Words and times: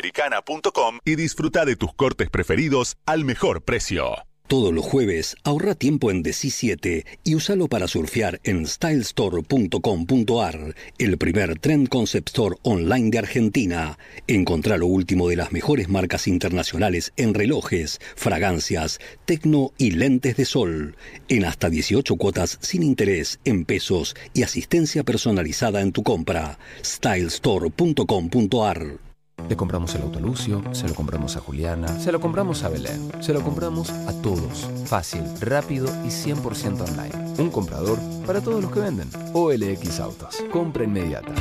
americana.com 0.00 0.98
y 1.04 1.16
disfruta 1.16 1.66
de 1.66 1.76
tus 1.76 1.92
cortes 1.92 2.30
preferidos 2.30 2.96
al 3.04 3.24
mejor 3.24 3.62
precio. 3.62 4.14
Todos 4.46 4.72
los 4.72 4.84
jueves 4.84 5.36
ahorra 5.44 5.74
tiempo 5.76 6.10
en 6.10 6.24
DC 6.24 6.50
7 6.50 7.06
y 7.22 7.34
úsalo 7.36 7.68
para 7.68 7.86
surfear 7.86 8.40
en 8.42 8.66
stylestore.com.ar, 8.66 10.74
el 10.98 11.18
primer 11.18 11.56
trend 11.60 11.88
concept 11.88 12.30
store 12.30 12.56
online 12.62 13.10
de 13.10 13.18
Argentina. 13.18 13.96
Encontrá 14.26 14.76
lo 14.76 14.86
último 14.86 15.28
de 15.28 15.36
las 15.36 15.52
mejores 15.52 15.88
marcas 15.88 16.26
internacionales 16.26 17.12
en 17.16 17.34
relojes, 17.34 18.00
fragancias, 18.16 18.98
tecno 19.24 19.72
y 19.78 19.92
lentes 19.92 20.36
de 20.36 20.46
sol, 20.46 20.96
en 21.28 21.44
hasta 21.44 21.70
18 21.70 22.16
cuotas 22.16 22.58
sin 22.60 22.82
interés 22.82 23.38
en 23.44 23.64
pesos 23.64 24.16
y 24.32 24.42
asistencia 24.42 25.04
personalizada 25.04 25.80
en 25.80 25.92
tu 25.92 26.02
compra. 26.02 26.58
stylestore.com.ar 26.82 29.09
le 29.48 29.56
compramos 29.56 29.94
el 29.94 30.02
auto 30.02 30.20
Lucio, 30.20 30.62
se 30.72 30.88
lo 30.88 30.94
compramos 30.94 31.36
a 31.36 31.40
Juliana, 31.40 31.88
se 32.00 32.12
lo 32.12 32.20
compramos 32.20 32.62
a 32.62 32.68
Belén, 32.68 33.10
se 33.20 33.32
lo 33.32 33.42
compramos 33.42 33.90
a 33.90 34.12
todos. 34.22 34.68
Fácil, 34.86 35.22
rápido 35.40 35.86
y 36.04 36.08
100% 36.08 36.88
online. 36.88 37.34
Un 37.38 37.50
comprador 37.50 37.98
para 38.26 38.40
todos 38.40 38.62
los 38.62 38.72
que 38.72 38.80
venden. 38.80 39.08
OLX 39.32 40.00
Autos. 40.00 40.36
Compra 40.52 40.84
inmediata. 40.84 41.32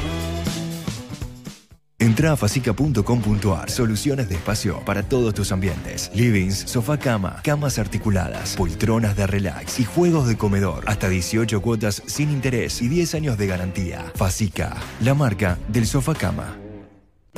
Entra 2.02 2.31
a 2.31 2.38
facica.com.ar. 2.38 3.70
Soluciones 3.70 4.29
de 4.29 4.35
espacio 4.35 4.79
para 4.85 5.04
todos 5.04 5.34
tus 5.34 5.52
ambientes. 5.52 6.09
Livings, 6.16 6.57
sofá 6.59 6.98
cama, 6.98 7.41
camas 7.43 7.77
articuladas, 7.77 8.55
poltronas 8.55 9.18
de 9.18 9.27
relax 9.27 9.81
y 9.81 9.85
juegos 9.85 10.27
de 10.27 10.38
comedor. 10.38 10.85
Hasta 10.88 11.09
18 11.09 11.62
cuotas 11.62 12.02
sin 12.05 12.31
interés 12.31 12.81
y 12.81 12.88
10 12.88 13.16
años 13.16 13.38
de 13.38 13.48
garantía. 13.48 14.12
Facica, 14.16 14.77
la 15.02 15.13
marca 15.13 15.57
del 15.68 15.85
sofá 15.85 16.16
cama. 16.16 16.57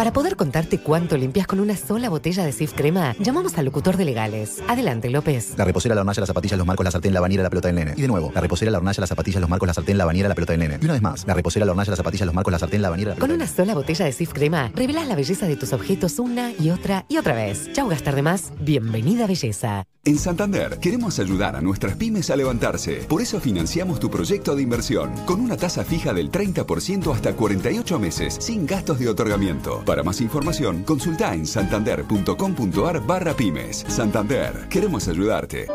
Para 0.01 0.13
poder 0.13 0.35
contarte 0.35 0.79
cuánto 0.79 1.15
limpias 1.15 1.45
con 1.45 1.59
una 1.59 1.77
sola 1.77 2.09
botella 2.09 2.43
de 2.43 2.51
Sif 2.51 2.73
Crema, 2.73 3.15
llamamos 3.19 3.59
al 3.59 3.65
locutor 3.65 3.97
de 3.97 4.05
legales. 4.05 4.57
Adelante, 4.67 5.11
López. 5.11 5.53
La 5.57 5.63
reposera, 5.63 5.93
la 5.93 6.01
hornalla, 6.01 6.21
las 6.21 6.27
zapatillas, 6.27 6.57
los 6.57 6.65
marcos, 6.65 6.83
la 6.83 6.89
sartén, 6.89 7.13
la 7.13 7.21
bañera, 7.21 7.43
la 7.43 7.51
pelota 7.51 7.67
del 7.67 7.75
nene. 7.75 7.93
Y 7.95 8.01
de 8.01 8.07
nuevo, 8.07 8.31
la 8.33 8.41
reposera, 8.41 8.71
la 8.71 8.79
hornalla, 8.79 8.99
las 8.99 9.09
zapatillas, 9.09 9.39
los 9.39 9.47
marcos, 9.47 9.67
la 9.67 9.75
sartén, 9.75 9.99
la 9.99 10.05
bañera, 10.05 10.27
la 10.27 10.33
pelota 10.33 10.53
del 10.53 10.61
nene. 10.61 10.79
Y 10.81 10.85
una 10.85 10.93
vez 10.93 11.03
más, 11.03 11.27
la 11.27 11.35
reposera, 11.35 11.67
la 11.67 11.73
hornalla, 11.73 11.91
las 11.91 11.97
zapatillas, 11.97 12.25
los 12.25 12.33
marcos, 12.33 12.51
la 12.51 12.57
sartén, 12.57 12.81
la 12.81 12.89
bañera, 12.89 13.09
la 13.09 13.15
pelota 13.15 13.27
Con 13.27 13.35
una 13.35 13.45
sola 13.45 13.75
botella 13.75 14.05
de 14.05 14.11
Sif 14.11 14.33
Crema, 14.33 14.71
revelas 14.73 15.07
la 15.07 15.13
belleza 15.13 15.45
de 15.45 15.55
tus 15.55 15.71
objetos 15.71 16.17
una 16.17 16.51
y 16.51 16.71
otra 16.71 17.05
y 17.07 17.17
otra 17.17 17.35
vez. 17.35 17.71
Chau, 17.73 17.87
gastar 17.87 18.15
de 18.15 18.23
más. 18.23 18.53
Bienvenida, 18.59 19.27
belleza. 19.27 19.85
En 20.03 20.17
Santander 20.17 20.79
queremos 20.79 21.19
ayudar 21.19 21.55
a 21.55 21.61
nuestras 21.61 21.95
pymes 21.95 22.31
a 22.31 22.35
levantarse. 22.35 23.05
Por 23.07 23.21
eso 23.21 23.39
financiamos 23.39 23.99
tu 23.99 24.09
proyecto 24.09 24.55
de 24.55 24.63
inversión 24.63 25.11
con 25.27 25.39
una 25.39 25.57
tasa 25.57 25.83
fija 25.83 26.11
del 26.11 26.31
30% 26.31 27.13
hasta 27.13 27.35
48 27.35 27.99
meses, 27.99 28.35
sin 28.39 28.65
gastos 28.65 28.97
de 28.97 29.07
otorgamiento. 29.09 29.83
Para 29.91 30.03
más 30.03 30.21
información, 30.21 30.83
consulta 30.83 31.33
en 31.33 31.45
santander.com.ar 31.45 33.05
barra 33.05 33.33
pymes. 33.33 33.83
Santander, 33.89 34.69
queremos 34.69 35.05
ayudarte. 35.09 35.67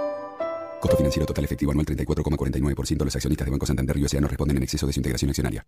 Costo 0.80 0.96
financiero 0.96 1.26
total 1.26 1.44
efectivo 1.44 1.72
anual 1.72 1.84
34,49%. 1.84 3.04
Los 3.04 3.14
accionistas 3.14 3.44
de 3.44 3.50
Banco 3.50 3.66
Santander 3.66 3.94
y 3.98 4.04
USA 4.04 4.18
no 4.18 4.28
responden 4.28 4.56
en 4.56 4.62
exceso 4.62 4.86
de 4.86 4.94
su 4.94 5.00
integración 5.00 5.28
accionaria. 5.28 5.66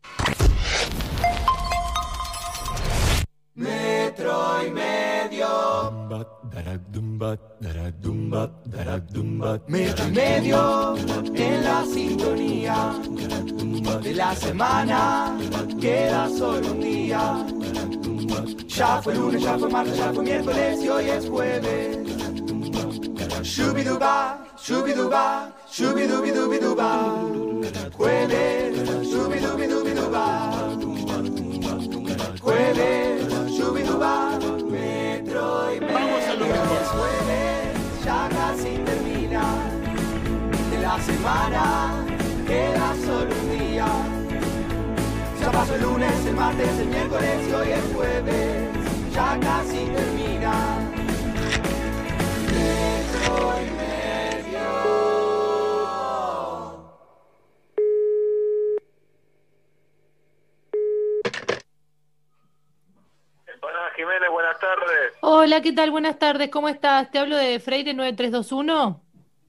Medio. 9.68 10.06
Y 10.06 10.10
medio 10.10 10.96
en 11.34 11.64
la 11.64 11.84
sintonía 11.84 12.94
de 14.02 14.14
la 14.14 14.34
semana. 14.34 15.38
Queda 15.80 16.28
solo 16.28 16.72
un 16.72 16.80
día. 16.80 17.46
Ya 18.68 19.02
fue 19.02 19.14
lunes, 19.14 19.42
ya 19.42 19.58
fue 19.58 19.68
martes, 19.68 19.96
ya 19.96 20.12
fue 20.12 20.24
miércoles 20.24 20.82
y 20.82 20.88
hoy 20.88 21.10
es 21.10 21.28
jueves. 21.28 21.98
Shubiduba, 23.42 24.44
shubiduba, 24.56 25.52
shubidubidubiduba. 25.70 26.88
Jueves, 27.96 29.08
shubidubidubiduba. 29.10 30.24
Jueves, 32.40 33.56
shubiduba, 33.56 34.38
y 36.00 36.38
medio. 36.38 36.80
Es 36.80 36.88
jueves, 36.88 38.04
ya 38.04 38.28
casi 38.28 38.78
termina. 38.78 39.44
De 40.70 40.78
la 40.78 40.98
semana 41.00 41.92
queda 42.46 42.94
solo 43.04 43.34
un 43.34 43.58
día. 43.58 43.86
Ya 45.40 45.50
pasó 45.50 45.74
el 45.74 45.82
lunes, 45.82 46.26
el 46.26 46.34
martes, 46.34 46.78
el 46.80 46.88
miércoles 46.88 47.48
y 47.48 47.52
hoy 47.52 47.70
es 47.70 47.84
jueves. 47.94 48.68
Ya 49.12 49.38
casi 49.40 49.86
termina. 49.86 50.54
Y 52.50 53.97
tardes. 64.68 65.14
Hola, 65.22 65.62
¿qué 65.62 65.72
tal? 65.72 65.90
Buenas 65.90 66.18
tardes, 66.18 66.50
¿cómo 66.50 66.68
estás? 66.68 67.10
Te 67.10 67.18
hablo 67.18 67.36
de 67.36 67.58
Freire 67.58 67.94
9321. 67.94 69.00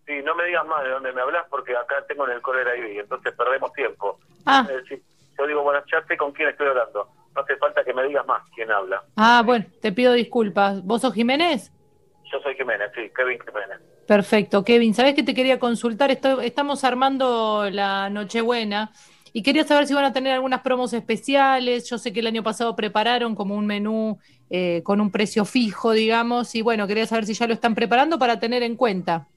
Sí, 0.07 0.13
no 0.23 0.33
me 0.33 0.45
digas 0.45 0.65
más 0.65 0.81
de 0.83 0.89
dónde 0.91 1.11
me 1.11 1.21
hablas 1.21 1.45
porque 1.49 1.75
acá 1.75 1.95
tengo 2.07 2.25
en 2.25 2.35
el 2.35 2.41
Caller 2.41 2.79
ID, 2.79 2.99
entonces 3.01 3.33
perdemos 3.33 3.73
tiempo. 3.73 4.17
Ah. 4.45 4.65
Decir, 4.65 5.03
yo 5.37 5.45
digo, 5.45 5.61
bueno, 5.61 5.81
ya 5.91 6.01
sé 6.07 6.15
con 6.15 6.31
quién 6.31 6.49
estoy 6.49 6.67
hablando. 6.67 7.09
No 7.35 7.41
hace 7.41 7.57
falta 7.57 7.83
que 7.83 7.93
me 7.93 8.03
digas 8.03 8.25
más 8.25 8.41
quién 8.55 8.71
habla. 8.71 9.03
Ah, 9.17 9.43
bueno, 9.45 9.65
te 9.81 9.91
pido 9.91 10.13
disculpas. 10.13 10.83
¿Vos 10.85 11.01
sos 11.01 11.13
Jiménez? 11.13 11.69
Yo 12.31 12.39
soy 12.39 12.55
Jiménez, 12.55 12.89
sí, 12.95 13.11
Kevin 13.13 13.39
Jiménez. 13.39 13.79
Perfecto, 14.07 14.63
Kevin. 14.63 14.93
¿Sabés 14.93 15.15
que 15.15 15.23
te 15.23 15.35
quería 15.35 15.59
consultar? 15.59 16.11
Estamos 16.11 16.83
armando 16.85 17.69
la 17.69 18.09
Nochebuena 18.09 18.91
y 19.33 19.43
quería 19.43 19.63
saber 19.63 19.87
si 19.87 19.93
van 19.93 20.05
a 20.05 20.13
tener 20.13 20.33
algunas 20.33 20.61
promos 20.61 20.93
especiales. 20.93 21.89
Yo 21.89 21.97
sé 21.97 22.13
que 22.13 22.19
el 22.19 22.27
año 22.27 22.43
pasado 22.43 22.75
prepararon 22.75 23.35
como 23.35 23.55
un 23.55 23.65
menú 23.65 24.19
eh, 24.49 24.81
con 24.83 25.01
un 25.01 25.11
precio 25.11 25.45
fijo, 25.45 25.91
digamos, 25.91 26.55
y 26.55 26.61
bueno, 26.61 26.87
quería 26.87 27.05
saber 27.05 27.25
si 27.25 27.33
ya 27.33 27.47
lo 27.47 27.53
están 27.53 27.75
preparando 27.75 28.17
para 28.17 28.39
tener 28.39 28.63
en 28.63 28.75
cuenta. 28.75 29.27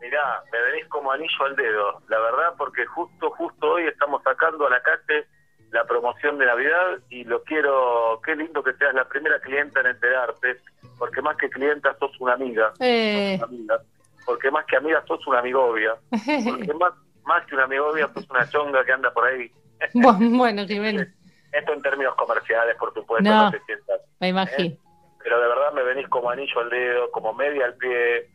Mirá, 0.00 0.42
me 0.50 0.62
venís 0.70 0.88
como 0.88 1.12
anillo 1.12 1.44
al 1.44 1.54
dedo, 1.54 2.02
la 2.08 2.18
verdad, 2.18 2.54
porque 2.58 2.84
justo, 2.86 3.30
justo 3.30 3.72
hoy 3.72 3.84
estamos 3.84 4.22
sacando 4.22 4.66
a 4.66 4.70
la 4.70 4.82
calle 4.82 5.26
la 5.72 5.84
promoción 5.84 6.38
de 6.38 6.46
Navidad 6.46 6.98
y 7.08 7.24
lo 7.24 7.42
quiero, 7.44 8.20
qué 8.24 8.36
lindo 8.36 8.62
que 8.62 8.74
seas 8.74 8.94
la 8.94 9.08
primera 9.08 9.40
clienta 9.40 9.80
en 9.80 9.86
enterarte, 9.86 10.58
porque 10.98 11.22
más 11.22 11.36
que 11.36 11.48
clienta 11.48 11.96
sos 11.98 12.12
una 12.20 12.34
amiga, 12.34 12.72
Eh, 12.80 13.38
sos 13.38 13.48
una 13.48 13.56
amiga, 13.56 13.82
porque 14.26 14.50
más 14.50 14.66
que 14.66 14.76
amiga 14.76 15.02
sos 15.06 15.26
una 15.26 15.38
amigovia, 15.38 15.94
porque 16.10 16.74
más, 16.74 16.92
más 17.24 17.44
que 17.46 17.54
una 17.54 17.64
amigovia 17.64 18.10
sos 18.14 18.28
una 18.30 18.48
chonga 18.48 18.84
que 18.84 18.92
anda 18.92 19.12
por 19.12 19.26
ahí. 19.26 19.50
bu- 19.94 20.36
bueno, 20.38 20.66
Jiménez, 20.66 21.08
Esto 21.52 21.74
en 21.74 21.82
términos 21.82 22.14
comerciales, 22.14 22.76
por 22.76 22.94
supuesto, 22.94 23.28
No. 23.28 23.44
no, 23.44 23.50
te 23.50 23.60
sientas. 23.66 24.00
me 24.20 24.28
imagino. 24.28 24.76
Pero 25.22 25.38
de 25.40 25.46
verdad 25.48 25.72
me 25.74 25.82
venís 25.82 26.08
como 26.08 26.30
anillo 26.30 26.60
al 26.60 26.70
dedo, 26.70 27.10
como 27.10 27.34
media 27.34 27.66
al 27.66 27.74
pie, 27.74 28.28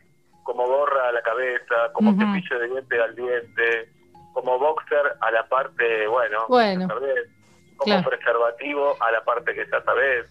como 0.44 0.66
gorra 0.66 1.08
a 1.08 1.12
la 1.12 1.20
cabeza, 1.22 1.92
como 1.92 2.10
Ujú. 2.12 2.20
cepillo 2.20 2.58
de 2.60 2.68
diente 2.68 3.02
al 3.02 3.14
diente, 3.16 3.92
como 4.32 4.58
boxer 4.58 5.16
a 5.20 5.30
la 5.32 5.46
parte, 5.48 6.06
bueno, 6.06 6.46
Bueno. 6.48 6.86
sabés, 6.86 7.28
como 7.76 7.94
Claro. 7.96 8.08
preservativo 8.08 8.96
a 9.00 9.10
la 9.10 9.24
parte 9.24 9.52
que 9.54 9.66
ya 9.70 9.82
sabés, 9.82 10.26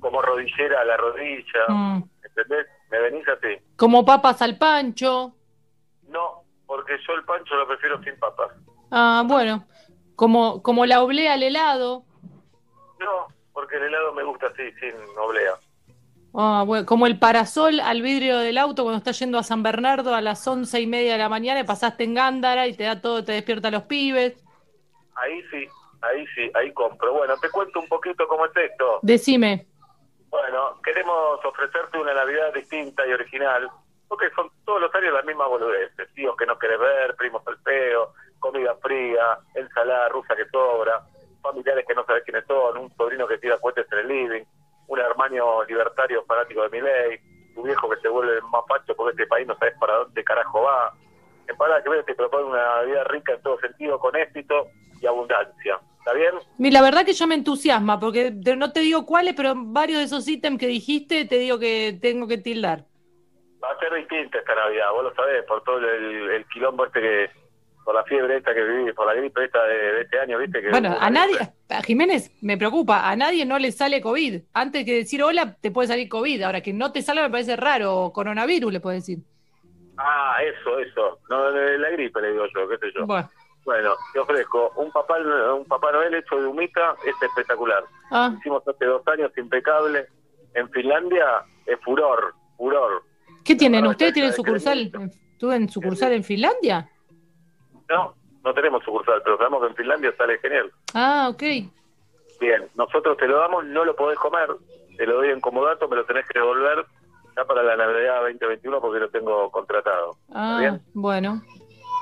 como 0.00 0.22
rodillera 0.22 0.80
a 0.80 0.84
la 0.86 0.96
rodilla, 0.96 1.64
Mm. 1.68 2.02
¿entendés? 2.24 2.66
Me 2.90 2.98
venís 2.98 3.28
así. 3.28 3.58
Como 3.76 4.04
papas 4.06 4.40
al 4.42 4.56
pancho. 4.58 5.34
Porque 6.72 6.96
yo 7.06 7.12
el 7.12 7.24
pancho 7.24 7.54
lo 7.54 7.68
prefiero 7.68 8.02
sin 8.02 8.18
papas. 8.18 8.50
Ah, 8.90 9.24
bueno, 9.26 9.66
como, 10.16 10.62
como 10.62 10.86
la 10.86 11.02
oblea 11.02 11.34
al 11.34 11.42
helado. 11.42 12.06
No, 12.98 13.26
porque 13.52 13.76
el 13.76 13.82
helado 13.82 14.14
me 14.14 14.22
gusta 14.22 14.46
así, 14.46 14.72
sin 14.80 14.94
oblea. 15.18 15.52
Ah, 16.32 16.64
bueno, 16.66 16.86
como 16.86 17.06
el 17.06 17.18
parasol 17.18 17.78
al 17.78 18.00
vidrio 18.00 18.38
del 18.38 18.56
auto 18.56 18.84
cuando 18.84 18.96
estás 18.96 19.18
yendo 19.18 19.36
a 19.36 19.42
San 19.42 19.62
Bernardo 19.62 20.14
a 20.14 20.22
las 20.22 20.48
once 20.48 20.80
y 20.80 20.86
media 20.86 21.12
de 21.12 21.18
la 21.18 21.28
mañana 21.28 21.60
y 21.60 21.64
pasaste 21.64 22.04
en 22.04 22.14
Gándara 22.14 22.66
y 22.66 22.74
te 22.74 22.84
da 22.84 23.02
todo, 23.02 23.22
te 23.22 23.32
despierta 23.32 23.70
los 23.70 23.82
pibes. 23.82 24.42
Ahí 25.16 25.42
sí, 25.50 25.68
ahí 26.00 26.26
sí, 26.34 26.50
ahí 26.54 26.72
compro. 26.72 27.12
Bueno, 27.12 27.34
te 27.36 27.50
cuento 27.50 27.80
un 27.80 27.88
poquito 27.88 28.26
cómo 28.26 28.46
es 28.46 28.56
esto. 28.56 29.00
Decime. 29.02 29.66
Bueno, 30.30 30.80
queremos 30.82 31.44
ofrecerte 31.44 31.98
una 31.98 32.14
Navidad 32.14 32.54
distinta 32.54 33.06
y 33.06 33.12
original, 33.12 33.68
porque 34.12 34.28
son 34.36 34.50
todos 34.66 34.78
los 34.78 34.94
años 34.94 35.14
las 35.14 35.24
mismas 35.24 35.48
boludeces. 35.48 36.12
Tíos 36.12 36.36
que 36.36 36.44
no 36.44 36.58
querés 36.58 36.78
ver, 36.78 37.16
primos 37.16 37.42
al 37.46 37.56
peo, 37.62 38.12
comida 38.40 38.76
fría, 38.82 39.38
ensalada 39.54 40.10
rusa 40.10 40.36
que 40.36 40.44
sobra, 40.50 41.00
familiares 41.40 41.86
que 41.88 41.94
no 41.94 42.04
sabes 42.04 42.22
quiénes 42.22 42.44
son, 42.46 42.76
un 42.76 42.94
sobrino 42.94 43.26
que 43.26 43.38
tira 43.38 43.56
cohetes 43.56 43.86
en 43.90 44.00
el 44.00 44.08
living, 44.08 44.42
un 44.88 44.98
hermano 44.98 45.64
libertario 45.64 46.22
fanático 46.24 46.60
de 46.60 46.68
mi 46.68 46.82
ley, 46.82 47.20
tu 47.54 47.62
viejo 47.62 47.88
que 47.88 48.00
se 48.02 48.08
vuelve 48.08 48.38
más 48.52 48.64
pacho 48.68 48.94
porque 48.94 49.12
este 49.12 49.26
país 49.26 49.46
no 49.46 49.56
sabes 49.56 49.78
para 49.80 49.94
dónde 49.94 50.22
carajo 50.22 50.60
va. 50.60 50.92
En 51.48 51.56
Parada 51.56 51.82
que 51.82 52.02
te 52.02 52.14
propone 52.14 52.44
una 52.44 52.82
vida 52.82 53.04
rica 53.04 53.32
en 53.32 53.42
todo 53.42 53.58
sentido, 53.60 53.98
con 53.98 54.14
éxito 54.14 54.66
y 55.00 55.06
abundancia. 55.06 55.80
¿Está 56.00 56.12
bien? 56.12 56.34
La 56.58 56.82
verdad 56.82 57.06
que 57.06 57.14
yo 57.14 57.26
me 57.26 57.34
entusiasma, 57.34 57.98
porque 57.98 58.30
no 58.30 58.72
te 58.72 58.80
digo 58.80 59.06
cuáles, 59.06 59.32
pero 59.34 59.54
varios 59.56 60.00
de 60.00 60.04
esos 60.04 60.28
ítems 60.28 60.58
que 60.58 60.66
dijiste 60.66 61.24
te 61.24 61.38
digo 61.38 61.58
que 61.58 61.98
tengo 61.98 62.28
que 62.28 62.36
tildar. 62.36 62.91
Va 63.62 63.70
a 63.70 63.78
ser 63.78 63.92
distinta 63.94 64.38
esta 64.38 64.54
Navidad, 64.54 64.90
vos 64.92 65.04
lo 65.04 65.14
sabés, 65.14 65.44
por 65.44 65.62
todo 65.62 65.78
el, 65.78 66.30
el 66.30 66.44
quilombo 66.46 66.84
este 66.86 67.00
que, 67.00 67.30
por 67.84 67.94
la 67.94 68.02
fiebre 68.04 68.36
esta 68.36 68.52
que 68.54 68.62
viví, 68.62 68.92
por 68.92 69.06
la 69.06 69.14
gripe 69.14 69.44
esta 69.44 69.62
de, 69.64 69.74
de 69.76 70.00
este 70.02 70.18
año, 70.20 70.38
¿viste? 70.38 70.60
Que 70.60 70.70
Bueno, 70.70 70.96
a 70.98 71.10
nadie, 71.10 71.36
a 71.68 71.82
Jiménez 71.82 72.30
me 72.42 72.56
preocupa, 72.56 73.08
a 73.08 73.14
nadie 73.16 73.44
no 73.46 73.58
le 73.58 73.70
sale 73.72 74.00
COVID. 74.00 74.42
Antes 74.52 74.84
que 74.84 74.94
decir 74.96 75.22
hola, 75.22 75.56
te 75.60 75.70
puede 75.70 75.88
salir 75.88 76.08
COVID. 76.08 76.42
Ahora 76.42 76.60
que 76.60 76.72
no 76.72 76.90
te 76.92 77.02
salga 77.02 77.22
me 77.22 77.30
parece 77.30 77.56
raro, 77.56 78.10
coronavirus 78.14 78.72
le 78.72 78.80
puedes 78.80 79.02
decir. 79.06 79.24
Ah, 79.96 80.36
eso, 80.42 80.78
eso. 80.80 81.18
No, 81.30 81.50
la 81.50 81.90
gripe 81.90 82.20
le 82.20 82.32
digo 82.32 82.44
yo, 82.54 82.68
qué 82.68 82.78
sé 82.78 82.86
yo. 82.94 83.06
Bueno, 83.06 83.28
Bueno, 83.64 83.94
te 84.12 84.18
ofrezco 84.18 84.72
un 84.76 84.90
papá, 84.90 85.18
un 85.54 85.64
papá 85.66 85.92
Noel 85.92 86.14
hecho 86.14 86.40
de 86.40 86.46
humita, 86.48 86.96
es 87.06 87.14
espectacular. 87.22 87.84
ah, 88.10 88.32
Hicimos 88.38 88.66
hace 88.66 88.84
dos 88.86 89.06
años 89.06 89.30
impecable. 89.36 90.06
En 90.54 90.68
Finlandia 90.70 91.44
es 91.66 91.78
furor, 91.80 92.34
furor. 92.56 93.02
¿Qué 93.44 93.54
tienen? 93.56 93.86
¿Ustedes 93.86 94.12
tienen 94.12 94.32
sucursal? 94.32 94.90
crédito. 94.90 95.16
¿Tú 95.38 95.50
en 95.50 95.68
sucursal 95.68 96.12
en 96.12 96.22
Finlandia? 96.24 96.88
No, 97.88 98.14
no 98.44 98.54
tenemos 98.54 98.82
sucursal, 98.84 99.20
pero 99.24 99.36
sabemos 99.38 99.62
que 99.62 99.68
en 99.68 99.74
Finlandia 99.76 100.14
sale 100.16 100.38
genial. 100.38 100.70
Ah, 100.94 101.28
ok. 101.30 101.42
Bien, 102.40 102.68
nosotros 102.74 103.16
te 103.16 103.26
lo 103.26 103.38
damos, 103.38 103.64
no 103.66 103.84
lo 103.84 103.94
podés 103.96 104.18
comer, 104.18 104.48
te 104.96 105.06
lo 105.06 105.16
doy 105.16 105.30
en 105.30 105.40
comodato, 105.40 105.88
me 105.88 105.96
lo 105.96 106.04
tenés 106.04 106.26
que 106.28 106.38
devolver 106.38 106.84
ya 107.36 107.44
para 107.44 107.62
la 107.62 107.76
Navidad 107.76 108.20
2021 108.22 108.80
porque 108.80 109.00
lo 109.00 109.08
tengo 109.10 109.50
contratado. 109.50 110.16
Ah, 110.32 110.56
bien? 110.60 110.82
bueno. 110.94 111.42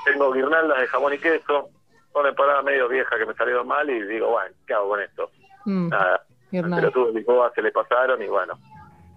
Tengo 0.05 0.31
guirnaldas 0.31 0.79
de 0.79 0.87
jamón 0.87 1.13
y 1.13 1.19
queso, 1.19 1.69
son 2.11 2.25
empanadas 2.25 2.63
medio 2.63 2.87
viejas 2.89 3.17
que 3.19 3.25
me 3.25 3.33
salieron 3.35 3.67
mal 3.67 3.89
y 3.89 4.01
digo, 4.03 4.29
bueno, 4.31 4.53
¿qué 4.65 4.73
hago 4.73 4.89
con 4.89 5.01
esto? 5.01 5.29
Mm, 5.65 5.89
Nada, 5.89 6.23
pero 6.51 6.91
tuve 6.91 7.13
Lisboa, 7.13 7.51
se 7.53 7.61
le 7.61 7.71
pasaron 7.71 8.21
y 8.21 8.27
bueno. 8.27 8.57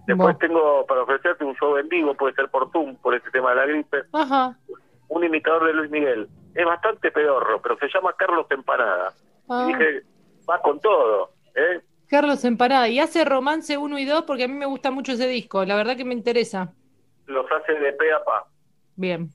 Después 0.07 0.17
Bueno. 0.17 0.37
tengo 0.39 0.85
para 0.85 1.01
ofrecerte 1.03 1.43
un 1.43 1.55
show 1.55 1.77
en 1.77 1.89
vivo, 1.89 2.13
puede 2.15 2.33
ser 2.35 2.49
por 2.49 2.71
Zoom, 2.71 2.95
por 2.97 3.15
este 3.15 3.29
tema 3.31 3.49
de 3.51 3.55
la 3.55 3.65
gripe, 3.65 4.03
Ajá. 4.13 4.55
un 5.07 5.23
imitador 5.23 5.65
de 5.67 5.73
Luis 5.73 5.89
Miguel. 5.91 6.27
Es 6.53 6.65
bastante 6.65 7.11
pedorro, 7.11 7.61
pero 7.61 7.77
se 7.77 7.87
llama 7.93 8.13
Carlos 8.17 8.45
Empanada. 8.49 9.13
Ah. 9.49 9.65
Y 9.67 9.73
dije, 9.73 10.01
va 10.49 10.61
con 10.61 10.79
todo, 10.79 11.31
¿eh? 11.55 11.81
Carlos 12.07 12.45
Empanada. 12.45 12.87
Y 12.87 12.99
hace 12.99 13.25
romance 13.25 13.77
1 13.77 13.97
y 13.99 14.05
2 14.05 14.23
porque 14.23 14.43
a 14.43 14.47
mí 14.47 14.53
me 14.53 14.65
gusta 14.67 14.91
mucho 14.91 15.13
ese 15.13 15.27
disco. 15.27 15.65
La 15.65 15.75
verdad 15.75 15.97
que 15.97 16.05
me 16.05 16.13
interesa. 16.13 16.71
Los 17.25 17.51
hace 17.51 17.73
de 17.73 17.91
pe 17.93 18.13
a 18.13 18.23
pa. 18.23 18.45
Bien. 18.95 19.29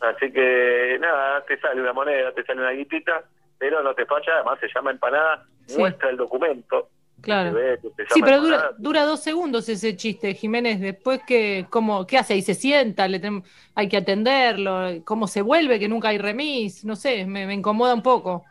Así 0.00 0.30
que 0.32 0.98
nada, 1.00 1.44
te 1.46 1.58
sale 1.58 1.80
una 1.80 1.92
moneda, 1.92 2.30
te 2.32 2.44
sale 2.44 2.60
una 2.60 2.70
guitita, 2.70 3.24
pero 3.58 3.82
no 3.82 3.94
te 3.94 4.06
falla, 4.06 4.34
además 4.36 4.58
se 4.60 4.68
llama 4.74 4.92
empanada, 4.92 5.44
Sí. 5.66 5.78
muestra 5.80 6.10
el 6.10 6.16
documento. 6.16 6.88
Claro. 7.20 7.54
ve 7.54 7.78
Sí, 8.10 8.20
pero 8.22 8.40
dura, 8.40 8.70
dura 8.78 9.04
dos 9.04 9.20
segundos 9.20 9.68
ese 9.68 9.96
chiste, 9.96 10.34
Jiménez. 10.34 10.80
Después, 10.80 11.20
que, 11.26 11.66
cómo, 11.70 12.06
¿qué 12.06 12.18
hace? 12.18 12.34
Ahí 12.34 12.42
se 12.42 12.54
sienta, 12.54 13.08
le 13.08 13.20
tem- 13.20 13.42
hay 13.74 13.88
que 13.88 13.96
atenderlo. 13.96 15.02
¿Cómo 15.04 15.26
se 15.26 15.42
vuelve? 15.42 15.78
Que 15.78 15.88
nunca 15.88 16.08
hay 16.08 16.18
remis. 16.18 16.84
No 16.84 16.94
sé, 16.94 17.24
me, 17.26 17.46
me 17.46 17.54
incomoda 17.54 17.94
un 17.94 18.02
poco. 18.02 18.44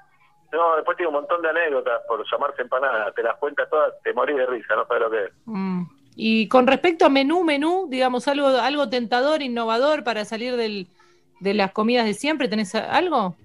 No, 0.52 0.76
después 0.78 0.96
tiene 0.98 1.10
un 1.10 1.16
montón 1.16 1.42
de 1.42 1.50
anécdotas 1.50 2.02
por 2.08 2.24
llamarse 2.32 2.62
empanada, 2.62 3.12
te 3.12 3.24
las 3.24 3.36
cuentas 3.38 3.70
todas, 3.70 3.94
te 4.04 4.14
morís 4.14 4.38
de 4.38 4.46
risa, 4.46 4.76
no 4.76 4.86
sabes 4.88 5.04
lo 5.04 5.12
que 5.12 5.24
es. 5.26 5.32
Mm. 5.46 5.84
Y 6.16 6.48
con 6.48 6.66
respecto 6.66 7.06
a 7.06 7.10
menú, 7.10 7.44
menú, 7.44 7.88
digamos, 7.90 8.28
algo, 8.30 8.48
algo 8.48 8.90
tentador, 8.90 9.42
innovador 9.42 10.06
para 10.06 10.24
salir 10.24 10.56
del, 10.56 10.88
de 11.42 11.54
las 11.54 11.72
comidas 11.74 12.06
de 12.06 12.14
siempre, 12.14 12.48
¿tenés 12.48 12.74
algo? 12.74 13.36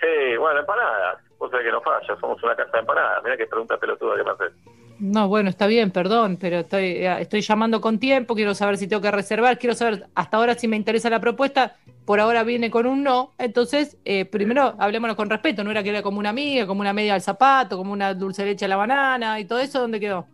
Sí, 0.00 0.36
bueno, 0.38 0.60
empanadas, 0.60 1.18
vos 1.38 1.50
sabés 1.50 1.66
que 1.66 1.72
no 1.72 1.80
falla, 1.80 2.20
somos 2.20 2.42
una 2.42 2.54
casa 2.56 2.70
de 2.72 2.78
empanadas, 2.80 3.22
mirá 3.24 3.36
que 3.36 3.46
pregunta 3.46 3.76
pelotuda 3.78 4.16
que 4.16 4.24
me 4.24 4.30
haces. 4.30 4.52
No, 4.98 5.28
bueno, 5.28 5.50
está 5.50 5.66
bien, 5.66 5.90
perdón, 5.90 6.38
pero 6.40 6.60
estoy, 6.60 6.84
eh, 7.04 7.16
estoy 7.20 7.42
llamando 7.42 7.82
con 7.82 7.98
tiempo, 7.98 8.34
quiero 8.34 8.54
saber 8.54 8.78
si 8.78 8.88
tengo 8.88 9.02
que 9.02 9.10
reservar, 9.10 9.58
quiero 9.58 9.74
saber 9.74 10.06
hasta 10.14 10.36
ahora 10.38 10.54
si 10.54 10.68
me 10.68 10.76
interesa 10.76 11.10
la 11.10 11.20
propuesta, 11.20 11.76
por 12.06 12.18
ahora 12.18 12.44
viene 12.44 12.70
con 12.70 12.86
un 12.86 13.02
no, 13.02 13.34
entonces 13.36 13.98
eh, 14.06 14.24
primero 14.24 14.74
hablémonos 14.78 15.14
con 15.16 15.28
respeto, 15.28 15.62
no 15.64 15.70
era 15.70 15.82
que 15.82 15.90
era 15.90 16.00
como 16.02 16.18
una 16.18 16.30
amiga, 16.30 16.66
como 16.66 16.80
una 16.80 16.94
media 16.94 17.12
al 17.12 17.20
zapato, 17.20 17.76
como 17.76 17.92
una 17.92 18.14
dulce 18.14 18.42
de 18.44 18.50
leche 18.52 18.64
a 18.64 18.68
la 18.68 18.76
banana 18.76 19.38
y 19.38 19.44
todo 19.44 19.58
eso, 19.58 19.80
¿dónde 19.80 20.00
quedó? 20.00 20.26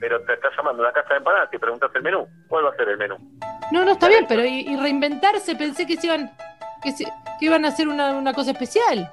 Pero 0.00 0.20
te 0.24 0.32
estás 0.34 0.50
llamando 0.56 0.82
a 0.82 0.86
una 0.86 0.92
casa 0.92 1.10
de 1.14 1.18
empanadas 1.18 1.48
y 1.52 1.58
preguntas 1.58 1.90
el 1.94 2.02
menú, 2.02 2.26
¿cuál 2.48 2.64
va 2.66 2.70
a 2.70 2.76
ser 2.76 2.88
el 2.88 2.98
menú? 2.98 3.16
No, 3.70 3.84
no, 3.84 3.92
está 3.92 4.08
bien, 4.08 4.26
pero 4.28 4.44
y, 4.44 4.60
y 4.68 4.76
reinventarse, 4.76 5.54
pensé 5.54 5.86
que 5.86 5.96
se 5.96 6.08
iban, 6.08 6.30
que, 6.82 6.90
se- 6.90 7.04
que 7.38 7.46
iban 7.46 7.64
a 7.64 7.68
hacer 7.68 7.86
una, 7.88 8.12
una 8.16 8.32
cosa 8.34 8.50
especial. 8.50 9.10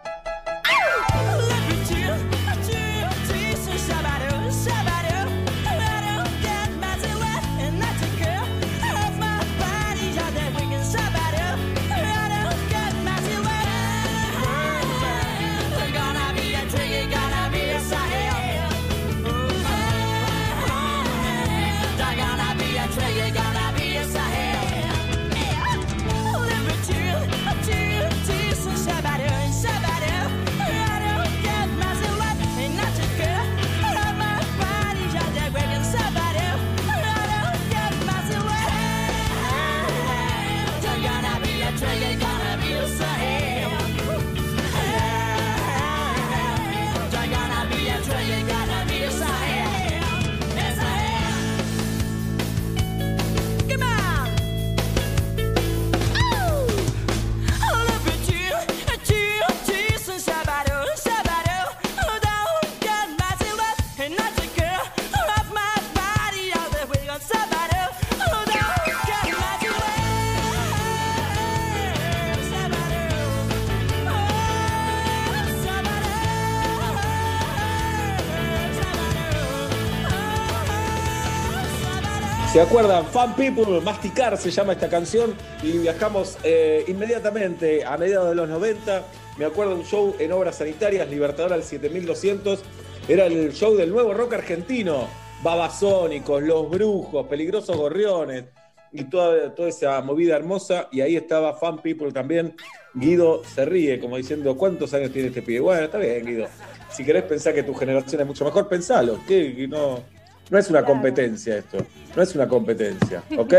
¿Se 82.51 82.60
acuerdan? 82.60 83.05
Fan 83.05 83.34
People, 83.38 83.79
Masticar 83.79 84.36
se 84.36 84.51
llama 84.51 84.74
esta 84.74 84.89
canción 84.89 85.34
y 85.63 85.77
viajamos 85.77 86.38
eh, 86.43 86.84
inmediatamente 86.86 87.86
a 87.86 87.96
mediados 87.98 88.27
de 88.27 88.36
los 88.36 88.50
90. 88.50 89.05
Me 89.38 89.46
acuerdo 89.46 89.74
un 89.74 89.86
show 89.86 90.13
en 90.20 90.34
Obras 90.34 90.58
Sanitarias, 90.58 91.10
Libertador 91.10 91.53
al 91.53 91.63
7200. 91.63 92.62
Era 93.08 93.27
el 93.27 93.53
show 93.53 93.77
del 93.77 93.89
nuevo 93.89 94.13
rock 94.13 94.34
argentino. 94.34 95.08
Babasónicos, 95.41 96.43
Los 96.43 96.70
Brujos, 96.70 97.25
Peligrosos 97.27 97.77
Gorriones 97.77 98.43
y 98.91 99.05
toda, 99.05 99.55
toda 99.55 99.70
esa 99.70 100.01
movida 100.01 100.36
hermosa. 100.36 100.89
Y 100.91 101.00
ahí 101.00 101.15
estaba 101.15 101.53
Fan 101.53 101.77
People 101.77 102.12
también. 102.12 102.58
Guido 102.93 103.43
se 103.46 103.63
ríe 103.63 103.98
como 104.01 104.17
diciendo, 104.17 104.58
¿cuántos 104.58 104.93
años 104.93 105.13
tiene 105.13 105.29
este 105.29 105.41
pibe? 105.41 105.62
Bueno, 105.62 105.86
está 105.86 106.00
bien, 106.00 106.25
Guido. 106.25 106.48
Si 106.91 107.05
querés 107.05 107.24
pensar 107.24 107.53
que 107.53 107.63
tu 107.63 107.74
generación 107.74 108.20
es 108.20 108.27
mucho 108.27 108.43
mejor, 108.43 108.67
pensalo. 108.67 109.20
Que 109.25 109.70
no, 109.70 110.03
no 110.51 110.60
es 110.60 110.70
una 110.70 110.84
competencia 110.86 111.58
esto. 111.58 111.77
No 112.15 112.22
es 112.22 112.36
una 112.36 112.48
competencia, 112.48 113.24
¿ok? 113.38 113.53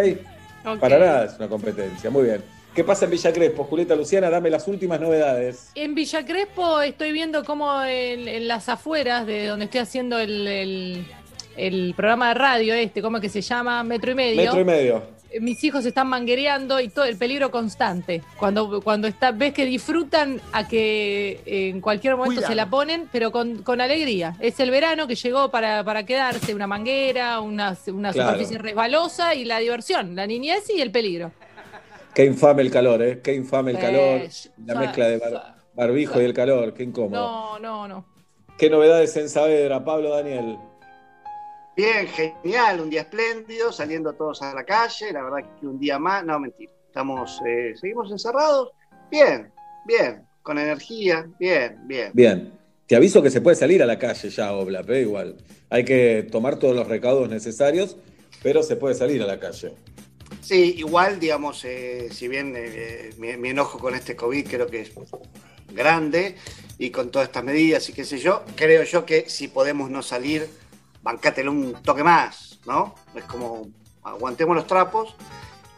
Ok. 0.64 0.78
Para 0.78 0.98
nada 0.98 1.24
es 1.24 1.32
una 1.38 1.48
competencia. 1.48 2.08
Muy 2.10 2.22
bien. 2.24 2.42
¿Qué 2.74 2.84
pasa 2.84 3.04
en 3.04 3.10
Villa 3.10 3.32
Crespo? 3.32 3.64
Julieta 3.64 3.94
Luciana, 3.96 4.30
dame 4.30 4.48
las 4.48 4.66
últimas 4.68 4.98
novedades. 5.00 5.72
En 5.74 5.94
Villa 5.94 6.24
Crespo 6.24 6.80
estoy 6.80 7.12
viendo 7.12 7.44
cómo 7.44 7.82
en, 7.82 8.28
en 8.28 8.46
las 8.48 8.68
afueras 8.68 9.26
de 9.26 9.46
donde 9.46 9.64
estoy 9.66 9.80
haciendo 9.80 10.18
el, 10.18 10.46
el- 10.46 11.06
el 11.56 11.92
programa 11.94 12.28
de 12.28 12.34
radio 12.34 12.72
este, 12.74 13.02
¿cómo 13.02 13.18
es 13.18 13.20
que 13.20 13.28
se 13.28 13.42
llama? 13.42 13.82
Metro 13.84 14.12
y 14.12 14.14
medio. 14.14 14.42
Metro 14.42 14.60
y 14.60 14.64
medio. 14.64 15.02
Eh, 15.32 15.40
Mis 15.40 15.62
hijos 15.64 15.84
están 15.86 16.08
manguereando 16.08 16.80
y 16.80 16.88
todo 16.88 17.04
el 17.04 17.16
peligro 17.16 17.50
constante. 17.50 18.22
Cuando, 18.38 18.80
cuando 18.82 19.08
está, 19.08 19.32
ves 19.32 19.52
que 19.52 19.64
disfrutan 19.64 20.40
a 20.52 20.68
que 20.68 21.40
eh, 21.46 21.68
en 21.70 21.80
cualquier 21.80 22.16
momento 22.16 22.36
Cuidado. 22.40 22.50
se 22.52 22.54
la 22.56 22.68
ponen, 22.70 23.08
pero 23.12 23.32
con, 23.32 23.62
con 23.62 23.80
alegría. 23.80 24.36
Es 24.40 24.60
el 24.60 24.70
verano 24.70 25.06
que 25.06 25.14
llegó 25.14 25.50
para, 25.50 25.82
para 25.84 26.04
quedarse, 26.04 26.54
una 26.54 26.66
manguera, 26.66 27.40
una, 27.40 27.76
una 27.88 28.12
Claro. 28.12 28.30
superficie 28.30 28.58
resbalosa 28.58 29.34
y 29.34 29.44
la 29.44 29.58
diversión, 29.58 30.14
la 30.14 30.26
niñez 30.26 30.68
y 30.70 30.80
el 30.80 30.90
peligro. 30.90 31.32
Qué 32.14 32.24
infame 32.26 32.62
el 32.62 32.70
calor, 32.70 33.02
¿eh? 33.02 33.20
Qué 33.22 33.34
infame 33.34 33.70
el 33.70 33.76
Sí, 33.78 33.82
calor. 33.82 34.20
La 34.66 34.74
mezcla 34.74 35.06
de 35.08 35.16
bar- 35.18 35.54
Barbijo 35.74 36.20
y 36.20 36.24
el 36.24 36.34
calor, 36.34 36.74
qué 36.74 36.82
incómodo. 36.82 37.58
No, 37.58 37.58
no, 37.58 37.88
no. 37.88 38.04
¿Qué 38.58 38.68
novedades 38.68 39.16
en 39.16 39.30
Saavedra, 39.30 39.82
Pablo 39.82 40.10
Daniel? 40.10 40.58
Bien, 41.74 42.06
genial, 42.06 42.80
un 42.82 42.90
día 42.90 43.00
espléndido, 43.00 43.72
saliendo 43.72 44.12
todos 44.12 44.42
a 44.42 44.54
la 44.54 44.62
calle, 44.62 45.10
la 45.10 45.22
verdad 45.22 45.48
que 45.58 45.66
un 45.66 45.78
día 45.78 45.98
más, 45.98 46.22
no, 46.22 46.38
mentira, 46.38 46.70
estamos, 46.86 47.40
eh, 47.46 47.72
seguimos 47.80 48.10
encerrados, 48.10 48.72
bien, 49.10 49.50
bien, 49.86 50.22
con 50.42 50.58
energía, 50.58 51.26
bien, 51.38 51.78
bien. 51.84 52.10
Bien. 52.12 52.52
Te 52.86 52.96
aviso 52.96 53.22
que 53.22 53.30
se 53.30 53.40
puede 53.40 53.56
salir 53.56 53.82
a 53.82 53.86
la 53.86 53.98
calle 53.98 54.28
ya, 54.28 54.52
Oblap, 54.52 54.90
¿eh? 54.90 55.00
igual. 55.00 55.38
Hay 55.70 55.86
que 55.86 56.28
tomar 56.30 56.58
todos 56.58 56.76
los 56.76 56.86
recaudos 56.88 57.30
necesarios, 57.30 57.96
pero 58.42 58.62
se 58.62 58.76
puede 58.76 58.94
salir 58.94 59.22
a 59.22 59.26
la 59.26 59.40
calle. 59.40 59.72
Sí, 60.42 60.74
igual, 60.76 61.18
digamos, 61.18 61.64
eh, 61.64 62.08
si 62.10 62.28
bien 62.28 62.52
eh, 62.54 63.14
mi, 63.16 63.34
mi 63.38 63.48
enojo 63.48 63.78
con 63.78 63.94
este 63.94 64.14
COVID 64.14 64.46
creo 64.46 64.66
que 64.66 64.82
es 64.82 64.92
grande 65.72 66.36
y 66.76 66.90
con 66.90 67.10
todas 67.10 67.28
estas 67.28 67.44
medidas 67.44 67.88
y 67.88 67.94
qué 67.94 68.04
sé 68.04 68.18
yo, 68.18 68.44
creo 68.56 68.82
yo 68.82 69.06
que 69.06 69.26
si 69.30 69.48
podemos 69.48 69.88
no 69.88 70.02
salir, 70.02 70.46
bancátelo 71.02 71.50
un 71.50 71.74
toque 71.82 72.02
más, 72.02 72.60
¿no? 72.66 72.94
Es 73.14 73.24
como 73.24 73.68
aguantemos 74.02 74.56
los 74.56 74.66
trapos 74.66 75.14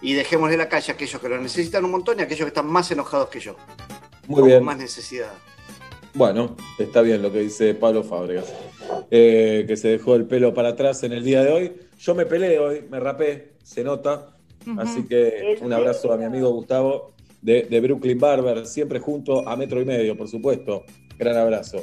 y 0.01 0.15
dejemos 0.15 0.51
de 0.51 0.57
la 0.57 0.69
calle 0.69 0.93
a 0.93 0.95
aquellos 0.95 1.21
que 1.21 1.29
lo 1.29 1.41
necesitan 1.41 1.85
un 1.85 1.91
montón 1.91 2.19
y 2.19 2.23
a 2.23 2.25
aquellos 2.25 2.45
que 2.45 2.49
están 2.49 2.67
más 2.67 2.91
enojados 2.91 3.29
que 3.29 3.41
yo. 3.41 3.57
Muy 4.27 4.41
con 4.41 4.49
bien. 4.49 4.65
más 4.65 4.79
necesidad. 4.79 5.33
Bueno, 6.15 6.57
está 6.79 7.03
bien 7.03 7.23
lo 7.23 7.33
que 7.33 7.41
dice 7.41 7.75
Pablo 7.75 8.05
Fábregas, 8.05 8.53
eh, 9.11 9.65
que 9.67 9.77
se 9.77 9.89
dejó 9.89 10.15
el 10.15 10.27
pelo 10.27 10.55
para 10.55 10.71
atrás 10.71 11.03
en 11.03 11.13
el 11.13 11.25
día 11.25 11.43
de 11.43 11.53
hoy. 11.53 11.73
Yo 11.99 12.15
me 12.15 12.25
peleé 12.25 12.59
hoy, 12.59 12.85
me 12.89 13.01
rapé, 13.01 13.55
se 13.63 13.83
nota. 13.83 14.31
Así 14.79 15.05
que 15.07 15.59
un 15.61 15.73
abrazo 15.73 16.13
a 16.13 16.17
mi 16.17 16.25
amigo 16.25 16.51
Gustavo 16.51 17.13
de, 17.43 17.65
de 17.65 17.81
Brooklyn 17.81 18.19
Barber, 18.19 18.65
siempre 18.67 18.99
junto 18.99 19.47
a 19.47 19.57
metro 19.57 19.81
y 19.81 19.85
medio, 19.85 20.17
por 20.17 20.29
supuesto. 20.29 20.85
Gran 21.19 21.37
abrazo. 21.37 21.83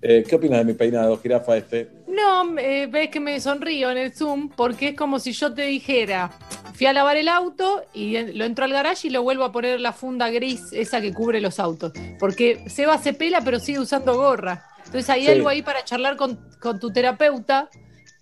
Eh, 0.00 0.24
¿Qué 0.28 0.36
opinas 0.36 0.58
de 0.58 0.64
mi 0.64 0.74
peinado, 0.74 1.16
jirafa 1.18 1.56
este? 1.56 1.88
No, 2.14 2.58
eh, 2.58 2.88
ves 2.88 3.08
que 3.10 3.20
me 3.20 3.40
sonrío 3.40 3.90
en 3.90 3.96
el 3.96 4.12
Zoom 4.12 4.50
porque 4.50 4.88
es 4.88 4.96
como 4.96 5.18
si 5.18 5.32
yo 5.32 5.54
te 5.54 5.62
dijera, 5.62 6.30
fui 6.74 6.86
a 6.86 6.92
lavar 6.92 7.16
el 7.16 7.28
auto 7.28 7.84
y 7.94 8.16
en- 8.16 8.36
lo 8.36 8.44
entro 8.44 8.64
al 8.66 8.72
garage 8.72 9.08
y 9.08 9.10
lo 9.10 9.22
vuelvo 9.22 9.44
a 9.44 9.52
poner 9.52 9.80
la 9.80 9.92
funda 9.94 10.28
gris, 10.28 10.72
esa 10.72 11.00
que 11.00 11.14
cubre 11.14 11.40
los 11.40 11.58
autos. 11.58 11.92
Porque 12.18 12.64
Seba 12.68 12.98
se 12.98 13.14
pela 13.14 13.40
pero 13.40 13.58
sigue 13.58 13.78
usando 13.78 14.14
gorra. 14.16 14.62
Entonces 14.84 15.08
hay 15.08 15.24
Sí. 15.24 15.30
algo 15.30 15.48
ahí 15.48 15.62
para 15.62 15.84
charlar 15.84 16.16
con, 16.16 16.38
con 16.60 16.78
tu 16.78 16.92
terapeuta. 16.92 17.70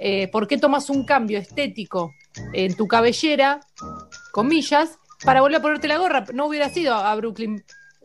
eh, 0.02 0.28
¿Por 0.28 0.47
qué 0.49 0.56
tomas 0.56 0.88
un 0.88 1.04
cambio 1.04 1.38
estético 1.38 2.14
en 2.54 2.75
tu 2.75 2.87
cabellera, 2.88 3.61
comillas, 4.32 4.99
para 5.25 5.42
volver 5.42 5.59
a 5.59 5.62
ponerte 5.62 5.88
la 5.88 5.99
gorra? 5.99 6.25
No 6.32 6.47
hubiera 6.47 6.70
sido 6.70 6.94
a 6.94 7.14
Brooklyn, 7.16 7.56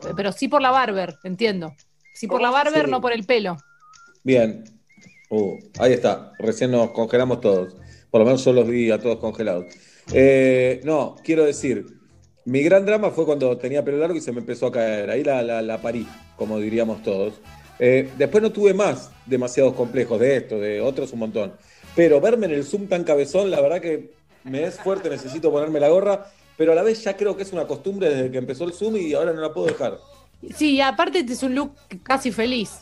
eh, 0.02 0.12
pero 0.14 0.30
sí 0.32 0.48
por 0.48 0.60
la 0.60 0.70
barber, 0.70 1.16
entiendo. 1.24 1.72
Sí 2.12 2.26
por 2.26 2.42
la 2.42 2.50
barber, 2.50 2.84
Sí. 2.84 2.90
no 2.90 3.00
por 3.00 3.12
el 3.14 3.24
pelo. 3.24 3.56
Bien. 4.24 4.64
Uh, 5.28 5.58
ahí 5.78 5.92
está. 5.92 6.32
Recién 6.38 6.70
nos 6.70 6.90
congelamos 6.90 7.40
todos. 7.40 7.74
Por 8.10 8.20
lo 8.20 8.24
menos 8.24 8.44
yo 8.44 8.52
los 8.52 8.66
vi 8.66 8.90
a 8.90 8.98
todos 8.98 9.18
congelados. 9.18 9.66
Eh, 10.12 10.80
no, 10.84 11.16
quiero 11.24 11.44
decir, 11.44 11.86
mi 12.44 12.62
gran 12.62 12.86
drama 12.86 13.10
fue 13.10 13.26
cuando 13.26 13.56
tenía 13.58 13.84
pelo 13.84 13.98
largo 13.98 14.16
y 14.16 14.20
se 14.20 14.32
me 14.32 14.38
empezó 14.40 14.66
a 14.66 14.72
caer. 14.72 15.10
Ahí 15.10 15.24
la, 15.24 15.42
la, 15.42 15.62
la 15.62 15.82
parí, 15.82 16.06
como 16.36 16.58
diríamos 16.60 17.02
todos. 17.02 17.34
Eh, 17.78 18.10
después 18.16 18.42
no 18.42 18.52
tuve 18.52 18.72
más 18.72 19.10
demasiados 19.26 19.74
complejos 19.74 20.18
de 20.20 20.36
esto, 20.36 20.58
de 20.58 20.80
otros 20.80 21.12
un 21.12 21.18
montón. 21.18 21.52
Pero 21.94 22.20
verme 22.20 22.46
en 22.46 22.52
el 22.52 22.64
Zoom 22.64 22.86
tan 22.86 23.04
cabezón, 23.04 23.50
la 23.50 23.60
verdad 23.60 23.80
que 23.80 24.12
me 24.44 24.64
es 24.64 24.76
fuerte, 24.76 25.10
necesito 25.10 25.50
ponerme 25.50 25.80
la 25.80 25.88
gorra. 25.88 26.26
Pero 26.56 26.72
a 26.72 26.74
la 26.74 26.82
vez 26.82 27.02
ya 27.02 27.16
creo 27.16 27.36
que 27.36 27.42
es 27.42 27.52
una 27.52 27.66
costumbre 27.66 28.08
desde 28.08 28.30
que 28.30 28.38
empezó 28.38 28.64
el 28.64 28.72
Zoom 28.72 28.96
y 28.96 29.12
ahora 29.12 29.32
no 29.32 29.40
la 29.40 29.52
puedo 29.52 29.66
dejar. 29.66 29.98
Sí, 30.54 30.80
aparte 30.80 31.24
es 31.28 31.42
un 31.42 31.54
look 31.54 31.72
casi 32.02 32.30
feliz. 32.30 32.80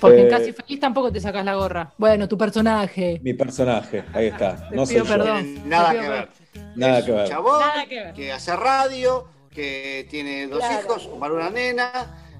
Porque 0.00 0.20
en 0.20 0.26
Eh, 0.26 0.30
casi 0.30 0.52
feliz 0.52 0.80
tampoco 0.80 1.12
te 1.12 1.20
sacas 1.20 1.44
la 1.44 1.54
gorra. 1.54 1.92
Bueno, 1.98 2.26
tu 2.28 2.38
personaje. 2.38 3.20
Mi 3.22 3.34
personaje, 3.34 4.04
ahí 4.12 4.26
está. 4.28 4.68
No 4.72 4.84
yo. 4.84 5.04
perdón. 5.04 5.68
Nada 5.68 5.92
que 5.92 6.08
ver. 6.08 6.28
Nada 6.76 7.04
que 7.04 7.12
ver. 7.12 7.28
Chabón 7.28 7.60
Nada 7.60 7.86
que 7.86 8.00
ver. 8.04 8.14
que 8.14 8.32
hace 8.32 8.56
radio, 8.56 9.28
que 9.50 10.06
tiene 10.10 10.46
dos 10.46 10.62
hijos, 10.80 11.08
varón 11.18 11.38
y 11.38 11.40
una 11.42 11.50
nena, 11.50 11.92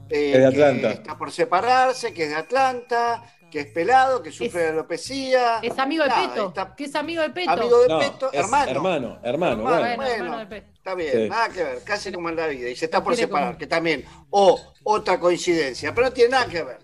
eh, 0.09 0.33
Es 0.35 0.39
de 0.39 0.47
Atlanta. 0.47 0.89
que 0.89 0.95
está 0.95 1.19
por 1.19 1.31
separarse, 1.33 2.13
que 2.15 2.25
es 2.25 2.31
de 2.31 2.37
Atlanta, 2.37 3.23
que 3.51 3.61
es 3.61 3.67
pelado, 3.67 4.23
que 4.23 4.31
sufre 4.31 4.63
de 4.63 4.69
alopecia. 4.69 5.59
Es 5.61 5.77
amigo 5.79 6.05
de 6.05 6.11
Peto. 6.11 6.49
está- 6.49 6.75
Que 6.77 6.85
es 6.85 6.95
amigo 6.95 7.21
de 7.23 7.31
Peto. 7.31 7.51
Amigo 7.51 7.81
de 7.83 7.89
No, 7.89 7.99
Peto, 7.99 8.31
es 8.33 8.39
hermano. 8.41 8.71
Hermano, 8.71 9.19
hermano, 9.25 9.53
Hermano, 9.53 9.63
bueno. 9.63 9.97
bueno, 9.97 10.15
hermano 10.15 10.39
de 10.39 10.47
Peto. 10.47 10.67
está 10.77 10.95
bien, 10.95 11.13
Sí. 11.13 11.29
nada 11.29 11.49
que 11.49 11.63
ver, 11.65 11.79
casi 11.85 12.13
como 12.13 12.29
en 12.29 12.37
la 12.37 12.47
vida. 12.47 12.69
Y 12.69 12.77
se 12.77 12.85
está 12.87 13.03
por 13.03 13.17
separar, 13.17 13.49
como- 13.49 13.59
que 13.59 13.67
también. 13.67 14.05
O 14.31 14.59
otra 14.85 15.19
coincidencia, 15.21 15.93
pero 15.95 16.07
no 16.09 16.13
tiene 16.13 16.31
nada 16.31 16.47
que 16.47 16.63
ver. 16.63 16.79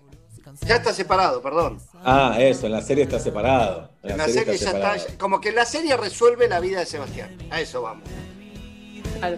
Ya 0.65 0.75
está 0.77 0.93
separado, 0.93 1.41
perdón. 1.41 1.77
Ah, 2.03 2.37
eso, 2.39 2.65
en 2.65 2.71
la 2.73 2.81
serie 2.81 3.03
está 3.03 3.19
separado. 3.19 3.91
En 4.03 4.09
la, 4.09 4.13
En 4.13 4.17
la 4.17 4.25
serie, 4.25 4.39
serie 4.41 4.53
está 4.55 4.65
ya 4.65 4.71
separado. 4.71 4.95
está, 4.95 5.17
como 5.17 5.39
que 5.41 5.51
la 5.51 5.65
serie 5.65 5.95
resuelve 5.97 6.47
la 6.47 6.59
vida 6.59 6.79
de 6.79 6.85
Sebastián. 6.85 7.37
A 7.49 7.61
eso 7.61 7.81
vamos. 7.81 8.03
Claro. 9.19 9.37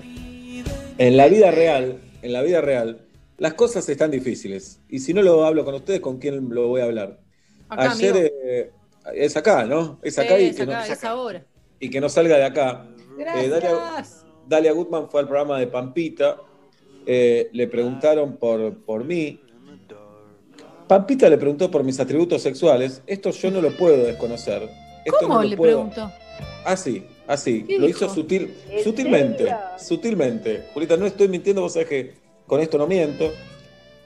En 0.98 1.18
la 1.18 1.28
vida 1.28 1.52
real, 1.52 2.02
en 2.22 2.34
la 2.34 2.42
vida 2.42 2.62
real, 2.62 3.06
las 3.38 3.54
cosas 3.54 3.88
están 3.90 4.12
difíciles. 4.12 4.82
Y 4.90 5.00
si 5.00 5.14
no 5.14 5.22
lo 5.22 5.46
hablo 5.46 5.64
con 5.66 5.76
ustedes, 5.76 6.00
¿con 6.02 6.18
quién 6.20 6.50
lo 6.50 6.68
voy 6.68 6.82
a 6.82 6.86
hablar? 6.86 7.20
Acá, 7.70 7.92
Ayer 7.92 8.34
eh, 8.44 8.72
es 9.14 9.38
acá, 9.38 9.66
¿no? 9.66 10.00
Es 10.02 10.18
acá, 10.20 10.40
y, 10.40 10.48
Es 10.48 10.56
que 10.56 10.64
acá, 10.64 10.86
no, 10.88 10.94
es 10.94 11.04
ahora. 11.04 11.46
y 11.80 11.90
que 11.90 12.02
no 12.02 12.10
salga 12.10 12.38
de 12.38 12.46
acá. 12.46 12.86
Eh, 13.18 13.48
Dalia, 13.50 13.60
Gracias. 13.72 14.26
Dalia 14.48 14.72
Gutman 14.72 15.10
fue 15.10 15.22
al 15.22 15.28
programa 15.28 15.60
de 15.60 15.68
Pampita. 15.68 16.38
eh, 17.06 17.50
le 17.54 17.68
preguntaron 17.68 18.38
por, 18.38 18.84
por 18.84 19.04
mí. 19.06 19.42
Pampita 20.90 21.30
le 21.30 21.38
preguntó 21.38 21.70
por 21.70 21.84
mis 21.84 22.00
atributos 22.00 22.42
sexuales. 22.42 23.04
Esto 23.06 23.30
yo 23.30 23.52
no 23.52 23.62
lo 23.62 23.70
puedo 23.78 24.06
desconocer. 24.08 24.68
Esto 25.06 25.18
¿Cómo 25.22 25.36
no 25.36 25.44
lo 25.44 25.50
le 25.50 25.56
puedo- 25.56 25.88
pregunto? 25.88 26.12
Así, 26.66 27.06
así. 27.28 27.62
¿Qué 27.64 27.78
Lo 27.78 27.86
dijo? 27.86 28.06
hizo 28.06 28.16
sutil, 28.16 28.56
¿En 28.72 28.84
sutilmente. 28.84 29.38
serio? 29.44 29.58
Sutilmente. 29.78 30.64
Julita, 30.74 30.98
no 30.98 31.06
estoy 31.06 31.28
mintiendo, 31.28 31.62
vos 31.62 31.74
sabés 31.74 31.88
que 31.90 32.14
con 32.48 32.60
esto 32.60 32.80
no 32.80 32.88
miento. 32.88 33.32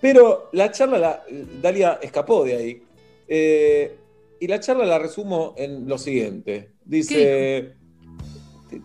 Pero 0.02 0.50
la 0.52 0.72
charla, 0.72 0.98
la, 0.98 1.24
Dalia 1.62 2.00
escapó 2.02 2.44
de 2.44 2.56
ahí. 2.58 2.84
Eh, 3.30 3.96
y 4.42 4.48
la 4.48 4.60
charla 4.60 4.84
la 4.86 5.00
resumo 5.00 5.54
en 5.56 5.88
lo 5.88 5.98
siguiente. 5.98 6.72
Dice, 6.84 7.76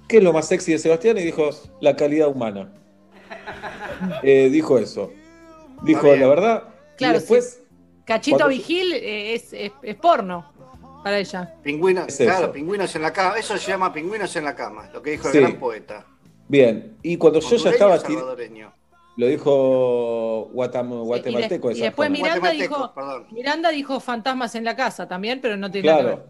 ¿qué 0.07 0.19
es 0.19 0.23
lo 0.23 0.33
más 0.33 0.47
sexy 0.47 0.71
de 0.71 0.79
Sebastián? 0.79 1.19
Y 1.19 1.23
dijo, 1.23 1.51
la 1.81 1.97
calidad 1.97 2.29
humana. 2.29 2.73
Eh, 4.23 4.49
dijo 4.53 4.79
eso. 4.79 5.11
Dijo, 5.83 6.15
la 6.15 6.29
verdad. 6.29 6.63
Claro, 6.97 7.17
y 7.17 7.19
después, 7.19 7.63
Cachito 8.09 8.39
cuando- 8.39 8.57
Vigil 8.57 8.93
eh, 8.95 9.35
es, 9.35 9.53
es, 9.53 9.71
es 9.83 9.95
porno 9.97 10.51
para 11.05 11.19
ella. 11.19 11.55
Pingüinos, 11.63 12.09
Es 12.09 12.21
eso. 12.21 12.25
claro, 12.31 12.51
pingüinos 12.53 12.95
en 12.97 13.03
la 13.03 13.13
cama. 13.13 13.39
Eso 13.39 13.57
se 13.57 13.71
llama 13.71 13.93
pingüinos 13.93 14.35
en 14.35 14.45
la 14.45 14.55
cama, 14.57 14.89
lo 14.93 15.01
que 15.03 15.11
dijo 15.13 15.31
Sí. 15.31 15.37
el 15.39 15.45
gran 15.45 15.59
poeta. 15.61 16.07
bien. 16.49 16.97
Y 17.03 17.17
cuando 17.19 17.39
yo 17.41 17.57
ya 17.57 17.71
estaba... 17.71 17.99
Lo 19.17 19.27
dijo 19.27 20.49
guatam- 20.55 20.87
Y, 20.87 20.95
de- 20.95 21.01
guatemalteco. 21.05 21.71
y 21.73 21.81
después. 21.81 22.09
Miranda 22.11 22.51
dijo, 22.51 22.93
perdón. 22.95 23.27
Miranda 23.33 23.69
dijo 23.71 24.01
fantasmas 24.01 24.55
en 24.55 24.65
la 24.65 24.75
casa 24.77 25.07
también, 25.09 25.41
pero 25.41 25.57
no 25.57 25.71
tiene 25.71 25.89
nada 25.89 25.99
que 25.99 26.05
Claro. 26.05 26.17
ver. 26.19 26.27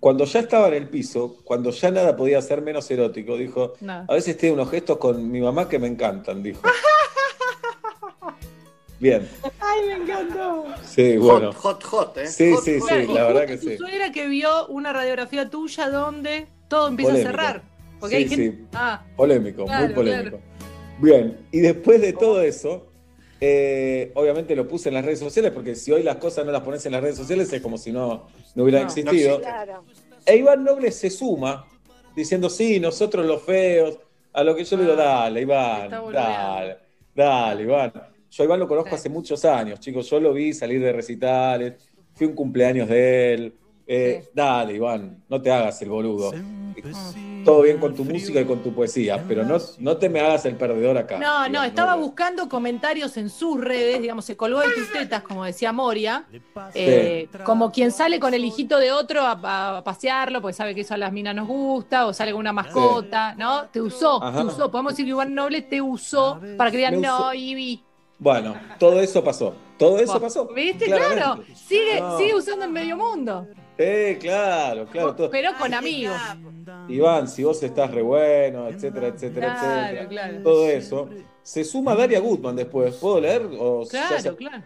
Cuando 0.00 0.24
ya 0.26 0.40
estaba 0.40 0.68
en 0.68 0.74
el 0.74 0.88
piso, 0.90 1.36
cuando 1.44 1.70
ya 1.70 1.90
nada 1.90 2.14
podía 2.16 2.42
ser 2.42 2.60
menos 2.60 2.90
erótico, 2.90 3.36
dijo, 3.38 3.72
a 3.88 4.12
veces 4.12 4.36
tiene 4.36 4.52
unos 4.54 4.70
gestos 4.70 4.98
con 4.98 5.30
mi 5.30 5.40
mamá 5.40 5.66
que 5.68 5.78
me 5.78 5.86
encantan, 5.86 6.42
dijo. 6.42 6.60
Bien, 9.04 9.28
Ay, 9.60 9.80
me 9.86 9.96
encantó. 10.02 10.64
sí, 10.82 11.18
bueno. 11.18 11.52
Hot, 11.52 11.82
hot, 11.82 11.84
hot, 11.84 12.16
¿eh? 12.16 12.26
Sí, 12.26 12.54
Hot, 12.54 12.64
sí, 12.64 12.78
hot, 12.80 12.88
sí, 12.88 13.06
la 13.12 13.24
verdad 13.24 13.46
que 13.46 13.58
Tu 13.58 13.68
sí. 13.68 13.76
suegra 13.76 14.10
que 14.10 14.26
vio 14.28 14.66
una 14.68 14.94
radiografía 14.94 15.50
tuya 15.50 15.90
donde 15.90 16.46
todo 16.68 16.88
empieza 16.88 17.10
Polémico. 17.12 17.28
a 17.28 17.32
cerrar. 17.42 17.62
Porque 18.00 18.16
Sí, 18.16 18.22
hay 18.22 18.28
gente. 18.30 18.56
sí. 18.62 18.66
Ah, 18.72 19.04
Polémico, 19.14 19.66
Claro, 19.66 19.84
muy 19.84 19.94
polémico. 19.94 20.40
Bien, 21.00 21.36
y 21.52 21.60
después 21.60 22.00
de 22.00 22.14
todo 22.14 22.40
eso, 22.40 22.86
eh, 23.42 24.10
obviamente 24.14 24.56
lo 24.56 24.66
puse 24.66 24.88
en 24.88 24.94
las 24.94 25.04
redes 25.04 25.18
sociales, 25.18 25.52
porque 25.52 25.74
si 25.74 25.92
hoy 25.92 26.02
las 26.02 26.16
cosas 26.16 26.46
no 26.46 26.52
las 26.52 26.62
pones 26.62 26.86
en 26.86 26.92
las 26.92 27.02
redes 27.02 27.16
sociales 27.18 27.52
es 27.52 27.60
como 27.60 27.76
si 27.76 27.92
no, 27.92 28.28
no 28.54 28.62
hubieran 28.62 28.84
No, 28.84 28.88
no 28.88 28.94
existido. 29.10 29.42
E 30.24 30.36
Iván 30.38 30.64
Noble 30.64 30.90
se 30.90 31.10
suma 31.10 31.66
diciendo, 32.16 32.48
sí, 32.48 32.80
nosotros 32.80 33.26
los 33.26 33.42
feos, 33.42 33.98
a 34.32 34.42
lo 34.42 34.56
que 34.56 34.64
yo 34.64 34.78
le 34.78 34.84
digo, 34.84 34.96
dale, 34.96 35.42
Iván, 35.42 35.90
dale, 36.10 36.78
dale, 37.14 37.62
Iván. 37.64 37.92
Yo 38.34 38.42
a 38.42 38.46
Iván 38.46 38.58
lo 38.58 38.66
conozco 38.66 38.96
hace 38.96 39.08
muchos 39.08 39.44
años, 39.44 39.78
chicos, 39.78 40.10
yo 40.10 40.18
lo 40.18 40.32
vi 40.32 40.52
salir 40.52 40.80
de 40.82 40.92
recitales, 40.92 41.74
fui 42.14 42.26
a 42.26 42.30
un 42.30 42.34
cumpleaños 42.34 42.88
de 42.88 43.34
él. 43.34 43.54
Eh, 43.86 44.24
Dale, 44.34 44.74
Iván, 44.74 45.22
no 45.28 45.40
te 45.40 45.52
hagas 45.52 45.80
el 45.82 45.90
boludo. 45.90 46.32
Todo 47.44 47.62
bien 47.62 47.78
con 47.78 47.94
tu 47.94 48.02
música 48.04 48.40
y 48.40 48.44
con 48.44 48.60
tu 48.60 48.74
poesía, 48.74 49.22
pero 49.28 49.44
no, 49.44 49.58
no 49.78 49.96
te 49.98 50.08
me 50.08 50.18
hagas 50.18 50.46
el 50.46 50.56
perdedor 50.56 50.98
acá. 50.98 51.18
no, 51.18 51.48
no, 51.48 51.62
estaba 51.62 51.94
buscando 51.94 52.48
comentarios 52.48 53.16
en 53.18 53.30
sus 53.30 53.60
redes, 53.60 54.02
digamos, 54.02 54.24
se 54.24 54.36
colgó 54.36 54.58
de 54.60 54.70
tus 54.70 54.90
tetas, 54.92 55.22
como 55.22 55.44
decía 55.44 55.72
Moria, 55.72 56.24
eh, 56.74 57.28
como 57.44 57.70
quien 57.70 57.92
sale 57.92 58.18
con 58.18 58.34
el 58.34 58.44
hijito 58.44 58.78
de 58.78 58.90
otro 58.90 59.20
a, 59.20 59.76
a 59.78 59.84
pasearlo, 59.84 60.40
porque 60.40 60.54
sabe 60.54 60.74
que 60.74 60.80
eso 60.80 60.94
a 60.94 60.98
las 60.98 61.12
minas 61.12 61.36
nos 61.36 61.46
gusta, 61.46 62.06
o 62.06 62.12
sale 62.12 62.32
con 62.32 62.40
una 62.40 62.52
mascota, 62.52 63.36
¿no? 63.36 63.66
Te 63.66 63.80
usó, 63.80 64.20
Ajá. 64.20 64.40
te 64.40 64.46
usó. 64.46 64.72
Podemos 64.72 64.94
decir 64.94 65.04
que 65.04 65.10
Iván 65.10 65.34
Noble 65.34 65.62
te 65.62 65.80
usó 65.80 66.40
para 66.56 66.72
que 66.72 66.78
digan, 66.78 67.00
no, 67.00 67.32
Ivy. 67.32 67.84
Bueno, 68.24 68.54
todo 68.78 69.00
eso 69.02 69.22
pasó. 69.22 69.54
Todo 69.76 69.98
eso 69.98 70.18
pasó. 70.18 70.46
¿Viste? 70.46 70.86
Claro. 70.86 71.44
Sigue, 71.54 72.00
No. 72.00 72.16
sigue 72.16 72.34
usando 72.34 72.64
en 72.64 72.72
medio 72.72 72.96
mundo. 72.96 73.46
Eh, 73.76 74.16
claro, 74.18 74.86
claro. 74.86 75.14
todo. 75.14 75.28
Pero 75.30 75.50
con 75.58 75.74
amigos. 75.74 76.16
Iván, 76.88 77.28
si 77.28 77.44
vos 77.44 77.62
estás 77.62 77.90
re 77.90 78.00
bueno, 78.00 78.68
etcétera, 78.68 79.08
etcétera, 79.08 79.58
Claro, 79.60 79.82
etcétera. 79.84 80.08
claro. 80.08 80.42
Todo 80.42 80.66
eso. 80.70 81.10
Se 81.42 81.64
suma 81.64 81.94
Daria 81.94 82.18
Gutman 82.20 82.56
después. 82.56 82.94
¿Puedo 82.96 83.20
leer? 83.20 83.42
O 83.58 83.84
Claro, 83.90 84.36
claro. 84.36 84.62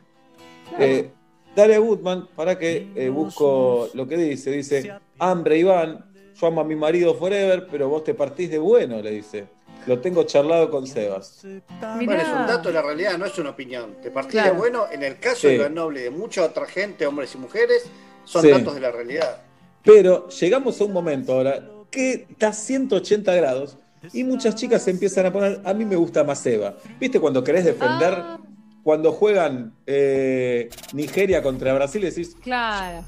Eh, 0.78 1.10
Daria 1.56 1.78
Gutman, 1.80 2.28
para 2.36 2.56
que 2.56 2.92
eh, 2.94 3.08
busco 3.08 3.88
lo 3.92 4.06
que 4.06 4.16
dice. 4.18 4.52
Dice, 4.52 4.92
hambre 5.18 5.58
Iván, 5.58 6.04
yo 6.40 6.46
amo 6.46 6.60
a 6.60 6.64
mi 6.64 6.76
marido 6.76 7.12
forever, 7.16 7.66
pero 7.68 7.88
vos 7.88 8.04
te 8.04 8.14
partís 8.14 8.50
de 8.52 8.58
bueno, 8.58 9.02
le 9.02 9.10
dice. 9.10 9.48
Lo 9.88 10.00
tengo 10.00 10.22
charlado 10.24 10.70
con 10.70 10.86
Sebas. 10.86 11.40
Bueno, 11.80 12.12
es 12.12 12.28
un 12.28 12.46
dato 12.46 12.68
de 12.68 12.74
la 12.74 12.82
realidad, 12.82 13.16
no 13.16 13.24
es 13.24 13.38
una 13.38 13.50
opinión. 13.50 13.96
Te 14.02 14.10
Claro. 14.12 14.52
de 14.52 14.58
bueno, 14.58 14.84
en 14.92 15.02
el 15.02 15.18
caso 15.18 15.40
Sí. 15.42 15.46
de 15.48 15.54
Iván 15.54 15.74
Noble 15.74 16.00
y 16.00 16.02
de 16.04 16.10
mucha 16.10 16.44
otra 16.44 16.66
gente, 16.66 17.06
hombres 17.06 17.34
y 17.34 17.38
mujeres, 17.38 17.86
son 18.24 18.42
Sí. 18.42 18.50
datos 18.50 18.74
de 18.74 18.80
la 18.82 18.90
realidad. 18.92 19.38
Pero 19.82 20.28
llegamos 20.28 20.78
a 20.80 20.84
un 20.84 20.92
momento 20.92 21.32
ahora 21.32 21.64
que 21.90 22.26
está 22.30 22.52
180 22.52 23.34
grados 23.34 23.78
y 24.12 24.24
muchas 24.24 24.54
chicas 24.56 24.82
se 24.82 24.90
empiezan 24.90 25.24
a 25.24 25.32
poner, 25.32 25.62
a 25.64 25.72
mí 25.72 25.86
me 25.86 25.96
gusta 25.96 26.22
más 26.22 26.44
Eva. 26.44 26.74
¿Viste 27.00 27.18
cuando 27.18 27.42
querés 27.42 27.64
defender, 27.64 28.12
Ah. 28.14 28.38
cuando 28.82 29.12
juegan 29.12 29.72
eh, 29.86 30.68
Nigeria 30.92 31.42
contra 31.42 31.72
Brasil, 31.72 32.02
decís, 32.02 32.36
Claro. 32.42 33.04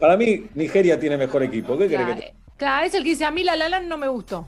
para 0.00 0.16
mí 0.16 0.46
Nigeria 0.54 0.98
tiene 0.98 1.18
mejor 1.18 1.42
equipo. 1.42 1.76
¿Qué 1.76 1.86
querés 1.88 2.06
Claro, 2.06 2.20
que 2.20 2.26
te- 2.28 2.34
Claro, 2.56 2.86
es 2.86 2.94
el 2.94 3.02
que 3.02 3.10
dice, 3.10 3.24
a 3.26 3.30
mí 3.30 3.42
la 3.44 3.56
Lalan 3.56 3.88
no 3.88 3.98
me 3.98 4.08
gustó. 4.08 4.46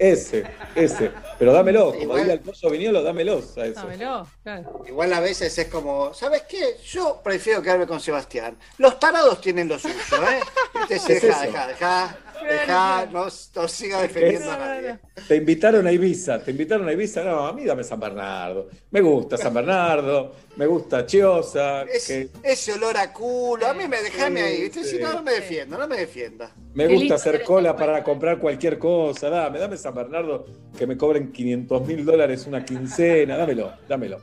Ese, 0.00 0.44
ese. 0.74 1.10
Pero 1.38 1.52
dámelo, 1.52 1.90
como 1.90 2.02
Igual- 2.02 2.22
diga 2.22 2.32
el 2.32 2.40
pollo 2.40 2.70
Viñolo, 2.70 3.02
dámelos 3.02 3.58
a 3.58 3.66
eso. 3.66 3.80
Dámelo, 3.82 4.26
claro. 4.42 4.82
Igual 4.88 5.12
a 5.12 5.20
veces 5.20 5.56
es 5.58 5.68
como, 5.68 6.14
¿sabes 6.14 6.42
qué? 6.48 6.76
Yo 6.90 7.20
prefiero 7.22 7.60
quedarme 7.60 7.86
con 7.86 8.00
Sebastián. 8.00 8.56
Los 8.78 8.98
tarados 8.98 9.42
tienen 9.42 9.68
lo 9.68 9.78
suyo, 9.78 9.94
¿eh? 9.94 10.40
Viste, 10.74 10.98
se 10.98 11.12
Es 11.18 11.22
deja, 11.22 11.42
eso. 11.44 11.52
deja, 11.52 11.66
deja, 11.68 12.16
deja, 12.48 13.06
no, 13.12 13.26
no 13.54 13.68
siga 13.68 14.00
defendiendo 14.00 14.50
a 14.50 14.56
nadie. 14.56 14.98
Te 15.28 15.36
invitaron 15.36 15.86
a 15.86 15.92
Ibiza, 15.92 16.42
te 16.42 16.50
invitaron 16.50 16.88
a 16.88 16.92
Ibiza, 16.92 17.22
no, 17.22 17.46
a 17.46 17.52
mí 17.52 17.66
dame 17.66 17.84
San 17.84 18.00
Bernardo. 18.00 18.68
Me 18.90 19.02
gusta 19.02 19.36
San 19.36 19.52
Bernardo, 19.52 20.32
me 20.60 20.66
gusta 20.66 21.06
Chiosa, 21.06 21.84
Es- 21.84 22.06
que 22.06 22.28
ese 22.42 22.74
olor 22.74 22.94
a 22.98 23.10
culo, 23.14 23.66
a 23.66 23.72
mí 23.72 23.88
me 23.88 24.02
dejame 24.02 24.42
ahí, 24.42 24.60
¿viste? 24.60 24.84
Si 24.84 24.98
no, 24.98 25.10
no 25.14 25.22
me 25.22 25.32
defienda, 25.32 25.78
no 25.78 25.88
me 25.88 25.96
defienda. 25.96 26.54
me 26.74 26.86
gusta 26.86 27.14
hacer 27.14 27.42
cola 27.44 27.74
para 27.74 28.04
comprar 28.04 28.38
cualquier 28.38 28.78
cosa. 28.78 29.30
Dame, 29.30 29.58
dame 29.58 29.78
San 29.78 29.94
Bernardo, 29.94 30.44
que 30.76 30.86
me 30.86 30.98
cobren 30.98 31.32
500 31.32 31.86
mil 31.86 32.04
dólares 32.04 32.46
una 32.46 32.62
quincena, 32.62 33.38
dámelo, 33.38 33.72
dámelo. 33.88 34.20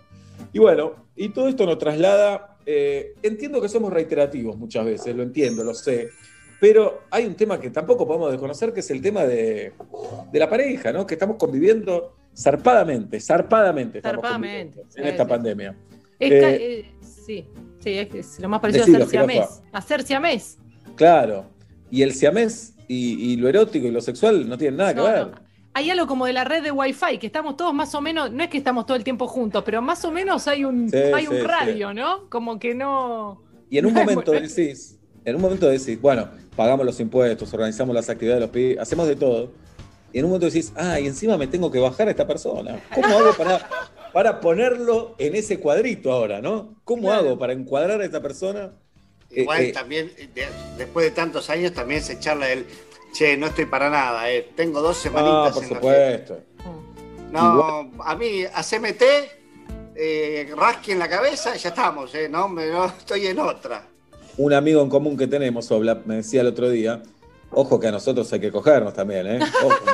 Y 0.54 0.60
bueno, 0.60 1.08
y 1.16 1.30
todo 1.30 1.48
esto 1.48 1.66
nos 1.66 1.80
traslada, 1.80 2.56
eh, 2.68 3.16
entiendo 3.24 3.60
que 3.60 3.68
somos 3.68 3.92
reiterativos 3.92 4.56
muchas 4.58 4.86
veces, 4.86 5.16
lo 5.16 5.24
entiendo, 5.24 5.64
lo 5.64 5.74
sé, 5.74 6.10
pero 6.62 7.02
hay 7.10 7.26
un 7.26 7.34
tema 7.34 7.60
que 7.60 7.72
tampoco 7.72 8.06
podemos 8.06 8.30
desconocer, 8.30 8.74
que 8.74 8.82
es 8.82 8.92
el 8.92 9.02
tema 9.02 9.26
de, 9.26 9.74
de 10.32 10.40
la 10.40 10.48
pareja, 10.48 10.92
¿no? 10.94 11.08
Que 11.08 11.16
estamos 11.16 11.38
conviviendo 11.38 12.14
zarpadamente, 12.38 13.20
zarpadamente, 13.20 13.98
estamos 13.98 14.18
Zarpadamente, 14.22 14.76
conviviendo 14.82 14.94
sí, 14.94 15.02
en 15.02 15.08
esta 15.08 15.24
sí. 15.24 15.30
pandemia. 15.30 15.76
Es 16.20 16.32
Eh, 16.32 16.56
eh, 16.80 16.92
sí, 17.02 17.46
sí, 17.80 17.92
es, 17.92 18.40
lo 18.40 18.50
más 18.50 18.60
parecido 18.60 18.84
a 18.84 18.88
hacer 18.88 19.08
jirafa. 19.08 19.12
siamés. 19.12 19.64
Hacer 19.72 20.04
siamés. 20.04 20.58
Claro, 20.96 21.46
y 21.92 22.02
el 22.02 22.14
siamés 22.14 22.74
y, 22.88 23.34
y 23.34 23.36
lo 23.38 23.48
erótico 23.50 23.88
y 23.88 23.92
lo 23.92 24.02
sexual 24.02 24.48
no 24.48 24.58
tienen 24.58 24.78
nada 24.78 24.94
que 24.94 25.02
ver. 25.02 25.28
no. 25.28 25.48
Hay 25.74 25.92
algo 25.92 26.08
como 26.08 26.26
de 26.26 26.34
la 26.34 26.44
red 26.44 26.64
de 26.64 26.72
Wi-Fi, 26.72 27.20
que 27.20 27.28
estamos 27.28 27.56
todos 27.56 27.72
más 27.72 27.94
o 27.94 28.02
menos, 28.02 28.32
no 28.32 28.44
es 28.44 28.50
que 28.50 28.58
estamos 28.58 28.88
todo 28.88 28.98
el 28.98 29.04
tiempo 29.04 29.28
juntos, 29.28 29.62
pero 29.64 29.80
más 29.80 30.04
o 30.06 30.12
menos 30.12 30.48
hay 30.48 30.66
un, 30.66 30.90
Sí, 30.90 30.98
hay 30.98 31.28
un 31.28 31.36
sí, 31.36 31.42
radio, 31.42 31.94
¿no? 31.94 32.28
Como 32.30 32.58
que 32.58 32.74
no. 32.74 33.44
Y 33.70 33.78
en 33.78 33.86
un 33.86 33.94
No 33.94 34.00
momento 34.00 34.32
decís, 34.32 34.98
en 35.24 35.36
un 35.36 35.42
momento 35.42 35.68
decís, 35.68 36.02
bueno, 36.02 36.30
pagamos 36.56 36.84
los 36.84 37.00
impuestos, 37.00 37.54
organizamos 37.54 37.94
las 37.94 38.10
actividades 38.10 38.40
de 38.40 38.48
los 38.48 38.50
pibes, 38.50 38.80
hacemos 38.80 39.08
de 39.08 39.18
todo. 39.18 39.52
Y 40.12 40.18
en 40.18 40.26
un 40.26 40.32
momento 40.32 40.48
decís, 40.48 40.74
ah, 40.76 41.00
y 41.00 41.06
encima 41.06 41.38
me 41.38 41.46
tengo 41.46 41.70
que 41.70 41.78
bajar 41.78 42.08
a 42.08 42.12
esta 42.12 42.26
persona. 42.26 42.82
¿Cómo 42.96 43.08
hago 43.08 43.34
para, 43.38 43.60
para 44.18 44.40
ponerlo 44.42 45.14
en 45.20 45.36
ese 45.36 45.60
cuadrito 45.60 46.12
ahora, 46.12 46.42
no? 46.42 46.74
¿Cómo 46.86 47.12
hago 47.14 47.38
para 47.38 47.54
encuadrar 47.54 48.02
a 48.02 48.04
esta 48.04 48.20
persona? 48.20 48.72
Eh, 49.30 49.42
Igual 49.44 49.62
eh, 49.62 49.72
también, 49.72 50.12
eh, 50.18 50.28
de- 50.34 50.48
después 50.76 51.06
de 51.06 51.12
tantos 51.12 51.52
años, 51.52 51.72
también 51.72 52.02
se 52.02 52.20
charla 52.20 52.50
el, 52.52 52.66
che, 53.14 53.38
no 53.38 53.46
estoy 53.46 53.66
para 53.68 53.92
nada, 53.92 54.28
eh, 54.32 54.50
tengo 54.56 54.82
dos 54.82 54.98
semanitas 54.98 55.50
no, 55.50 55.54
por 55.54 55.64
en 55.64 55.70
supuesto. 55.70 56.40
No, 57.32 57.92
a 58.04 58.16
mí, 58.16 58.44
haceme 58.52 58.94
té, 58.94 59.30
eh, 59.96 60.52
rasqui 60.58 60.94
en 60.94 60.98
la 60.98 61.10
cabeza 61.10 61.56
y 61.56 61.60
ya 61.60 61.70
estamos, 61.70 62.16
eh, 62.16 62.28
no, 62.28 62.50
me- 62.50 62.72
no 62.72 62.86
estoy 62.98 63.28
en 63.28 63.38
otra. 63.38 63.86
Un 64.38 64.52
amigo 64.52 64.82
en 64.82 64.90
común 64.90 65.16
que 65.16 65.28
tenemos, 65.28 65.70
Obla, 65.70 66.02
me 66.06 66.16
decía 66.16 66.42
el 66.42 66.48
otro 66.48 66.72
día, 66.72 67.04
ojo 67.52 67.80
que 67.80 67.86
a 67.90 67.92
nosotros 67.92 68.34
hay 68.34 68.40
que 68.40 68.52
cogernos 68.52 68.96
también, 68.96 69.28
¿eh? 69.28 69.40
Ojo. 69.64 69.78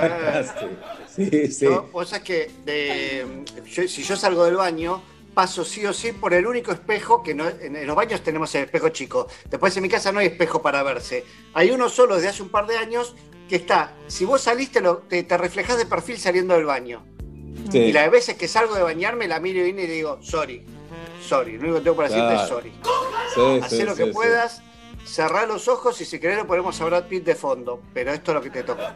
sí, 0.60 0.66
sí, 1.30 1.46
sí. 1.52 1.64
Yo, 1.66 1.88
vos 1.92 2.08
sabés 2.08 2.24
que 2.24 2.50
de- 2.64 3.44
yo- 3.66 3.88
si 3.88 4.02
yo 4.02 4.16
salgo 4.16 4.44
del 4.44 4.56
baño, 4.56 5.02
paso 5.34 5.64
sí 5.64 5.84
o 5.86 5.92
sí 5.92 6.12
por 6.12 6.34
el 6.34 6.46
único 6.46 6.72
espejo 6.72 7.22
que 7.22 7.34
no, 7.34 7.48
en, 7.48 7.86
los 7.86 7.96
baños 7.96 8.22
tenemos 8.22 8.54
el 8.54 8.64
espejo 8.64 8.88
chico. 8.90 9.26
Después 9.48 9.76
en 9.76 9.82
mi 9.82 9.88
casa 9.88 10.12
no 10.12 10.20
hay 10.20 10.26
espejo 10.28 10.60
para 10.62 10.82
verse. 10.82 11.24
Hay 11.54 11.70
uno 11.70 11.88
solo 11.88 12.16
desde 12.16 12.28
hace 12.28 12.42
un 12.42 12.48
par 12.48 12.66
de 12.66 12.76
años 12.78 13.14
que 13.48 13.56
está, 13.56 13.94
si 14.06 14.24
vos 14.24 14.40
saliste, 14.40 14.80
lo- 14.80 14.98
te, 14.98 15.22
te 15.22 15.36
reflejás 15.36 15.76
de 15.78 15.86
perfil 15.86 16.18
saliendo 16.18 16.54
del 16.54 16.64
baño. 16.64 17.04
Sí. 17.70 17.78
Y 17.78 17.92
las 17.92 18.10
veces 18.10 18.36
que 18.36 18.48
salgo 18.48 18.74
de 18.74 18.82
bañarme, 18.82 19.28
la 19.28 19.40
miro 19.40 19.64
y 19.66 19.72
digo, 19.72 20.18
sorry, 20.22 20.64
sorry. 21.26 21.52
Lo 21.56 21.60
único 21.64 21.74
que 21.78 21.80
tengo 21.84 21.96
para 21.96 22.08
decirte 22.08 22.34
es 22.34 22.48
sorry. 22.48 22.72
Hacé 23.62 23.84
lo 23.84 23.94
que 23.94 24.06
puedas, 24.06 24.62
cerrá 25.10 25.46
los 25.46 25.68
ojos 25.68 26.00
y 26.00 26.04
si 26.04 26.18
querés 26.20 26.38
lo 26.38 26.46
ponemos 26.46 26.80
a 26.80 26.84
Brad 26.84 27.04
Pitt 27.04 27.24
de 27.24 27.34
fondo. 27.34 27.82
Pero 27.92 28.12
esto 28.12 28.30
es 28.30 28.34
lo 28.36 28.42
que 28.42 28.50
te 28.50 28.62
toca. 28.62 28.94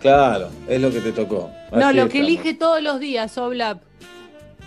Claro, 0.00 0.48
es 0.68 0.80
lo 0.80 0.90
que 0.90 1.00
te 1.00 1.12
tocó. 1.12 1.50
No, 1.72 1.92
lo 1.92 2.08
que 2.08 2.18
estamos. 2.18 2.28
elige 2.28 2.54
todos 2.54 2.82
los 2.82 3.00
días, 3.00 3.36
Oblap. 3.38 3.82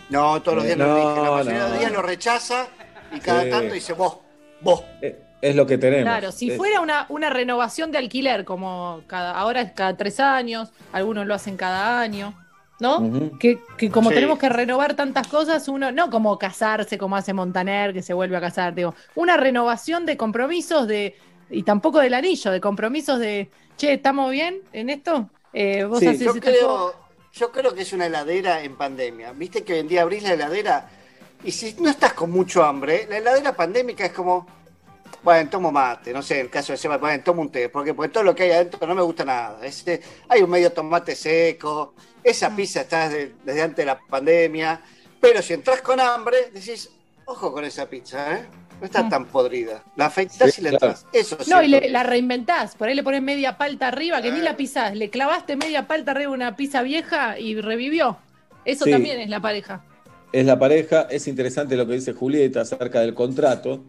No, 0.10 0.42
todos 0.42 0.58
los 0.58 0.66
días 0.66 0.78
no, 0.78 0.88
No, 0.88 0.94
lo 0.96 1.00
dije. 1.10 1.22
La 1.24 1.32
mayoría 1.32 1.64
de 1.64 1.70
los 1.70 1.80
días 1.80 1.92
lo 1.92 2.02
rechaza 2.02 2.68
y 3.16 3.20
cada 3.20 3.44
Sí. 3.44 3.50
tanto 3.50 3.74
dice 3.74 3.94
vos, 3.94 4.18
vos. 4.62 4.84
Eh, 5.02 5.24
Es 5.42 5.56
lo 5.56 5.66
que 5.66 5.78
tenemos. 5.78 6.04
Claro, 6.04 6.34
si 6.34 6.52
Es- 6.52 6.58
fuera 6.58 6.82
una, 6.82 7.06
una 7.08 7.30
renovación 7.30 7.92
de 7.94 7.98
alquiler, 7.98 8.44
como 8.44 9.04
cada, 9.08 9.32
ahora 9.32 9.62
es 9.62 9.72
cada 9.72 9.96
tres 9.96 10.20
años, 10.20 10.70
algunos 10.92 11.26
lo 11.28 11.34
hacen 11.34 11.56
cada 11.56 12.02
año, 12.02 12.34
¿no? 12.80 13.30
Que, 13.40 13.60
que 13.78 13.90
como 13.90 14.10
Sí. 14.10 14.16
tenemos 14.16 14.40
que 14.40 14.50
renovar 14.50 14.96
tantas 14.96 15.28
cosas, 15.28 15.68
uno, 15.68 15.92
no 15.92 16.10
como 16.10 16.38
casarse 16.38 16.98
como 16.98 17.16
hace 17.16 17.34
Montaner, 17.34 17.94
que 17.94 18.02
se 18.02 18.14
vuelve 18.14 18.38
a 18.38 18.42
casar, 18.42 18.74
digo, 18.74 18.96
una 19.16 19.38
renovación 19.38 20.06
de 20.06 20.16
compromisos 20.18 20.88
de, 20.88 21.16
y 21.50 21.64
tampoco 21.64 22.00
del 22.00 22.14
anillo, 22.14 22.52
de 22.52 22.62
compromisos 22.62 23.20
de, 23.20 23.50
che, 23.78 23.94
¿estamos 23.94 24.32
bien 24.32 24.62
en 24.72 24.90
esto? 24.90 25.30
Eh, 25.54 25.84
vos 25.84 26.00
Sí, 26.00 26.08
haces 26.08 26.22
Yo 26.22 26.34
creo, 26.40 26.94
yo 27.34 27.52
creo 27.52 27.74
que 27.74 27.82
es 27.82 27.94
una 27.94 28.06
heladera 28.06 28.64
en 28.64 28.76
pandemia. 28.76 29.32
Viste 29.34 29.64
que 29.64 29.74
hoy 29.74 29.80
en 29.80 29.88
día 29.88 30.02
abrís 30.04 30.24
la 30.24 30.34
heladera 30.34 30.90
y 31.44 31.52
si 31.52 31.76
no 31.80 31.90
estás 31.90 32.14
con 32.14 32.32
mucho 32.32 32.64
hambre, 32.64 33.08
la 33.10 33.18
heladera 33.18 33.56
pandémica 33.56 34.06
es 34.06 34.12
como, 34.14 34.46
bueno, 35.24 35.50
tomo 35.50 35.72
mate, 35.72 36.14
no 36.14 36.22
sé, 36.22 36.36
en 36.36 36.46
el 36.46 36.50
caso 36.50 36.72
de 36.74 36.78
Seba, 36.78 36.98
bueno, 36.98 37.24
tomo 37.24 37.42
un 37.42 37.50
té, 37.52 37.70
porque, 37.70 37.94
porque 37.94 38.10
todo 38.12 38.24
lo 38.24 38.34
que 38.36 38.44
hay 38.44 38.52
adentro 38.52 38.86
no 38.88 38.96
me 38.96 39.02
gusta 39.02 39.26
nada. 39.26 39.60
Este, 39.66 40.02
hay 40.28 40.42
un 40.42 40.50
medio 40.50 40.72
tomate 40.72 41.16
seco, 41.16 41.94
esa 42.24 42.56
pizza 42.56 42.82
está 42.82 43.10
desde, 43.10 43.34
desde 43.44 43.62
antes 43.62 43.78
de 43.78 43.86
la 43.86 44.00
pandemia, 44.00 44.82
pero 45.20 45.42
si 45.42 45.54
entras 45.54 45.82
con 45.82 46.00
hambre, 46.00 46.50
decís, 46.54 46.90
ojo 47.26 47.52
con 47.52 47.66
esa 47.66 47.88
pizza, 47.90 48.34
¿eh? 48.38 48.46
No 48.80 48.86
está 48.86 49.04
Mm. 49.04 49.10
tan 49.10 49.26
podrida. 49.26 49.84
La 49.98 50.06
afeitás 50.06 50.54
Sí, 50.54 50.62
y 50.62 50.64
la 50.64 50.70
claro. 50.72 50.86
entras. 50.94 51.06
Eso 51.12 51.38
sí. 51.44 51.50
No, 51.52 51.62
y 51.62 51.68
le- 51.68 51.90
la 51.90 52.04
reinventás, 52.04 52.76
por 52.76 52.88
ahí 52.88 52.96
le 52.96 53.04
pones 53.04 53.22
media 53.22 53.58
palta 53.58 53.90
arriba, 53.90 54.22
que 54.22 54.32
ni 54.32 54.40
la 54.40 54.56
pisás, 54.56 54.96
le 54.96 55.10
clavaste 55.10 55.58
media 55.58 55.86
palta 55.86 56.12
arriba 56.12 56.32
a 56.32 56.34
una 56.34 56.56
pizza 56.56 56.82
vieja 56.82 57.38
y 57.38 57.60
revivió. 57.60 58.18
Eso 58.64 58.86
Sí. 58.86 58.92
también 58.92 59.20
es 59.20 59.30
la 59.30 59.42
pareja. 59.42 59.84
es 60.32 60.46
la 60.46 60.58
pareja. 60.60 61.08
Es 61.10 61.28
interesante 61.28 61.76
lo 61.76 61.88
que 61.88 61.94
dice 61.94 62.14
Julieta 62.14 62.62
acerca 62.62 63.00
del 63.02 63.16
contrato, 63.16 63.82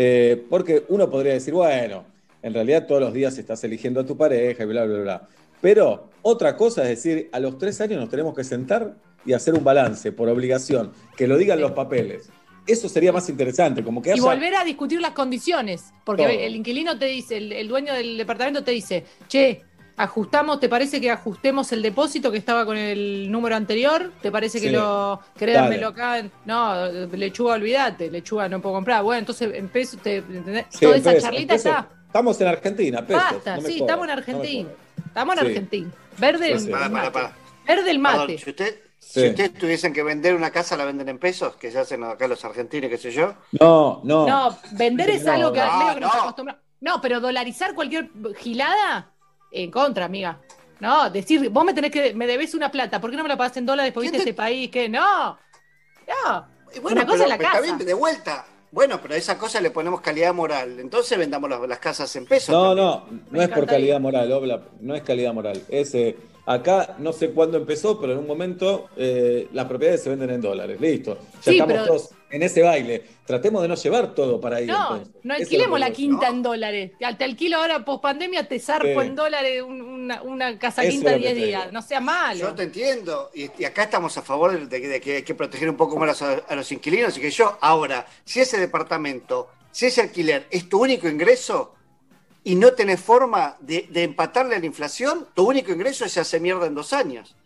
eh, 0.00 0.44
porque 0.48 0.84
uno 0.90 1.10
podría 1.10 1.32
decir, 1.32 1.52
bueno, 1.52 2.04
en 2.40 2.54
realidad 2.54 2.86
todos 2.86 3.00
los 3.00 3.12
días 3.12 3.36
estás 3.36 3.64
eligiendo 3.64 3.98
a 3.98 4.06
tu 4.06 4.16
pareja 4.16 4.62
y 4.62 4.66
bla, 4.66 4.84
bla, 4.84 4.98
bla. 5.00 5.28
Pero 5.60 6.10
otra 6.22 6.56
cosa 6.56 6.84
es 6.84 7.02
decir, 7.02 7.28
a 7.32 7.40
los 7.40 7.58
tres 7.58 7.80
años 7.80 7.98
nos 7.98 8.08
tenemos 8.08 8.32
que 8.32 8.44
sentar 8.44 8.94
y 9.26 9.32
hacer 9.32 9.54
un 9.54 9.64
balance 9.64 10.12
por 10.12 10.28
obligación, 10.28 10.92
que 11.16 11.26
lo 11.26 11.36
digan 11.36 11.60
los 11.60 11.72
papeles. 11.72 12.30
Eso 12.64 12.88
sería 12.88 13.10
más 13.12 13.28
interesante, 13.28 13.82
como 13.82 14.00
que 14.00 14.14
Y 14.14 14.20
volver 14.20 14.54
a 14.54 14.62
discutir 14.62 15.00
las 15.00 15.12
condiciones, 15.12 15.86
porque 16.04 16.22
Todo. 16.22 16.32
el 16.32 16.54
inquilino 16.54 16.96
te 16.96 17.06
dice, 17.06 17.38
el, 17.38 17.50
el 17.50 17.66
dueño 17.66 17.92
del 17.92 18.16
departamento 18.18 18.62
te 18.62 18.70
dice, 18.70 19.04
che, 19.26 19.62
ajustamos, 19.98 20.60
¿te 20.60 20.68
parece 20.68 21.00
que 21.00 21.10
ajustemos 21.10 21.70
el 21.72 21.82
depósito 21.82 22.30
que 22.32 22.38
estaba 22.38 22.64
con 22.64 22.76
el 22.76 23.30
número 23.30 23.54
anterior? 23.56 24.12
¿Te 24.22 24.30
parece 24.30 24.60
que 24.60 24.68
Sí. 24.68 24.72
lo 24.72 25.20
dármelo 25.38 25.88
acá? 25.88 26.24
No, 26.46 26.86
lechuga, 27.12 27.54
olvídate, 27.54 28.10
lechuga 28.10 28.48
no 28.48 28.60
puedo 28.62 28.76
comprar. 28.76 29.02
Bueno, 29.02 29.18
entonces 29.20 29.52
en 29.54 29.68
pesos, 29.68 30.00
te, 30.00 30.16
¿entendés? 30.16 30.66
Sí, 30.70 30.80
toda 30.80 30.96
esa 30.96 31.18
charlita 31.18 31.54
está. 31.54 31.88
Estamos 32.06 32.40
en 32.40 32.46
Argentina, 32.48 33.06
pesos. 33.06 33.22
Basta, 33.22 33.56
no 33.56 33.62
sí, 33.62 33.80
estamos 33.80 34.04
en 34.06 34.10
Argentina. 34.10 34.68
Estamos 35.06 35.34
en 35.36 35.40
Sí. 35.40 35.46
Argentina. 35.46 35.90
Verde 36.16 36.52
el. 36.52 36.70
Para, 36.70 36.90
para, 36.90 37.12
para. 37.12 37.32
Verde 37.66 37.90
el 37.90 38.00
Perdón, 38.00 38.20
mate. 38.20 38.38
si 38.38 38.50
usted, 38.50 38.80
Si 38.98 39.28
ustedes 39.28 39.54
tuviesen 39.54 39.92
que 39.92 40.02
vender 40.02 40.34
una 40.34 40.50
casa, 40.50 40.76
¿la 40.76 40.84
venden 40.84 41.08
en 41.08 41.18
pesos? 41.18 41.54
Que 41.56 41.70
se 41.70 41.78
hacen 41.78 42.02
acá 42.04 42.26
los 42.28 42.44
argentinos, 42.44 42.90
qué 42.90 42.98
sé 42.98 43.10
yo. 43.10 43.34
No, 43.60 44.00
no. 44.04 44.26
No, 44.26 44.58
vender 44.72 45.10
es 45.10 45.24
No, 45.24 45.32
algo 45.32 45.52
que, 45.52 45.60
no, 45.60 45.78
medio 45.78 45.94
que 45.94 46.00
nos 46.00 46.14
no. 46.14 46.20
acostumbramos. 46.20 46.62
No, 46.80 47.00
pero 47.00 47.20
dolarizar 47.20 47.74
cualquier 47.74 48.10
gilada, 48.38 49.10
en 49.50 49.70
contra, 49.70 50.04
amiga. 50.06 50.40
No, 50.80 51.10
decir, 51.10 51.48
vos 51.50 51.64
me 51.64 51.74
tenés 51.74 51.90
que, 51.90 52.14
me 52.14 52.26
debes 52.26 52.54
una 52.54 52.70
plata, 52.70 53.00
¿por 53.00 53.10
qué 53.10 53.16
no 53.16 53.22
me 53.24 53.28
la 53.28 53.36
pagás 53.36 53.56
en 53.56 53.66
dólares? 53.66 53.92
Porque 53.92 54.06
viste 54.10 54.18
este 54.18 54.34
país 54.34 54.70
que 54.70 54.88
no. 54.88 55.36
No. 56.06 56.46
Y 56.74 56.78
bueno, 56.80 57.00
una 57.00 57.06
cosa 57.10 57.24
es 57.24 57.28
la 57.30 57.38
pero 57.38 57.50
casa. 57.50 57.76
de 57.76 57.94
vuelta. 57.94 58.46
Bueno, 58.70 59.00
pero 59.00 59.14
a 59.14 59.16
esa 59.16 59.38
cosa 59.38 59.60
le 59.60 59.70
ponemos 59.70 60.00
calidad 60.02 60.34
moral. 60.34 60.78
Entonces 60.78 61.16
vendamos 61.18 61.48
las, 61.48 61.60
las 61.66 61.78
casas 61.78 62.14
en 62.16 62.26
pesos. 62.26 62.50
No, 62.54 62.74
también. 62.76 62.86
no, 62.86 63.30
no 63.30 63.42
es 63.42 63.48
por 63.48 63.66
calidad 63.66 63.98
moral, 63.98 64.30
Obla, 64.30 64.62
no 64.80 64.94
es 64.94 65.02
calidad 65.02 65.32
moral. 65.32 65.62
Es, 65.70 65.94
eh, 65.94 66.16
acá 66.46 66.94
no 66.98 67.12
sé 67.14 67.30
cuándo 67.30 67.56
empezó, 67.56 67.98
pero 67.98 68.12
en 68.12 68.18
un 68.18 68.26
momento 68.26 68.88
eh, 68.96 69.48
las 69.52 69.64
propiedades 69.66 70.02
se 70.02 70.10
venden 70.10 70.30
en 70.30 70.40
dólares. 70.42 70.78
Listo. 70.80 71.14
Ya 71.14 71.42
Sí, 71.42 71.50
estamos 71.52 71.72
pero- 71.72 71.86
todos 71.86 72.10
en 72.30 72.42
ese 72.42 72.62
baile. 72.62 73.04
Tratemos 73.24 73.62
de 73.62 73.68
no 73.68 73.74
llevar 73.74 74.14
todo 74.14 74.40
para 74.40 74.56
ahí. 74.56 74.66
No, 74.66 74.96
entonces. 74.96 75.14
no 75.24 75.34
es 75.34 75.40
alquilemos 75.42 75.78
la 75.80 75.90
quinta 75.90 76.28
en 76.28 76.42
dólares. 76.42 76.92
Te 77.18 77.24
alquilo 77.24 77.58
ahora 77.58 77.84
post 77.84 78.02
pandemia, 78.02 78.46
te 78.48 78.58
zarpo 78.58 79.00
Sí. 79.00 79.06
en 79.06 79.14
dólares 79.14 79.62
un- 79.62 79.80
una, 79.82 80.22
una 80.22 80.58
casa 80.58 80.82
Eso 80.82 80.90
quinta 80.92 81.10
es 81.10 81.14
de 81.14 81.18
lo 81.20 81.22
que 81.28 81.34
10 81.34 81.40
te 81.40 81.46
días. 81.46 81.72
No 81.72 81.82
sea 81.82 82.00
malo. 82.00 82.40
Yo 82.40 82.54
te 82.54 82.62
entiendo. 82.64 83.30
Y, 83.34 83.50
y 83.58 83.64
acá 83.64 83.84
estamos 83.84 84.16
a 84.16 84.22
favor 84.22 84.68
de, 84.68 84.78
de 84.80 85.00
que 85.00 85.16
hay 85.16 85.22
que 85.22 85.34
proteger 85.34 85.68
un 85.68 85.76
poco 85.76 85.96
más 85.98 86.20
a, 86.22 86.34
a 86.48 86.54
los 86.54 86.70
inquilinos. 86.72 87.16
Y 87.18 87.20
que 87.20 87.30
yo, 87.30 87.58
ahora, 87.60 88.06
si 88.24 88.40
ese 88.40 88.58
departamento, 88.58 89.48
si 89.70 89.86
ese 89.86 90.00
alquiler 90.02 90.46
es 90.50 90.68
tu 90.68 90.80
único 90.82 91.08
ingreso 91.08 91.74
y 92.44 92.54
no 92.54 92.72
tenés 92.72 93.00
forma 93.00 93.56
de, 93.60 93.86
de 93.90 94.04
empatarle 94.04 94.56
a 94.56 94.58
la 94.58 94.66
inflación, 94.66 95.28
tu 95.34 95.46
único 95.48 95.70
ingreso 95.72 96.08
se 96.08 96.20
hace 96.20 96.40
mierda 96.40 96.66
en 96.66 96.74
dos 96.74 96.92
años. 96.94 97.36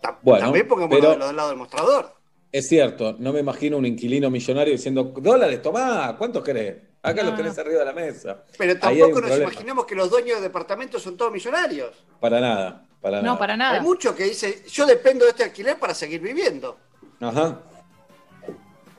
Ta- 0.00 0.18
Bueno, 0.22 0.44
También 0.46 0.68
pongámoslo 0.68 1.00
pero- 1.00 1.12
de 1.12 1.18
los 1.18 1.34
lados 1.34 1.50
del 1.50 1.58
mostrador. 1.58 2.14
Es 2.52 2.68
cierto, 2.68 3.16
no 3.18 3.32
me 3.32 3.40
imagino 3.40 3.78
un 3.78 3.86
inquilino 3.86 4.30
millonario 4.30 4.72
diciendo, 4.74 5.04
dólares, 5.04 5.62
tomá, 5.62 6.14
¿cuántos 6.18 6.44
querés? 6.44 6.76
Acá 7.02 7.22
No, 7.22 7.30
los 7.30 7.36
tenés 7.38 7.56
no. 7.56 7.62
arriba 7.62 7.78
de 7.80 7.84
la 7.86 7.92
mesa. 7.94 8.44
Pero 8.58 8.78
tampoco 8.78 9.06
nos 9.20 9.20
problema. 9.30 9.42
imaginemos 9.50 9.86
que 9.86 9.94
los 9.94 10.10
dueños 10.10 10.36
de 10.36 10.42
departamentos 10.42 11.02
son 11.02 11.16
todos 11.16 11.32
millonarios. 11.32 11.90
Para 12.20 12.40
nada, 12.40 12.84
para 13.00 13.22
nada. 13.22 13.38
para 13.38 13.56
nada. 13.56 13.74
Hay 13.76 13.80
mucho 13.80 14.14
que 14.14 14.24
dice, 14.24 14.62
yo 14.70 14.84
dependo 14.86 15.24
de 15.24 15.30
este 15.30 15.44
alquiler 15.44 15.78
para 15.78 15.94
seguir 15.94 16.20
viviendo. 16.20 16.76
Ajá. 17.20 17.60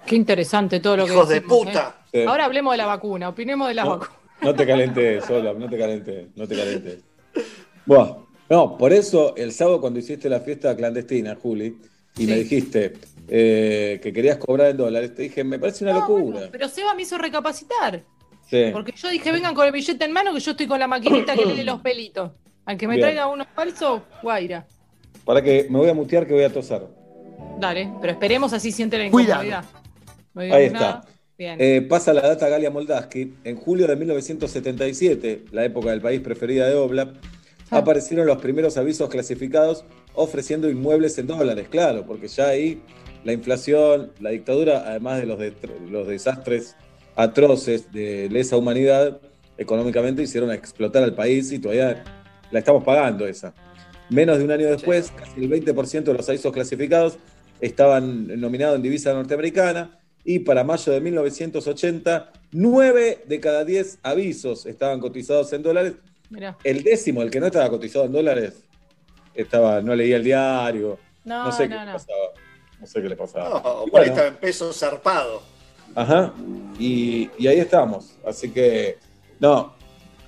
Qué 0.05 0.15
interesante 0.15 0.79
todo 0.79 0.97
lo 0.97 1.05
que 1.05 1.13
Hijos 1.13 1.29
de 1.29 1.35
decimos, 1.35 1.57
puta. 1.65 1.95
¿eh? 2.11 2.21
Sí. 2.23 2.27
Ahora 2.27 2.45
hablemos 2.45 2.73
de 2.73 2.77
la 2.77 2.87
vacuna, 2.87 3.29
opinemos 3.29 3.67
de 3.69 3.73
la 3.75 3.83
No, 3.85 3.89
vacuna. 3.99 4.11
no 4.41 4.55
te 4.55 4.67
calentes, 4.67 5.25
Sola, 5.25 5.53
no 5.53 5.69
te 5.69 5.77
calentes, 5.77 6.27
no 6.35 6.47
te 6.47 6.55
calentes. 6.57 6.99
Buah, 7.85 8.17
no, 8.49 8.77
por 8.77 8.91
eso 8.91 9.33
el 9.37 9.51
sábado 9.53 9.79
cuando 9.79 9.99
hiciste 9.99 10.27
la 10.27 10.41
fiesta 10.41 10.75
clandestina, 10.75 11.35
Juli, 11.41 11.77
y 12.17 12.25
me 12.27 12.35
dijiste 12.35 12.93
eh, 13.27 13.99
que 14.01 14.11
querías 14.11 14.37
cobrar 14.37 14.69
en 14.69 14.77
dólares, 14.77 15.13
te 15.15 15.23
dije, 15.23 15.43
me 15.43 15.59
parece 15.59 15.85
una 15.85 15.93
locura. 15.93 16.49
Pero 16.51 16.67
Seba 16.67 16.93
me 16.93 17.03
hizo 17.03 17.17
recapacitar. 17.17 18.03
Sí. 18.49 18.69
Porque 18.71 18.93
yo 18.95 19.09
dije, 19.09 19.31
vengan 19.31 19.55
con 19.55 19.65
el 19.65 19.71
billete 19.71 20.03
en 20.03 20.11
mano 20.11 20.33
que 20.33 20.39
yo 20.39 20.51
estoy 20.51 20.67
con 20.67 20.79
la 20.79 20.87
maquinita 20.87 21.35
que 21.35 21.45
lee 21.45 21.63
los 21.63 21.81
pelitos. 21.81 22.31
Al 22.65 22.77
que 22.77 22.87
me 22.87 22.95
Bien. 22.95 23.05
traiga 23.05 23.27
uno 23.27 23.45
falso, 23.55 24.03
guaira. 24.21 24.67
Para 25.25 25.41
que 25.41 25.67
me 25.69 25.79
voy 25.79 25.89
a 25.89 25.93
mutear 25.93 26.27
que 26.27 26.33
voy 26.33 26.43
a 26.43 26.51
tosar. 26.51 26.87
Dale, 27.59 27.91
pero 28.01 28.13
esperemos 28.13 28.53
así 28.53 28.71
siente 28.71 28.97
la 28.97 29.05
incomodidad. 29.05 29.63
No 30.33 30.41
Ahí 30.41 30.49
nada. 30.49 30.65
está. 30.65 31.01
Bien. 31.37 31.57
Eh, 31.59 31.81
pasa 31.81 32.13
la 32.13 32.21
data 32.21 32.47
Galia 32.47 32.69
Moldaski. 32.69 33.33
En 33.43 33.55
julio 33.57 33.87
de 33.87 33.95
1977, 33.95 35.45
la 35.51 35.65
época 35.65 35.91
del 35.91 36.01
país 36.01 36.21
preferida 36.21 36.67
de 36.67 36.75
Oblap, 36.75 37.15
aparecieron 37.69 38.27
los 38.27 38.37
primeros 38.37 38.77
avisos 38.77 39.09
clasificados 39.09 39.85
ofreciendo 40.13 40.69
inmuebles 40.69 41.17
en 41.17 41.27
dólares, 41.27 41.67
claro, 41.69 42.05
porque 42.05 42.27
ya 42.27 42.49
ahí 42.49 42.81
la 43.23 43.33
inflación, 43.33 44.11
la 44.19 44.31
dictadura, 44.31 44.83
además 44.87 45.19
de 45.19 45.25
los, 45.25 45.39
de- 45.39 45.53
los 45.89 46.07
desastres 46.07 46.75
atroces 47.15 47.91
de 47.91 48.27
lesa 48.29 48.57
humanidad, 48.57 49.19
económicamente 49.57 50.23
hicieron 50.23 50.51
explotar 50.51 51.03
al 51.03 51.13
país 51.13 51.51
y 51.51 51.59
todavía 51.59 52.03
la 52.51 52.59
estamos 52.59 52.83
pagando 52.83 53.27
esa. 53.27 53.53
Menos 54.09 54.37
de 54.39 54.43
un 54.45 54.51
año 54.51 54.67
después, 54.69 55.11
casi 55.11 55.43
el 55.43 55.49
20% 55.49 56.03
de 56.03 56.13
los 56.13 56.27
avisos 56.27 56.51
clasificados 56.51 57.17
estaban 57.61 58.27
nominados 58.39 58.75
en 58.75 58.81
divisa 58.81 59.13
norteamericana 59.13 59.99
y 60.25 60.39
para 60.39 60.63
mayo 60.63 60.91
de 60.91 60.99
1980, 61.01 62.31
9 62.51 63.23
de 63.27 63.39
cada 63.39 63.63
10 63.63 63.99
avisos 64.03 64.65
estaban 64.65 64.99
cotizados 64.99 65.51
en 65.53 65.63
dólares. 65.63 65.93
Mirá. 66.29 66.57
El 66.63 66.83
décimo, 66.83 67.21
el 67.21 67.29
que 67.29 67.39
no 67.39 67.45
estaba 67.47 67.69
cotizado 67.69 68.05
en 68.05 68.11
dólares, 68.11 68.63
estaba, 69.35 69.81
no 69.81 69.95
leía 69.95 70.17
el 70.17 70.23
diario, 70.23 70.97
No, 71.25 71.45
no, 71.45 71.51
sé 71.51 71.67
no, 71.67 71.79
qué 71.79 71.85
no. 71.85 71.93
pasaba. 71.93 72.17
No 72.83 72.87
sé 72.87 73.01
qué 73.01 73.07
le 73.07 73.15
pasaba. 73.15 73.47
No, 73.49 73.61
por 73.61 73.71
ahí 73.79 73.89
bueno, 73.91 74.05
estaba 74.07 74.27
en 74.27 74.35
peso 74.35 74.73
zarpado. 74.73 75.41
Ajá. 75.95 76.33
Y, 76.77 77.29
y 77.37 77.47
ahí 77.47 77.59
estamos. 77.59 78.17
Así 78.25 78.49
que, 78.51 78.97
no, 79.39 79.73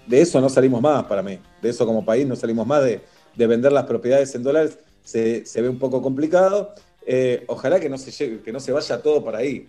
de 0.08 0.22
eso 0.22 0.40
no 0.40 0.48
salimos 0.48 0.82
más 0.82 1.04
para 1.04 1.22
mí. 1.22 1.38
De 1.62 1.70
eso 1.70 1.86
como 1.86 2.06
país 2.06 2.26
no 2.26 2.34
salimos 2.38 2.66
más 2.66 2.82
de, 2.86 3.02
de 3.36 3.48
vender 3.48 3.74
las 3.74 3.84
propiedades 3.84 4.34
en 4.36 4.44
dólares. 4.44 4.80
Se, 5.04 5.46
se 5.46 5.62
ve 5.62 5.68
un 5.68 5.78
poco 5.78 6.02
complicado. 6.02 6.74
Eh, 7.06 7.44
ojalá 7.48 7.78
que 7.78 7.90
no, 7.90 7.98
se 7.98 8.10
llegue- 8.12 8.42
que 8.42 8.54
no 8.54 8.62
se 8.62 8.72
vaya 8.72 9.02
todo 9.02 9.22
para 9.22 9.40
ahí. 9.40 9.68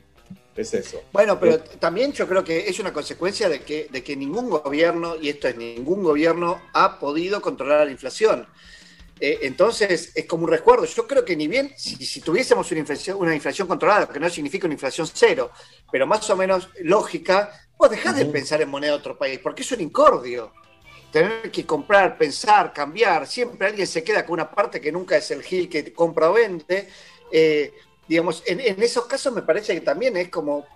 Es 0.54 0.72
eso. 0.72 1.02
Bueno, 1.12 1.40
pero 1.40 1.58
también 1.80 2.12
yo 2.12 2.28
creo 2.28 2.44
que 2.44 2.68
es 2.68 2.78
una 2.78 2.92
consecuencia 2.92 3.48
de 3.48 3.62
que, 3.62 3.88
de 3.90 4.04
que 4.04 4.14
ningún 4.14 4.48
gobierno, 4.48 5.16
y 5.20 5.28
esto 5.28 5.48
es 5.48 5.56
ningún 5.56 6.04
gobierno, 6.04 6.60
ha 6.72 7.00
podido 7.00 7.42
controlar 7.42 7.84
la 7.84 7.90
inflación. 7.90 8.46
Eh, 9.18 9.38
entonces, 9.42 10.12
es 10.14 10.26
como 10.26 10.44
un 10.44 10.50
recuerdo. 10.50 10.84
Yo 10.84 11.06
creo 11.06 11.24
que 11.24 11.36
ni 11.36 11.48
bien, 11.48 11.72
si, 11.76 11.96
si 12.04 12.20
tuviésemos 12.20 12.70
una 12.70 12.80
inflación, 12.80 13.16
una 13.18 13.34
inflación 13.34 13.66
controlada, 13.66 14.08
que 14.08 14.20
no 14.20 14.28
significa 14.28 14.66
una 14.66 14.74
inflación 14.74 15.08
cero, 15.12 15.50
pero 15.90 16.06
más 16.06 16.28
o 16.28 16.36
menos 16.36 16.68
lógica, 16.80 17.50
vos 17.78 17.90
dejás 17.90 18.16
de 18.16 18.26
pensar 18.26 18.60
en 18.60 18.68
moneda 18.68 18.92
de 18.92 18.98
otro 18.98 19.16
país, 19.16 19.38
porque 19.42 19.62
es 19.62 19.72
un 19.72 19.80
incordio. 19.80 20.52
Tener 21.10 21.50
que 21.50 21.64
comprar, 21.64 22.18
pensar, 22.18 22.72
cambiar, 22.72 23.26
siempre 23.26 23.68
alguien 23.68 23.86
se 23.86 24.04
queda 24.04 24.26
con 24.26 24.34
una 24.34 24.50
parte 24.50 24.80
que 24.80 24.92
nunca 24.92 25.16
es 25.16 25.30
el 25.30 25.42
Gil 25.42 25.68
que 25.68 25.92
compra 25.92 26.30
o 26.30 26.34
vende. 26.34 26.88
Eh, 27.32 27.72
digamos, 28.06 28.42
en, 28.46 28.60
en 28.60 28.82
esos 28.82 29.06
casos 29.06 29.32
me 29.32 29.42
parece 29.42 29.72
que 29.72 29.80
también 29.80 30.16
es 30.16 30.28
como, 30.28 30.66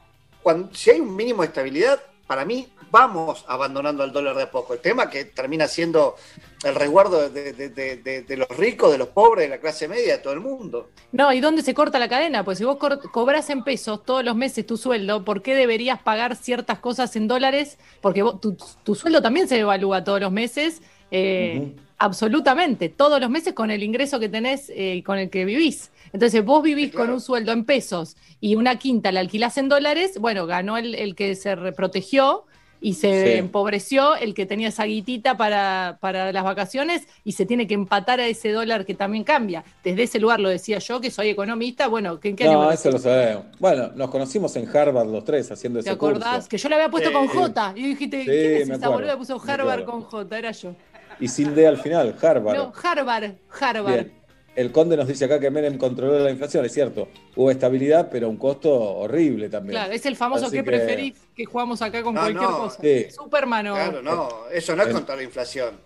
cuando, 0.43 0.75
si 0.75 0.91
hay 0.91 1.01
un 1.01 1.15
mínimo 1.15 1.43
de 1.43 1.49
estabilidad, 1.49 2.03
para 2.31 2.45
mí 2.45 2.69
vamos 2.93 3.45
abandonando 3.49 4.05
al 4.05 4.13
dólar 4.13 4.37
de 4.37 4.45
a 4.45 4.51
poco. 4.53 4.73
El 4.73 4.79
tema 4.79 5.11
que 5.11 5.25
termina 5.25 5.67
siendo 5.67 6.15
el 6.63 6.77
resguardo 6.77 7.29
de, 7.29 7.53
de- 7.53 7.69
de- 7.71 7.97
de- 7.97 8.23
de 8.23 8.37
los 8.37 8.47
ricos, 8.57 8.93
de 8.93 8.99
los 8.99 9.09
pobres, 9.09 9.47
de 9.47 9.49
la 9.49 9.59
clase 9.59 9.89
media, 9.89 10.13
de 10.13 10.23
todo 10.23 10.33
el 10.35 10.39
mundo. 10.39 10.91
No, 11.11 11.33
¿y 11.33 11.41
dónde 11.41 11.63
se 11.63 11.75
corta 11.75 11.99
la 11.99 12.09
cadena? 12.09 12.45
Pues 12.45 12.59
si 12.59 12.65
vos 12.65 12.77
cobras 13.11 13.51
en 13.51 13.65
pesos 13.65 14.05
todos 14.05 14.25
los 14.25 14.37
meses 14.37 14.65
tu 14.65 14.77
sueldo, 14.77 15.25
¿por 15.25 15.43
qué 15.43 15.57
deberías 15.57 16.01
pagar 16.03 16.37
ciertas 16.37 16.79
cosas 16.79 17.17
en 17.17 17.27
dólares? 17.27 17.79
Porque 18.01 18.23
vos- 18.23 18.41
tu, 18.41 18.57
tu 18.85 18.95
sueldo 18.95 19.21
también 19.21 19.49
se 19.49 19.59
evalúa 19.59 20.05
todos 20.05 20.21
los 20.21 20.31
meses, 20.31 20.83
eh, 21.11 21.75
absolutamente, 21.99 22.89
todos 22.91 23.21
los 23.21 23.29
meses 23.29 23.55
con 23.55 23.73
el 23.73 23.83
ingreso 23.83 24.21
que 24.21 24.29
tenés 24.29 24.71
eh, 24.71 24.95
y 24.95 25.03
con 25.03 25.19
el 25.19 25.31
que 25.31 25.45
vivís. 25.45 25.91
Entonces 26.13 26.45
vos 26.45 26.63
vivís 26.63 26.93
con 26.93 27.11
un 27.11 27.21
sueldo 27.21 27.53
en 27.53 27.65
pesos 27.65 28.17
y 28.41 28.55
una 28.57 28.79
quinta 28.79 29.13
la 29.13 29.21
alquilás 29.21 29.57
en 29.59 29.69
dólares, 29.69 30.19
bueno, 30.19 30.47
ganó 30.47 30.77
el, 30.77 30.95
el 30.95 31.15
que 31.15 31.35
se 31.37 31.55
reprotegió 31.57 32.45
y 32.83 32.95
se 32.95 33.33
Sí. 33.33 33.39
empobreció 33.39 34.17
el 34.17 34.33
que 34.33 34.47
tenía 34.47 34.69
esa 34.69 34.85
guitita 34.85 35.37
para, 35.37 35.99
para 36.01 36.33
las 36.33 36.43
vacaciones 36.45 37.07
y 37.25 37.33
se 37.33 37.45
tiene 37.45 37.67
que 37.67 37.75
empatar 37.75 38.21
a 38.21 38.27
ese 38.27 38.53
dólar 38.53 38.87
que 38.87 38.95
también 38.95 39.23
cambia. 39.23 39.63
Desde 39.85 40.05
ese 40.05 40.19
lugar 40.19 40.41
lo 40.41 40.49
decía 40.49 40.79
yo, 40.79 40.99
que 40.99 41.11
soy 41.11 41.29
economista, 41.29 41.89
bueno, 41.89 42.19
¿en 42.23 42.37
qué 42.37 42.45
año 42.49 42.63
No, 42.63 42.71
eso 42.73 42.91
lo 42.91 42.99
sabemos. 42.99 43.45
Bueno, 43.59 43.91
nos 43.95 44.09
conocimos 44.11 44.57
en 44.57 44.67
Harvard 44.75 45.09
los 45.11 45.25
tres 45.25 45.53
haciendo 45.53 45.81
¿Te 45.83 45.91
ese 45.91 45.99
curso. 45.99 46.17
acordás? 46.17 46.49
Que 46.49 46.57
yo 46.57 46.71
le 46.71 46.77
había 46.77 46.89
puesto 46.89 47.11
Sí. 47.11 47.15
con 47.15 47.29
J. 47.29 47.73
Y 47.77 47.83
dijiste, 47.83 48.21
Sí, 48.21 48.25
¿quién 48.25 48.41
es 48.63 48.69
me 48.69 48.75
esa 48.77 48.87
acuerdo, 48.87 48.93
boluda 48.95 49.19
puso 49.19 49.43
Harvard 49.47 49.85
con 49.85 50.01
J? 50.01 50.39
Era 50.39 50.51
yo. 50.53 50.75
Y 51.21 51.29
sin 51.29 51.55
D 51.55 51.67
al 51.67 51.77
final, 51.77 52.17
Harvard. 52.23 52.57
No, 52.57 52.73
Harvard, 52.83 53.33
Harvard. 53.61 53.93
Bien. 53.95 54.20
El 54.61 54.73
conde 54.73 54.95
nos 54.95 55.09
dice 55.09 55.25
acá 55.25 55.41
que 55.41 55.51
Menem 55.51 55.79
controló 55.79 56.19
la 56.19 56.31
inflación, 56.31 56.67
es 56.67 56.75
cierto. 56.75 57.09
Hubo 57.35 57.51
estabilidad, 57.51 58.11
pero 58.11 58.29
un 58.29 58.37
costo 58.37 58.71
horrible 58.71 59.49
también. 59.49 59.73
Claro, 59.73 59.93
es 59.95 60.05
el 60.05 60.17
famoso 60.17 60.47
Así 60.47 60.57
que 60.57 60.63
preferís 60.65 61.15
que 61.35 61.47
jugamos 61.47 61.81
acá 61.81 62.03
con 62.03 62.15
No, 62.15 62.21
cualquier 62.21 62.43
no. 62.51 62.59
cosa. 62.59 62.79
Sí. 62.83 63.07
Superman 63.11 63.69
o... 63.69 63.75
Claro, 63.75 64.03
no, 64.03 64.29
eso 64.53 64.77
no 64.77 64.83
es 64.83 64.91
contra 64.93 65.17
la 65.17 65.23
inflación. 65.23 65.77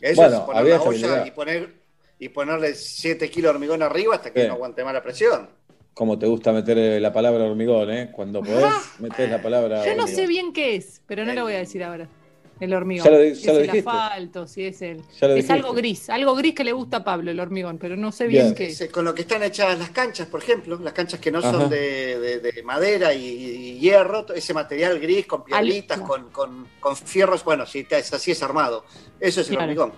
Eso 0.00 0.20
Bueno, 0.22 0.36
es 0.36 0.42
poner 0.42 0.60
había 0.60 0.74
la 0.76 0.82
olla 0.82 1.26
y, 1.26 1.30
poner, 1.32 1.74
y 2.20 2.28
ponerle 2.28 2.74
7 2.76 3.28
kilos 3.28 3.50
de 3.50 3.54
hormigón 3.56 3.82
arriba 3.82 4.14
hasta 4.14 4.32
que 4.32 4.42
Sí. 4.42 4.46
no 4.46 4.54
aguante 4.54 4.84
más 4.84 4.94
la 4.94 5.02
presión. 5.02 5.48
Como 5.92 6.16
te 6.16 6.26
gusta 6.28 6.52
meter 6.52 6.78
eh, 6.78 7.00
la 7.00 7.12
palabra 7.12 7.42
hormigón, 7.42 7.90
¿eh? 7.90 8.10
Cuando 8.12 8.40
podés, 8.40 8.72
metés 9.00 9.28
la 9.30 9.42
palabra 9.42 9.84
Yo 9.84 9.96
no 9.96 10.06
sé 10.06 10.28
bien 10.28 10.52
qué 10.52 10.76
es, 10.76 11.02
pero 11.08 11.24
no 11.24 11.32
lo 11.34 11.42
voy 11.42 11.54
a 11.54 11.58
decir 11.58 11.82
ahora. 11.82 12.08
El 12.62 12.74
hormigón. 12.74 13.04
Ya 13.06 13.10
lo 13.10 13.18
di- 13.18 13.34
Si 13.34 13.42
ya 13.42 13.50
es 13.50 13.56
lo 13.56 13.60
el 13.64 13.66
dijiste. 13.70 13.90
asfalto, 13.90 14.46
si 14.46 14.64
es 14.66 14.82
el. 14.82 14.98
Ya 14.98 15.02
lo 15.26 15.28
es 15.30 15.34
dijiste. 15.34 15.52
algo 15.52 15.72
gris, 15.72 16.08
algo 16.10 16.34
gris 16.36 16.54
que 16.54 16.62
le 16.62 16.72
gusta 16.72 16.98
a 16.98 17.04
Pablo, 17.04 17.32
el 17.32 17.40
hormigón, 17.40 17.76
pero 17.76 17.96
no 17.96 18.12
sé 18.12 18.28
bien, 18.28 18.54
Bien. 18.54 18.72
qué 18.78 18.88
Con 18.88 19.04
lo 19.04 19.12
que 19.14 19.22
están 19.22 19.42
hechas 19.42 19.76
las 19.76 19.90
canchas, 19.90 20.28
por 20.28 20.40
ejemplo, 20.40 20.78
las 20.78 20.92
canchas 20.92 21.18
que 21.18 21.32
no 21.32 21.40
Ajá. 21.40 21.50
son 21.50 21.68
de, 21.70 22.20
de- 22.20 22.38
de 22.38 22.62
madera 22.62 23.12
y, 23.14 23.26
y 23.26 23.78
hierro, 23.80 24.32
ese 24.32 24.54
material 24.54 25.00
gris 25.00 25.26
con 25.26 25.42
piedritas, 25.44 25.98
Al- 25.98 26.06
con, 26.06 26.30
con- 26.30 26.68
con 26.78 26.94
fierros, 26.96 27.42
bueno, 27.42 27.66
si 27.66 27.82
te- 27.82 27.98
es 27.98 28.12
así 28.12 28.30
es 28.30 28.40
armado. 28.44 28.84
Eso 29.18 29.40
es 29.40 29.48
el 29.48 29.56
Claro. 29.56 29.64
hormigón. 29.64 29.92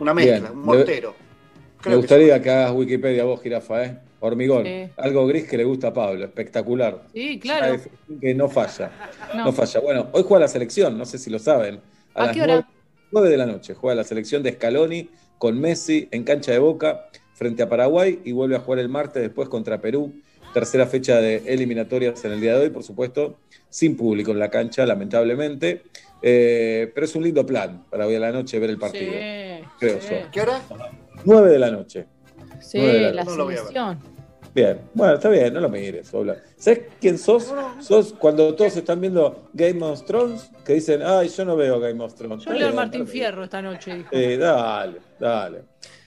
Una 0.00 0.12
mezcla, 0.12 0.38
Bien. 0.40 0.52
un 0.58 0.64
mortero. 0.64 1.10
Me 1.14 1.82
Creo 1.82 1.92
que 1.92 1.96
gustaría 1.98 2.42
que 2.42 2.50
hagas 2.50 2.72
Wikipedia 2.72 3.22
vos, 3.22 3.40
jirafa, 3.40 3.84
¿eh? 3.84 3.98
Hormigón. 4.22 4.64
Sí. 4.64 4.88
Algo 4.96 5.26
gris 5.26 5.48
que 5.48 5.56
le 5.56 5.64
gusta 5.64 5.88
a 5.88 5.92
Pablo, 5.92 6.24
espectacular. 6.24 7.02
Sí, 7.12 7.38
claro. 7.38 7.76
Que 8.20 8.34
no 8.34 8.48
falla. 8.48 8.90
No. 9.34 9.46
No. 9.46 9.52
falla. 9.52 9.80
Bueno, 9.80 10.08
hoy 10.12 10.22
juega 10.26 10.46
la 10.46 10.48
selección, 10.48 10.96
no 10.96 11.04
sé 11.04 11.18
si 11.18 11.28
lo 11.28 11.38
saben. 11.38 11.80
¿A 12.14 12.26
las 12.26 12.34
qué 12.34 12.42
hora? 12.42 12.68
9 13.10 13.28
de 13.28 13.36
la 13.36 13.46
noche 13.46 13.74
juega 13.74 13.94
la 13.94 14.04
selección 14.04 14.42
de 14.42 14.52
Scaloni 14.52 15.10
con 15.38 15.60
Messi 15.60 16.08
en 16.12 16.24
cancha 16.24 16.52
de 16.52 16.58
Boca 16.58 17.08
frente 17.34 17.62
a 17.62 17.68
Paraguay 17.68 18.20
y 18.24 18.32
vuelve 18.32 18.56
a 18.56 18.60
jugar 18.60 18.78
el 18.78 18.88
martes 18.88 19.22
después 19.22 19.48
contra 19.48 19.80
Perú. 19.80 20.14
Tercera 20.54 20.86
fecha 20.86 21.20
de 21.20 21.42
eliminatorias 21.46 22.24
en 22.24 22.32
el 22.32 22.40
día 22.40 22.54
de 22.54 22.64
hoy, 22.64 22.70
por 22.70 22.84
supuesto, 22.84 23.38
sin 23.68 23.96
público 23.96 24.30
en 24.30 24.38
la 24.38 24.50
cancha, 24.50 24.86
lamentablemente. 24.86 25.82
Eh, 26.22 26.92
pero 26.94 27.04
es 27.04 27.14
un 27.16 27.24
lindo 27.24 27.44
plan 27.44 27.84
para 27.90 28.06
hoy 28.06 28.14
a 28.14 28.20
la 28.20 28.30
noche 28.30 28.58
ver 28.58 28.70
el 28.70 28.78
partido. 28.78 29.12
Sí, 29.12 29.66
creo 29.80 30.00
sí. 30.00 30.08
yo. 30.10 30.30
¿Qué 30.30 30.40
hora? 30.42 30.60
9 31.24 31.50
de 31.50 31.58
la 31.58 31.70
noche. 31.70 32.06
Sí, 32.60 32.78
Nueve 32.78 32.98
de 32.98 33.12
la. 33.12 33.24
No 33.24 33.98
Bien, 34.54 34.80
bueno, 34.92 35.14
está 35.14 35.30
bien, 35.30 35.54
no 35.54 35.60
lo 35.60 35.68
mires, 35.70 36.12
Obla. 36.12 36.36
¿Sabes 36.58 36.82
quién 37.00 37.16
sos? 37.18 37.52
Sos 37.80 38.12
cuando 38.18 38.54
todos 38.54 38.76
están 38.76 39.00
viendo 39.00 39.48
Game 39.54 39.82
of 39.82 40.04
Thrones, 40.04 40.50
que 40.64 40.74
dicen, 40.74 41.02
ay, 41.02 41.28
yo 41.28 41.44
no 41.46 41.56
veo 41.56 41.80
Game 41.80 42.02
of 42.04 42.14
Thrones. 42.14 42.44
Yo 42.44 42.50
Está 42.50 42.54
leo 42.54 42.66
al 42.66 42.72
bien, 42.72 42.76
Martín. 42.76 43.06
Fierro 43.06 43.44
esta 43.44 43.62
noche. 43.62 43.94
dijo. 43.96 44.08
Eh, 44.12 44.36
dale, 44.36 44.98
dale. 45.18 45.62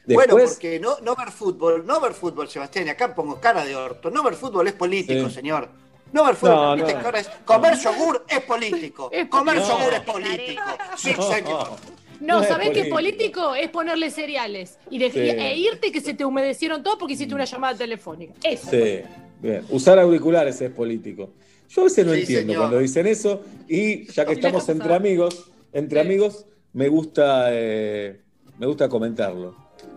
Bueno, 0.07 0.35
porque 0.37 0.79
no, 0.79 0.97
no 1.01 1.15
ver 1.15 1.31
fútbol, 1.31 1.83
no 1.87 1.99
ver 1.99 2.13
fútbol, 2.13 2.47
Sebastián, 2.47 2.85
y 2.85 2.89
acá 2.91 3.15
pongo 3.15 3.39
cara 3.41 3.65
de 3.65 3.75
orto. 3.75 4.11
No 4.11 4.21
ver 4.21 4.35
fútbol 4.35 4.67
es 4.67 4.73
político, 4.73 5.27
Sí. 5.29 5.35
señor. 5.35 5.67
No 6.13 6.23
ver 6.25 6.35
fútbol, 6.35 6.55
No, 6.55 6.75
¿viste 6.75 6.93
no. 6.93 7.09
es 7.17 7.27
comer 7.43 7.75
yogur 7.79 8.23
es 8.29 8.41
político. 8.41 9.09
Es 9.11 9.27
comer 9.27 9.57
yogur 9.57 9.93
es 9.93 10.01
político. 10.01 10.61
Sí, 10.95 11.15
no, 11.17 11.23
señor. 11.31 11.67
No, 12.21 12.39
No 12.41 12.43
¿sabés 12.43 12.71
qué 12.71 12.85
político. 12.85 13.55
Es 13.55 13.69
ponerle 13.69 14.09
cereales 14.09 14.77
y 14.89 14.97
de- 14.99 15.11
Sí. 15.11 15.19
e 15.19 15.57
irte 15.57 15.91
que 15.91 16.01
se 16.01 16.13
te 16.13 16.25
humedecieron 16.25 16.83
todos 16.83 16.97
porque 16.97 17.13
hiciste 17.13 17.33
una 17.35 17.45
llamada 17.45 17.75
telefónica. 17.77 18.33
Eso. 18.43 18.69
sí, 18.69 19.01
bien. 19.41 19.63
Usar 19.69 19.99
auriculares 19.99 20.59
es 20.61 20.71
político. 20.71 21.33
Yo 21.69 21.81
a 21.81 21.83
veces 21.85 22.05
no 22.05 22.13
Sí, 22.13 22.19
entiendo 22.21 22.53
señor. 22.53 22.61
cuando 22.63 22.79
dicen 22.79 23.07
eso 23.07 23.41
y 23.67 24.05
ya 24.11 24.25
que 24.25 24.33
estamos 24.33 24.67
entre 24.69 24.93
amigos, 24.93 25.51
entre 25.73 26.01
Sí. 26.01 26.07
amigos, 26.07 26.45
me 26.73 26.87
gusta, 26.89 27.47
eh, 27.51 28.21
me 28.59 28.65
gusta 28.67 28.87
comentarlo. 28.87 29.55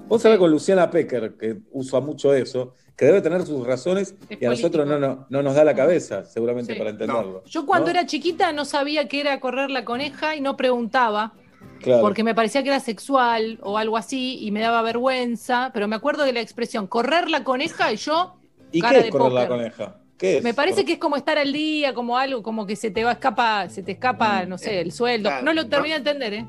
Vos 0.09 0.23
sabés 0.23 0.39
con 0.39 0.51
Luciana 0.51 0.91
Pecker, 0.91 1.35
que 1.37 1.59
usa 1.73 2.01
mucho 2.01 2.33
eso, 2.35 2.75
que 2.97 3.05
debe 3.05 3.21
tener 3.21 3.45
sus 3.45 3.65
razones 3.67 4.15
Es 4.29 4.41
y 4.41 4.45
a 4.47 4.51
nosotros 4.51 4.87
no, 4.87 4.99
no, 4.99 5.27
no 5.29 5.43
nos 5.43 5.55
da 5.55 5.63
la 5.63 5.75
cabeza, 5.75 6.25
seguramente, 6.25 6.73
Sí. 6.73 6.79
para 6.79 6.91
entenderlo. 6.91 7.45
Yo 7.45 7.67
cuando 7.67 7.87
¿no? 7.87 7.91
era 7.93 8.07
chiquita 8.07 8.51
no 8.53 8.65
sabía 8.65 9.07
qué 9.07 9.21
era 9.21 9.39
correr 9.39 9.71
la 9.71 9.85
coneja 9.85 10.35
y 10.35 10.41
no 10.41 10.57
preguntaba 10.57 11.35
Claro. 11.83 12.03
porque 12.03 12.25
me 12.25 12.35
parecía 12.35 12.63
que 12.63 12.69
era 12.71 12.81
sexual 12.81 13.59
o 13.63 13.79
algo 13.79 13.97
así 13.97 14.39
y 14.45 14.51
me 14.51 14.61
daba 14.61 14.83
vergüenza, 14.83 15.71
pero 15.73 15.89
me 15.89 15.97
acuerdo 15.97 16.25
de 16.25 16.33
la 16.33 16.41
expresión 16.41 16.87
correr 16.87 17.31
la 17.31 17.45
coneja 17.45 17.93
y 17.93 17.97
yo 17.97 18.37
¿Y 18.73 18.81
cara 18.81 18.95
qué 18.95 19.03
de 19.03 19.09
es 19.09 19.13
correr 19.13 19.33
la 19.33 19.49
coneja? 19.49 19.97
¿Qué 20.19 20.39
es? 20.39 20.43
Me 20.45 20.53
parece 20.55 20.85
que 20.85 20.95
es 20.95 20.99
como 20.99 21.17
estar 21.17 21.39
al 21.39 21.53
día, 21.53 21.95
como 21.95 22.19
algo, 22.19 22.43
como 22.43 22.67
que 22.67 22.75
se 22.77 22.91
te 22.91 23.05
va 23.05 23.11
a 23.11 23.13
escapa, 23.15 23.69
se 23.69 23.83
te 23.85 23.93
escapa, 23.93 24.45
no 24.47 24.59
sé, 24.59 24.81
el 24.81 24.91
sueldo. 24.93 25.29
Claro. 25.29 25.45
No 25.45 25.53
lo 25.53 25.69
terminé 25.69 25.95
de 25.95 25.99
entender, 25.99 26.35
¿eh? 26.35 26.47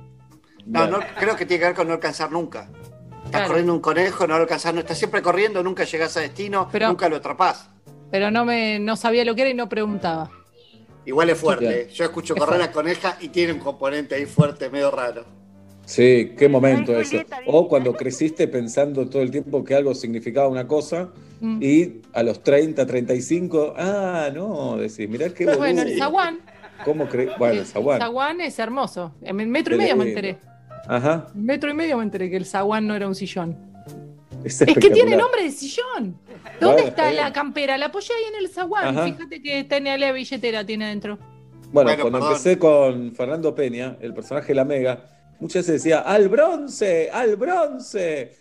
No, 0.65 0.87
no, 0.87 0.99
creo 1.19 1.35
que 1.35 1.45
tiene 1.45 1.59
que 1.61 1.67
ver 1.67 1.75
con 1.75 1.87
no 1.87 1.93
alcanzar 1.93 2.31
nunca. 2.31 2.67
Estás 3.25 3.29
Claro. 3.31 3.47
corriendo 3.47 3.73
un 3.73 3.79
conejo, 3.79 4.25
no 4.25 4.35
lo 4.37 4.41
alcanzás, 4.43 4.73
no 4.73 4.79
estás 4.79 4.97
siempre 4.97 5.21
corriendo, 5.21 5.61
nunca 5.61 5.83
llegás 5.83 6.17
a 6.17 6.21
destino, 6.21 6.67
Pero- 6.71 6.87
nunca 6.87 7.07
lo 7.09 7.17
atrapás. 7.17 7.69
Pero 8.09 8.31
no 8.31 8.43
me 8.43 8.79
no 8.79 8.95
sabía 8.95 9.23
lo 9.23 9.35
que 9.35 9.41
era 9.41 9.51
y 9.51 9.53
no 9.53 9.69
preguntaba. 9.69 10.31
Igual 11.10 11.30
es 11.30 11.38
fuerte. 11.38 11.82
¿eh? 11.82 11.88
Yo 11.93 12.06
escucho 12.06 12.36
Es 12.36 12.39
correr 12.39 12.62
a 12.62 12.72
coneja 12.72 13.17
y 13.19 13.30
tiene 13.30 13.54
un 13.54 13.60
componente 13.60 14.15
ahí 14.15 14.26
fuerte, 14.26 14.69
medio 14.69 14.91
raro. 14.91 15.26
Sí, 15.86 16.34
qué 16.38 16.48
momento 16.48 16.98
ese. 17.00 17.26
O 17.48 17.67
cuando 17.67 17.93
creciste 17.93 18.48
pensando 18.48 19.10
todo 19.10 19.22
el 19.24 19.32
tiempo 19.32 19.63
que 19.63 19.74
algo 19.76 19.95
significaba 19.95 20.48
una 20.48 20.67
cosa 20.67 21.10
Mm. 21.41 21.60
y 21.62 22.02
a 22.13 22.24
los 22.24 22.43
30, 22.43 22.86
35, 22.86 23.74
ah, 23.78 24.30
no, 24.34 24.78
decís, 24.78 25.08
mirá 25.10 25.30
qué 25.30 25.45
boludo. 25.45 25.60
Bueno, 25.60 25.82
el 25.84 25.98
zaguán, 25.98 26.39
¿Cómo 26.86 27.08
cre... 27.08 27.30
Bueno, 27.38 27.62
el 27.62 27.65
zaguán. 27.65 28.00
zaguán 28.00 28.41
es 28.41 28.58
hermoso. 28.60 29.13
En 29.22 29.50
metro 29.50 29.76
y 29.76 29.78
medio 29.78 29.95
me 29.95 30.10
enteré. 30.10 30.38
Ajá. 30.88 31.28
En 31.36 31.45
metro 31.45 31.69
y 31.69 31.74
medio 31.74 31.98
me 31.98 32.04
enteré 32.04 32.30
que 32.30 32.38
el 32.38 32.45
zaguán 32.45 32.88
no 32.88 32.95
era 32.95 33.08
un 33.08 33.15
sillón. 33.15 33.58
Es, 34.43 34.62
Es 34.62 34.78
que 34.78 34.89
tiene 34.89 35.15
nombre 35.17 35.43
de 35.43 35.52
sillón. 35.52 36.17
¿Dónde 36.60 36.60
Bueno, 36.62 36.78
está 36.88 37.10
está 37.10 37.23
la 37.23 37.34
campera? 37.34 37.78
La 37.78 37.88
apoyé 37.88 38.13
ahí 38.13 38.23
en 38.34 38.43
el 38.43 38.49
zaguán. 38.49 38.97
Ajá. 38.97 39.06
Fíjate 39.06 39.41
que 39.41 39.63
tiene 39.65 39.97
la 39.97 40.12
billetera 40.12 40.65
tiene 40.65 40.86
adentro. 40.86 41.17
Bueno, 41.71 41.89
Bueno, 41.89 42.02
cuando 42.02 42.19
perdón. 42.19 42.32
empecé 42.32 42.58
con 42.60 43.13
Fernando 43.13 43.54
Peña, 43.54 43.97
el 43.99 44.13
personaje 44.13 44.47
de 44.47 44.56
la 44.56 44.65
Mega, 44.65 45.06
muchas 45.39 45.67
veces 45.67 45.84
decía, 45.84 45.99
al 45.99 46.30
bronce, 46.30 47.10
al 47.12 47.36
bronce. 47.36 48.36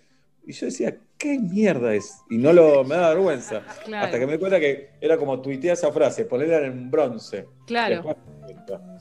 Y 0.46 0.52
yo 0.52 0.66
decía, 0.66 0.96
¿qué 1.18 1.38
mierda 1.38 1.94
es? 1.94 2.22
Y 2.30 2.38
no 2.38 2.52
lo, 2.52 2.84
me 2.84 2.94
da 2.96 3.10
vergüenza. 3.10 3.62
Claro. 3.84 4.06
Hasta 4.06 4.18
que 4.18 4.26
me 4.26 4.32
di 4.32 4.38
cuenta 4.38 4.58
que 4.60 4.90
era 5.00 5.16
como 5.18 5.40
tuitear 5.40 5.74
esa 5.74 5.92
frase, 5.92 6.24
ponerla 6.24 6.64
en 6.66 6.90
bronce. 6.90 7.46
Claro. 7.66 7.96
Después. 7.96 8.16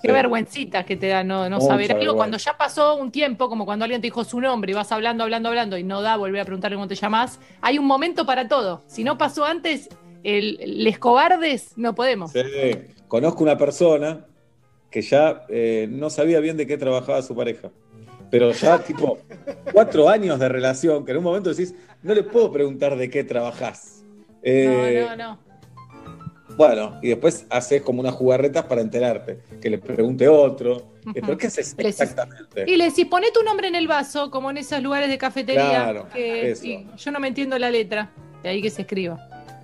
Qué 0.01 0.07
Sí. 0.07 0.13
vergüencita 0.13 0.83
que 0.85 0.95
te 0.95 1.07
da 1.07 1.23
no, 1.23 1.49
no 1.49 1.57
Mucha 1.57 1.67
saber 1.67 1.91
algo. 1.91 1.99
vergüenza. 1.99 2.15
Cuando 2.17 2.37
ya 2.37 2.57
pasó 2.57 2.95
un 2.95 3.11
tiempo, 3.11 3.49
como 3.49 3.65
cuando 3.65 3.85
alguien 3.85 4.01
te 4.01 4.07
dijo 4.07 4.23
su 4.23 4.39
nombre 4.39 4.71
y 4.71 4.75
vas 4.75 4.91
hablando, 4.91 5.23
hablando, 5.23 5.49
hablando 5.49 5.77
y 5.77 5.83
no 5.83 6.01
da 6.01 6.15
volver 6.17 6.41
a 6.41 6.45
preguntarle 6.45 6.75
cómo 6.77 6.87
te 6.87 6.95
llamas, 6.95 7.39
hay 7.61 7.77
un 7.77 7.85
momento 7.85 8.25
para 8.25 8.47
todo. 8.47 8.83
Si 8.87 9.03
no 9.03 9.17
pasó 9.17 9.45
antes, 9.45 9.89
el, 10.23 10.57
les 10.83 10.97
cobardes 10.99 11.73
no 11.77 11.93
podemos. 11.95 12.31
Sí. 12.31 12.39
Conozco 13.07 13.43
una 13.43 13.57
persona 13.57 14.25
que 14.91 15.01
ya 15.01 15.43
eh, 15.49 15.87
no 15.89 16.09
sabía 16.09 16.39
bien 16.39 16.57
de 16.57 16.65
qué 16.67 16.77
trabajaba 16.77 17.21
su 17.21 17.35
pareja. 17.35 17.69
Pero 18.29 18.51
ya, 18.51 18.79
tipo, 18.83 19.19
cuatro 19.71 20.09
años 20.09 20.37
de 20.39 20.49
relación, 20.49 21.05
que 21.05 21.11
en 21.11 21.17
un 21.19 21.23
momento 21.23 21.49
decís, 21.49 21.73
no 22.03 22.13
le 22.13 22.23
puedo 22.23 22.51
preguntar 22.51 22.97
de 22.97 23.09
qué 23.09 23.23
trabajás. 23.23 24.03
Eh, 24.43 25.05
no, 25.09 25.15
no, 25.15 25.29
no. 25.35 25.39
Bueno, 26.57 26.99
y 27.03 27.09
después 27.09 27.45
haces 27.49 27.83
como 27.83 28.01
unas 28.01 28.15
jugarretas 28.15 28.65
para 28.65 28.81
enterarte, 28.81 29.39
que 29.61 29.69
le 29.69 29.77
pregunte 29.77 30.27
otro. 30.27 30.77
Ujú. 31.05 31.11
Eh, 31.15 31.21
¿Pero 31.21 31.37
qué 31.37 31.47
haces 31.47 31.75
exactamente? 31.77 32.65
Y 32.67 32.75
le 32.75 32.85
decís, 32.85 33.05
poné 33.05 33.31
tu 33.31 33.43
nombre 33.43 33.67
en 33.67 33.75
el 33.75 33.87
vaso, 33.87 34.31
como 34.31 34.49
en 34.49 34.57
esos 34.57 34.81
lugares 34.81 35.07
de 35.09 35.17
cafetería. 35.19 35.69
Claro, 35.69 36.07
que 36.11 36.51
eso. 36.51 36.65
y 36.65 36.87
yo 36.97 37.11
no 37.11 37.19
me 37.19 37.27
entiendo 37.27 37.57
la 37.59 37.69
letra. 37.69 38.11
De 38.41 38.49
ahí 38.49 38.61
que 38.61 38.69
se 38.69 38.81
escriba. 38.83 39.15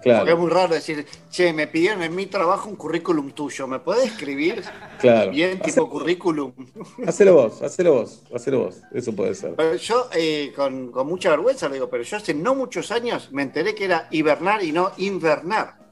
Porque 0.03 0.09
es 0.09 0.23
Claro, 0.23 0.37
muy 0.37 0.51
raro 0.51 0.73
decir, 0.73 1.05
che, 1.31 1.53
me 1.53 1.65
pidieron 1.65 2.03
en 2.03 2.13
mi 2.13 2.25
trabajo 2.25 2.67
un 2.69 2.75
currículum 2.75 3.31
tuyo, 3.31 3.67
¿me 3.67 3.79
podés 3.79 4.07
escribir? 4.11 4.61
claro. 4.99 5.31
Bien, 5.31 5.59
tipo 5.61 5.89
currículum. 5.89 6.51
Hacelo 7.07 7.33
vos, 7.35 7.61
hacelo 7.61 7.93
vos, 7.93 8.21
hacelo 8.35 8.65
vos. 8.65 8.81
Eso 8.93 9.15
puede 9.15 9.33
ser. 9.33 9.53
Pero 9.55 9.75
yo, 9.77 10.09
eh, 10.13 10.51
con, 10.55 10.91
con 10.91 11.07
mucha 11.07 11.29
vergüenza 11.29 11.67
lo 11.69 11.75
digo, 11.75 11.89
pero 11.89 12.03
yo 12.03 12.17
hace 12.17 12.33
no 12.33 12.53
muchos 12.53 12.91
años 12.91 13.29
me 13.31 13.43
enteré 13.43 13.73
que 13.73 13.85
era 13.85 14.07
hibernar 14.11 14.63
y 14.63 14.73
no 14.73 14.91
invernar. 14.97 15.82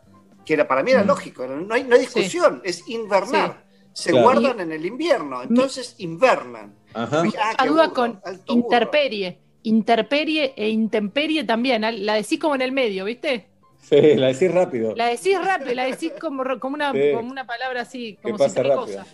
Que 0.51 0.55
era, 0.55 0.67
para 0.67 0.83
mí 0.83 0.91
era 0.91 1.03
Mm. 1.03 1.07
lógico, 1.07 1.47
no 1.47 1.73
hay, 1.73 1.85
no 1.85 1.95
hay 1.95 2.01
discusión, 2.01 2.61
es 2.65 2.83
invernar. 2.89 3.63
Se 3.93 4.09
Claro. 4.11 4.25
guardan 4.25 4.59
en 4.59 4.73
el 4.73 4.85
invierno, 4.85 5.41
entonces 5.41 5.95
invernan. 5.99 6.75
Ajá. 6.93 7.21
Dije, 7.21 7.37
ah, 7.41 7.65
duda 7.65 7.83
burro, 7.87 7.93
con 7.93 8.21
interperie. 8.47 9.39
Interperie 9.63 10.53
e 10.57 10.67
intemperie 10.67 11.45
también. 11.45 11.85
al- 11.85 12.05
La 12.05 12.15
decís 12.15 12.37
como 12.37 12.55
en 12.55 12.63
el 12.63 12.73
medio, 12.73 13.05
¿viste? 13.05 13.47
Sí, 13.81 14.15
la 14.15 14.27
decís 14.27 14.51
rápido. 14.53 14.93
La 14.93 15.05
decís 15.07 15.37
rápido, 15.41 15.73
la 15.73 15.85
decís 15.85 16.11
como, 16.19 16.43
como, 16.59 16.75
una, 16.75 16.91
Sí. 16.91 16.99
como 17.15 17.31
una 17.31 17.47
palabra 17.47 17.83
así, 17.83 18.17
Que 18.17 18.23
como 18.23 18.37
si 18.37 18.43
pasa 18.43 18.61
rápido. 18.63 18.81
cosa. 18.87 19.05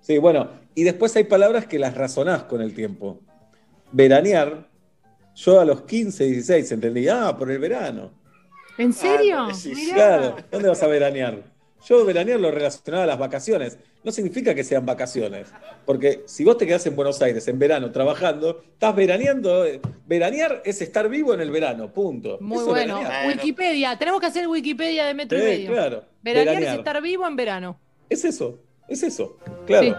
Sí, 0.00 0.18
bueno, 0.18 0.48
y 0.74 0.82
después 0.82 1.14
hay 1.14 1.22
palabras 1.24 1.66
que 1.66 1.78
las 1.78 1.94
razonás 1.96 2.42
con 2.42 2.60
el 2.62 2.74
tiempo. 2.74 3.20
Veranear, 3.92 4.66
yo 5.36 5.60
a 5.60 5.64
los 5.64 5.82
15, 5.82 6.24
16 6.24 6.72
entendí, 6.72 7.06
ah, 7.06 7.36
por 7.38 7.48
el 7.48 7.60
verano. 7.60 8.18
¿En 8.80 8.92
serio? 8.92 9.46
Ah, 9.50 9.54
sí, 9.54 9.74
sí. 9.74 9.90
Claro, 9.92 10.36
¿dónde 10.50 10.68
vas 10.68 10.82
a 10.82 10.86
veranear? 10.86 11.38
Yo 11.86 12.04
veranear 12.04 12.38
lo 12.40 12.50
relacionaba 12.50 13.04
a 13.04 13.06
las 13.06 13.18
vacaciones. 13.18 13.78
No 14.04 14.12
significa 14.12 14.54
que 14.54 14.64
sean 14.64 14.84
vacaciones. 14.84 15.48
Porque 15.86 16.22
si 16.26 16.44
vos 16.44 16.58
te 16.58 16.66
quedás 16.66 16.86
en 16.86 16.94
Buenos 16.96 17.20
Aires 17.22 17.46
en 17.48 17.58
verano 17.58 17.90
trabajando, 17.90 18.62
estás 18.72 18.94
veraneando. 18.94 19.64
eh, 19.64 19.80
Veranear 20.06 20.62
es 20.64 20.82
estar 20.82 21.08
vivo 21.08 21.32
en 21.34 21.40
el 21.40 21.50
verano, 21.50 21.90
punto. 21.92 22.36
Muy 22.40 22.58
Eso 22.58 22.66
bueno. 22.68 22.96
veranear. 22.98 23.28
Wikipedia. 23.28 23.96
Tenemos 23.98 24.20
que 24.20 24.26
hacer 24.26 24.46
Wikipedia 24.48 25.06
de 25.06 25.14
metro 25.14 25.38
y 25.38 25.40
Sí, 25.40 25.46
medio. 25.46 25.72
claro. 25.72 26.04
Veranear, 26.22 26.46
Veranear. 26.56 26.72
es 26.74 26.78
estar 26.80 27.02
vivo 27.02 27.26
en 27.26 27.36
verano. 27.36 27.80
Es 28.10 28.24
eso, 28.24 28.58
es 28.88 29.02
eso. 29.02 29.38
Claro. 29.66 29.86
Sí. 29.86 29.94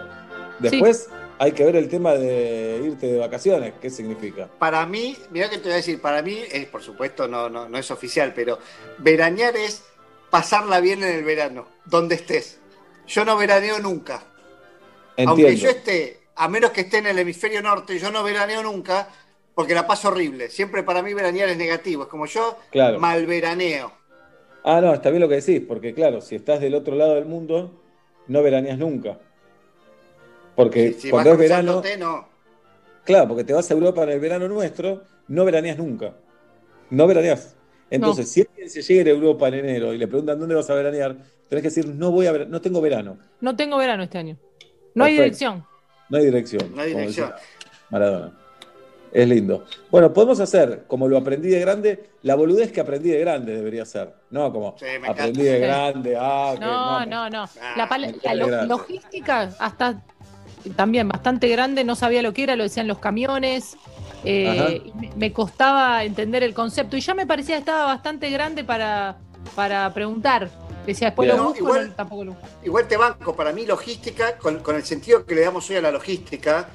Después 0.60 1.08
hay 1.42 1.50
que 1.50 1.64
ver 1.64 1.74
el 1.74 1.88
tema 1.88 2.14
de 2.14 2.82
irte 2.84 3.08
de 3.08 3.18
vacaciones. 3.18 3.72
¿Qué 3.80 3.90
significa? 3.90 4.48
Para 4.60 4.86
mí, 4.86 5.16
mira 5.32 5.50
que 5.50 5.56
te 5.56 5.64
voy 5.64 5.72
a 5.72 5.76
decir, 5.76 6.00
para 6.00 6.22
mí, 6.22 6.38
es, 6.52 6.66
por 6.66 6.82
supuesto, 6.82 7.26
no, 7.26 7.50
no, 7.50 7.68
no 7.68 7.78
es 7.78 7.90
oficial, 7.90 8.32
pero 8.32 8.60
veranear 8.98 9.56
es 9.56 9.82
pasarla 10.30 10.78
bien 10.78 11.02
en 11.02 11.12
el 11.12 11.24
verano, 11.24 11.66
donde 11.84 12.14
estés. 12.14 12.60
Yo 13.08 13.24
no 13.24 13.36
veraneo 13.36 13.80
nunca. 13.80 14.22
Aunque 15.26 15.56
yo 15.56 15.70
esté, 15.70 16.20
a 16.36 16.46
menos 16.46 16.70
que 16.70 16.82
esté 16.82 16.98
en 16.98 17.06
el 17.08 17.18
hemisferio 17.18 17.60
norte, 17.60 17.98
yo 17.98 18.12
no 18.12 18.22
veraneo 18.22 18.62
nunca 18.62 19.08
porque 19.52 19.74
la 19.74 19.84
paso 19.84 20.10
horrible. 20.10 20.48
Siempre 20.48 20.84
para 20.84 21.02
mí 21.02 21.12
veranear 21.12 21.48
es 21.48 21.56
negativo. 21.56 22.04
Es 22.04 22.08
como 22.08 22.26
yo 22.26 22.56
Claro. 22.70 23.00
mal 23.00 23.26
veraneo. 23.26 23.90
Ah, 24.62 24.80
no, 24.80 24.94
está 24.94 25.10
bien 25.10 25.20
lo 25.20 25.28
que 25.28 25.40
decís, 25.40 25.60
porque 25.66 25.92
claro, 25.92 26.20
si 26.20 26.36
estás 26.36 26.60
del 26.60 26.76
otro 26.76 26.94
lado 26.94 27.16
del 27.16 27.24
mundo, 27.24 27.82
no 28.28 28.44
veraneas 28.44 28.78
nunca. 28.78 29.18
Porque 30.54 30.92
Si, 30.94 31.00
si 31.02 31.10
cuando 31.10 31.30
vas 31.30 31.40
es 31.40 31.48
verano, 31.48 31.80
cruzándote, 31.80 31.96
no. 31.98 32.28
claro, 33.04 33.28
porque 33.28 33.44
te 33.44 33.52
vas 33.52 33.70
a 33.70 33.74
Europa 33.74 34.02
en 34.04 34.10
el 34.10 34.20
verano 34.20 34.48
nuestro, 34.48 35.02
no 35.28 35.44
veraneas 35.44 35.78
nunca. 35.78 36.14
No 36.90 37.06
veraneas. 37.06 37.56
Entonces, 37.90 38.30
si 38.30 38.40
alguien 38.42 38.70
se 38.70 38.82
llega 38.82 39.10
a 39.10 39.14
Europa 39.14 39.48
en 39.48 39.54
enero 39.54 39.92
y 39.92 39.98
le 39.98 40.06
preguntan 40.08 40.38
dónde 40.38 40.54
vas 40.54 40.68
a 40.70 40.74
veranear, 40.74 41.16
tenés 41.48 41.62
que 41.62 41.68
decir, 41.68 41.86
no 41.88 42.10
voy 42.10 42.26
a 42.26 42.32
ver, 42.32 42.48
no 42.48 42.60
tengo 42.60 42.80
verano. 42.80 43.18
No 43.40 43.54
tengo 43.56 43.76
verano 43.76 44.02
este 44.02 44.18
año. 44.18 44.36
No 44.94 45.04
hay 45.04 45.12
dirección. 45.14 45.64
No 46.08 46.18
hay 46.18 46.24
dirección. 46.26 46.74
No 46.74 46.82
hay 46.82 46.94
dirección. 46.94 47.32
Maradona. 47.90 48.32
Es 49.12 49.28
lindo. 49.28 49.66
Bueno, 49.90 50.10
podemos 50.10 50.40
hacer, 50.40 50.84
como 50.86 51.06
lo 51.06 51.18
aprendí 51.18 51.50
de 51.50 51.60
grande, 51.60 52.02
la 52.22 52.34
boludez 52.34 52.72
que 52.72 52.80
aprendí 52.80 53.10
de 53.10 53.20
grande 53.20 53.54
debería 53.54 53.84
ser. 53.84 54.10
No 54.30 54.50
como 54.50 54.74
Sí, 54.78 54.86
me 54.98 55.08
aprendí 55.08 55.42
encanta. 55.42 55.52
de 55.52 55.58
grande, 55.60 56.16
ah, 56.18 56.54
que 56.58 56.64
No, 56.64 57.04
no, 57.04 57.28
no. 57.28 57.42
Ah, 57.60 57.74
La, 57.76 57.86
me 57.98 58.46
la 58.50 58.64
logística 58.64 59.50
hasta 59.58 60.02
también 60.70 61.08
bastante 61.08 61.48
grande, 61.48 61.84
no 61.84 61.96
sabía 61.96 62.22
lo 62.22 62.32
que 62.32 62.44
era, 62.44 62.56
lo 62.56 62.62
decían 62.64 62.86
los 62.88 62.98
camiones. 62.98 63.76
eh, 64.24 64.80
me, 65.16 65.32
costaba 65.32 66.04
entender 66.04 66.42
el 66.44 66.54
concepto 66.54 66.96
y 66.96 67.00
ya 67.00 67.12
me 67.14 67.26
parecía 67.26 67.56
que 67.56 67.60
estaba 67.60 67.86
bastante 67.86 68.30
grande 68.30 68.62
para, 68.62 69.16
para 69.56 69.92
preguntar. 69.92 70.48
Decía, 70.86 71.08
después 71.08 71.26
Bien. 71.26 71.36
lo 71.36 71.42
No, 71.42 71.48
busco, 71.50 71.64
igual- 71.64 71.88
no, 71.88 71.94
tampoco 71.94 72.24
lo 72.24 72.32
busco. 72.32 72.46
Igual 72.64 72.86
te 72.88 72.96
banco, 72.96 73.34
para 73.34 73.52
mí 73.52 73.66
logística, 73.66 74.36
con, 74.38 74.60
con 74.60 74.76
el 74.76 74.84
sentido 74.84 75.24
que 75.24 75.34
le 75.34 75.40
damos 75.42 75.68
hoy 75.70 75.76
a 75.76 75.80
la 75.82 75.90
logística, 75.90 76.68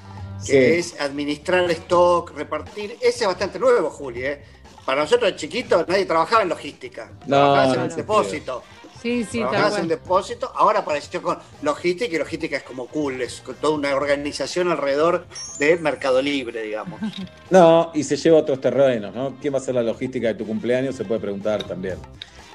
que 0.45 0.51
Sí. 0.51 0.57
es 0.57 0.99
administrar 1.01 1.69
stock, 1.71 2.31
repartir, 2.35 2.97
ese 3.01 3.21
es 3.23 3.27
bastante 3.27 3.59
nuevo, 3.59 3.89
Juli. 3.89 4.23
¿eh? 4.25 4.43
Para 4.85 5.01
nosotros 5.01 5.31
de 5.31 5.35
chiquitos 5.37 5.85
nadie 5.87 6.05
trabajaba 6.05 6.43
en 6.43 6.49
logística, 6.49 7.11
No, 7.25 7.37
trabajabas 7.37 7.73
en 7.73 7.79
no 7.79 7.85
el 7.85 7.95
depósito. 7.95 8.63
Sí, 9.01 9.23
sí, 9.23 9.39
tal 9.39 9.49
trabajabas 9.49 9.79
en 9.79 9.87
depósito, 9.87 10.51
ahora 10.55 10.79
apareció 10.79 11.21
con 11.21 11.37
logística 11.61 12.15
y 12.15 12.17
logística 12.19 12.57
es 12.57 12.63
como 12.63 12.87
cool, 12.87 13.21
es 13.21 13.41
con 13.41 13.55
toda 13.55 13.75
una 13.75 13.95
organización 13.95 14.71
alrededor 14.71 15.25
de 15.59 15.77
Mercado 15.77 16.21
Libre, 16.21 16.63
digamos. 16.63 16.99
No, 17.49 17.91
y 17.93 18.03
se 18.03 18.17
lleva 18.17 18.37
a 18.39 18.41
otros 18.41 18.59
terrenos, 18.59 19.15
¿no? 19.15 19.37
¿Quién 19.39 19.53
va 19.53 19.59
a 19.59 19.61
hacer 19.61 19.73
la 19.75 19.83
logística 19.83 20.27
de 20.27 20.33
tu 20.33 20.45
cumpleaños? 20.45 20.95
Se 20.95 21.05
puede 21.05 21.21
preguntar 21.21 21.63
también. 21.63 21.95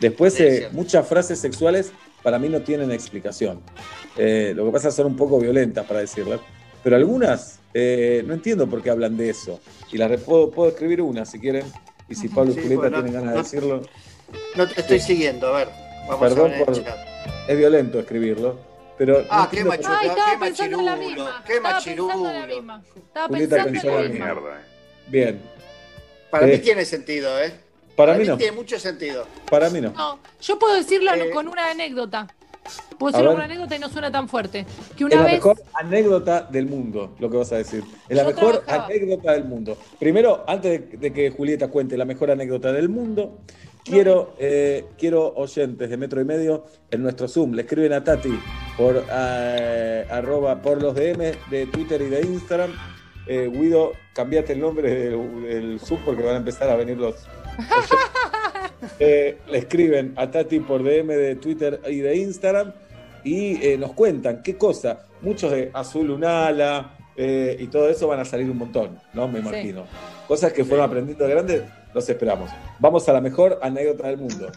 Después, 0.01 0.39
eh, 0.41 0.69
muchas 0.73 1.07
frases 1.09 1.39
sexuales 1.39 1.93
para 2.23 2.39
mí 2.39 2.49
no 2.49 2.61
tienen 2.61 2.91
explicación. 2.93 3.61
Eh, 4.17 4.53
lo 4.55 4.67
que 4.67 4.73
pasa 4.73 4.89
es 4.89 4.95
que 4.95 5.03
son 5.03 5.13
un 5.13 5.17
poco 5.17 5.39
violentas 5.39 5.87
para 5.87 6.01
decirlas, 6.01 6.41
pero 6.83 6.97
algunas 6.97 7.61
eh, 7.73 8.23
no 8.27 8.35
entiendo 8.35 8.69
por 8.69 8.83
qué 8.83 8.91
hablan 8.91 9.17
de 9.17 9.31
eso. 9.31 9.61
Y 9.91 9.97
las 9.97 10.11
re- 10.11 10.19
puedo, 10.19 10.51
puedo 10.51 10.69
escribir 10.71 11.01
una 11.01 11.25
si 11.25 11.39
quieren, 11.39 11.65
y 12.09 12.15
si 12.15 12.29
Pablo 12.29 12.51
y 12.51 12.55
Sí, 12.55 12.61
Julieta 12.61 12.81
bueno, 12.83 12.97
tienen 13.03 13.13
ganas 13.15 13.35
de 13.35 13.43
decirlo. 13.43 13.83
No 14.57 14.69
te 14.69 14.81
estoy 14.81 15.01
siguiendo, 15.01 15.47
a 15.55 15.59
ver. 15.59 15.69
Vamos 16.09 16.19
Perdón 16.21 16.47
a 16.47 16.49
ver 16.49 16.59
en 16.61 16.65
por- 16.65 16.75
el. 16.77 16.85
Es 17.49 17.59
violento 17.59 17.99
escribirlo, 18.01 18.59
pero. 18.99 19.21
no 19.23 19.27
Ah, 19.31 19.49
qué 19.51 19.65
machuca, 19.65 19.99
Ay, 19.99 20.09
estaba 20.09 20.31
qué 20.33 20.39
pensando 20.39 20.79
en 20.79 20.85
la 20.85 20.93
machirulo, 20.97 21.15
misma. 21.25 21.45
qué 21.47 21.53
Estaba 21.55 21.75
pensando 21.75 22.03
en 22.03 22.09
la 22.09 22.33
machirulo. 22.33 22.57
misma. 22.57 22.83
Estaba 22.97 23.29
Julieta 23.29 23.65
pensando 23.65 23.79
en 23.91 23.95
la 23.97 24.03
la 24.03 24.09
misma. 24.09 24.25
Mierda, 24.27 24.57
eh. 24.61 24.65
Bien, 25.09 25.41
Para 26.31 26.47
Eh, 26.49 26.53
mí 26.53 26.59
tiene 26.61 26.85
sentido, 26.87 27.43
¿eh? 27.43 27.53
para 27.95 28.15
mí 28.15 28.25
no. 28.25 28.37
tiene 28.39 28.53
mucho 28.53 28.79
sentido. 28.81 29.27
Para 29.51 29.69
mí 29.69 29.81
no. 29.83 29.91
No, 29.91 30.19
yo 30.41 30.59
puedo 30.59 30.75
decirlo 30.75 31.13
Eh, 31.15 31.31
con 31.31 31.47
una 31.47 31.71
anécdota. 31.71 32.27
Puedo 32.99 33.19
con 33.19 33.35
una 33.35 33.45
anécdota 33.45 33.75
y 33.77 33.79
no 33.81 33.89
suena 33.91 34.11
tan 34.11 34.29
fuerte. 34.29 34.65
Que 34.97 35.05
Es 35.05 35.11
una 35.13 35.17
la 35.17 35.23
vez. 35.25 35.33
mejor 35.35 35.61
anécdota 35.75 36.43
del 36.43 36.67
mundo, 36.67 37.15
lo 37.19 37.29
que 37.29 37.37
vas 37.37 37.53
a 37.53 37.57
decir. 37.57 37.83
Es 38.09 38.17
la 38.17 38.23
Yo 38.23 38.29
mejor 38.31 38.59
trabajaba. 38.61 38.85
anécdota 38.87 39.33
del 39.33 39.45
mundo. 39.45 39.77
Primero, 39.99 40.45
antes 40.47 40.91
de, 40.91 40.97
de 40.97 41.13
que 41.13 41.31
Julieta 41.31 41.69
cuente 41.69 41.97
la 41.99 42.05
mejor 42.07 42.31
anécdota 42.31 42.73
del 42.73 42.89
mundo, 42.89 43.41
quiero, 43.85 44.35
eh, 44.39 44.87
quiero 44.99 45.33
oyentes 45.35 45.91
de 45.91 45.97
metro 45.97 46.21
y 46.21 46.25
medio 46.25 46.65
en 46.91 47.03
nuestro 47.03 47.29
Zoom. 47.29 47.53
Le 47.55 47.63
escriben 47.63 47.93
a 47.93 48.03
Tati 48.05 48.39
por, 48.77 49.05
eh, 49.13 50.07
arroba, 50.11 50.61
por 50.63 50.81
los 50.83 50.95
DM 50.95 51.33
de 51.51 51.67
Twitter 51.67 52.01
y 52.03 52.07
de 52.07 52.21
Instagram. 52.23 52.73
Eh, 53.27 53.49
Guido, 53.53 53.93
cambiate 54.15 54.53
el 54.55 54.61
nombre 54.61 54.93
del, 54.93 55.43
del 55.43 55.81
Zoom 55.81 56.01
porque 56.05 56.23
van 56.23 56.35
a 56.35 56.39
empezar 56.39 56.69
a 56.71 56.77
venir 56.77 56.97
los. 56.99 57.17
Eh, 58.99 59.39
le 59.49 59.59
escriben 59.59 60.13
a 60.17 60.29
Tati 60.29 60.59
por 60.59 60.83
DM 60.83 61.07
de 61.07 61.37
Twitter 61.37 61.81
y 61.89 61.99
de 61.99 62.17
Instagram 62.17 62.73
y 63.23 63.57
nos 63.79 63.93
cuentan 63.93 64.43
qué 64.43 64.57
cosa. 64.57 65.07
Muchos 65.21 65.53
de 65.53 65.71
Azul 65.73 66.11
Unala 66.11 66.97
y 67.17 67.67
todo 67.69 67.89
eso 67.89 68.09
van 68.09 68.19
a 68.19 68.25
salir 68.25 68.51
un 68.51 68.59
montón, 68.59 68.99
¿no? 69.15 69.29
Me 69.29 69.41
Sí. 69.41 69.47
imagino. 69.47 69.85
Cosas 70.27 70.53
que 70.53 70.65
fueron 70.65 70.85
aprendiendo 70.87 71.25
de 71.25 71.31
grandes, 71.31 71.63
los 71.95 72.09
esperamos. 72.09 72.51
Vamos 72.79 73.09
a 73.09 73.13
la 73.13 73.21
mejor 73.21 73.59
anécdota 73.63 74.09
del 74.09 74.19
mundo. 74.19 74.51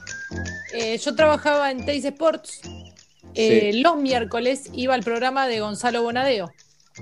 Eh, 0.73 0.97
yo 0.97 1.15
trabajaba 1.15 1.71
en 1.71 1.85
Teis 1.85 2.05
Sports. 2.05 2.61
Eh, 3.33 3.71
Los 3.75 3.97
miércoles 3.97 4.69
iba 4.73 4.93
al 4.93 5.03
programa 5.03 5.47
de 5.47 5.59
Gonzalo 5.59 6.03
Bonadeo. 6.03 6.51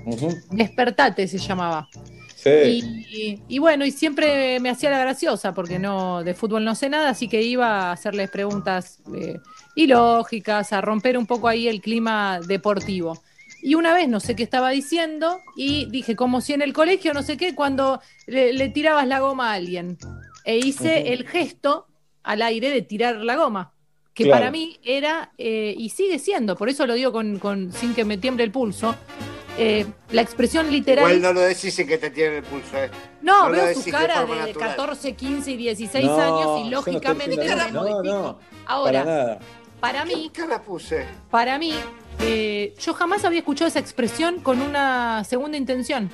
Ujú. 0.04 0.28
Despertate 0.50 1.28
se 1.28 1.38
llamaba. 1.38 1.88
Sí. 2.36 2.82
Y, 3.10 3.42
y 3.48 3.58
bueno, 3.58 3.86
y 3.86 3.90
siempre 3.90 4.60
me 4.60 4.68
hacía 4.68 4.90
la 4.90 4.98
graciosa 4.98 5.54
porque 5.54 5.78
no 5.78 6.22
de 6.22 6.34
fútbol 6.34 6.64
no 6.64 6.74
sé 6.74 6.90
nada, 6.90 7.08
así 7.10 7.26
que 7.26 7.40
iba 7.40 7.88
a 7.88 7.92
hacerles 7.92 8.28
preguntas 8.28 8.98
eh, 9.16 9.38
ilógicas, 9.76 10.72
a 10.72 10.80
romper 10.82 11.16
un 11.16 11.26
poco 11.26 11.48
ahí 11.48 11.68
el 11.68 11.80
clima 11.80 12.40
deportivo. 12.46 13.22
Y 13.62 13.76
una 13.76 13.94
vez 13.94 14.08
no 14.10 14.20
sé 14.20 14.36
qué 14.36 14.42
estaba 14.42 14.68
diciendo 14.70 15.40
y 15.56 15.86
dije, 15.86 16.16
como 16.16 16.42
si 16.42 16.52
en 16.52 16.60
el 16.60 16.74
colegio 16.74 17.14
no 17.14 17.22
sé 17.22 17.38
qué, 17.38 17.54
cuando 17.54 18.02
le, 18.26 18.52
le 18.52 18.68
tirabas 18.68 19.06
la 19.06 19.20
goma 19.20 19.52
a 19.52 19.54
alguien. 19.54 19.96
E 20.44 20.56
hice 20.58 21.12
el 21.12 21.26
gesto 21.26 21.86
al 22.22 22.42
aire 22.42 22.70
de 22.70 22.82
tirar 22.82 23.16
la 23.16 23.36
goma, 23.36 23.72
que 24.12 24.24
Claro. 24.24 24.40
para 24.40 24.50
mí 24.50 24.78
era, 24.84 25.32
eh, 25.38 25.74
y 25.76 25.88
sigue 25.90 26.18
siendo, 26.18 26.56
por 26.56 26.68
eso 26.68 26.86
lo 26.86 26.94
digo 26.94 27.12
con, 27.12 27.38
con- 27.38 27.72
sin 27.72 27.94
que 27.94 28.04
me 28.04 28.18
tiemble 28.18 28.44
el 28.44 28.50
pulso, 28.52 28.94
eh, 29.58 29.86
la 30.10 30.20
expresión 30.22 30.70
literal... 30.70 31.04
Igual 31.06 31.22
no 31.22 31.32
lo 31.32 31.40
decís 31.40 31.78
en 31.78 31.86
que 31.86 31.96
te 31.98 32.10
tiene 32.10 32.38
el 32.38 32.42
pulso, 32.44 32.76
¿eh? 32.76 32.90
No, 33.22 33.50
veo 33.50 33.72
su 33.74 33.82
de 33.84 33.90
cara 33.90 34.24
de 34.24 34.34
natural. 34.36 34.70
14, 34.76 35.14
15 35.14 35.50
y 35.52 35.56
16 35.56 36.04
No, 36.06 36.16
años 36.18 36.66
y 36.66 36.70
lógicamente 36.70 37.36
me 37.36 37.72
modifico. 37.72 38.38
Ahora, 38.66 39.04
para 39.04 39.04
nada. 39.04 39.38
para 39.80 40.04
mí, 40.04 40.30
¿Qué 40.32 40.40
cara 40.42 40.60
puse? 40.62 41.06
para 41.30 41.58
mí, 41.58 41.72
eh, 42.20 42.74
yo 42.80 42.94
jamás 42.94 43.24
había 43.24 43.40
escuchado 43.40 43.68
esa 43.68 43.78
expresión 43.80 44.40
con 44.40 44.60
una 44.62 45.24
segunda 45.24 45.56
intención. 45.56 46.10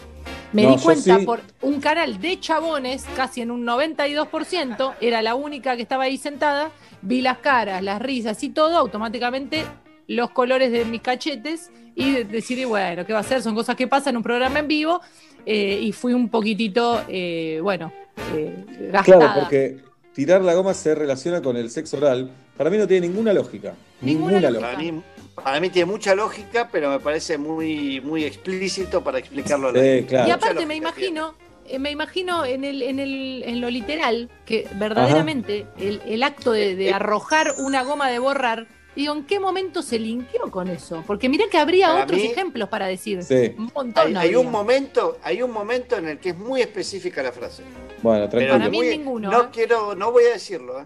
Me 0.52 0.62
No, 0.64 0.74
di 0.76 0.82
cuenta 0.82 1.18
sí. 1.18 1.24
por 1.24 1.40
un 1.62 1.80
canal 1.80 2.20
de 2.20 2.40
chabones, 2.40 3.04
casi 3.16 3.40
en 3.42 3.50
un 3.52 3.64
92%, 3.64 4.94
era 5.00 5.22
la 5.22 5.34
única 5.36 5.76
que 5.76 5.82
estaba 5.82 6.04
ahí 6.04 6.16
sentada, 6.16 6.70
vi 7.02 7.20
las 7.20 7.38
caras, 7.38 7.82
las 7.82 8.02
risas 8.02 8.42
y 8.42 8.48
todo, 8.50 8.76
automáticamente 8.76 9.64
los 10.08 10.30
colores 10.30 10.72
de 10.72 10.84
mis 10.84 11.02
cachetes 11.02 11.70
y 11.94 12.12
de- 12.12 12.24
decir, 12.24 12.58
y 12.58 12.64
bueno, 12.64 13.06
¿qué 13.06 13.12
va 13.12 13.20
a 13.20 13.22
hacer? 13.22 13.42
Son 13.42 13.54
cosas 13.54 13.76
que 13.76 13.86
pasan 13.86 14.12
en 14.14 14.16
un 14.18 14.22
programa 14.24 14.58
en 14.58 14.66
vivo 14.66 15.00
eh, 15.46 15.78
y 15.80 15.92
fui 15.92 16.12
un 16.14 16.28
poquitito, 16.28 17.00
eh, 17.08 17.60
bueno, 17.62 17.92
eh, 18.34 18.64
gastada. 18.90 19.18
Claro, 19.18 19.40
porque 19.40 19.78
tirar 20.12 20.42
la 20.42 20.54
goma 20.54 20.74
se 20.74 20.96
relaciona 20.96 21.40
con 21.40 21.56
el 21.56 21.70
sexo 21.70 21.96
oral. 21.98 22.28
Para 22.56 22.70
mí 22.70 22.76
no 22.76 22.88
tiene 22.88 23.06
ninguna 23.06 23.32
lógica. 23.32 23.74
Ninguna 24.00 24.40
Ninguna, 24.40 24.50
lógica. 24.50 24.78
mí, 24.82 25.02
para 25.42 25.60
mí 25.60 25.70
tiene 25.70 25.90
mucha 25.90 26.14
lógica, 26.14 26.68
pero 26.70 26.90
me 26.90 27.00
parece 27.00 27.38
muy, 27.38 28.00
muy 28.00 28.24
explícito 28.24 29.02
para 29.02 29.18
explicarlo. 29.18 29.68
a 29.68 29.72
la 29.72 29.80
Sí, 29.80 29.86
gente. 29.86 30.06
claro. 30.06 30.28
Y 30.28 30.30
aparte 30.30 30.66
me 30.66 30.74
imagino, 30.76 31.34
eh, 31.66 31.78
me 31.78 31.90
imagino 31.90 32.44
en 32.44 32.64
el, 32.64 32.82
en 32.82 32.98
el, 32.98 33.42
en 33.46 33.60
lo 33.60 33.70
literal, 33.70 34.30
que 34.44 34.68
verdaderamente 34.74 35.66
el, 35.78 36.02
el 36.06 36.22
acto 36.22 36.52
de, 36.52 36.72
Eh, 36.72 36.76
de 36.76 36.92
arrojar 36.92 37.54
una 37.58 37.82
goma 37.82 38.10
de 38.10 38.18
borrar, 38.18 38.66
digo, 38.96 39.14
¿en 39.14 39.24
qué 39.24 39.38
momento 39.40 39.82
se 39.82 39.98
linkeó 39.98 40.50
con 40.50 40.68
eso? 40.68 41.02
Porque 41.06 41.28
mirá 41.28 41.44
que 41.50 41.58
habría 41.58 41.88
Para 41.88 42.04
otros 42.04 42.20
mí- 42.20 42.26
ejemplos 42.26 42.68
para 42.68 42.86
decir. 42.86 43.22
Sí. 43.22 43.54
Un 43.56 43.70
montón. 43.74 44.16
Hay, 44.16 44.34
un 44.34 44.50
momento, 44.50 45.18
hay 45.22 45.42
un 45.42 45.50
momento 45.52 45.96
en 45.96 46.08
el 46.08 46.18
que 46.18 46.30
es 46.30 46.36
muy 46.38 46.60
específica 46.60 47.22
la 47.22 47.32
frase. 47.32 47.62
Bueno, 48.02 48.26
Pero 48.30 48.30
tranquilo. 48.30 48.52
Para 48.58 48.70
mí 48.70 48.76
muy- 48.78 48.88
ninguno, 48.88 49.30
No 49.30 49.42
¿eh? 49.42 49.48
quiero, 49.52 49.94
no 49.94 50.10
voy 50.12 50.24
a 50.24 50.30
decirlo, 50.32 50.80
¿eh? 50.80 50.84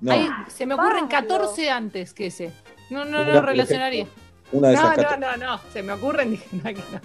No, 0.00 0.12
Hay- 0.12 0.28
se 0.48 0.66
me 0.66 0.74
ocurren 0.74 1.06
14 1.08 1.70
antes 1.70 2.12
que 2.12 2.26
ese. 2.26 2.52
No, 2.90 3.04
no, 3.04 3.22
Una, 3.22 3.34
no 3.34 3.42
relacionaría. 3.42 4.06
una 4.52 4.68
de 4.68 4.76
No, 4.76 4.92
esas 4.92 5.18
no, 5.18 5.30
no, 5.30 5.36
no. 5.36 5.60
Se 5.72 5.82
me 5.82 5.92
ocurren. 5.92 6.30
dije, 6.30 6.46
no, 6.52 6.62
que 6.62 6.74
no. 6.74 7.00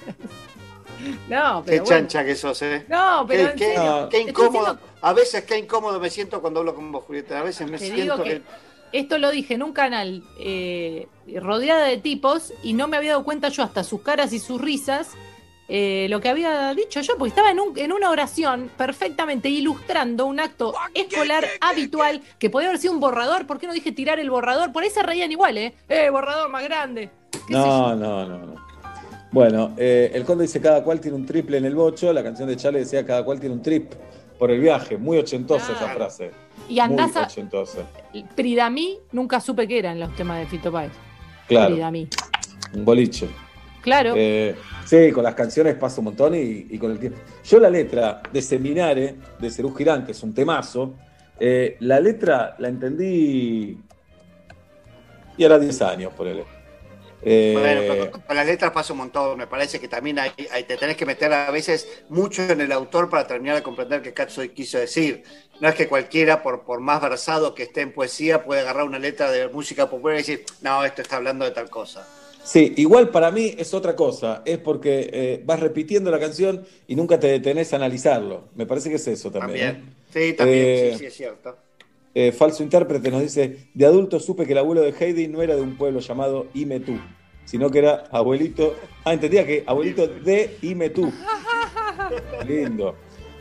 No, 1.30 1.64
Qué 1.64 1.72
pero 1.72 1.84
bueno. 1.84 1.86
chancha 1.86 2.24
que 2.24 2.36
sos, 2.36 2.62
¿eh? 2.62 2.86
No, 2.88 3.26
pero 3.28 3.46
Qué, 3.46 3.52
en 3.52 3.58
qué- 3.58 3.76
serio. 3.76 4.10
qué 4.12 4.22
incómodo. 4.22 4.60
diciendo- 4.74 4.80
A 5.02 5.14
veces 5.14 5.44
qué 5.46 5.58
incómodo 5.58 6.00
me 6.00 6.10
siento 6.12 6.42
cuando 6.42 6.60
hablo 6.60 6.76
con 6.76 6.92
vos, 6.92 7.04
Julieta. 7.06 7.40
A 7.40 7.44
veces 7.44 7.68
me 7.70 7.78
Te 7.80 7.86
siento 7.86 8.02
digo 8.02 8.24
que 8.24 8.42
esto 8.94 9.18
lo 9.18 9.32
dije 9.32 9.56
en 9.56 9.64
un 9.64 9.74
canal 9.74 10.22
eh, 10.40 11.08
rodeada 11.42 11.86
de 11.86 11.98
tipos 11.98 12.54
y 12.62 12.74
no 12.74 12.88
me 12.88 12.98
había 12.98 13.12
dado 13.12 13.24
cuenta 13.24 13.50
yo 13.50 13.64
hasta 13.64 13.84
sus 13.84 14.02
caras 14.02 14.32
y 14.34 14.40
sus 14.40 14.62
risas 14.62 15.10
eh, 15.74 16.08
lo 16.10 16.20
que 16.20 16.28
había 16.28 16.74
dicho 16.74 17.00
yo, 17.00 17.18
porque 17.18 17.30
estaba 17.30 17.50
en, 17.50 17.60
un- 17.62 17.78
en 17.80 17.94
una 17.94 18.10
oración 18.10 18.70
perfectamente 18.78 19.48
ilustrando 19.48 20.26
un 20.26 20.42
acto 20.42 20.74
escolar 20.94 21.46
habitual 21.62 22.22
que 22.40 22.50
podía 22.50 22.68
haber 22.68 22.80
sido 22.82 22.94
un 22.94 23.00
borrador. 23.00 23.48
¿Por 23.48 23.58
qué 23.58 23.68
no 23.68 23.74
dije 23.74 23.94
tirar 23.94 24.20
el 24.20 24.30
borrador? 24.30 24.74
Por 24.74 24.84
ahí 24.84 24.90
se 24.90 25.02
reían 25.02 25.32
igual, 25.32 25.58
¿eh? 25.58 25.74
¡Eh, 25.88 26.10
borrador 26.10 26.50
más 26.50 26.64
grande! 26.64 27.10
¿Qué 27.32 27.40
sé 27.40 27.54
No, 27.54 27.96
no, 27.96 28.26
no, 28.28 28.38
no. 28.46 28.56
Bueno, 29.32 29.74
eh, 29.78 30.12
el 30.14 30.26
conde 30.26 30.44
dice 30.44 30.60
cada 30.60 30.84
cual 30.84 31.00
tiene 31.00 31.16
un 31.16 31.26
triple 31.26 31.58
en 31.58 31.64
el 31.64 31.74
bocho. 31.74 32.12
La 32.12 32.22
canción 32.22 32.50
de 32.50 32.58
Chale 32.58 32.80
decía 32.80 33.06
cada 33.06 33.24
cual 33.24 33.40
tiene 33.40 33.56
un 33.56 33.62
trip 33.62 33.94
por 34.38 34.52
el 34.52 34.60
viaje. 34.60 34.98
Muy 34.98 35.18
ochentosa 35.20 35.72
esa 35.72 35.88
frase. 35.94 36.32
Y 36.68 36.80
andás 36.80 37.14
Muy 37.14 37.22
a. 37.24 37.26
ochentosa. 37.28 37.80
Pridamí, 38.36 39.00
nunca 39.14 39.40
supe 39.40 39.70
qué 39.70 39.80
eran 39.80 40.02
los 40.02 40.14
temas 40.18 40.40
de 40.40 40.48
Fito 40.48 40.70
Páez. 40.70 40.92
Claro, 41.48 41.74
Pridamí. 41.76 42.10
un 42.74 42.84
boliche. 42.84 43.30
Claro. 43.82 44.14
Eh, 44.18 44.54
sí, 44.92 45.12
con 45.14 45.24
las 45.24 45.36
canciones 45.36 45.76
pasa 45.76 46.02
un 46.02 46.06
montón 46.06 46.36
y, 46.36 46.78
con 46.78 46.92
el 46.92 47.00
tiempo. 47.00 47.18
Yo 47.46 47.60
la 47.60 47.70
letra 47.70 48.22
de 48.32 48.42
Seminare, 48.42 49.16
de 49.40 49.50
Cerú 49.50 49.74
Girán, 49.74 50.06
que 50.06 50.12
es 50.12 50.22
un 50.22 50.34
temazo, 50.34 50.96
Eh, 51.44 51.76
la 51.80 52.00
letra 52.00 52.56
la 52.60 52.68
entendí. 52.68 53.76
Y 55.38 55.44
era 55.44 55.58
10 55.58 55.82
años, 55.82 56.14
por 56.14 56.28
él. 56.28 56.44
Eh, 57.24 57.88
Bueno, 57.88 58.12
con, 58.28 58.36
las 58.36 58.46
letras 58.46 58.72
pasa 58.72 58.94
un 58.94 59.00
montón. 59.00 59.40
Me 59.40 59.48
parece 59.48 59.80
que 59.80 59.88
también 59.88 60.20
hay, 60.20 60.32
hay- 60.52 60.66
te 60.66 60.78
tenés 60.78 60.98
que 60.98 61.06
meter 61.08 61.34
a 61.34 61.50
veces 61.50 62.04
mucho 62.10 62.44
en 62.44 62.62
el 62.62 62.72
autor 62.72 63.10
para 63.10 63.26
terminar 63.26 63.56
de 63.56 63.64
comprender 63.64 64.04
qué 64.04 64.14
Katsuy 64.14 64.50
quiso 64.50 64.78
decir. 64.78 65.24
No 65.60 65.68
es 65.68 65.74
que 65.74 65.88
cualquiera, 65.88 66.44
por, 66.44 66.64
por 66.64 66.80
más 66.80 67.02
versado 67.02 67.56
que 67.56 67.64
esté 67.64 67.82
en 67.82 67.92
poesía, 67.92 68.44
puede 68.44 68.62
agarrar 68.62 68.84
una 68.86 69.00
letra 69.00 69.32
de 69.32 69.48
música 69.48 69.90
popular 69.90 70.18
y 70.18 70.20
decir, 70.20 70.46
no, 70.62 70.84
esto 70.86 71.02
está 71.02 71.16
hablando 71.16 71.44
de 71.46 71.52
tal 71.52 71.72
cosa. 71.72 72.08
Sí, 72.44 72.74
igual 72.78 73.10
para 73.10 73.32
mí 73.32 73.54
es 73.58 73.74
otra 73.74 73.96
cosa. 73.96 74.42
Es 74.46 74.58
porque 74.58 75.10
eh, 75.14 75.42
vas 75.46 75.60
repitiendo 75.60 76.12
la 76.12 76.20
canción 76.20 76.64
y 76.88 76.96
nunca 76.96 77.20
te 77.20 77.28
detenés 77.28 77.74
a 77.74 77.76
analizarlo. 77.78 78.46
Me 78.56 78.66
parece 78.66 78.90
que 78.90 78.96
es 78.96 79.08
eso 79.08 79.32
también. 79.32 79.76
También. 79.76 79.94
¿eh? 80.14 80.30
Sí, 80.30 80.34
también, 80.34 80.66
Eh, 80.66 80.90
sí, 80.94 81.00
sí, 81.00 81.06
es 81.06 81.14
cierto. 81.14 81.58
Eh, 82.14 82.32
falso 82.34 82.62
intérprete 82.62 83.10
nos 83.10 83.22
dice, 83.22 83.70
de 83.74 83.86
adulto 83.86 84.20
supe 84.20 84.46
que 84.46 84.52
el 84.52 84.58
abuelo 84.58 84.82
de 84.82 84.94
Heidi 85.00 85.30
no 85.30 85.42
era 85.42 85.56
de 85.56 85.62
un 85.62 85.78
pueblo 85.78 86.02
llamado 86.02 86.48
Imetú, 86.54 87.00
sino 87.46 87.70
que 87.70 87.80
era 87.80 88.04
abuelito, 88.12 88.76
ah, 89.06 89.14
entendía 89.14 89.46
que 89.46 89.64
abuelito 89.66 90.08
de 90.08 90.58
Imetú. 90.62 91.10
Lindo. 92.46 92.96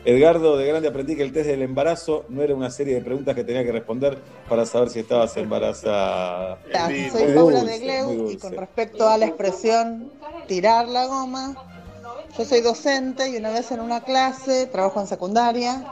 Edgardo, 0.04 0.56
de 0.56 0.66
grande 0.66 0.88
aprendí 0.88 1.14
que 1.14 1.22
el 1.22 1.32
test 1.32 1.46
del 1.48 1.60
embarazo 1.62 2.24
no 2.30 2.42
era 2.42 2.54
una 2.54 2.70
serie 2.70 2.94
de 2.94 3.02
preguntas 3.02 3.34
que 3.34 3.44
tenía 3.44 3.62
que 3.64 3.72
responder 3.72 4.18
para 4.48 4.64
saber 4.64 4.88
si 4.88 5.00
estabas 5.00 5.36
embarazada. 5.36 6.58
Hola, 6.66 6.86
Muy 6.88 7.10
soy 7.10 7.34
Paula 7.34 7.58
dulce, 7.60 7.66
de 7.72 7.78
Gleu 7.80 8.30
y 8.30 8.36
con 8.38 8.56
respecto 8.56 9.08
a 9.08 9.18
la 9.18 9.26
expresión 9.26 10.10
tirar 10.48 10.88
la 10.88 11.06
goma, 11.06 11.54
yo 12.36 12.44
soy 12.46 12.62
docente 12.62 13.28
y 13.28 13.36
una 13.36 13.50
vez 13.50 13.70
en 13.72 13.80
una 13.80 14.00
clase, 14.02 14.66
trabajo 14.66 15.00
en 15.00 15.06
secundaria, 15.06 15.84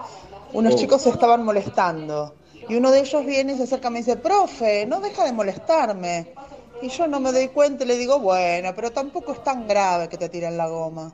unos 0.55 0.75
Oh. 0.75 0.77
chicos 0.79 1.03
se 1.03 1.11
estaban 1.11 1.45
molestando 1.45 2.35
y 2.67 2.77
uno 2.77 2.91
de 2.91 3.01
ellos 3.01 3.27
viene 3.27 3.53
y 3.53 3.57
se 3.59 3.65
acerca 3.65 3.89
y 3.89 3.93
me 3.93 3.99
dice, 3.99 4.17
profe, 4.17 4.87
no 4.87 5.01
deja 5.01 5.25
de 5.25 5.33
molestarme. 5.33 6.33
Y 6.81 6.89
yo 6.91 7.09
no 7.09 7.19
me 7.19 7.33
doy 7.33 7.49
cuenta 7.49 7.85
y 7.85 7.89
le 7.89 7.99
digo, 7.99 8.21
bueno, 8.21 8.73
pero 8.75 8.91
tampoco 8.93 9.33
es 9.33 9.43
tan 9.43 9.67
grave 9.67 10.09
que 10.09 10.17
te 10.17 10.29
tiren 10.29 10.57
la 10.57 10.69
goma. 10.69 11.13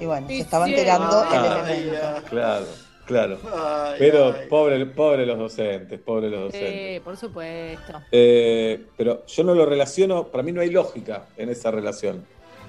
Y 0.00 0.06
bueno, 0.06 0.26
se 0.28 0.38
estaban 0.38 0.68
tirando 0.74 1.22
el 1.22 1.28
Ah, 1.30 1.64
elemento. 1.66 2.22
Claro, 2.30 2.66
claro. 3.06 3.38
Ay, 3.54 3.94
Pero 3.98 4.34
ay. 4.38 4.48
pobre, 4.48 4.86
pobre 4.86 5.26
los 5.26 5.38
docentes, 5.38 5.98
pobre 6.00 6.30
los 6.30 6.40
docentes. 6.52 6.94
Sí, 6.96 7.00
por 7.00 7.16
supuesto. 7.16 8.00
Eh, 8.10 8.86
pero 8.96 9.24
yo 9.26 9.44
no 9.44 9.54
lo 9.54 9.66
relaciono, 9.66 10.28
para 10.28 10.42
mí 10.42 10.52
no 10.52 10.60
hay 10.60 10.70
lógica 10.70 11.24
en 11.36 11.48
esa 11.48 11.70
relación. 11.70 12.24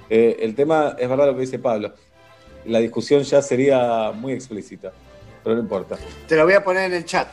Eh, 0.08 0.36
el 0.40 0.54
tema 0.54 0.94
es 0.98 1.08
verdad 1.08 1.26
lo 1.26 1.34
que 1.34 1.40
dice 1.40 1.58
Pablo. 1.58 1.92
La 2.66 2.78
discusión 2.80 3.22
ya 3.22 3.42
sería 3.42 4.10
muy 4.12 4.32
explícita, 4.32 4.92
pero 5.42 5.56
no 5.56 5.62
importa. 5.62 5.96
Te 6.28 6.36
lo 6.36 6.44
voy 6.44 6.54
a 6.54 6.62
poner 6.64 6.84
en 6.86 6.94
el 6.94 7.04
chat. 7.04 7.28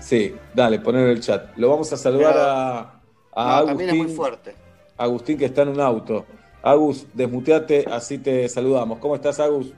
Sí, 0.00 0.34
dale, 0.54 0.78
poner 0.80 1.04
en 1.04 1.10
el 1.10 1.20
chat. 1.20 1.56
Lo 1.56 1.68
vamos 1.70 1.92
a 1.92 1.96
saludar 1.96 2.32
Pero- 2.32 2.44
a, 2.46 2.78
a 2.80 3.44
No, 3.44 3.50
Agustín, 3.50 3.68
también 3.76 3.90
es 3.90 3.96
muy 3.96 4.14
fuerte. 4.16 4.54
Agustín 4.96 5.38
que 5.38 5.44
está 5.46 5.62
en 5.62 5.68
un 5.70 5.80
auto. 5.80 6.24
Agus, 6.62 7.06
desmuteate, 7.14 7.86
así 7.90 8.18
te 8.18 8.48
saludamos. 8.48 8.98
¿Cómo 8.98 9.14
estás, 9.14 9.40
Agus? 9.40 9.72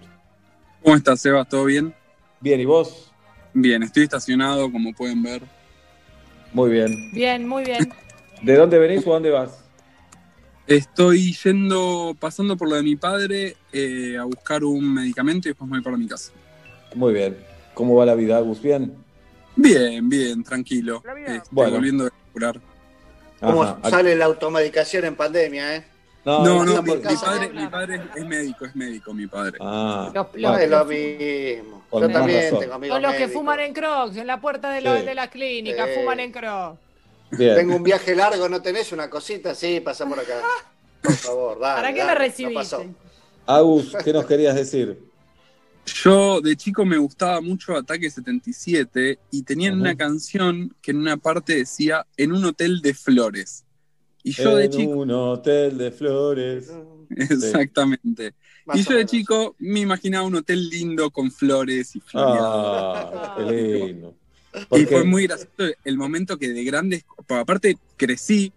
¿Cómo 0.83 0.97
estás, 0.97 1.21
Sebas? 1.21 1.49
¿Todo 1.49 1.65
bien? 1.65 1.95
Bien, 2.41 2.61
¿y 2.61 2.65
vos? 2.65 3.13
Bien, 3.55 3.83
estoy 3.83 4.05
estacionado, 4.05 4.71
como 4.73 4.93
pueden 4.93 5.23
ver. 5.23 5.43
Muy 6.53 6.71
bien. 6.71 7.13
Bien, 7.13 7.47
muy 7.47 7.65
bien. 7.65 7.93
¿De 8.43 8.57
dónde 8.57 8.79
venís 8.79 9.07
o 9.07 9.11
a 9.11 9.15
dónde 9.15 9.31
vas? 9.31 9.63
Estoy 10.67 11.35
yendo, 11.35 12.17
pasando 12.19 12.57
por 12.57 12.69
lo 12.69 12.77
de 12.77 12.83
mi 12.83 12.97
padre 12.97 13.57
eh, 13.73 14.17
a 14.19 14.25
buscar 14.25 14.65
un 14.65 14.93
medicamento 14.93 15.49
y 15.49 15.51
después 15.51 15.71
me 15.71 15.77
voy 15.77 15.85
para 15.85 15.97
mi 15.97 16.07
casa. 16.07 16.33
Muy 16.95 17.13
bien. 17.13 17.37
¿Cómo 17.75 17.95
va 17.95 18.07
la 18.07 18.15
vida, 18.15 18.39
Agus? 18.39 18.61
¿Bien? 18.61 18.93
Bien, 19.55 20.09
bien, 20.09 20.43
tranquilo. 20.43 21.03
Este, 21.27 21.49
Bueno. 21.51 21.73
Volviendo 21.73 22.07
a 22.07 22.11
curar. 22.33 22.61
¿Cómo 23.41 23.63
Ajá. 23.63 23.91
sale 23.91 24.17
la 24.17 24.25
automedicación 24.27 25.05
en 25.05 25.17
pandemia, 25.17 25.77
eh? 25.77 25.85
No, 26.25 26.45
No, 26.45 26.65
no, 26.65 26.75
no, 26.77 26.83
mi, 26.83 26.93
padre, 27.17 27.51
mi 27.53 27.67
padre 27.67 28.01
es 28.15 28.25
médico, 28.25 28.65
es 28.65 28.77
médico, 28.77 29.13
mi 29.13 29.27
padre. 29.27 29.59
Ah, 29.61 30.11
Los, 30.15 30.27
No 30.37 30.51
los- 30.53 30.61
es 30.61 30.71
lo 30.71 30.85
mismo. 30.85 31.83
Yo 31.93 32.09
también 32.11 32.45
razón. 32.45 32.61
tengo 32.61 32.75
amigos 32.75 32.95
son 32.95 33.03
los 33.03 33.13
que 33.13 33.19
médicos. 33.19 33.33
fuman 33.41 33.61
en 33.61 33.73
Crocs, 33.75 34.17
en 34.17 34.27
la 34.29 34.41
puerta 34.41 34.71
de, 34.71 34.81
la- 34.83 35.01
Sí. 35.01 35.07
de 35.07 35.15
las 35.17 35.29
clínicas, 35.31 35.89
Sí. 35.89 35.95
fuman 36.01 36.21
en 36.21 36.33
Crocs. 36.33 36.79
bien. 37.33 37.55
Tengo 37.57 37.77
un 37.77 37.83
viaje 37.83 38.15
largo, 38.15 38.49
¿no 38.49 38.63
tenés 38.63 38.93
una 38.93 39.11
cosita? 39.11 39.55
Sí, 39.55 39.81
pasa 39.81 40.07
por 40.07 40.21
acá. 40.21 40.35
Por 41.03 41.13
favor, 41.15 41.59
dale. 41.59 41.75
¿Para 41.83 41.93
qué 41.93 41.99
dale, 41.99 42.13
me 42.13 42.15
no 42.15 42.21
recibiste? 42.21 42.55
pasó. 42.55 42.85
Agus, 43.47 43.97
¿qué 44.05 44.13
nos 44.13 44.25
querías 44.27 44.55
decir? 44.55 45.03
Yo 46.05 46.41
de 46.41 46.57
chico 46.57 46.85
me 46.85 46.97
gustaba 46.97 47.41
mucho 47.41 47.77
Ataque 47.77 48.09
77 48.09 49.19
y 49.33 49.43
tenían 49.43 49.73
Ujú. 49.75 49.81
una 49.83 49.97
canción 49.97 50.73
que 50.81 50.93
en 50.93 50.99
una 50.99 51.17
parte 51.17 51.57
decía 51.57 52.07
en 52.17 52.31
un 52.33 52.45
hotel 52.45 52.81
de 52.81 52.95
flores. 52.95 53.65
Y 54.25 54.33
yo 54.33 54.57
de 54.57 54.65
en 54.65 54.71
chico, 54.71 54.93
un 54.99 55.11
hotel 55.11 55.79
de 55.79 55.91
flores. 55.91 56.73
exactamente. 57.17 58.35
Más 58.67 58.79
Y 58.79 58.85
yo 58.85 58.97
de 58.97 59.07
chico 59.07 59.57
me 59.59 59.81
imaginaba 59.81 60.27
un 60.27 60.37
hotel 60.37 60.69
lindo 60.69 61.11
con 61.11 61.31
flores 61.31 61.97
y 61.97 62.01
floreado. 62.01 62.53
Ah, 62.55 63.33
qué 63.37 63.43
lindo. 63.43 64.15
Y 64.71 64.87
fue 64.87 65.05
muy 65.05 65.27
gracioso 65.27 65.75
el 65.85 65.97
momento 65.97 66.39
que 66.39 66.49
de 66.51 66.65
grandes, 66.65 67.05
aparte 67.29 67.77
crecí 67.97 68.53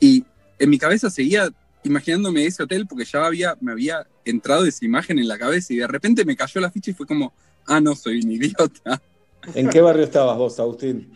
y 0.00 0.24
en 0.58 0.70
mi 0.70 0.78
cabeza 0.78 1.10
seguía 1.10 1.48
imaginándome 1.84 2.46
ese 2.46 2.62
hotel 2.62 2.86
porque 2.86 3.04
ya 3.04 3.24
había, 3.24 3.56
me 3.60 3.72
había 3.72 4.06
entrado 4.24 4.64
esa 4.66 4.84
imagen 4.84 5.18
en 5.18 5.28
la 5.28 5.38
cabeza 5.38 5.72
y 5.72 5.76
de 5.76 5.86
repente 5.86 6.24
me 6.24 6.36
cayó 6.36 6.60
la 6.60 6.70
ficha 6.70 6.90
y 6.90 6.94
fue 6.94 7.06
como, 7.06 7.32
ah, 7.66 7.80
no, 7.80 7.94
soy 7.94 8.20
un 8.20 8.32
idiota. 8.32 9.02
¿En 9.54 9.68
qué 9.68 9.80
barrio 9.80 10.04
estabas 10.04 10.36
vos, 10.36 10.58
Agustín? 10.60 11.12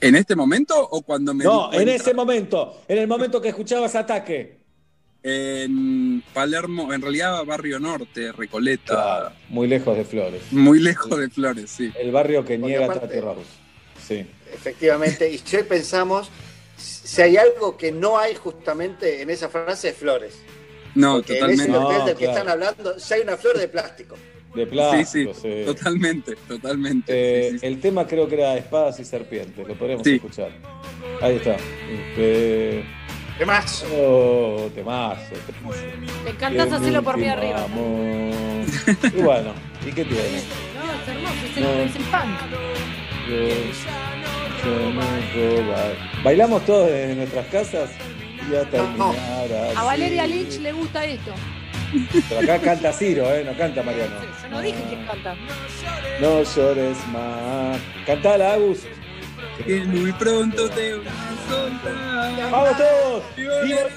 ¿En 0.00 0.14
este 0.16 0.36
momento 0.36 0.74
o 0.90 1.02
cuando 1.02 1.32
me... 1.34 1.44
No, 1.44 1.72
en 1.72 1.88
ese 1.88 2.12
momento, 2.14 2.82
en 2.88 2.98
el 2.98 3.08
momento 3.08 3.40
que 3.40 3.48
escuchabas 3.48 3.94
ataque. 3.94 4.58
En 5.22 6.22
Palermo, 6.34 6.92
en 6.92 7.00
realidad 7.00 7.42
Barrio 7.46 7.80
Norte, 7.80 8.30
Recoleta, 8.32 8.84
Claro, 8.94 9.32
muy 9.48 9.66
lejos 9.66 9.96
de 9.96 10.04
Flores. 10.04 10.42
muy 10.50 10.80
lejos 10.80 11.18
de 11.18 11.30
Flores, 11.30 11.70
sí. 11.70 11.90
El 11.98 12.12
barrio 12.12 12.44
que 12.44 12.58
Porque 12.58 12.66
niega 12.68 12.84
aparte- 12.84 13.06
Tati 13.08 13.20
Rose. 13.20 13.40
Sí. 14.06 14.26
Efectivamente. 14.52 15.30
Y 15.32 15.42
hoy 15.56 15.62
pensamos, 15.62 16.28
si 16.76 17.22
hay 17.22 17.38
algo 17.38 17.78
que 17.78 17.90
no 17.90 18.18
hay 18.18 18.34
justamente 18.34 19.22
en 19.22 19.30
esa 19.30 19.48
frase, 19.48 19.88
es 19.88 19.96
flores. 19.96 20.34
No, 20.94 21.14
Porque 21.16 21.38
en 21.38 21.50
ese 21.50 21.66
totalmente. 21.66 21.72
No, 21.72 21.88
hotel 21.88 22.06
del 22.06 22.16
que 22.16 22.24
están 22.26 22.48
hablando, 22.50 22.98
si 23.00 23.14
hay 23.14 23.20
una 23.22 23.36
flor 23.38 23.56
de 23.58 23.68
plástico. 23.68 24.16
De 24.54 24.64
Sí, 24.64 24.70
plástico, 24.70 25.34
sí, 25.34 25.40
sí. 25.42 25.62
totalmente, 25.66 26.36
totalmente. 26.46 27.12
Eh, 27.12 27.42
sí, 27.44 27.50
sí, 27.54 27.58
sí. 27.58 27.66
El 27.66 27.80
tema 27.80 28.06
creo 28.06 28.28
que 28.28 28.34
era 28.36 28.56
espadas 28.56 29.00
y 29.00 29.04
serpientes, 29.04 29.66
lo 29.66 29.74
podríamos 29.74 30.04
Sí. 30.04 30.14
escuchar. 30.14 30.50
Ahí 31.20 31.36
está. 31.36 31.56
¿Qué 32.14 33.44
más? 33.44 33.84
oh, 33.96 34.68
temazo. 34.74 35.34
Te 36.24 36.30
encantás 36.30 36.70
hacerlo 36.72 37.02
por 37.02 37.16
mí 37.18 37.26
arriba. 37.26 37.66
Y 39.16 39.22
bueno, 39.22 39.52
¿y 39.84 39.90
qué 39.92 40.04
tiene? 40.04 40.40
No, 40.74 40.92
es 40.92 41.08
hermoso, 41.08 41.34
es 41.50 41.56
el, 41.56 41.62
No. 41.64 41.70
es 41.70 41.96
el 41.96 42.02
punk. 42.04 42.40
No. 44.64 46.22
Bailamos 46.22 46.64
todos 46.64 46.88
desde 46.90 47.14
nuestras 47.16 47.46
casas 47.48 47.90
y 48.50 48.54
a 48.54 48.62
terminar 48.70 49.14
así. 49.52 49.76
A 49.76 49.82
Valeria 49.84 50.26
Lynch 50.26 50.58
le 50.60 50.72
gusta 50.72 51.04
esto. 51.04 51.32
Pero 52.28 52.40
acá 52.40 52.58
canta 52.58 52.92
Ciro, 52.92 53.32
¿eh? 53.32 53.44
No 53.44 53.56
canta 53.56 53.82
Mariano. 53.82 54.14
Yo 54.42 54.48
no 54.48 54.60
dije 54.60 54.82
quién 54.88 55.06
canta. 55.06 55.34
No 56.20 56.42
llores 56.42 56.98
más. 57.08 57.78
Cantala, 58.06 58.54
Agus. 58.54 58.80
Que 59.64 59.84
muy 59.84 60.12
pronto 60.12 60.68
te 60.70 60.96
voy 60.96 61.06
a 61.06 61.50
soltar. 61.50 62.50
¡Vamos 62.50 62.76
todos! 62.76 63.22
Y 63.36 63.42
¡Y 63.42 63.46
volveré 63.46 63.94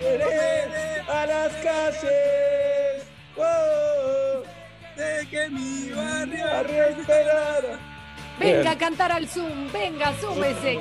volveré 0.00 1.00
a 1.08 1.26
las 1.26 1.52
calles! 1.54 3.04
¡Oh! 3.36 4.42
de 4.96 5.26
que 5.28 5.48
mi 5.48 5.90
barrio 5.90 6.84
esperado. 6.86 7.78
Venga 8.38 8.70
a 8.72 8.78
cantar 8.78 9.12
al 9.12 9.28
Zoom, 9.28 9.72
venga, 9.72 10.12
veré. 10.36 10.78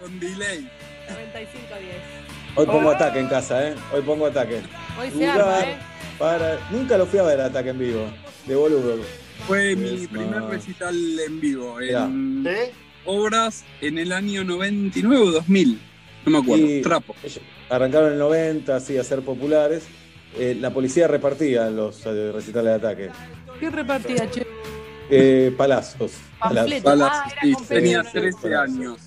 con 0.00 0.20
delay. 0.20 0.70
95 1.08 1.74
a 1.74 1.78
10. 1.78 2.21
Hoy 2.54 2.66
pongo 2.66 2.90
ataque 2.90 3.20
en 3.20 3.28
casa, 3.28 3.68
¿eh? 3.68 3.74
Hoy 3.94 4.02
pongo 4.02 4.26
ataque. 4.26 4.60
Hoy 5.00 5.10
se 5.10 5.26
arma, 5.26 5.60
¿eh? 5.60 5.76
Para... 6.18 6.58
Nunca 6.70 6.98
lo 6.98 7.06
fui 7.06 7.18
a 7.18 7.22
ver 7.22 7.40
ataque 7.40 7.70
en 7.70 7.78
vivo. 7.78 8.04
De 8.46 8.54
boludo. 8.54 8.96
Fue 9.46 9.74
mi 9.74 10.06
primer 10.06 10.42
recital 10.44 10.94
en 11.26 11.40
vivo. 11.40 11.80
En 11.80 12.44
¿Sí? 12.46 12.72
obras 13.06 13.64
en 13.80 13.98
el 13.98 14.12
año 14.12 14.44
99 14.44 15.16
o 15.16 15.30
2000. 15.32 15.80
No 16.26 16.30
me 16.32 16.38
acuerdo. 16.38 16.66
Y- 16.66 16.82
Trapo. 16.82 17.14
Arrancaron 17.70 18.08
en 18.08 18.12
el 18.14 18.18
90, 18.18 18.76
así, 18.76 18.98
a 18.98 19.04
ser 19.04 19.22
populares. 19.22 19.84
Eh, 20.38 20.56
la 20.60 20.70
policía 20.70 21.08
repartía 21.08 21.68
los 21.70 22.04
eh, 22.06 22.32
recitales 22.32 22.70
de 22.80 22.88
ataque. 22.88 23.10
¿Qué 23.58 23.70
repartía, 23.70 24.30
che? 24.30 24.46
Eh, 25.10 25.52
palazos. 25.56 26.12
Balas, 26.40 27.10
Ah, 27.12 27.28
sí, 27.42 27.54
tenía 27.68 28.02
Pedro. 28.02 28.20
13 28.38 28.54
años. 28.56 28.98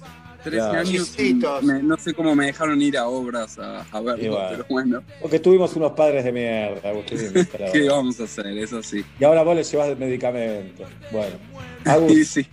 13 0.45 0.57
Claro. 0.57 0.79
años, 0.79 1.63
me- 1.63 1.83
no 1.83 1.97
sé 1.97 2.13
cómo 2.13 2.35
me 2.35 2.45
dejaron 2.45 2.81
ir 2.81 2.97
a 2.97 3.07
obras 3.07 3.59
a, 3.59 3.81
a 3.91 3.99
verlo, 4.01 4.31
bueno. 4.31 4.47
pero 4.51 4.65
bueno, 4.69 5.03
Porque 5.21 5.39
tuvimos 5.39 5.75
unos 5.75 5.91
padres 5.93 6.23
de 6.23 6.31
mierda, 6.31 6.89
Agustín. 6.89 7.17
¿qué 7.73 7.89
vamos 7.89 8.19
a 8.19 8.23
hacer? 8.23 8.47
Eso 8.57 8.81
sí. 8.83 9.03
Y 9.19 9.23
ahora 9.23 9.43
vos 9.43 9.55
le 9.55 9.63
llevas 9.63 9.97
medicamentos. 9.97 10.87
Bueno, 11.11 11.35
Agus, 11.83 12.11
Sí, 12.13 12.25
sí. 12.25 12.47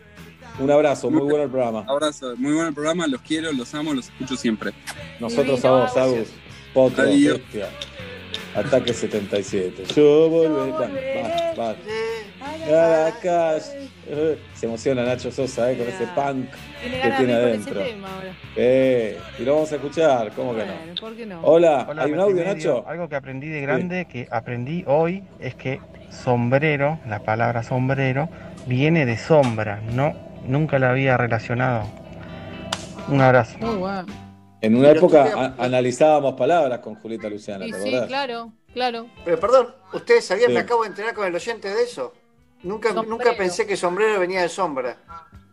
un 0.58 0.70
abrazo, 0.70 1.10
muy 1.10 1.22
bueno 1.22 1.44
el 1.44 1.50
programa. 1.50 1.84
Abrazo, 1.88 2.34
muy 2.36 2.54
buen 2.54 2.74
programa, 2.74 3.06
los 3.06 3.20
quiero, 3.22 3.52
los 3.52 3.72
amo, 3.74 3.94
los 3.94 4.06
escucho 4.08 4.36
siempre. 4.36 4.72
Nosotros 5.20 5.64
a 5.64 5.70
vos, 5.70 5.96
Agus. 5.96 6.28
Potro, 6.74 7.04
Adiós. 7.04 7.38
bestia. 7.38 7.68
Ataque 8.54 8.92
77. 8.92 9.84
Yo 9.94 10.28
volveré. 10.28 10.72
Bueno, 10.72 11.34
va, 11.58 11.72
va. 11.72 13.06
A 13.06 13.12
calle. 13.20 13.88
Se 14.54 14.66
emociona 14.66 15.04
Nacho 15.04 15.30
Sosa, 15.32 15.72
eh, 15.72 15.78
con 15.78 15.88
ese 15.88 16.06
punk 16.14 16.50
que 16.82 17.10
tiene 17.16 17.34
adentro. 17.34 17.74
con 17.74 17.82
ese 17.82 17.92
tema 17.92 18.14
ahora. 18.14 18.32
Eh, 18.56 19.18
y 19.38 19.42
lo 19.44 19.54
vamos 19.54 19.72
a 19.72 19.76
escuchar, 19.76 20.32
¿cómo 20.32 20.54
que 20.54 20.64
no? 20.66 21.00
¿por 21.00 21.16
qué 21.16 21.26
no? 21.26 21.40
Hola, 21.42 21.86
Hola, 21.88 22.02
¿hay 22.02 22.12
un 22.12 22.20
audio. 22.20 22.44
Nacho? 22.44 22.84
Algo 22.86 23.08
que 23.08 23.16
aprendí 23.16 23.48
de 23.48 23.60
grande, 23.62 24.04
que 24.04 24.28
aprendí 24.30 24.84
hoy, 24.86 25.24
es 25.40 25.54
que 25.54 25.80
sombrero, 26.10 27.00
la 27.08 27.20
palabra 27.20 27.62
sombrero, 27.62 28.28
viene 28.66 29.06
de 29.06 29.16
sombra. 29.16 29.80
No, 29.92 30.14
nunca 30.46 30.78
la 30.78 30.90
había 30.90 31.16
relacionado. 31.16 31.84
Un 33.08 33.20
abrazo. 33.20 33.58
Muy 33.58 33.76
bueno. 33.76 34.21
En 34.62 34.76
una 34.76 34.88
Pero 34.88 34.98
época 35.00 35.54
analizábamos 35.58 36.34
palabras 36.34 36.78
con 36.78 36.94
Julieta 36.94 37.28
Luciana, 37.28 37.66
Y 37.66 37.72
¿te 37.72 37.80
sí, 37.82 37.88
acordás? 37.88 38.06
claro, 38.08 38.52
claro. 38.72 39.06
Pero 39.24 39.40
perdón, 39.40 39.74
¿ustedes 39.92 40.24
sabían? 40.24 40.48
Sí. 40.48 40.54
Me 40.54 40.60
acabo 40.60 40.82
de 40.82 40.88
enterar 40.90 41.14
con 41.14 41.26
el 41.26 41.34
oyente 41.34 41.68
de 41.68 41.82
eso. 41.82 42.14
Nunca, 42.62 42.90
Sombrero. 42.94 43.10
nunca 43.10 43.36
pensé 43.36 43.66
que 43.66 43.76
sombrero 43.76 44.20
venía 44.20 44.40
de 44.42 44.48
sombra. 44.48 44.96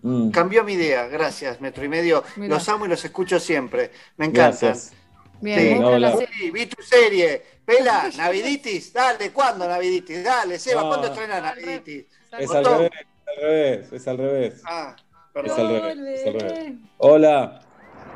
Mm, 0.03 0.29
Cambió 0.29 0.63
mi 0.63 0.73
idea, 0.73 1.07
gracias, 1.07 1.59
metro 1.59 1.83
y 1.83 1.89
medio. 1.89 2.23
Mirá. 2.35 2.53
Los 2.55 2.69
amo 2.69 2.85
y 2.85 2.89
los 2.89 3.03
escucho 3.03 3.39
siempre. 3.39 3.91
Me 4.17 4.27
encantan. 4.27 4.59
Gracias. 4.69 4.93
Bien, 5.41 5.59
Sí, 5.59 5.79
no, 5.79 5.97
la 5.97 6.11
serie. 6.11 6.27
Sí, 6.37 6.51
vi 6.51 6.65
tu 6.67 6.81
serie. 6.83 7.41
Pela, 7.65 8.09
Naviditis. 8.15 8.93
Dale, 8.93 9.31
¿cuándo 9.31 9.67
Naviditis? 9.67 10.23
Dale, 10.23 10.59
Seba, 10.59 10.81
No. 10.83 10.87
¿cuándo 10.89 11.07
estrena 11.07 11.41
Naviditis? 11.41 12.05
Es 12.37 12.51
al 12.51 12.65
revés, 12.65 12.91
es 12.91 13.27
al 13.27 13.37
revés, 13.41 13.91
es 13.93 14.07
al 14.07 14.17
revés. 14.17 14.61
Ah, 14.65 14.95
Es 14.95 15.31
perdón. 15.33 15.59
al 15.59 15.67
revés, 15.97 16.19
es 16.21 16.27
al 16.27 16.33
revés. 16.39 16.73
Hola. 16.97 17.61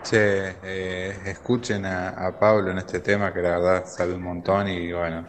Che, 0.04 0.60
eh, 0.62 1.22
escuchen 1.26 1.86
a, 1.86 2.10
a 2.10 2.38
Pablo 2.38 2.72
en 2.72 2.78
este 2.80 3.00
tema 3.00 3.34
que 3.34 3.42
la 3.42 3.52
verdad 3.58 3.86
sabe 3.86 4.14
un 4.14 4.22
montón 4.24 4.68
y 4.68 4.92
bueno, 4.92 5.26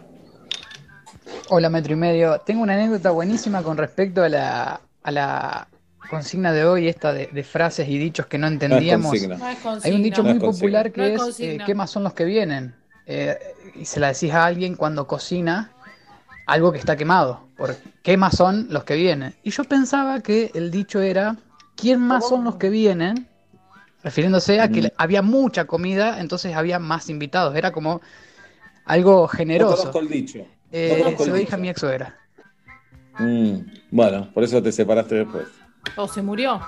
Hola, 1.50 1.70
metro 1.70 1.92
y 1.92 1.96
medio. 1.96 2.38
Tengo 2.40 2.62
una 2.62 2.74
anécdota 2.74 3.10
buenísima 3.10 3.62
con 3.62 3.76
respecto 3.76 4.22
a 4.22 4.28
la, 4.28 4.80
a 5.02 5.10
la 5.10 5.68
consigna 6.10 6.52
de 6.52 6.64
hoy, 6.64 6.88
esta 6.88 7.12
de, 7.12 7.26
de 7.28 7.44
frases 7.44 7.88
y 7.88 7.98
dichos 7.98 8.26
que 8.26 8.38
no 8.38 8.46
entendíamos. 8.46 9.10
consigna. 9.10 9.36
No 9.36 9.48
es 9.48 9.84
Hay 9.84 9.92
un 9.92 10.02
dicho 10.02 10.22
No 10.22 10.30
muy 10.30 10.40
consigna. 10.40 10.52
popular 10.52 10.86
No 10.88 10.92
que 10.92 11.14
es 11.14 11.40
eh, 11.40 11.58
¿qué 11.64 11.74
más 11.74 11.90
son 11.90 12.02
los 12.04 12.14
que 12.14 12.24
vienen? 12.24 12.74
Eh, 13.06 13.38
y 13.76 13.84
se 13.84 14.00
la 14.00 14.08
decís 14.08 14.32
a 14.32 14.44
alguien 14.46 14.74
cuando 14.76 15.06
cocina 15.06 15.70
algo 16.46 16.72
que 16.72 16.78
está 16.78 16.96
quemado. 16.96 17.48
Por 17.56 17.76
¿Qué 18.02 18.16
más 18.16 18.36
son 18.36 18.66
los 18.70 18.84
que 18.84 18.96
vienen? 18.96 19.34
Y 19.42 19.50
yo 19.50 19.64
pensaba 19.64 20.20
que 20.20 20.50
el 20.54 20.70
dicho 20.70 21.00
era, 21.00 21.36
¿quién 21.76 22.00
más 22.00 22.26
son 22.28 22.44
los 22.44 22.56
que 22.56 22.68
vienen? 22.70 23.28
Refiriéndose 24.04 24.60
a 24.60 24.68
que 24.68 24.82
Mm. 24.82 24.86
había 24.98 25.22
mucha 25.22 25.64
comida, 25.64 26.20
entonces 26.20 26.54
había 26.54 26.78
más 26.78 27.08
invitados. 27.08 27.56
Era 27.56 27.72
como 27.72 28.00
algo 28.84 29.22
No 29.22 29.28
generoso. 29.28 29.76
conozco 29.78 30.00
el 30.00 30.08
dicho. 30.08 30.46
Eh, 30.70 30.90
no 30.98 31.04
conozco 31.04 31.24
se 31.24 31.30
lo 31.30 31.36
dije 31.36 31.54
a 31.54 31.58
mi 31.58 31.68
ex 31.70 31.80
suegra. 31.80 32.16
Mm, 33.18 33.56
bueno, 33.90 34.30
por 34.34 34.44
eso 34.44 34.62
te 34.62 34.70
separaste 34.72 35.14
después. 35.16 35.46
O 35.96 36.06
se 36.06 36.20
murió. 36.22 36.60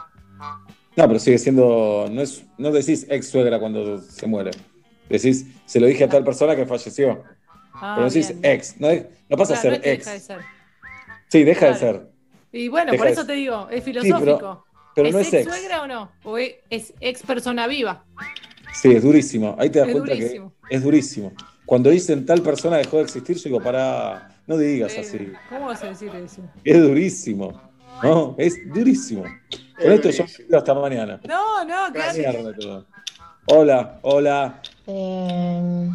No, 0.97 1.07
pero 1.07 1.19
sigue 1.19 1.39
siendo. 1.39 2.09
No, 2.11 2.23
es, 2.23 2.45
no 2.57 2.71
decís 2.73 3.07
ex 3.11 3.29
suegra 3.29 3.59
cuando 3.59 3.99
se 4.01 4.27
muere. 4.27 4.53
Decís, 5.09 5.47
se 5.67 5.79
lo 5.79 5.87
dije 5.87 6.05
a 6.05 6.09
tal 6.09 6.25
persona 6.25 6.57
que 6.57 6.65
falleció. 6.67 7.23
Ah, 7.75 7.95
pero 7.97 8.09
decís 8.09 8.29
bien, 8.29 8.55
ex. 8.55 8.81
No, 8.81 8.89
de- 8.89 9.11
no 9.29 9.37
pasa 9.37 9.61
Claro, 9.61 9.71
no 9.71 9.75
a 9.75 9.77
es 9.77 9.83
ser 9.83 9.83
que 9.83 9.93
ex. 9.93 10.05
deja 10.05 10.13
de 10.15 10.21
ser. 10.21 10.41
Sí, 11.29 11.45
deja 11.45 11.67
de 11.67 11.75
ser. 11.75 12.11
Y 12.53 12.69
bueno, 12.69 12.93
Deja 12.93 13.03
por 13.05 13.13
eso 13.13 13.27
te 13.27 13.33
digo, 13.35 13.69
es 13.71 13.85
Sí, 13.85 13.93
filosófico. 13.93 14.66
Pero 14.97 15.11
no 15.13 15.19
es 15.21 15.33
ex. 15.33 15.45
suegra 15.49 15.83
o 15.83 15.87
no? 15.87 16.11
¿O 16.25 16.37
es, 16.39 16.55
es 16.71 16.93
ex 17.01 17.23
persona 17.23 17.69
viva? 17.69 18.03
Sí, 18.75 18.91
es 18.93 19.03
durísimo. 19.05 19.55
Ahí 19.59 19.71
te 19.71 19.79
das 19.79 19.89
Es 19.89 19.95
cuenta 19.95 20.15
durísimo. 20.15 20.53
que 20.69 20.75
es 20.77 20.83
durísimo. 20.83 21.33
Cuando 21.65 21.91
dicen 21.91 22.27
tal 22.27 22.43
persona 22.43 22.79
dejó 22.79 22.97
de 22.97 23.05
existir, 23.05 23.37
yo 23.37 23.43
digo, 23.45 23.61
pará, 23.61 24.37
no 24.47 24.57
digas 24.57 24.93
Eh, 24.95 25.01
así. 25.01 25.33
¿Cómo 25.49 25.67
vas 25.67 25.83
a 25.85 25.89
decir 25.89 26.11
eso? 26.15 26.43
Es 26.65 26.83
durísimo. 26.83 27.61
No, 28.03 28.35
es 28.39 28.57
durísimo. 28.73 29.23
Con 29.81 29.93
esto 29.93 30.11
yo 30.11 30.25
me 30.25 30.33
quedo 30.47 30.59
hasta 30.59 30.75
mañana. 30.75 31.21
No, 31.27 31.65
no, 31.65 31.93
todo. 32.59 32.87
Hola, 33.47 33.99
hola. 34.03 34.61
Eh, 34.87 35.89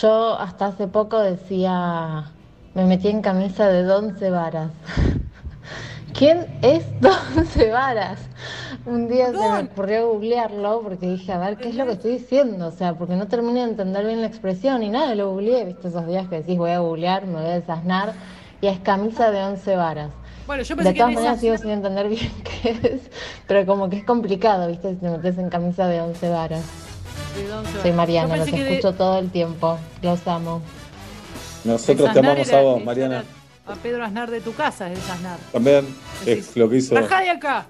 yo 0.00 0.38
hasta 0.38 0.66
hace 0.66 0.88
poco 0.88 1.20
decía, 1.20 2.30
me 2.74 2.84
metí 2.86 3.08
en 3.08 3.22
camisa 3.22 3.68
de 3.68 3.82
Donce 3.84 4.30
Varas. 4.30 4.72
¿Quién 6.14 6.46
es 6.62 6.84
Donce 7.00 7.70
Varas? 7.72 8.18
Un 8.86 9.08
día 9.08 9.26
se 9.26 9.32
me 9.38 9.68
ocurrió 9.70 10.08
googlearlo 10.12 10.80
porque 10.82 11.06
dije, 11.06 11.32
a 11.32 11.38
ver, 11.38 11.56
¿qué 11.58 11.68
es 11.68 11.74
lo 11.74 11.84
que 11.86 11.92
estoy 11.92 12.12
diciendo? 12.12 12.68
O 12.68 12.70
sea, 12.70 12.94
porque 12.94 13.14
no 13.16 13.26
termino 13.28 13.54
de 13.60 13.70
entender 13.70 14.06
bien 14.06 14.20
la 14.20 14.26
expresión 14.26 14.82
y 14.82 14.88
nada, 14.88 15.14
lo 15.14 15.30
googleé, 15.30 15.64
viste 15.64 15.88
esos 15.88 16.06
días 16.06 16.28
que 16.28 16.36
decís 16.36 16.56
voy 16.56 16.70
a 16.70 16.78
googlear, 16.78 17.26
me 17.26 17.34
voy 17.40 17.50
a 17.50 17.54
desasnar 17.54 18.12
y 18.60 18.66
es 18.66 18.78
camisa 18.80 19.30
de 19.30 19.42
once 19.42 19.76
varas. 19.76 20.10
Bueno, 20.46 20.62
yo 20.62 20.76
pensé 20.76 20.88
De 20.88 20.94
que 20.94 20.98
todas 21.00 21.10
en 21.10 21.14
maneras 21.16 21.40
sigo 21.40 21.58
sin 21.58 21.70
entender 21.70 22.08
bien 22.08 22.32
qué 22.62 22.70
es, 22.70 23.10
pero 23.46 23.66
como 23.66 23.90
que 23.90 23.96
es 23.98 24.04
complicado, 24.04 24.66
viste, 24.68 24.90
si 24.94 24.96
te 24.96 25.08
metes 25.10 25.36
en 25.38 25.50
camisa 25.50 25.86
de 25.86 26.00
once 26.00 26.28
varas. 26.28 26.64
¿De 27.74 27.82
Soy? 27.82 27.92
Mariana, 27.92 28.36
los 28.36 28.46
que 28.48 28.64
de- 28.64 28.70
escucho 28.78 28.94
todo 28.94 29.18
el 29.18 29.30
tiempo, 29.30 29.78
los 30.02 30.26
amo. 30.26 30.62
Nosotros 31.64 32.12
te 32.12 32.18
amamos 32.18 32.52
a 32.52 32.62
vos, 32.62 32.82
Mariana. 32.82 33.24
A 33.68 33.74
Pedro 33.82 34.02
Aznar 34.04 34.30
de 34.30 34.40
tu 34.40 34.54
casa 34.54 34.90
es 34.90 34.98
desasnar. 34.98 35.38
También 35.52 35.86
es 36.26 36.56
lo 36.56 36.68
que 36.70 36.76
hizo. 36.76 36.94
Bajá 36.94 37.20
de 37.20 37.30
acá. 37.30 37.68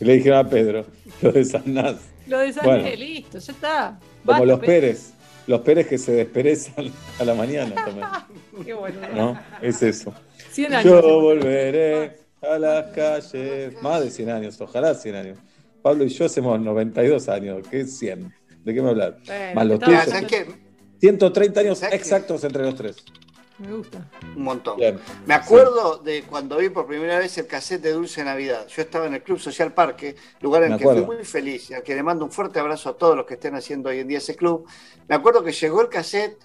Le 0.00 0.14
dijeron 0.14 0.46
a 0.46 0.48
Pedro, 0.48 0.86
lo 1.22 1.32
de 1.32 1.44
Sanás. 1.44 1.96
Lo 2.26 2.38
desasné, 2.38 2.68
Bueno. 2.82 2.96
listo, 2.96 3.38
ya 3.38 3.52
está. 3.52 3.98
Como 4.00 4.10
Basta, 4.24 4.44
los 4.46 4.60
Pe- 4.60 4.66
Pérez. 4.66 5.12
Los 5.48 5.60
Pérez 5.62 5.88
que 5.88 5.98
se 5.98 6.12
desperezan 6.12 6.92
a 7.18 7.24
la 7.24 7.34
mañana 7.34 7.74
también. 7.74 8.06
Qué 8.64 8.74
bueno. 8.74 9.00
¿No? 9.14 9.40
Es 9.60 9.82
eso. 9.82 10.14
100 10.52 10.74
años. 10.74 10.84
Yo 10.84 11.20
volveré 11.20 12.18
a 12.42 12.58
las 12.58 12.92
calles. 12.92 13.74
Más 13.82 14.02
de 14.04 14.10
100 14.10 14.30
años, 14.30 14.60
ojalá 14.60 14.94
100 14.94 15.14
años. 15.16 15.38
Pablo 15.82 16.04
y 16.04 16.08
yo 16.10 16.26
hacemos 16.26 16.60
92 16.60 17.28
años. 17.28 17.66
¿Qué 17.68 17.80
es 17.80 17.98
100? 17.98 18.32
¿De 18.64 18.72
qué 18.74 18.80
me 18.80 18.90
hablas? 18.90 19.14
Bueno, 19.26 19.54
Más 19.56 19.66
los 19.66 19.80
tuyos. 19.80 20.04
¿Sabes 20.04 20.26
qué? 20.28 20.46
130 21.00 21.60
años 21.60 21.82
exactos 21.82 22.44
entre 22.44 22.62
los 22.62 22.76
tres. 22.76 22.96
Me 23.62 23.72
gusta. 23.72 24.04
Un 24.36 24.42
montón. 24.42 24.76
Bien. 24.76 24.98
Me 25.24 25.34
acuerdo 25.34 25.98
de 25.98 26.24
cuando 26.24 26.56
vi 26.56 26.68
por 26.68 26.86
primera 26.86 27.18
vez 27.18 27.38
el 27.38 27.46
cassette 27.46 27.80
de 27.82 27.92
Dulce 27.92 28.24
Navidad. 28.24 28.66
Yo 28.66 28.82
estaba 28.82 29.06
en 29.06 29.14
el 29.14 29.22
Club 29.22 29.38
Social 29.38 29.72
Parque, 29.72 30.16
lugar 30.40 30.64
en 30.64 30.72
el 30.72 30.78
que 30.78 30.84
fui 30.84 31.00
muy 31.02 31.24
feliz 31.24 31.70
y 31.70 31.74
al 31.74 31.82
que 31.82 31.94
le 31.94 32.02
mando 32.02 32.24
un 32.24 32.32
fuerte 32.32 32.58
abrazo 32.58 32.88
a 32.90 32.96
todos 32.98 33.16
los 33.16 33.24
que 33.24 33.34
estén 33.34 33.54
haciendo 33.54 33.88
hoy 33.90 34.00
en 34.00 34.08
día 34.08 34.18
ese 34.18 34.34
club. 34.34 34.66
Me 35.08 35.14
acuerdo 35.14 35.44
que 35.44 35.52
llegó 35.52 35.80
el 35.80 35.88
cassette 35.88 36.36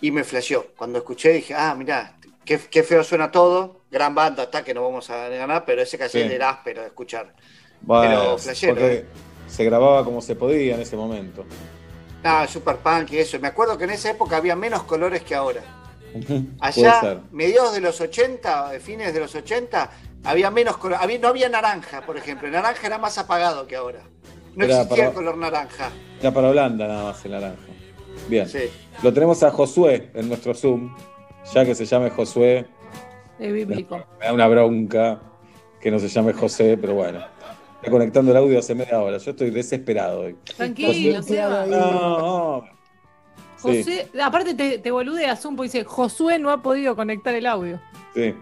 y 0.00 0.10
me 0.12 0.22
flasheó. 0.22 0.66
Cuando 0.76 0.98
escuché 0.98 1.32
dije, 1.32 1.54
ah, 1.54 1.74
mirá, 1.74 2.16
qué, 2.44 2.58
qué 2.58 2.82
feo 2.84 3.02
suena 3.02 3.30
todo. 3.32 3.80
Gran 3.90 4.14
banda, 4.14 4.44
está 4.44 4.62
que 4.62 4.74
no 4.74 4.82
vamos 4.82 5.10
a 5.10 5.28
ganar, 5.28 5.64
pero 5.64 5.82
ese 5.82 5.98
cassette 5.98 6.28
Sí. 6.28 6.34
era 6.34 6.50
áspero 6.50 6.82
de 6.82 6.86
escuchar. 6.88 7.34
Bueno, 7.80 8.20
Pero 8.20 8.38
flashero, 8.38 8.74
porque 8.74 8.94
¿eh? 8.94 9.04
se 9.48 9.64
grababa 9.64 10.04
como 10.04 10.20
se 10.22 10.36
podía 10.36 10.74
en 10.76 10.80
ese 10.82 10.96
momento. 10.96 11.44
Ah, 12.22 12.46
super 12.46 12.76
punk 12.76 13.12
y 13.12 13.18
eso. 13.18 13.38
Me 13.40 13.48
acuerdo 13.48 13.76
que 13.76 13.84
en 13.84 13.90
esa 13.90 14.10
época 14.10 14.36
había 14.36 14.56
menos 14.56 14.84
colores 14.84 15.22
que 15.22 15.34
ahora. 15.34 15.62
Allá, 16.60 17.20
mediados 17.32 17.74
de 17.74 17.80
los 17.80 18.00
80, 18.00 18.70
de 18.70 18.80
fines 18.80 19.12
de 19.14 19.20
los 19.20 19.34
80, 19.34 19.90
había 20.24 20.50
menos 20.50 20.76
color. 20.76 20.98
Había, 21.00 21.18
no 21.18 21.28
había 21.28 21.48
naranja, 21.48 22.02
por 22.02 22.16
ejemplo. 22.16 22.46
El 22.46 22.52
naranja 22.54 22.86
era 22.86 22.98
más 22.98 23.18
apagado 23.18 23.66
que 23.66 23.76
ahora. 23.76 24.00
No 24.54 24.64
Era 24.64 24.82
existía 24.82 25.04
el 25.06 25.10
para- 25.10 25.14
color 25.14 25.36
naranja. 25.36 25.90
Ya 26.22 26.32
para 26.32 26.48
Holanda 26.50 26.86
nada 26.86 27.04
más 27.04 27.24
el 27.24 27.32
naranja. 27.32 27.56
Bien. 28.28 28.48
Sí. 28.48 28.70
Lo 29.02 29.12
tenemos 29.12 29.42
a 29.42 29.50
Josué 29.50 30.10
en 30.14 30.28
nuestro 30.28 30.54
Zoom. 30.54 30.94
Ya 31.52 31.64
que 31.64 31.74
se 31.74 31.84
llame 31.84 32.08
Josué, 32.10 32.66
Es 33.38 33.52
bíblico. 33.52 34.02
me 34.18 34.26
da 34.26 34.32
una 34.32 34.48
bronca 34.48 35.20
que 35.80 35.90
no 35.90 35.98
se 35.98 36.08
llame 36.08 36.32
José, 36.32 36.78
pero 36.80 36.94
bueno. 36.94 37.18
Está 37.76 37.90
conectando 37.90 38.30
el 38.30 38.38
audio 38.38 38.58
hace 38.60 38.74
media 38.74 38.98
hora. 38.98 39.18
Yo 39.18 39.32
estoy 39.32 39.50
desesperado 39.50 40.20
hoy. 40.20 40.36
Tranquilo. 40.56 41.22
Seba. 41.22 41.66
No, 41.66 42.64
Sí, 43.72 43.78
José, 43.78 44.08
aparte 44.22 44.54
te, 44.54 44.78
te 44.78 44.90
boludea 44.90 45.36
Zoom 45.36 45.56
porque 45.56 45.68
dice, 45.72 45.84
Josué 45.84 46.38
no 46.38 46.50
ha 46.50 46.62
podido 46.62 46.94
conectar 46.96 47.34
el 47.34 47.46
audio. 47.46 47.80
sí. 48.14 48.34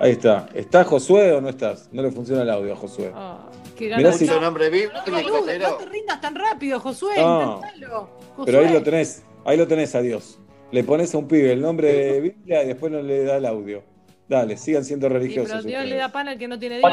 Ahí 0.00 0.12
está. 0.12 0.48
¿Estás 0.54 0.86
Josué 0.86 1.32
o 1.32 1.40
no 1.40 1.48
estás? 1.48 1.88
No 1.90 2.02
le 2.02 2.12
funciona 2.12 2.42
el 2.42 2.50
audio 2.50 2.72
a 2.72 2.76
Josué. 2.76 3.10
Ah, 3.12 3.50
qué 3.76 3.86
Mirá 3.96 4.12
si- 4.12 4.26
no, 4.26 4.40
nombre 4.40 4.70
no 4.94 5.02
te 5.02 5.10
boludes, 5.10 5.58
no 5.60 5.74
te 5.74 5.86
rindas 5.86 6.20
tan 6.20 6.36
rápido, 6.36 6.78
Josué, 6.78 7.14
No. 7.16 7.56
intentalo. 7.64 8.08
Josué. 8.36 8.44
Pero 8.46 8.58
ahí 8.60 8.72
lo 8.72 8.80
tenés, 8.84 9.24
ahí 9.44 9.56
lo 9.56 9.66
tenés 9.66 9.96
a 9.96 10.00
Dios. 10.00 10.38
Le 10.70 10.84
pones 10.84 11.12
a 11.12 11.18
un 11.18 11.26
pibe 11.26 11.52
el 11.52 11.60
nombre 11.60 11.92
de 11.92 12.20
Biblia 12.20 12.62
y 12.62 12.68
después 12.68 12.92
no 12.92 13.02
le 13.02 13.24
da 13.24 13.38
el 13.38 13.46
audio. 13.46 13.82
Dale, 14.28 14.56
sigan 14.56 14.84
siendo 14.84 15.08
Sí, 15.08 15.14
religiosos. 15.14 15.50
pero 15.50 15.62
Dios 15.64 15.78
ustedes. 15.80 15.90
le 15.90 15.96
da 15.96 16.12
pan 16.12 16.28
al 16.28 16.38
que 16.38 16.46
no 16.46 16.60
tiene 16.60 16.78
Dios. 16.78 16.92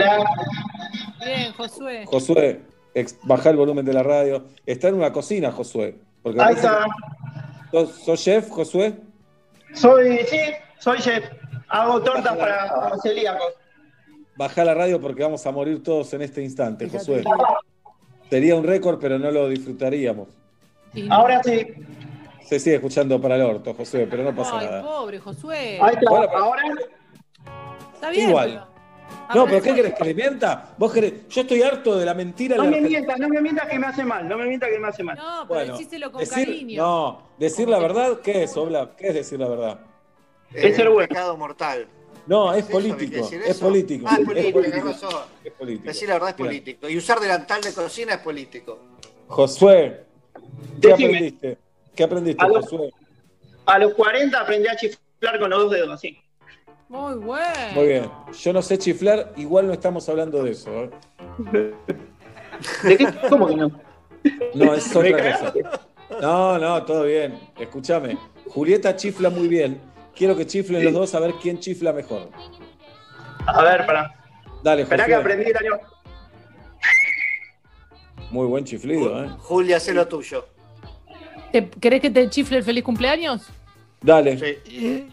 Bien, 1.24 1.54
Josué. 1.54 2.06
Josué, 2.08 2.62
ex- 2.96 3.20
bajá 3.22 3.52
el 3.52 3.58
volumen 3.58 3.86
de 3.86 3.94
la 3.94 4.02
radio. 4.02 4.46
Está 4.66 4.88
en 4.88 4.96
una 4.96 5.14
cocina, 5.14 5.52
Josué. 5.52 6.00
Porque 6.24 6.42
Ahí 6.42 6.56
está. 6.56 6.86
¿Sos, 7.76 7.90
sos 8.06 8.24
chef, 8.24 8.50
Josué? 8.52 8.94
Soy, 9.74 10.20
sí, 10.30 10.40
soy 10.80 10.98
chef. 11.00 11.26
Hago 11.68 12.02
tortas 12.02 12.38
para 12.38 12.72
celíacos. 13.04 13.48
Bajá 14.38 14.64
la 14.64 14.74
radio 14.74 15.02
porque 15.02 15.24
vamos 15.24 15.46
a 15.46 15.52
morir 15.52 15.84
todos 15.84 16.14
en 16.14 16.22
este 16.22 16.42
instante, 16.42 16.88
Josué. 16.88 17.22
Sería 18.30 18.56
un 18.56 18.64
récord, 18.64 18.98
pero 19.02 19.20
no 19.20 19.30
lo 19.30 19.50
disfrutaríamos. 19.50 20.30
Ahora 21.10 21.44
sí. 21.44 21.68
Se 22.46 22.62
sigue 22.62 22.76
escuchando 22.78 23.20
para 23.20 23.36
el 23.36 23.42
orto, 23.42 23.74
Josué, 23.74 24.08
pero 24.10 24.24
no 24.24 24.34
pasa 24.34 24.58
Ay, 24.58 24.68
nada. 24.68 24.82
pobre 24.82 25.20
Josué. 25.20 25.78
Ahí 25.82 25.96
está. 25.96 26.10
Bueno, 26.10 26.28
pero- 26.32 26.44
Ahora. 26.46 26.62
Está 27.96 28.10
bien. 28.10 28.30
Igual. 28.30 28.50
pero- 28.54 28.75
No, 29.34 29.46
pero 29.46 29.62
¿qué 29.62 29.74
querés 29.74 29.94
que 29.96 30.04
le 30.04 30.14
mienta? 30.14 30.74
Vos 30.78 30.94
querés... 30.94 31.28
Yo 31.30 31.42
estoy 31.42 31.62
harto 31.62 31.98
de 31.98 32.06
la 32.06 32.14
mentira. 32.14 32.56
en 32.56 32.60
No 32.64 32.64
la 32.66 32.72
me 32.72 32.82
mientas, 32.82 33.20
no 33.20 33.28
me 33.30 33.42
mientas 33.42 33.68
que 33.68 33.80
me 33.80 33.88
hace 33.88 34.06
mal. 34.06 34.28
No 34.28 34.38
me 34.38 34.46
mientas 34.46 34.70
que 34.70 34.80
me 34.80 34.88
hace 34.88 35.04
mal. 35.04 35.18
No, 35.18 35.46
pero 35.48 35.48
Bueno, 35.48 35.78
decíselo 35.78 36.12
con 36.12 36.20
decir, 36.20 36.46
cariño. 36.46 36.82
no, 36.84 37.22
decir 37.40 37.68
la 37.68 37.80
verdad, 37.80 38.20
¿qué 38.22 38.44
es, 38.44 38.56
Obla? 38.56 38.92
¿Qué 38.98 39.08
es 39.10 39.14
decir 39.16 39.40
la 39.40 39.48
verdad? 39.48 39.80
Es 40.54 40.76
ser 40.76 40.90
bueno. 40.90 41.08
pecado 41.08 41.36
mortal. 41.38 41.88
No, 42.28 42.54
es 42.54 42.66
¿Es 42.66 42.72
político, 42.72 43.30
es 43.46 43.58
político. 43.60 44.06
Ah, 44.10 44.14
es 44.14 44.20
es 44.20 44.26
político, 44.26 44.54
político. 44.60 44.62
tenés 44.62 45.02
razón. 45.02 45.22
Es 45.44 45.54
político. 45.54 45.86
Decir 45.88 46.08
la 46.08 46.14
verdad 46.16 46.30
es 46.30 46.36
Bien. 46.38 46.48
político. 46.48 46.90
Y 46.90 46.98
usar 46.98 47.20
delantal 47.20 47.62
de 47.62 47.74
cocina 47.74 48.14
es 48.16 48.20
político. 48.20 48.80
Josué, 49.28 50.06
¿qué 50.82 50.88
Decime. 50.90 51.06
aprendiste? 51.08 51.58
¿Qué 51.96 52.04
aprendiste, 52.04 52.44
Aló. 52.44 52.62
Josué? 52.62 52.90
A 53.66 53.80
los 53.80 53.94
40 53.94 54.40
aprendí 54.40 54.68
a 54.68 54.76
chiflar 54.76 55.40
con 55.40 55.50
los 55.50 55.60
dos 55.64 55.72
dedos, 55.72 55.90
así. 55.92 56.18
Muy 56.90 57.16
bueno. 57.16 57.46
Muy 57.74 57.88
bien. 57.88 58.12
Yo 58.40 58.54
no 58.54 58.62
sé 58.62 58.78
chiflar, 58.78 59.34
igual 59.38 59.68
no 59.68 59.74
estamos 59.74 60.08
hablando 60.08 60.44
de 60.44 60.52
eso. 60.52 60.70
¿eh? 60.84 60.90
¿De 62.84 62.98
qué? 62.98 63.08
¿Cómo 63.30 63.48
que 63.48 63.56
no? 63.56 63.72
No, 64.54 64.74
es 64.74 64.94
¿Me 64.96 65.14
otra 65.14 65.32
cosa. 65.40 65.54
No, 66.22 66.58
no, 66.60 66.84
todo 66.84 67.04
bien. 67.04 67.40
Escúchame. 67.60 68.18
Julieta 68.48 68.96
chifla 68.96 69.30
muy 69.30 69.48
bien. 69.48 69.80
Quiero 70.16 70.36
que 70.36 70.46
chiflen 70.46 70.84
los 70.86 70.94
dos 70.94 71.16
a 71.16 71.20
ver 71.20 71.34
quién 71.42 71.60
chifla 71.60 71.92
mejor. 71.92 72.30
A 73.48 73.64
ver, 73.64 73.86
pará. 73.86 74.14
Dale, 74.64 74.84
Esperá 74.84 75.06
que 75.06 75.16
aprendí 75.16 75.50
el 75.50 75.58
año. 75.58 75.80
Muy 78.32 78.48
buen 78.48 78.64
chiflido, 78.64 79.24
¿eh? 79.24 79.30
Julia, 79.40 79.78
haz 79.78 79.88
lo 79.90 80.08
tuyo. 80.08 80.48
¿Te- 81.52 81.70
¿Querés 81.70 82.02
que 82.02 82.10
te 82.10 82.30
chifle 82.30 82.58
el 82.58 82.64
feliz 82.64 82.84
cumpleaños? 82.84 83.48
Dale. 84.02 84.38
Sí. 84.66 85.08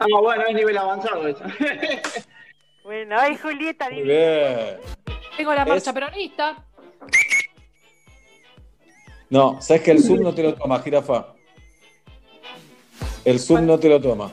Ah, 0.00 0.06
bueno, 0.20 0.44
es 0.48 0.54
nivel 0.54 0.76
avanzado 0.78 1.26
eso. 1.28 1.44
Bueno, 2.82 3.14
ay, 3.20 3.36
Julieta, 3.36 3.88
Muy 3.90 4.02
bien. 4.02 4.78
Tengo 5.36 5.54
la 5.54 5.64
marcha 5.64 5.90
Es- 5.90 5.94
peronista. 5.94 6.64
No, 9.28 9.60
sabes 9.62 9.82
que 9.82 9.92
el 9.92 10.02
Zoom 10.02 10.22
no 10.22 10.34
te 10.34 10.42
lo 10.42 10.54
toma, 10.54 10.80
jirafa. 10.80 11.26
El 13.24 13.38
Zoom 13.38 13.66
no 13.66 13.78
te 13.78 13.88
lo 13.88 14.00
toma. 14.00 14.32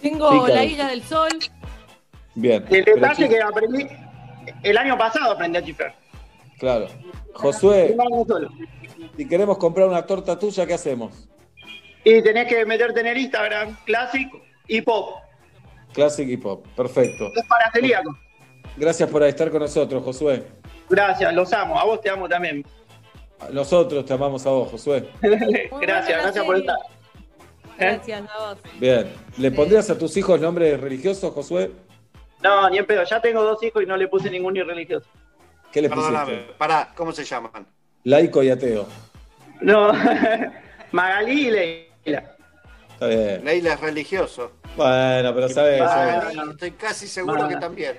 Tengo 0.00 0.46
la 0.48 0.64
isla 0.64 0.88
del 0.88 1.02
sol. 1.02 1.28
Bien. 2.34 2.64
El 2.70 2.84
detalle 2.84 3.28
que 3.28 3.40
aprendí. 3.42 3.86
El 4.62 4.78
año 4.78 4.96
pasado 4.96 5.32
aprendí 5.32 5.58
a 5.58 5.64
chiflar. 5.64 5.94
Claro. 6.58 6.86
Josué, 7.34 7.94
si 9.16 9.28
queremos 9.28 9.58
comprar 9.58 9.88
una 9.88 10.06
torta 10.06 10.38
tuya, 10.38 10.64
¿qué 10.64 10.74
hacemos? 10.74 11.28
Y 12.04 12.22
tenés 12.22 12.46
que 12.48 12.64
meterte 12.64 13.00
en 13.00 13.06
el 13.08 13.18
Instagram, 13.18 13.76
Classic 13.84 14.28
y 14.76 14.80
Pop. 14.82 15.16
Classic 15.92 16.26
y 16.28 16.36
pop. 16.38 16.66
Perfecto. 16.74 17.28
Es 17.34 17.46
para 17.46 17.70
celíacos. 17.70 18.16
Gracias 18.76 19.08
por 19.10 19.22
estar 19.24 19.50
con 19.50 19.60
nosotros, 19.60 20.02
Josué. 20.02 20.42
Gracias, 20.88 21.34
los 21.34 21.52
amo. 21.52 21.78
A 21.78 21.84
vos 21.84 22.00
te 22.00 22.08
amo 22.08 22.26
también. 22.28 22.64
Nosotros 23.50 24.04
te 24.06 24.14
amamos 24.14 24.46
a 24.46 24.50
vos, 24.50 24.70
Josué. 24.70 25.08
gracias, 25.80 26.22
gracias 26.22 26.44
por 26.44 26.56
estar. 26.56 26.76
Gracias 27.78 28.22
a 28.30 28.38
vos. 28.38 28.58
Bien. 28.80 29.12
¿Le 29.36 29.50
pondrías 29.50 29.90
a 29.90 29.98
tus 29.98 30.16
hijos 30.16 30.40
nombres 30.40 30.80
religiosos, 30.80 31.32
Josué? 31.34 31.70
No, 32.42 32.70
ni 32.70 32.78
en 32.78 32.86
pedo. 32.86 33.04
Ya 33.04 33.20
tengo 33.20 33.42
dos 33.42 33.62
hijos 33.62 33.82
y 33.82 33.86
no 33.86 33.96
le 33.96 34.08
puse 34.08 34.30
ningún 34.30 34.54
ni 34.54 34.62
religioso. 34.62 35.06
¿Qué 35.70 35.82
le 35.82 35.88
Perdóname, 35.88 36.32
pusiste? 36.32 36.54
pará, 36.54 36.92
¿cómo 36.94 37.12
se 37.12 37.24
llaman? 37.24 37.66
Laico 38.04 38.42
y 38.42 38.50
ateo. 38.50 38.86
No, 39.60 39.92
Magalí 40.92 41.48
y 41.48 41.50
Leila. 41.50 42.36
Está 43.02 43.08
bien. 43.08 43.44
Leila 43.44 43.72
es 43.74 43.80
religioso. 43.80 44.52
Bueno, 44.76 45.34
pero 45.34 45.48
sabes. 45.48 45.82
Estoy 46.50 46.70
casi 46.72 47.08
seguro 47.08 47.48
que 47.48 47.56
también. 47.56 47.98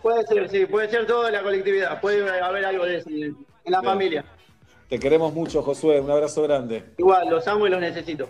Puede 0.00 0.26
ser, 0.26 0.48
sí, 0.48 0.66
puede 0.66 0.88
ser 0.88 1.06
todo 1.06 1.24
de 1.24 1.32
la 1.32 1.42
colectividad. 1.42 2.00
Puede 2.00 2.28
haber 2.40 2.64
algo 2.64 2.86
de 2.86 2.96
eso 2.96 3.10
en 3.10 3.36
la 3.66 3.80
Bien. 3.80 3.92
familia. 3.92 4.24
Te 4.88 4.98
queremos 4.98 5.34
mucho, 5.34 5.62
Josué. 5.62 6.00
Un 6.00 6.10
abrazo 6.10 6.42
grande. 6.44 6.84
Igual, 6.96 7.28
los 7.28 7.46
amo 7.46 7.66
y 7.66 7.70
los 7.70 7.80
necesito. 7.80 8.28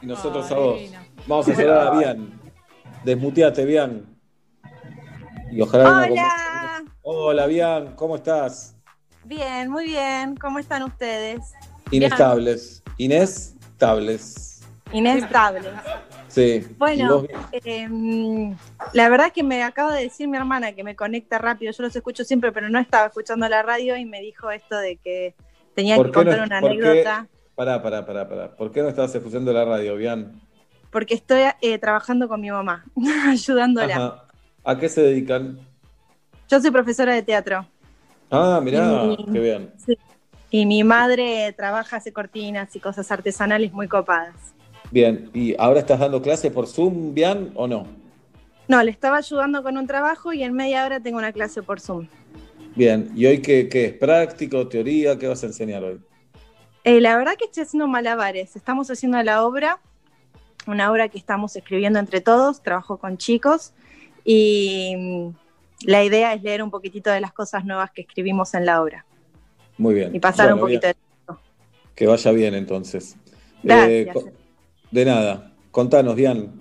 Y 0.00 0.06
nosotros 0.06 0.46
Ay, 0.50 0.56
a 0.56 0.58
vos. 0.58 0.78
divina. 0.78 1.06
Vamos 1.26 1.48
a 1.48 1.54
saludar 1.54 1.86
a 1.88 1.98
Bian. 1.98 2.40
Desmuteate, 3.04 3.64
Bian. 3.64 4.06
Y 5.52 5.60
ojalá 5.60 6.06
Hola. 6.08 6.84
Hola, 7.02 7.46
Bian. 7.46 7.94
¿Cómo 7.94 8.16
estás? 8.16 8.74
Bien, 9.24 9.70
muy 9.70 9.84
bien. 9.86 10.34
¿Cómo 10.36 10.58
están 10.58 10.82
ustedes? 10.82 11.40
Inestables. 11.90 12.82
Inestables. 13.76 14.62
Inestables. 14.92 15.64
Sí. 16.28 16.64
¿Y 16.68 16.74
Bueno, 16.78 17.20
vos? 17.22 17.26
eh, 17.52 17.88
la 18.94 19.08
verdad 19.08 19.26
es 19.28 19.32
que 19.34 19.42
me 19.42 19.62
acaba 19.62 19.94
de 19.94 20.04
decir 20.04 20.28
mi 20.28 20.36
hermana 20.38 20.72
que 20.72 20.82
me 20.84 20.96
conecta 20.96 21.38
rápido. 21.38 21.72
Yo 21.72 21.82
los 21.82 21.94
escucho 21.94 22.24
siempre, 22.24 22.52
pero 22.52 22.68
no 22.70 22.78
estaba 22.78 23.06
escuchando 23.06 23.46
la 23.48 23.62
radio 23.62 23.96
y 23.96 24.04
me 24.06 24.20
dijo 24.20 24.50
esto 24.50 24.76
de 24.78 24.96
que 24.96 25.34
tenía 25.74 25.96
¿Por 25.96 26.06
que 26.10 26.18
no- 26.18 26.24
contar 26.24 26.46
una 26.46 26.60
por 26.60 26.70
qué- 26.70 26.76
anécdota. 26.88 27.26
Pará, 27.54 27.82
pará, 27.82 28.06
pará, 28.06 28.28
pará. 28.28 28.56
¿Por 28.56 28.70
qué 28.72 28.82
no 28.82 28.88
estabas 28.88 29.14
escuchando 29.14 29.52
la 29.52 29.64
radio, 29.64 29.96
Bian? 29.96 30.40
Porque 30.90 31.14
estoy 31.14 31.42
eh, 31.60 31.78
trabajando 31.78 32.28
con 32.28 32.40
mi 32.40 32.50
mamá, 32.50 32.84
ayudándola. 33.28 33.94
Ajá. 33.96 34.24
¿A 34.64 34.78
qué 34.78 34.88
se 34.88 35.02
dedican? 35.02 35.58
Yo 36.48 36.60
soy 36.60 36.70
profesora 36.70 37.12
de 37.14 37.22
teatro 37.22 37.66
Ah, 38.30 38.60
mirá, 38.62 39.04
Y- 39.18 39.32
qué 39.32 39.38
bien. 39.40 39.72
Y 40.50 40.66
mi 40.66 40.84
madre 40.84 41.52
trabaja, 41.56 41.96
hace 41.96 42.12
cortinas 42.12 42.74
y 42.76 42.80
cosas 42.80 43.10
artesanales 43.10 43.72
muy 43.72 43.88
copadas. 43.88 44.34
Bien. 44.90 45.30
¿Y 45.34 45.54
ahora 45.58 45.80
estás 45.80 45.98
dando 45.98 46.22
clase 46.22 46.50
por 46.50 46.66
Zoom, 46.66 47.14
Bian, 47.14 47.50
o 47.54 47.66
no? 47.66 47.86
No, 48.68 48.82
le 48.82 48.90
estaba 48.90 49.18
ayudando 49.18 49.62
con 49.62 49.76
un 49.76 49.86
trabajo 49.86 50.32
y 50.32 50.42
en 50.42 50.52
media 50.52 50.84
hora 50.84 51.00
tengo 51.00 51.18
una 51.18 51.32
clase 51.32 51.62
por 51.62 51.80
Zoom. 51.80 52.08
Bien. 52.74 53.10
¿Y 53.14 53.26
hoy 53.26 53.40
qué, 53.40 53.68
qué 53.68 53.86
es? 53.86 53.92
¿Práctico, 53.94 54.68
teoría? 54.68 55.18
¿Qué 55.18 55.26
vas 55.26 55.42
a 55.42 55.46
enseñar 55.46 55.82
hoy? 55.82 56.00
Eh, 56.84 57.00
la 57.00 57.16
verdad 57.16 57.34
que 57.36 57.46
estoy 57.46 57.64
haciendo 57.64 57.88
malabares. 57.88 58.54
Estamos 58.54 58.90
haciendo 58.90 59.20
la 59.22 59.44
obra, 59.44 59.80
una 60.66 60.90
obra 60.90 61.08
que 61.08 61.18
estamos 61.18 61.56
escribiendo 61.56 61.98
entre 61.98 62.20
todos, 62.20 62.62
trabajo 62.62 62.98
con 62.98 63.18
chicos 63.18 63.72
y 64.24 64.94
mm, 64.96 65.88
la 65.88 66.04
idea 66.04 66.34
es 66.34 66.42
leer 66.42 66.62
un 66.62 66.70
poquitito 66.70 67.10
de 67.10 67.20
las 67.20 67.32
cosas 67.32 67.64
nuevas 67.64 67.90
que 67.90 68.02
escribimos 68.02 68.54
en 68.54 68.66
la 68.66 68.82
obra 68.82 69.04
Muy 69.78 69.94
bien. 69.94 70.14
y 70.14 70.20
pasar 70.20 70.52
un 70.52 70.60
poquito 70.60 70.86
bien. 70.86 71.38
Que 71.94 72.06
vaya 72.06 72.30
bien 72.32 72.54
entonces. 72.54 73.16
Co- 74.12 74.32
de 74.90 75.04
nada. 75.04 75.52
Contanos, 75.70 76.16
Dian. 76.16 76.52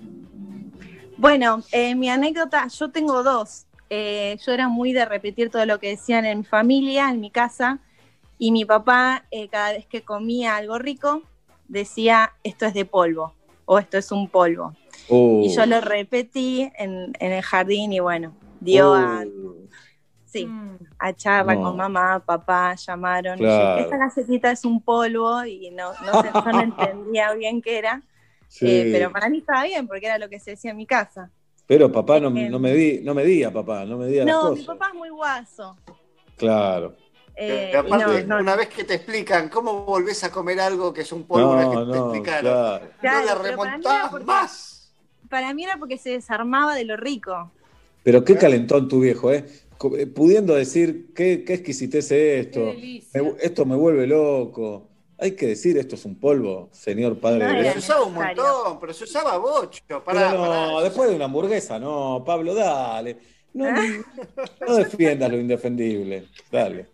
Bueno, 1.18 1.63
eh, 1.72 1.95
mi 1.95 2.09
anécdota, 2.09 2.68
yo 2.68 2.89
tengo 2.91 3.24
dos. 3.24 3.66
Eh, 3.89 4.38
yo 4.45 4.51
era 4.51 4.68
muy 4.68 4.93
de 4.93 5.05
repetir 5.05 5.49
todo 5.49 5.66
lo 5.66 5.80
que 5.80 5.89
decían 5.89 6.26
en 6.26 6.39
mi 6.39 6.43
familia, 6.43 7.09
en 7.09 7.22
mi 7.22 7.30
casa, 7.30 7.80
y 8.38 8.51
mi 8.51 8.66
papá 8.66 9.26
eh, 9.32 9.47
cada 9.47 9.72
vez 9.74 9.86
que 9.86 10.01
comía 10.01 10.55
algo 10.57 10.78
rico 10.80 11.22
decía 11.68 12.34
esto 12.43 12.66
es 12.66 12.74
de 12.74 12.86
polvo 12.86 13.34
o 13.66 13.80
esto 13.80 13.97
es 13.97 14.11
un 14.11 14.28
polvo. 14.28 14.76
Uh, 15.07 15.43
Y 15.45 15.49
yo 15.55 15.66
lo 15.66 15.82
repetí 15.82 16.70
en, 16.78 17.13
en 17.20 17.32
el 17.32 17.41
jardín 17.43 17.93
y 17.93 17.99
bueno, 17.99 18.36
dio 18.59 18.93
a, 18.93 19.24
uh, 19.24 19.68
sí, 20.39 20.49
a 20.99 21.13
charla 21.13 21.55
No. 21.55 21.61
con 21.63 21.77
mamá, 21.77 22.19
papá, 22.25 22.75
llamaron. 22.75 23.38
Claro. 23.38 23.81
Esta 23.81 23.97
galletita 23.97 24.51
es 24.51 24.65
un 24.65 24.81
polvo 24.81 25.43
y 25.45 25.71
no, 25.71 25.91
no, 25.93 26.21
entendía 26.61 27.33
bien 27.33 27.61
qué 27.61 27.77
era, 27.77 28.01
sí. 28.47 28.65
eh, 28.67 28.89
pero 28.91 29.11
para 29.11 29.29
mí 29.29 29.38
estaba 29.39 29.63
bien 29.63 29.88
porque 29.88 30.05
era 30.05 30.17
lo 30.17 30.29
que 30.29 30.39
se 30.39 30.51
decía 30.51 30.71
en 30.71 30.77
mi 30.77 30.86
casa. 30.86 31.29
Pero 31.67 31.91
papá 31.91 32.19
no, 32.19 32.27
Eh, 32.38 32.49
no 32.49 32.59
me 32.59 32.73
di, 32.73 32.99
no 33.01 33.13
me 33.15 33.23
diga, 33.23 33.49
papá, 33.51 33.86
no 33.86 33.97
me 33.97 34.07
diga 34.07 34.23
las 34.25 34.36
No, 34.36 34.43
mi 34.43 34.49
cosas. 34.51 34.65
papá 34.65 34.88
es 34.89 34.93
muy 34.95 35.09
guaso. 35.09 35.75
Claro. 36.38 36.95
eh, 37.36 37.69
Pero 37.71 37.79
aparte, 37.88 38.23
no, 38.25 38.36
no, 38.36 38.41
una 38.41 38.55
vez 38.55 38.67
que 38.69 38.83
te 38.83 38.93
explican 38.95 39.49
cómo 39.49 39.83
volvés 39.86 40.23
a 40.23 40.31
comer 40.31 40.59
algo 40.59 40.93
que 40.93 41.01
es 41.01 41.11
un 41.11 41.23
polvo, 41.23 41.51
una 41.53 41.67
vez 41.67 41.75
No, 41.77 41.86
que 41.86 41.91
te 41.91 41.97
explicaron, 41.97 42.41
claro. 42.51 42.88
Claro, 43.01 43.19
no 43.19 43.25
la 43.36 43.41
pero 43.41 43.57
para 43.57 43.77
mí 43.77 43.83
era 43.83 43.91
remontás 43.93 44.09
porque- 44.11 44.25
más. 44.25 44.93
Para 45.29 45.53
mí 45.55 45.63
era 45.63 45.77
porque 45.77 45.97
se 45.97 46.11
desarmaba 46.11 46.75
de 46.75 46.86
lo 46.86 46.97
rico. 46.97 47.51
Pero 48.03 48.23
qué 48.23 48.38
calentón 48.38 48.88
tu 48.88 48.99
viejo, 48.99 49.31
¿eh? 49.33 49.43
Eh, 49.97 50.07
Pudiendo 50.07 50.55
decir, 50.55 51.13
qué, 51.13 51.43
qué 51.43 51.53
exquisitez 51.55 52.11
es 52.11 52.45
esto. 52.47 52.73
Me 53.13 53.34
esto 53.41 53.65
me 53.65 53.76
vuelve 53.76 54.07
loco. 54.07 54.88
Hay 55.17 55.32
que 55.32 55.47
decir, 55.47 55.78
esto 55.78 55.95
es 55.95 56.03
un 56.05 56.19
polvo, 56.19 56.69
señor 56.73 57.17
padre 57.19 57.45
No, 57.45 57.61
de 57.61 57.71
se 57.71 57.80
usaba 57.80 58.03
un 58.03 58.13
montón, 58.15 58.80
pero 58.82 58.93
se 58.93 59.05
usaba 59.05 59.38
bocho. 59.38 59.82
Pará, 60.03 60.30
Pero 60.32 60.32
no, 60.43 60.47
pará. 60.49 60.82
después 60.84 61.09
de 61.09 61.15
una 61.15 61.26
hamburguesa, 61.26 61.80
no, 61.80 62.21
Pablo, 62.26 62.53
dale. 62.53 63.17
No, 63.53 63.65
no 64.67 64.76
defiendas 64.76 65.32
lo 65.32 65.38
indefendible. 65.39 66.28
Dale. 66.51 66.88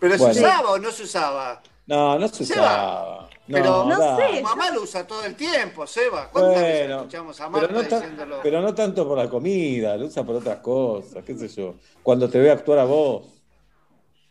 ¿Pero 0.00 0.16
Bueno. 0.18 0.34
se 0.34 0.40
usaba 0.40 0.70
o 0.72 0.78
no 0.78 0.90
se 0.90 1.02
usaba? 1.04 1.62
No, 1.86 2.18
no 2.18 2.26
se 2.28 2.42
usaba. 2.42 3.11
Pero 3.46 3.84
dale. 3.88 4.38
tu 4.38 4.42
mamá 4.44 4.70
lo 4.70 4.82
usa 4.82 5.06
todo 5.06 5.24
el 5.24 5.34
tiempo, 5.34 5.86
Seba. 5.86 6.28
¿Cuántas 6.30 6.62
veces 6.62 6.78
Bueno, 6.86 6.96
escuchamos 7.00 7.40
a 7.40 7.50
pero 7.50 7.60
Marta 7.68 7.72
no, 7.74 7.88
ta- 7.88 8.00
diciéndolo? 8.00 8.36
pero 8.42 8.60
no 8.62 8.74
tanto 8.74 9.08
por 9.08 9.18
la 9.18 9.28
comida, 9.28 9.96
lo 9.96 10.06
usa 10.06 10.24
por 10.24 10.36
otras 10.36 10.58
cosas, 10.58 11.24
qué 11.24 11.34
sé 11.36 11.48
yo. 11.48 11.74
Cuando 12.02 12.28
te 12.30 12.38
ve 12.38 12.50
actuar 12.50 12.78
a 12.78 12.84
vos, 12.84 13.26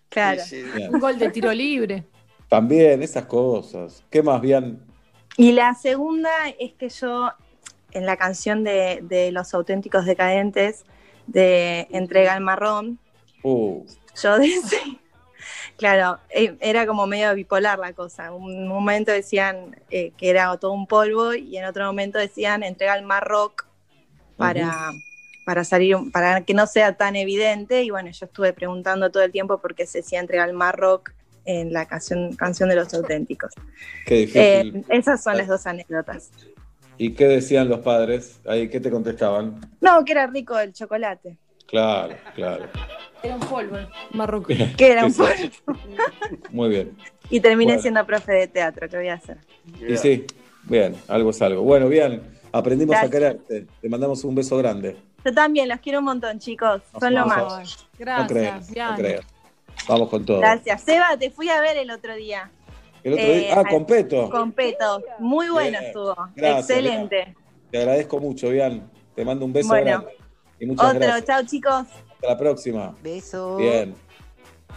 Claro. 0.10 0.42
Un 0.92 1.00
gol 1.00 1.18
de 1.18 1.30
tiro 1.30 1.54
libre. 1.54 2.04
también 2.50 3.02
esas 3.02 3.26
cosas. 3.26 4.04
¿Qué 4.10 4.22
más 4.22 4.42
bien? 4.42 4.82
Y 5.38 5.54
la 5.54 5.74
segunda 5.74 6.30
es 6.60 6.74
que 6.74 6.90
yo, 6.90 7.32
en 7.92 8.06
la 8.06 8.18
canción 8.18 8.64
de, 8.66 9.00
de 9.04 9.32
Los 9.32 9.54
Auténticos 9.54 10.06
Decadentes, 10.06 10.84
de 11.28 11.88
Entrega 11.92 12.36
el 12.36 12.42
Marrón, 12.44 13.00
Uh, 13.44 13.84
yo 14.22 14.38
decía, 14.38 14.80
claro, 15.82 16.20
eh, 16.30 16.56
era 16.60 16.86
como 16.86 17.08
medio 17.08 17.34
bipolar 17.34 17.80
la 17.80 17.94
cosa. 17.94 18.32
Un 18.32 18.68
momento 18.68 19.12
decían 19.12 19.76
eh, 19.90 20.12
que 20.16 20.30
era 20.30 20.56
todo 20.58 20.74
un 20.74 20.86
polvo 20.86 21.34
y 21.34 21.58
en 21.58 21.66
otro 21.66 21.86
momento 21.88 22.20
decían 22.20 22.62
entrega 22.62 22.96
el 22.96 23.04
Marroc 23.04 23.66
para, 24.38 24.92
para 25.44 25.64
salir, 25.64 25.98
para 26.14 26.42
que 26.42 26.54
no 26.54 26.68
sea 26.68 26.98
tan 26.98 27.16
evidente. 27.16 27.82
Y 27.82 27.90
bueno, 27.90 28.12
yo 28.12 28.28
estuve 28.28 28.54
preguntando 28.54 29.10
todo 29.10 29.24
el 29.24 29.32
tiempo 29.32 29.60
por 29.60 29.74
qué 29.74 29.88
se 29.88 30.00
decía 30.00 30.20
entrega 30.20 30.46
el 30.46 30.54
Marroc 30.54 31.14
en 31.46 31.74
la 31.74 31.88
canción, 31.88 32.36
canción 32.36 32.70
de 32.70 32.76
los 32.76 32.94
auténticos. 32.94 33.52
qué 34.06 34.16
difícil. 34.18 34.40
Eh, 34.42 34.84
esas 34.90 35.24
son 35.24 35.36
las 35.36 35.48
dos 35.48 35.66
anécdotas. 35.66 36.30
¿Y 37.00 37.16
qué 37.16 37.26
decían 37.26 37.68
los 37.68 37.80
padres? 37.80 38.40
Ahí, 38.46 38.70
¿qué 38.70 38.80
te 38.80 38.92
contestaban? 38.92 39.60
No, 39.82 40.06
que 40.06 40.12
era 40.12 40.28
rico 40.28 40.60
el 40.60 40.74
chocolate. 40.74 41.40
Claro, 41.72 42.16
claro. 42.36 42.66
Era 43.24 43.36
un 43.36 43.42
polvo. 43.42 43.78
Marroco. 44.14 44.48
Que 44.78 44.92
era 44.92 45.06
un 45.06 45.14
polvo. 45.14 45.34
Muy 46.52 46.70
bien. 46.70 46.98
Y 47.30 47.40
terminé 47.40 47.74
Bueno. 47.74 47.82
siendo 47.82 48.06
profe 48.06 48.34
de 48.34 48.48
teatro, 48.48 48.90
¿qué 48.90 48.98
voy 48.98 49.08
a 49.08 49.14
hacer? 49.16 49.38
Y 49.88 49.96
sí, 49.98 50.26
bien, 50.64 50.96
algo 51.08 51.30
es 51.30 51.42
algo. 51.42 51.62
Bueno, 51.64 51.88
bien, 51.88 52.22
aprendimos 52.52 52.96
a 52.96 53.08
Gracias. 53.08 53.12
quererte. 53.12 53.68
Te 53.82 53.90
mandamos 53.90 54.24
un 54.24 54.36
beso 54.36 54.58
grande. 54.58 54.98
Yo 55.24 55.34
también, 55.34 55.70
los 55.70 55.80
quiero 55.80 56.00
un 56.00 56.06
montón, 56.06 56.40
chicos. 56.40 56.82
Nos 56.94 57.00
Son 57.00 57.14
lo 57.14 57.26
más. 57.26 57.88
no 58.00 58.28
creas, 58.28 58.70
no. 58.72 58.96
Vamos 59.88 60.10
con 60.10 60.26
todo. 60.26 60.40
Gracias. 60.40 60.82
Seba, 60.82 61.16
te 61.18 61.30
fui 61.32 61.48
a 61.50 61.62
ver 61.62 61.78
el 61.78 61.90
otro 61.92 62.16
día. 62.16 62.52
El 63.04 63.14
otro 63.14 63.26
Eh, 63.26 63.40
día, 63.40 63.54
ah, 63.56 63.60
al- 63.62 63.68
con 63.68 63.86
Peto. 63.86 64.30
Con 64.30 64.52
Peto. 64.52 65.02
Muy 65.20 65.50
bueno 65.50 65.72
Bien. 65.80 65.84
estuvo. 65.86 66.16
Gracias, 66.36 66.70
Excelente. 66.70 67.36
Te 67.72 67.78
agradezco 67.80 68.20
mucho, 68.20 68.50
Bian. 68.50 68.90
Te 69.16 69.24
mando 69.24 69.46
un 69.46 69.54
beso 69.54 69.70
Bueno. 69.70 69.86
grande. 69.86 70.18
Y 70.62 70.68
muchas 70.68 70.86
Otro, 70.86 71.00
gracias. 71.00 71.26
chao 71.26 71.44
chicos. 71.44 71.74
Hasta 72.14 72.28
la 72.28 72.38
próxima. 72.38 72.96
Beso. 73.02 73.58
Bien. 73.58 73.96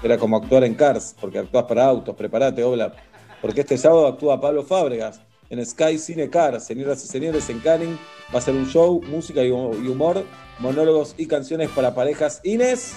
Era 0.02 0.16
como 0.16 0.38
actuar 0.38 0.64
en 0.64 0.74
Cars, 0.74 1.14
porque 1.20 1.38
actúas 1.38 1.64
para 1.64 1.84
autos. 1.84 2.16
Prepárate, 2.16 2.64
Obla. 2.64 2.94
Porque 3.42 3.60
este 3.60 3.76
sábado 3.76 4.06
actúa 4.06 4.40
Pablo 4.40 4.62
Fábregas 4.62 5.20
en 5.50 5.64
Sky 5.64 5.98
Cine 5.98 6.30
Car. 6.30 6.58
Señoras 6.58 7.04
y 7.04 7.06
señores, 7.06 7.50
en 7.50 7.60
Canning 7.60 7.98
va 8.34 8.38
a 8.38 8.40
ser 8.40 8.54
un 8.54 8.66
show, 8.66 9.02
música 9.02 9.44
y 9.44 9.50
humor, 9.50 10.24
monólogos 10.58 11.14
y 11.18 11.26
canciones 11.26 11.68
para 11.68 11.94
parejas 11.94 12.40
Inés. 12.44 12.94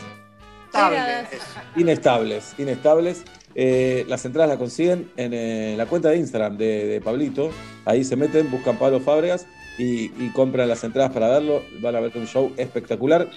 Inestables, 1.76 2.54
inestables. 2.58 3.24
Eh, 3.54 4.06
las 4.08 4.24
entradas 4.24 4.50
las 4.50 4.58
consiguen 4.60 5.12
en 5.18 5.34
eh, 5.34 5.76
la 5.76 5.88
cuenta 5.88 6.10
de 6.10 6.18
Instagram 6.18 6.58
de, 6.58 6.86
de 6.86 7.02
Pablito. 7.02 7.50
Ahí 7.84 8.06
se 8.06 8.16
meten, 8.16 8.50
buscan 8.50 8.78
Pablo 8.78 9.02
Fábregas 9.02 9.46
y, 9.78 10.12
y 10.24 10.32
compran 10.34 10.68
las 10.68 10.84
entradas 10.84 11.12
para 11.12 11.30
verlo. 11.30 11.64
Van 11.80 11.96
a 11.96 12.00
ver 12.00 12.12
un 12.16 12.28
show 12.28 12.52
espectacular. 12.58 13.30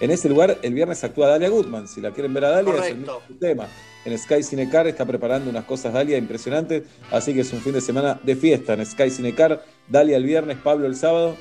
En 0.00 0.10
ese 0.10 0.28
lugar, 0.28 0.58
el 0.62 0.74
viernes 0.74 1.02
actúa 1.02 1.28
Dalia 1.28 1.48
Goodman. 1.48 1.88
Si 1.88 2.00
la 2.00 2.12
quieren 2.12 2.32
ver 2.32 2.44
a 2.44 2.50
Dalia, 2.50 2.74
es 2.74 2.90
el 2.90 2.98
mismo 2.98 3.20
tema. 3.40 3.66
En 4.04 4.16
Sky 4.16 4.42
Cinecar 4.42 4.86
está 4.86 5.04
preparando 5.04 5.50
unas 5.50 5.64
cosas 5.64 5.92
Dalia 5.92 6.16
impresionantes. 6.16 6.84
Así 7.10 7.34
que 7.34 7.40
es 7.40 7.52
un 7.52 7.60
fin 7.60 7.72
de 7.72 7.80
semana 7.80 8.20
de 8.22 8.36
fiesta 8.36 8.74
en 8.74 8.86
Sky 8.86 9.10
Cinecar. 9.10 9.64
Dalia 9.88 10.16
el 10.16 10.24
viernes, 10.24 10.58
Pablo 10.58 10.86
el 10.86 10.96
sábado. 10.96 11.36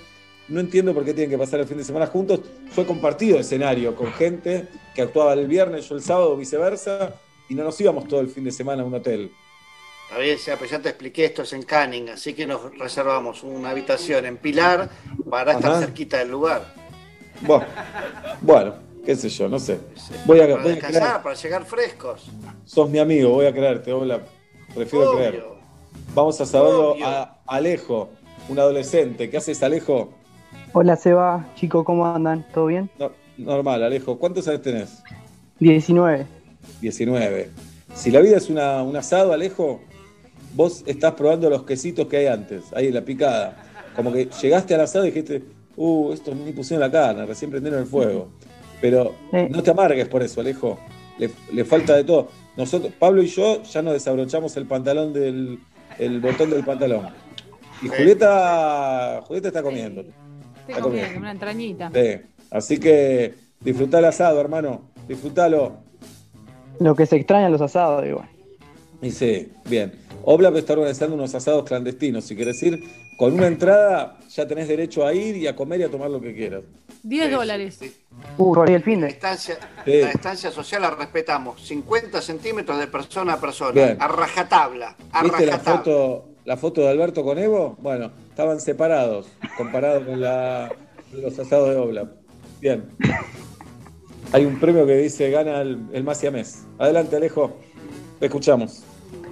No 0.47 0.59
entiendo 0.59 0.93
por 0.93 1.03
qué 1.03 1.13
tienen 1.13 1.29
que 1.29 1.37
pasar 1.37 1.59
el 1.59 1.67
fin 1.67 1.77
de 1.77 1.83
semana 1.83 2.07
juntos. 2.07 2.39
Fue 2.71 2.85
compartido 2.85 3.37
escenario 3.37 3.95
con 3.95 4.11
gente 4.13 4.67
que 4.95 5.01
actuaba 5.01 5.33
el 5.33 5.45
viernes, 5.45 5.89
yo 5.89 5.95
el 5.95 6.01
sábado, 6.01 6.37
viceversa, 6.37 7.13
y 7.49 7.55
no 7.55 7.63
nos 7.63 7.79
íbamos 7.81 8.07
todo 8.07 8.21
el 8.21 8.29
fin 8.29 8.45
de 8.45 8.51
semana 8.51 8.81
a 8.81 8.85
un 8.85 8.93
hotel. 8.93 9.31
Está 10.09 10.19
bien, 10.19 10.37
Seba, 10.39 10.57
pero 10.57 10.71
ya 10.71 10.79
te 10.81 10.89
expliqué, 10.89 11.25
esto 11.25 11.41
es 11.41 11.51
en 11.53 11.63
Canning, 11.63 12.09
así 12.09 12.33
que 12.33 12.47
nos 12.47 12.77
reservamos 12.77 13.43
una 13.43 13.71
habitación 13.71 14.25
en 14.25 14.37
Pilar 14.37 14.89
para 15.29 15.53
estar 15.53 15.79
cerquita 15.79 16.17
del 16.19 16.31
lugar. 16.31 16.73
Bueno, 17.41 17.65
bueno, 18.41 18.73
qué 19.05 19.15
sé 19.15 19.27
yo, 19.29 19.49
no 19.49 19.59
sé. 19.59 19.79
Voy 20.25 20.39
a, 20.39 20.43
Para 20.47 20.55
voy 20.63 20.71
a 20.71 20.75
descansar, 20.75 21.01
creer. 21.03 21.21
para 21.23 21.35
llegar 21.35 21.65
frescos. 21.65 22.31
Sos 22.65 22.89
mi 22.89 22.99
amigo, 22.99 23.31
voy 23.31 23.45
a 23.47 23.53
creerte, 23.53 23.91
hola. 23.91 24.21
Prefiero 24.73 25.11
Obvio. 25.11 25.17
creer. 25.17 25.45
Vamos 26.15 26.39
a 26.39 26.45
saberlo 26.45 26.91
Obvio. 26.93 27.05
a 27.05 27.39
Alejo, 27.45 28.09
un 28.47 28.59
adolescente. 28.59 29.29
¿Qué 29.29 29.37
haces, 29.37 29.61
Alejo? 29.61 30.13
Hola 30.71 30.95
Seba, 30.95 31.47
chico, 31.55 31.83
¿cómo 31.83 32.05
andan? 32.07 32.45
¿Todo 32.53 32.67
bien? 32.67 32.89
No, 32.97 33.11
normal, 33.37 33.83
Alejo. 33.83 34.17
¿Cuántos 34.17 34.47
años 34.47 34.61
tenés? 34.61 35.03
19. 35.59 36.25
19. 36.81 37.49
Si 37.93 38.09
la 38.11 38.21
vida 38.21 38.37
es 38.37 38.49
una, 38.49 38.81
un 38.83 38.95
asado, 38.95 39.33
Alejo, 39.33 39.81
vos 40.57 40.83
estás 40.87 41.13
probando 41.13 41.49
los 41.51 41.63
quesitos 41.63 42.07
que 42.07 42.17
hay 42.17 42.25
antes, 42.25 42.63
ahí 42.73 42.87
en 42.87 42.95
la 42.95 43.01
picada. 43.01 43.63
Como 43.95 44.11
que 44.11 44.27
llegaste 44.41 44.73
al 44.73 44.81
asado 44.81 45.05
y 45.05 45.11
dijiste, 45.11 45.43
uh, 45.75 46.11
esto 46.11 46.33
ni 46.33 46.51
pusieron 46.51 46.81
la 46.81 46.91
carne, 46.91 47.25
recién 47.27 47.51
prendieron 47.51 47.79
el 47.79 47.85
fuego. 47.85 48.29
Pero 48.81 49.13
no 49.31 49.63
te 49.63 49.71
amargues 49.71 50.07
por 50.07 50.23
eso, 50.23 50.41
Alejo. 50.41 50.79
Le, 51.19 51.29
le 51.53 51.63
falta 51.63 51.95
de 51.95 52.03
todo. 52.03 52.27
Nosotros, 52.57 52.91
Pablo 52.97 53.21
y 53.21 53.27
yo, 53.27 53.61
ya 53.63 53.81
nos 53.81 53.93
desabrochamos 53.93 54.57
el 54.57 54.65
pantalón 54.65 55.13
del 55.13 55.59
el 55.99 56.19
botón 56.19 56.49
del 56.49 56.63
pantalón. 56.63 57.07
Y 57.81 57.87
Julieta, 57.87 59.21
Julieta 59.25 59.47
está 59.49 59.61
comiendo. 59.61 60.03
Te 60.65 60.73
comí 60.73 60.99
una 61.15 61.31
entrañita. 61.31 61.91
Sí. 61.93 62.21
Así 62.49 62.79
que 62.79 63.35
disfrutá 63.59 63.99
el 63.99 64.05
asado, 64.05 64.41
hermano. 64.41 64.89
Disfrútalo. 65.07 65.77
Lo 66.79 66.95
que 66.95 67.05
se 67.05 67.15
extrañan 67.15 67.51
los 67.51 67.61
asados, 67.61 68.05
igual. 68.05 68.27
Y 69.01 69.11
sí, 69.11 69.51
bien. 69.69 70.06
Oblap 70.29 70.57
está 70.57 70.73
organizando 70.73 71.15
unos 71.15 71.33
asados 71.35 71.63
clandestinos. 71.63 72.25
Si 72.25 72.35
quieres 72.35 72.61
ir 72.61 72.83
con 73.15 73.33
una 73.33 73.47
entrada, 73.47 74.17
ya 74.29 74.45
tenés 74.45 74.67
derecho 74.67 75.05
a 75.07 75.13
ir 75.13 75.37
y 75.37 75.47
a 75.47 75.55
comer 75.55 75.79
y 75.79 75.83
a 75.83 75.89
tomar 75.89 76.09
lo 76.09 76.19
que 76.19 76.35
quieras. 76.35 76.63
10 77.03 77.31
dólares. 77.31 77.79
Uh, 78.37 78.53
por 78.53 78.67
ahí 78.67 78.75
el 78.75 78.83
fin 78.83 78.99
La 78.99 79.07
de. 79.07 79.13
distancia, 79.13 79.57
Sí. 79.85 80.01
la 80.01 80.09
distancia 80.11 80.51
social 80.51 80.81
la 80.81 80.91
respetamos. 80.91 81.61
50 81.65 82.21
centímetros 82.21 82.77
de 82.77 82.87
persona 82.87 83.33
a 83.33 83.39
persona. 83.39 83.71
Bien. 83.71 83.97
A 84.01 84.07
rajatabla. 84.09 84.97
A 85.13 85.23
¿Viste 85.23 85.45
la 85.45 85.51
rajatabla. 85.53 85.79
foto, 85.79 86.29
la 86.43 86.57
foto 86.57 86.81
de 86.81 86.89
Alberto 86.89 87.23
con 87.23 87.39
Evo? 87.39 87.77
Bueno, 87.79 88.11
estaban 88.29 88.59
separados 88.59 89.27
comparado 89.55 90.05
con 90.05 90.19
la, 90.19 90.69
los 91.13 91.39
asados 91.39 91.69
de 91.69 91.75
Oblap. 91.77 92.11
Bien. 92.59 92.83
Hay 94.33 94.43
un 94.43 94.59
premio 94.59 94.85
que 94.85 94.97
dice 94.97 95.31
gana 95.31 95.61
el, 95.61 95.79
el 95.93 96.03
más 96.03 96.17
siamés. 96.19 96.65
Adelante, 96.79 97.15
Alejo. 97.15 97.55
Te 98.19 98.25
escuchamos. 98.25 98.83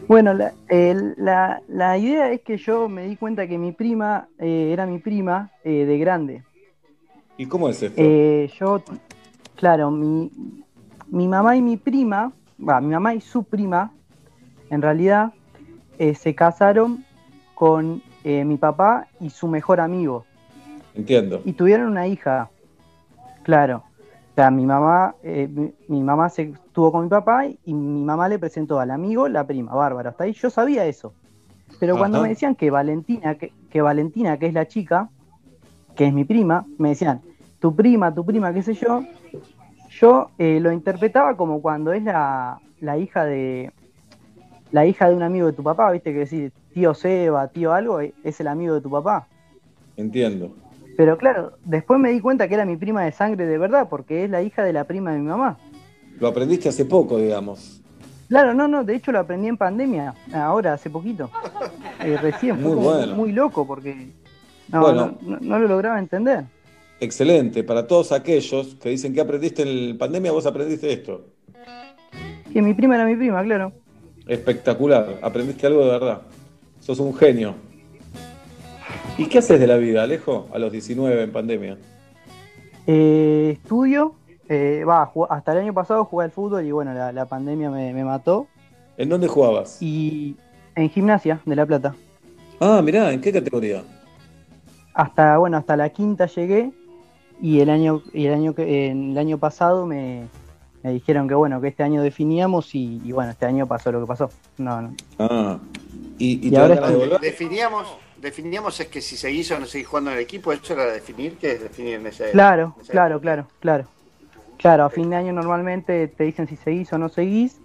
Bueno, 0.08 0.34
la, 0.34 0.54
el- 0.70 1.16
la- 1.18 1.62
la 1.68 1.98
idea 1.98 2.32
es 2.32 2.42
que 2.42 2.58
yo 2.58 2.88
me 2.90 3.06
di 3.08 3.16
cuenta 3.16 3.48
que 3.48 3.58
mi 3.58 3.72
prima 3.72 4.28
eh, 4.38 4.70
era 4.72 4.86
mi 4.86 5.00
prima 5.00 5.52
eh, 5.64 5.86
de 5.86 5.98
grande. 5.98 6.44
¿Y 7.38 7.48
cómo 7.48 7.70
es 7.70 7.82
esto? 7.82 8.00
Eh, 8.02 8.50
yo, 8.60 8.84
claro, 9.56 9.90
mi, 9.92 10.32
mi 11.08 11.28
mamá 11.28 11.56
y 11.58 11.62
mi 11.62 11.78
prima, 11.78 12.32
va, 12.58 12.80
mi 12.82 12.94
mamá 12.94 13.16
y 13.16 13.22
su 13.22 13.44
prima, 13.44 13.92
en 14.70 14.82
realidad, 14.82 15.34
eh, 15.98 16.14
se 16.14 16.36
casaron 16.36 17.04
con 17.56 18.02
eh, 18.24 18.46
mi 18.46 18.58
papá 18.58 19.08
y 19.20 19.30
su 19.30 19.48
mejor 19.48 19.80
amigo. 19.80 20.26
Entiendo. 20.94 21.42
Y 21.46 21.54
tuvieron 21.54 21.88
una 21.88 22.08
hija, 22.08 22.50
claro. 23.44 23.84
O 24.32 24.36
sea, 24.36 24.52
mi 24.52 24.66
mamá, 24.66 25.16
eh, 25.24 25.48
mi, 25.52 25.74
mi 25.88 26.02
mamá 26.04 26.30
se 26.30 26.54
estuvo 26.76 26.92
con 26.92 27.04
mi 27.04 27.10
papá 27.10 27.46
y 27.46 27.74
mi 27.74 28.04
mamá 28.04 28.28
le 28.28 28.38
presentó 28.38 28.82
al 28.82 28.92
amigo 28.92 29.30
la 29.30 29.48
prima, 29.48 29.74
bárbaro. 29.74 30.10
Hasta 30.10 30.26
ahí 30.26 30.34
yo 30.34 30.50
sabía 30.50 30.86
eso. 30.86 31.14
Pero 31.80 31.98
cuando 31.98 32.18
Ajá. 32.18 32.24
me 32.24 32.30
decían 32.30 32.54
que 32.54 32.70
Valentina, 32.70 33.36
que, 33.36 33.54
que 33.70 33.82
Valentina, 33.82 34.38
que 34.38 34.48
es 34.48 34.54
la 34.54 34.68
chica, 34.68 35.10
que 35.96 36.08
es 36.08 36.14
mi 36.14 36.26
prima, 36.26 36.66
me 36.78 36.90
decían, 36.90 37.22
tu 37.60 37.74
prima, 37.74 38.14
tu 38.14 38.26
prima, 38.26 38.54
qué 38.54 38.62
sé 38.62 38.74
yo, 38.74 39.06
yo 39.90 40.32
eh, 40.38 40.60
lo 40.60 40.70
interpretaba 40.74 41.38
como 41.38 41.62
cuando 41.62 41.94
es 41.94 42.04
la, 42.04 42.60
la 42.82 42.98
hija 42.98 43.24
de 43.24 43.72
la 44.74 44.86
hija 44.86 45.08
de 45.08 45.16
un 45.16 45.24
amigo 45.24 45.48
de 45.48 45.54
tu 45.54 45.64
papá, 45.64 45.90
viste 45.92 46.12
que 46.12 46.20
decir 46.20 46.52
tío 46.74 46.94
Seba, 46.94 47.48
tío 47.48 47.72
algo, 47.72 48.02
eh, 48.02 48.14
es 48.26 48.42
el 48.42 48.50
amigo 48.50 48.74
de 48.74 48.82
tu 48.82 48.92
papá. 48.92 49.30
Entiendo. 49.96 50.54
Pero 50.98 51.18
claro, 51.18 51.54
después 51.64 52.02
me 52.02 52.12
di 52.12 52.20
cuenta 52.20 52.50
que 52.50 52.56
era 52.56 52.66
mi 52.66 52.76
prima 52.76 53.06
de 53.06 53.14
sangre 53.14 53.46
de 53.46 53.58
verdad, 53.58 53.88
porque 53.90 54.26
es 54.26 54.30
la 54.30 54.42
hija 54.42 54.62
de 54.62 54.74
la 54.74 54.84
prima 54.84 55.14
de 55.14 55.20
mi 55.20 55.28
mamá. 55.28 55.58
Lo 56.20 56.28
aprendiste 56.28 56.70
hace 56.70 56.86
poco, 56.86 57.18
digamos. 57.18 57.82
Claro, 58.30 58.54
no, 58.54 58.68
no, 58.68 58.84
de 58.84 58.96
hecho 58.96 59.12
lo 59.12 59.20
aprendí 59.20 59.48
en 59.48 59.58
pandemia, 59.58 60.14
ahora, 60.34 60.74
hace 60.74 60.90
poquito. 60.90 61.30
Eh, 62.04 62.18
recién, 62.18 62.56
fue 62.56 62.66
Muy 62.66 62.76
como 62.76 62.90
bueno. 62.92 63.16
muy 63.16 63.32
loco 63.32 63.68
porque 63.68 64.08
no, 64.70 64.82
Bueno. 64.82 65.18
no, 65.22 65.32
no- 65.32 65.38
no 65.42 65.60
lo 65.60 65.68
lograba 65.68 66.00
entender. 66.00 66.46
Excelente. 67.00 67.64
Para 67.64 67.86
todos 67.86 68.12
aquellos 68.12 68.76
que 68.76 68.90
dicen 68.90 69.14
que 69.14 69.22
aprendiste 69.22 69.62
en 69.64 69.98
pandemia, 69.98 70.32
vos 70.32 70.46
aprendiste 70.46 70.92
esto. 70.92 71.26
Que 72.52 72.62
mi 72.62 72.74
prima 72.74 72.96
era 72.96 73.06
mi 73.06 73.16
prima, 73.16 73.44
claro. 73.44 73.74
Espectacular. 74.28 75.20
Aprendiste 75.22 75.68
algo 75.68 75.84
de 75.86 75.92
verdad. 75.92 76.22
Sos 76.80 77.00
un 77.00 77.14
genio. 77.14 77.54
¿Y 79.18 79.26
qué 79.28 79.38
haces 79.40 79.60
de 79.60 79.68
la 79.68 79.78
vida, 79.78 80.04
Alejo, 80.04 80.48
a 80.54 80.58
los 80.60 80.72
19 80.72 81.24
en 81.24 81.32
pandemia? 81.32 81.78
Eh, 82.88 83.52
estudio, 83.62 84.16
eh, 84.50 84.84
va, 84.88 85.12
hasta 85.30 85.52
el 85.54 85.60
año 85.60 85.74
pasado 85.74 86.06
jugué 86.06 86.26
al 86.26 86.32
fútbol 86.32 86.66
y 86.66 86.72
bueno, 86.72 86.94
la, 86.94 87.12
la 87.12 87.26
pandemia 87.26 87.70
me, 87.70 87.94
me 87.94 88.04
mató. 88.04 88.48
¿En 88.98 89.10
dónde 89.10 89.28
jugabas? 89.28 89.78
Y 89.82 90.36
en 90.76 90.90
gimnasia 90.90 91.42
de 91.46 91.56
La 91.56 91.66
Plata. 91.66 91.96
Ah, 92.60 92.82
mirá, 92.84 93.12
¿en 93.12 93.22
qué 93.22 93.32
categoría? 93.32 93.84
Hasta, 94.94 95.38
bueno, 95.38 95.58
hasta 95.58 95.76
la 95.76 95.90
quinta 95.90 96.26
llegué 96.28 96.72
y 97.42 97.60
el 97.60 97.70
año, 97.70 98.02
y 98.14 98.28
el 98.28 98.34
año 98.34 98.56
que, 98.56 98.92
el 98.92 99.18
año 99.18 99.38
pasado 99.38 99.86
me, 99.86 100.28
me 100.84 100.92
dijeron 100.94 101.28
que 101.28 101.36
bueno, 101.36 101.60
que 101.60 101.68
este 101.68 101.84
año 101.84 102.02
definíamos 102.02 102.74
y, 102.76 103.02
y 103.04 103.12
bueno, 103.12 103.32
este 103.32 103.46
año 103.46 103.68
pasó 103.68 103.92
lo 103.92 104.00
que 104.00 104.08
pasó. 104.08 104.30
No, 104.58 104.82
no. 104.82 104.94
Ah, 105.20 105.60
¿y, 106.18 106.48
y 106.48 106.54
Y 106.54 106.56
ahora 106.56 106.76
de? 106.90 107.18
Definíamos, 107.20 107.88
definíamos 108.22 108.80
es 108.80 108.88
que 108.88 109.02
si 109.02 109.18
seguís 109.18 109.52
o 109.52 109.60
no 109.60 109.66
seguís 109.66 109.88
jugando 109.88 110.12
en 110.12 110.18
el 110.18 110.24
equipo, 110.24 110.54
eso 110.54 110.74
era 110.74 110.86
definir, 110.86 111.38
¿qué 111.38 111.52
es 111.54 111.62
definir 111.62 111.96
en 111.96 112.08
ese 112.08 112.32
Claro, 112.32 112.74
en 112.78 112.82
ese- 112.82 112.92
claro, 112.94 113.20
claro, 113.20 113.48
claro. 113.60 113.84
Claro, 113.84 113.95
a 114.64 114.90
fin 114.90 115.10
de 115.10 115.16
año 115.16 115.34
normalmente 115.34 116.08
te 116.08 116.24
dicen 116.24 116.48
si 116.48 116.56
seguís 116.56 116.92
o 116.94 116.98
no 116.98 117.10
seguís 117.10 117.60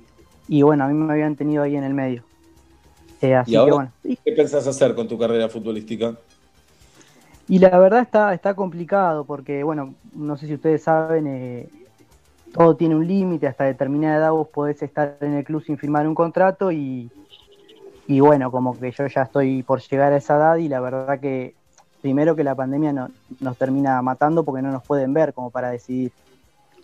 y 0.48 0.62
bueno, 0.62 0.84
a 0.84 0.88
mí 0.88 0.94
me 0.94 1.12
habían 1.12 1.36
tenido 1.36 1.62
ahí 1.62 1.76
en 1.76 1.84
el 1.84 1.94
medio. 1.94 2.24
Eh, 3.22 3.34
así 3.34 3.52
¿Y 3.52 3.56
ahora 3.56 3.72
que 3.72 3.76
bueno. 3.76 3.92
qué 4.24 4.32
pensás 4.32 4.66
hacer 4.66 4.94
con 4.94 5.08
tu 5.08 5.18
carrera 5.18 5.48
futbolística? 5.48 6.16
Y 7.48 7.58
la 7.58 7.76
verdad 7.78 8.00
está, 8.02 8.32
está 8.32 8.54
complicado 8.54 9.24
porque, 9.24 9.62
bueno, 9.64 9.94
no 10.12 10.36
sé 10.36 10.46
si 10.46 10.54
ustedes 10.54 10.82
saben, 10.84 11.26
eh, 11.26 11.68
todo 12.52 12.76
tiene 12.76 12.96
un 12.96 13.06
límite, 13.06 13.46
hasta 13.48 13.64
determinada 13.64 14.18
edad 14.18 14.32
vos 14.32 14.48
podés 14.52 14.82
estar 14.82 15.18
en 15.20 15.34
el 15.34 15.44
club 15.44 15.62
sin 15.62 15.78
firmar 15.78 16.06
un 16.06 16.14
contrato 16.14 16.72
y, 16.72 17.10
y 18.06 18.20
bueno, 18.20 18.50
como 18.50 18.78
que 18.78 18.92
yo 18.92 19.06
ya 19.06 19.22
estoy 19.22 19.62
por 19.62 19.80
llegar 19.80 20.12
a 20.12 20.16
esa 20.18 20.36
edad 20.36 20.56
y 20.56 20.68
la 20.68 20.80
verdad 20.80 21.20
que 21.20 21.56
primero 22.00 22.36
que 22.36 22.44
la 22.44 22.54
pandemia 22.56 22.92
no- 22.92 23.10
nos 23.40 23.58
termina 23.58 24.02
matando 24.02 24.44
porque 24.44 24.62
no 24.62 24.72
nos 24.72 24.84
pueden 24.84 25.12
ver 25.14 25.34
como 25.34 25.50
para 25.50 25.70
decidir. 25.70 26.12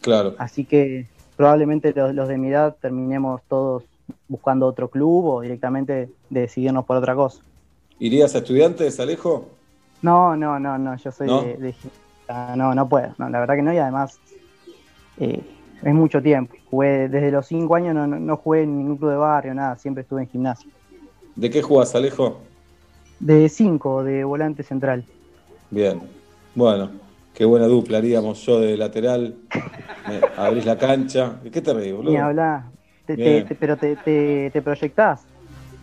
Claro. 0.07 0.37
Así 0.39 0.65
que 0.65 1.09
probablemente 1.37 1.93
los, 1.93 2.15
los 2.15 2.29
de 2.29 2.39
mi 2.39 2.47
edad 2.51 2.77
terminemos 2.81 3.43
todos 3.49 3.83
buscando 4.29 4.65
otro 4.69 4.89
club 4.89 5.25
o 5.27 5.41
directamente 5.41 6.09
decidirnos 6.31 6.85
por 6.85 6.97
otra 6.97 7.17
cosa. 7.17 7.43
¿Irías 7.99 8.33
a 8.37 8.39
estudiantes, 8.39 9.01
Alejo? 9.01 9.49
No, 10.03 10.37
no, 10.37 10.61
no, 10.61 10.79
no, 10.79 10.97
yo 10.97 11.11
soy 11.11 11.27
¿No? 11.27 11.43
de, 11.43 11.57
de 11.57 11.73
gimnasia. 11.73 12.55
no, 12.55 12.73
no 12.73 12.89
puedo, 12.89 13.15
no, 13.19 13.29
la 13.29 13.41
verdad 13.41 13.57
que 13.57 13.63
no, 13.63 13.73
y 13.75 13.79
además 13.79 14.21
eh, 15.19 15.43
es 15.83 15.95
mucho 15.95 16.23
tiempo. 16.23 16.55
Jugué 16.71 17.09
desde 17.09 17.33
los 17.33 17.49
cinco 17.49 17.75
años, 17.75 17.93
no, 17.93 18.07
no, 18.07 18.21
no 18.21 18.37
jugué 18.37 18.63
en 18.63 18.79
ningún 18.79 18.99
club 18.99 19.11
de 19.11 19.17
barrio, 19.17 19.55
nada, 19.55 19.77
siempre 19.77 20.03
estuve 20.03 20.23
en 20.23 20.29
gimnasia. 20.29 20.71
¿De 21.35 21.51
qué 21.51 21.63
jugás, 21.63 21.97
Alejo? 21.97 22.39
De 23.19 23.49
cinco, 23.49 24.05
de 24.05 24.23
volante 24.23 24.63
central. 24.63 25.05
Bien. 25.69 26.01
Bueno, 26.55 26.91
qué 27.37 27.45
buena 27.45 27.66
dupla 27.66 27.99
haríamos 27.99 28.45
yo 28.47 28.61
de 28.61 28.76
lateral. 28.78 29.34
Me 30.09 30.20
abrís 30.37 30.64
la 30.64 30.78
cancha. 30.78 31.39
¿De 31.45 31.51
qué 31.51 31.61
te 31.61 31.74
reís, 31.74 31.93
boludo? 31.93 32.12
Ni 32.12 32.16
hablar, 32.18 32.62
Te- 33.07 33.16
te- 33.16 33.43
te- 33.43 33.55
pero 33.55 33.76
te, 33.76 33.95
te, 33.97 34.51
te 34.51 34.62
proyectás. 34.62 35.20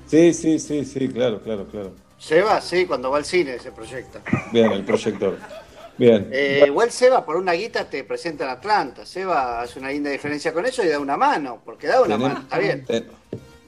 Sí, 0.07 0.33
sí, 0.33 0.57
sí, 0.59 0.83
sí, 0.83 1.07
claro, 1.07 1.39
claro, 1.41 1.65
claro. 1.67 1.91
Seba, 2.17 2.59
sí, 2.59 2.85
cuando 2.85 3.11
va 3.11 3.17
al 3.17 3.25
cine 3.25 3.59
se 3.59 3.71
proyecta. 3.71 4.21
Bien, 4.51 4.71
el 4.71 4.83
proyector. 4.83 5.37
Bien. 5.97 6.27
Eh, 6.31 6.63
igual 6.65 6.89
Seba, 6.89 7.23
por 7.23 7.35
una 7.35 7.53
guita 7.53 7.87
te 7.87 8.03
presenta 8.03 8.45
en 8.45 8.49
Atlanta. 8.49 9.05
Seba 9.05 9.61
hace 9.61 9.77
una 9.79 9.91
linda 9.91 10.09
diferencia 10.09 10.51
con 10.53 10.65
eso 10.65 10.83
y 10.83 10.87
da 10.87 10.99
una 10.99 11.17
mano, 11.17 11.61
porque 11.63 11.85
da 11.87 12.01
una 12.01 12.17
mano, 12.17 12.39
está 12.39 12.57
bien. 12.57 12.83
te- 12.83 13.05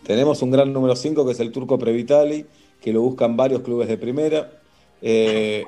tenemos 0.04 0.42
un 0.42 0.50
gran 0.52 0.74
número 0.74 0.96
5 0.96 1.24
que 1.26 1.34
es 1.34 1.40
el 1.40 1.52
turco 1.52 1.78
Previtali, 1.78 2.46
que 2.82 2.92
lo 2.92 3.02
buscan 3.02 3.38
varios 3.38 3.62
clubes 3.62 3.88
de 3.88 3.98
primera. 3.98 4.52
Eh, 5.02 5.64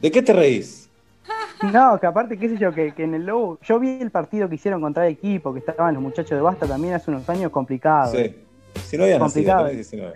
¿De 0.00 0.10
qué 0.10 0.20
te 0.22 0.32
reís? 0.32 0.83
No, 1.72 1.98
que 1.98 2.06
aparte, 2.06 2.36
qué 2.38 2.48
sé 2.48 2.58
yo, 2.58 2.72
que, 2.72 2.92
que 2.92 3.04
en 3.04 3.14
el 3.14 3.24
Lobo, 3.26 3.58
yo 3.62 3.78
vi 3.78 3.98
el 4.00 4.10
partido 4.10 4.48
que 4.48 4.56
hicieron 4.56 4.80
contra 4.80 5.06
el 5.06 5.12
equipo, 5.12 5.52
que 5.52 5.60
estaban 5.60 5.94
los 5.94 6.02
muchachos 6.02 6.30
de 6.32 6.40
Basta 6.40 6.66
también 6.66 6.94
hace 6.94 7.10
unos 7.10 7.28
años 7.28 7.50
complicado. 7.50 8.12
Sí. 8.12 8.34
Si 8.84 8.96
no 8.98 9.04
habías 9.04 9.20
nacido, 9.20 9.54
Complicado. 9.54 9.68
tenés 9.68 9.90
19. 9.90 10.14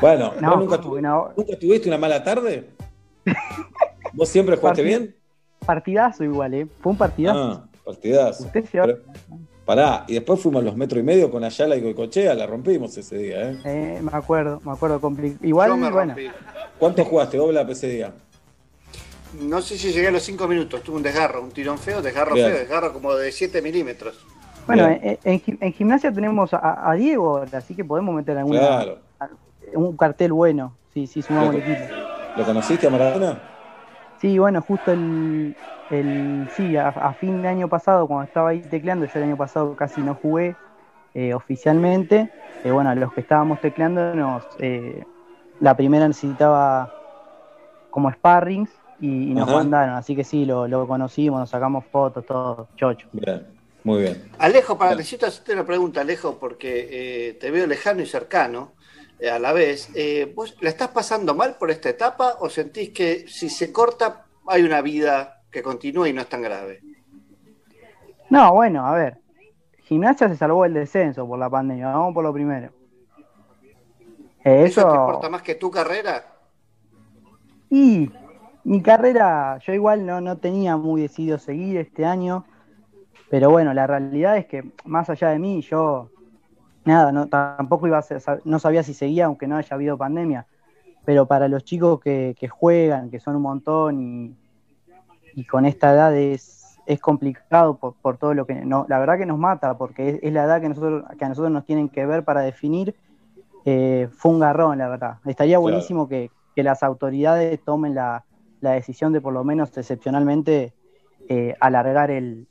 Bueno, 0.00 0.32
No, 0.40 0.50
¿vos 0.50 0.58
nunca, 0.60 1.00
no. 1.00 1.32
tuviste 1.60 1.88
una 1.88 1.98
mala 1.98 2.24
tarde? 2.24 2.70
¿Vos 4.12 4.28
siempre 4.28 4.56
jugaste 4.56 4.82
Partid- 4.82 4.86
bien? 4.86 5.14
Partidazo 5.64 6.24
igual, 6.24 6.54
¿eh? 6.54 6.66
Fue 6.80 6.92
un 6.92 6.98
partidazo. 6.98 7.38
Ah, 7.64 7.68
partidazo. 7.84 8.44
Usted 8.44 8.64
se 8.64 8.78
va- 8.80 8.86
Pero- 8.86 8.98
pará, 9.64 10.04
y 10.08 10.14
después 10.14 10.40
fuimos 10.40 10.62
los 10.64 10.76
metro 10.76 10.98
y 10.98 11.02
medio 11.02 11.30
con 11.30 11.44
Ayala 11.44 11.76
y 11.76 11.80
Goicochea, 11.82 12.34
la 12.34 12.46
rompimos 12.46 12.96
ese 12.98 13.16
día, 13.16 13.50
¿eh? 13.50 13.58
Eh, 13.64 14.00
me 14.02 14.10
acuerdo, 14.12 14.60
me 14.64 14.72
acuerdo. 14.72 15.00
compli- 15.00 15.38
Igual, 15.42 15.70
Yo 15.70 15.76
me 15.76 15.90
bueno, 15.90 16.14
rompí. 16.14 16.28
¿Cuánto 16.78 17.04
jugaste, 17.04 17.38
Oblap, 17.38 17.70
ese 17.70 17.88
día? 17.88 18.12
No 19.40 19.60
sé 19.60 19.76
si 19.78 19.92
llegué 19.92 20.08
a 20.08 20.10
los 20.10 20.22
5 20.22 20.46
minutos, 20.46 20.82
tuve 20.82 20.96
un 20.96 21.02
desgarro, 21.02 21.42
un 21.42 21.50
tirón 21.50 21.78
feo, 21.78 22.00
desgarro 22.02 22.34
Bien. 22.34 22.48
feo, 22.48 22.58
desgarro 22.58 22.92
como 22.92 23.14
de 23.14 23.32
7 23.32 23.60
milímetros. 23.62 24.16
bueno 24.66 24.86
Bien. 24.88 25.00
en, 25.02 25.18
en 25.24 25.40
gi- 25.40 25.58
en 25.60 25.72
gimnasia 25.72 26.12
tenemos 26.12 26.54
a, 26.54 26.90
a 26.90 26.94
Diego, 26.94 27.38
ahora, 27.38 27.58
así 27.58 27.74
que 27.74 27.84
podemos 27.84 28.14
meter 28.14 28.38
alguna, 28.38 28.60
Claro. 28.60 28.98
un 29.74 29.96
cartel 29.96 30.32
bueno, 30.32 30.78
sí, 30.92 31.06
sí, 31.06 31.22
sumamos 31.22 31.54
el 31.54 31.60
equipo. 31.62 31.90
¿Lo 32.36 32.44
conociste 32.44 32.86
a 32.86 32.90
Maradona? 32.90 33.38
Sí, 34.16 34.38
bueno, 34.38 34.62
justo 34.62 34.92
el, 34.92 35.56
el 35.88 36.48
sí, 36.50 36.76
a, 36.76 36.88
a 36.88 37.14
fin 37.14 37.42
de 37.42 37.48
año 37.48 37.68
pasado, 37.68 38.06
cuando 38.06 38.24
estaba 38.24 38.50
ahí 38.50 38.62
tecleando, 38.62 39.06
yo 39.06 39.18
el 39.18 39.24
año 39.24 39.36
pasado 39.36 39.76
casi 39.76 40.02
no 40.02 40.14
jugué 40.14 40.56
eh, 41.14 41.34
oficialmente. 41.34 42.30
Eh, 42.62 42.70
bueno, 42.70 42.90
a 42.90 42.94
los 42.94 43.12
que 43.12 43.20
estábamos 43.20 43.60
tecleando, 43.60 44.14
nos, 44.14 44.48
eh, 44.58 45.04
la 45.58 45.76
primera 45.76 46.08
necesitaba 46.08 46.94
como 47.90 48.10
sparrings 48.12 48.70
y, 49.00 49.30
y 49.30 49.34
nos 49.34 49.48
Ajá. 49.48 49.56
mandaron, 49.58 49.94
así 49.96 50.14
que 50.14 50.24
sí, 50.24 50.44
lo, 50.44 50.68
lo 50.68 50.86
conocimos, 50.86 51.40
nos 51.40 51.50
sacamos 51.50 51.84
fotos, 51.86 52.24
todo, 52.24 52.68
chocho. 52.76 53.06
Bien, 53.12 53.46
muy 53.82 54.02
bien. 54.02 54.30
Alejo, 54.38 54.76
para, 54.78 54.94
necesito 54.94 55.26
hacerte 55.26 55.52
una 55.52 55.66
pregunta, 55.66 56.00
Alejo, 56.00 56.38
porque 56.38 56.88
eh, 56.90 57.34
te 57.34 57.50
veo 57.50 57.66
lejano 57.66 58.02
y 58.02 58.06
cercano 58.06 58.72
eh, 59.18 59.30
a 59.30 59.38
la 59.38 59.52
vez. 59.52 59.90
Eh, 59.94 60.32
¿Vos 60.34 60.56
la 60.60 60.68
estás 60.70 60.88
pasando 60.88 61.34
mal 61.34 61.56
por 61.56 61.70
esta 61.70 61.88
etapa 61.88 62.36
o 62.40 62.48
sentís 62.48 62.90
que 62.90 63.26
si 63.28 63.48
se 63.48 63.72
corta 63.72 64.26
hay 64.46 64.62
una 64.62 64.80
vida 64.80 65.42
que 65.50 65.62
continúa 65.62 66.08
y 66.08 66.12
no 66.12 66.20
es 66.20 66.28
tan 66.28 66.42
grave? 66.42 66.80
No, 68.30 68.52
bueno, 68.52 68.86
a 68.86 68.94
ver, 68.94 69.18
gimnasia 69.84 70.28
se 70.28 70.36
salvó 70.36 70.64
el 70.64 70.74
descenso 70.74 71.26
por 71.26 71.38
la 71.38 71.48
pandemia, 71.48 71.88
vamos 71.88 72.14
por 72.14 72.24
lo 72.24 72.32
primero. 72.32 72.70
Eh, 74.44 74.64
¿Eso 74.64 74.80
eso, 74.80 74.90
te 74.90 74.96
importa 74.96 75.28
más 75.30 75.42
que 75.42 75.54
tu 75.54 75.70
carrera? 75.70 76.26
Y 77.70 78.10
mi 78.64 78.82
carrera, 78.82 79.58
yo 79.58 79.72
igual 79.74 80.06
no, 80.06 80.20
no 80.20 80.38
tenía 80.38 80.76
muy 80.76 81.02
decidido 81.02 81.38
seguir 81.38 81.76
este 81.76 82.04
año, 82.06 82.44
pero 83.30 83.50
bueno, 83.50 83.74
la 83.74 83.86
realidad 83.86 84.36
es 84.38 84.46
que 84.46 84.64
más 84.84 85.10
allá 85.10 85.30
de 85.30 85.38
mí, 85.38 85.62
yo 85.62 86.10
nada, 86.84 87.12
no, 87.12 87.28
tampoco 87.28 87.86
iba 87.86 87.98
a 87.98 88.02
ser- 88.02 88.22
no 88.44 88.58
sabía 88.58 88.82
si 88.82 88.94
seguía 88.94 89.26
aunque 89.26 89.46
no 89.46 89.56
haya 89.56 89.74
habido 89.74 89.98
pandemia, 89.98 90.46
pero 91.04 91.26
para 91.26 91.48
los 91.48 91.64
chicos 91.64 92.00
que, 92.00 92.36
que 92.38 92.48
juegan, 92.48 93.10
que 93.10 93.20
son 93.20 93.36
un 93.36 93.42
montón 93.42 94.00
y, 94.00 94.36
y 95.34 95.44
con 95.44 95.66
esta 95.66 95.92
edad 95.92 96.16
es, 96.16 96.78
es 96.86 97.00
complicado 97.00 97.76
por, 97.78 97.94
por 98.00 98.18
todo 98.18 98.34
lo 98.34 98.46
que, 98.46 98.54
no, 98.54 98.86
la 98.88 98.98
verdad 98.98 99.18
que 99.18 99.26
nos 99.26 99.38
mata, 99.38 99.76
porque 99.76 100.10
es, 100.10 100.18
es 100.22 100.32
la 100.32 100.44
edad 100.44 100.60
que, 100.60 100.68
nosotros, 100.68 101.04
que 101.18 101.24
a 101.24 101.28
nosotros 101.28 101.52
nos 101.52 101.64
tienen 101.64 101.88
que 101.88 102.06
ver 102.06 102.24
para 102.24 102.42
definir, 102.42 102.94
eh, 103.64 104.08
fue 104.12 104.32
un 104.32 104.40
garrón, 104.40 104.78
la 104.78 104.88
verdad. 104.88 105.18
Estaría 105.24 105.52
Claro. 105.56 105.62
buenísimo 105.62 106.08
que, 106.08 106.30
que 106.54 106.62
las 106.62 106.82
autoridades 106.82 107.62
tomen 107.64 107.94
la, 107.94 108.24
la 108.64 108.72
decisión 108.72 109.12
de 109.12 109.20
por 109.20 109.32
lo 109.32 109.44
menos 109.44 109.76
excepcionalmente 109.76 110.72
eh, 111.28 111.54
alargar 111.60 112.10
el, 112.10 112.46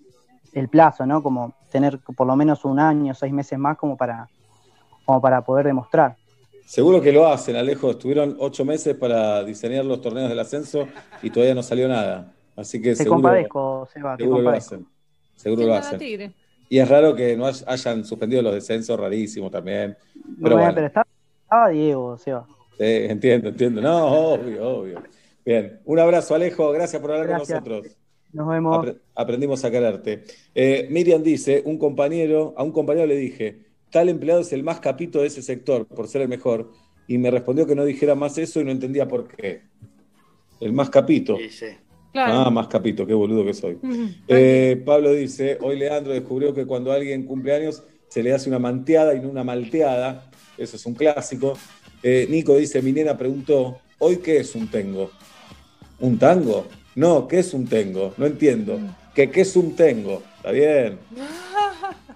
el 0.54 0.70
plazo, 0.70 1.06
¿no? 1.06 1.22
Como 1.22 1.54
tener 1.72 2.00
por 2.00 2.26
lo 2.28 2.36
menos 2.36 2.64
un 2.66 2.80
año, 2.80 3.14
seis 3.14 3.34
meses 3.34 3.58
más 3.60 3.78
como 3.78 3.98
para, 3.98 4.30
como 5.06 5.20
para 5.22 5.42
poder 5.42 5.66
demostrar. 5.66 6.16
Seguro 6.66 7.02
que 7.02 7.12
lo 7.12 7.28
hacen, 7.28 7.56
Alejo. 7.58 7.92
Estuvieron 7.92 8.38
ocho 8.40 8.64
meses 8.64 8.96
para 8.96 9.44
diseñar 9.44 9.84
los 9.84 10.00
torneos 10.02 10.30
del 10.30 10.40
ascenso 10.40 10.88
y 11.22 11.30
todavía 11.30 11.54
no 11.56 11.62
salió 11.64 11.88
nada. 11.88 12.32
Así 12.56 12.82
que 12.82 12.90
Te 12.92 12.96
seguro, 12.98 13.16
compadezco, 13.16 13.88
Seba, 13.92 14.16
te 14.16 14.24
seguro 14.24 14.42
lo 14.42 14.46
compadezco. 14.46 14.76
hacen. 14.76 14.88
Seguro 15.36 15.66
lo 15.68 15.74
hacen. 15.74 16.00
Tigre. 16.00 16.34
Y 16.70 16.80
es 16.80 16.88
raro 16.88 17.14
que 17.16 17.36
no 17.36 17.46
hay- 17.48 17.64
hayan 17.68 18.06
suspendido 18.06 18.42
los 18.42 18.54
descensos, 18.54 18.98
rarísimo 19.00 19.50
también. 19.52 19.98
Pero 20.14 20.36
Bueno, 20.40 20.56
bueno, 20.58 20.74
pero 20.76 20.88
estaba, 20.88 21.08
estaba 21.44 21.70
Diego, 21.70 22.18
Seba. 22.18 22.46
sí, 22.78 22.84
entiendo, 22.86 23.50
entiendo. 23.50 23.82
No, 23.82 24.06
obvio, 24.34 24.70
obvio. 24.70 25.04
Bien, 25.46 25.80
un 25.86 26.00
abrazo, 26.00 26.36
Alejo. 26.36 26.72
Gracias 26.72 27.02
por 27.02 27.12
hablar 27.12 27.28
Gracias. 27.28 27.62
con 27.62 27.70
nosotros. 27.72 27.98
Nos 28.32 28.48
vemos. 28.50 28.78
Apre- 28.78 28.98
aprendimos 29.16 29.64
a 29.66 29.72
quererte. 29.72 30.24
Eh, 30.56 30.88
Miriam 30.90 31.22
dice, 31.22 31.62
un 31.66 31.78
compañero, 31.78 32.54
a 32.58 32.64
un 32.64 32.72
compañero 32.72 33.06
le 33.06 33.16
dije, 33.16 33.60
tal 33.92 34.10
empleado 34.10 34.42
es 34.42 34.52
el 34.54 34.64
más 34.64 34.80
capito 34.80 35.22
de 35.22 35.28
ese 35.28 35.42
sector, 35.42 35.86
por 35.86 36.08
ser 36.08 36.22
el 36.24 36.30
mejor. 36.30 36.72
Y 37.08 37.18
me 37.18 37.30
respondió 37.30 37.68
que 37.68 37.76
no 37.76 37.86
dijera 37.86 38.16
más 38.16 38.38
eso 38.38 38.60
y 38.62 38.64
no 38.64 38.72
entendía 38.72 39.08
por 39.08 39.28
qué. 39.28 39.62
El 40.60 40.72
más 40.74 40.90
capito. 40.90 41.38
Ah, 42.16 42.50
más 42.52 42.68
capito, 42.68 43.06
qué 43.06 43.14
boludo 43.14 43.44
que 43.44 43.54
soy. 43.54 43.78
Eh, 44.28 44.82
Pablo 44.86 45.12
dice, 45.12 45.58
hoy 45.62 45.78
Leandro 45.78 46.14
descubrió 46.14 46.54
que 46.54 46.66
cuando 46.66 46.92
alguien 46.92 47.26
cumple 47.26 47.54
años 47.54 47.84
se 48.08 48.24
le 48.24 48.32
hace 48.32 48.50
una 48.50 48.60
manteada 48.60 49.14
y 49.16 49.20
no 49.20 49.30
una 49.30 49.44
malteada. 49.44 50.30
Eso 50.58 50.76
es 50.78 50.86
un 50.86 50.94
clásico. 50.94 51.54
Eh, 52.02 52.28
Nico 52.30 52.56
dice, 52.56 52.82
mi 52.82 52.94
nena 52.94 53.18
preguntó, 53.18 53.80
¿hoy 54.00 54.18
qué 54.18 54.38
es 54.38 54.56
un 54.56 54.70
tengo? 54.70 55.12
¿Un 56.04 56.20
tango? 56.20 56.68
No, 56.96 57.30
¿qué 57.30 57.40
es 57.40 57.54
un 57.54 57.66
tengo? 57.66 58.14
No 58.18 58.26
entiendo. 58.26 58.78
¿Qué, 59.16 59.32
qué 59.32 59.40
es 59.40 59.56
un 59.56 59.74
tengo? 59.74 60.22
¿Está 60.38 60.52
bien? 60.52 61.00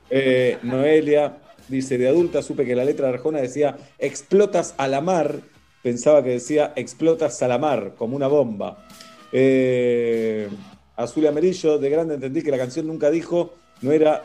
Eh, 0.10 0.58
Noelia 0.64 1.40
dice, 1.68 1.98
de 1.98 2.08
adulta 2.08 2.42
supe 2.42 2.66
que 2.66 2.76
la 2.76 2.86
letra 2.86 3.08
de 3.08 3.16
Arjona 3.16 3.40
decía, 3.40 3.78
explotas 4.00 4.74
a 4.78 4.88
la 4.88 5.02
mar. 5.02 5.42
Pensaba 5.84 6.24
que 6.24 6.30
decía, 6.30 6.72
explotas 6.78 7.42
a 7.44 7.48
la 7.50 7.58
mar, 7.58 7.94
como 7.98 8.16
una 8.16 8.28
bomba. 8.28 8.88
Eh, 9.34 10.48
Azul 10.96 11.26
y 11.26 11.28
Amarillo, 11.28 11.78
de 11.78 11.90
grande 11.90 12.16
entendí 12.16 12.42
que 12.42 12.52
la 12.52 12.58
canción 12.58 12.88
nunca 12.88 13.12
dijo, 13.12 13.54
no 13.82 13.92
era 13.92 14.24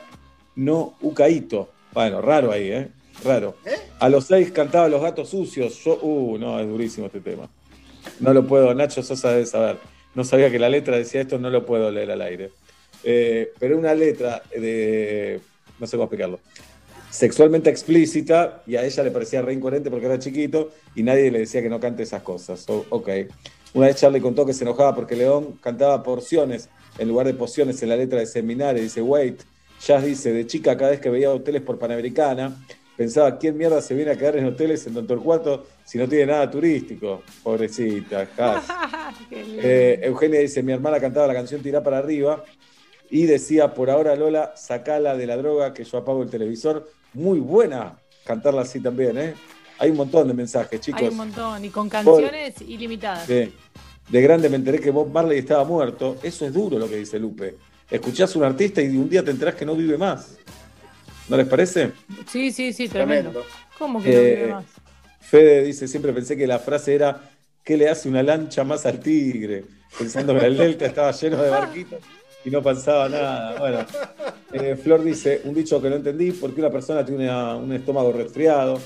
no 0.54 0.94
Ucaíto. 1.00 1.70
Bueno, 1.92 2.20
raro 2.20 2.52
ahí, 2.52 2.68
¿eh? 2.70 2.88
Raro. 3.24 3.56
A 3.98 4.08
los 4.08 4.24
seis 4.24 4.52
cantaba 4.52 4.88
Los 4.88 5.02
Gatos 5.02 5.30
Sucios. 5.30 5.82
Yo, 5.84 5.98
uh, 6.00 6.38
no, 6.38 6.60
es 6.60 6.68
durísimo 6.68 7.06
este 7.06 7.20
tema. 7.20 7.48
No 8.20 8.32
lo 8.32 8.46
puedo, 8.46 8.74
Nacho 8.74 9.02
Sosa 9.02 9.30
debe 9.30 9.46
saber. 9.46 9.78
No 10.14 10.24
sabía 10.24 10.50
que 10.50 10.58
la 10.58 10.68
letra 10.68 10.96
decía 10.96 11.22
esto, 11.22 11.38
no 11.38 11.50
lo 11.50 11.64
puedo 11.64 11.90
leer 11.90 12.10
al 12.10 12.22
aire. 12.22 12.50
Eh, 13.04 13.52
pero 13.58 13.78
una 13.78 13.94
letra 13.94 14.42
de, 14.54 15.40
no 15.78 15.86
sé 15.86 15.96
cómo 15.96 16.04
explicarlo, 16.04 16.38
sexualmente 17.10 17.68
explícita 17.70 18.62
y 18.66 18.76
a 18.76 18.84
ella 18.84 19.02
le 19.02 19.10
parecía 19.10 19.42
re 19.42 19.58
porque 19.58 20.06
era 20.06 20.18
chiquito 20.18 20.70
y 20.94 21.02
nadie 21.02 21.30
le 21.30 21.40
decía 21.40 21.62
que 21.62 21.68
no 21.68 21.80
cante 21.80 22.02
esas 22.04 22.22
cosas. 22.22 22.64
O- 22.68 22.86
ok. 22.90 23.08
Una 23.74 23.86
vez 23.86 23.96
Charlie 23.96 24.20
contó 24.20 24.44
que 24.44 24.52
se 24.52 24.64
enojaba 24.64 24.94
porque 24.94 25.16
León 25.16 25.58
cantaba 25.62 26.02
porciones 26.02 26.68
en 26.98 27.08
lugar 27.08 27.26
de 27.26 27.34
pociones 27.34 27.82
en 27.82 27.88
la 27.88 27.96
letra 27.96 28.18
de 28.20 28.26
Seminario. 28.26 28.82
Dice, 28.82 29.00
wait, 29.00 29.40
Jazz 29.84 30.04
dice, 30.04 30.32
de 30.32 30.46
chica 30.46 30.76
cada 30.76 30.90
vez 30.90 31.00
que 31.00 31.10
veía 31.10 31.30
hoteles 31.30 31.62
por 31.62 31.78
Panamericana, 31.78 32.54
pensaba, 32.96 33.38
¿quién 33.38 33.56
mierda 33.56 33.80
se 33.80 33.94
viene 33.94 34.12
a 34.12 34.16
quedar 34.16 34.36
en 34.36 34.46
hoteles 34.46 34.86
en 34.86 34.94
Don 34.94 35.06
Torcuato 35.06 35.66
si 35.84 35.98
no 35.98 36.08
tiene 36.08 36.26
nada 36.26 36.50
turístico? 36.50 37.22
Pobrecita. 37.42 38.28
Eh, 39.30 40.00
Eugenia 40.02 40.40
dice, 40.40 40.62
mi 40.62 40.72
hermana 40.72 40.98
cantaba 40.98 41.26
la 41.26 41.34
canción 41.34 41.62
Tirá 41.62 41.82
para 41.82 41.98
arriba 41.98 42.44
y 43.10 43.24
decía, 43.24 43.72
por 43.72 43.90
ahora 43.90 44.16
Lola, 44.16 44.52
sacala 44.56 45.16
de 45.16 45.26
la 45.26 45.36
droga 45.36 45.72
que 45.72 45.84
yo 45.84 45.98
apago 45.98 46.22
el 46.22 46.30
televisor. 46.30 46.90
Muy 47.12 47.40
buena 47.40 47.98
cantarla 48.24 48.62
así 48.62 48.80
también, 48.80 49.18
¿eh? 49.18 49.34
Hay 49.78 49.90
un 49.90 49.96
montón 49.96 50.28
de 50.28 50.34
mensajes, 50.34 50.80
chicos. 50.80 51.02
Hay 51.02 51.08
un 51.08 51.16
montón, 51.16 51.64
y 51.64 51.70
con 51.70 51.88
canciones 51.88 52.60
ilimitadas. 52.62 53.26
Sí. 53.26 53.52
De 54.08 54.22
grande 54.22 54.48
me 54.48 54.56
enteré 54.56 54.80
que 54.80 54.90
Bob 54.90 55.10
Marley 55.10 55.38
estaba 55.38 55.64
muerto. 55.64 56.16
Eso 56.22 56.46
es 56.46 56.52
duro 56.52 56.78
lo 56.78 56.88
que 56.88 56.96
dice 56.96 57.18
Lupe. 57.18 57.56
Escuchás 57.90 58.34
a 58.34 58.38
un 58.38 58.44
artista 58.44 58.80
y 58.80 58.96
un 58.96 59.08
día 59.08 59.22
te 59.24 59.30
enterás 59.30 59.54
que 59.54 59.66
no 59.66 59.74
vive 59.74 59.98
más. 59.98 60.36
¿No 61.32 61.38
les 61.38 61.46
parece? 61.46 61.92
Sí, 62.30 62.52
sí, 62.52 62.74
sí, 62.74 62.88
tremendo. 62.88 63.30
Tremendo. 63.30 63.50
¿Cómo 63.78 64.02
que 64.02 64.10
no 64.10 64.14
Eh, 64.20 64.34
vive 64.36 64.48
más? 64.52 64.64
Fede 65.22 65.62
dice, 65.64 65.88
siempre 65.88 66.12
pensé 66.12 66.36
que 66.36 66.46
la 66.46 66.58
frase 66.58 66.94
era, 66.94 67.30
¿qué 67.64 67.78
le 67.78 67.88
hace 67.88 68.10
una 68.10 68.22
lancha 68.22 68.64
más 68.64 68.84
al 68.84 69.00
tigre? 69.00 69.64
Pensando 69.98 70.38
que 70.38 70.44
el 70.44 70.58
delta 70.58 70.84
estaba 70.84 71.10
lleno 71.12 71.42
de 71.42 71.48
barquitos 71.48 72.00
y 72.44 72.50
no 72.50 72.62
pasaba 72.62 73.08
nada. 73.08 73.58
Bueno, 73.58 73.78
eh, 74.52 74.76
Flor 74.76 75.02
dice, 75.02 75.40
un 75.44 75.54
dicho 75.54 75.80
que 75.80 75.88
no 75.88 75.96
entendí, 75.96 76.32
porque 76.32 76.60
una 76.60 76.70
persona 76.70 77.02
tiene 77.02 77.24
una- 77.24 77.56
un 77.56 77.72
estómago 77.72 78.12
resfriado. 78.12 78.78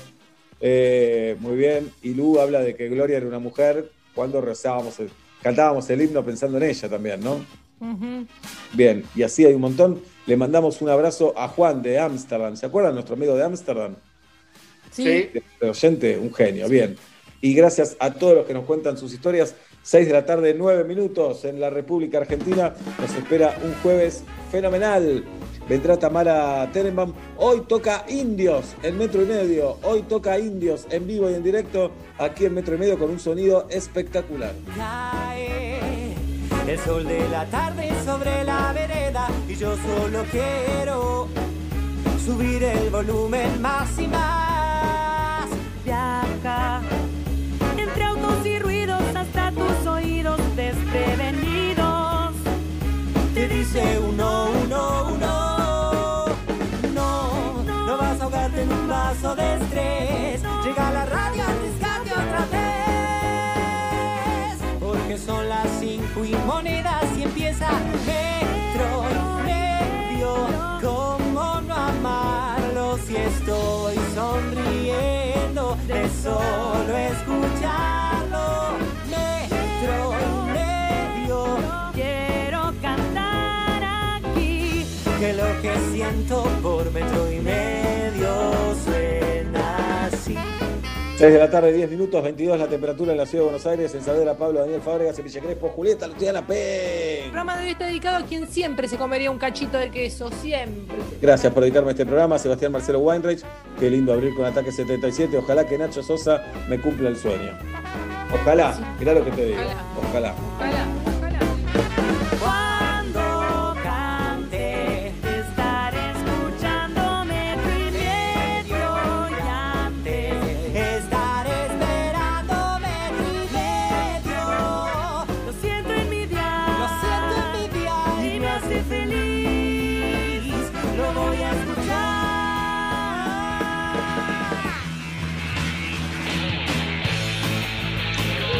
Eh, 0.61 1.35
muy 1.41 1.57
bien. 1.57 1.91
Y 2.01 2.13
Lu 2.13 2.39
habla 2.39 2.61
de 2.61 2.75
que 2.77 2.87
Gloria 2.87 3.17
era 3.17 3.27
una 3.27 3.39
mujer 3.39 3.91
cuando 4.15 4.39
rezábamos, 4.39 4.97
el- 5.01 5.09
cantábamos 5.41 5.89
el 5.89 6.01
himno 6.01 6.23
pensando 6.23 6.57
en 6.59 6.63
ella 6.63 6.87
también, 6.87 7.19
¿no? 7.19 7.45
Bien, 8.73 9.03
y 9.15 9.23
así 9.23 9.45
hay 9.45 9.53
un 9.53 9.61
montón. 9.61 10.01
Le 10.25 10.37
mandamos 10.37 10.81
un 10.81 10.89
abrazo 10.89 11.33
a 11.37 11.47
Juan 11.47 11.81
de 11.81 11.99
Ámsterdam. 11.99 12.55
¿Se 12.55 12.65
acuerdan? 12.65 12.93
Nuestro 12.93 13.15
amigo 13.15 13.35
de 13.35 13.43
Ámsterdam. 13.43 13.95
Sí. 14.91 15.29
El 15.61 15.69
oyente, 15.69 16.17
un 16.17 16.33
genio, 16.33 16.67
bien. 16.67 16.97
Y 17.41 17.53
gracias 17.53 17.95
a 17.99 18.11
todos 18.13 18.35
los 18.35 18.45
que 18.45 18.53
nos 18.53 18.65
cuentan 18.65 18.97
sus 18.97 19.13
historias. 19.13 19.55
6 19.83 20.07
de 20.07 20.13
la 20.13 20.25
tarde, 20.25 20.53
9 20.53 20.83
minutos 20.83 21.45
en 21.45 21.61
la 21.61 21.69
República 21.69 22.17
Argentina. 22.17 22.73
Nos 22.99 23.15
espera 23.15 23.57
un 23.63 23.73
jueves 23.75 24.23
fenomenal. 24.51 25.23
Vendrá 25.69 25.97
Tamara 25.97 26.69
Tenenbaum. 26.73 27.13
Hoy 27.37 27.61
toca 27.67 28.05
Indios 28.09 28.75
en 28.83 28.97
Metro 28.97 29.21
y 29.21 29.25
Medio. 29.25 29.77
Hoy 29.83 30.01
toca 30.01 30.39
Indios 30.39 30.87
en 30.89 31.07
vivo 31.07 31.29
y 31.29 31.35
en 31.35 31.43
directo 31.43 31.91
aquí 32.17 32.45
en 32.45 32.55
Metro 32.55 32.75
y 32.75 32.79
Medio 32.79 32.97
con 32.97 33.11
un 33.11 33.19
sonido 33.19 33.67
espectacular. 33.69 34.53
Cae 34.75 36.06
el 36.67 36.79
sol 36.79 37.05
de 37.05 37.29
la 37.29 37.45
tarde 37.45 37.89
sobre 38.03 38.43
la 38.43 38.73
vereda 38.73 39.27
y 39.47 39.55
yo 39.55 39.75
solo 39.77 40.23
quiero 40.29 41.29
subir 42.25 42.61
el 42.61 42.89
volumen 42.89 43.61
más 43.61 43.97
y 43.97 44.07
más. 44.07 45.47
Viaja 45.85 46.81
entre 47.77 48.03
autos 48.03 48.45
y 48.45 48.59
ruidos 48.59 48.76
solo 76.27 76.97
escucharlo? 76.97 78.45
Metro 79.09 79.97
y 80.25 80.51
medio. 80.59 81.37
Quiero 81.93 82.61
cantar 82.81 83.81
aquí. 84.17 84.85
que 85.19 85.33
lo 85.33 85.61
que 85.61 85.73
siento 85.93 86.43
por 86.61 86.91
metro 86.91 87.31
y 87.31 87.39
medio 87.39 88.29
suena. 88.83 89.06
6 91.17 91.33
de 91.33 91.39
la 91.39 91.49
tarde, 91.49 91.73
10 91.73 91.89
minutos, 91.89 92.21
22 92.21 92.59
la 92.59 92.67
temperatura 92.67 93.11
en 93.11 93.17
la 93.17 93.25
ciudad 93.25 93.45
de 93.45 93.49
Buenos 93.49 93.65
Aires. 93.65 93.95
En 93.95 94.03
Saavedra, 94.03 94.37
Pablo, 94.37 94.59
Daniel 94.59 94.81
Fábregas, 94.83 95.23
Villa 95.23 95.41
Crespo, 95.41 95.69
Julieta, 95.69 96.05
Luciana 96.05 96.39
El 96.39 96.45
P. 96.45 97.21
programa 97.23 97.57
de 97.57 97.63
hoy 97.63 97.71
está 97.71 97.87
dedicado 97.87 98.17
a 98.17 98.27
quien 98.27 98.47
siempre 98.47 98.87
se 98.87 98.97
comería 98.97 99.31
un 99.31 99.39
cachito 99.39 99.79
de 99.79 99.89
queso, 99.89 100.29
siempre. 100.43 100.95
Gracias 101.19 101.51
por 101.51 101.63
dedicarme 101.63 101.89
a 101.89 101.91
este 101.93 102.05
programa, 102.05 102.37
Sebastián 102.37 102.71
Marcelo 102.71 102.99
Weinreich. 102.99 103.41
Qué 103.79 103.89
lindo 103.89 104.13
abrir 104.13 104.35
con 104.35 104.45
Ataque 104.45 104.71
77. 104.71 105.35
Ojalá 105.39 105.65
que 105.65 105.75
Nacho 105.79 106.03
Sosa 106.03 106.43
me 106.69 106.79
cumpla 106.79 107.09
el 107.09 107.17
sueño. 107.17 107.57
Ojalá, 108.31 108.77
mirá 108.99 109.15
lo 109.15 109.25
que 109.25 109.31
te 109.31 109.45
digo. 109.47 109.61
Ojalá. 110.11 110.35
Cuando 110.59 112.06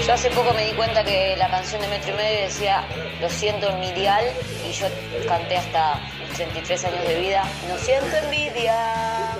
Yo 0.07 0.13
hace 0.13 0.29
poco 0.29 0.53
me 0.53 0.65
di 0.65 0.71
cuenta 0.71 1.03
que 1.03 1.35
la 1.35 1.49
canción 1.51 1.81
de 1.81 1.89
Metro 1.89 2.13
y 2.13 2.15
Medio 2.15 2.39
decía 2.43 2.87
Lo 3.19 3.29
siento 3.29 3.69
en 3.69 3.81
mi 3.81 3.91
dial 3.91 4.23
y 4.65 4.71
yo 4.71 4.87
canté 5.27 5.57
hasta 5.57 5.99
mis 6.21 6.29
33 6.29 6.85
años 6.85 7.07
de 7.09 7.19
vida 7.19 7.43
No 7.67 7.77
siento 7.77 8.15
envidia. 8.15 9.35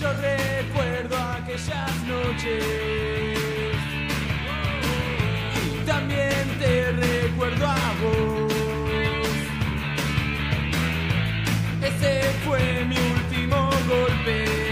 Yo 0.00 0.12
recuerdo 0.14 1.16
aquellas 1.16 2.02
noches 2.02 2.64
y 5.62 5.86
también 5.86 6.58
te 6.58 6.90
recuerdo 6.90 7.68
a 7.68 7.94
vos. 8.02 8.52
Ese 11.80 12.22
fue 12.44 12.84
mi 12.86 12.96
último 12.96 13.70
golpe 13.88 14.69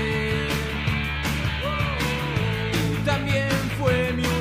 también 3.09 3.49
fue 3.79 4.13
mi 4.13 4.38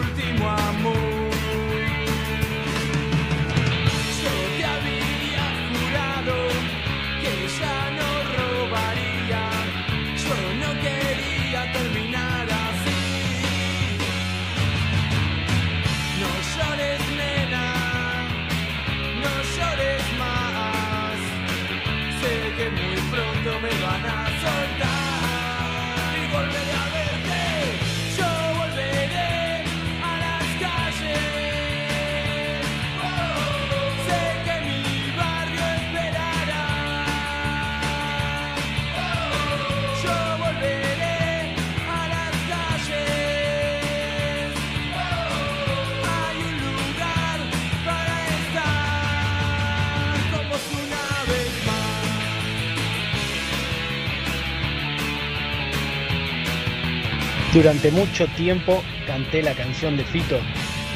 Durante 57.58 57.90
mucho 57.90 58.28
tiempo 58.36 58.84
canté 59.08 59.42
la 59.42 59.56
canción 59.56 59.98
de 59.98 60.06
Fito. 60.06 60.40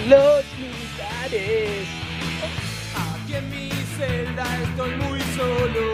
Los 0.07 0.45
militares. 0.59 1.87
Aquí 2.93 3.33
en 3.33 3.49
mi 3.49 3.69
celda 3.97 4.45
estoy 4.61 4.95
muy 4.97 5.19
solo. 5.35 5.93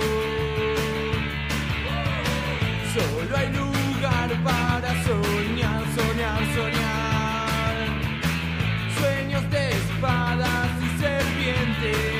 Solo 2.93 3.37
hay 3.37 3.47
lugar 3.53 4.43
para 4.43 4.89
soñar, 5.05 5.83
soñar, 5.95 6.41
soñar. 6.53 7.75
Sueños 8.99 9.49
de 9.49 9.69
espadas 9.69 10.69
y 10.83 11.01
serpientes. 11.01 12.16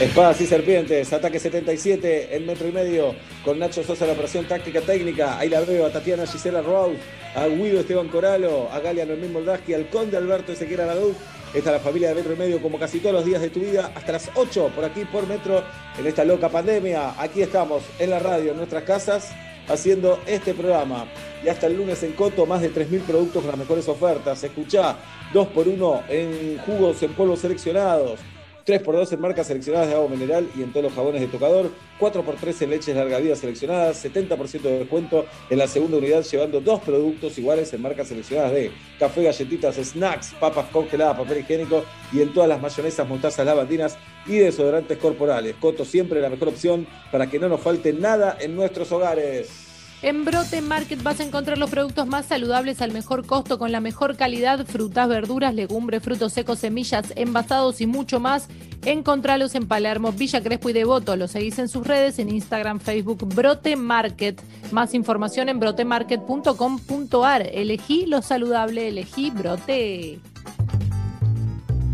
Espadas 0.00 0.38
y 0.42 0.46
serpientes, 0.46 1.10
ataque 1.14 1.40
77 1.40 2.36
en 2.36 2.44
metro 2.44 2.68
y 2.68 2.72
medio 2.72 3.14
con 3.42 3.58
Nacho 3.58 3.82
Sosa 3.82 4.04
la 4.04 4.12
operación 4.12 4.44
táctica 4.44 4.82
técnica. 4.82 5.38
Ahí 5.38 5.48
la 5.48 5.62
veo 5.62 5.86
a 5.86 5.90
Tatiana 5.90 6.26
Gisela 6.26 6.60
Rose, 6.60 6.98
a 7.34 7.46
Guido 7.46 7.80
Esteban 7.80 8.08
Coralo, 8.08 8.68
a 8.70 8.78
Galia 8.80 9.06
Noemí 9.06 9.28
Moldaski, 9.28 9.72
al 9.72 9.88
Conde 9.88 10.18
Alberto 10.18 10.52
Ezequiel 10.52 10.82
Aradú. 10.82 11.14
Esta 11.54 11.70
es 11.70 11.76
la 11.76 11.80
familia 11.80 12.10
de 12.10 12.16
metro 12.16 12.34
y 12.34 12.36
medio 12.36 12.60
como 12.60 12.78
casi 12.78 12.98
todos 12.98 13.14
los 13.14 13.24
días 13.24 13.40
de 13.40 13.48
tu 13.48 13.60
vida, 13.60 13.90
hasta 13.94 14.12
las 14.12 14.30
8 14.34 14.70
por 14.74 14.84
aquí 14.84 15.06
por 15.06 15.26
metro 15.26 15.64
en 15.98 16.06
esta 16.06 16.26
loca 16.26 16.50
pandemia. 16.50 17.14
Aquí 17.18 17.40
estamos 17.40 17.82
en 17.98 18.10
la 18.10 18.18
radio, 18.18 18.50
en 18.50 18.58
nuestras 18.58 18.82
casas, 18.82 19.30
haciendo 19.66 20.20
este 20.26 20.52
programa. 20.52 21.06
Y 21.42 21.48
hasta 21.48 21.68
el 21.68 21.76
lunes 21.78 22.02
en 22.02 22.12
Coto, 22.12 22.44
más 22.44 22.60
de 22.60 22.70
3.000 22.70 23.00
productos 23.00 23.40
con 23.40 23.50
las 23.50 23.58
mejores 23.58 23.88
ofertas. 23.88 24.44
Escuchá 24.44 24.94
2x1 25.32 26.02
en 26.10 26.58
jugos 26.58 27.02
en 27.02 27.14
polvos 27.14 27.40
seleccionados. 27.40 28.20
3x2 28.66 29.12
en 29.12 29.20
marcas 29.20 29.46
seleccionadas 29.46 29.88
de 29.88 29.94
agua 29.94 30.08
mineral 30.08 30.50
y 30.56 30.62
en 30.62 30.72
todos 30.72 30.84
los 30.84 30.92
jabones 30.92 31.20
de 31.20 31.28
tocador. 31.28 31.70
4x3 32.00 32.62
en 32.62 32.70
leches 32.70 32.96
larga 32.96 33.18
vida 33.18 33.36
seleccionadas. 33.36 34.04
70% 34.04 34.60
de 34.62 34.78
descuento 34.80 35.24
en 35.48 35.58
la 35.58 35.68
segunda 35.68 35.98
unidad, 35.98 36.24
llevando 36.24 36.60
dos 36.60 36.80
productos 36.80 37.38
iguales 37.38 37.72
en 37.72 37.82
marcas 37.82 38.08
seleccionadas 38.08 38.52
de 38.52 38.72
café, 38.98 39.22
galletitas, 39.22 39.76
snacks, 39.76 40.34
papas 40.40 40.66
congeladas, 40.72 41.16
papel 41.16 41.38
higiénico 41.38 41.84
y 42.12 42.20
en 42.22 42.34
todas 42.34 42.48
las 42.48 42.60
mayonesas, 42.60 43.08
mostazas, 43.08 43.46
lavandinas 43.46 43.96
y 44.26 44.38
desodorantes 44.38 44.98
corporales. 44.98 45.54
Coto 45.60 45.84
siempre 45.84 46.20
la 46.20 46.28
mejor 46.28 46.48
opción 46.48 46.88
para 47.12 47.28
que 47.28 47.38
no 47.38 47.48
nos 47.48 47.60
falte 47.60 47.92
nada 47.92 48.36
en 48.40 48.56
nuestros 48.56 48.90
hogares. 48.90 49.65
En 50.06 50.24
Brote 50.24 50.62
Market 50.62 51.02
vas 51.02 51.18
a 51.18 51.24
encontrar 51.24 51.58
los 51.58 51.68
productos 51.68 52.06
más 52.06 52.26
saludables 52.26 52.80
al 52.80 52.92
mejor 52.92 53.26
costo, 53.26 53.58
con 53.58 53.72
la 53.72 53.80
mejor 53.80 54.16
calidad, 54.16 54.64
frutas, 54.64 55.08
verduras, 55.08 55.52
legumbres, 55.52 56.00
frutos 56.00 56.32
secos, 56.32 56.60
semillas, 56.60 57.12
envasados 57.16 57.80
y 57.80 57.88
mucho 57.88 58.20
más. 58.20 58.46
Encontralos 58.84 59.56
en 59.56 59.66
Palermo, 59.66 60.12
Villa 60.12 60.40
Crespo 60.40 60.70
y 60.70 60.74
Devoto. 60.74 61.16
Los 61.16 61.32
seguís 61.32 61.58
en 61.58 61.68
sus 61.68 61.84
redes, 61.84 62.20
en 62.20 62.28
Instagram, 62.28 62.78
Facebook, 62.78 63.26
Brote 63.34 63.74
Market. 63.74 64.40
Más 64.70 64.94
información 64.94 65.48
en 65.48 65.58
brotemarket.com.ar. 65.58 67.42
Elegí 67.52 68.06
lo 68.06 68.22
saludable, 68.22 68.86
elegí 68.86 69.30
Brote. 69.30 70.20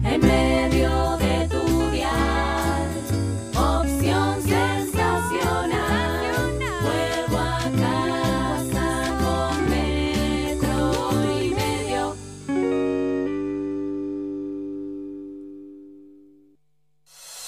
En 0.05 0.21
medio 0.21 1.17
de 1.17 1.49
tu 1.49 1.63
opción 3.59 4.32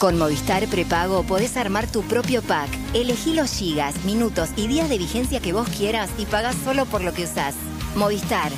Con 0.05 0.19
Movistar 0.19 0.69
Prepago 0.69 1.23
podés 1.23 1.57
armar 1.57 1.91
tu 1.91 2.03
propio 2.03 2.43
pack. 2.43 2.69
Elegí 2.93 3.33
los 3.33 3.51
gigas, 3.51 4.05
minutos 4.05 4.51
y 4.55 4.67
días 4.67 4.91
de 4.91 4.99
vigencia 4.99 5.41
que 5.41 5.55
vos 5.55 5.67
quieras 5.71 6.11
y 6.19 6.27
pagás 6.27 6.55
solo 6.63 6.85
por 6.85 7.01
lo 7.03 7.15
que 7.15 7.25
usás. 7.25 7.55
Movistar. 7.95 8.53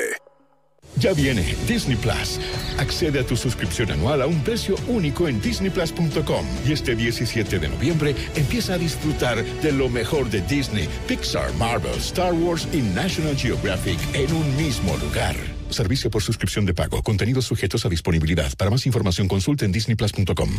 Ya 0.98 1.12
viene 1.12 1.54
Disney 1.66 1.96
Plus. 1.96 2.40
Accede 2.78 3.20
a 3.20 3.26
tu 3.26 3.36
suscripción 3.36 3.90
anual 3.90 4.22
a 4.22 4.26
un 4.26 4.42
precio 4.42 4.76
único 4.88 5.28
en 5.28 5.40
disneyplus.com 5.40 6.46
y 6.66 6.72
este 6.72 6.94
17 6.94 7.58
de 7.58 7.68
noviembre 7.68 8.14
empieza 8.36 8.74
a 8.74 8.78
disfrutar 8.78 9.44
de 9.44 9.72
lo 9.72 9.88
mejor 9.88 10.30
de 10.30 10.40
Disney, 10.42 10.88
Pixar, 11.06 11.52
Marvel, 11.54 11.98
Star 11.98 12.32
Wars 12.32 12.68
y 12.72 12.78
National 12.78 13.36
Geographic 13.36 13.98
en 14.14 14.32
un 14.32 14.56
mismo 14.56 14.96
lugar. 14.98 15.36
Servicio 15.70 16.10
por 16.10 16.22
suscripción 16.22 16.64
de 16.64 16.74
pago. 16.74 17.02
Contenidos 17.02 17.46
sujetos 17.46 17.84
a 17.84 17.88
disponibilidad. 17.88 18.52
Para 18.56 18.70
más 18.70 18.86
información 18.86 19.28
consulte 19.28 19.64
en 19.64 19.72
disneyplus.com. 19.72 20.50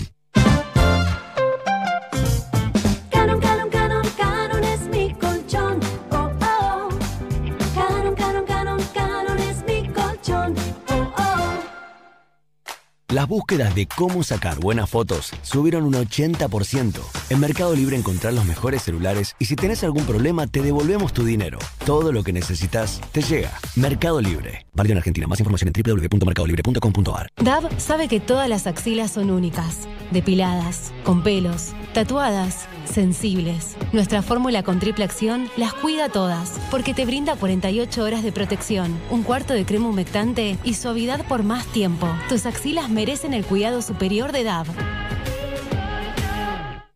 Las 13.15 13.29
búsquedas 13.29 13.73
de 13.73 13.87
cómo 13.87 14.23
sacar 14.23 14.59
buenas 14.59 14.89
fotos 14.89 15.31
subieron 15.41 15.85
un 15.85 15.93
80%. 15.93 16.99
En 17.29 17.39
Mercado 17.39 17.73
Libre 17.73 17.95
encontrás 17.95 18.33
los 18.33 18.43
mejores 18.43 18.81
celulares 18.81 19.37
y 19.39 19.45
si 19.45 19.55
tenés 19.55 19.85
algún 19.85 20.03
problema 20.03 20.47
te 20.47 20.61
devolvemos 20.61 21.13
tu 21.13 21.23
dinero. 21.23 21.57
Todo 21.85 22.11
lo 22.11 22.25
que 22.25 22.33
necesitas 22.33 22.99
te 23.13 23.21
llega. 23.21 23.57
Mercado 23.77 24.19
Libre. 24.19 24.65
Válido 24.73 24.91
en 24.91 24.97
Argentina. 24.97 25.27
Más 25.27 25.39
información 25.39 25.71
en 25.73 25.81
www.mercadolibre.com.ar. 25.81 27.29
Dab 27.41 27.79
sabe 27.79 28.09
que 28.09 28.19
todas 28.19 28.49
las 28.49 28.67
axilas 28.67 29.11
son 29.11 29.31
únicas, 29.31 29.87
depiladas, 30.11 30.91
con 31.05 31.23
pelos, 31.23 31.71
tatuadas, 31.93 32.67
sensibles. 32.85 33.75
Nuestra 33.93 34.21
fórmula 34.21 34.63
con 34.63 34.79
triple 34.79 35.03
acción 35.03 35.49
las 35.57 35.73
cuida 35.73 36.09
todas, 36.09 36.59
porque 36.71 36.93
te 36.93 37.05
brinda 37.05 37.35
48 37.35 38.03
horas 38.03 38.23
de 38.23 38.31
protección, 38.31 38.97
un 39.09 39.23
cuarto 39.23 39.53
de 39.53 39.65
crema 39.65 39.89
humectante 39.89 40.57
y 40.63 40.73
suavidad 40.75 41.25
por 41.27 41.43
más 41.43 41.65
tiempo. 41.67 42.07
Tus 42.29 42.45
axilas 42.45 42.89
merecen 42.89 43.33
el 43.33 43.45
cuidado 43.45 43.81
superior 43.81 44.31
de 44.31 44.43
Dab. 44.43 44.67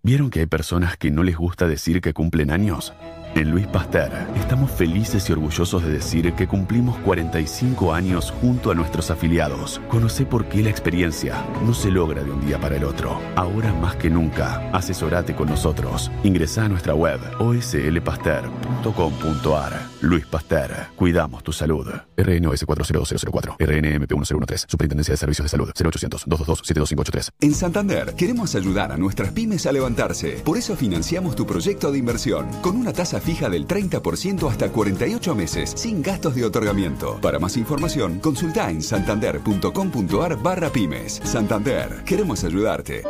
¿Vieron 0.02 0.30
que 0.30 0.40
hay 0.40 0.46
personas 0.46 0.98
que 0.98 1.12
no 1.12 1.24
les 1.24 1.38
gusta 1.38 1.68
decir 1.68 2.02
que 2.02 2.14
cumplen 2.14 2.52
años? 2.52 2.94
En 3.36 3.52
Luis 3.52 3.68
Pasteur 3.68 4.12
estamos 4.36 4.72
felices 4.72 5.30
y 5.30 5.34
orgullosos 5.34 5.84
de 5.84 5.92
decir 5.92 6.34
que 6.34 6.48
cumplimos 6.48 6.98
45 7.00 7.94
años 7.94 8.34
junto 8.42 8.72
a 8.72 8.76
nuestros 8.76 9.12
afiliados. 9.12 9.82
Conoce 9.88 10.26
por 10.26 10.46
qué 10.46 10.64
la 10.64 10.70
experiencia 10.70 11.46
no 11.66 11.74
se 11.74 11.92
logra 11.92 12.24
de 12.24 12.32
un 12.32 12.46
día 12.46 12.58
para 12.60 12.78
el 12.78 12.84
otro. 12.84 13.20
Ahora 13.36 13.74
más 13.74 13.96
que 13.96 14.10
nunca, 14.10 14.70
asesorate 14.72 15.36
con 15.36 15.50
nosotros. 15.50 16.12
Ingresa 16.24 16.66
a 16.66 16.70
nuestra 16.70 16.96
web 16.96 17.20
oslpasteur.com.ar. 17.40 19.99
Luis 20.02 20.26
Pasteur, 20.26 20.72
cuidamos 20.96 21.44
tu 21.44 21.52
salud. 21.52 21.86
RNOS 22.18 22.64
40204, 22.66 23.58
RNMP 23.60 24.12
1013, 24.12 24.66
Superintendencia 24.68 25.14
de 25.14 25.18
Servicios 25.18 25.46
de 25.46 25.50
Salud, 25.50 25.70
0800-222-72583. 25.74 27.30
En 27.42 27.54
Santander 27.54 28.14
queremos 28.16 28.56
ayudar 28.56 28.92
a 28.92 28.98
nuestras 28.98 29.32
pymes 29.32 29.66
a 29.66 29.72
levantarse. 29.72 30.42
Por 30.46 30.58
eso 30.58 30.76
financiamos 30.76 31.36
tu 31.36 31.46
proyecto 31.46 31.92
de 31.92 31.98
inversión 31.98 32.48
con 32.62 32.78
una 32.78 32.94
tasa 32.94 33.20
fija 33.20 33.50
del 33.50 33.68
30% 33.68 34.50
hasta 34.50 34.70
48 34.70 35.36
meses, 35.36 35.74
sin 35.76 36.02
gastos 36.02 36.36
de 36.36 36.46
otorgamiento. 36.46 37.20
Para 37.22 37.40
más 37.40 37.58
información, 37.58 38.20
consulta 38.20 38.70
en 38.70 38.82
santander.com.ar 38.82 40.42
barra 40.42 40.70
pymes. 40.70 41.22
Santander, 41.24 42.04
queremos 42.06 42.44
ayudarte. 42.44 43.04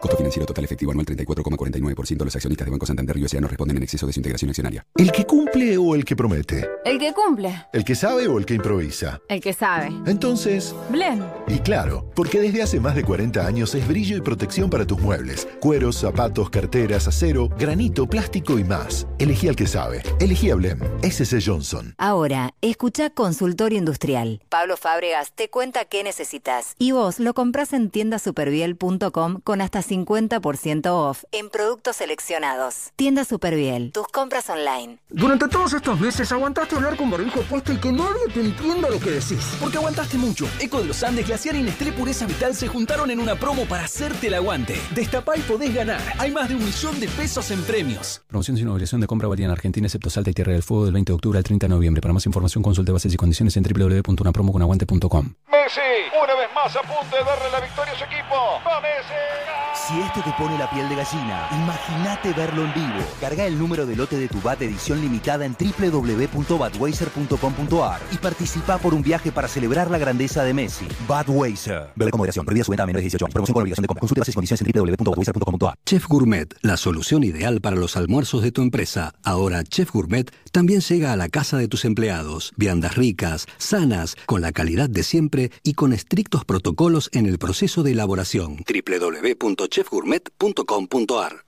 Costo 0.00 0.16
financiero 0.16 0.46
total 0.46 0.64
efectivo 0.64 0.92
anual 0.92 1.06
34,49%. 1.06 2.24
Los 2.24 2.34
accionistas 2.36 2.64
de 2.66 2.70
Banco 2.70 2.86
Santander 2.86 3.16
y 3.16 3.24
USA 3.24 3.40
no 3.40 3.48
responden 3.48 3.76
en 3.78 3.82
exceso 3.82 4.06
de 4.06 4.12
su 4.12 4.20
integración 4.20 4.50
accionaria. 4.50 4.86
¿El 4.96 5.10
que 5.10 5.24
cumple 5.24 5.76
o 5.76 5.94
el 5.94 6.04
que 6.04 6.14
promete? 6.14 6.68
El 6.84 6.98
que 6.98 7.12
cumple. 7.12 7.66
¿El 7.72 7.84
que 7.84 7.94
sabe 7.94 8.28
o 8.28 8.38
el 8.38 8.46
que 8.46 8.54
improvisa? 8.54 9.20
El 9.28 9.40
que 9.40 9.52
sabe. 9.52 9.88
Entonces, 10.06 10.74
Blem. 10.90 11.22
y 11.48 11.58
claro, 11.58 12.08
porque 12.14 12.40
desde 12.40 12.62
hace 12.62 12.78
más 12.80 12.94
de 12.94 13.02
40 13.02 13.44
años 13.44 13.74
es 13.74 13.86
brillo 13.88 14.16
y 14.16 14.20
protección 14.20 14.70
para 14.70 14.86
tus 14.86 15.00
muebles. 15.00 15.48
Cueros, 15.60 15.96
zapatos, 15.96 16.48
carteras, 16.50 17.08
acero, 17.08 17.48
granito, 17.58 18.06
plástico 18.06 18.58
y 18.58 18.64
más. 18.64 19.06
Elegí 19.18 19.48
al 19.48 19.56
que 19.56 19.66
sabe. 19.66 20.02
Elegí 20.20 20.50
a 20.50 20.54
Blem. 20.54 20.78
SC 21.02 21.42
Johnson. 21.44 21.94
Ahora, 21.98 22.54
escucha 22.60 23.10
Consultorio 23.10 23.78
Industrial. 23.78 24.40
Pablo 24.48 24.76
Fábregas 24.76 25.32
te 25.32 25.50
cuenta 25.50 25.84
qué 25.86 26.04
necesitas. 26.04 26.74
Y 26.78 26.92
vos 26.92 27.18
lo 27.18 27.34
compras 27.34 27.72
en 27.72 27.90
tiendasuperviel.com 27.90 29.40
con 29.42 29.60
hasta 29.60 29.82
50% 29.88 30.86
off 30.86 31.24
en 31.32 31.48
productos 31.50 31.96
seleccionados. 31.96 32.90
Tienda 32.96 33.24
Superviel, 33.24 33.92
tus 33.92 34.06
compras 34.08 34.50
online. 34.50 34.98
Durante 35.08 35.48
todos 35.48 35.72
estos 35.72 35.98
meses 35.98 36.30
aguantaste 36.30 36.76
hablar 36.76 36.96
con 36.96 37.10
barbijo 37.10 37.40
puesto 37.42 37.72
y 37.72 37.78
que 37.78 37.90
nadie 37.90 38.28
te 38.32 38.40
entienda 38.40 38.90
lo 38.90 39.00
que 39.00 39.10
decís. 39.10 39.56
Porque 39.60 39.78
aguantaste 39.78 40.18
mucho. 40.18 40.46
Eco 40.60 40.80
de 40.80 40.86
los 40.86 41.02
Andes, 41.02 41.26
Glaciar 41.26 41.56
y 41.56 41.62
Nestlé 41.62 41.92
Pureza 41.92 42.26
Vital 42.26 42.54
se 42.54 42.68
juntaron 42.68 43.10
en 43.10 43.20
una 43.20 43.34
promo 43.34 43.64
para 43.64 43.84
hacerte 43.84 44.28
el 44.28 44.34
aguante. 44.34 44.80
Destapá 44.94 45.36
y 45.36 45.40
podés 45.40 45.74
ganar. 45.74 46.00
Hay 46.18 46.30
más 46.30 46.48
de 46.48 46.56
un 46.56 46.64
millón 46.64 47.00
de 47.00 47.08
pesos 47.08 47.50
en 47.50 47.62
premios. 47.62 48.22
Promoción 48.26 48.56
sin 48.56 48.68
obligación 48.68 49.00
de 49.00 49.06
compra 49.06 49.28
valía 49.28 49.46
en 49.46 49.52
Argentina, 49.52 49.86
excepto 49.86 50.10
Salta 50.10 50.30
y 50.30 50.34
Tierra 50.34 50.52
del 50.52 50.62
Fuego 50.62 50.84
del 50.84 50.92
20 50.94 51.12
de 51.12 51.14
octubre 51.14 51.38
al 51.38 51.44
30 51.44 51.66
de 51.66 51.74
noviembre. 51.74 52.00
Para 52.00 52.14
más 52.14 52.26
información 52.26 52.62
consulte 52.62 52.92
bases 52.92 53.12
y 53.14 53.16
condiciones 53.16 53.56
en 53.56 53.62
www.unapromoconaguante.com. 53.62 55.34
Messi, 55.50 55.80
una 56.22 56.34
vez 56.34 56.48
más 56.54 56.76
a 56.76 56.82
punto 56.82 57.16
de 57.16 57.24
darle 57.24 57.50
la 57.50 57.60
victoria 57.60 57.92
a 57.92 57.98
su 57.98 58.04
equipo. 58.04 58.34
¡Va 58.66 58.80
Messi! 58.80 59.57
Si 59.88 59.98
esto 60.00 60.20
te 60.22 60.32
pone 60.36 60.58
la 60.58 60.68
piel 60.68 60.86
de 60.86 60.96
gallina, 60.96 61.48
imagínate 61.50 62.34
verlo 62.34 62.66
en 62.66 62.74
vivo. 62.74 62.98
Carga 63.22 63.46
el 63.46 63.58
número 63.58 63.86
de 63.86 63.96
lote 63.96 64.18
de 64.18 64.28
tu 64.28 64.38
BAT 64.42 64.58
de 64.58 64.66
edición 64.66 65.00
limitada 65.00 65.46
en 65.46 65.56
www.batweiser.com.ar 65.58 68.00
y 68.12 68.18
participa 68.18 68.76
por 68.76 68.92
un 68.92 69.00
viaje 69.00 69.32
para 69.32 69.48
celebrar 69.48 69.90
la 69.90 69.96
grandeza 69.96 70.44
de 70.44 70.52
Messi. 70.52 70.86
Budweiser. 71.08 71.88
Bebe 71.96 72.10
con 72.10 72.18
moderación. 72.18 72.44
Prohibida 72.44 72.64
su 72.64 72.70
venta 72.70 72.82
a 72.82 72.86
menores 72.86 73.00
de 73.00 73.04
18 73.04 73.24
años. 73.24 73.32
Promoción 73.32 73.54
con 73.54 73.62
obligación 73.62 73.82
de 73.82 73.86
compra. 73.86 74.00
Consulte 74.00 74.20
bases 74.20 74.34
y 74.34 74.36
condiciones 74.36 74.60
en 74.60 74.66
www.budweiser.com.ar. 74.78 75.78
Chef 75.86 76.06
Gourmet, 76.06 76.54
la 76.60 76.76
solución 76.76 77.24
ideal 77.24 77.62
para 77.62 77.76
los 77.76 77.96
almuerzos 77.96 78.42
de 78.42 78.52
tu 78.52 78.60
empresa. 78.60 79.14
Ahora 79.24 79.64
Chef 79.64 79.90
Gourmet 79.90 80.30
también 80.50 80.80
llega 80.80 81.12
a 81.12 81.16
la 81.16 81.28
casa 81.28 81.58
de 81.58 81.68
tus 81.68 81.84
empleados. 81.84 82.52
Viandas 82.56 82.96
ricas, 82.96 83.46
sanas, 83.58 84.16
con 84.26 84.40
la 84.40 84.52
calidad 84.52 84.88
de 84.88 85.02
siempre 85.02 85.50
y 85.62 85.74
con 85.74 85.92
estrictos 85.92 86.44
protocolos 86.44 87.10
en 87.12 87.26
el 87.26 87.38
proceso 87.38 87.82
de 87.82 87.92
elaboración. 87.92 88.64
www.chefgourmet.com.ar 88.66 91.47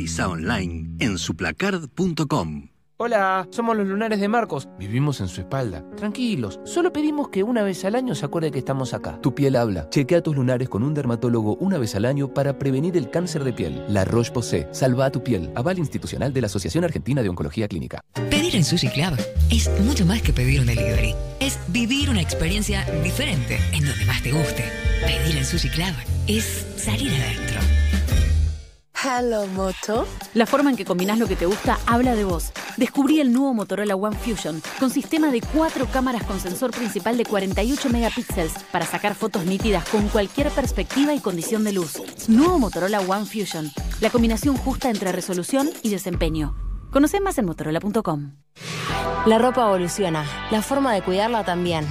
Cotiza 0.00 0.28
online 0.28 0.96
en 0.98 1.18
suplacard.com. 1.18 2.68
Hola, 2.96 3.46
somos 3.50 3.76
los 3.76 3.86
lunares 3.86 4.18
de 4.18 4.28
Marcos. 4.28 4.66
Vivimos 4.78 5.20
en 5.20 5.28
su 5.28 5.42
espalda. 5.42 5.84
Tranquilos, 5.94 6.58
solo 6.64 6.90
pedimos 6.90 7.28
que 7.28 7.42
una 7.42 7.62
vez 7.62 7.84
al 7.84 7.94
año 7.94 8.14
se 8.14 8.24
acuerde 8.24 8.50
que 8.50 8.60
estamos 8.60 8.94
acá. 8.94 9.20
Tu 9.20 9.34
piel 9.34 9.56
habla. 9.56 9.90
Chequea 9.90 10.22
tus 10.22 10.34
lunares 10.34 10.70
con 10.70 10.84
un 10.84 10.94
dermatólogo 10.94 11.56
una 11.56 11.76
vez 11.76 11.94
al 11.96 12.06
año 12.06 12.32
para 12.32 12.58
prevenir 12.58 12.96
el 12.96 13.10
cáncer 13.10 13.44
de 13.44 13.52
piel. 13.52 13.84
La 13.90 14.06
Roche-Posay. 14.06 14.68
Salva 14.70 15.04
a 15.04 15.12
tu 15.12 15.22
piel. 15.22 15.52
Aval 15.54 15.78
institucional 15.78 16.32
de 16.32 16.40
la 16.40 16.46
Asociación 16.46 16.84
Argentina 16.84 17.22
de 17.22 17.28
Oncología 17.28 17.68
Clínica. 17.68 18.00
Pedir 18.30 18.56
en 18.56 18.64
Sushi 18.64 18.88
Club 18.88 19.18
es 19.50 19.70
mucho 19.82 20.06
más 20.06 20.22
que 20.22 20.32
pedir 20.32 20.60
un 20.60 20.66
delivery. 20.66 21.14
Es 21.40 21.58
vivir 21.68 22.08
una 22.08 22.22
experiencia 22.22 22.86
diferente 23.04 23.58
en 23.74 23.84
donde 23.84 24.06
más 24.06 24.22
te 24.22 24.32
guste. 24.32 24.64
Pedir 25.04 25.36
en 25.36 25.44
Sushi 25.44 25.68
Club 25.68 25.92
es 26.26 26.66
salir 26.78 27.12
adentro. 27.12 27.60
Hello 29.02 29.46
Moto. 29.46 30.06
La 30.34 30.44
forma 30.44 30.68
en 30.68 30.76
que 30.76 30.84
combinás 30.84 31.18
lo 31.18 31.26
que 31.26 31.34
te 31.34 31.46
gusta 31.46 31.78
habla 31.86 32.14
de 32.14 32.24
vos. 32.24 32.52
Descubrí 32.76 33.20
el 33.20 33.32
nuevo 33.32 33.54
Motorola 33.54 33.96
One 33.96 34.14
Fusion 34.14 34.62
con 34.78 34.90
sistema 34.90 35.30
de 35.30 35.40
cuatro 35.40 35.86
cámaras 35.86 36.24
con 36.24 36.38
sensor 36.38 36.70
principal 36.70 37.16
de 37.16 37.24
48 37.24 37.88
megapíxeles 37.88 38.52
para 38.70 38.84
sacar 38.84 39.14
fotos 39.14 39.46
nítidas 39.46 39.88
con 39.88 40.06
cualquier 40.08 40.50
perspectiva 40.50 41.14
y 41.14 41.20
condición 41.20 41.64
de 41.64 41.72
luz. 41.72 42.02
Nuevo 42.28 42.58
Motorola 42.58 43.00
One 43.00 43.24
Fusion. 43.24 43.70
La 44.02 44.10
combinación 44.10 44.56
justa 44.58 44.90
entre 44.90 45.12
resolución 45.12 45.70
y 45.82 45.88
desempeño. 45.88 46.54
Conoce 46.90 47.20
más 47.20 47.38
en 47.38 47.46
motorola.com. 47.46 48.32
La 49.24 49.38
ropa 49.38 49.62
evoluciona, 49.62 50.26
la 50.50 50.60
forma 50.60 50.92
de 50.92 51.00
cuidarla 51.00 51.42
también. 51.44 51.86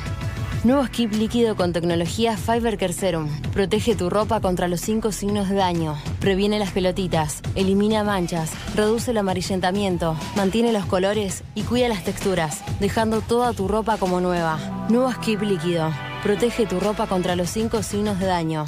Nuevo 0.65 0.85
skip 0.85 1.13
líquido 1.13 1.55
con 1.55 1.71
tecnología 1.71 2.35
Fiber 2.35 2.77
Care 2.77 2.91
Serum. 2.91 3.29
Protege 3.53 3.95
tu 3.95 4.09
ropa 4.09 4.41
contra 4.41 4.67
los 4.67 4.81
cinco 4.81 5.13
signos 5.13 5.47
de 5.47 5.55
daño. 5.55 5.97
Previene 6.19 6.59
las 6.59 6.71
pelotitas, 6.71 7.41
elimina 7.55 8.03
manchas, 8.03 8.51
reduce 8.75 9.11
el 9.11 9.19
amarillentamiento, 9.19 10.17
mantiene 10.35 10.73
los 10.73 10.85
colores 10.85 11.43
y 11.55 11.63
cuida 11.63 11.87
las 11.87 12.03
texturas, 12.03 12.61
dejando 12.81 13.21
toda 13.21 13.53
tu 13.53 13.69
ropa 13.69 13.95
como 13.95 14.19
nueva. 14.19 14.87
Nuevo 14.89 15.09
skip 15.13 15.41
líquido. 15.43 15.93
Protege 16.23 16.65
tu 16.65 16.81
ropa 16.81 17.07
contra 17.07 17.37
los 17.37 17.49
cinco 17.49 17.81
signos 17.81 18.19
de 18.19 18.25
daño. 18.25 18.65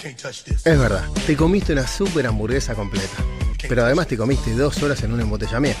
Es 0.00 0.78
verdad, 0.78 1.04
te 1.26 1.36
comiste 1.36 1.72
una 1.72 1.88
super 1.88 2.28
hamburguesa 2.28 2.76
completa. 2.76 3.24
Pero 3.68 3.82
además 3.82 4.06
te 4.06 4.16
comiste 4.16 4.52
dos 4.52 4.80
horas 4.84 5.02
en 5.02 5.12
un 5.12 5.20
embotellamiento. 5.20 5.80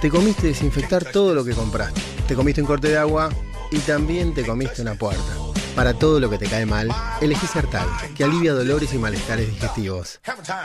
Te 0.00 0.08
comiste 0.08 0.46
desinfectar 0.46 1.04
todo 1.06 1.34
lo 1.34 1.44
que 1.44 1.52
compraste. 1.52 2.00
Te 2.28 2.36
comiste 2.36 2.60
un 2.60 2.68
corte 2.68 2.90
de 2.90 2.98
agua 2.98 3.28
y 3.70 3.78
también 3.78 4.34
te 4.34 4.44
comiste 4.46 4.82
una 4.82 4.94
puerta. 4.94 5.36
Para 5.74 5.94
todo 5.94 6.18
lo 6.20 6.28
que 6.28 6.38
te 6.38 6.46
cae 6.46 6.66
mal, 6.66 6.90
elegí 7.20 7.46
Sertal, 7.46 7.86
que 8.16 8.24
alivia 8.24 8.52
dolores 8.52 8.92
y 8.92 8.98
malestares 8.98 9.48
digestivos. 9.48 10.20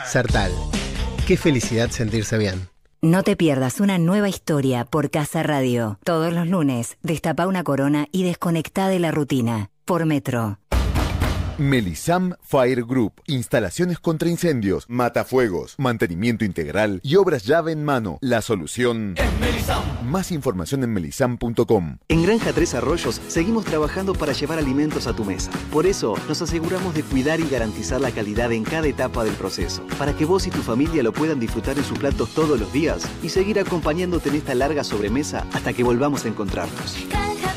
Sertal. 0.06 0.52
Qué 1.26 1.36
felicidad 1.36 1.90
sentirse 1.90 2.36
bien. 2.36 2.68
No 3.00 3.22
te 3.22 3.36
pierdas 3.36 3.80
una 3.80 3.98
nueva 3.98 4.28
historia 4.28 4.86
por 4.86 5.10
Casa 5.10 5.42
Radio. 5.42 5.98
Todos 6.04 6.32
los 6.32 6.48
lunes, 6.48 6.96
destapa 7.02 7.46
una 7.46 7.62
corona 7.62 8.06
y 8.12 8.24
desconecta 8.24 8.88
de 8.88 8.98
la 8.98 9.10
rutina. 9.10 9.70
Por 9.84 10.06
Metro. 10.06 10.58
Melisam 11.58 12.34
Fire 12.42 12.84
Group. 12.84 13.22
Instalaciones 13.26 13.98
contra 14.00 14.28
incendios, 14.28 14.86
matafuegos, 14.88 15.74
mantenimiento 15.78 16.44
integral 16.44 17.00
y 17.02 17.16
obras 17.16 17.44
llave 17.44 17.72
en 17.72 17.84
mano. 17.84 18.18
La 18.20 18.42
solución 18.42 19.14
es 19.16 19.40
Melisam. 19.40 19.82
Más 20.04 20.32
información 20.32 20.82
en 20.82 20.92
melisam.com. 20.92 21.98
En 22.08 22.22
Granja 22.22 22.52
Tres 22.52 22.74
Arroyos 22.74 23.20
seguimos 23.28 23.64
trabajando 23.64 24.14
para 24.14 24.32
llevar 24.32 24.58
alimentos 24.58 25.06
a 25.06 25.14
tu 25.14 25.24
mesa. 25.24 25.50
Por 25.72 25.86
eso 25.86 26.16
nos 26.28 26.42
aseguramos 26.42 26.94
de 26.94 27.02
cuidar 27.02 27.40
y 27.40 27.48
garantizar 27.48 28.00
la 28.00 28.10
calidad 28.10 28.52
en 28.52 28.64
cada 28.64 28.86
etapa 28.86 29.24
del 29.24 29.34
proceso, 29.34 29.86
para 29.98 30.14
que 30.14 30.24
vos 30.24 30.46
y 30.46 30.50
tu 30.50 30.62
familia 30.62 31.02
lo 31.02 31.12
puedan 31.12 31.40
disfrutar 31.40 31.78
en 31.78 31.84
sus 31.84 31.98
platos 31.98 32.34
todos 32.34 32.58
los 32.58 32.72
días 32.72 33.08
y 33.22 33.28
seguir 33.28 33.58
acompañándote 33.58 34.28
en 34.28 34.36
esta 34.36 34.54
larga 34.54 34.84
sobremesa 34.84 35.46
hasta 35.52 35.72
que 35.72 35.84
volvamos 35.84 36.24
a 36.24 36.28
encontrarnos. 36.28 36.96
Granja 37.08 37.53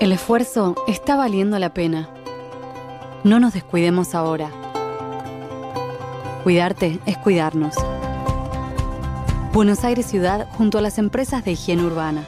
El 0.00 0.12
esfuerzo 0.12 0.76
está 0.88 1.14
valiendo 1.14 1.58
la 1.58 1.74
pena. 1.74 2.08
No 3.22 3.38
nos 3.38 3.52
descuidemos 3.52 4.14
ahora. 4.14 4.50
Cuidarte 6.42 6.98
es 7.04 7.18
cuidarnos. 7.18 7.74
Buenos 9.52 9.84
Aires 9.84 10.06
Ciudad 10.06 10.48
junto 10.52 10.78
a 10.78 10.80
las 10.80 10.96
empresas 10.96 11.44
de 11.44 11.52
higiene 11.52 11.84
urbana. 11.84 12.24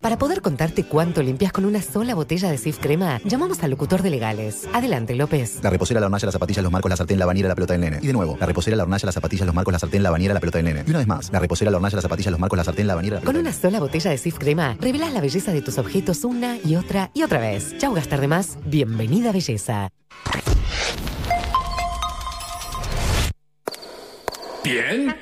Para 0.00 0.16
poder 0.16 0.40
contarte 0.40 0.84
cuánto 0.84 1.22
limpias 1.22 1.52
con 1.52 1.66
una 1.66 1.82
sola 1.82 2.14
botella 2.14 2.50
de 2.50 2.56
Sif 2.56 2.78
Crema, 2.78 3.20
llamamos 3.22 3.62
al 3.62 3.70
locutor 3.70 4.00
de 4.00 4.08
legales. 4.08 4.66
Adelante, 4.72 5.14
López. 5.14 5.58
La 5.62 5.68
reposera, 5.68 6.00
la 6.00 6.06
hornalla, 6.06 6.24
las 6.24 6.32
zapatillas, 6.32 6.62
los 6.62 6.72
marcos, 6.72 6.88
la 6.88 6.96
sartén, 6.96 7.18
la 7.18 7.26
bañera, 7.26 7.48
la 7.48 7.54
pelota 7.54 7.74
del 7.74 7.82
nene. 7.82 7.98
Y 8.00 8.06
de 8.06 8.14
nuevo, 8.14 8.38
la 8.40 8.46
reposera, 8.46 8.78
la 8.78 8.84
hornalla, 8.84 9.04
las 9.04 9.14
zapatillas, 9.14 9.44
los 9.44 9.54
marcos, 9.54 9.72
la 9.72 9.78
sartén, 9.78 10.02
la 10.02 10.08
bañera, 10.08 10.32
la 10.32 10.40
pelota 10.40 10.56
del 10.56 10.64
nene. 10.64 10.84
Y 10.86 10.90
una 10.90 11.00
vez 11.00 11.06
más, 11.06 11.30
la 11.30 11.38
reposera, 11.38 11.70
la 11.70 11.76
hornalla, 11.76 11.96
las 11.96 12.02
zapatillas, 12.02 12.30
los 12.30 12.40
marcos, 12.40 12.56
la 12.56 12.64
sartén, 12.64 12.86
la 12.86 12.94
bañera, 12.94 13.16
la 13.16 13.26
Con 13.26 13.36
una 13.36 13.52
sola 13.52 13.78
botella 13.78 14.10
de 14.10 14.16
Sif 14.16 14.38
Crema, 14.38 14.74
revelás 14.80 15.12
la 15.12 15.20
belleza 15.20 15.52
de 15.52 15.60
tus 15.60 15.76
objetos 15.76 16.24
una 16.24 16.56
y 16.64 16.76
otra 16.76 17.10
y 17.12 17.22
otra 17.22 17.38
vez. 17.38 17.76
Chau 17.76 17.92
gastar 17.92 18.22
de 18.22 18.28
más. 18.28 18.56
Bienvenida 18.64 19.32
belleza. 19.32 19.90
Bien, 24.64 25.14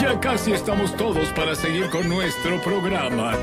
ya 0.00 0.18
casi 0.20 0.52
estamos 0.52 0.96
todos 0.96 1.28
para 1.36 1.54
seguir 1.54 1.90
con 1.90 2.08
nuestro 2.08 2.58
programa. 2.62 3.34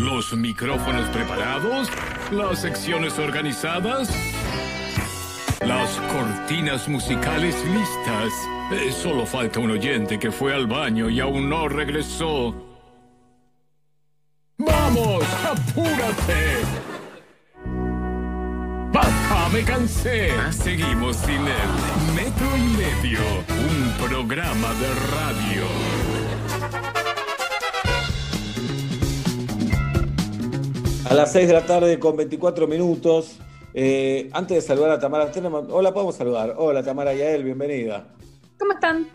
Los 0.00 0.34
micrófonos 0.34 1.06
preparados, 1.10 1.90
las 2.30 2.62
secciones 2.62 3.18
organizadas, 3.18 4.08
las 5.60 5.90
cortinas 6.10 6.88
musicales 6.88 7.54
listas. 7.66 8.32
Eh, 8.72 8.92
solo 8.92 9.26
falta 9.26 9.60
un 9.60 9.72
oyente 9.72 10.18
que 10.18 10.30
fue 10.30 10.54
al 10.54 10.66
baño 10.66 11.10
y 11.10 11.20
aún 11.20 11.50
no 11.50 11.68
regresó. 11.68 12.54
¡Vamos! 14.56 15.22
¡Apúrate! 15.44 16.62
¡Basta! 18.94 19.48
¡Me 19.52 19.62
cansé! 19.64 20.30
Seguimos 20.50 21.16
sin 21.16 21.42
él. 21.42 21.70
Metro 22.16 22.56
y 22.56 22.62
medio. 22.78 23.20
Un 23.68 24.08
programa 24.08 24.72
de 24.74 24.94
radio. 25.10 25.99
A 31.10 31.14
las 31.14 31.32
6 31.32 31.48
de 31.48 31.54
la 31.54 31.66
tarde 31.66 31.98
con 31.98 32.16
24 32.16 32.66
minutos. 32.66 33.36
Eh, 33.74 34.28
antes 34.32 34.56
de 34.56 34.60
saludar 34.62 34.90
a 34.92 34.98
Tamara, 34.98 35.30
tenemos- 35.30 35.66
hola, 35.70 35.92
podemos 35.92 36.14
saludar. 36.16 36.54
Hola 36.56 36.82
Tamara 36.82 37.12
Yael, 37.14 37.44
bienvenida. 37.44 38.06
¿Cómo 38.58 38.72
están? 38.72 39.06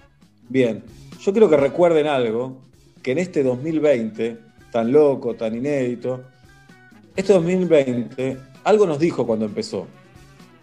Bien, 0.49 0.83
yo 1.21 1.31
quiero 1.31 1.49
que 1.49 1.57
recuerden 1.57 2.07
algo, 2.07 2.57
que 3.01 3.11
en 3.13 3.19
este 3.19 3.43
2020, 3.43 4.37
tan 4.71 4.91
loco, 4.91 5.35
tan 5.35 5.55
inédito, 5.55 6.21
este 7.15 7.33
2020, 7.33 8.37
algo 8.65 8.85
nos 8.85 8.99
dijo 8.99 9.25
cuando 9.25 9.45
empezó. 9.45 9.87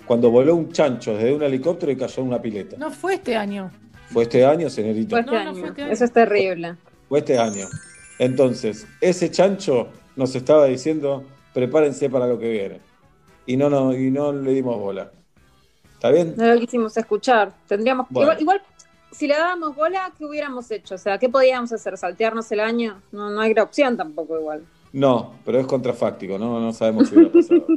Cuando 0.07 0.31
voló 0.31 0.55
un 0.55 0.71
chancho 0.73 1.15
desde 1.15 1.33
un 1.33 1.43
helicóptero 1.43 1.93
y 1.93 1.97
cayó 1.97 2.23
en 2.23 2.29
una 2.29 2.43
pileta. 2.43 2.77
No 2.77 2.91
fue 2.91 3.15
este 3.15 3.37
año. 3.37 3.71
Fue 4.11 4.25
este 4.25 4.45
año, 4.45 4.69
señorita. 4.69 5.11
Fue 5.11 5.21
este 5.21 5.33
No, 5.33 5.45
no 5.45 5.51
año. 5.51 5.61
fue 5.61 5.69
este 5.71 5.83
año. 5.83 5.93
Eso 5.93 6.05
es 6.05 6.13
terrible. 6.13 6.75
Fue 7.09 7.19
este 7.21 7.39
año. 7.39 7.67
Entonces, 8.19 8.87
ese 9.01 9.31
chancho 9.31 9.89
nos 10.17 10.35
estaba 10.35 10.67
diciendo, 10.67 11.25
prepárense 11.55 12.09
para 12.11 12.27
lo 12.27 12.39
que 12.39 12.51
viene. 12.51 12.81
Y 13.47 13.57
no, 13.57 13.69
no, 13.71 13.95
y 13.95 14.11
no 14.11 14.33
le 14.33 14.53
dimos 14.53 14.79
bola. 14.79 15.11
¿Está 15.95 16.11
bien? 16.11 16.35
No 16.37 16.47
lo 16.55 16.61
quisimos 16.61 16.97
escuchar. 16.97 17.53
Tendríamos 17.67 18.07
Bueno. 18.11 18.33
igual, 18.33 18.41
igual, 18.43 18.63
si 19.11 19.27
le 19.27 19.35
dábamos 19.35 19.75
bola, 19.77 20.13
¿qué 20.17 20.25
hubiéramos 20.25 20.71
hecho? 20.71 20.95
O 20.95 20.99
sea, 20.99 21.19
¿qué 21.19 21.29
podíamos 21.29 21.73
hacer? 21.73 21.97
¿Saltearnos 21.97 22.51
el 22.53 22.61
año? 22.61 23.01
No, 23.13 23.31
no 23.31 23.41
hay 23.41 23.53
opción 23.59 23.97
tampoco 23.97 24.39
igual. 24.39 24.63
No, 24.93 25.35
pero 25.45 25.59
es 25.61 25.67
contrafáctico, 25.67 26.39
¿no? 26.39 26.61
No 26.61 26.73
sabemos 26.73 27.09
si 27.09 27.15
hubiera 27.17 27.33
pasado. 27.33 27.67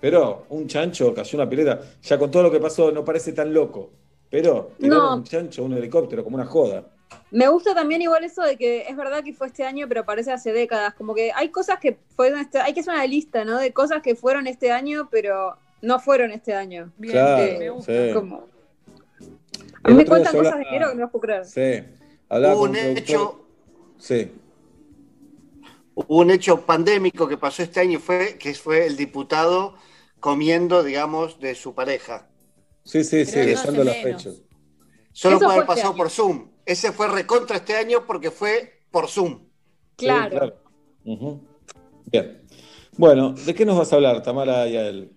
Pero 0.00 0.44
un 0.50 0.66
chancho 0.68 1.14
cayó 1.14 1.38
una 1.38 1.48
pileta. 1.48 1.80
Ya 2.02 2.18
con 2.18 2.30
todo 2.30 2.42
lo 2.44 2.50
que 2.50 2.60
pasó 2.60 2.92
no 2.92 3.02
parece 3.02 3.32
tan 3.32 3.52
loco. 3.54 3.90
Pero 4.28 4.72
tiraron 4.78 5.04
No. 5.04 5.16
un 5.16 5.24
chancho, 5.24 5.64
un 5.64 5.72
helicóptero, 5.72 6.22
como 6.22 6.36
una 6.36 6.44
joda. 6.44 6.84
Me 7.30 7.48
gusta 7.48 7.74
también 7.74 8.02
igual 8.02 8.24
eso 8.24 8.42
de 8.42 8.56
que 8.56 8.88
es 8.88 8.96
verdad 8.96 9.22
que 9.22 9.32
fue 9.34 9.46
este 9.48 9.64
año, 9.64 9.86
pero 9.88 10.04
parece 10.04 10.32
hace 10.32 10.52
décadas. 10.52 10.94
Como 10.94 11.14
que 11.14 11.32
hay 11.32 11.50
cosas 11.50 11.78
que 11.80 11.98
fueron 12.16 12.40
este, 12.40 12.58
hay 12.58 12.72
que 12.72 12.80
hacer 12.80 12.94
una 12.94 13.06
lista, 13.06 13.44
¿no? 13.44 13.58
De 13.58 13.72
cosas 13.72 14.02
que 14.02 14.14
fueron 14.14 14.46
este 14.46 14.70
año, 14.72 15.08
pero 15.10 15.56
no 15.82 15.98
fueron 16.00 16.30
este 16.30 16.54
año. 16.54 16.92
Bien, 16.96 17.12
Claro, 17.12 17.58
me 17.58 17.70
gusta. 17.70 17.92
sí. 18.08 18.12
Como- 18.14 18.48
A 19.84 19.88
mí 19.88 19.94
me 19.94 20.04
cuentan 20.04 20.32
cosas 20.34 20.52
hablaba- 20.54 20.56
de 20.56 20.62
enero 20.68 20.88
que 20.90 20.94
no 20.96 21.00
las 21.02 21.10
puedo 21.10 21.20
creer. 21.22 21.44
Sí. 21.44 21.84
Hablaba 22.28 22.54
Hubo 22.54 22.60
con 22.62 22.70
un 22.70 22.76
hecho- 22.76 23.46
Sí. 23.98 24.32
Hubo 25.94 26.18
un 26.20 26.30
hecho 26.30 26.60
pandémico 26.66 27.26
que 27.28 27.36
pasó 27.38 27.62
este 27.62 27.80
año 27.80 27.98
fue 28.00 28.36
que 28.38 28.52
fue 28.54 28.86
el 28.86 28.96
diputado 28.96 29.74
comiendo, 30.20 30.82
digamos, 30.82 31.38
de 31.40 31.54
su 31.54 31.74
pareja. 31.74 32.28
Sí, 32.84 33.02
sí, 33.04 33.24
sí, 33.24 33.40
hace 33.52 33.84
las 33.84 33.96
fechas. 33.98 34.42
Solo 35.12 35.38
puede 35.38 35.52
haber 35.52 35.66
fue 35.66 35.74
este 35.74 35.82
pasado 35.82 35.96
por 35.96 36.10
Zoom. 36.10 36.50
Ese 36.66 36.92
fue 36.92 37.08
recontra 37.08 37.56
este 37.56 37.76
año 37.76 38.04
porque 38.06 38.30
fue 38.30 38.82
por 38.90 39.08
Zoom. 39.08 39.46
Claro. 39.96 40.60
Bien. 42.12 42.42
Bueno, 42.98 43.32
¿de 43.32 43.54
qué 43.54 43.64
nos 43.64 43.78
vas 43.78 43.92
a 43.92 43.96
hablar, 43.96 44.22
Tamara 44.22 44.66
Yael? 44.68 45.12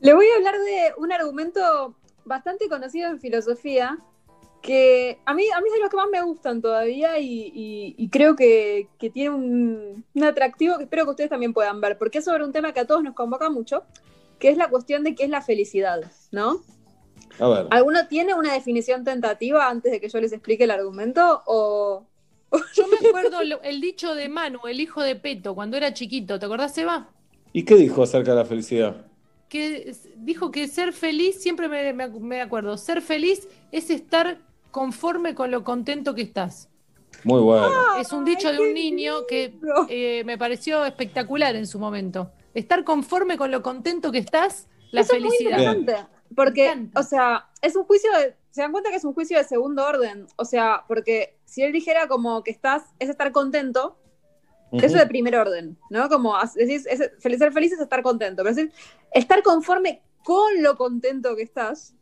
Le 0.00 0.14
voy 0.14 0.26
a 0.26 0.36
hablar 0.36 0.54
de 0.58 0.92
un 0.98 1.12
argumento 1.12 1.96
bastante 2.24 2.68
conocido 2.68 3.08
en 3.10 3.20
filosofía, 3.20 3.98
que 4.62 5.18
a 5.26 5.34
mí, 5.34 5.44
a 5.54 5.60
mí 5.60 5.68
es 5.68 5.74
de 5.74 5.80
los 5.80 5.90
que 5.90 5.96
más 5.96 6.08
me 6.10 6.22
gustan 6.22 6.60
todavía 6.62 7.18
y, 7.18 7.50
y- 7.54 7.94
y 7.98 8.08
creo 8.10 8.34
que, 8.36 8.88
que 8.98 9.10
tiene 9.10 9.30
un, 9.30 10.04
un 10.14 10.24
atractivo 10.24 10.76
que 10.78 10.84
espero 10.84 11.04
que 11.04 11.10
ustedes 11.10 11.30
también 11.30 11.52
puedan 11.52 11.80
ver, 11.80 11.98
porque 11.98 12.18
es 12.18 12.24
sobre 12.24 12.44
un 12.44 12.52
tema 12.52 12.72
que 12.72 12.80
a 12.80 12.86
todos 12.86 13.02
nos 13.02 13.14
convoca 13.14 13.48
mucho, 13.50 13.84
que 14.38 14.48
es 14.50 14.56
la 14.56 14.68
cuestión 14.68 15.02
de 15.04 15.14
qué 15.14 15.24
es 15.24 15.30
la 15.30 15.42
felicidad, 15.42 16.00
¿no? 16.30 16.62
A 17.38 17.48
ver. 17.48 17.66
¿Alguno 17.70 18.06
tiene 18.08 18.34
una 18.34 18.52
definición 18.52 19.04
tentativa 19.04 19.68
antes 19.68 19.92
de 19.92 20.00
que 20.00 20.08
yo 20.08 20.20
les 20.20 20.32
explique 20.32 20.64
el 20.64 20.70
argumento? 20.70 21.42
O... 21.46 22.06
Yo 22.74 22.86
me 22.86 23.08
acuerdo 23.08 23.40
el 23.62 23.80
dicho 23.80 24.14
de 24.14 24.28
Manu, 24.28 24.58
el 24.68 24.78
hijo 24.80 25.02
de 25.02 25.16
Peto, 25.16 25.54
cuando 25.54 25.78
era 25.78 25.94
chiquito. 25.94 26.38
¿Te 26.38 26.44
acordás, 26.44 26.74
Seba? 26.74 27.08
¿Y 27.54 27.64
qué 27.64 27.76
dijo 27.76 28.02
acerca 28.02 28.32
de 28.32 28.36
la 28.36 28.44
felicidad? 28.44 29.06
Que 29.48 29.94
dijo 30.16 30.50
que 30.50 30.68
ser 30.68 30.92
feliz, 30.92 31.40
siempre 31.42 31.68
me, 31.68 31.92
me 31.94 32.04
acu- 32.04 32.20
me 32.20 32.42
acuerdo, 32.42 32.76
ser 32.76 33.00
feliz 33.00 33.48
es 33.70 33.88
estar 33.88 34.38
conforme 34.70 35.34
con 35.34 35.50
lo 35.50 35.64
contento 35.64 36.14
que 36.14 36.20
estás. 36.22 36.68
Muy 37.24 37.40
bueno. 37.40 37.68
Es 37.98 38.12
un 38.12 38.24
dicho 38.24 38.52
de 38.52 38.58
un 38.60 38.74
niño 38.74 39.26
que 39.26 39.54
eh, 39.88 40.22
me 40.26 40.36
pareció 40.36 40.84
espectacular 40.84 41.56
en 41.56 41.66
su 41.66 41.78
momento. 41.78 42.32
Estar 42.52 42.84
conforme 42.84 43.36
con 43.38 43.50
lo 43.50 43.62
contento 43.62 44.12
que 44.12 44.18
estás, 44.18 44.66
la 44.90 45.02
Eso 45.02 45.14
es 45.16 45.22
muy 45.22 45.30
felicidad. 45.38 45.74
interesante, 45.74 46.11
porque, 46.34 46.88
o 46.94 47.02
sea, 47.02 47.48
es 47.60 47.76
un 47.76 47.84
juicio 47.84 48.10
de, 48.18 48.34
se 48.50 48.62
dan 48.62 48.72
cuenta 48.72 48.90
que 48.90 48.96
es 48.96 49.04
un 49.04 49.14
juicio 49.14 49.38
de 49.38 49.44
segundo 49.44 49.84
orden, 49.84 50.26
o 50.36 50.44
sea, 50.44 50.84
porque 50.88 51.38
si 51.44 51.62
él 51.62 51.72
dijera 51.72 52.08
como 52.08 52.42
que 52.42 52.50
estás, 52.50 52.84
es 52.98 53.08
estar 53.08 53.32
contento, 53.32 53.98
Ujú. 54.70 54.84
eso 54.84 54.96
es 54.96 55.02
de 55.02 55.06
primer 55.06 55.36
orden, 55.36 55.78
¿no? 55.90 56.08
Como 56.08 56.34
decís, 56.54 56.86
es, 56.86 57.00
fel- 57.20 57.38
ser 57.38 57.52
feliz 57.52 57.72
es 57.72 57.80
estar 57.80 58.02
contento, 58.02 58.42
pero 58.42 58.54
decir, 58.54 58.72
estar 59.12 59.42
conforme 59.42 60.02
con 60.24 60.62
lo 60.62 60.76
contento 60.76 61.34
que 61.36 61.42
estás, 61.42 61.94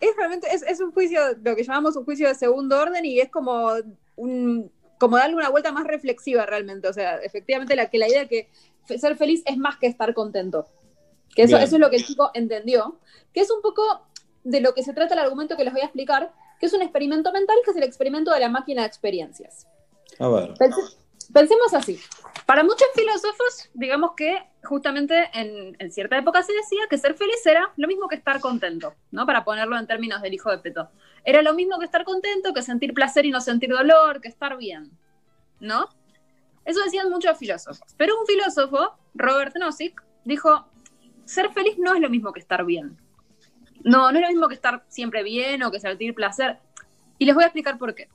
es 0.00 0.16
realmente, 0.16 0.48
es, 0.52 0.62
es 0.62 0.80
un 0.80 0.92
juicio, 0.92 1.20
lo 1.42 1.56
que 1.56 1.64
llamamos 1.64 1.96
un 1.96 2.04
juicio 2.04 2.28
de 2.28 2.34
segundo 2.34 2.80
orden 2.80 3.04
y 3.04 3.20
es 3.20 3.28
como 3.30 3.72
un, 4.16 4.70
como 4.98 5.16
darle 5.16 5.36
una 5.36 5.48
vuelta 5.48 5.72
más 5.72 5.84
reflexiva 5.86 6.46
realmente, 6.46 6.88
o 6.88 6.92
sea, 6.92 7.16
efectivamente 7.16 7.74
la, 7.76 7.90
que 7.90 7.98
la 7.98 8.08
idea 8.08 8.20
de 8.20 8.28
que 8.28 8.48
ser 8.98 9.16
feliz 9.16 9.42
es 9.46 9.56
más 9.56 9.76
que 9.78 9.86
estar 9.86 10.14
contento. 10.14 10.66
Que 11.38 11.44
eso, 11.44 11.54
Bien. 11.54 11.62
eso 11.68 11.76
es 11.76 11.80
lo 11.80 11.88
que 11.88 11.94
el 11.94 12.04
chico 12.04 12.32
entendió, 12.34 12.98
que 13.32 13.42
es 13.42 13.50
un 13.52 13.62
poco 13.62 14.02
de 14.42 14.60
lo 14.60 14.74
que 14.74 14.82
se 14.82 14.92
trata 14.92 15.14
el 15.14 15.20
argumento 15.20 15.56
que 15.56 15.62
les 15.62 15.72
voy 15.72 15.82
a 15.82 15.84
explicar, 15.84 16.32
que 16.58 16.66
es 16.66 16.72
un 16.72 16.82
experimento 16.82 17.30
mental, 17.30 17.56
que 17.64 17.70
es 17.70 17.76
el 17.76 17.84
experimento 17.84 18.32
de 18.32 18.40
la 18.40 18.48
máquina 18.48 18.82
de 18.82 18.88
experiencias. 18.88 19.68
A 20.18 20.26
ver. 20.30 20.54
Pense- 20.58 20.96
pensemos 21.32 21.72
así. 21.74 22.00
Para 22.44 22.64
muchos 22.64 22.88
filósofos, 22.92 23.70
digamos 23.72 24.14
que 24.16 24.42
justamente 24.64 25.30
en, 25.32 25.76
en 25.78 25.92
cierta 25.92 26.18
época 26.18 26.42
se 26.42 26.52
decía 26.54 26.80
que 26.90 26.98
ser 26.98 27.14
feliz 27.14 27.46
era 27.46 27.70
lo 27.76 27.86
mismo 27.86 28.08
que 28.08 28.16
estar 28.16 28.40
contento, 28.40 28.94
¿no? 29.12 29.24
Para 29.24 29.44
ponerlo 29.44 29.78
en 29.78 29.86
términos 29.86 30.20
del 30.20 30.34
hijo 30.34 30.50
de 30.50 30.58
Peto. 30.58 30.90
Era 31.24 31.42
lo 31.42 31.54
mismo 31.54 31.78
que 31.78 31.84
estar 31.84 32.02
contento, 32.02 32.52
que 32.52 32.62
sentir 32.62 32.92
placer 32.94 33.26
y 33.26 33.30
no 33.30 33.40
sentir 33.40 33.70
dolor, 33.70 34.20
que 34.20 34.26
estar 34.26 34.56
bien, 34.56 34.90
¿no? 35.60 35.88
Eso 36.64 36.82
decían 36.82 37.08
muchos 37.10 37.38
filósofos. 37.38 37.86
Pero 37.96 38.18
un 38.18 38.26
filósofo, 38.26 38.96
Robert 39.14 39.54
Nozick, 39.56 40.02
dijo, 40.24 40.66
ser 41.28 41.52
feliz 41.52 41.76
no 41.78 41.94
es 41.94 42.00
lo 42.00 42.08
mismo 42.08 42.32
que 42.32 42.40
estar 42.40 42.64
bien. 42.64 42.96
No, 43.84 44.10
no 44.10 44.18
es 44.18 44.22
lo 44.22 44.28
mismo 44.28 44.48
que 44.48 44.54
estar 44.54 44.84
siempre 44.88 45.22
bien 45.22 45.62
o 45.62 45.70
que 45.70 45.78
sentir 45.78 46.14
placer. 46.14 46.58
Y 47.18 47.26
les 47.26 47.34
voy 47.34 47.44
a 47.44 47.48
explicar 47.48 47.78
por 47.78 47.94
qué. 47.94 48.08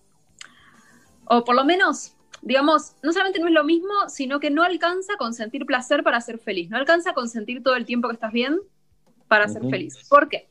O 1.26 1.44
por 1.46 1.56
lo 1.56 1.64
menos, 1.64 2.16
digamos, 2.42 2.96
no 3.04 3.14
solamente 3.14 3.40
no 3.40 3.48
es 3.48 3.54
lo 3.54 3.64
mismo, 3.64 4.10
sino 4.10 4.40
que 4.40 4.50
no 4.50 4.64
alcanza 4.64 5.16
con 5.18 5.34
sentir 5.34 5.66
placer 5.66 6.04
para 6.04 6.20
ser 6.22 6.40
feliz. 6.40 6.70
No 6.70 6.78
alcanza 6.78 7.14
con 7.14 7.30
sentir 7.30 7.62
todo 7.62 7.76
el 7.76 7.86
tiempo 7.86 8.08
que 8.08 8.16
estás 8.16 8.34
bien 8.34 8.60
para 9.28 9.48
ser 9.48 9.62
feliz. 9.70 9.96
¿Por 10.10 10.28
qué? 10.28 10.50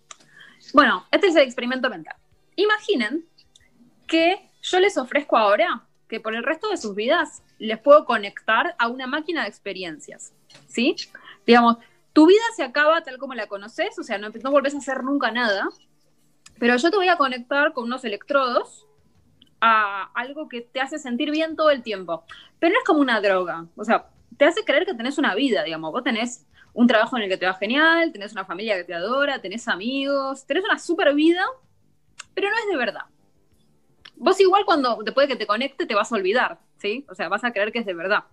Bueno, 0.72 1.04
este 1.10 1.26
es 1.26 1.36
el 1.36 1.42
experimento 1.42 1.90
mental. 1.90 2.16
Imaginen 2.54 3.26
que 4.06 4.48
yo 4.62 4.78
les 4.78 4.96
ofrezco 4.96 5.36
ahora 5.36 5.84
que 6.08 6.20
por 6.20 6.34
el 6.34 6.44
resto 6.44 6.70
de 6.70 6.76
sus 6.76 6.94
vidas 6.94 7.42
les 7.58 7.78
puedo 7.78 8.04
conectar 8.04 8.76
a 8.78 8.86
una 8.86 9.06
máquina 9.06 9.42
de 9.42 9.48
experiencias. 9.48 10.32
¿Sí? 10.68 10.94
Digamos, 11.46 11.78
tu 12.12 12.26
vida 12.26 12.42
se 12.56 12.62
acaba 12.62 13.02
tal 13.02 13.18
como 13.18 13.34
la 13.34 13.46
conoces, 13.46 13.98
o 13.98 14.02
sea, 14.02 14.18
no, 14.18 14.28
no 14.30 14.50
volvés 14.50 14.74
a 14.74 14.78
hacer 14.78 15.02
nunca 15.02 15.30
nada, 15.30 15.68
pero 16.58 16.76
yo 16.76 16.90
te 16.90 16.96
voy 16.96 17.08
a 17.08 17.16
conectar 17.16 17.72
con 17.72 17.84
unos 17.84 18.04
electrodos 18.04 18.86
a 19.60 20.10
algo 20.14 20.48
que 20.48 20.60
te 20.60 20.80
hace 20.80 20.98
sentir 20.98 21.30
bien 21.30 21.56
todo 21.56 21.70
el 21.70 21.82
tiempo. 21.82 22.24
Pero 22.58 22.72
no 22.72 22.78
es 22.78 22.84
como 22.84 23.00
una 23.00 23.20
droga, 23.20 23.66
o 23.76 23.84
sea, 23.84 24.08
te 24.36 24.44
hace 24.44 24.64
creer 24.64 24.86
que 24.86 24.94
tenés 24.94 25.18
una 25.18 25.34
vida, 25.34 25.62
digamos, 25.62 25.92
vos 25.92 26.02
tenés 26.02 26.46
un 26.74 26.86
trabajo 26.86 27.16
en 27.16 27.24
el 27.24 27.28
que 27.28 27.36
te 27.36 27.46
va 27.46 27.54
genial, 27.54 28.12
tenés 28.12 28.32
una 28.32 28.44
familia 28.44 28.76
que 28.76 28.84
te 28.84 28.94
adora, 28.94 29.40
tenés 29.40 29.68
amigos, 29.68 30.46
tenés 30.46 30.64
una 30.64 30.78
super 30.78 31.14
vida, 31.14 31.44
pero 32.34 32.48
no 32.50 32.56
es 32.56 32.66
de 32.68 32.76
verdad. 32.76 33.02
Vos 34.16 34.40
igual 34.40 34.64
cuando 34.64 35.02
después 35.02 35.28
de 35.28 35.34
que 35.34 35.38
te 35.38 35.46
conecte 35.46 35.86
te 35.86 35.94
vas 35.94 36.12
a 36.12 36.16
olvidar, 36.16 36.58
¿sí? 36.78 37.04
O 37.08 37.14
sea, 37.14 37.28
vas 37.28 37.44
a 37.44 37.52
creer 37.52 37.72
que 37.72 37.80
es 37.80 37.86
de 37.86 37.94
verdad. 37.94 38.24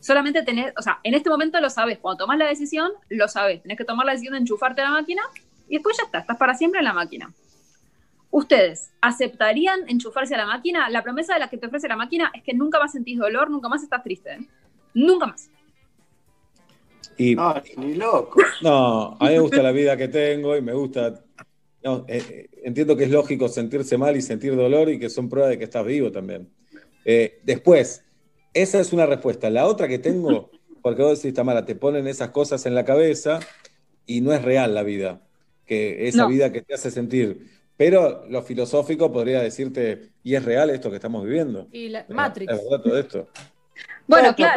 Solamente 0.00 0.42
tenés, 0.42 0.72
o 0.78 0.82
sea, 0.82 1.00
en 1.02 1.14
este 1.14 1.30
momento 1.30 1.60
lo 1.60 1.70
sabes, 1.70 1.98
cuando 1.98 2.24
tomás 2.24 2.38
la 2.38 2.46
decisión, 2.46 2.92
lo 3.08 3.28
sabes, 3.28 3.62
tenés 3.62 3.78
que 3.78 3.84
tomar 3.84 4.06
la 4.06 4.12
decisión 4.12 4.34
de 4.34 4.40
enchufarte 4.40 4.80
a 4.80 4.84
la 4.84 4.90
máquina 4.90 5.22
y 5.68 5.74
después 5.74 5.96
ya 5.96 6.04
está, 6.04 6.18
estás 6.18 6.36
para 6.36 6.54
siempre 6.54 6.78
en 6.80 6.84
la 6.84 6.92
máquina. 6.92 7.32
¿Ustedes 8.30 8.92
aceptarían 9.00 9.88
enchufarse 9.88 10.34
a 10.34 10.38
la 10.38 10.46
máquina? 10.46 10.90
La 10.90 11.02
promesa 11.02 11.34
de 11.34 11.40
la 11.40 11.48
que 11.48 11.56
te 11.56 11.66
ofrece 11.66 11.88
la 11.88 11.96
máquina 11.96 12.30
es 12.34 12.42
que 12.42 12.54
nunca 12.54 12.78
más 12.78 12.92
sentís 12.92 13.18
dolor, 13.18 13.50
nunca 13.50 13.68
más 13.68 13.82
estás 13.82 14.02
triste. 14.02 14.34
¿eh? 14.34 14.46
Nunca 14.94 15.26
más. 15.26 15.50
Y, 17.16 17.34
No, 17.34 17.54
ni 17.76 17.94
loco. 17.94 18.42
no, 18.62 19.16
a 19.18 19.24
mí 19.24 19.30
me 19.30 19.38
gusta 19.38 19.62
la 19.62 19.72
vida 19.72 19.96
que 19.96 20.08
tengo 20.08 20.56
y 20.56 20.62
me 20.62 20.74
gusta. 20.74 21.24
no, 21.82 22.04
eh, 22.08 22.22
eh, 22.28 22.48
entiendo 22.64 22.96
que 22.96 23.04
es 23.04 23.10
lógico 23.10 23.48
sentirse 23.48 23.96
mal 23.96 24.16
y 24.16 24.22
sentir 24.22 24.54
dolor 24.54 24.90
y 24.90 24.98
que 24.98 25.08
son 25.08 25.28
pruebas 25.28 25.50
de 25.50 25.58
que 25.58 25.64
estás 25.64 25.86
vivo 25.86 26.10
también. 26.10 26.48
Eh, 27.04 27.40
después, 27.44 28.04
esa 28.62 28.80
es 28.80 28.92
una 28.92 29.06
respuesta. 29.06 29.50
La 29.50 29.66
otra 29.66 29.88
que 29.88 29.98
tengo, 29.98 30.50
porque 30.82 31.02
vos 31.02 31.20
decís, 31.22 31.34
Tamara, 31.34 31.64
te 31.64 31.74
ponen 31.74 32.06
esas 32.06 32.30
cosas 32.30 32.66
en 32.66 32.74
la 32.74 32.84
cabeza 32.84 33.40
y 34.06 34.20
no 34.20 34.32
es 34.32 34.42
real 34.42 34.74
la 34.74 34.82
vida, 34.82 35.20
que 35.66 36.08
esa 36.08 36.22
No. 36.22 36.28
vida 36.28 36.52
que 36.52 36.62
te 36.62 36.74
hace 36.74 36.90
sentir. 36.90 37.50
Pero 37.76 38.24
lo 38.28 38.42
filosófico 38.42 39.12
podría 39.12 39.40
decirte, 39.42 40.10
y 40.22 40.34
es 40.34 40.44
real 40.44 40.70
esto 40.70 40.88
que 40.90 40.96
estamos 40.96 41.24
viviendo. 41.24 41.68
Y 41.72 41.90
la, 41.90 42.06
Matrix. 42.08 42.50
verdad 42.52 42.80
todo 42.82 42.98
esto. 42.98 43.28
Bueno, 44.06 44.34
claro. 44.34 44.54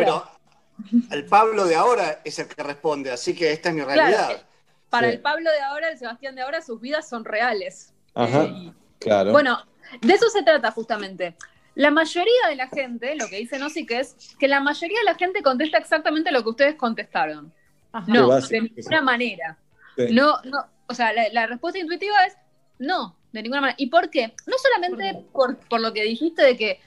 Pero 0.91 0.99
el 1.11 1.26
Pablo 1.26 1.65
de 1.65 1.76
ahora 1.76 2.21
es 2.23 2.39
el 2.39 2.47
que 2.47 2.63
responde, 2.63 3.11
así 3.11 3.35
que 3.35 3.51
esta 3.51 3.69
es 3.69 3.76
mi 3.76 3.81
Claro, 3.81 3.99
realidad. 3.99 4.43
Para 4.89 5.07
Sí. 5.09 5.15
el 5.15 5.21
Pablo 5.21 5.51
de 5.51 5.59
ahora, 5.59 5.89
el 5.91 5.97
Sebastián 5.97 6.35
de 6.35 6.41
ahora, 6.43 6.61
sus 6.61 6.80
vidas 6.80 7.09
son 7.09 7.26
reales. 7.26 7.93
Ajá, 8.13 8.43
Eh, 8.45 8.71
claro. 8.99 9.31
Bueno, 9.31 9.57
de 10.01 10.13
eso 10.13 10.30
se 10.30 10.41
trata 10.43 10.71
justamente. 10.71 11.35
La 11.75 11.91
mayoría 11.91 12.47
de 12.49 12.55
la 12.55 12.67
gente, 12.67 13.15
lo 13.15 13.27
que 13.27 13.37
dice 13.37 13.59
Nozick 13.59 13.91
es 13.91 14.35
que 14.37 14.47
la 14.47 14.59
mayoría 14.59 14.99
de 14.99 15.05
la 15.05 15.15
gente 15.15 15.41
contesta 15.41 15.77
exactamente 15.77 16.31
lo 16.31 16.43
que 16.43 16.49
ustedes 16.49 16.75
contestaron. 16.75 17.53
Ajá. 17.91 18.11
No, 18.11 18.27
básico 18.27 18.61
de 18.63 18.69
ninguna 18.75 18.99
sí. 18.99 19.05
manera. 19.05 19.57
Sí. 19.95 20.07
No, 20.11 20.41
no, 20.43 20.65
o 20.87 20.93
sea, 20.93 21.13
la, 21.13 21.29
la 21.29 21.47
respuesta 21.47 21.79
intuitiva 21.79 22.25
es 22.25 22.35
no, 22.79 23.17
de 23.31 23.43
ninguna 23.43 23.61
manera. 23.61 23.75
¿Y 23.79 23.87
por 23.87 24.09
qué? 24.09 24.33
No 24.47 24.55
solamente 24.57 25.25
por, 25.31 25.57
por 25.57 25.81
lo 25.81 25.93
que 25.93 26.03
dijiste 26.03 26.41
de 26.43 26.57
que 26.57 26.81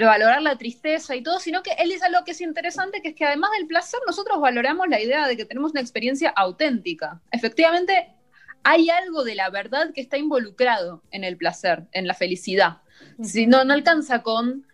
valorar 0.00 0.40
la 0.42 0.56
tristeza 0.56 1.16
y 1.16 1.22
todo, 1.22 1.38
sino 1.40 1.62
que 1.62 1.72
él 1.72 1.90
dice 1.90 2.04
algo 2.04 2.24
que 2.24 2.30
es 2.30 2.40
interesante, 2.40 3.02
que 3.02 3.08
es 3.08 3.14
que 3.14 3.24
además 3.24 3.50
del 3.56 3.66
placer, 3.66 4.00
nosotros 4.06 4.40
valoramos 4.40 4.88
la 4.88 5.00
idea 5.00 5.26
de 5.26 5.36
que 5.36 5.44
tenemos 5.44 5.72
una 5.72 5.80
experiencia 5.80 6.30
auténtica. 6.30 7.20
Efectivamente, 7.30 8.14
hay 8.62 8.88
algo 8.90 9.24
de 9.24 9.34
la 9.34 9.50
verdad 9.50 9.92
que 9.92 10.00
está 10.00 10.16
involucrado 10.16 11.02
en 11.10 11.24
el 11.24 11.36
placer, 11.36 11.84
en 11.92 12.06
la 12.06 12.14
felicidad. 12.14 12.78
Si 13.22 13.46
no, 13.46 13.64
no 13.64 13.74
alcanza 13.74 14.22
con 14.22 14.66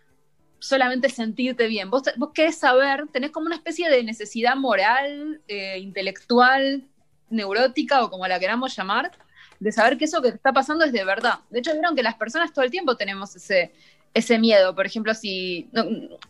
solamente 0.59 1.09
sentirte 1.09 1.67
bien. 1.67 1.89
Vos, 1.89 2.03
vos 2.17 2.31
querés 2.33 2.57
saber, 2.57 3.07
tenés 3.11 3.31
como 3.31 3.47
una 3.47 3.55
especie 3.55 3.89
de 3.89 4.03
necesidad 4.03 4.55
moral, 4.55 5.41
eh, 5.47 5.79
intelectual, 5.79 6.83
neurótica 7.29 8.03
o 8.03 8.09
como 8.09 8.27
la 8.27 8.39
queramos 8.39 8.75
llamar, 8.75 9.11
de 9.59 9.71
saber 9.71 9.97
que 9.97 10.05
eso 10.05 10.21
que 10.21 10.29
está 10.29 10.53
pasando 10.53 10.85
es 10.85 10.91
de 10.91 11.03
verdad. 11.03 11.39
De 11.49 11.59
hecho, 11.59 11.73
vieron 11.73 11.95
que 11.95 12.03
las 12.03 12.15
personas 12.15 12.53
todo 12.53 12.63
el 12.63 12.71
tiempo 12.71 12.95
tenemos 12.95 13.35
ese, 13.35 13.73
ese 14.13 14.39
miedo. 14.39 14.75
Por 14.75 14.85
ejemplo, 14.85 15.13
si 15.13 15.69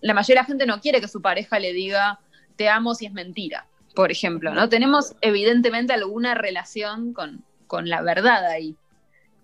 la 0.01 0.13
mayoría 0.13 0.41
de 0.41 0.43
la 0.43 0.45
gente 0.45 0.65
no 0.65 0.79
quiere 0.79 1.01
que 1.01 1.07
su 1.07 1.21
pareja 1.21 1.59
le 1.59 1.73
diga 1.73 2.19
te 2.55 2.69
amo 2.69 2.93
si 2.93 3.05
es 3.05 3.13
mentira, 3.13 3.65
por 3.95 4.11
ejemplo, 4.11 4.53
¿no? 4.53 4.69
Tenemos 4.69 5.15
evidentemente 5.21 5.93
alguna 5.93 6.35
relación 6.35 7.13
con, 7.13 7.43
con 7.67 7.89
la 7.89 8.01
verdad 8.01 8.45
ahí. 8.45 8.75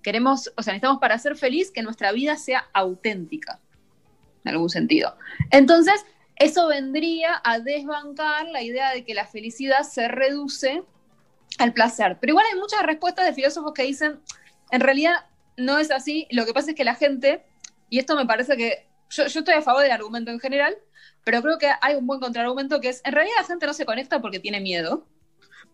Queremos, 0.08 0.54
o 0.56 0.64
sea, 0.64 0.72
necesitamos 0.72 1.02
para 1.02 1.20
ser 1.20 1.36
feliz 1.36 1.70
que 1.70 1.84
nuestra 1.84 2.14
vida 2.14 2.38
sea 2.38 2.70
auténtica, 2.72 3.60
en 4.46 4.54
algún 4.54 4.70
sentido. 4.70 5.18
Entonces, 5.52 6.06
eso 6.38 6.70
vendría 6.70 7.42
a 7.44 7.60
desbancar 7.60 8.46
la 8.46 8.62
idea 8.62 8.94
de 8.94 9.04
que 9.04 9.14
la 9.14 9.28
felicidad 9.28 9.82
se 9.82 10.08
reduce 10.08 10.82
al 11.58 11.74
placer. 11.74 12.20
Pero 12.22 12.32
igual 12.32 12.46
hay 12.50 12.58
muchas 12.58 12.84
respuestas 12.84 13.26
de 13.26 13.34
filósofos 13.34 13.74
que 13.74 13.84
dicen, 13.84 14.22
en 14.72 14.80
realidad 14.80 15.26
no 15.58 15.78
es 15.78 15.92
así, 15.92 16.26
lo 16.32 16.46
que 16.46 16.54
pasa 16.54 16.70
es 16.70 16.78
que 16.78 16.86
la 16.86 16.96
gente, 16.96 17.44
y 17.90 18.00
esto 18.00 18.16
me 18.16 18.26
parece 18.26 18.56
que 18.56 18.88
yo, 19.10 19.28
yo 19.28 19.40
estoy 19.42 19.56
a 19.56 19.62
favor 19.62 19.84
del 19.84 19.92
argumento 19.92 20.32
en 20.32 20.40
general, 20.40 20.78
pero 21.26 21.42
creo 21.42 21.58
que 21.58 21.70
hay 21.82 21.96
un 21.96 22.08
buen 22.08 22.22
contraargumento 22.22 22.80
que 22.80 22.88
es, 22.88 23.02
en 23.04 23.12
realidad 23.12 23.36
la 23.42 23.46
gente 23.46 23.66
no 23.66 23.74
se 23.74 23.86
conecta 23.86 24.22
porque 24.22 24.40
tiene 24.40 24.62
miedo, 24.62 25.06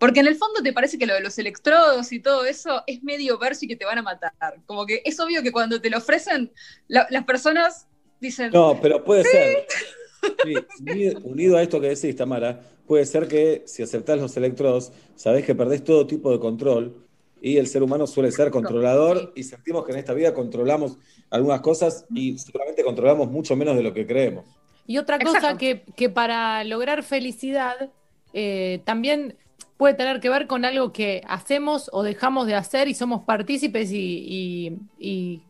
porque 0.03 0.19
en 0.19 0.27
el 0.27 0.35
fondo 0.35 0.61
te 0.61 0.73
parece 0.73 0.97
que 0.97 1.05
lo 1.05 1.13
de 1.13 1.21
los 1.21 1.37
electrodos 1.37 2.11
y 2.11 2.19
todo 2.19 2.43
eso 2.43 2.83
es 2.87 3.01
medio 3.03 3.37
verso 3.37 3.63
y 3.63 3.69
que 3.69 3.77
te 3.77 3.85
van 3.85 3.99
a 3.99 4.01
matar. 4.01 4.33
Como 4.65 4.85
que 4.85 5.01
es 5.05 5.17
obvio 5.17 5.41
que 5.41 5.53
cuando 5.53 5.79
te 5.79 5.89
lo 5.89 5.99
ofrecen, 5.99 6.51
la- 6.89 7.07
las 7.09 7.23
personas 7.23 7.87
dicen, 8.19 8.51
No, 8.51 8.77
pero 8.81 9.01
puede 9.01 9.23
ser. 9.23 9.65
Sí, 10.43 10.55
unido, 10.81 11.19
unido 11.23 11.57
a 11.57 11.61
esto 11.61 11.79
que 11.79 11.87
decís, 11.87 12.17
Tamara, 12.17 12.59
puede 12.85 13.05
ser 13.05 13.29
que 13.29 13.63
si 13.65 13.81
aceptás 13.81 14.19
los 14.19 14.35
electrodos, 14.35 14.91
sabés 15.15 15.45
que 15.45 15.55
perdés 15.55 15.85
todo 15.85 16.05
tipo 16.05 16.31
de 16.33 16.39
control 16.39 17.07
y 17.41 17.55
el 17.55 17.67
ser 17.67 17.81
humano 17.81 18.05
suele 18.05 18.29
ser 18.29 18.51
controlador 18.51 19.31
y 19.37 19.43
sentimos 19.43 19.85
que 19.85 19.93
en 19.93 19.99
esta 19.99 20.13
vida 20.13 20.33
controlamos 20.33 20.97
algunas 21.29 21.61
cosas 21.61 22.05
y 22.13 22.37
seguramente 22.37 22.83
controlamos 22.83 23.31
mucho 23.31 23.55
menos 23.55 23.77
de 23.77 23.83
lo 23.83 23.93
que 23.93 24.05
creemos. 24.05 24.43
Y 24.85 24.97
otra 24.97 25.17
cosa 25.17 25.57
que 25.57 26.09
para 26.09 26.65
lograr 26.65 27.03
felicidad 27.03 27.89
eh, 28.33 28.81
también 28.83 29.37
puede 29.83 29.95
tener 29.95 30.21
que 30.21 30.29
ver 30.29 30.47
con 30.47 30.63
algo 30.63 30.93
que 30.93 31.21
hacemos 31.27 31.89
o 31.91 32.03
dejamos 32.03 32.47
de 32.47 32.55
hacer 32.55 32.87
y 32.87 32.93
somos 32.93 33.23
partícipes 33.25 33.91
y, 33.91 33.97
y- 33.99 34.77
y, 34.97 35.41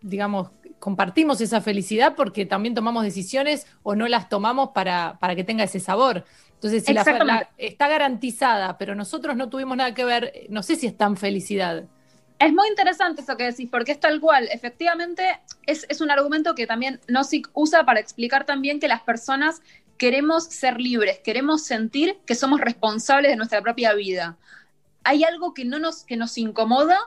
digamos, 0.00 0.52
compartimos 0.78 1.42
esa 1.42 1.60
felicidad 1.60 2.14
porque 2.16 2.46
también 2.46 2.74
tomamos 2.74 3.04
decisiones 3.04 3.66
o 3.82 3.94
no 3.94 4.08
las 4.08 4.30
tomamos 4.30 4.70
para, 4.70 5.18
para 5.20 5.36
que 5.36 5.44
tenga 5.44 5.64
ese 5.64 5.80
sabor. 5.80 6.24
Entonces, 6.54 6.82
si 6.82 6.94
la, 6.94 7.04
la- 7.26 7.50
está 7.58 7.88
garantizada, 7.88 8.78
pero 8.78 8.94
nosotros 8.94 9.36
no 9.36 9.50
tuvimos 9.50 9.76
nada 9.76 9.92
que 9.92 10.06
ver, 10.06 10.32
no 10.48 10.62
sé 10.62 10.76
si 10.76 10.86
es 10.86 10.96
tan 10.96 11.18
felicidad. 11.18 11.84
Es 12.38 12.54
muy 12.54 12.68
interesante 12.68 13.20
eso 13.20 13.36
que 13.36 13.44
decís, 13.44 13.68
porque 13.70 13.92
es 13.92 14.00
tal 14.00 14.18
cual. 14.18 14.48
Efectivamente, 14.50 15.40
es, 15.66 15.84
es 15.90 16.00
un 16.00 16.10
argumento 16.10 16.54
que 16.54 16.66
también 16.66 17.00
Nozick 17.06 17.50
usa 17.52 17.84
para 17.84 18.00
explicar 18.00 18.46
también 18.46 18.80
que 18.80 18.88
las 18.88 19.02
personas 19.02 19.60
queremos 20.04 20.44
ser 20.44 20.82
libres, 20.82 21.20
queremos 21.20 21.64
sentir 21.64 22.18
que 22.26 22.34
somos 22.34 22.60
responsables 22.60 23.30
de 23.30 23.36
nuestra 23.36 23.62
propia 23.62 23.94
vida. 23.94 24.36
Hay 25.02 25.24
algo 25.24 25.54
que 25.54 25.64
no 25.64 25.78
nos, 25.78 26.04
que 26.04 26.18
nos 26.18 26.36
incomoda 26.36 26.98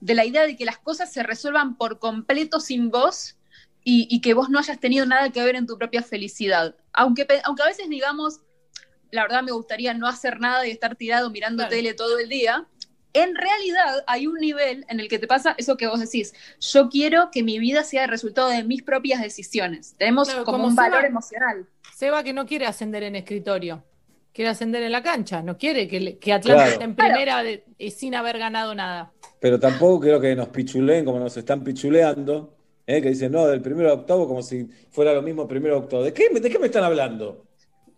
de 0.00 0.16
la 0.16 0.24
idea 0.24 0.44
de 0.44 0.56
que 0.56 0.64
las 0.64 0.76
cosas 0.76 1.12
se 1.12 1.22
resuelvan 1.22 1.76
por 1.76 2.00
completo 2.00 2.58
sin 2.58 2.90
vos 2.90 3.36
y, 3.84 4.08
y 4.10 4.20
que 4.20 4.34
vos 4.34 4.50
no 4.50 4.58
hayas 4.58 4.80
tenido 4.80 5.06
nada 5.06 5.30
que 5.30 5.44
ver 5.44 5.54
en 5.54 5.68
tu 5.68 5.78
propia 5.78 6.02
felicidad. 6.02 6.74
Aunque, 6.92 7.24
aunque 7.44 7.62
a 7.62 7.66
veces 7.66 7.88
digamos, 7.88 8.40
la 9.12 9.22
verdad 9.22 9.44
me 9.44 9.52
gustaría 9.52 9.94
no 9.94 10.08
hacer 10.08 10.40
nada 10.40 10.66
y 10.66 10.72
estar 10.72 10.96
tirado 10.96 11.30
mirando 11.30 11.58
Claro. 11.58 11.70
tele 11.70 11.94
todo 11.94 12.18
el 12.18 12.28
día, 12.28 12.66
en 13.12 13.36
realidad 13.36 14.02
hay 14.08 14.26
un 14.26 14.40
nivel 14.40 14.84
en 14.88 14.98
el 14.98 15.08
que 15.08 15.20
te 15.20 15.28
pasa 15.28 15.54
eso 15.56 15.76
que 15.76 15.86
vos 15.86 16.00
decís. 16.00 16.34
Yo 16.60 16.88
quiero 16.88 17.30
que 17.30 17.44
mi 17.44 17.60
vida 17.60 17.84
sea 17.84 18.02
el 18.04 18.10
resultado 18.10 18.48
de 18.48 18.64
mis 18.64 18.82
propias 18.82 19.20
decisiones. 19.20 19.94
Tenemos 19.98 20.28
Claro, 20.28 20.44
como, 20.44 20.58
como 20.58 20.68
un 20.68 20.74
valor 20.74 21.04
emocional. 21.04 21.66
Seba 22.00 22.22
que 22.24 22.32
no 22.32 22.46
quiere 22.46 22.64
ascender 22.64 23.02
en 23.02 23.14
escritorio, 23.14 23.84
quiere 24.32 24.48
ascender 24.48 24.82
en 24.82 24.90
la 24.90 25.02
cancha, 25.02 25.42
no 25.42 25.58
quiere 25.58 25.86
que, 25.86 26.00
le- 26.00 26.16
que 26.18 26.32
Atlanta 26.32 26.62
Claro. 26.62 26.72
esté 26.72 26.84
en 26.84 26.96
primera 26.96 27.42
de- 27.42 27.62
sin 27.90 28.14
haber 28.14 28.38
ganado 28.38 28.74
nada. 28.74 29.12
Pero 29.38 29.60
tampoco 29.60 30.00
quiero 30.00 30.18
que 30.18 30.34
nos 30.34 30.48
pichuleen 30.48 31.04
como 31.04 31.18
nos 31.18 31.36
están 31.36 31.62
pichuleando, 31.62 32.54
¿eh? 32.86 33.02
que 33.02 33.10
dicen, 33.10 33.30
no, 33.32 33.46
del 33.46 33.60
primero 33.60 33.90
a 33.90 33.92
octavo 33.92 34.26
como 34.26 34.42
si 34.42 34.66
fuera 34.90 35.12
lo 35.12 35.20
mismo 35.20 35.46
primero 35.46 35.74
a 35.74 35.78
octavo. 35.80 36.02
¿De 36.02 36.14
qué, 36.14 36.30
me- 36.32 36.40
¿De 36.40 36.48
qué 36.48 36.58
me 36.58 36.66
están 36.68 36.84
hablando? 36.84 37.44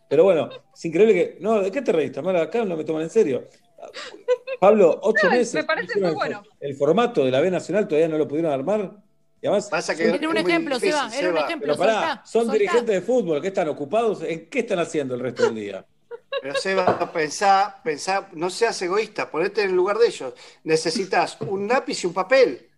Pero 0.09 0.24
bueno, 0.24 0.49
es 0.74 0.85
increíble 0.85 1.15
que. 1.15 1.39
No, 1.41 1.61
¿de 1.62 1.70
qué 1.70 1.81
te 1.81 1.93
reís? 1.93 2.11
Tamara? 2.11 2.43
Acá 2.43 2.65
no 2.65 2.77
me 2.77 2.83
toman 2.83 3.03
en 3.05 3.11
serio. 3.11 3.45
Pablo, 4.59 4.99
ocho 5.01 5.27
No, 5.29 5.31
meses. 5.31 5.55
me 5.55 5.62
parece 5.62 6.01
muy 6.01 6.09
el, 6.09 6.15
bueno. 6.16 6.43
el 6.59 6.74
formato 6.74 7.24
de 7.24 7.31
la 7.31 7.41
B 7.41 7.53
Nacional 7.53 7.87
todavía 7.87 8.09
no 8.09 8.19
lo 8.19 8.27
pudieron 8.27 8.51
armar. 8.53 8.97
Y 9.43 9.47
además. 9.48 9.69
Pasa 9.69 9.94
que 9.94 10.05
Era 10.09 10.28
un 10.28 10.36
ejemplo, 10.39 10.78
difícil, 10.78 10.93
Seba, 11.10 11.19
era 11.19 11.28
un 11.28 11.35
Seba. 11.35 11.47
ejemplo. 11.47 11.66
Pero 11.74 11.78
pará, 11.78 11.93
soltá, 11.94 12.23
son 12.24 12.43
soltá. 12.43 12.52
dirigentes 12.55 12.86
de 12.94 13.02
fútbol 13.02 13.43
que 13.43 13.48
están 13.48 13.69
ocupados. 13.69 14.23
¿En 14.23 14.48
qué 14.48 14.60
están 14.60 14.78
haciendo 14.78 15.14
el 15.16 15.20
resto 15.20 15.43
del 15.44 15.55
día? 15.56 15.85
Pero 16.40 16.55
Seba, 16.55 17.12
pensá, 17.12 17.81
pensá, 17.85 18.28
no 18.32 18.48
seas 18.51 18.81
egoísta, 18.82 19.31
ponete 19.31 19.62
en 19.62 19.70
el 19.70 19.77
lugar 19.77 19.98
de 19.98 20.06
ellos. 20.06 20.32
Necesitas 20.64 21.36
un 21.40 21.69
lápiz 21.69 22.02
y 22.02 22.06
un 22.06 22.14
papel. 22.14 22.70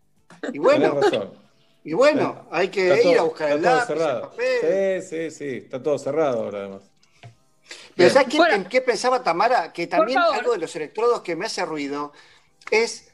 Y 0.53 0.59
bueno, 0.59 0.99
y 1.85 1.93
bueno, 1.93 2.49
hay 2.51 2.69
que 2.69 2.89
Está 2.95 3.09
ir 3.09 3.17
todo- 3.17 3.21
a 3.21 3.29
buscar 3.29 3.51
el 3.53 3.63
lápiz, 3.63 3.81
el 3.81 3.87
cerrado. 3.99 4.31
papel. 4.31 5.03
Sí, 5.03 5.09
sí, 5.09 5.31
sí. 5.31 5.57
Está 5.59 5.83
todo 5.83 5.99
cerrado 5.99 6.45
ahora, 6.45 6.59
además. 6.61 6.83
Pero 7.95 8.11
¿sabes 8.11 8.29
qué, 8.29 8.39
en 8.55 8.65
qué 8.65 8.81
pensaba 8.81 9.23
Tamara? 9.23 9.73
Que 9.73 9.87
también 9.87 10.19
algo 10.19 10.53
de 10.53 10.59
los 10.59 10.75
electrodos 10.77 11.21
que 11.23 11.37
me 11.37 11.47
hace 11.47 11.65
ruido 11.65 12.13
es, 12.71 13.14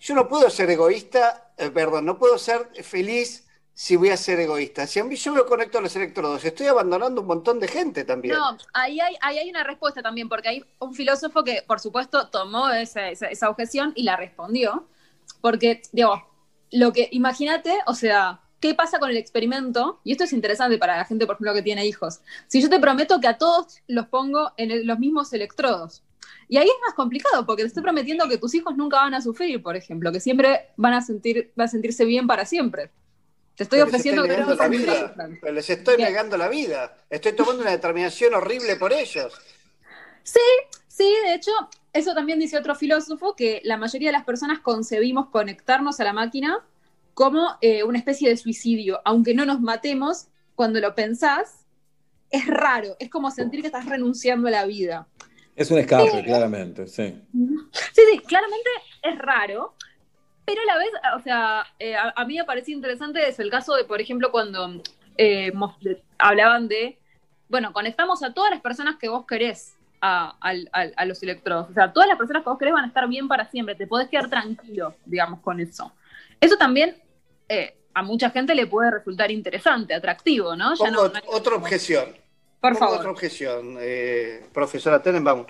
yo 0.00 0.14
no 0.14 0.28
puedo 0.28 0.48
ser 0.50 0.70
egoísta, 0.70 1.52
eh, 1.56 1.70
perdón, 1.70 2.06
no 2.06 2.18
puedo 2.18 2.38
ser 2.38 2.70
feliz 2.82 3.48
si 3.78 3.94
voy 3.94 4.10
a 4.10 4.16
ser 4.16 4.40
egoísta. 4.40 4.88
Si 4.88 4.98
a 4.98 5.04
mí 5.04 5.14
yo 5.14 5.32
me 5.32 5.44
conecto 5.44 5.78
a 5.78 5.80
los 5.80 5.94
electrodos, 5.94 6.44
estoy 6.44 6.66
abandonando 6.66 7.20
un 7.20 7.28
montón 7.28 7.60
de 7.60 7.68
gente 7.68 8.04
también. 8.04 8.36
No, 8.36 8.58
ahí 8.72 8.98
hay, 9.00 9.50
una 9.50 9.62
respuesta 9.62 10.02
también, 10.02 10.28
porque 10.28 10.48
hay 10.48 10.64
un 10.80 10.94
filósofo 10.94 11.44
que, 11.44 11.62
por 11.64 11.78
supuesto, 11.78 12.28
tomó 12.28 12.70
esa, 12.70 13.12
objeción 13.48 13.92
y 13.94 14.02
la 14.02 14.16
respondió. 14.16 14.88
Porque, 15.40 15.82
digo, 15.92 16.26
lo 16.72 16.92
que, 16.92 17.08
imagínate, 17.12 17.72
o 17.86 17.94
sea, 17.94 18.40
¿qué 18.58 18.74
pasa 18.74 18.98
con 18.98 19.10
el 19.10 19.16
experimento? 19.16 20.00
Y 20.02 20.10
esto 20.10 20.24
es 20.24 20.32
interesante 20.32 20.76
para 20.76 20.96
la 20.96 21.04
gente, 21.04 21.24
por 21.24 21.36
ejemplo, 21.36 21.54
que 21.54 21.62
tiene 21.62 21.86
hijos. 21.86 22.20
Si 22.48 22.60
yo 22.60 22.68
te 22.68 22.80
prometo 22.80 23.20
que 23.20 23.28
a 23.28 23.38
todos 23.38 23.80
los 23.86 24.08
pongo 24.08 24.54
en 24.56 24.88
los 24.88 24.98
mismos 24.98 25.32
electrodos. 25.32 26.02
Y 26.48 26.56
ahí 26.56 26.66
es 26.66 26.80
más 26.86 26.94
complicado, 26.94 27.44
porque 27.44 27.62
te 27.62 27.68
estoy 27.68 27.82
prometiendo 27.82 28.28
que 28.28 28.38
tus 28.38 28.54
hijos 28.54 28.76
nunca 28.76 28.96
van 28.96 29.14
a 29.14 29.20
sufrir, 29.20 29.62
por 29.62 29.76
ejemplo, 29.76 30.10
que 30.10 30.20
siempre 30.20 30.70
van 30.76 30.94
a 30.94 31.02
sentir, 31.02 31.52
van 31.54 31.66
a 31.66 31.70
sentirse 31.70 32.04
bien 32.04 32.26
para 32.26 32.46
siempre. 32.46 32.90
Te 33.54 33.64
estoy 33.64 33.80
Pero 33.80 33.88
ofreciendo 33.88 34.22
que 34.22 34.34
hijos 34.34 34.56
la 34.56 34.68
vida. 34.68 35.14
Pero 35.40 35.52
les 35.52 35.68
estoy 35.68 35.96
negando 35.98 36.36
la 36.36 36.48
vida. 36.48 36.96
Estoy 37.10 37.32
tomando 37.32 37.62
una 37.62 37.72
determinación 37.72 38.32
horrible 38.34 38.76
por 38.76 38.92
ellos. 38.92 39.34
Sí, 40.22 40.40
sí, 40.86 41.12
de 41.24 41.34
hecho, 41.34 41.50
eso 41.92 42.14
también 42.14 42.38
dice 42.38 42.56
otro 42.56 42.74
filósofo, 42.74 43.34
que 43.34 43.60
la 43.64 43.76
mayoría 43.76 44.08
de 44.08 44.12
las 44.12 44.24
personas 44.24 44.60
concebimos 44.60 45.28
conectarnos 45.30 46.00
a 46.00 46.04
la 46.04 46.12
máquina 46.12 46.64
como 47.14 47.56
eh, 47.60 47.82
una 47.82 47.98
especie 47.98 48.28
de 48.28 48.36
suicidio, 48.36 49.00
aunque 49.04 49.34
no 49.34 49.44
nos 49.44 49.60
matemos, 49.60 50.28
cuando 50.54 50.78
lo 50.80 50.94
pensás, 50.94 51.64
es 52.30 52.46
raro, 52.46 52.94
es 53.00 53.10
como 53.10 53.30
sentir 53.32 53.60
que 53.60 53.66
estás 53.66 53.86
renunciando 53.86 54.48
a 54.48 54.52
la 54.52 54.66
vida. 54.66 55.08
Es 55.58 55.72
un 55.72 55.78
escape, 55.78 56.22
claramente, 56.24 56.86
sí. 56.86 57.20
Sí, 57.72 58.02
sí, 58.12 58.18
claramente 58.20 58.70
es 59.02 59.18
raro, 59.18 59.74
pero 60.44 60.62
a 60.62 60.64
la 60.64 60.78
vez, 60.78 60.88
o 61.16 61.20
sea, 61.20 61.66
eh, 61.80 61.96
a, 61.96 62.12
a 62.14 62.24
mí 62.24 62.36
me 62.36 62.44
parecía 62.44 62.76
interesante 62.76 63.28
es 63.28 63.40
el 63.40 63.50
caso 63.50 63.74
de, 63.74 63.82
por 63.82 64.00
ejemplo, 64.00 64.30
cuando 64.30 64.80
eh, 65.16 65.52
hablaban 66.16 66.68
de, 66.68 66.96
bueno, 67.48 67.72
conectamos 67.72 68.22
a 68.22 68.32
todas 68.32 68.52
las 68.52 68.60
personas 68.60 68.96
que 69.00 69.08
vos 69.08 69.26
querés 69.26 69.74
a, 70.00 70.36
los 71.04 71.22
electrodos. 71.24 71.70
O 71.70 71.74
sea, 71.74 71.92
todas 71.92 72.08
las 72.08 72.16
personas 72.16 72.44
que 72.44 72.50
vos 72.50 72.58
querés 72.58 72.74
van 72.74 72.84
a 72.84 72.88
estar 72.88 73.08
bien 73.08 73.26
para 73.26 73.50
siempre, 73.50 73.74
te 73.74 73.88
podés 73.88 74.08
quedar 74.08 74.30
tranquilo, 74.30 74.94
digamos, 75.04 75.40
con 75.40 75.58
eso. 75.58 75.92
Eso 76.40 76.56
también 76.56 77.02
eh, 77.48 77.74
a 77.94 78.02
mucha 78.04 78.30
gente 78.30 78.54
le 78.54 78.68
puede 78.68 78.92
resultar 78.92 79.32
interesante, 79.32 79.92
atractivo, 79.92 80.54
¿no? 80.54 80.76
Ya 80.76 80.90
no- 80.92 81.10
otra 81.26 81.56
objeción. 81.56 82.14
Por 82.60 82.76
favor. 82.76 82.98
otra 82.98 83.10
objeción, 83.10 83.76
eh, 83.80 84.44
profesora 84.52 85.00
Tenenbaum. 85.02 85.46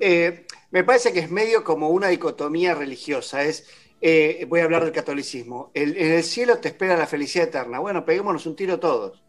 Eh, 0.00 0.46
me 0.70 0.84
parece 0.84 1.12
que 1.12 1.20
es 1.20 1.30
medio 1.30 1.64
como 1.64 1.88
una 1.90 2.08
dicotomía 2.08 2.74
religiosa. 2.74 3.42
Es, 3.42 3.66
eh, 4.00 4.44
voy 4.48 4.60
a 4.60 4.64
hablar 4.64 4.84
del 4.84 4.92
catolicismo. 4.92 5.70
El- 5.74 5.96
en 5.96 6.12
el 6.12 6.22
cielo 6.22 6.58
te 6.58 6.68
espera 6.68 6.96
la 6.96 7.06
felicidad 7.06 7.48
eterna. 7.48 7.78
Bueno, 7.80 8.04
peguémonos 8.04 8.46
un 8.46 8.54
tiro 8.54 8.78
todos. 8.78 9.20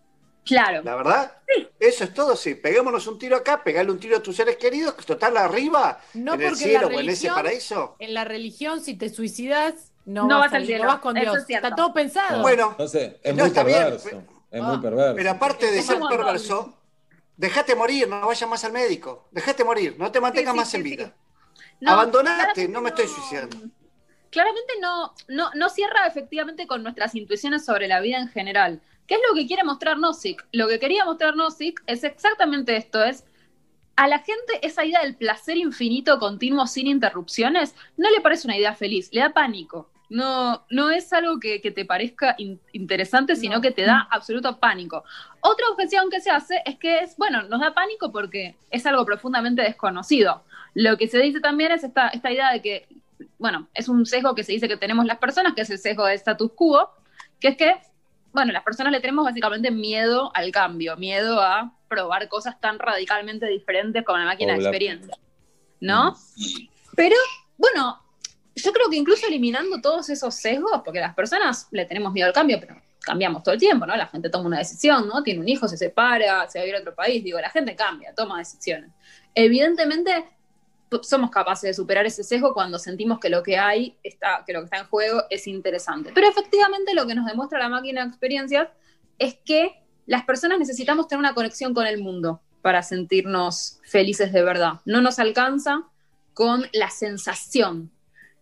Claro. 0.44 0.84
¿La 0.84 0.96
verdad? 0.96 1.38
Eso 1.80 2.04
es 2.04 2.14
todo, 2.14 2.36
sí. 2.36 2.54
Peguémonos 2.54 3.08
un 3.08 3.18
tiro 3.18 3.36
acá, 3.38 3.64
pegale 3.64 3.92
un 3.92 4.00
tiro 4.00 4.18
a 4.18 4.22
tus 4.22 4.36
seres 4.36 4.58
queridos, 4.58 4.94
que 4.94 5.04
total 5.04 5.38
arriba, 5.38 6.00
No 6.14 6.36
en 6.36 6.42
el 6.44 6.56
cielo 6.56 6.88
o 6.88 6.92
en 7.00 7.10
ese 7.10 7.30
paraíso. 7.30 7.96
en 7.98 8.14
la 8.14 8.26
religión, 8.26 8.80
si 8.82 8.94
te 8.96 9.10
suicidas, 9.10 9.92
no, 10.06 10.28
No 10.28 10.38
vas, 10.38 10.52
vas 10.52 10.62
al 10.62 10.66
cielo, 10.68 10.84
no 10.84 10.90
vas 10.92 11.00
con 11.00 11.16
Dios. 11.16 11.36
es. 11.38 11.50
Está 11.50 11.74
todo 11.76 11.92
pensado. 11.92 12.44
Bueno, 12.44 12.76
es 12.78 12.94
No, 12.94 13.34
muy 13.34 13.48
está 13.48 13.64
bien, 13.64 13.78
perverso. 13.86 14.24
Es 14.52 14.62
muy 14.62 14.76
Ah. 14.76 14.80
perverso. 14.82 15.16
Pero 15.16 15.32
aparte 15.32 15.72
de 15.72 15.80
Es 15.80 15.86
ser 15.88 15.98
perverso, 16.08 16.78
dejate 17.38 17.76
morir, 17.76 18.08
no 18.08 18.28
vayas 18.28 18.50
más 18.50 18.64
al 18.64 18.72
médico. 18.72 19.28
Dejate 19.32 19.64
morir, 19.64 19.96
no 19.98 20.12
te 20.12 20.22
mantengas 20.22 20.54
sí, 20.54 20.58
más 20.58 20.70
sí, 20.70 20.78
en 20.78 20.84
vida. 20.84 21.16
No, 21.80 21.92
Abandonate, 21.92 22.68
no 22.68 22.82
me 22.82 22.90
estoy 22.90 23.08
suicidando. 23.08 23.58
claramente 24.30 24.74
no, 24.82 25.14
no, 25.28 25.52
no 25.56 25.70
cierra 25.70 26.08
efectivamente 26.08 26.68
con 26.68 26.84
nuestras 26.84 27.16
intuiciones 27.16 27.66
sobre 27.66 27.88
la 27.88 28.00
vida 28.02 28.18
en 28.18 28.28
general. 28.30 28.82
¿Qué 29.08 29.16
es 29.16 29.22
lo 29.28 29.36
que 29.36 29.48
quiere 29.48 29.64
mostrar 29.64 29.98
Nozick? 29.98 30.46
Lo 30.52 30.68
que 30.68 30.80
quería 30.80 31.06
mostrar 31.06 31.36
Nozick 31.36 31.82
es 31.88 32.04
exactamente 32.04 32.76
esto, 32.76 33.04
es 33.04 33.24
a 33.96 34.08
la 34.08 34.20
gente 34.20 34.60
esa 34.62 34.84
idea 34.84 35.02
del 35.02 35.16
placer 35.16 35.58
infinito 35.58 36.20
continuo 36.20 36.68
sin 36.68 36.88
interrupciones 36.88 37.76
no 37.98 38.10
le 38.10 38.20
parece 38.22 38.48
una 38.48 38.58
idea 38.58 38.76
feliz, 38.76 39.10
le 39.14 39.22
da 39.22 39.32
pánico. 39.32 39.90
No, 40.10 40.66
no 40.70 40.92
es 40.92 41.12
algo 41.14 41.40
que, 41.40 41.62
que 41.62 41.72
te 41.72 41.84
parezca 41.86 42.36
in- 42.38 42.60
interesante, 42.74 43.36
sino 43.36 43.60
que 43.62 43.72
te 43.72 43.84
da 43.84 44.08
absoluto 44.12 44.60
pánico. 44.60 45.04
Otra 45.42 45.68
objeción 45.70 46.10
que 46.10 46.22
se 46.22 46.30
hace 46.30 46.62
es 46.66 46.78
que 46.78 47.00
es, 47.00 47.18
bueno, 47.18 47.44
nos 47.44 47.60
da 47.60 47.74
pánico 47.74 48.12
porque 48.12 48.56
es 48.70 48.86
algo 48.86 49.06
profundamente 49.06 49.64
desconocido. 49.64 50.44
Lo 50.76 50.98
que 50.98 51.08
se 51.08 51.20
dice 51.20 51.40
también 51.40 51.72
es 51.72 51.84
esta, 51.84 52.10
esta 52.10 52.32
idea 52.32 52.52
de 52.52 52.62
que, 52.62 52.88
bueno, 53.40 53.68
es 53.74 53.90
un 53.90 54.06
sesgo 54.06 54.36
que 54.36 54.44
se 54.44 54.52
dice 54.52 54.68
que 54.68 54.78
tenemos 54.78 55.06
las 55.06 55.18
personas, 55.18 55.54
que 55.54 55.62
es 55.62 55.70
el 55.70 55.80
sesgo 55.80 56.06
de 56.06 56.14
status 56.16 56.52
quo, 56.54 56.90
que 57.40 57.48
es 57.50 57.58
que, 57.58 57.76
bueno, 58.32 58.52
las 58.52 58.64
personas 58.64 58.92
le 58.92 59.00
tenemos 59.00 59.26
básicamente 59.26 59.72
miedo 59.72 60.32
al 60.36 60.52
cambio, 60.52 60.98
miedo 60.98 61.42
a 61.42 61.74
probar 61.88 62.28
cosas 62.28 62.60
tan 62.60 62.78
radicalmente 62.78 63.48
diferentes 63.48 64.04
como 64.04 64.20
la 64.20 64.26
máquina 64.26 64.54
de 64.54 64.60
experiencia, 64.60 65.18
¿no? 65.80 66.16
Pero, 66.96 67.16
bueno, 67.58 68.02
yo 68.56 68.74
creo 68.74 68.90
que 68.90 68.96
incluso 68.96 69.28
eliminando 69.28 69.82
todos 69.82 70.10
esos 70.10 70.34
sesgos, 70.36 70.82
porque 70.84 71.00
las 71.00 71.14
personas 71.14 71.68
le 71.72 71.86
tenemos 71.86 72.14
miedo 72.14 72.28
al 72.28 72.34
cambio, 72.34 72.60
pero 72.60 72.82
cambiamos 73.02 73.44
todo 73.44 73.54
el 73.54 73.60
tiempo, 73.60 73.86
¿no? 73.86 73.96
La 73.96 74.08
gente 74.08 74.30
toma 74.30 74.46
una 74.46 74.58
decisión, 74.58 75.08
¿no? 75.08 75.22
Tiene 75.22 75.42
un 75.42 75.48
hijo, 75.48 75.68
se 75.68 75.78
separa, 75.78 76.50
se 76.50 76.60
va 76.60 76.66
a 76.66 76.68
ir 76.68 76.76
a 76.76 76.80
otro 76.80 76.96
país, 76.96 77.24
digo, 77.24 77.40
la 77.40 77.50
gente 77.50 77.76
cambia, 77.76 78.14
toma 78.16 78.40
decisiones. 78.40 78.92
Evidentemente, 79.36 80.26
somos 81.04 81.30
capaces 81.30 81.70
de 81.70 81.74
superar 81.74 82.06
ese 82.06 82.24
sesgo 82.24 82.54
cuando 82.54 82.80
sentimos 82.80 83.20
que 83.20 83.30
lo 83.30 83.44
que 83.44 83.58
hay 83.58 83.98
está, 84.04 84.44
que 84.46 84.54
lo 84.54 84.62
que 84.62 84.66
está 84.66 84.78
en 84.80 84.88
juego 84.88 85.24
es 85.30 85.48
interesante. 85.48 86.12
Pero 86.14 86.28
efectivamente 86.28 86.94
lo 86.94 87.06
que 87.06 87.16
nos 87.16 87.26
demuestra 87.26 87.60
la 87.60 87.70
máquina 87.70 88.04
de 88.04 88.10
experiencias 88.10 88.70
es 89.20 89.38
que 89.46 89.84
las 90.06 90.24
personas 90.24 90.60
necesitamos 90.60 91.08
tener 91.08 91.20
una 91.20 91.34
conexión 91.34 91.74
con 91.74 91.86
el 91.88 92.02
mundo 92.02 92.42
para 92.62 92.84
sentirnos 92.84 93.80
felices 93.84 94.32
de 94.32 94.44
verdad. 94.44 94.82
No 94.86 95.02
nos 95.02 95.20
alcanza 95.20 95.84
con 96.34 96.66
la 96.74 96.90
sensación. 96.90 97.92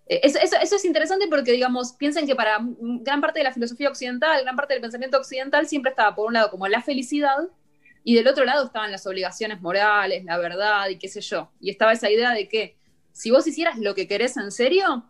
Eh, 0.08 0.22
Eso, 0.24 0.76
es 0.76 0.86
interesante 0.86 1.28
porque, 1.30 1.52
digamos, 1.52 1.94
piensen 1.94 2.28
que 2.28 2.36
para 2.36 2.60
gran 2.60 3.22
parte 3.22 3.40
de 3.40 3.46
la 3.46 3.54
filosofía 3.54 3.90
occidental, 3.90 4.42
gran 4.44 4.56
parte 4.56 4.74
del 4.74 4.82
pensamiento 4.82 5.18
occidental 5.18 5.68
siempre 5.68 5.92
estaba 5.92 6.14
por 6.16 6.28
un 6.28 6.34
lado 6.34 6.50
como 6.52 6.68
la 6.68 6.82
felicidad 6.82 7.38
y 8.04 8.16
del 8.16 8.28
otro 8.28 8.44
lado 8.44 8.66
estaban 8.66 8.92
las 8.92 9.08
obligaciones 9.08 9.62
morales, 9.62 10.26
la 10.26 10.38
verdad 10.38 10.90
y 10.90 10.98
qué 10.98 11.08
sé 11.08 11.22
yo. 11.22 11.52
Y 11.60 11.70
estaba 11.70 11.94
esa 11.94 12.10
idea 12.12 12.32
de 12.32 12.48
que 12.50 12.76
si 13.14 13.32
vos 13.32 13.48
hicieras 13.48 13.78
lo 13.78 13.96
que 13.96 14.08
querés 14.08 14.36
en 14.38 14.52
serio, 14.52 15.06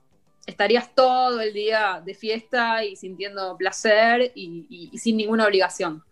estarías 0.45 0.93
todo 0.93 1.39
el 1.41 1.53
día 1.53 2.01
de 2.05 2.13
fiesta 2.13 2.83
y 2.83 2.95
sintiendo 2.95 3.57
placer 3.57 4.31
y, 4.35 4.67
y- 4.69 4.89
y 4.91 4.97
sin 4.99 5.17
ninguna 5.17 5.45
obligación. 5.47 6.03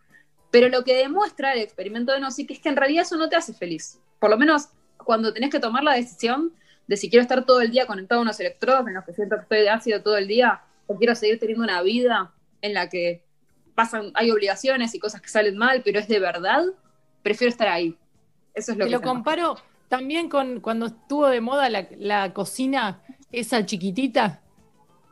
Pero 0.49 0.69
lo 0.69 0.83
que 0.83 0.95
demuestra 0.95 1.53
el 1.53 1.59
experimento 1.59 2.13
de 2.13 2.19
Nozick 2.19 2.49
es 2.51 2.59
que 2.59 2.69
en 2.69 2.75
realidad 2.77 3.03
eso 3.03 3.15
no 3.17 3.29
te 3.29 3.35
hace 3.35 3.53
feliz. 3.53 3.99
Por 4.19 4.29
lo 4.29 4.37
menos 4.37 4.69
cuando 4.97 5.33
tenés 5.33 5.49
que 5.49 5.59
tomar 5.59 5.83
la 5.83 5.93
decisión 5.95 6.53
de 6.91 6.97
si 6.97 7.09
quiero 7.09 7.22
estar 7.23 7.45
todo 7.45 7.61
el 7.61 7.72
día 7.72 7.85
conectado 7.88 8.19
a 8.19 8.23
unos 8.23 8.38
electrodos 8.41 8.85
en 8.85 8.95
los 8.95 9.05
que 9.05 9.13
siento 9.13 9.38
que 9.38 9.43
estoy 9.43 9.59
de 9.59 9.69
ácido 9.69 10.01
todo 10.01 10.18
el 10.18 10.27
día, 10.27 10.61
o 10.88 10.97
quiero 10.97 11.15
seguir 11.15 11.39
teniendo 11.39 11.63
una 11.63 11.81
vida 11.81 12.34
en 12.61 12.73
la 12.73 12.89
que 12.89 13.23
pasan, 13.76 14.11
hay 14.13 14.30
obligaciones 14.30 14.93
y 14.93 14.99
cosas 14.99 15.22
que 15.22 15.30
salen 15.30 15.55
mal, 15.57 15.81
pero 15.85 15.99
es 15.99 16.09
de 16.09 16.19
verdad, 16.19 16.65
prefiero 17.23 17.49
estar 17.49 17.69
ahí. 17.69 17.97
Eso 18.53 18.73
es 18.73 18.77
lo 18.77 18.84
Te 18.84 18.89
que 18.89 18.95
lo 18.97 19.01
comparo 19.01 19.55
también 19.88 20.27
con 20.27 20.59
cuando 20.59 20.88
estuvo 20.88 21.27
de 21.30 21.39
moda 21.39 21.69
la, 21.69 21.88
la 21.97 22.34
cocina 22.34 22.99
esa 23.31 23.65
chiquitita, 23.65 24.41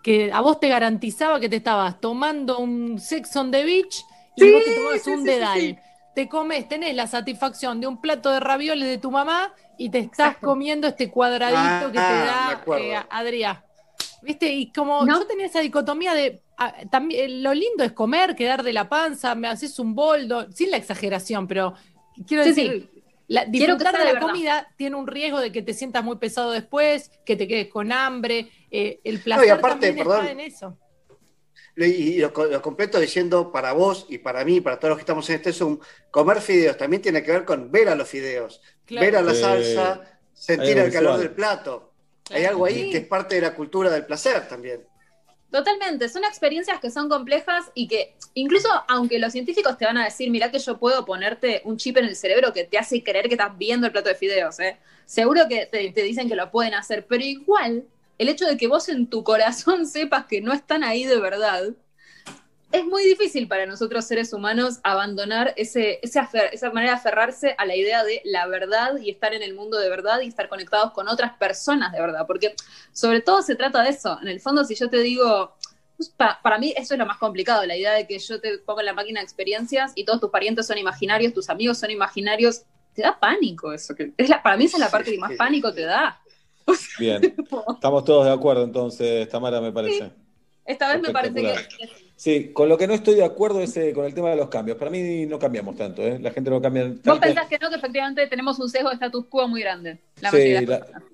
que 0.04 0.32
a 0.34 0.42
vos 0.42 0.60
te 0.60 0.68
garantizaba 0.68 1.40
que 1.40 1.48
te 1.48 1.56
estabas 1.56 2.02
tomando 2.02 2.60
un 2.60 3.00
Sex 3.00 3.34
on 3.38 3.52
the 3.52 3.64
Beach 3.64 4.04
y 4.36 4.42
Sí, 4.42 4.52
vos 4.52 4.66
te 4.66 4.76
tomabas 4.76 5.02
sí, 5.02 5.10
un 5.12 5.20
sí, 5.20 5.26
dedal. 5.26 5.80
te 6.14 6.28
comes, 6.28 6.68
tenés 6.68 6.94
la 6.94 7.08
satisfacción 7.08 7.80
de 7.80 7.88
un 7.88 8.02
plato 8.02 8.32
de 8.32 8.42
ravioles 8.42 8.88
de 8.90 8.98
tu 8.98 9.12
mamá 9.12 9.54
y 9.80 9.90
te 9.90 10.00
estás 10.00 10.38
comiendo 10.38 10.88
este 10.88 11.10
cuadradito 11.10 11.88
que 11.88 11.94
te 11.94 12.04
Ah, 12.04 12.64
da 12.68 12.78
eh, 12.78 13.00
Adrián. 13.10 13.64
¿Viste? 14.22 14.52
Y 14.52 14.72
como 14.74 15.08
yo 15.08 15.26
tenía 15.26 15.46
esa 15.46 15.62
dicotomía 15.62 16.14
de 16.14 16.42
ah, 16.58 16.74
también 16.92 17.42
lo 17.42 17.54
lindo 17.54 17.84
es 17.86 17.94
comer, 17.94 18.36
quedar 18.36 18.62
de 18.64 18.74
la 18.74 18.90
panza, 18.90 19.34
me 19.36 19.48
haces 19.48 19.80
un 19.80 19.96
boldo, 19.96 20.52
sin 20.52 20.70
la 20.72 20.78
exageración, 20.78 21.48
pero 21.48 21.74
quiero 22.28 22.44
Sí, 22.44 22.50
decir, 22.50 22.90
sí. 22.94 23.02
la- 23.30 23.46
disfrutar 23.46 23.94
de 23.94 24.00
la 24.00 24.14
verdad. 24.14 24.22
comida 24.28 24.68
tiene 24.76 24.98
un 24.98 25.08
riesgo 25.08 25.40
de 25.40 25.54
que 25.54 25.62
te 25.62 25.74
sientas 25.74 26.04
muy 26.04 26.18
pesado 26.18 26.52
después, 26.52 27.12
que 27.26 27.38
te 27.38 27.48
quedes 27.48 27.70
con 27.70 27.92
hambre. 27.94 28.50
eh, 28.72 29.00
el 29.06 29.16
No, 29.16 29.20
y 29.22 29.24
placer 29.24 29.52
aparte, 29.52 29.88
también 29.88 29.98
perdón, 30.06 30.26
está 30.26 30.32
en 30.34 30.40
eso. 30.42 30.78
Y 31.86 32.18
lo, 32.20 32.30
lo 32.30 32.62
completo 32.62 33.00
diciendo 33.00 33.52
para 33.52 33.74
vos 33.74 34.06
y 34.10 34.18
para 34.18 34.44
mí, 34.44 34.60
para 34.62 34.78
todos 34.80 34.90
los 34.90 34.98
que 34.98 35.04
estamos 35.04 35.30
en 35.30 35.36
este 35.38 35.54
Zoom, 35.54 35.80
comer 36.12 36.42
fideos 36.42 36.78
también 36.78 37.02
tiene 37.02 37.24
que 37.24 37.32
ver 37.32 37.46
con 37.46 37.72
ver 37.72 37.90
a 37.90 37.96
los 37.96 38.08
fideos, 38.10 38.62
Claro. 38.86 39.06
ver 39.06 39.16
a 39.16 39.22
la 39.22 39.34
Sí. 39.34 39.42
salsa, 39.42 40.20
sentir 40.34 40.78
el 40.78 40.92
calor 40.92 41.18
del 41.20 41.32
plato. 41.32 41.94
Hay 42.32 42.46
algo 42.46 42.66
ahí 42.66 42.84
Sí. 42.84 42.90
que 42.92 42.98
es 42.98 43.08
parte 43.08 43.36
de 43.36 43.42
la 43.42 43.56
cultura 43.56 43.90
del 43.90 44.06
placer 44.06 44.48
también. 44.48 44.86
Totalmente, 45.52 46.08
son 46.10 46.24
experiencias 46.26 46.80
que 46.80 46.92
son 46.92 47.10
complejas 47.10 47.72
y 47.74 47.88
que 47.88 48.14
incluso 48.36 48.70
aunque 48.88 49.18
los 49.18 49.32
científicos 49.32 49.78
te 49.80 49.86
van 49.86 49.98
a 49.98 50.06
decir, 50.06 50.30
mira 50.30 50.52
que 50.52 50.60
yo 50.60 50.78
puedo 50.78 51.06
ponerte 51.06 51.62
un 51.66 51.78
chip 51.78 51.98
en 51.98 52.06
el 52.06 52.16
cerebro 52.16 52.54
que 52.54 52.66
te 52.66 52.78
hace 52.78 53.04
creer 53.04 53.28
que 53.28 53.34
estás 53.34 53.58
viendo 53.58 53.88
el 53.88 53.92
plato 53.92 54.10
de 54.10 54.16
fideos, 54.16 54.60
¿eh? 54.60 54.78
seguro 55.06 55.48
que 55.50 55.66
te, 55.66 55.92
te 55.92 56.04
dicen 56.04 56.30
que 56.30 56.36
lo 56.36 56.52
pueden 56.52 56.76
hacer, 56.76 57.08
pero 57.08 57.24
igual 57.24 57.84
el 58.20 58.30
hecho 58.30 58.46
de 58.46 58.58
que 58.58 58.68
vos 58.68 58.88
en 58.90 59.08
tu 59.08 59.24
corazón 59.24 59.88
sepas 59.88 60.26
que 60.28 60.42
no 60.42 60.54
están 60.54 60.84
ahí 60.84 61.06
de 61.06 61.20
verdad, 61.20 61.64
es 62.72 62.86
muy 62.86 63.04
difícil 63.04 63.48
para 63.48 63.66
nosotros 63.66 64.06
seres 64.06 64.32
humanos 64.32 64.80
abandonar 64.84 65.56
ese, 65.58 66.00
ese 66.04 66.20
afer- 66.20 66.50
esa 66.52 66.70
manera 66.70 66.92
de 66.92 66.98
aferrarse 67.00 67.56
a 67.58 67.66
la 67.66 67.76
idea 67.76 68.04
de 68.04 68.22
la 68.26 68.46
verdad 68.46 68.98
y 69.02 69.10
estar 69.10 69.34
en 69.34 69.42
el 69.42 69.56
mundo 69.56 69.80
de 69.80 69.90
verdad 69.90 70.20
y 70.22 70.28
estar 70.28 70.48
conectados 70.50 70.92
con 70.92 71.08
otras 71.08 71.36
personas 71.38 71.92
de 71.92 72.00
verdad, 72.00 72.28
porque 72.28 72.54
sobre 72.94 73.22
todo 73.22 73.42
se 73.42 73.56
trata 73.56 73.82
de 73.82 73.90
eso. 73.90 74.20
En 74.22 74.28
el 74.28 74.40
fondo, 74.40 74.64
si 74.66 74.76
yo 74.76 74.88
te 74.88 74.98
digo, 75.00 75.56
pues, 75.98 76.10
pa- 76.10 76.40
para 76.44 76.60
mí 76.60 76.72
eso 76.78 76.94
es 76.94 77.00
lo 77.00 77.08
más 77.08 77.18
complicado, 77.18 77.66
la 77.66 77.76
idea 77.76 77.94
de 77.94 78.06
que 78.06 78.20
yo 78.20 78.40
te 78.40 78.60
pongo 78.60 78.82
en 78.82 78.86
la 78.86 78.94
máquina 78.94 79.20
de 79.20 79.24
experiencias 79.24 79.92
y 79.96 80.06
todos 80.06 80.20
tus 80.20 80.30
parientes 80.30 80.68
son 80.68 80.78
imaginarios, 80.78 81.34
tus 81.34 81.50
amigos 81.50 81.80
son 81.80 81.90
imaginarios, 81.90 82.62
te 82.94 83.02
da 83.02 83.20
pánico 83.20 83.74
eso. 83.74 83.96
Que 83.96 84.14
es 84.16 84.30
la, 84.30 84.44
para 84.44 84.58
mí 84.58 84.66
esa 84.66 84.78
es 84.78 84.82
la 84.82 84.92
parte 84.92 85.12
que 85.12 85.18
más 85.18 85.32
pánico 85.38 85.74
te 85.74 85.82
da. 85.86 86.22
Bien. 87.00 87.36
Estamos 87.74 88.04
todos 88.04 88.26
de 88.26 88.32
acuerdo 88.32 88.64
entonces, 88.64 89.28
Tamara, 89.30 89.62
me 89.62 89.72
parece. 89.72 90.12
Esta 90.66 90.94
vez 90.94 91.02
me 91.02 91.12
parece 91.12 91.42
que... 91.42 91.56
Sí, 92.20 92.52
con 92.52 92.68
lo 92.68 92.78
que 92.78 92.86
no 92.86 92.94
estoy 92.94 93.16
de 93.16 93.24
acuerdo 93.24 93.62
es 93.62 93.78
eh, 93.78 93.94
con 93.94 94.04
el 94.04 94.14
tema 94.14 94.30
de 94.30 94.36
los 94.36 94.50
cambios. 94.50 94.78
Para 94.78 94.92
mí 94.92 95.26
no 95.26 95.40
cambiamos 95.40 95.78
tanto, 95.78 96.04
¿eh? 96.04 96.20
La 96.20 96.32
gente 96.32 96.50
no 96.50 96.62
cambia 96.62 96.84
Vos 96.84 97.02
tanto. 97.02 97.22
pensás 97.22 97.48
que 97.48 97.58
no, 97.58 97.70
que 97.70 97.78
efectivamente 97.78 98.28
tenemos 98.28 98.60
un 98.60 98.70
sesgo 98.70 98.90
de 98.90 98.96
status 98.96 99.26
quo 99.30 99.48
muy 99.48 99.62
grande. 99.62 100.00
La 100.20 100.30
Sí, 100.30 100.54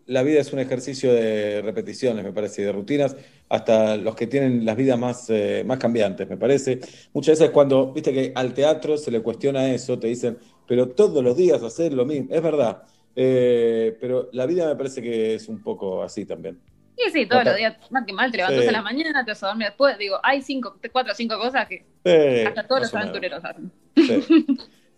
la 0.07 0.23
vida 0.23 0.41
es 0.41 0.51
un 0.51 0.57
ejercicio 0.57 1.13
de 1.13 1.61
repeticiones, 1.61 2.25
me 2.25 2.33
parece, 2.33 2.63
y 2.63 2.65
de 2.65 2.71
rutinas, 2.71 3.15
hasta 3.49 3.97
los 3.97 4.15
que 4.15 4.25
tienen 4.25 4.65
las 4.65 4.75
vidas 4.75 4.97
más, 4.97 5.29
eh, 5.29 5.63
más 5.63 5.77
cambiantes, 5.77 6.27
me 6.27 6.37
parece. 6.37 6.79
Muchas 7.13 7.37
veces 7.37 7.51
cuando, 7.53 7.93
viste 7.93 8.11
que 8.11 8.31
al 8.33 8.55
teatro 8.55 8.97
se 8.97 9.11
le 9.11 9.21
cuestiona 9.21 9.71
eso, 9.71 9.99
te 9.99 10.07
dicen, 10.07 10.39
pero 10.67 10.89
todos 10.89 11.23
los 11.23 11.37
días 11.37 11.61
hacer 11.61 11.93
lo 11.93 12.05
mismo, 12.05 12.33
es 12.33 12.41
verdad, 12.41 12.81
Eh, 13.15 13.97
pero 14.01 14.29
la 14.33 14.45
vida 14.45 14.67
me 14.67 14.75
parece 14.75 15.01
que 15.01 15.35
es 15.35 15.47
un 15.47 15.61
poco 15.61 16.03
así 16.03 16.25
también. 16.25 16.59
Sí, 16.97 17.11
sí, 17.11 17.25
todos 17.25 17.43
los 17.45 17.55
días, 17.57 17.75
más 17.91 18.05
que 18.05 18.13
mal, 18.13 18.31
te 18.31 18.37
levantas 18.37 18.61
Sí. 18.63 18.67
a 18.69 18.71
la 18.71 18.81
mañana, 18.81 19.25
te 19.25 19.31
vas 19.31 19.43
a 19.43 19.47
dormir 19.47 19.67
después. 19.67 19.97
Digo, 19.97 20.17
hay 20.23 20.41
cinco, 20.41 20.77
cuatro 20.91 21.11
o 21.11 21.15
cinco 21.15 21.37
cosas 21.37 21.67
que 21.67 21.85
Sí, 22.05 22.45
hasta 22.47 22.67
todos 22.67 22.81
los 22.81 22.95
aventureros 22.95 23.43
hacen. 23.43 23.71
Sí. 23.95 24.45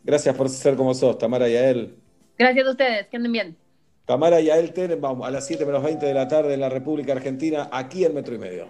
Gracias 0.04 0.36
por 0.36 0.48
ser 0.50 0.76
como 0.76 0.94
sos, 0.94 1.18
Tamara 1.18 1.50
y 1.50 1.56
a 1.56 1.70
él. 1.70 1.96
Gracias 2.38 2.68
a 2.68 2.72
ustedes, 2.72 3.08
que 3.08 3.18
anden 3.18 3.32
bien. 3.32 3.58
Tamara 4.06 4.40
y 4.40 4.50
a 4.50 4.58
él 4.58 4.72
Tenenbaum 4.74 5.22
a 5.24 5.32
las 5.32 5.46
7 5.48 5.66
menos 5.66 5.84
20 5.84 6.06
de 6.06 6.14
la 6.14 6.28
tarde 6.28 6.54
en 6.54 6.62
la 6.62 6.70
República 6.70 7.12
Argentina, 7.14 7.68
aquí 7.72 8.06
en 8.06 8.14
Metro 8.14 8.36
y 8.36 8.38
Medio. 8.38 8.68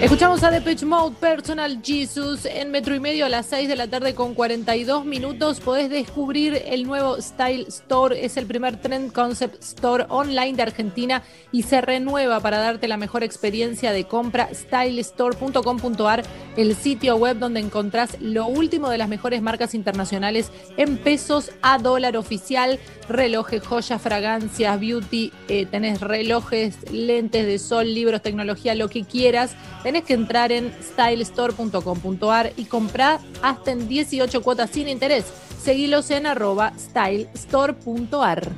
Escuchamos 0.00 0.42
a 0.44 0.50
Depeche 0.50 0.86
Mode 0.86 1.14
Personal 1.20 1.78
Jesus 1.84 2.46
en 2.46 2.70
metro 2.70 2.94
y 2.94 3.00
medio 3.00 3.26
a 3.26 3.28
las 3.28 3.44
6 3.44 3.68
de 3.68 3.76
la 3.76 3.86
tarde 3.86 4.14
con 4.14 4.32
42 4.32 5.04
minutos. 5.04 5.60
Podés 5.60 5.90
descubrir 5.90 6.62
el 6.64 6.86
nuevo 6.86 7.20
Style 7.20 7.66
Store. 7.68 8.24
Es 8.24 8.38
el 8.38 8.46
primer 8.46 8.80
Trend 8.80 9.12
Concept 9.12 9.62
Store 9.62 10.06
online 10.08 10.54
de 10.54 10.62
Argentina 10.62 11.22
y 11.52 11.64
se 11.64 11.82
renueva 11.82 12.40
para 12.40 12.60
darte 12.60 12.88
la 12.88 12.96
mejor 12.96 13.22
experiencia 13.22 13.92
de 13.92 14.04
compra. 14.04 14.48
Stylestore.com.ar, 14.54 16.22
el 16.56 16.76
sitio 16.76 17.16
web 17.16 17.38
donde 17.38 17.60
encontrás 17.60 18.18
lo 18.22 18.46
último 18.46 18.88
de 18.88 18.96
las 18.96 19.08
mejores 19.10 19.42
marcas 19.42 19.74
internacionales 19.74 20.50
en 20.78 20.96
pesos 20.96 21.50
a 21.60 21.76
dólar 21.76 22.16
oficial. 22.16 22.78
Relojes, 23.06 23.66
joyas, 23.66 24.00
fragancias, 24.00 24.80
beauty, 24.80 25.32
eh, 25.48 25.66
tenés 25.66 26.00
relojes, 26.00 26.90
lentes 26.90 27.44
de 27.44 27.58
sol, 27.58 27.92
libros, 27.92 28.22
tecnología, 28.22 28.74
lo 28.74 28.88
que 28.88 29.04
quieras. 29.04 29.56
Tenés 29.90 30.04
que 30.04 30.14
entrar 30.14 30.52
en 30.52 30.72
stylestore.com.ar 30.80 32.52
y 32.56 32.66
comprar 32.66 33.18
hasta 33.42 33.72
en 33.72 33.88
18 33.88 34.40
cuotas 34.40 34.70
sin 34.70 34.86
interés. 34.86 35.24
Seguilos 35.60 36.12
en 36.12 36.26
arroba 36.26 36.72
stylestore.ar. 36.78 38.52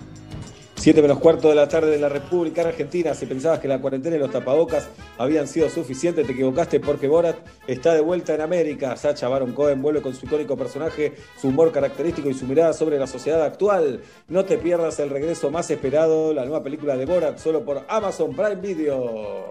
7 0.75 1.01
menos 1.01 1.21
cuarto 1.21 1.49
de 1.49 1.55
la 1.55 1.69
tarde 1.69 1.91
de 1.91 1.99
la 1.99 2.11
República 2.11 2.61
Argentina. 2.61 3.15
Si 3.15 3.25
pensabas 3.25 3.61
que 3.61 3.69
la 3.69 3.81
cuarentena 3.81 4.17
y 4.17 4.19
los 4.19 4.31
tapabocas 4.31 4.91
habían 5.17 5.49
sido 5.49 5.71
suficientes, 5.71 6.27
te 6.27 6.33
equivocaste 6.33 6.81
porque 6.81 7.09
Borat 7.09 7.39
está 7.67 7.95
de 7.95 8.03
vuelta 8.03 8.35
en 8.35 8.43
América. 8.43 8.95
Sacha 8.99 9.27
Baron 9.27 9.55
Cohen 9.55 9.81
vuelve 9.81 10.03
con 10.03 10.15
su 10.15 10.27
icónico 10.27 10.55
personaje, 10.55 11.15
su 11.41 11.49
humor 11.49 11.73
característico 11.73 12.29
y 12.29 12.35
su 12.35 12.45
mirada 12.45 12.75
sobre 12.75 12.99
la 12.99 13.07
sociedad 13.07 13.43
actual. 13.43 14.03
No 14.29 14.45
te 14.45 14.59
pierdas 14.59 14.99
el 14.99 15.09
regreso 15.09 15.51
más 15.51 15.71
esperado, 15.71 16.35
la 16.35 16.45
nueva 16.45 16.63
película 16.63 16.95
de 16.95 17.07
Borat, 17.07 17.39
solo 17.39 17.65
por 17.65 17.87
Amazon 17.89 18.37
Prime 18.37 18.57
Video. 18.57 19.49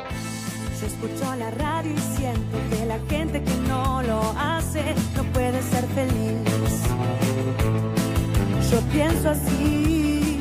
Escucho 0.86 1.36
la 1.36 1.52
radio 1.52 1.94
y 1.94 2.18
siento 2.18 2.58
que 2.72 2.86
la 2.88 2.98
gente 3.08 3.44
que 3.44 3.56
no 3.68 4.02
lo 4.02 4.20
hace 4.36 4.96
no 5.16 5.24
puede 5.26 5.62
ser 5.62 5.86
feliz. 5.90 6.82
Yo 8.72 8.82
pienso 8.92 9.30
así. 9.30 10.40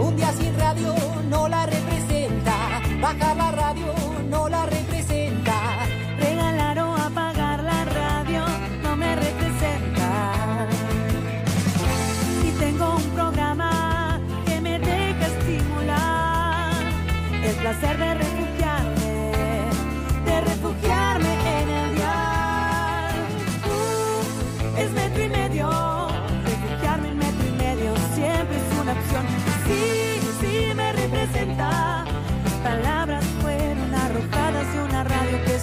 Un 0.00 0.16
día 0.16 0.32
sin 0.32 0.58
radio 0.58 0.94
no 1.28 1.48
la 1.48 1.66
representa. 1.66 2.80
Bajar 3.02 3.36
la 3.36 3.50
radio 3.50 3.92
no 4.30 4.48
la 4.48 4.64
representa. 4.64 5.86
Regalar 6.18 6.78
o 6.78 6.96
apagar 6.96 7.62
la 7.62 7.84
radio 7.84 8.42
no 8.82 8.96
me 8.96 9.16
representa. 9.16 10.66
Y 12.42 12.50
tengo 12.58 12.96
un 12.96 13.10
programa 13.10 14.18
que 14.46 14.60
me 14.62 14.78
deja 14.78 15.26
estimular 15.26 16.72
el 17.44 17.54
placer 17.56 17.98
de 17.98 18.25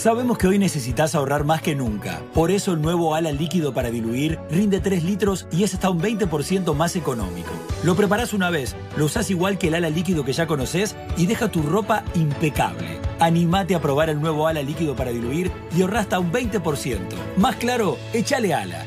Sabemos 0.00 0.38
que 0.38 0.46
hoy 0.46 0.58
necesitas 0.58 1.14
ahorrar 1.14 1.44
más 1.44 1.60
que 1.60 1.74
nunca. 1.74 2.22
Por 2.32 2.50
eso 2.50 2.72
el 2.72 2.80
nuevo 2.80 3.14
ala 3.14 3.32
líquido 3.32 3.74
para 3.74 3.90
diluir 3.90 4.38
rinde 4.50 4.80
3 4.80 5.04
litros 5.04 5.46
y 5.52 5.62
es 5.62 5.74
hasta 5.74 5.90
un 5.90 6.00
20% 6.00 6.74
más 6.74 6.96
económico. 6.96 7.50
Lo 7.84 7.94
preparás 7.94 8.32
una 8.32 8.48
vez, 8.48 8.74
lo 8.96 9.04
usás 9.04 9.28
igual 9.28 9.58
que 9.58 9.68
el 9.68 9.74
ala 9.74 9.90
líquido 9.90 10.24
que 10.24 10.32
ya 10.32 10.46
conoces 10.46 10.96
y 11.18 11.26
deja 11.26 11.50
tu 11.50 11.62
ropa 11.62 12.02
impecable. 12.14 12.98
Animate 13.18 13.74
a 13.74 13.82
probar 13.82 14.08
el 14.08 14.22
nuevo 14.22 14.46
ala 14.46 14.62
líquido 14.62 14.96
para 14.96 15.10
diluir 15.10 15.52
y 15.76 15.82
ahorra 15.82 16.00
hasta 16.00 16.18
un 16.18 16.32
20%. 16.32 16.98
Más 17.36 17.56
claro, 17.56 17.98
échale 18.14 18.54
ala. 18.54 18.86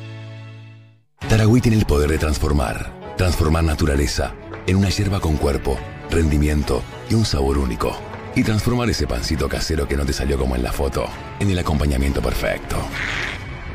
Taragüí 1.29 1.61
tiene 1.61 1.77
el 1.77 1.85
poder 1.85 2.09
de 2.09 2.17
transformar. 2.17 2.91
Transformar 3.17 3.63
naturaleza 3.63 4.33
en 4.65 4.77
una 4.77 4.89
hierba 4.89 5.19
con 5.19 5.37
cuerpo, 5.37 5.77
rendimiento 6.09 6.81
y 7.07 7.13
un 7.13 7.23
sabor 7.23 7.59
único. 7.59 7.95
Y 8.35 8.43
transformar 8.43 8.89
ese 8.89 9.07
pancito 9.07 9.47
casero 9.47 9.87
que 9.87 9.95
no 9.95 10.05
te 10.05 10.13
salió 10.13 10.37
como 10.37 10.55
en 10.55 10.63
la 10.63 10.71
foto 10.71 11.05
en 11.39 11.49
el 11.49 11.59
acompañamiento 11.59 12.21
perfecto. 12.21 12.77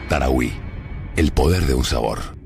Taragüí, 0.08 0.52
el 1.16 1.32
poder 1.32 1.66
de 1.66 1.74
un 1.74 1.84
sabor. 1.84 2.38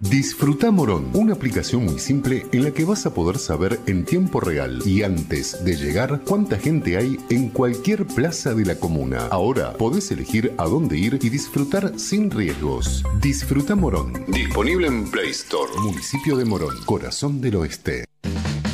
Disfruta 0.00 0.70
Morón, 0.70 1.10
una 1.12 1.34
aplicación 1.34 1.84
muy 1.84 1.98
simple 1.98 2.46
en 2.52 2.64
la 2.64 2.70
que 2.70 2.86
vas 2.86 3.04
a 3.04 3.12
poder 3.12 3.36
saber 3.36 3.78
en 3.86 4.06
tiempo 4.06 4.40
real 4.40 4.80
y 4.86 5.02
antes 5.02 5.62
de 5.62 5.76
llegar 5.76 6.22
cuánta 6.24 6.58
gente 6.58 6.96
hay 6.96 7.18
en 7.28 7.50
cualquier 7.50 8.06
plaza 8.06 8.54
de 8.54 8.64
la 8.64 8.76
comuna. 8.76 9.26
Ahora 9.30 9.74
podés 9.74 10.10
elegir 10.10 10.54
a 10.56 10.64
dónde 10.64 10.96
ir 10.96 11.18
y 11.20 11.28
disfrutar 11.28 11.98
sin 11.98 12.30
riesgos. 12.30 13.04
Disfruta 13.20 13.76
Morón. 13.76 14.24
Disponible 14.28 14.86
en 14.86 15.10
Play 15.10 15.30
Store. 15.30 15.70
Municipio 15.82 16.34
de 16.34 16.46
Morón, 16.46 16.76
corazón 16.86 17.42
del 17.42 17.56
oeste. 17.56 18.09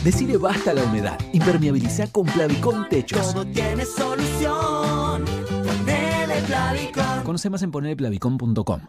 Decide 0.06 0.36
basta 0.36 0.70
a 0.70 0.74
la 0.74 0.84
humedad. 0.84 1.18
Impermeabiliza 1.32 2.06
con 2.12 2.26
Plavicón 2.26 2.88
Techos. 2.88 3.32
Todo 3.32 3.44
tiene 3.44 3.84
solución. 3.84 5.24
Ponele 5.64 6.42
Plavicón. 6.46 7.24
Conoce 7.24 7.50
más 7.50 7.64
en 7.64 7.72
ponerplavicón.com. 7.72 8.82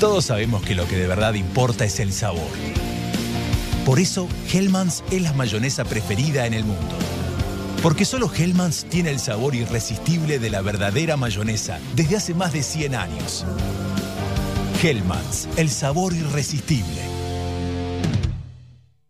Todos 0.00 0.26
sabemos 0.26 0.62
que 0.64 0.74
lo 0.74 0.86
que 0.86 0.96
de 0.96 1.06
verdad 1.06 1.32
importa 1.32 1.86
es 1.86 1.98
el 1.98 2.12
sabor. 2.12 2.42
Por 3.86 4.00
eso, 4.00 4.28
Hellmann's 4.52 5.02
es 5.10 5.22
la 5.22 5.32
mayonesa 5.32 5.86
preferida 5.86 6.46
en 6.46 6.52
el 6.52 6.64
mundo. 6.64 6.94
Porque 7.82 8.04
solo 8.04 8.30
Hellmann's 8.30 8.84
tiene 8.84 9.10
el 9.10 9.18
sabor 9.18 9.54
irresistible 9.54 10.38
de 10.38 10.50
la 10.50 10.60
verdadera 10.60 11.16
mayonesa 11.16 11.78
desde 11.94 12.16
hace 12.16 12.34
más 12.34 12.52
de 12.52 12.62
100 12.62 12.94
años. 12.94 13.46
Hellmann's, 14.82 15.48
el 15.56 15.70
sabor 15.70 16.12
irresistible. 16.12 17.15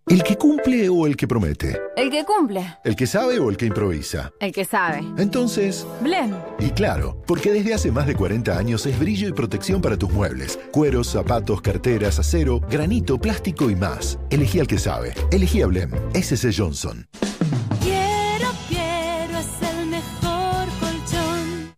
¿El 0.08 0.22
que 0.22 0.36
cumple 0.36 0.88
o 0.88 1.04
el 1.08 1.16
que 1.16 1.26
promete? 1.26 1.80
El 1.96 2.10
que 2.12 2.24
cumple. 2.24 2.64
¿El 2.84 2.94
que 2.94 3.08
sabe 3.08 3.40
o 3.40 3.50
el 3.50 3.56
que 3.56 3.66
improvisa? 3.66 4.32
El 4.38 4.52
que 4.52 4.64
sabe. 4.64 5.00
Entonces, 5.18 5.84
Blem. 6.00 6.32
y 6.60 6.70
claro, 6.70 7.20
porque 7.26 7.50
desde 7.50 7.74
hace 7.74 7.90
más 7.90 8.06
de 8.06 8.14
40 8.14 8.56
años 8.56 8.86
es 8.86 8.96
brillo 9.00 9.26
y 9.28 9.32
protección 9.32 9.82
para 9.82 9.96
tus 9.96 10.12
muebles. 10.12 10.60
Cueros, 10.70 11.08
zapatos, 11.08 11.60
carteras, 11.60 12.20
acero, 12.20 12.60
granito, 12.70 13.18
plástico 13.18 13.68
y 13.68 13.74
más. 13.74 14.16
Elegí 14.30 14.60
al 14.60 14.68
que 14.68 14.78
sabe. 14.78 15.12
Elegí 15.32 15.60
a 15.62 15.66
Blem. 15.66 15.90
SC 16.14 16.52
Johnson. 16.56 17.08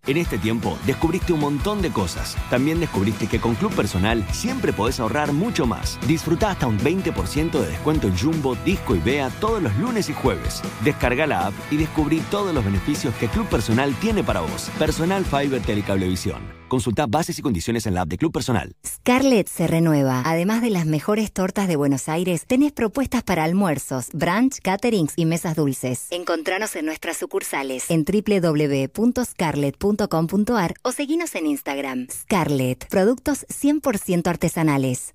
En 0.08 0.16
este 0.16 0.38
tiempo 0.38 0.78
descubriste 0.86 1.34
un 1.34 1.40
montón 1.40 1.82
de 1.82 1.90
cosas. 1.90 2.34
También 2.48 2.80
descubriste 2.80 3.26
que 3.26 3.40
con 3.40 3.54
Club 3.54 3.74
Personal 3.74 4.24
siempre 4.32 4.72
podés 4.72 5.00
ahorrar 5.00 5.34
mucho 5.34 5.66
más. 5.66 5.98
Disfruta 6.06 6.50
hasta 6.50 6.66
un 6.66 6.78
20% 6.78 7.50
de 7.50 7.68
descuento 7.68 8.08
en 8.08 8.16
Jumbo, 8.16 8.56
Disco 8.64 8.96
y 8.96 9.00
Bea 9.00 9.28
todos 9.38 9.62
los 9.62 9.76
lunes 9.76 10.08
y 10.08 10.14
jueves. 10.14 10.62
Descarga 10.82 11.26
la 11.26 11.48
app 11.48 11.54
y 11.70 11.76
descubrí 11.76 12.20
todos 12.30 12.54
los 12.54 12.64
beneficios 12.64 13.14
que 13.16 13.28
Club 13.28 13.48
Personal 13.48 13.94
tiene 14.00 14.24
para 14.24 14.40
vos. 14.40 14.70
Personal 14.78 15.26
Fiber 15.26 15.60
Telecablevisión. 15.60 16.57
Consulta 16.68 17.06
bases 17.06 17.38
y 17.38 17.42
condiciones 17.42 17.86
en 17.86 17.94
la 17.94 18.00
app 18.02 18.08
de 18.08 18.18
Club 18.18 18.32
Personal. 18.32 18.74
Scarlett 18.86 19.48
se 19.48 19.66
renueva. 19.66 20.22
Además 20.24 20.60
de 20.62 20.70
las 20.70 20.86
mejores 20.86 21.32
tortas 21.32 21.66
de 21.68 21.76
Buenos 21.76 22.08
Aires, 22.08 22.44
tenés 22.46 22.72
propuestas 22.72 23.22
para 23.22 23.44
almuerzos, 23.44 24.08
brunch, 24.12 24.58
caterings 24.60 25.12
y 25.16 25.24
mesas 25.24 25.56
dulces. 25.56 26.08
Encontranos 26.10 26.76
en 26.76 26.84
nuestras 26.86 27.16
sucursales 27.16 27.90
en 27.90 28.04
www.scarlett.com.ar 28.04 30.74
o 30.82 30.92
seguinos 30.92 31.34
en 31.34 31.46
Instagram. 31.46 32.06
Scarlett, 32.10 32.86
productos 32.88 33.46
100% 33.48 34.28
artesanales. 34.28 35.14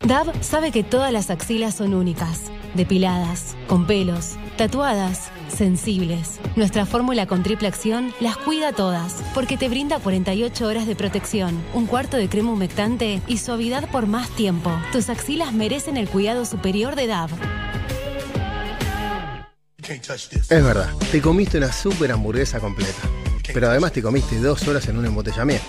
DAB 0.00 0.42
sabe 0.42 0.70
que 0.70 0.84
todas 0.84 1.12
las 1.12 1.30
axilas 1.30 1.74
son 1.74 1.94
únicas, 1.94 2.42
depiladas, 2.74 3.56
con 3.66 3.86
pelos, 3.86 4.36
tatuadas, 4.56 5.30
sensibles. 5.48 6.38
Nuestra 6.54 6.86
fórmula 6.86 7.26
con 7.26 7.42
triple 7.42 7.66
acción 7.66 8.12
las 8.20 8.36
cuida 8.36 8.72
todas, 8.72 9.14
porque 9.34 9.56
te 9.56 9.68
brinda 9.68 9.98
48 9.98 10.66
horas 10.66 10.86
de 10.86 10.94
protección, 10.94 11.60
un 11.74 11.86
cuarto 11.86 12.18
de 12.18 12.28
crema 12.28 12.52
humectante 12.52 13.20
y 13.26 13.38
suavidad 13.38 13.90
por 13.90 14.06
más 14.06 14.30
tiempo. 14.30 14.70
Tus 14.92 15.08
axilas 15.08 15.52
merecen 15.52 15.96
el 15.96 16.08
cuidado 16.08 16.44
superior 16.44 16.94
de 16.94 17.06
DAB. 17.08 17.30
Es 19.88 20.48
verdad, 20.48 20.92
te 21.10 21.20
comiste 21.20 21.58
una 21.58 21.72
super 21.72 22.12
hamburguesa 22.12 22.60
completa. 22.60 23.02
Pero 23.52 23.70
además 23.70 23.92
te 23.92 24.02
comiste 24.02 24.38
dos 24.38 24.66
horas 24.68 24.86
en 24.88 24.98
un 24.98 25.06
embotellamiento. 25.06 25.66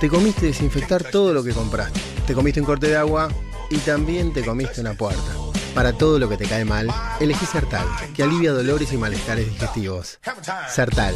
Te 0.00 0.08
comiste 0.08 0.46
desinfectar 0.46 1.04
todo 1.04 1.32
lo 1.34 1.44
que 1.44 1.52
compraste. 1.52 2.00
Te 2.26 2.34
comiste 2.34 2.60
un 2.60 2.66
corte 2.66 2.88
de 2.88 2.96
agua 2.96 3.28
y 3.70 3.78
también 3.78 4.32
te 4.32 4.44
comiste 4.44 4.80
una 4.80 4.94
puerta. 4.94 5.32
Para 5.74 5.92
todo 5.92 6.18
lo 6.18 6.28
que 6.28 6.36
te 6.36 6.46
cae 6.46 6.64
mal, 6.64 6.88
elegí 7.20 7.46
Sertal, 7.46 7.86
que 8.14 8.22
alivia 8.22 8.52
dolores 8.52 8.92
y 8.92 8.98
malestares 8.98 9.46
digestivos. 9.46 10.18
Sertal. 10.68 11.14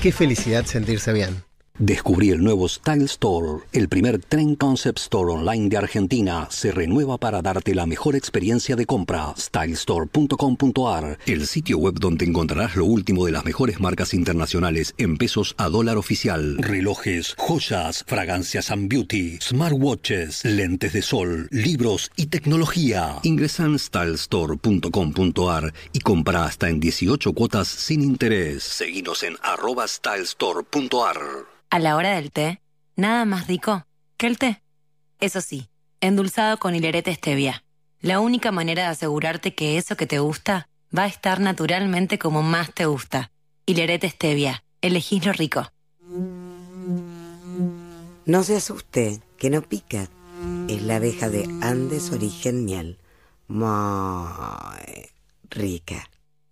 Qué 0.00 0.12
felicidad 0.12 0.64
sentirse 0.64 1.12
bien. 1.12 1.44
Descubrí 1.78 2.28
el 2.30 2.44
nuevo 2.44 2.68
Style 2.68 3.04
Store, 3.04 3.62
el 3.72 3.88
primer 3.88 4.18
Trend 4.18 4.58
Concept 4.58 4.98
Store 4.98 5.32
online 5.32 5.70
de 5.70 5.78
Argentina. 5.78 6.46
Se 6.50 6.70
renueva 6.70 7.16
para 7.16 7.40
darte 7.40 7.74
la 7.74 7.86
mejor 7.86 8.14
experiencia 8.14 8.76
de 8.76 8.84
compra. 8.84 9.32
Stylestore.com.ar, 9.38 11.18
el 11.24 11.46
sitio 11.46 11.78
web 11.78 11.94
donde 11.98 12.26
encontrarás 12.26 12.76
lo 12.76 12.84
último 12.84 13.24
de 13.24 13.32
las 13.32 13.46
mejores 13.46 13.80
marcas 13.80 14.12
internacionales 14.12 14.94
en 14.98 15.16
pesos 15.16 15.54
a 15.56 15.70
dólar 15.70 15.96
oficial. 15.96 16.58
Relojes, 16.58 17.34
joyas, 17.38 18.04
fragancias 18.06 18.70
and 18.70 18.90
beauty, 18.90 19.38
smartwatches, 19.40 20.44
lentes 20.44 20.92
de 20.92 21.00
sol, 21.00 21.48
libros 21.50 22.10
y 22.16 22.26
tecnología. 22.26 23.18
Ingresa 23.22 23.64
en 23.64 23.78
stylestore.com.ar 23.78 25.72
y 25.94 26.00
compra 26.00 26.44
hasta 26.44 26.68
en 26.68 26.80
18 26.80 27.32
cuotas 27.32 27.68
sin 27.68 28.02
interés. 28.02 28.62
Seguinos 28.62 29.22
en 29.22 29.36
arroba 29.42 29.88
stylestore.ar. 29.88 31.52
A 31.72 31.78
la 31.78 31.96
hora 31.96 32.16
del 32.16 32.32
té, 32.32 32.60
nada 32.96 33.24
más 33.24 33.46
rico 33.46 33.86
que 34.18 34.26
el 34.26 34.36
té. 34.36 34.62
Eso 35.20 35.40
sí, 35.40 35.70
endulzado 36.02 36.58
con 36.58 36.74
hilerete 36.74 37.14
stevia. 37.14 37.64
La 38.02 38.20
única 38.20 38.52
manera 38.52 38.82
de 38.82 38.88
asegurarte 38.90 39.54
que 39.54 39.78
eso 39.78 39.96
que 39.96 40.06
te 40.06 40.18
gusta 40.18 40.68
va 40.94 41.04
a 41.04 41.06
estar 41.06 41.40
naturalmente 41.40 42.18
como 42.18 42.42
más 42.42 42.74
te 42.74 42.84
gusta. 42.84 43.32
Hilerete 43.64 44.10
stevia. 44.10 44.64
Elegís 44.82 45.24
lo 45.24 45.32
rico. 45.32 45.66
No 48.26 48.44
se 48.44 48.56
asuste, 48.56 49.22
que 49.38 49.48
no 49.48 49.62
pica. 49.62 50.10
Es 50.68 50.82
la 50.82 50.96
abeja 50.96 51.30
de 51.30 51.44
Andes 51.62 52.12
Origen 52.12 52.66
Miel. 52.66 52.98
Muy 53.48 53.66
rica. 55.48 56.06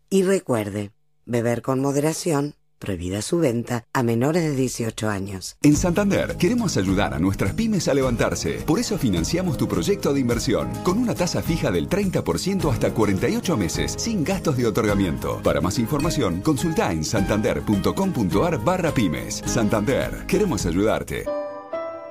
Y 0.08 0.22
recuerde, 0.22 0.92
beber 1.26 1.60
con 1.60 1.80
moderación, 1.80 2.54
prohibida 2.80 3.22
su 3.22 3.38
venta 3.38 3.84
a 3.92 4.02
menores 4.02 4.42
de 4.42 4.56
18 4.56 5.08
años. 5.08 5.56
En 5.62 5.76
Santander 5.76 6.36
queremos 6.36 6.76
ayudar 6.76 7.14
a 7.14 7.20
nuestras 7.20 7.52
pymes 7.52 7.86
a 7.86 7.94
levantarse. 7.94 8.62
Por 8.66 8.80
eso 8.80 8.98
financiamos 8.98 9.56
tu 9.56 9.68
proyecto 9.68 10.12
de 10.12 10.20
inversión 10.20 10.68
con 10.82 10.98
una 10.98 11.14
tasa 11.14 11.42
fija 11.42 11.70
del 11.70 11.88
30% 11.88 12.72
hasta 12.72 12.92
48 12.92 13.56
meses, 13.56 13.94
sin 13.96 14.24
gastos 14.24 14.56
de 14.56 14.66
otorgamiento. 14.66 15.40
Para 15.44 15.60
más 15.60 15.78
información, 15.78 16.40
consulta 16.40 16.90
en 16.90 17.04
santander.com.ar 17.04 18.64
barra 18.64 18.92
pymes. 18.92 19.42
Santander, 19.46 20.26
queremos 20.26 20.66
ayudarte. 20.66 21.24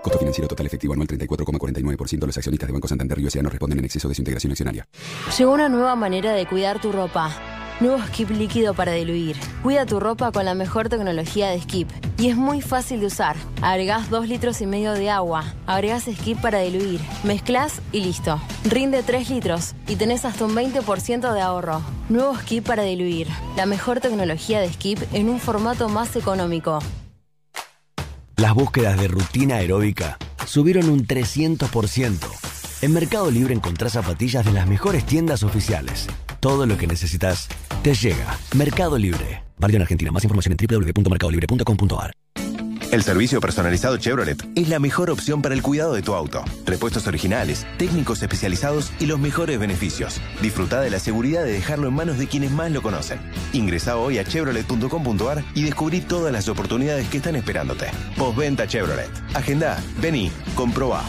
Costo 0.01 0.19
financiero 0.19 0.47
total 0.47 0.65
efectivo 0.65 0.93
anual 0.93 1.07
34,49%. 1.07 2.25
Los 2.25 2.37
accionistas 2.37 2.67
de 2.67 2.73
Banco 2.73 2.87
Santander 2.87 3.19
y 3.19 3.25
USA 3.25 3.41
no 3.41 3.49
responden 3.49 3.79
en 3.79 3.85
exceso 3.85 4.07
de 4.07 4.15
su 4.15 4.21
integración 4.21 4.51
accionaria. 4.51 4.87
Llegó 5.37 5.51
una 5.51 5.67
nueva 5.67 5.95
manera 5.95 6.33
de 6.33 6.45
cuidar 6.47 6.79
tu 6.79 6.91
ropa. 6.91 7.59
Nuevo 7.80 7.97
Skip 8.07 8.31
líquido 8.31 8.73
para 8.73 8.91
diluir. 8.91 9.38
Cuida 9.64 9.85
tu 9.85 10.01
ropa 10.01 10.34
con 10.34 10.43
la 10.43 10.53
mejor 10.53 10.89
tecnología 10.89 11.47
de 11.47 11.61
Skip. 11.61 11.89
Y 12.18 12.27
es 12.27 12.35
muy 12.35 12.60
fácil 12.60 12.99
de 12.99 13.06
usar. 13.06 13.38
Agregás 13.61 14.10
2 14.10 14.27
litros 14.27 14.60
y 14.60 14.65
medio 14.65 14.91
de 14.91 15.10
agua. 15.10 15.45
Agregás 15.65 16.03
Skip 16.03 16.41
para 16.41 16.60
diluir. 16.60 16.99
Mezclas 17.23 17.81
y 17.93 18.01
listo. 18.01 18.41
Rinde 18.65 19.01
3 19.01 19.30
litros 19.30 19.76
y 19.88 19.95
tenés 19.95 20.26
hasta 20.26 20.43
un 20.43 20.56
20% 20.56 21.34
de 21.34 21.39
ahorro. 21.39 21.81
Nuevo 22.10 22.35
Skip 22.35 22.65
para 22.65 22.84
diluir. 22.84 23.27
La 23.56 23.65
mejor 23.65 24.01
tecnología 24.01 24.60
de 24.60 24.73
Skip 24.73 24.99
en 25.14 25.30
un 25.30 25.39
formato 25.39 25.88
más 25.88 26.18
económico. 26.18 26.80
Las 28.35 28.53
búsquedas 28.56 28.99
de 28.99 29.07
rutina 29.07 29.56
aeróbica 29.56 30.18
subieron 30.45 30.89
un 30.89 31.07
300%. 31.07 32.48
En 32.81 32.93
Mercado 32.93 33.30
Libre 33.30 33.53
encontrás 33.53 33.93
zapatillas 33.93 34.45
de 34.45 34.53
las 34.53 34.65
mejores 34.65 35.06
tiendas 35.06 35.43
oficiales. 35.43 36.07
Todo 36.39 36.65
lo 36.65 36.77
que 36.77 36.88
necesitas 36.88 37.49
te 37.84 37.93
llega. 37.93 38.38
Mercado 38.56 38.97
Libre. 38.97 39.43
Válido 39.57 39.77
en 39.77 39.81
Argentina. 39.81 40.11
Más 40.11 40.23
información 40.23 40.56
en 40.57 40.93
www.mercadolibre.com.ar. 40.93 42.14
El 42.93 43.03
servicio 43.03 43.39
personalizado 43.39 43.97
Chevrolet 43.97 44.43
es 44.56 44.69
la 44.69 44.80
mejor 44.80 45.11
opción 45.11 45.43
para 45.43 45.53
el 45.53 45.61
cuidado 45.61 45.93
de 45.93 46.01
tu 46.01 46.15
auto. 46.15 46.43
Repuestos 46.65 47.06
originales, 47.06 47.68
técnicos 47.77 48.23
especializados 48.23 48.91
y 48.99 49.06
los 49.06 49.19
mejores 49.19 49.60
beneficios. 49.60 50.19
Disfruta 50.41 50.81
de 50.81 50.89
la 50.89 50.99
seguridad 50.99 51.43
de 51.43 51.51
dejarlo 51.51 51.89
en 51.89 51.93
manos 51.93 52.18
de 52.18 52.27
quienes 52.27 52.49
más 52.49 52.72
lo 52.72 52.81
conocen. 52.81 53.19
Ingresa 53.53 53.97
hoy 53.97 54.18
a 54.18 54.23
chevrolet.com.ar 54.23 55.43
y 55.53 55.64
descubrí 55.64 55.99
todas 56.01 56.31
las 56.31 56.47
oportunidades 56.47 57.10
que 57.10 57.18
están 57.18 57.35
esperándote. 57.35 57.88
Postventa 58.18 58.65
Chevrolet. 58.65 59.11
Agenda, 59.35 59.77
vení, 60.01 60.31
comprobá. 60.56 61.03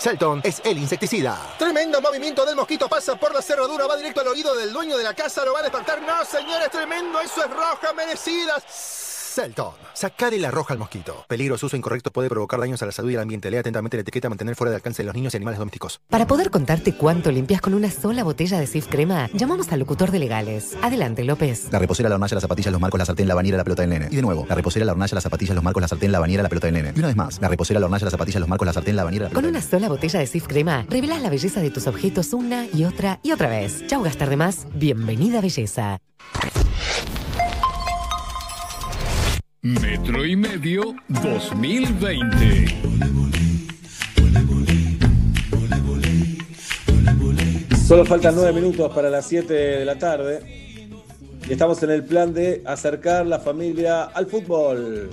Selton 0.00 0.40
es 0.42 0.62
el 0.64 0.78
insecticida. 0.78 1.38
Tremendo 1.58 2.00
movimiento 2.00 2.46
del 2.46 2.56
mosquito 2.56 2.88
pasa 2.88 3.16
por 3.16 3.34
la 3.34 3.42
cerradura, 3.42 3.86
va 3.86 3.98
directo 3.98 4.22
al 4.22 4.28
oído 4.28 4.54
del 4.56 4.72
dueño 4.72 4.96
de 4.96 5.04
la 5.04 5.12
casa, 5.12 5.44
lo 5.44 5.52
va 5.52 5.60
a 5.60 5.62
despertar. 5.62 6.00
No, 6.00 6.24
señores, 6.24 6.70
tremendo, 6.70 7.20
eso 7.20 7.44
es 7.44 7.50
roja 7.50 7.92
merecida. 7.92 8.56
Selton. 9.30 9.74
Sacale 9.94 10.40
la 10.40 10.50
roja 10.50 10.74
al 10.74 10.80
mosquito. 10.80 11.24
Peligros, 11.28 11.62
uso 11.62 11.76
incorrecto 11.76 12.10
puede 12.10 12.28
provocar 12.28 12.58
daños 12.58 12.82
a 12.82 12.86
la 12.86 12.90
salud 12.90 13.10
y 13.10 13.14
al 13.14 13.22
ambiente. 13.22 13.48
Lea 13.48 13.60
atentamente 13.60 13.96
la 13.96 14.00
etiqueta 14.00 14.28
mantener 14.28 14.56
fuera 14.56 14.70
de 14.70 14.76
alcance 14.76 15.02
de 15.02 15.06
los 15.06 15.14
niños 15.14 15.34
y 15.34 15.36
animales 15.36 15.60
domésticos. 15.60 16.00
Para 16.08 16.26
poder 16.26 16.50
contarte 16.50 16.96
cuánto 16.96 17.30
limpias 17.30 17.60
con 17.60 17.74
una 17.74 17.92
sola 17.92 18.24
botella 18.24 18.58
de 18.58 18.66
Sif 18.66 18.88
Crema, 18.88 19.30
llamamos 19.32 19.70
al 19.70 19.78
locutor 19.78 20.10
de 20.10 20.18
legales. 20.18 20.76
Adelante, 20.82 21.22
López. 21.22 21.68
La 21.70 21.78
reposera, 21.78 22.08
la 22.08 22.16
hornalla, 22.16 22.34
las 22.34 22.42
zapatillas, 22.42 22.72
los 22.72 22.80
marcos, 22.80 22.98
la 22.98 23.04
sartén, 23.04 23.28
la 23.28 23.36
bañera, 23.36 23.56
la 23.56 23.62
pelota 23.62 23.82
del 23.82 23.90
nene. 23.90 24.08
Y 24.10 24.16
de 24.16 24.22
nuevo, 24.22 24.46
la 24.48 24.54
reposera, 24.56 24.84
la 24.84 24.92
hornalla, 24.92 25.14
las 25.14 25.22
zapatillas, 25.22 25.54
los 25.54 25.62
marcos, 25.62 25.80
la 25.80 25.86
sartén, 25.88 26.10
la 26.10 26.18
bañera, 26.18 26.42
la 26.42 26.48
pelota 26.48 26.66
del 26.66 26.74
nene. 26.74 26.92
Y 26.96 26.98
una 26.98 27.08
vez 27.08 27.16
más, 27.16 27.40
la 27.40 27.48
reposera, 27.48 27.78
la 27.78 27.86
hornalla, 27.86 28.04
las 28.06 28.12
zapatillas, 28.12 28.40
los 28.40 28.48
marcos, 28.48 28.66
la 28.66 28.72
sartén, 28.72 28.96
la 28.96 29.04
bañera, 29.04 29.28
la 29.28 29.34
Con 29.34 29.46
una 29.46 29.62
sola 29.62 29.88
botella 29.88 30.18
de 30.18 30.26
Sif 30.26 30.48
Crema, 30.48 30.86
revelas 30.88 31.22
la 31.22 31.30
belleza 31.30 31.60
de 31.60 31.70
tus 31.70 31.86
objetos 31.86 32.32
una 32.32 32.66
y 32.66 32.82
otra 32.82 33.20
y 33.22 33.30
otra 33.30 33.48
vez. 33.48 33.86
Chau, 33.86 34.02
gastar 34.02 34.28
de 34.28 34.36
más. 34.36 34.66
Bienvenida, 34.74 35.40
belleza. 35.40 36.00
Metro 39.62 40.24
y 40.24 40.36
medio 40.36 40.94
2020. 41.08 42.66
Solo 47.86 48.06
faltan 48.06 48.36
nueve 48.36 48.54
minutos 48.54 48.90
para 48.94 49.10
las 49.10 49.26
7 49.26 49.52
de 49.52 49.84
la 49.84 49.98
tarde. 49.98 50.88
Y 51.46 51.52
estamos 51.52 51.82
en 51.82 51.90
el 51.90 52.06
plan 52.06 52.32
de 52.32 52.62
acercar 52.64 53.26
la 53.26 53.38
familia 53.38 54.04
al 54.04 54.28
fútbol. 54.28 55.10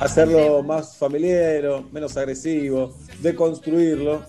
hacerlo 0.00 0.62
más 0.62 0.96
familiar, 0.96 1.84
menos 1.92 2.16
agresivo, 2.16 2.96
deconstruirlo. 3.20 4.22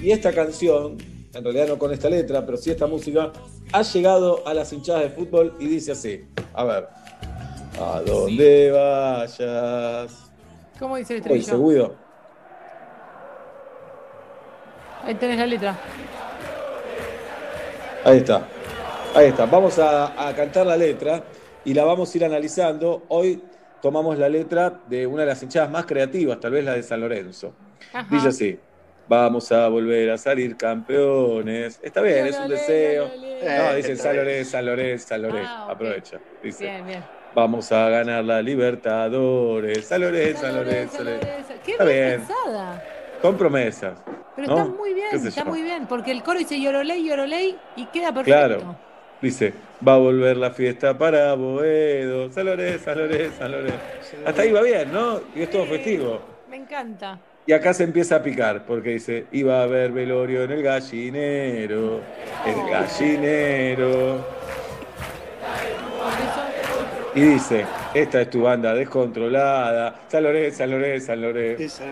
Y 0.00 0.12
esta 0.12 0.32
canción, 0.32 0.96
en 1.34 1.42
realidad 1.42 1.66
no 1.66 1.76
con 1.76 1.92
esta 1.92 2.08
letra, 2.08 2.46
pero 2.46 2.56
sí 2.56 2.70
esta 2.70 2.86
música, 2.86 3.32
ha 3.72 3.82
llegado 3.82 4.46
a 4.46 4.54
las 4.54 4.72
hinchadas 4.72 5.02
de 5.02 5.10
fútbol 5.10 5.56
y 5.58 5.66
dice 5.66 5.90
así, 5.90 6.20
a 6.54 6.62
ver, 6.62 6.97
a 7.80 8.00
donde 8.00 8.70
vayas. 8.70 10.30
¿Cómo 10.78 10.96
dice 10.96 11.16
el 11.16 11.22
¿Cómo 11.22 11.34
dice 11.34 11.50
estribillo? 11.52 11.68
Guido? 11.68 11.94
Ahí 15.04 15.14
tenés 15.14 15.38
la 15.38 15.46
letra. 15.46 15.76
Ahí 18.04 18.18
está. 18.18 18.46
Ahí 19.14 19.26
está. 19.26 19.46
Vamos 19.46 19.78
a, 19.78 20.28
a 20.28 20.34
cantar 20.34 20.66
la 20.66 20.76
letra 20.76 21.22
y 21.64 21.74
la 21.74 21.84
vamos 21.84 22.12
a 22.12 22.18
ir 22.18 22.24
analizando. 22.24 23.04
Hoy 23.08 23.42
tomamos 23.80 24.18
la 24.18 24.28
letra 24.28 24.80
de 24.88 25.06
una 25.06 25.22
de 25.22 25.28
las 25.28 25.42
hinchadas 25.42 25.70
más 25.70 25.86
creativas, 25.86 26.40
tal 26.40 26.52
vez 26.52 26.64
la 26.64 26.74
de 26.74 26.82
San 26.82 27.00
Lorenzo. 27.00 27.54
Ajá. 27.92 28.06
Dice 28.10 28.28
así. 28.28 28.60
Vamos 29.08 29.50
a 29.52 29.68
volver 29.68 30.10
a 30.10 30.18
salir 30.18 30.54
campeones. 30.56 31.80
Está 31.82 32.02
bien, 32.02 32.26
es 32.26 32.38
un 32.38 32.48
deseo. 32.48 33.08
No, 33.08 33.74
dicen 33.74 33.96
San 33.96 34.16
Lorenzo, 34.16 34.50
San 34.50 34.66
Lorenzo, 34.66 35.08
San 35.08 35.22
Lorenzo. 35.22 35.50
Ah, 35.50 35.64
ok. 35.64 35.70
Aprovecha. 35.70 36.20
Dice. 36.42 36.64
Bien, 36.64 36.86
bien. 36.86 37.17
Vamos 37.38 37.70
a 37.70 37.88
ganar 37.88 38.24
la 38.24 38.42
Libertadores. 38.42 39.86
San 39.86 40.00
Lorenzo, 40.00 40.42
San 40.42 40.56
Lorenzo. 40.56 41.04
Qué 41.64 41.70
Está 41.70 41.84
bien 41.84 42.24
pensada. 42.26 42.82
Con 43.22 43.38
promesas. 43.38 43.96
Pero 44.34 44.48
¿no? 44.48 44.58
está 44.58 44.68
muy 44.70 44.92
bien, 44.92 45.06
¿Qué 45.12 45.18
sé 45.20 45.28
está 45.28 45.44
muy 45.44 45.62
bien. 45.62 45.86
Porque 45.86 46.10
el 46.10 46.24
coro 46.24 46.40
dice 46.40 46.60
Yoroley, 46.60 47.06
Yoroley 47.06 47.56
y 47.76 47.86
queda 47.86 48.12
perfecto. 48.12 48.24
Claro. 48.24 48.76
Dice, 49.22 49.54
va 49.86 49.94
a 49.94 49.98
volver 49.98 50.36
la 50.36 50.50
fiesta 50.50 50.98
para 50.98 51.32
Boedo. 51.34 52.28
San 52.32 52.46
Lorenzo, 52.46 52.84
San 52.86 52.98
Lorenzo, 52.98 53.38
San 53.38 53.52
Lorenzo. 53.52 53.78
Hasta 54.26 54.42
ahí 54.42 54.50
va 54.50 54.62
bien, 54.62 54.92
¿no? 54.92 55.20
Y 55.36 55.42
es 55.42 55.50
todo 55.50 55.64
festivo. 55.66 56.20
Me 56.50 56.56
encanta. 56.56 57.20
Y 57.46 57.52
acá 57.52 57.72
se 57.72 57.84
empieza 57.84 58.16
a 58.16 58.22
picar, 58.24 58.66
porque 58.66 58.90
dice, 58.90 59.26
iba 59.30 59.60
a 59.60 59.62
haber 59.62 59.92
velorio 59.92 60.42
en 60.42 60.50
el 60.50 60.62
gallinero, 60.64 62.00
el 62.44 62.68
gallinero. 62.68 64.37
Y 67.18 67.20
dice, 67.20 67.66
esta 67.94 68.20
es 68.20 68.30
tu 68.30 68.42
banda 68.42 68.72
descontrolada, 68.74 70.02
San 70.06 70.22
Lorenzo, 70.22 70.58
San 70.58 70.70
Lorenzo, 70.70 71.06
San 71.06 71.20
Lorenzo. 71.20 71.82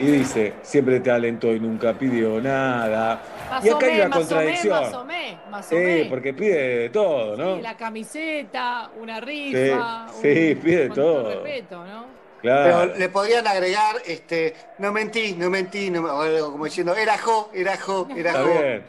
Y 0.00 0.04
dice, 0.06 0.52
siempre 0.60 1.00
te 1.00 1.10
alentó 1.10 1.52
y 1.54 1.58
nunca 1.58 1.94
pidió 1.94 2.38
nada. 2.40 3.20
y 3.64 3.68
acá 3.70 3.86
hay 3.86 3.92
Masomé, 3.92 4.06
una 4.06 4.16
contradicción. 4.16 4.80
Masomé, 4.82 5.38
Masomé. 5.50 6.02
Sí, 6.02 6.06
porque 6.10 6.34
pide 6.34 6.78
de 6.80 6.88
todo, 6.90 7.36
¿no? 7.38 7.56
Sí, 7.56 7.62
la 7.62 7.76
camiseta, 7.76 8.90
una 9.00 9.18
Sí, 9.20 9.24
rifa. 9.24 10.06
sí, 10.20 10.52
un- 10.52 10.58
pide 10.62 10.86
con 10.88 10.94
todo 10.96 11.22
todo. 11.22 11.30
respeto, 11.42 11.84
¿no? 11.86 12.04
Claro. 12.42 12.80
Pero 12.86 12.98
le 12.98 13.08
podrían 13.08 13.46
agregar, 13.46 13.96
este, 14.06 14.54
no 14.78 14.92
mentí, 14.92 15.34
no 15.38 15.48
mentí, 15.48 15.90
no, 15.90 16.02
me- 16.02 16.10
o 16.10 16.20
algo 16.20 16.52
como 16.52 16.66
diciendo, 16.66 16.94
era 16.94 17.16
jo, 17.18 17.50
era 17.54 17.76
jo, 17.78 18.06
era 18.14 18.30
Está 18.32 18.42
jo. 18.44 18.52
bien. 18.52 18.82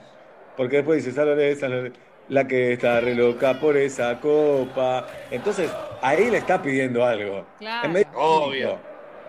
Porque 0.58 0.76
después 0.76 1.04
dice, 1.04 1.16
San 1.16 1.28
Lorenzo, 1.28 1.62
San 1.62 1.72
Lorenzo, 1.72 2.00
la 2.30 2.48
que 2.48 2.74
está 2.74 3.00
re 3.02 3.16
loca 3.16 3.60
por 3.60 3.76
esa 3.78 4.20
copa. 4.20 5.08
Entonces, 5.32 5.70
ahí 6.02 6.30
le 6.30 6.38
está 6.38 6.62
pidiendo 6.62 7.04
algo. 7.06 7.46
Claro. 7.60 7.88
Es 7.88 7.94
medio 7.94 8.08
Obvio. 8.16 8.68
cínico. 8.70 8.80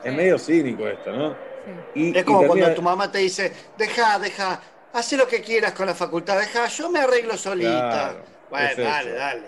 Es 0.05 0.14
medio 0.14 0.39
cínico 0.39 0.89
esto, 0.89 1.12
¿no? 1.12 1.35
Y, 1.94 2.16
Es 2.16 2.24
como 2.24 2.44
y 2.44 2.47
cuando 2.47 2.74
tu 2.74 2.82
mamá 2.82 3.10
te 3.12 3.18
dice, 3.18 3.52
deja, 3.77 4.18
deja, 4.18 4.60
haz 4.93 5.12
lo 5.12 5.27
que 5.27 5.43
quieras 5.43 5.72
con 5.72 5.86
la 5.86 5.94
facultad, 5.94 6.39
deja, 6.39 6.66
yo 6.66 6.90
me 6.90 7.01
arreglo 7.01 7.36
solita. 7.36 7.70
Claro, 7.90 8.18
bueno, 8.48 8.68
es 8.68 8.77
dale, 8.77 9.10
eso. 9.10 9.18
dale. 9.18 9.43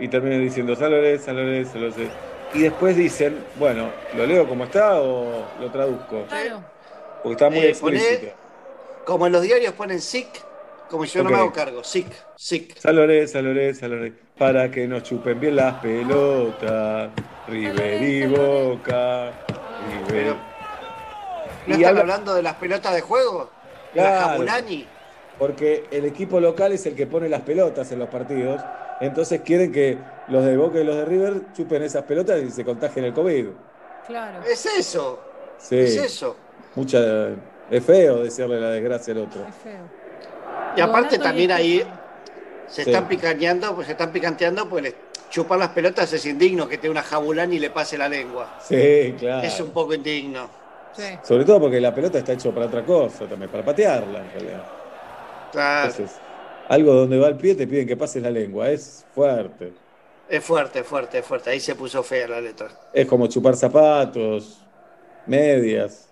Y 0.00 0.08
termina 0.08 0.38
diciendo 0.38 0.74
Lorenzo, 0.74 1.24
San 1.26 1.36
Lorenzo. 1.36 1.78
Y 2.54 2.62
después 2.62 2.96
dicen, 2.96 3.44
bueno, 3.56 3.90
¿lo 4.16 4.26
leo 4.26 4.48
como 4.48 4.64
está 4.64 5.00
o 5.00 5.44
lo 5.60 5.70
traduzco? 5.70 6.24
Claro. 6.28 6.62
Porque 7.22 7.32
está 7.32 7.50
muy 7.50 7.58
Eh, 7.58 7.74
poné- 7.80 7.96
explícito. 7.98 8.32
Como 9.04 9.26
en 9.26 9.32
los 9.32 9.42
diarios 9.42 9.72
ponen 9.74 10.00
sick, 10.00 10.28
como 10.88 11.04
yo 11.04 11.22
no 11.22 11.30
me 11.30 11.36
hago 11.36 11.52
cargo, 11.52 11.82
Lorenzo, 12.96 13.32
San 13.34 13.44
Lorenzo, 13.44 13.80
San 13.80 13.90
Lorenzo. 13.90 14.18
Para 14.38 14.70
que 14.70 14.86
nos 14.86 15.02
chupen 15.02 15.38
bien 15.40 15.56
las 15.56 15.74
pelotas. 15.80 17.10
River 17.48 18.02
y 18.02 18.26
Boca. 18.26 19.32
River. 20.08 20.34
¿No 20.34 20.36
Y 21.66 21.72
están 21.72 21.84
habla- 21.88 22.00
hablando 22.00 22.34
de 22.34 22.42
las 22.42 22.54
pelotas 22.54 22.94
de 22.94 23.00
juego? 23.00 23.50
¿De 23.94 24.00
la 24.02 24.08
Claro. 24.08 24.26
Jabulani? 24.28 24.86
Porque 25.38 25.84
el 25.90 26.04
equipo 26.04 26.40
local 26.40 26.72
es 26.72 26.84
el 26.86 26.94
que 26.94 27.06
pone 27.06 27.28
las 27.28 27.42
pelotas 27.42 27.90
en 27.92 27.98
los 28.00 28.08
partidos. 28.08 28.60
Entonces 29.00 29.40
quieren 29.42 29.70
que 29.72 29.96
los 30.28 30.44
de 30.44 30.56
Boca 30.56 30.80
y 30.80 30.84
los 30.84 30.96
de 30.96 31.04
River 31.04 31.52
chupen 31.54 31.82
esas 31.82 32.02
pelotas 32.04 32.42
y 32.42 32.50
se 32.50 32.64
contagien 32.64 33.04
el 33.04 33.12
COVID. 33.14 33.46
Claro. 34.06 34.40
Es 34.44 34.66
eso, 34.66 35.20
Sí. 35.58 35.78
es 35.78 35.96
eso. 35.96 36.36
Mucha, 36.74 36.98
es 37.70 37.84
feo 37.84 38.22
decirle 38.22 38.60
la 38.60 38.70
desgracia 38.70 39.12
al 39.14 39.20
otro. 39.20 39.42
Es 39.46 39.54
feo. 39.56 39.97
Y 40.76 40.80
aparte 40.80 41.16
Donato 41.16 41.22
también 41.28 41.50
y 41.50 41.52
ahí 41.52 41.86
se 42.66 42.84
Sí. 42.84 42.90
están 42.90 43.08
picaneando, 43.08 43.74
pues 43.74 43.86
se 43.86 43.92
están 43.92 44.12
picanteando, 44.12 44.68
pues 44.68 44.82
les 44.84 44.94
chupar 45.30 45.58
las 45.58 45.70
pelotas 45.70 46.12
es 46.12 46.24
indigno 46.26 46.68
que 46.68 46.78
te 46.78 46.88
una 46.88 47.02
Jabulani 47.02 47.56
y 47.56 47.58
le 47.58 47.70
pase 47.70 47.98
la 47.98 48.08
lengua. 48.08 48.58
Sí, 48.66 49.14
claro. 49.18 49.46
Es 49.46 49.60
un 49.60 49.70
poco 49.70 49.94
indigno. 49.94 50.48
Sí. 50.92 51.04
Sobre 51.22 51.44
todo 51.44 51.60
porque 51.60 51.80
la 51.80 51.94
pelota 51.94 52.18
está 52.18 52.32
hecha 52.32 52.50
para 52.50 52.66
otra 52.66 52.84
cosa 52.84 53.26
también, 53.26 53.50
para 53.50 53.64
patearla 53.64 54.20
en 54.20 54.30
realidad. 54.30 54.64
Claro. 55.52 55.90
Entonces, 55.90 56.16
algo 56.68 56.92
donde 56.94 57.18
va 57.18 57.28
el 57.28 57.36
pie 57.36 57.54
te 57.54 57.66
piden 57.66 57.86
que 57.86 57.96
pases 57.96 58.22
la 58.22 58.30
lengua. 58.30 58.70
Es 58.70 59.04
fuerte. 59.14 59.72
Es 60.28 60.44
fuerte, 60.44 60.82
fuerte, 60.84 61.22
fuerte. 61.22 61.50
Ahí 61.50 61.60
se 61.60 61.74
puso 61.74 62.02
fea 62.02 62.28
la 62.28 62.40
letra. 62.40 62.68
Es 62.92 63.06
como 63.06 63.26
chupar 63.28 63.56
zapatos, 63.56 64.58
medias. 65.26 66.08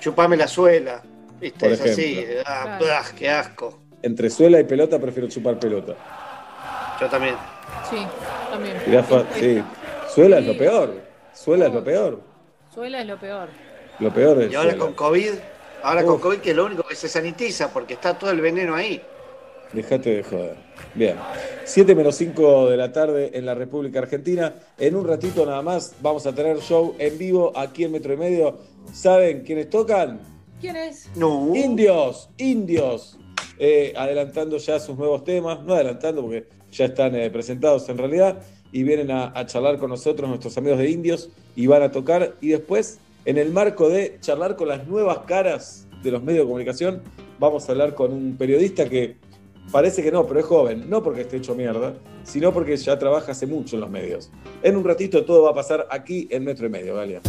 Chupame 0.00 0.36
la 0.36 0.48
suela. 0.48 1.02
¿Viste? 1.40 1.58
Por 1.58 1.72
es 1.72 1.80
así. 1.80 2.18
ejemplo. 2.18 2.42
Ah, 2.46 2.62
Claro. 2.78 2.86
bah, 2.86 3.04
qué 3.18 3.28
asco. 3.30 3.78
Entre 4.02 4.30
suela 4.30 4.60
y 4.60 4.64
pelota 4.64 4.98
prefiero 4.98 5.28
chupar 5.28 5.58
pelota. 5.58 5.94
Yo 7.00 7.08
también. 7.08 7.34
Sí, 7.90 7.96
también. 8.50 8.76
Sí. 9.34 9.62
Suela 10.14 10.38
es 10.38 10.46
lo 10.46 10.56
peor. 10.56 10.94
Suela 11.34 11.66
es 11.66 11.74
lo 11.74 11.84
peor. 11.84 12.20
Suela 12.72 13.00
es 13.00 13.06
lo 13.06 13.18
peor. 13.18 13.48
Lo 13.98 14.12
peor 14.12 14.42
es 14.42 14.52
Y 14.52 14.54
ahora 14.54 14.70
suela. 14.70 14.84
con 14.84 14.94
COVID, 14.94 15.32
ahora 15.82 16.04
con. 16.04 16.18
COVID 16.20 16.38
que 16.38 16.50
es 16.50 16.56
lo 16.56 16.64
único 16.66 16.82
que 16.84 16.94
se 16.94 17.08
sanitiza 17.08 17.72
porque 17.72 17.94
está 17.94 18.18
todo 18.18 18.30
el 18.30 18.40
veneno 18.40 18.74
ahí. 18.74 19.00
Dejate 19.72 20.16
de 20.16 20.22
joder. 20.22 20.56
Bien. 20.94 21.16
7 21.64 21.94
menos 21.94 22.14
5 22.14 22.70
de 22.70 22.76
la 22.76 22.92
tarde 22.92 23.30
en 23.34 23.44
la 23.44 23.54
República 23.54 23.98
Argentina. 23.98 24.54
En 24.78 24.94
un 24.94 25.06
ratito 25.06 25.44
nada 25.44 25.60
más 25.62 25.94
vamos 26.00 26.26
a 26.26 26.32
tener 26.34 26.58
show 26.60 26.94
en 26.98 27.18
vivo 27.18 27.52
aquí 27.56 27.84
en 27.84 27.92
Metro 27.92 28.12
y 28.14 28.16
Medio. 28.16 28.58
¿Saben 28.92 29.42
quiénes 29.42 29.68
tocan? 29.68 30.20
¿Quién 30.60 30.76
es? 30.76 31.10
No. 31.16 31.54
Indios, 31.54 32.30
indios. 32.38 33.18
Eh, 33.58 33.94
adelantando 33.96 34.56
ya 34.58 34.78
sus 34.78 34.96
nuevos 34.96 35.24
temas. 35.24 35.62
No 35.62 35.74
adelantando 35.74 36.22
porque 36.22 36.48
ya 36.70 36.86
están 36.86 37.14
eh, 37.14 37.30
presentados 37.30 37.88
en 37.88 37.98
realidad. 37.98 38.42
Y 38.72 38.82
vienen 38.82 39.10
a, 39.10 39.32
a 39.38 39.46
charlar 39.46 39.78
con 39.78 39.90
nosotros, 39.90 40.28
nuestros 40.28 40.56
amigos 40.58 40.78
de 40.78 40.90
indios. 40.90 41.30
Y 41.54 41.66
van 41.66 41.82
a 41.82 41.90
tocar. 41.90 42.34
Y 42.40 42.48
después, 42.48 42.98
en 43.24 43.38
el 43.38 43.52
marco 43.52 43.88
de 43.88 44.18
charlar 44.20 44.56
con 44.56 44.68
las 44.68 44.86
nuevas 44.86 45.18
caras 45.26 45.86
de 46.02 46.10
los 46.10 46.22
medios 46.22 46.44
de 46.44 46.48
comunicación, 46.48 47.02
vamos 47.38 47.68
a 47.68 47.72
hablar 47.72 47.94
con 47.94 48.12
un 48.12 48.36
periodista 48.36 48.88
que 48.88 49.16
parece 49.70 50.02
que 50.02 50.10
no, 50.10 50.26
pero 50.26 50.40
es 50.40 50.46
joven. 50.46 50.88
No 50.88 51.02
porque 51.02 51.22
esté 51.22 51.36
hecho 51.36 51.54
mierda, 51.54 51.94
sino 52.24 52.52
porque 52.52 52.76
ya 52.76 52.98
trabaja 52.98 53.32
hace 53.32 53.46
mucho 53.46 53.76
en 53.76 53.80
los 53.80 53.90
medios. 53.90 54.30
En 54.62 54.76
un 54.76 54.84
ratito 54.84 55.24
todo 55.24 55.42
va 55.42 55.50
a 55.50 55.54
pasar 55.54 55.86
aquí 55.90 56.28
en 56.30 56.44
Metro 56.44 56.66
y 56.66 56.70
Medio, 56.70 56.94
Galia. 56.94 57.20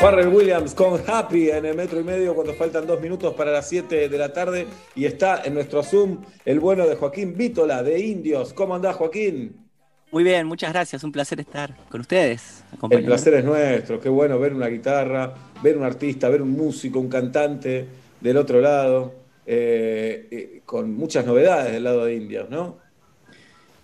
Farrell 0.00 0.28
Williams 0.28 0.74
con 0.74 1.00
Happy 1.06 1.48
en 1.48 1.64
el 1.64 1.74
metro 1.74 1.98
y 1.98 2.04
medio 2.04 2.34
cuando 2.34 2.52
faltan 2.52 2.86
dos 2.86 3.00
minutos 3.00 3.34
para 3.34 3.50
las 3.50 3.66
7 3.68 4.10
de 4.10 4.18
la 4.18 4.30
tarde 4.30 4.66
y 4.94 5.06
está 5.06 5.42
en 5.42 5.54
nuestro 5.54 5.82
Zoom 5.82 6.18
el 6.44 6.60
bueno 6.60 6.86
de 6.86 6.96
Joaquín 6.96 7.34
Vítola 7.34 7.82
de 7.82 7.98
Indios. 7.98 8.52
¿Cómo 8.52 8.74
andás, 8.74 8.96
Joaquín? 8.96 9.56
Muy 10.12 10.22
bien, 10.22 10.46
muchas 10.46 10.72
gracias. 10.72 11.02
Un 11.02 11.12
placer 11.12 11.40
estar 11.40 11.74
con 11.88 12.02
ustedes. 12.02 12.62
El 12.90 13.04
placer 13.04 13.34
es 13.34 13.44
nuestro, 13.44 13.98
qué 13.98 14.10
bueno 14.10 14.38
ver 14.38 14.52
una 14.52 14.68
guitarra, 14.68 15.32
ver 15.62 15.78
un 15.78 15.84
artista, 15.84 16.28
ver 16.28 16.42
un 16.42 16.50
músico, 16.50 17.00
un 17.00 17.08
cantante 17.08 17.86
del 18.20 18.36
otro 18.36 18.60
lado, 18.60 19.14
eh, 19.46 20.28
eh, 20.30 20.62
con 20.66 20.94
muchas 20.94 21.24
novedades 21.24 21.72
del 21.72 21.84
lado 21.84 22.04
de 22.04 22.16
Indios, 22.16 22.50
¿no? 22.50 22.85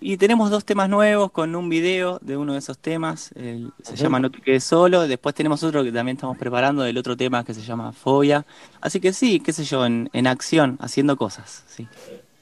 Y 0.05 0.17
tenemos 0.17 0.49
dos 0.51 0.65
temas 0.65 0.89
nuevos 0.89 1.31
con 1.31 1.55
un 1.55 1.69
video 1.69 2.19
de 2.21 2.35
uno 2.35 2.51
de 2.51 2.59
esos 2.59 2.77
temas. 2.77 3.31
el- 3.35 3.71
se 3.83 3.95
llama 3.95 4.19
No 4.19 4.29
te 4.29 4.41
quedes 4.41 4.65
solo. 4.65 5.07
Después 5.07 5.33
tenemos 5.33 5.63
otro 5.63 5.81
que 5.81 5.93
también 5.93 6.17
estamos 6.17 6.37
preparando 6.37 6.83
del 6.83 6.97
otro 6.97 7.15
tema 7.15 7.45
que 7.45 7.53
se 7.53 7.61
llama 7.61 7.93
Fobia. 7.93 8.45
Así 8.81 8.99
que 8.99 9.13
sí, 9.13 9.39
qué 9.39 9.53
sé 9.53 9.63
yo, 9.63 9.85
en, 9.85 10.09
en 10.11 10.27
acción, 10.27 10.77
haciendo 10.81 11.15
cosas. 11.15 11.63
Sí. 11.67 11.87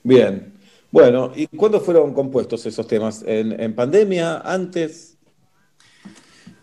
Bien. 0.01 0.53
Bueno, 0.89 1.31
¿y 1.35 1.45
cuándo 1.45 1.79
fueron 1.79 2.15
compuestos 2.15 2.65
esos 2.65 2.87
temas? 2.87 3.23
¿En, 3.27 3.57
en 3.61 3.75
pandemia? 3.75 4.39
¿Antes? 4.39 5.15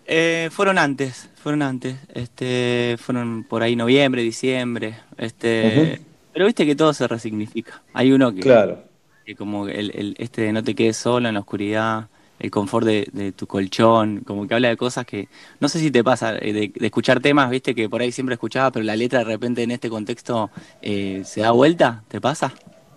Eh, 0.05 0.49
fueron 0.51 0.79
antes, 0.79 1.31
fueron 1.37 1.63
antes. 1.63 1.97
Este, 2.13 2.97
fueron 2.99 3.45
por 3.45 3.63
ahí 3.63 3.77
noviembre, 3.77 4.23
diciembre. 4.23 4.97
Este, 5.17 6.03
pero 6.33 6.47
viste 6.47 6.67
que 6.67 6.75
todo 6.75 6.93
se 6.93 7.07
resignifica. 7.07 7.83
Hay 7.93 8.11
uno 8.11 8.35
que, 8.35 8.41
Claro. 8.41 8.88
Como 9.37 9.69
el, 9.69 9.91
el- 9.95 10.15
este 10.19 10.43
de 10.43 10.53
no 10.53 10.63
te 10.65 10.75
quedes 10.75 10.97
solo 10.97 11.29
en 11.29 11.35
la 11.35 11.41
oscuridad, 11.41 12.09
el 12.39 12.51
confort 12.51 12.87
de, 12.87 13.33
tu 13.37 13.47
colchón, 13.47 14.21
como 14.25 14.47
que 14.47 14.55
habla 14.55 14.69
de 14.69 14.77
cosas 14.77 15.05
que 15.07 15.29
no 15.61 15.69
sé 15.69 15.81
si 15.81 15.91
te 15.91 16.05
pasa 16.05 16.37
eh, 16.39 16.53
de, 16.53 16.73
de 16.75 16.87
escuchar 16.87 17.21
temas, 17.21 17.51
viste 17.51 17.75
que 17.75 17.89
por 17.89 18.01
ahí 18.01 18.13
siempre 18.13 18.35
escuchaba, 18.35 18.71
pero 18.73 18.85
la 18.85 18.97
letra 18.97 19.21
de 19.21 19.25
repente 19.25 19.63
en 19.63 19.73
este 19.73 19.91
contexto 19.91 20.51
eh, 20.83 21.23
se 21.25 21.41
da 21.41 21.51
vuelta, 21.53 22.05
¿te 22.09 22.21
pasa? 22.21 22.55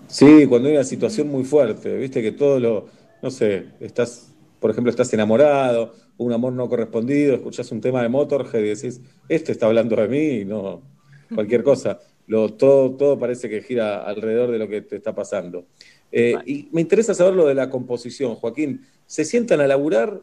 Sí, 0.07 0.45
cuando 0.47 0.67
hay 0.67 0.75
una 0.75 0.83
situación 0.83 1.29
muy 1.29 1.43
fuerte, 1.45 1.95
viste 1.97 2.21
que 2.21 2.33
todo 2.33 2.59
lo, 2.59 2.87
no 3.21 3.31
sé, 3.31 3.75
estás, 3.79 4.35
por 4.59 4.69
ejemplo, 4.71 4.89
estás 4.91 5.13
enamorado, 5.13 5.95
un 6.17 6.33
amor 6.33 6.51
no 6.53 6.67
correspondido, 6.67 7.35
escuchás 7.35 7.71
un 7.71 7.79
tema 7.79 8.01
de 8.03 8.09
Motorhead 8.09 8.59
y 8.61 8.69
decís, 8.75 9.01
este 9.29 9.53
está 9.53 9.67
hablando 9.67 9.95
de 9.95 10.07
mí 10.09 10.45
no 10.45 10.89
cualquier 11.31 11.63
cosa. 11.63 11.99
Lo, 12.27 12.53
todo, 12.55 12.95
todo 12.97 13.17
parece 13.19 13.49
que 13.49 13.61
gira 13.61 14.03
alrededor 14.03 14.51
de 14.51 14.59
lo 14.59 14.67
que 14.67 14.81
te 14.81 14.97
está 14.97 15.15
pasando. 15.15 15.67
Eh, 16.11 16.35
y 16.45 16.69
me 16.71 16.81
interesa 16.81 17.13
saber 17.13 17.33
lo 17.33 17.47
de 17.47 17.55
la 17.55 17.69
composición, 17.69 18.35
Joaquín. 18.35 18.85
¿Se 19.05 19.25
sientan 19.25 19.61
a 19.61 19.67
laburar 19.67 20.21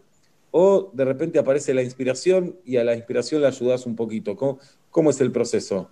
o 0.51 0.91
de 0.93 1.05
repente 1.05 1.39
aparece 1.39 1.75
la 1.75 1.83
inspiración 1.83 2.57
y 2.65 2.77
a 2.77 2.85
la 2.85 2.95
inspiración 2.95 3.43
la 3.43 3.49
ayudás 3.49 3.87
un 3.87 3.97
poquito? 3.97 4.37
¿Cómo, 4.37 4.59
cómo 4.91 5.11
es 5.11 5.21
el 5.21 5.33
proceso? 5.33 5.91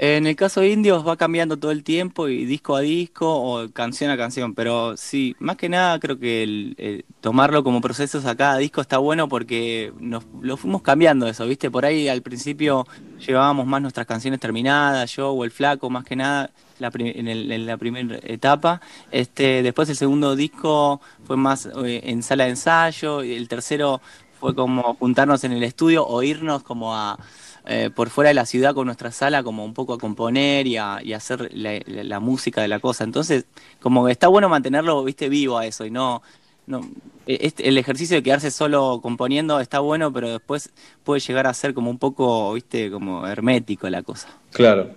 En 0.00 0.28
el 0.28 0.36
caso 0.36 0.60
de 0.60 0.68
Indios 0.70 1.04
va 1.06 1.16
cambiando 1.16 1.56
todo 1.56 1.72
el 1.72 1.82
tiempo 1.82 2.28
y 2.28 2.44
disco 2.44 2.76
a 2.76 2.80
disco 2.82 3.26
o 3.34 3.68
canción 3.72 4.12
a 4.12 4.16
canción, 4.16 4.54
pero 4.54 4.96
sí, 4.96 5.34
más 5.40 5.56
que 5.56 5.68
nada 5.68 5.98
creo 5.98 6.20
que 6.20 6.44
el, 6.44 6.74
el 6.78 7.04
tomarlo 7.20 7.64
como 7.64 7.80
procesos 7.80 8.24
a 8.24 8.36
cada 8.36 8.58
disco 8.58 8.80
está 8.80 8.98
bueno 8.98 9.28
porque 9.28 9.92
nos 9.98 10.24
lo 10.40 10.56
fuimos 10.56 10.82
cambiando 10.82 11.26
eso, 11.26 11.46
¿viste? 11.46 11.68
Por 11.68 11.84
ahí 11.84 12.06
al 12.08 12.22
principio 12.22 12.86
llevábamos 13.26 13.66
más 13.66 13.82
nuestras 13.82 14.06
canciones 14.06 14.38
terminadas, 14.38 15.16
yo 15.16 15.30
o 15.32 15.44
el 15.44 15.50
flaco 15.50 15.90
más 15.90 16.04
que 16.04 16.14
nada 16.14 16.50
la 16.78 16.92
en, 16.94 17.26
el- 17.26 17.50
en 17.50 17.66
la 17.66 17.76
primera 17.76 18.18
etapa. 18.22 18.80
Este, 19.10 19.64
después 19.64 19.88
el 19.88 19.96
segundo 19.96 20.36
disco 20.36 21.00
fue 21.24 21.36
más 21.36 21.66
eh, 21.84 22.02
en 22.04 22.22
sala 22.22 22.44
de 22.44 22.50
ensayo 22.50 23.24
y 23.24 23.34
el 23.34 23.48
tercero 23.48 24.00
fue 24.38 24.54
como 24.54 24.94
juntarnos 24.94 25.42
en 25.42 25.50
el 25.52 25.64
estudio 25.64 26.06
o 26.06 26.22
irnos 26.22 26.62
como 26.62 26.94
a 26.94 27.18
eh, 27.70 27.90
por 27.94 28.08
fuera 28.08 28.28
de 28.28 28.34
la 28.34 28.46
ciudad 28.46 28.74
con 28.74 28.86
nuestra 28.86 29.12
sala 29.12 29.42
como 29.42 29.62
un 29.62 29.74
poco 29.74 29.92
a 29.92 29.98
componer 29.98 30.66
y 30.66 30.78
a, 30.78 31.02
hacer 31.14 31.50
la, 31.52 32.18
música 32.18 32.62
de 32.62 32.68
la 32.68 32.80
cosa. 32.80 33.04
Entonces, 33.04 33.44
como 33.78 34.06
que 34.06 34.12
está 34.12 34.28
bueno 34.28 34.48
mantenerlo, 34.48 35.04
viste, 35.04 35.28
vivo 35.28 35.58
a 35.58 35.66
eso 35.66 35.84
y 35.84 35.90
no, 35.90 36.22
no 36.66 36.80
eh, 37.26 37.38
este- 37.42 37.68
el 37.68 37.76
ejercicio 37.76 38.16
de 38.16 38.22
quedarse 38.22 38.50
solo 38.50 39.00
componiendo 39.02 39.60
está 39.60 39.80
bueno, 39.80 40.10
pero 40.10 40.30
después 40.30 40.70
puede 41.04 41.20
llegar 41.20 41.46
a 41.46 41.52
ser 41.52 41.74
como 41.74 41.90
un 41.90 41.98
poco, 41.98 42.54
viste, 42.54 42.90
como 42.90 43.26
hermético 43.26 43.90
la 43.90 44.02
cosa. 44.02 44.28
Claro. 44.50 44.94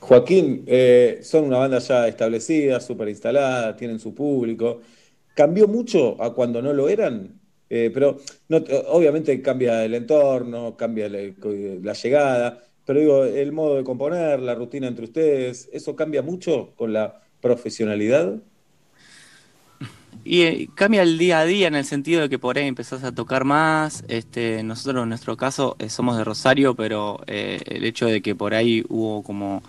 Joaquín, 0.00 0.64
eh, 0.66 1.20
son 1.22 1.44
una 1.44 1.58
banda 1.58 1.80
ya 1.80 2.08
establecida, 2.08 2.80
súper 2.80 3.10
instalada, 3.10 3.76
tienen 3.76 3.98
su 3.98 4.14
público. 4.14 4.80
¿Cambió 5.34 5.68
mucho 5.68 6.22
a 6.22 6.32
cuando 6.32 6.62
no 6.62 6.72
lo 6.72 6.88
eran? 6.88 7.40
Eh, 7.68 7.90
pero 7.92 8.18
obviamente 8.88 9.42
cambia 9.42 9.84
el 9.84 9.94
entorno, 9.94 10.76
cambia 10.76 11.08
la, 11.08 11.92
llegada, 11.92 12.62
pero 12.84 13.00
digo, 13.00 13.24
el 13.24 13.52
modo 13.52 13.76
de 13.76 13.84
componer, 13.84 14.40
la 14.40 14.54
rutina 14.54 14.86
entre 14.86 15.06
ustedes, 15.06 15.68
¿eso 15.72 15.96
cambia 15.96 16.22
mucho 16.22 16.72
con 16.76 16.92
la 16.92 17.20
profesionalidad? 17.40 18.36
Y 20.24 20.42
eh, 20.42 20.68
cambia 20.74 21.02
el 21.02 21.18
día 21.18 21.40
a 21.40 21.44
día 21.44 21.68
en 21.68 21.74
el 21.74 21.84
sentido 21.84 22.22
de 22.22 22.28
que 22.28 22.38
por 22.38 22.56
ahí 22.58 22.66
empezás 22.66 23.04
a 23.04 23.14
tocar 23.14 23.44
más. 23.44 24.04
Este, 24.08 24.62
nosotros 24.62 25.02
en 25.02 25.08
nuestro 25.08 25.36
caso 25.36 25.76
eh, 25.78 25.88
somos 25.88 26.16
de 26.16 26.24
Rosario, 26.24 26.74
pero 26.74 27.20
el 27.26 27.84
hecho 27.84 28.06
de 28.06 28.22
que 28.22 28.34
por 28.34 28.54
ahí 28.54 28.84
hubo 28.88 29.22
como... 29.22 29.62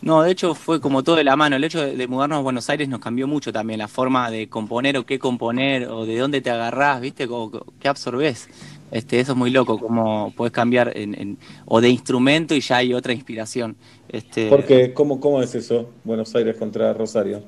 No, 0.00 0.22
de 0.22 0.30
hecho 0.30 0.54
fue 0.54 0.80
como 0.80 1.02
todo 1.02 1.16
de 1.16 1.24
la 1.24 1.36
mano. 1.36 1.56
El 1.56 1.64
hecho 1.64 1.80
de, 1.80 1.96
de 1.96 2.06
mudarnos 2.08 2.38
a 2.38 2.42
Buenos 2.42 2.70
Aires 2.70 2.88
nos 2.88 3.00
cambió 3.00 3.26
mucho 3.26 3.52
también 3.52 3.78
la 3.80 3.88
forma 3.88 4.30
de 4.30 4.48
componer 4.48 4.96
o 4.96 5.04
qué 5.06 5.18
componer 5.18 5.88
o 5.88 6.06
de 6.06 6.18
dónde 6.18 6.40
te 6.40 6.50
agarrás, 6.50 7.00
¿viste? 7.00 7.26
O, 7.28 7.50
qué 7.80 7.88
absorbés. 7.88 8.48
Este, 8.92 9.18
eso 9.20 9.32
es 9.32 9.38
muy 9.38 9.50
loco, 9.50 9.78
como 9.80 10.32
puedes 10.36 10.52
cambiar 10.52 10.96
en, 10.96 11.14
en- 11.20 11.38
o 11.66 11.80
de 11.80 11.88
instrumento 11.90 12.54
y 12.54 12.60
ya 12.60 12.76
hay 12.78 12.94
otra 12.94 13.12
inspiración. 13.12 13.76
Este, 14.08 14.48
Porque, 14.48 14.94
¿cómo, 14.94 15.20
¿cómo 15.20 15.42
es 15.42 15.54
eso? 15.54 15.94
Buenos 16.04 16.34
Aires 16.34 16.56
contra 16.56 16.92
Rosario. 16.94 17.42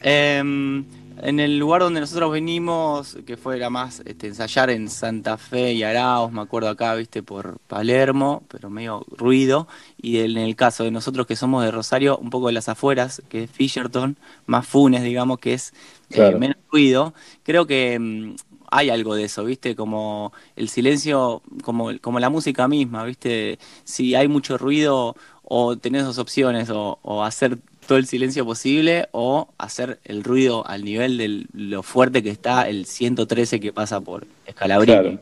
Em, 0.00 0.84
en 1.22 1.40
el 1.40 1.58
lugar 1.58 1.82
donde 1.82 2.00
nosotros 2.00 2.32
venimos, 2.32 3.16
que 3.26 3.36
fue 3.36 3.56
era 3.56 3.70
más 3.70 4.02
este, 4.04 4.26
ensayar 4.26 4.70
en 4.70 4.88
Santa 4.88 5.36
Fe 5.38 5.72
y 5.72 5.82
Araos, 5.82 6.32
me 6.32 6.40
acuerdo 6.40 6.68
acá, 6.68 6.94
viste, 6.94 7.22
por 7.22 7.58
Palermo, 7.66 8.42
pero 8.48 8.70
medio 8.70 9.04
ruido. 9.08 9.68
Y 10.00 10.20
en 10.20 10.36
el 10.36 10.56
caso 10.56 10.84
de 10.84 10.90
nosotros 10.90 11.26
que 11.26 11.36
somos 11.36 11.64
de 11.64 11.70
Rosario, 11.70 12.18
un 12.18 12.30
poco 12.30 12.48
de 12.48 12.54
las 12.54 12.68
afueras, 12.68 13.22
que 13.28 13.44
es 13.44 13.50
Fisherton, 13.50 14.16
más 14.46 14.66
Funes, 14.66 15.02
digamos, 15.02 15.38
que 15.38 15.54
es 15.54 15.72
eh, 16.10 16.34
menos 16.38 16.56
ruido. 16.70 17.14
Creo 17.42 17.66
que 17.66 17.98
mm, 17.98 18.34
hay 18.70 18.90
algo 18.90 19.14
de 19.14 19.24
eso, 19.24 19.44
viste, 19.44 19.76
como 19.76 20.32
el 20.56 20.68
silencio, 20.68 21.42
como, 21.62 21.90
como 22.00 22.18
la 22.20 22.30
música 22.30 22.66
misma, 22.68 23.04
viste. 23.04 23.58
Si 23.84 24.14
hay 24.14 24.28
mucho 24.28 24.58
ruido, 24.58 25.16
o 25.44 25.76
tenés 25.76 26.04
dos 26.04 26.18
opciones, 26.18 26.70
o, 26.70 26.98
o 27.02 27.22
hacer 27.22 27.58
todo 27.86 27.98
el 27.98 28.06
silencio 28.06 28.44
posible 28.44 29.08
o 29.12 29.54
hacer 29.58 30.00
el 30.04 30.24
ruido 30.24 30.66
al 30.66 30.84
nivel 30.84 31.18
de 31.18 31.46
lo 31.52 31.82
fuerte 31.82 32.22
que 32.22 32.30
está 32.30 32.68
el 32.68 32.86
113 32.86 33.60
que 33.60 33.72
pasa 33.72 34.00
por 34.00 34.26
Escalabrini. 34.46 34.94
Claro, 34.94 35.20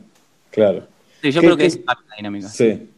claro. 0.49 0.87
Sí, 1.21 1.31
yo 1.31 1.41
¿Qué- 1.41 1.47
creo 1.47 1.57
que 1.57 1.65
es 1.65 1.77
la 2.09 2.15
dinámica. 2.17 2.47
Sí. 2.49 2.89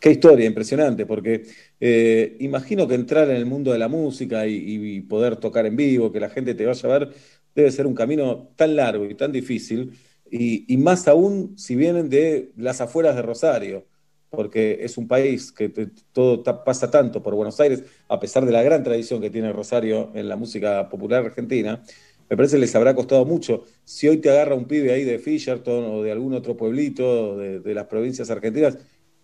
Qué 0.00 0.10
historia 0.10 0.46
impresionante, 0.46 1.06
porque 1.06 1.44
eh, 1.80 2.36
imagino 2.40 2.86
que 2.86 2.94
entrar 2.94 3.30
en 3.30 3.36
el 3.36 3.46
mundo 3.46 3.72
de 3.72 3.78
la 3.78 3.88
música 3.88 4.46
y, 4.46 4.54
y 4.98 5.00
poder 5.00 5.36
tocar 5.36 5.64
en 5.66 5.76
vivo, 5.76 6.12
que 6.12 6.20
la 6.20 6.28
gente 6.28 6.54
te 6.54 6.66
vaya 6.66 6.88
a 6.94 6.98
ver, 6.98 7.14
debe 7.54 7.70
ser 7.72 7.86
un 7.86 7.94
camino 7.94 8.50
tan 8.56 8.76
largo 8.76 9.06
y 9.06 9.14
tan 9.14 9.32
difícil, 9.32 9.98
y, 10.30 10.72
y 10.72 10.76
más 10.76 11.08
aún 11.08 11.56
si 11.58 11.74
vienen 11.76 12.10
de 12.10 12.52
las 12.56 12.80
afueras 12.82 13.16
de 13.16 13.22
Rosario, 13.22 13.86
porque 14.34 14.78
es 14.80 14.98
un 14.98 15.08
país 15.08 15.52
que 15.52 15.68
todo 16.12 16.42
pasa 16.64 16.90
tanto 16.90 17.22
por 17.22 17.34
Buenos 17.34 17.60
Aires, 17.60 17.84
a 18.08 18.18
pesar 18.20 18.44
de 18.44 18.52
la 18.52 18.62
gran 18.62 18.82
tradición 18.82 19.20
que 19.20 19.30
tiene 19.30 19.52
Rosario 19.52 20.10
en 20.14 20.28
la 20.28 20.36
música 20.36 20.88
popular 20.88 21.24
argentina, 21.24 21.82
me 22.28 22.36
parece 22.36 22.56
que 22.56 22.60
les 22.60 22.74
habrá 22.74 22.94
costado 22.94 23.24
mucho. 23.24 23.64
Si 23.84 24.08
hoy 24.08 24.18
te 24.18 24.30
agarra 24.30 24.54
un 24.54 24.64
pibe 24.64 24.92
ahí 24.92 25.04
de 25.04 25.18
Fisherton 25.18 25.84
o 25.84 26.02
de 26.02 26.12
algún 26.12 26.34
otro 26.34 26.56
pueblito 26.56 27.36
de, 27.36 27.74
las 27.74 27.86
provincias 27.86 28.30
argentinas 28.30 28.78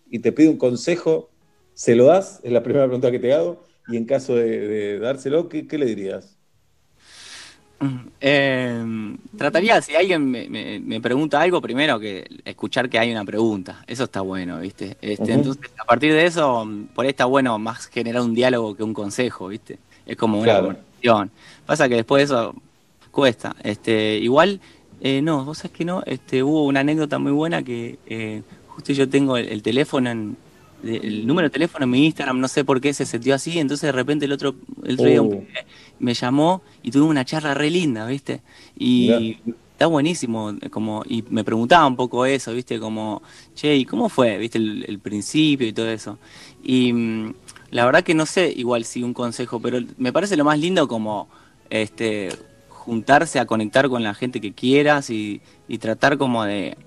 y 0.09 0.19
te 0.19 0.31
pide 0.31 0.49
un 0.49 0.57
consejo, 0.57 1.29
¿se 1.73 1.95
lo 1.95 2.05
das? 2.05 2.39
Es 2.43 2.51
la 2.51 2.63
primera 2.63 2.85
pregunta 2.85 3.11
que 3.11 3.19
te 3.19 3.33
hago. 3.33 3.63
Y 3.87 3.97
en 3.97 4.05
caso 4.05 4.35
de, 4.35 4.99
dárselo, 4.99 5.49
¿qué, 5.49 5.67
qué 5.67 5.77
le 5.77 5.85
dirías? 5.85 6.40
Eh, 8.19 9.15
trataría, 9.37 9.81
si 9.81 9.95
alguien 9.95 10.29
me, 10.29 10.47
me- 10.49 10.79
me 10.79 11.01
pregunta 11.01 11.41
algo, 11.41 11.61
primero 11.61 11.99
que 11.99 12.27
escuchar 12.45 12.89
que 12.89 12.99
hay 12.99 13.11
una 13.11 13.25
pregunta. 13.25 13.83
Eso 13.87 14.03
está 14.03 14.21
bueno, 14.21 14.59
¿viste? 14.59 14.97
Este. 15.01 15.33
Entonces, 15.33 15.71
a 15.79 15.85
partir 15.85 16.13
de 16.13 16.25
eso, 16.25 16.67
por 16.93 17.05
ahí 17.05 17.09
está 17.09 17.25
bueno 17.25 17.57
más 17.59 17.87
generar 17.87 18.21
un 18.21 18.33
diálogo 18.35 18.75
que 18.75 18.83
un 18.83 18.93
consejo, 18.93 19.47
¿viste? 19.47 19.79
Es 20.05 20.15
como 20.17 20.39
una 20.39 20.45
conversación. 20.61 21.31
Pasa 21.65 21.89
que 21.89 21.95
después 21.95 22.21
de 22.29 22.35
eso 22.35 22.55
cuesta. 23.11 23.55
Este, 23.63 24.17
igual, 24.17 24.59
eh, 25.01 25.21
no, 25.21 25.43
vos 25.45 25.57
sabés 25.59 25.71
que 25.77 25.85
no, 25.85 26.03
este, 26.05 26.43
hubo 26.43 26.65
una 26.65 26.81
anécdota 26.81 27.17
muy 27.19 27.31
buena 27.31 27.63
que 27.63 27.97
eh, 28.05 28.43
justo 28.67 28.93
yo 28.93 29.09
tengo 29.09 29.37
el, 29.37 29.47
el 29.49 29.61
teléfono 29.63 30.09
en, 30.11 30.37
el 30.83 31.27
número 31.27 31.47
de 31.47 31.51
teléfono 31.51 31.83
en 31.85 31.89
mi 31.91 32.05
Instagram, 32.05 32.39
no 32.39 32.47
sé 32.47 32.63
por 32.65 32.81
qué 32.81 32.93
se 32.93 33.05
setió 33.05 33.35
así, 33.35 33.59
entonces 33.59 33.87
de 33.87 33.91
repente 33.91 34.25
el 34.25 34.31
otro, 34.31 34.55
el 34.83 34.95
otro 34.95 35.05
día 35.05 35.21
un 35.21 35.27
Oh. 35.27 35.29
pibe 35.29 35.65
me 35.99 36.13
llamó 36.13 36.61
y 36.81 36.91
tuvimos 36.91 37.11
una 37.11 37.25
charla 37.25 37.53
re 37.53 37.69
linda, 37.69 38.05
¿viste? 38.07 38.41
Y 38.77 39.37
está 39.73 39.85
buenísimo, 39.85 40.55
como, 40.71 41.03
y 41.07 41.23
me 41.29 41.43
preguntaba 41.43 41.87
un 41.87 41.95
poco 41.95 42.25
eso, 42.25 42.53
viste, 42.53 42.79
como, 42.79 43.21
che, 43.55 43.75
¿y 43.75 43.85
cómo 43.85 44.09
fue, 44.09 44.37
viste, 44.37 44.57
el, 44.57 44.85
el 44.87 44.99
principio 44.99 45.67
y 45.67 45.73
todo 45.73 45.89
eso? 45.89 46.17
Y 46.63 46.91
mm, 46.93 47.33
la 47.71 47.85
verdad 47.85 48.03
que 48.03 48.13
no 48.13 48.25
sé 48.25 48.51
igual 48.55 48.85
si 48.85 49.03
un 49.03 49.13
consejo, 49.13 49.59
pero 49.59 49.79
me 49.97 50.11
parece 50.11 50.35
lo 50.37 50.45
más 50.45 50.59
lindo 50.59 50.87
como, 50.87 51.27
este, 51.69 52.29
juntarse 52.69 53.39
a 53.39 53.45
conectar 53.45 53.87
con 53.89 54.03
la 54.03 54.13
gente 54.13 54.41
que 54.41 54.53
quieras 54.53 55.09
y, 55.09 55.41
y 55.67 55.77
tratar 55.77 56.17
como 56.17 56.43
de, 56.43 56.77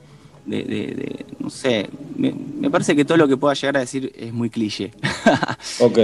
de, 0.46 0.62
de- 0.64 0.86
de- 0.94 1.26
no 1.38 1.50
sé, 1.50 1.88
me, 2.16 2.32
me 2.32 2.70
parece 2.70 2.94
que 2.94 3.04
todo 3.04 3.16
lo 3.18 3.26
que 3.28 3.36
pueda 3.36 3.54
llegar 3.54 3.76
a 3.76 3.80
decir 3.80 4.12
es 4.16 4.32
muy 4.32 4.50
cliché. 4.50 4.92
Ok. 5.80 5.98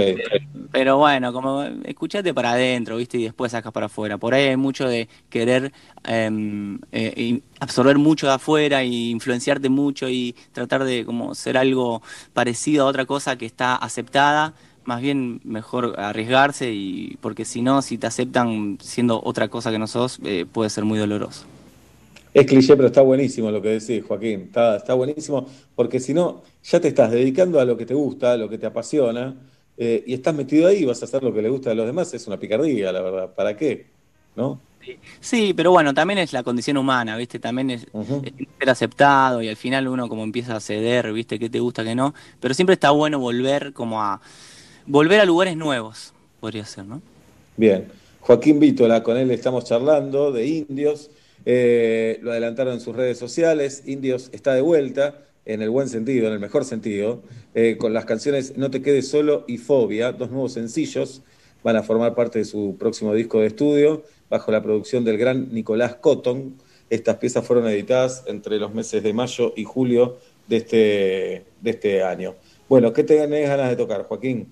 Pero 0.71 0.97
bueno, 0.97 1.33
como 1.33 1.63
escuchate 1.63 2.33
para 2.33 2.51
adentro, 2.51 2.97
¿viste? 2.97 3.17
Y 3.17 3.23
después 3.23 3.51
sacas 3.51 3.71
para 3.73 3.87
afuera. 3.87 4.17
Por 4.17 4.33
ahí 4.33 4.47
hay 4.47 4.57
mucho 4.57 4.87
de 4.87 5.07
querer 5.29 5.71
em, 6.03 6.79
eh, 6.91 7.41
absorber 7.59 7.97
mucho 7.97 8.27
de 8.27 8.33
afuera 8.33 8.83
y 8.83 9.09
influenciarte 9.11 9.69
mucho 9.69 10.09
y 10.09 10.35
tratar 10.53 10.83
de 10.85 11.05
como 11.05 11.35
ser 11.35 11.57
algo 11.57 12.01
parecido 12.33 12.85
a 12.85 12.89
otra 12.89 13.05
cosa 13.05 13.35
que 13.37 13.45
está 13.45 13.75
aceptada. 13.75 14.53
Más 14.85 15.01
bien 15.01 15.41
mejor 15.43 15.99
arriesgarse 15.99 16.71
y 16.73 17.17
porque 17.21 17.45
si 17.45 17.61
no, 17.61 17.81
si 17.81 17.97
te 17.97 18.07
aceptan 18.07 18.77
siendo 18.81 19.21
otra 19.23 19.47
cosa 19.49 19.71
que 19.71 19.77
no 19.79 19.87
sos, 19.87 20.19
eh, 20.23 20.45
puede 20.51 20.69
ser 20.69 20.85
muy 20.85 20.97
doloroso. 20.97 21.45
Es 22.33 22.45
cliché, 22.45 22.75
pero 22.75 22.87
está 22.87 23.01
buenísimo 23.01 23.51
lo 23.51 23.61
que 23.61 23.79
decís, 23.79 24.03
Joaquín. 24.07 24.43
Está, 24.43 24.77
está 24.77 24.93
buenísimo, 24.93 25.47
porque 25.75 25.99
si 25.99 26.13
no, 26.13 26.43
ya 26.63 26.79
te 26.79 26.87
estás 26.87 27.11
dedicando 27.11 27.59
a 27.59 27.65
lo 27.65 27.75
que 27.75 27.85
te 27.85 27.93
gusta, 27.93 28.33
a 28.33 28.37
lo 28.37 28.49
que 28.49 28.57
te 28.57 28.65
apasiona, 28.65 29.35
eh, 29.77 30.03
y 30.05 30.13
estás 30.13 30.33
metido 30.33 30.67
ahí 30.67 30.85
vas 30.85 31.01
a 31.01 31.05
hacer 31.05 31.23
lo 31.23 31.33
que 31.33 31.41
le 31.41 31.49
gusta 31.49 31.71
a 31.71 31.73
los 31.73 31.85
demás. 31.85 32.13
Es 32.13 32.27
una 32.27 32.39
picardía, 32.39 32.91
la 32.91 33.01
verdad. 33.01 33.33
¿Para 33.33 33.57
qué? 33.57 33.87
¿No? 34.35 34.59
Sí, 35.19 35.53
pero 35.55 35.71
bueno, 35.71 35.93
también 35.93 36.19
es 36.19 36.33
la 36.33 36.43
condición 36.43 36.77
humana, 36.77 37.15
¿viste? 37.17 37.39
También 37.39 37.69
es, 37.69 37.83
es 37.83 38.33
ser 38.59 38.69
aceptado 38.69 39.41
y 39.41 39.47
al 39.47 39.55
final 39.55 39.87
uno 39.87 40.09
como 40.09 40.23
empieza 40.23 40.55
a 40.55 40.59
ceder, 40.59 41.11
¿viste? 41.13 41.37
¿Qué 41.37 41.49
te 41.49 41.59
gusta, 41.59 41.83
qué 41.83 41.95
no? 41.95 42.13
Pero 42.39 42.53
siempre 42.53 42.73
está 42.73 42.91
bueno 42.91 43.19
volver 43.19 43.73
como 43.73 44.01
a... 44.01 44.21
Volver 44.87 45.19
a 45.19 45.25
lugares 45.25 45.55
nuevos, 45.55 46.13
podría 46.39 46.65
ser, 46.65 46.85
¿no? 46.85 47.01
Bien. 47.55 47.87
Joaquín 48.21 48.59
Vítola, 48.59 49.03
con 49.03 49.17
él 49.17 49.29
estamos 49.31 49.65
charlando 49.65 50.31
de 50.31 50.47
Indios. 50.47 51.11
Eh, 51.45 52.19
lo 52.21 52.31
adelantaron 52.31 52.73
en 52.73 52.79
sus 52.79 52.95
redes 52.95 53.17
sociales. 53.17 53.83
Indios 53.85 54.29
está 54.33 54.53
de 54.53 54.61
vuelta, 54.61 55.25
en 55.45 55.61
el 55.61 55.69
buen 55.69 55.89
sentido, 55.89 56.27
en 56.27 56.33
el 56.33 56.39
mejor 56.39 56.65
sentido, 56.65 57.21
eh, 57.55 57.77
con 57.79 57.93
las 57.93 58.05
canciones 58.05 58.57
No 58.57 58.69
te 58.69 58.81
quedes 58.81 59.07
solo 59.07 59.43
y 59.47 59.57
Fobia, 59.57 60.11
dos 60.11 60.29
nuevos 60.29 60.53
sencillos. 60.53 61.21
Van 61.63 61.75
a 61.75 61.83
formar 61.83 62.15
parte 62.15 62.39
de 62.39 62.45
su 62.45 62.75
próximo 62.79 63.13
disco 63.13 63.39
de 63.39 63.47
estudio, 63.47 64.03
bajo 64.29 64.51
la 64.51 64.61
producción 64.61 65.03
del 65.03 65.17
gran 65.17 65.53
Nicolás 65.53 65.95
Cotton. 65.95 66.55
Estas 66.89 67.17
piezas 67.17 67.45
fueron 67.45 67.67
editadas 67.67 68.23
entre 68.27 68.57
los 68.57 68.73
meses 68.73 69.01
de 69.03 69.13
mayo 69.13 69.53
y 69.55 69.63
julio 69.63 70.17
de 70.47 70.57
este, 70.57 71.45
de 71.61 71.69
este 71.69 72.03
año. 72.03 72.35
Bueno, 72.67 72.91
¿qué 72.93 73.03
tenés 73.03 73.47
ganas 73.47 73.69
de 73.69 73.75
tocar, 73.75 74.03
Joaquín? 74.03 74.47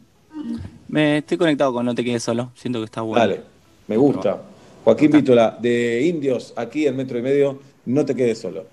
Me 0.88 1.18
estoy 1.18 1.38
conectado 1.38 1.74
con 1.74 1.86
No 1.86 1.95
te 1.95 2.03
quedes 2.03 2.24
solo, 2.24 2.52
siento 2.56 2.80
que 2.80 2.86
está 2.86 3.02
bueno. 3.02 3.20
Dale, 3.20 3.41
me 3.88 3.98
gusta. 3.98 4.41
Joaquín 4.84 5.11
Vítola, 5.11 5.57
de 5.61 6.01
Indios, 6.03 6.53
aquí 6.56 6.88
en 6.88 6.95
Metro 6.95 7.19
y 7.19 7.22
Medio, 7.22 7.60
no 7.85 8.06
te 8.06 8.15
quedes 8.15 8.39
solo. 8.39 8.65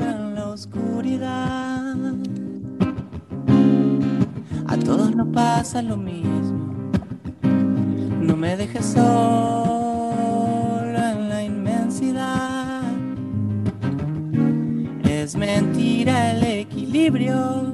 en 0.00 0.34
la 0.34 0.48
oscuridad. 0.48 1.96
A 4.66 4.76
todos 4.76 5.16
nos 5.16 5.28
pasa 5.28 5.80
lo 5.80 5.96
mismo. 5.96 6.92
No 8.20 8.36
me 8.36 8.56
dejes 8.56 8.84
solo 8.84 9.02
en 10.98 11.28
la 11.30 11.42
inmensidad. 11.42 12.47
Es 15.28 15.36
mentira 15.36 16.30
el 16.30 16.42
equilibrio. 16.42 17.70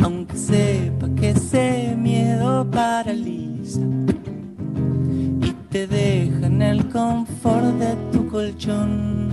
Aunque 0.00 0.36
sepa 0.36 1.08
que 1.14 1.30
ese 1.30 1.94
miedo 1.96 2.68
paraliza 2.68 3.78
y 5.40 5.52
te 5.70 5.86
deja 5.86 6.46
en 6.46 6.62
el 6.62 6.88
confort 6.88 7.78
de 7.78 7.94
tu 8.10 8.26
colchón. 8.26 9.28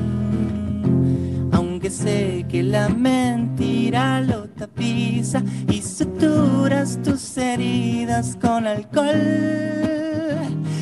Aunque 1.52 1.90
sé 1.90 2.46
que 2.48 2.62
la 2.62 2.88
mentira 2.88 4.22
lo 4.22 4.44
tapiza 4.50 5.42
y 5.68 5.82
suturas 5.82 7.00
tus 7.02 7.36
heridas 7.40 8.38
con 8.40 8.68
alcohol, 8.68 9.18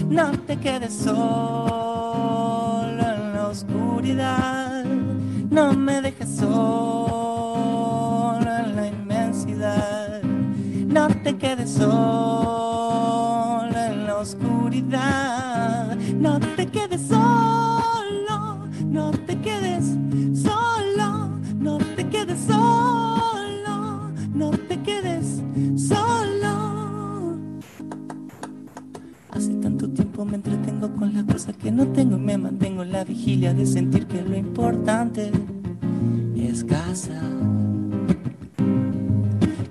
no 0.10 0.32
te 0.46 0.58
quedes 0.58 0.92
solo 0.94 2.67
oscuridad, 3.48 4.84
no 5.50 5.74
me 5.74 6.02
dejes 6.02 6.38
solo 6.38 8.38
en 8.46 8.76
la 8.76 8.88
inmensidad, 8.88 10.22
no 10.24 11.08
te 11.24 11.38
quedes 11.38 11.72
solo 11.72 13.64
en 13.74 14.06
la 14.06 14.18
oscuridad, 14.18 15.96
no 16.16 16.40
te 16.40 16.68
quedes 16.68 17.08
solo, 17.08 18.68
no 18.86 19.12
te 19.12 19.40
quedes 19.40 19.96
solo, 20.34 21.30
no 21.56 21.78
te 21.96 22.10
quedes 22.10 22.40
solo, 22.40 24.12
no 24.34 24.52
te 24.52 24.82
quedes 24.82 25.42
solo. 25.76 27.38
Hace 29.32 29.54
tanto 29.56 29.90
tiempo 29.90 30.24
me 30.26 30.38
con 30.96 31.14
las 31.14 31.24
cosas 31.26 31.56
que 31.58 31.72
no 31.72 31.88
tengo 31.88 32.18
y 32.18 32.20
me 32.20 32.38
mantengo 32.38 32.84
en 32.84 32.92
la 32.92 33.04
vigilia 33.04 33.54
de 33.54 33.66
sentir 33.66 34.08
que 34.08 34.22
lo 34.22 34.38
importante 34.38 35.32
es 36.36 36.64
casa. 36.64 37.22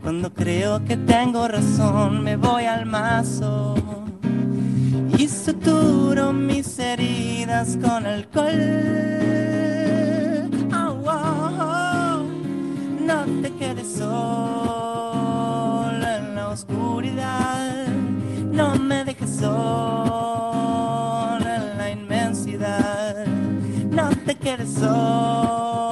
Cuando 0.02 0.32
creo 0.32 0.84
que 0.84 0.97
tengo 0.97 1.48
razón, 1.48 2.22
me 2.22 2.36
voy 2.36 2.64
al 2.64 2.86
mazo 2.86 3.74
y 5.18 5.28
suturo 5.28 6.32
mis 6.32 6.78
heridas 6.78 7.76
con 7.82 8.06
alcohol. 8.06 8.47
Oh, 10.72 11.02
oh, 11.06 11.51
oh. 11.60 12.24
No 13.01 13.24
te 13.43 13.51
quedes 13.52 13.88
solo 13.98 14.97
en 16.06 16.34
la 16.34 16.48
oscuridad, 16.51 17.86
no 18.52 18.76
me 18.76 19.05
dejes 19.05 19.30
solo 19.30 20.26
solo 24.55 25.90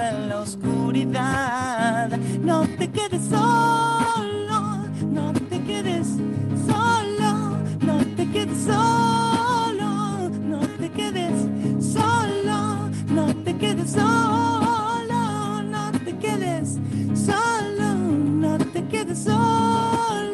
en 0.00 0.28
la 0.28 0.40
oscuridad, 0.40 2.16
no 2.40 2.64
te 2.78 2.88
quedes 2.88 3.24
solo, 3.24 4.86
no 5.10 5.32
te 5.50 5.60
quedes 5.64 6.06
solo, 6.64 7.58
no 7.80 8.04
te 8.16 8.30
quedes 8.30 8.56
solo, 8.62 10.30
no 10.48 10.60
te 10.78 10.90
quedes 10.92 11.34
solo, 11.80 12.88
no 13.08 13.34
te 13.44 13.56
quedes 13.56 13.90
solo, 13.90 15.62
no 15.64 15.90
te 16.04 16.16
quedes 16.18 16.78
solo, 17.26 17.94
no 17.96 18.58
te 18.58 18.86
quedes 18.86 19.18
solo, 19.24 20.25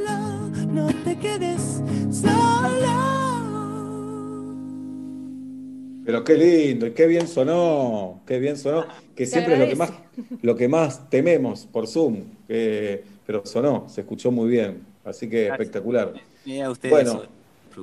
Pero 6.13 6.25
qué 6.25 6.35
lindo, 6.35 6.87
y 6.87 6.93
qué 6.93 7.07
bien 7.07 7.27
sonó, 7.27 8.23
qué 8.27 8.39
bien 8.39 8.59
sonó, 8.59 8.87
que 9.15 9.25
Se 9.25 9.33
siempre 9.33 9.55
es 9.55 9.59
lo 9.61 9.67
que 9.67 9.77
más, 9.77 9.93
lo 10.43 10.55
que 10.57 10.69
más 10.69 11.09
tememos 11.09 11.67
por 11.67 11.87
Zoom, 11.87 12.37
que- 12.47 13.03
pero 13.25 13.47
sonó, 13.47 13.89
se 13.89 14.03
escuchó 14.03 14.31
muy 14.31 14.51
bien, 14.51 14.95
así 15.05 15.29
que 15.31 15.49
espectacular. 15.49 16.13
Mira 16.45 16.71
ustedes, 16.71 16.91
Bueno, 16.91 17.23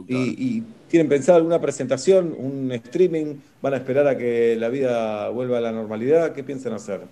y, 0.08 0.58
y 0.60 0.62
tienen 0.88 1.10
pensado 1.10 1.38
alguna 1.38 1.60
presentación, 1.62 2.36
un 2.38 2.72
streaming? 2.72 3.42
¿Van 3.62 3.74
a 3.74 3.78
esperar 3.78 4.08
a 4.08 4.18
que 4.18 4.56
la 4.58 4.70
vida 4.70 5.30
vuelva 5.30 5.58
a 5.58 5.62
la 5.62 5.72
normalidad? 5.72 6.34
¿Qué 6.34 6.44
piensan 6.44 6.74
hacer? 6.74 7.08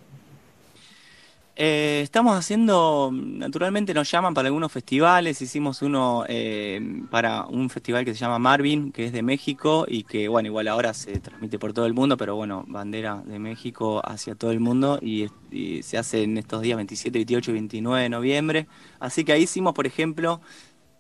Eh, 1.60 2.02
estamos 2.04 2.38
haciendo, 2.38 3.10
naturalmente 3.12 3.92
nos 3.96 4.12
llaman 4.12 4.36
para 4.36 4.48
algunos 4.48 4.72
festivales, 4.72 5.42
hicimos 5.42 5.82
uno 5.82 6.24
eh, 6.28 6.80
para 7.10 7.48
un 7.48 7.72
festival 7.72 8.06
que 8.06 8.14
se 8.14 8.20
llama 8.20 8.38
Marvin, 8.38 8.92
que 8.92 9.06
es 9.06 9.12
de 9.12 9.24
México 9.24 9.88
y 9.88 10.04
que, 10.04 10.28
bueno, 10.28 10.50
igual 10.50 10.68
ahora 10.68 10.94
se 10.94 11.20
transmite 11.20 11.58
por 11.58 11.74
todo 11.74 11.88
el 11.88 11.96
mundo, 11.96 12.16
pero 12.16 12.36
bueno, 12.36 12.64
bandera 12.68 13.24
de 13.26 13.40
México 13.40 14.04
hacia 14.08 14.36
todo 14.36 14.52
el 14.52 14.60
mundo 14.60 15.00
y, 15.02 15.30
y 15.50 15.82
se 15.82 15.98
hace 15.98 16.22
en 16.22 16.38
estos 16.38 16.62
días 16.62 16.76
27, 16.78 17.18
28 17.18 17.50
y 17.50 17.54
29 17.56 18.04
de 18.04 18.10
noviembre. 18.10 18.68
Así 19.00 19.26
que 19.26 19.34
ahí 19.34 19.42
hicimos, 19.42 19.74
por 19.74 19.88
ejemplo, 19.88 20.42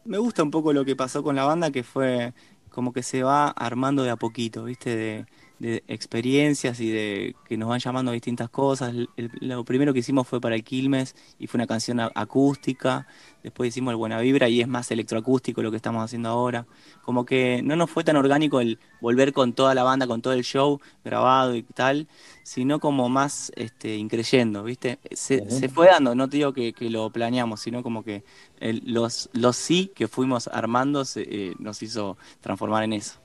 me 0.05 0.17
gusta 0.17 0.41
un 0.41 0.49
poco 0.49 0.73
lo 0.73 0.85
que 0.85 0.95
pasó 0.95 1.21
con 1.21 1.35
la 1.35 1.45
banda, 1.45 1.69
que 1.69 1.83
fue 1.83 2.33
como 2.69 2.93
que 2.93 3.03
se 3.03 3.21
va 3.21 3.49
armando 3.49 4.03
de 4.03 4.09
a 4.09 4.15
poquito, 4.15 4.63
¿viste? 4.63 4.95
De, 4.95 5.25
de 5.59 5.83
experiencias 5.87 6.79
y 6.79 6.89
de 6.91 7.35
que 7.47 7.57
nos 7.57 7.69
van 7.69 7.79
llamando 7.79 8.11
a 8.11 8.13
distintas 8.13 8.49
cosas. 8.49 8.89
El- 8.89 9.09
el- 9.17 9.31
lo 9.41 9.63
primero 9.65 9.93
que 9.93 9.99
hicimos 9.99 10.27
fue 10.27 10.39
para 10.39 10.55
el 10.55 10.63
Quilmes 10.63 11.15
y 11.39 11.47
fue 11.47 11.57
una 11.57 11.67
canción 11.67 11.99
a- 11.99 12.11
acústica. 12.15 13.07
Después 13.43 13.69
hicimos 13.69 13.91
el 13.91 13.97
Buena 13.97 14.19
Vibra 14.19 14.49
y 14.49 14.61
es 14.61 14.67
más 14.67 14.91
electroacústico 14.91 15.61
lo 15.63 15.71
que 15.71 15.77
estamos 15.77 16.03
haciendo 16.03 16.29
ahora. 16.29 16.67
Como 17.01 17.25
que 17.25 17.61
no 17.63 17.75
nos 17.75 17.89
fue 17.89 18.03
tan 18.03 18.17
orgánico 18.17 18.59
el 18.61 18.77
volver 19.01 19.33
con 19.33 19.53
toda 19.53 19.73
la 19.73 19.83
banda, 19.83 20.05
con 20.07 20.21
todo 20.21 20.33
el 20.33 20.43
show 20.43 20.79
grabado 21.03 21.55
y 21.55 21.63
tal, 21.63 22.07
sino 22.43 22.79
como 22.79 23.09
más 23.09 23.51
este, 23.55 23.95
increyendo, 23.95 24.63
¿viste? 24.63 24.99
Se, 25.11 25.49
se 25.49 25.69
fue 25.69 25.87
dando, 25.87 26.13
no 26.15 26.29
te 26.29 26.37
digo 26.37 26.53
que, 26.53 26.73
que 26.73 26.89
lo 26.89 27.09
planeamos, 27.09 27.61
sino 27.61 27.83
como 27.83 28.03
que 28.03 28.23
el- 28.59 28.83
los, 28.85 29.29
los 29.33 29.55
sí 29.55 29.91
que 29.95 30.07
fuimos 30.07 30.47
armando 30.47 31.05
se, 31.05 31.21
eh, 31.21 31.53
nos 31.59 31.81
hizo 31.81 32.17
transformar 32.41 32.83
en 32.83 32.93
eso. 32.93 33.19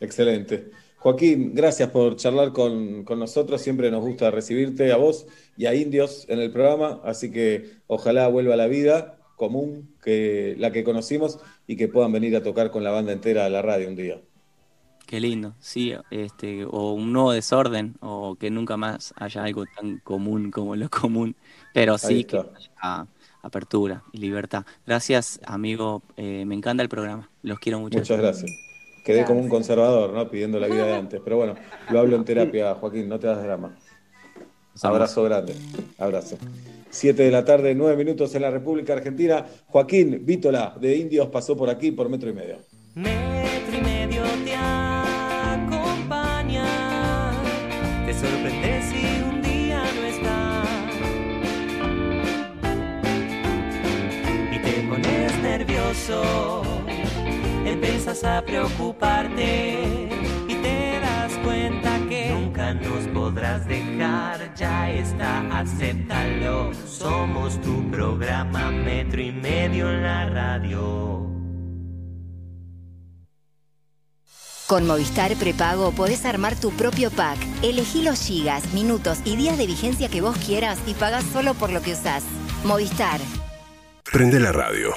Excelente. 0.00 0.70
Joaquín, 1.00 1.54
gracias 1.54 1.88
por 1.88 2.16
charlar 2.16 2.52
con, 2.52 3.04
con 3.04 3.18
nosotros. 3.18 3.62
Siempre 3.62 3.90
nos 3.90 4.02
gusta 4.02 4.30
recibirte 4.30 4.92
a 4.92 4.98
vos 4.98 5.26
y 5.56 5.64
a 5.64 5.74
Indios 5.74 6.26
en 6.28 6.40
el 6.40 6.52
programa, 6.52 7.00
así 7.04 7.30
que 7.32 7.78
ojalá 7.86 8.28
vuelva 8.28 8.54
la 8.54 8.66
vida 8.66 9.18
común 9.34 9.94
que 10.02 10.54
la 10.58 10.70
que 10.70 10.84
conocimos 10.84 11.38
y 11.66 11.76
que 11.76 11.88
puedan 11.88 12.12
venir 12.12 12.36
a 12.36 12.42
tocar 12.42 12.70
con 12.70 12.84
la 12.84 12.90
banda 12.90 13.12
entera 13.12 13.46
a 13.46 13.48
la 13.48 13.62
radio 13.62 13.88
un 13.88 13.96
día. 13.96 14.20
Qué 15.06 15.20
lindo, 15.20 15.54
sí, 15.58 15.94
este, 16.10 16.66
o 16.66 16.92
un 16.92 17.14
nuevo 17.14 17.32
desorden, 17.32 17.94
o 18.00 18.36
que 18.36 18.50
nunca 18.50 18.76
más 18.76 19.14
haya 19.16 19.42
algo 19.42 19.64
tan 19.74 20.00
común 20.04 20.50
como 20.50 20.76
lo 20.76 20.90
común, 20.90 21.34
pero 21.72 21.96
sí 21.96 22.24
que 22.24 22.36
haya 22.36 23.06
apertura 23.40 24.04
y 24.12 24.18
libertad. 24.18 24.66
Gracias, 24.86 25.40
amigo, 25.46 26.02
eh, 26.18 26.44
me 26.44 26.54
encanta 26.54 26.82
el 26.82 26.90
programa, 26.90 27.30
los 27.42 27.58
quiero 27.58 27.80
mucho. 27.80 27.96
Muchas 27.96 28.18
gracias. 28.18 28.69
Quedé 29.04 29.24
como 29.24 29.40
un 29.40 29.48
conservador, 29.48 30.12
¿no? 30.12 30.28
Pidiendo 30.30 30.58
la 30.60 30.66
vida 30.66 30.86
de 30.86 30.94
antes. 30.94 31.20
Pero 31.22 31.36
bueno, 31.36 31.54
lo 31.90 32.00
hablo 32.00 32.16
en 32.16 32.24
terapia, 32.24 32.74
Joaquín, 32.74 33.08
no 33.08 33.18
te 33.18 33.26
das 33.26 33.42
drama. 33.42 33.76
Abrazo 34.82 35.22
grande. 35.24 35.54
Abrazo. 35.98 36.36
Siete 36.90 37.22
de 37.24 37.30
la 37.30 37.44
tarde, 37.44 37.74
nueve 37.74 37.96
minutos 37.96 38.34
en 38.34 38.42
la 38.42 38.50
República 38.50 38.94
Argentina. 38.94 39.46
Joaquín 39.66 40.22
Vítola 40.24 40.74
de 40.80 40.96
Indios 40.96 41.28
pasó 41.28 41.56
por 41.56 41.70
aquí 41.70 41.92
por 41.92 42.08
metro 42.08 42.30
y 42.30 42.32
medio. 42.32 42.58
Metro 42.94 43.76
y 43.76 43.80
medio 43.80 44.22
te 44.44 44.54
acompaña. 45.46 46.64
Te 48.06 48.12
sorprende 48.14 48.82
si 48.82 49.22
un 49.22 49.40
día 49.42 49.82
no 49.94 50.02
está. 50.06 50.64
Y 54.52 54.58
te 54.58 54.88
pones 54.88 55.38
nervioso. 55.42 56.69
Empiezas 57.70 58.24
a 58.24 58.42
preocuparte. 58.42 60.08
Y 60.48 60.54
te 60.54 60.98
das 61.00 61.32
cuenta 61.44 62.00
que 62.08 62.30
nunca 62.30 62.74
nos 62.74 63.06
podrás 63.14 63.64
dejar. 63.68 64.52
Ya 64.56 64.90
está, 64.90 65.60
acéptalo. 65.60 66.74
Somos 66.74 67.60
tu 67.60 67.88
programa 67.92 68.72
Metro 68.72 69.22
y 69.22 69.30
medio 69.30 69.88
en 69.88 70.02
la 70.02 70.28
radio. 70.28 71.30
Con 74.66 74.86
Movistar 74.86 75.34
Prepago 75.36 75.92
podés 75.92 76.24
armar 76.24 76.56
tu 76.56 76.72
propio 76.72 77.10
pack. 77.12 77.38
Elegí 77.62 78.02
los 78.02 78.20
gigas, 78.20 78.72
minutos 78.74 79.18
y 79.24 79.36
días 79.36 79.58
de 79.58 79.66
vigencia 79.66 80.08
que 80.08 80.20
vos 80.20 80.36
quieras 80.38 80.78
y 80.86 80.94
pagás 80.94 81.24
solo 81.32 81.54
por 81.54 81.70
lo 81.70 81.82
que 81.82 81.92
usás. 81.92 82.24
Movistar. 82.64 83.20
Prende 84.12 84.40
la 84.40 84.50
radio. 84.50 84.90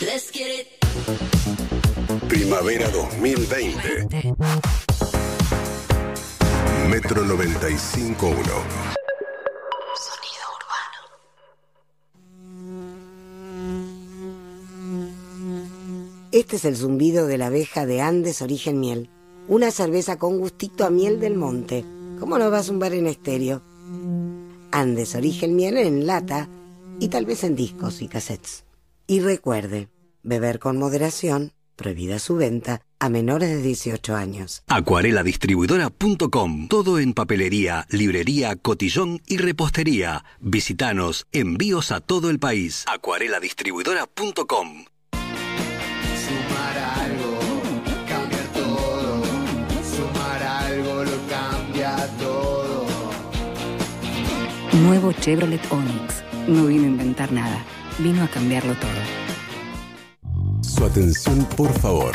Let's 0.00 0.30
get 0.30 0.48
it. 0.48 1.67
Primavera 2.28 2.90
2020. 2.90 4.36
Metro 6.90 7.24
95.1. 7.24 8.18
Este 16.32 16.56
es 16.56 16.64
el 16.66 16.76
zumbido 16.76 17.26
de 17.26 17.38
la 17.38 17.46
abeja 17.46 17.86
de 17.86 18.02
Andes 18.02 18.42
Origen 18.42 18.78
Miel. 18.78 19.08
Una 19.48 19.70
cerveza 19.70 20.18
con 20.18 20.38
gustito 20.38 20.84
a 20.84 20.90
miel 20.90 21.20
del 21.20 21.34
monte. 21.34 21.82
¿Cómo 22.20 22.38
no 22.38 22.50
va 22.50 22.58
a 22.58 22.62
zumbar 22.62 22.92
en 22.92 23.06
estéreo? 23.06 23.62
Andes 24.70 25.14
Origen 25.14 25.56
Miel 25.56 25.78
en 25.78 26.06
lata 26.06 26.46
y 27.00 27.08
tal 27.08 27.24
vez 27.24 27.42
en 27.44 27.56
discos 27.56 28.02
y 28.02 28.08
cassettes. 28.08 28.64
Y 29.06 29.20
recuerde, 29.20 29.88
beber 30.22 30.58
con 30.58 30.76
moderación, 30.76 31.52
prohibida 31.78 32.18
su 32.18 32.36
venta 32.36 32.82
a 32.98 33.08
menores 33.08 33.48
de 33.48 33.62
18 33.62 34.14
años. 34.14 34.62
Acuareladistribuidora.com. 34.66 36.68
Todo 36.68 36.98
en 36.98 37.14
papelería, 37.14 37.86
librería, 37.88 38.56
cotillón 38.56 39.22
y 39.26 39.38
repostería. 39.38 40.24
Visítanos. 40.40 41.26
Envíos 41.32 41.90
a 41.92 42.00
todo 42.00 42.28
el 42.28 42.38
país. 42.38 42.84
Acuareladistribuidora.com. 42.88 44.84
Sumar 46.26 46.78
algo, 46.78 47.38
cambiar 48.08 48.52
todo. 48.52 49.22
Sumar 49.96 50.42
algo 50.42 51.04
lo 51.04 51.18
cambia 51.30 51.96
todo. 52.18 52.86
Nuevo 54.82 55.12
Chevrolet 55.12 55.62
Onix. 55.70 56.24
No 56.48 56.66
vino 56.66 56.84
a 56.84 56.88
inventar 56.88 57.30
nada, 57.30 57.64
vino 57.98 58.24
a 58.24 58.28
cambiarlo 58.28 58.74
todo. 58.74 59.27
Su 60.78 60.84
atención, 60.84 61.44
por 61.56 61.72
favor. 61.80 62.12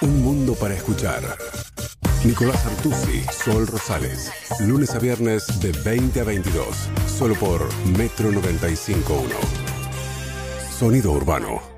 Un 0.00 0.22
mundo 0.22 0.54
para 0.54 0.72
escuchar. 0.72 1.22
Nicolás 2.24 2.64
Artusi, 2.64 3.22
Sol 3.44 3.66
Rosales. 3.66 4.32
Lunes 4.60 4.94
a 4.94 4.98
viernes 4.98 5.60
de 5.60 5.72
20 5.72 6.22
a 6.22 6.24
22. 6.24 6.88
Solo 7.06 7.34
por 7.34 7.68
Metro 7.98 8.30
95.1. 8.30 9.02
Sonido 10.78 11.12
urbano. 11.12 11.77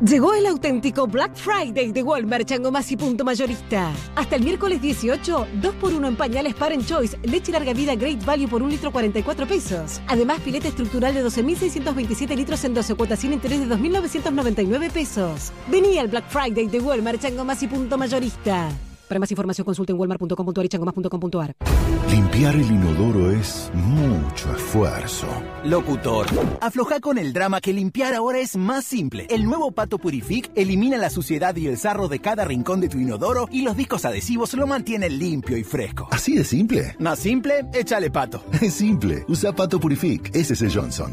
Llegó 0.00 0.32
el 0.32 0.46
auténtico 0.46 1.06
Black 1.06 1.36
Friday 1.36 1.92
de 1.92 2.02
Walmart 2.02 2.46
Changomás 2.46 2.90
y 2.90 2.96
Punto 2.96 3.22
Mayorista. 3.22 3.92
Hasta 4.16 4.36
el 4.36 4.42
miércoles 4.42 4.80
18, 4.80 5.46
2x1 5.60 6.08
en 6.08 6.16
pañales 6.16 6.54
Parent 6.54 6.86
Choice, 6.86 7.18
leche 7.22 7.52
larga 7.52 7.74
vida 7.74 7.94
Great 7.94 8.24
Value 8.24 8.48
por 8.48 8.62
1 8.62 8.70
litro 8.70 8.90
44 8.90 9.46
pesos. 9.46 10.00
Además, 10.06 10.40
pileta 10.40 10.68
estructural 10.68 11.12
de 11.12 11.24
12.627 11.24 12.34
litros 12.34 12.64
en 12.64 12.74
12 12.74 12.94
cuotas 12.94 13.18
sin 13.18 13.34
interés 13.34 13.60
de 13.60 13.74
2.999 13.76 14.90
pesos. 14.90 15.52
Vení 15.68 15.98
al 15.98 16.08
Black 16.08 16.28
Friday 16.28 16.66
de 16.66 16.80
Walmart 16.80 17.20
Changomás 17.20 17.62
y 17.62 17.68
Punto 17.68 17.98
Mayorista. 17.98 18.70
Para 19.08 19.20
más 19.20 19.30
información 19.30 19.64
consulte 19.64 19.92
en 19.92 19.98
walmart.com.ar 19.98 20.64
y. 20.66 22.10
Limpiar 22.10 22.54
el 22.54 22.66
inodoro 22.70 23.30
es 23.30 23.70
mucho 23.74 24.54
esfuerzo. 24.54 25.26
Locutor, 25.64 26.26
afloja 26.60 27.00
con 27.00 27.18
el 27.18 27.32
drama 27.32 27.60
que 27.60 27.72
limpiar 27.72 28.14
ahora 28.14 28.38
es 28.38 28.56
más 28.56 28.84
simple. 28.84 29.26
El 29.30 29.44
nuevo 29.44 29.72
Pato 29.72 29.98
Purific 29.98 30.50
elimina 30.54 30.96
la 30.96 31.10
suciedad 31.10 31.56
y 31.56 31.66
el 31.66 31.78
sarro 31.78 32.08
de 32.08 32.20
cada 32.20 32.44
rincón 32.44 32.80
de 32.80 32.88
tu 32.88 32.98
inodoro 32.98 33.48
y 33.50 33.62
los 33.62 33.76
discos 33.76 34.04
adhesivos 34.04 34.54
lo 34.54 34.66
mantienen 34.66 35.18
limpio 35.18 35.56
y 35.56 35.64
fresco. 35.64 36.08
¿Así 36.10 36.34
de 36.34 36.44
simple? 36.44 36.96
Más 36.98 37.18
simple, 37.18 37.66
échale 37.72 38.10
pato. 38.10 38.44
Es 38.60 38.74
simple. 38.74 39.24
Usa 39.28 39.52
Pato 39.52 39.78
Purific. 39.78 40.34
Ese 40.34 40.54
es 40.54 40.62
el 40.62 40.72
Johnson. 40.74 41.12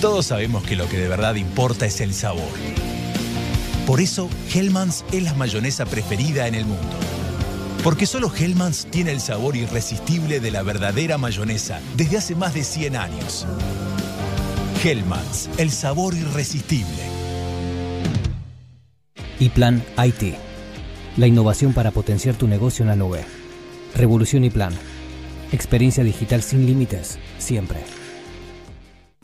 Todos 0.00 0.26
sabemos 0.26 0.64
que 0.64 0.76
lo 0.76 0.86
que 0.88 0.98
de 0.98 1.08
verdad 1.08 1.34
importa 1.36 1.86
es 1.86 2.00
el 2.00 2.12
sabor. 2.12 2.42
Por 3.86 4.00
eso, 4.00 4.30
Hellmann's 4.52 5.04
es 5.12 5.22
la 5.22 5.34
mayonesa 5.34 5.84
preferida 5.84 6.48
en 6.48 6.54
el 6.54 6.64
mundo. 6.64 6.96
Porque 7.82 8.06
solo 8.06 8.32
Hellmann's 8.34 8.86
tiene 8.86 9.12
el 9.12 9.20
sabor 9.20 9.56
irresistible 9.56 10.40
de 10.40 10.50
la 10.50 10.62
verdadera 10.62 11.18
mayonesa 11.18 11.80
desde 11.94 12.16
hace 12.16 12.34
más 12.34 12.54
de 12.54 12.64
100 12.64 12.96
años. 12.96 13.46
Hellmann's, 14.82 15.50
el 15.58 15.70
sabor 15.70 16.14
irresistible. 16.14 17.02
Y 19.38 19.50
Plan 19.50 19.84
IT. 20.02 20.34
La 21.18 21.26
innovación 21.26 21.74
para 21.74 21.90
potenciar 21.90 22.36
tu 22.36 22.48
negocio 22.48 22.84
en 22.84 22.88
la 22.88 22.96
nube. 22.96 23.22
Revolución 23.94 24.44
y 24.44 24.50
Plan. 24.50 24.72
Experiencia 25.52 26.02
digital 26.02 26.42
sin 26.42 26.64
límites, 26.64 27.18
siempre. 27.38 27.80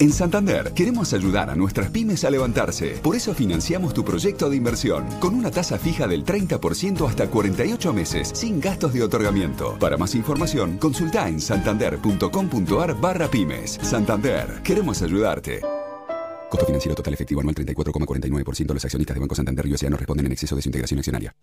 En 0.00 0.14
Santander 0.14 0.72
queremos 0.72 1.12
ayudar 1.12 1.50
a 1.50 1.54
nuestras 1.54 1.90
pymes 1.90 2.24
a 2.24 2.30
levantarse. 2.30 2.98
Por 3.02 3.16
eso 3.16 3.34
financiamos 3.34 3.92
tu 3.92 4.02
proyecto 4.02 4.48
de 4.48 4.56
inversión 4.56 5.06
con 5.20 5.34
una 5.34 5.50
tasa 5.50 5.78
fija 5.78 6.08
del 6.08 6.24
30% 6.24 7.06
hasta 7.06 7.28
48 7.28 7.92
meses 7.92 8.30
sin 8.32 8.62
gastos 8.62 8.94
de 8.94 9.02
otorgamiento. 9.02 9.78
Para 9.78 9.98
más 9.98 10.14
información, 10.14 10.78
consulta 10.78 11.28
en 11.28 11.38
santander.com.ar 11.38 12.98
barra 12.98 13.28
pymes. 13.28 13.78
Santander, 13.82 14.62
queremos 14.64 15.02
ayudarte. 15.02 15.60
Costo 16.48 16.64
financiero 16.64 16.94
total 16.94 17.12
efectivo 17.12 17.42
anual 17.42 17.54
34,49%. 17.56 18.72
Los 18.72 18.84
accionistas 18.86 19.14
de 19.14 19.20
Banco 19.20 19.34
Santander 19.34 19.66
y 19.66 19.74
responden 19.74 20.24
en 20.24 20.32
exceso 20.32 20.56
de 20.56 20.62
su 20.62 20.68
integración 20.70 20.98
accionaria. 20.98 21.34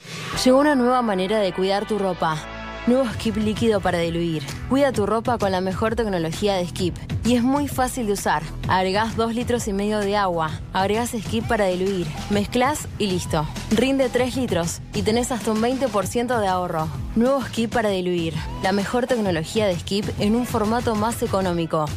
Llegó 0.43 0.57
una 0.57 0.73
nueva 0.73 1.03
manera 1.03 1.39
de 1.39 1.53
cuidar 1.53 1.87
tu 1.87 1.99
ropa. 1.99 2.56
Nuevo 2.87 3.05
Skip 3.15 3.35
líquido 3.35 3.81
para 3.81 3.97
diluir. 3.99 4.43
Cuida 4.69 4.93
tu 4.93 5.05
ropa 5.05 5.37
con 5.37 5.51
la 5.51 5.59
mejor 5.59 5.97
tecnología 5.97 6.55
de 6.55 6.65
Skip. 6.65 6.95
Y 7.25 7.35
es 7.35 7.43
muy 7.43 7.67
fácil 7.67 8.07
de 8.07 8.13
usar. 8.13 8.43
Agregás 8.69 9.17
2 9.17 9.35
litros 9.35 9.67
y 9.67 9.73
medio 9.73 9.99
de 9.99 10.15
agua. 10.15 10.51
Agregás 10.71 11.09
Skip 11.09 11.45
para 11.49 11.65
diluir. 11.65 12.07
Mezclas 12.29 12.87
y 12.97 13.07
listo. 13.07 13.45
Rinde 13.71 14.07
3 14.07 14.37
litros 14.37 14.79
y 14.93 15.01
tenés 15.01 15.33
hasta 15.33 15.51
un 15.51 15.61
20% 15.61 16.39
de 16.39 16.47
ahorro. 16.47 16.87
Nuevo 17.17 17.41
Skip 17.43 17.73
para 17.73 17.89
diluir. 17.89 18.33
La 18.63 18.71
mejor 18.71 19.05
tecnología 19.05 19.67
de 19.67 19.77
Skip 19.77 20.05
en 20.19 20.35
un 20.35 20.45
formato 20.45 20.95
más 20.95 21.21
económico. 21.21 21.87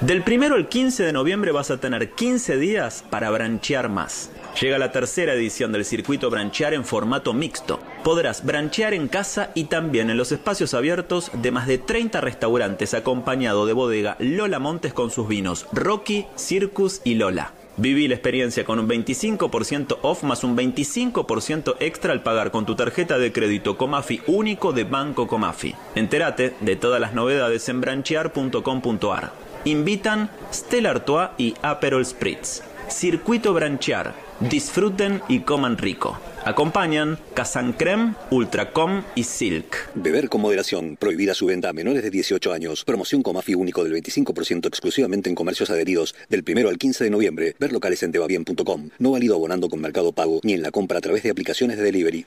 Del 0.00 0.24
primero 0.24 0.56
al 0.56 0.68
15 0.68 1.04
de 1.04 1.12
noviembre 1.12 1.52
vas 1.52 1.70
a 1.70 1.78
tener 1.78 2.10
15 2.10 2.56
días 2.56 3.04
para 3.08 3.30
branchear 3.30 3.88
más. 3.88 4.30
Llega 4.60 4.78
la 4.78 4.92
tercera 4.92 5.32
edición 5.32 5.72
del 5.72 5.84
circuito 5.84 6.30
Branchear 6.30 6.74
en 6.74 6.84
formato 6.84 7.32
mixto. 7.32 7.80
Podrás 8.04 8.44
branchear 8.44 8.94
en 8.94 9.08
casa 9.08 9.50
y 9.54 9.64
también 9.64 10.10
en 10.10 10.16
los 10.16 10.30
espacios 10.30 10.74
abiertos 10.74 11.30
de 11.34 11.50
más 11.50 11.66
de 11.66 11.78
30 11.78 12.20
restaurantes 12.20 12.94
acompañado 12.94 13.66
de 13.66 13.72
bodega 13.72 14.16
Lola 14.18 14.58
Montes 14.58 14.92
con 14.92 15.10
sus 15.10 15.26
vinos 15.26 15.66
Rocky, 15.72 16.26
Circus 16.36 17.00
y 17.04 17.14
Lola. 17.14 17.52
Viví 17.78 18.06
la 18.06 18.14
experiencia 18.14 18.64
con 18.64 18.78
un 18.78 18.86
25% 18.86 19.98
off 20.02 20.22
más 20.24 20.44
un 20.44 20.56
25% 20.56 21.76
extra 21.80 22.12
al 22.12 22.22
pagar 22.22 22.50
con 22.50 22.66
tu 22.66 22.76
tarjeta 22.76 23.18
de 23.18 23.32
crédito 23.32 23.78
Comafi 23.78 24.20
único 24.26 24.72
de 24.72 24.84
Banco 24.84 25.26
Comafi. 25.26 25.74
Entérate 25.94 26.54
de 26.60 26.76
todas 26.76 27.00
las 27.00 27.14
novedades 27.14 27.66
en 27.70 27.80
branchear.com.ar. 27.80 29.32
Invitan 29.64 30.30
Stella 30.52 30.90
Artois 30.90 31.30
y 31.38 31.54
Aperol 31.62 32.04
Spritz. 32.04 32.62
Circuito 32.88 33.54
Branchear. 33.54 34.31
Disfruten 34.50 35.22
y 35.28 35.40
coman 35.40 35.78
rico. 35.78 36.18
Acompañan 36.44 37.18
Kazan 37.34 37.72
Creme, 37.74 38.14
Ultracom 38.30 39.04
y 39.14 39.22
Silk. 39.22 39.90
Beber 39.94 40.28
con 40.28 40.40
moderación. 40.40 40.96
Prohibida 40.96 41.34
su 41.34 41.46
venta 41.46 41.68
a 41.68 41.72
menores 41.72 42.02
de 42.02 42.10
18 42.10 42.52
años. 42.52 42.84
Promoción 42.84 43.22
Comafi 43.22 43.54
único 43.54 43.84
del 43.84 43.94
25% 43.94 44.66
exclusivamente 44.66 45.28
en 45.28 45.36
comercios 45.36 45.70
adheridos 45.70 46.14
del 46.28 46.44
1 46.46 46.68
al 46.68 46.78
15 46.78 47.04
de 47.04 47.10
noviembre. 47.10 47.54
Ver 47.60 47.72
locales 47.72 48.02
en 48.02 48.10
tebabien.com. 48.10 48.90
No 48.98 49.12
válido 49.12 49.36
abonando 49.36 49.68
con 49.68 49.80
Mercado 49.80 50.12
Pago 50.12 50.40
ni 50.42 50.54
en 50.54 50.62
la 50.62 50.72
compra 50.72 50.98
a 50.98 51.00
través 51.00 51.22
de 51.22 51.30
aplicaciones 51.30 51.76
de 51.76 51.84
delivery. 51.84 52.26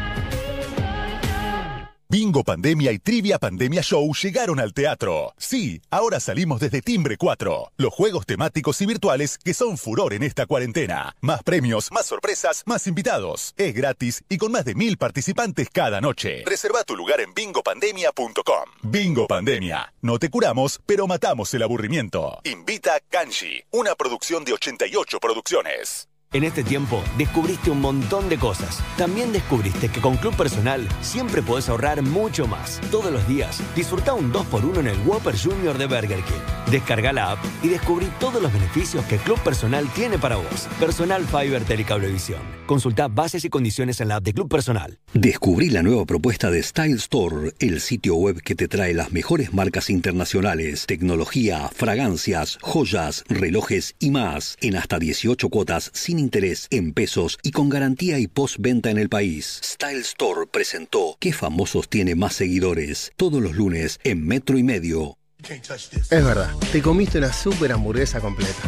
Bingo 2.11 2.43
Pandemia 2.43 2.91
y 2.91 2.99
Trivia 2.99 3.39
Pandemia 3.39 3.81
Show 3.81 4.13
llegaron 4.13 4.59
al 4.59 4.73
teatro. 4.73 5.33
Sí, 5.37 5.81
ahora 5.89 6.19
salimos 6.19 6.59
desde 6.59 6.81
Timbre 6.81 7.15
4. 7.15 7.71
Los 7.77 7.93
juegos 7.93 8.25
temáticos 8.25 8.81
y 8.81 8.85
virtuales 8.85 9.37
que 9.37 9.53
son 9.53 9.77
furor 9.77 10.13
en 10.13 10.23
esta 10.23 10.45
cuarentena. 10.45 11.15
Más 11.21 11.41
premios, 11.41 11.89
más 11.89 12.07
sorpresas, 12.07 12.63
más 12.65 12.85
invitados. 12.85 13.53
Es 13.55 13.73
gratis 13.73 14.25
y 14.27 14.37
con 14.37 14.51
más 14.51 14.65
de 14.65 14.75
mil 14.75 14.97
participantes 14.97 15.69
cada 15.71 16.01
noche. 16.01 16.43
Reserva 16.45 16.83
tu 16.83 16.97
lugar 16.97 17.21
en 17.21 17.33
bingopandemia.com. 17.33 18.65
Bingo 18.81 19.25
Pandemia. 19.27 19.93
No 20.01 20.19
te 20.19 20.29
curamos, 20.29 20.81
pero 20.85 21.07
matamos 21.07 21.53
el 21.53 21.63
aburrimiento. 21.63 22.41
Invita 22.43 22.99
Kanji, 23.09 23.63
una 23.71 23.95
producción 23.95 24.43
de 24.43 24.51
88 24.51 25.17
producciones. 25.21 26.09
En 26.33 26.45
este 26.45 26.63
tiempo 26.63 27.03
descubriste 27.17 27.71
un 27.71 27.81
montón 27.81 28.29
de 28.29 28.37
cosas. 28.37 28.81
También 28.97 29.33
descubriste 29.33 29.89
que 29.89 29.99
con 29.99 30.15
Club 30.15 30.33
Personal 30.37 30.87
siempre 31.01 31.41
podés 31.41 31.67
ahorrar 31.67 32.01
mucho 32.03 32.47
más. 32.47 32.79
Todos 32.89 33.11
los 33.11 33.27
días 33.27 33.61
disfruta 33.75 34.13
un 34.13 34.31
2x1 34.31 34.79
en 34.79 34.87
el 34.87 34.97
Whopper 35.05 35.37
Junior 35.37 35.77
de 35.77 35.87
Burger 35.87 36.23
King. 36.23 36.71
Descarga 36.71 37.11
la 37.11 37.31
app 37.33 37.39
y 37.61 37.67
descubrí 37.67 38.09
todos 38.17 38.41
los 38.41 38.53
beneficios 38.53 39.03
que 39.07 39.17
Club 39.17 39.41
Personal 39.41 39.85
tiene 39.93 40.17
para 40.17 40.37
vos. 40.37 40.69
Personal 40.79 41.25
Fiber 41.25 41.65
Telecablevisión. 41.65 42.39
Consulta 42.65 43.09
bases 43.09 43.43
y 43.43 43.49
condiciones 43.49 43.99
en 43.99 44.07
la 44.07 44.15
app 44.15 44.23
de 44.23 44.33
Club 44.33 44.47
Personal. 44.47 44.99
Descubrí 45.13 45.69
la 45.69 45.83
nueva 45.83 46.05
propuesta 46.05 46.49
de 46.49 46.63
Style 46.63 46.95
Store, 46.95 47.51
el 47.59 47.81
sitio 47.81 48.15
web 48.15 48.41
que 48.41 48.55
te 48.55 48.69
trae 48.69 48.93
las 48.93 49.11
mejores 49.11 49.53
marcas 49.53 49.89
internacionales, 49.89 50.85
tecnología, 50.85 51.69
fragancias, 51.75 52.57
joyas, 52.61 53.25
relojes 53.27 53.95
y 53.99 54.11
más, 54.11 54.55
en 54.61 54.77
hasta 54.77 54.97
18 54.97 55.49
cuotas 55.49 55.91
sin 55.93 56.20
interés, 56.21 56.67
en 56.69 56.93
pesos 56.93 57.37
y 57.43 57.51
con 57.51 57.69
garantía 57.69 58.17
y 58.19 58.27
postventa 58.27 58.89
en 58.89 58.97
el 58.97 59.09
país. 59.09 59.59
Style 59.63 59.99
Store 59.99 60.47
presentó 60.49 61.17
¿Qué 61.19 61.33
famosos 61.33 61.89
tiene 61.89 62.15
más 62.15 62.33
seguidores? 62.35 63.11
Todos 63.17 63.41
los 63.41 63.55
lunes 63.55 63.99
en 64.03 64.25
Metro 64.25 64.57
y 64.57 64.63
Medio. 64.63 65.17
Es 65.49 66.09
verdad, 66.09 66.55
te 66.71 66.81
comiste 66.81 67.17
una 67.17 67.33
super 67.33 67.71
hamburguesa 67.71 68.21
completa. 68.21 68.61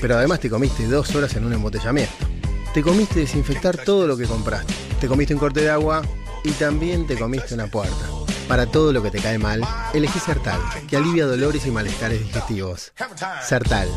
Pero 0.00 0.16
además 0.16 0.40
te 0.40 0.50
comiste 0.50 0.86
dos 0.86 1.14
horas 1.14 1.34
en 1.34 1.44
un 1.44 1.52
embotellamiento. 1.52 2.14
Te 2.74 2.82
comiste 2.82 3.20
desinfectar 3.20 3.76
todo 3.78 4.06
lo 4.06 4.16
que 4.16 4.26
compraste. 4.26 4.72
Te 5.00 5.08
comiste 5.08 5.34
un 5.34 5.40
corte 5.40 5.62
de 5.62 5.70
agua 5.70 6.02
y 6.44 6.52
también 6.52 7.06
te 7.06 7.16
comiste 7.16 7.54
una 7.54 7.66
puerta. 7.66 8.08
Para 8.46 8.66
todo 8.66 8.92
lo 8.92 9.02
que 9.02 9.10
te 9.10 9.18
cae 9.20 9.38
mal, 9.38 9.62
elegí 9.92 10.18
Sertal, 10.18 10.60
que 10.88 10.96
alivia 10.96 11.26
dolores 11.26 11.66
y 11.66 11.70
malestares 11.70 12.20
digestivos. 12.20 12.92
Sertal. 13.42 13.88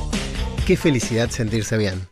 Qué 0.65 0.77
felicidad 0.77 1.29
sentirse 1.29 1.77
bien. 1.77 2.10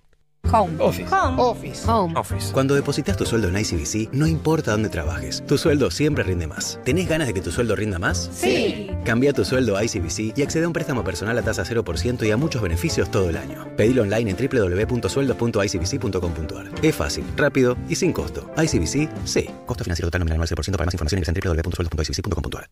Home. 0.52 0.76
Office. 0.80 1.14
Home. 1.14 1.42
Office. 1.42 1.90
Home. 1.90 2.20
Office. 2.20 2.52
Cuando 2.52 2.76
depositas 2.76 3.16
tu 3.18 3.26
sueldo 3.26 3.48
en 3.50 3.58
ICBC, 3.58 4.12
no 4.14 4.28
importa 4.28 4.72
dónde 4.72 4.90
trabajes, 4.90 5.44
tu 5.46 5.58
sueldo 5.58 5.92
siempre 5.92 6.24
rinde 6.24 6.48
más. 6.48 6.80
¿Tenés 6.84 7.08
ganas 7.08 7.28
de 7.28 7.34
que 7.34 7.42
tu 7.42 7.52
sueldo 7.52 7.76
rinda 7.76 8.00
más? 8.00 8.30
Sí. 8.34 8.90
Cambia 9.06 9.34
tu 9.34 9.46
sueldo 9.46 9.78
a 9.78 9.84
ICBC 9.84 10.38
y 10.38 10.42
accede 10.42 10.66
a 10.66 10.68
un 10.68 10.74
préstamo 10.74 11.04
personal 11.04 11.38
a 11.38 11.42
tasa 11.42 11.64
0% 11.64 12.26
y 12.26 12.32
a 12.32 12.38
muchos 12.38 12.62
beneficios 12.62 13.12
todo 13.12 13.30
el 13.30 13.38
año. 13.38 13.68
Pedilo 13.78 14.02
online 14.02 14.32
en 14.32 14.38
www.sueldos.icbc.com.ar. 14.38 16.72
Es 16.82 16.96
fácil, 16.96 17.24
rápido 17.36 17.78
y 17.88 17.96
sin 17.96 18.14
costo. 18.14 18.50
ICBC, 18.58 19.10
sí. 19.26 19.50
Costo 19.66 19.84
financiero 19.84 20.08
total 20.08 20.22
nominal 20.22 20.40
9% 20.40 20.72
para 20.72 20.86
más 20.86 20.94
información 20.94 21.20
ingresa 21.20 21.32
en 21.32 21.36
www.sueldos.icbc.com.ar. 21.44 22.70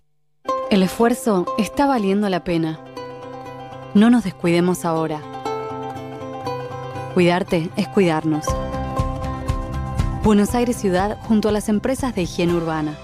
El 0.70 0.84
esfuerzo 0.84 1.45
está 1.58 1.86
valiendo 1.86 2.28
la 2.28 2.44
pena. 2.44 2.78
No 3.94 4.10
nos 4.10 4.26
descuidemos 4.26 4.84
ahora. 4.84 5.22
Cuidarte 7.18 7.72
es 7.76 7.88
cuidarnos. 7.88 8.45
Buenos 10.23 10.53
Aires 10.53 10.77
Ciudad 10.77 11.18
junto 11.23 11.49
a 11.49 11.52
las 11.52 11.68
empresas 11.68 12.14
de 12.14 12.22
higiene 12.22 12.53
urbana. 12.53 12.95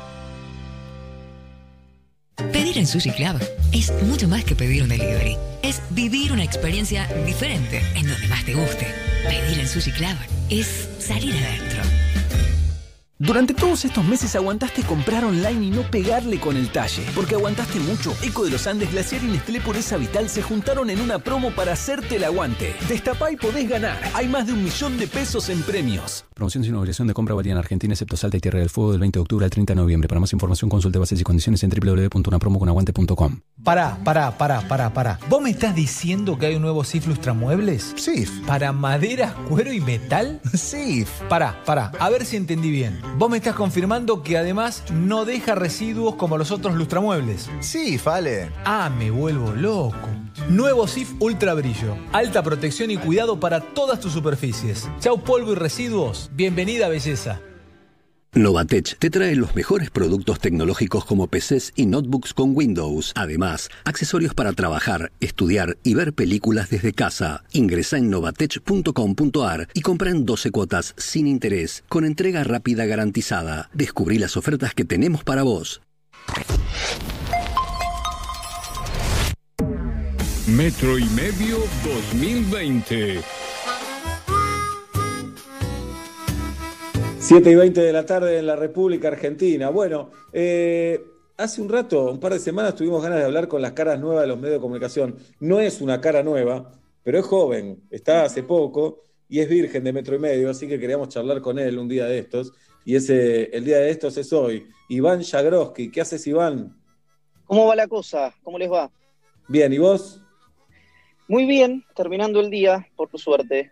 Pedir 2.51 2.77
en 2.77 2.85
Sushi 2.85 3.09
Club 3.09 3.41
es 3.71 3.91
mucho 4.03 4.27
más 4.27 4.43
que 4.43 4.53
pedir 4.53 4.83
un 4.83 4.89
delivery. 4.89 5.35
Es 5.63 5.81
vivir 5.89 6.31
una 6.31 6.43
experiencia 6.43 7.07
diferente 7.25 7.81
en 7.95 8.07
donde 8.07 8.27
más 8.27 8.45
te 8.45 8.53
guste. 8.53 8.85
Pedir 9.27 9.59
en 9.59 9.67
Sushi 9.67 9.89
Club 9.89 10.15
es 10.51 10.89
salir 10.99 11.33
adentro. 11.33 11.81
Durante 13.19 13.53
todos 13.53 13.85
estos 13.85 14.03
meses 14.03 14.35
aguantaste 14.35 14.81
comprar 14.81 15.23
online 15.23 15.67
y 15.67 15.69
no 15.69 15.83
pegarle 15.83 16.39
con 16.39 16.57
el 16.57 16.69
talle. 16.71 17.05
Porque 17.13 17.35
aguantaste 17.35 17.79
mucho. 17.79 18.13
Eco 18.23 18.43
de 18.43 18.49
los 18.49 18.65
Andes, 18.65 18.91
Glaciar 18.91 19.23
y 19.23 19.27
Nestlé 19.27 19.61
Pureza 19.61 19.97
Vital 19.97 20.29
se 20.29 20.41
juntaron 20.41 20.89
en 20.89 20.99
una 20.99 21.19
promo 21.19 21.51
para 21.51 21.73
hacerte 21.73 22.15
el 22.15 22.23
aguante. 22.23 22.73
Destapá 22.89 23.31
y 23.31 23.37
podés 23.37 23.69
ganar. 23.69 23.99
Hay 24.15 24.27
más 24.27 24.47
de 24.47 24.53
un 24.53 24.63
millón 24.63 24.97
de 24.97 25.07
pesos 25.07 25.49
en 25.49 25.61
premios. 25.61 26.25
Promoción 26.33 26.63
sin 26.63 26.73
obligación 26.73 27.07
de 27.07 27.13
compra 27.13 27.35
válida 27.35 27.51
en 27.51 27.59
Argentina, 27.59 27.93
excepto 27.93 28.17
Salta 28.17 28.37
y 28.37 28.39
Tierra 28.39 28.59
del 28.59 28.71
Fuego 28.71 28.91
del 28.91 28.99
20 28.99 29.19
de 29.19 29.21
octubre 29.21 29.45
al 29.45 29.51
30 29.51 29.73
de 29.73 29.75
noviembre. 29.75 30.07
Para 30.09 30.19
más 30.19 30.33
información 30.33 30.67
consulte 30.67 30.97
bases 30.97 31.21
y 31.21 31.23
condiciones 31.23 31.63
en 31.63 31.69
www.unapromoconaguante.com. 31.69 33.39
Pará, 33.63 33.99
pará, 34.03 34.35
pará, 34.35 34.67
pará, 34.67 34.91
pará. 34.91 35.19
¿Vos 35.29 35.39
me 35.39 35.51
estás 35.51 35.75
diciendo 35.75 36.39
que 36.39 36.47
hay 36.47 36.55
un 36.55 36.63
nuevo 36.63 36.83
SIF 36.83 37.05
Lustramuebles? 37.05 37.93
SIF. 37.95 38.31
¿Para 38.47 38.73
madera, 38.73 39.35
cuero 39.47 39.71
y 39.71 39.79
metal? 39.79 40.41
SIF. 40.53 41.09
Pará, 41.29 41.63
pará, 41.63 41.91
a 41.99 42.09
ver 42.09 42.25
si 42.25 42.37
entendí 42.37 42.71
bien. 42.71 43.02
Vos 43.17 43.29
me 43.29 43.37
estás 43.37 43.55
confirmando 43.55 44.23
que 44.23 44.37
además 44.37 44.83
no 44.91 45.25
deja 45.25 45.55
residuos 45.55 46.15
como 46.15 46.37
los 46.37 46.51
otros 46.51 46.75
lustramuebles. 46.75 47.49
Sí, 47.59 47.99
vale. 48.03 48.51
Ah, 48.65 48.89
me 48.89 49.11
vuelvo 49.11 49.51
loco. 49.51 50.09
Nuevo 50.49 50.87
SIF 50.87 51.13
Ultra 51.19 51.53
Brillo. 51.53 51.95
Alta 52.11 52.41
protección 52.43 52.91
y 52.91 52.97
cuidado 52.97 53.39
para 53.39 53.61
todas 53.61 53.99
tus 53.99 54.13
superficies. 54.13 54.89
Chau 54.99 55.21
polvo 55.21 55.51
y 55.51 55.55
residuos. 55.55 56.29
Bienvenida 56.33 56.87
belleza. 56.89 57.39
Novatech 58.35 58.97
te 58.97 59.11
trae 59.11 59.35
los 59.35 59.55
mejores 59.55 59.91
productos 59.91 60.39
tecnológicos 60.39 61.05
como 61.05 61.27
PCs 61.27 61.73
y 61.75 61.85
notebooks 61.85 62.33
con 62.33 62.55
Windows. 62.55 63.11
Además, 63.15 63.69
accesorios 63.85 64.33
para 64.33 64.53
trabajar, 64.53 65.11
estudiar 65.19 65.77
y 65.83 65.93
ver 65.93 66.13
películas 66.13 66.71
desde 66.71 66.93
casa. 66.93 67.43
Ingresa 67.51 67.97
en 67.97 68.09
novatech.com.ar 68.09 69.67
y 69.75 69.81
compra 69.81 70.09
en 70.09 70.25
12 70.25 70.49
cuotas 70.49 70.95
sin 70.97 71.27
interés, 71.27 71.83
con 71.89 72.05
entrega 72.05 72.43
rápida 72.43 72.87
garantizada. 72.87 73.69
Descubrí 73.71 74.17
las 74.17 74.35
ofertas 74.35 74.73
que 74.73 74.83
tenemos 74.83 75.23
para 75.23 75.43
vos. 75.43 75.81
Metro 80.47 80.97
y 80.97 81.05
Medio 81.05 81.59
2020. 81.83 83.42
7 87.25 87.49
y 87.49 87.55
20 87.55 87.79
de 87.79 87.93
la 87.93 88.05
tarde 88.05 88.37
en 88.37 88.45
la 88.45 88.57
República 88.57 89.07
Argentina. 89.07 89.69
Bueno, 89.69 90.11
eh, 90.33 91.01
hace 91.37 91.61
un 91.61 91.69
rato, 91.69 92.11
un 92.11 92.19
par 92.19 92.33
de 92.33 92.39
semanas, 92.39 92.75
tuvimos 92.75 93.01
ganas 93.01 93.19
de 93.19 93.23
hablar 93.23 93.47
con 93.47 93.61
las 93.61 93.71
caras 93.71 93.97
nuevas 93.97 94.23
de 94.23 94.27
los 94.27 94.37
medios 94.37 94.55
de 94.55 94.59
comunicación. 94.59 95.15
No 95.39 95.61
es 95.61 95.79
una 95.79 96.01
cara 96.01 96.21
nueva, 96.21 96.73
pero 97.01 97.17
es 97.19 97.25
joven, 97.25 97.81
está 97.91 98.25
hace 98.25 98.43
poco 98.43 99.03
y 99.29 99.39
es 99.39 99.47
virgen 99.47 99.85
de 99.85 99.93
metro 99.93 100.17
y 100.17 100.19
medio, 100.19 100.49
así 100.49 100.67
que 100.67 100.77
queríamos 100.77 101.07
charlar 101.07 101.39
con 101.39 101.59
él 101.59 101.79
un 101.79 101.87
día 101.87 102.07
de 102.07 102.19
estos. 102.19 102.51
Y 102.83 102.97
ese, 102.97 103.55
el 103.55 103.63
día 103.63 103.77
de 103.77 103.89
estos 103.89 104.17
es 104.17 104.33
hoy. 104.33 104.67
Iván 104.89 105.23
Jagroski. 105.23 105.89
¿Qué 105.91 106.01
haces, 106.01 106.27
Iván? 106.27 106.75
¿Cómo 107.45 107.67
va 107.67 107.75
la 107.77 107.87
cosa? 107.87 108.35
¿Cómo 108.43 108.59
les 108.59 108.69
va? 108.69 108.91
Bien, 109.47 109.71
¿y 109.71 109.77
vos? 109.77 110.21
Muy 111.29 111.45
bien, 111.45 111.85
terminando 111.95 112.41
el 112.41 112.49
día, 112.49 112.85
por 112.97 113.07
tu 113.07 113.17
suerte. 113.17 113.71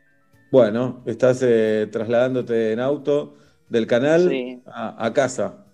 Bueno, 0.54 1.04
estás 1.06 1.42
eh, 1.44 1.90
trasladándote 1.92 2.72
en 2.72 2.80
auto 2.80 3.36
del 3.72 3.88
canal 3.88 4.62
a, 4.66 5.14
casa. 5.14 5.66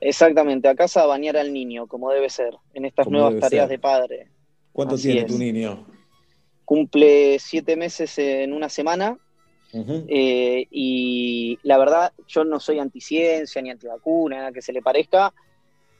Exactamente, 0.00 0.68
a 0.68 0.76
casa 0.76 1.02
a 1.02 1.06
bañar 1.06 1.36
al 1.36 1.52
niño, 1.52 1.88
como 1.88 2.10
debe 2.10 2.30
ser, 2.30 2.54
en 2.74 2.84
estas 2.84 3.08
nuevas 3.08 3.38
tareas 3.40 3.68
de 3.68 3.78
padre. 3.78 4.28
¿Cuánto 4.72 4.96
tiene 4.96 5.24
tu 5.24 5.36
niño? 5.36 5.84
Cumple 6.64 7.38
siete 7.40 7.76
meses 7.76 8.16
en 8.18 8.52
una 8.52 8.68
semana. 8.68 9.18
Eh, 9.72 10.66
y 10.70 11.58
la 11.62 11.78
verdad, 11.78 12.12
yo 12.28 12.44
no 12.44 12.60
soy 12.60 12.78
anticiencia 12.78 13.60
ni 13.62 13.70
antivacuna, 13.70 14.36
nada 14.36 14.52
que 14.52 14.62
se 14.62 14.72
le 14.72 14.80
parezca, 14.80 15.32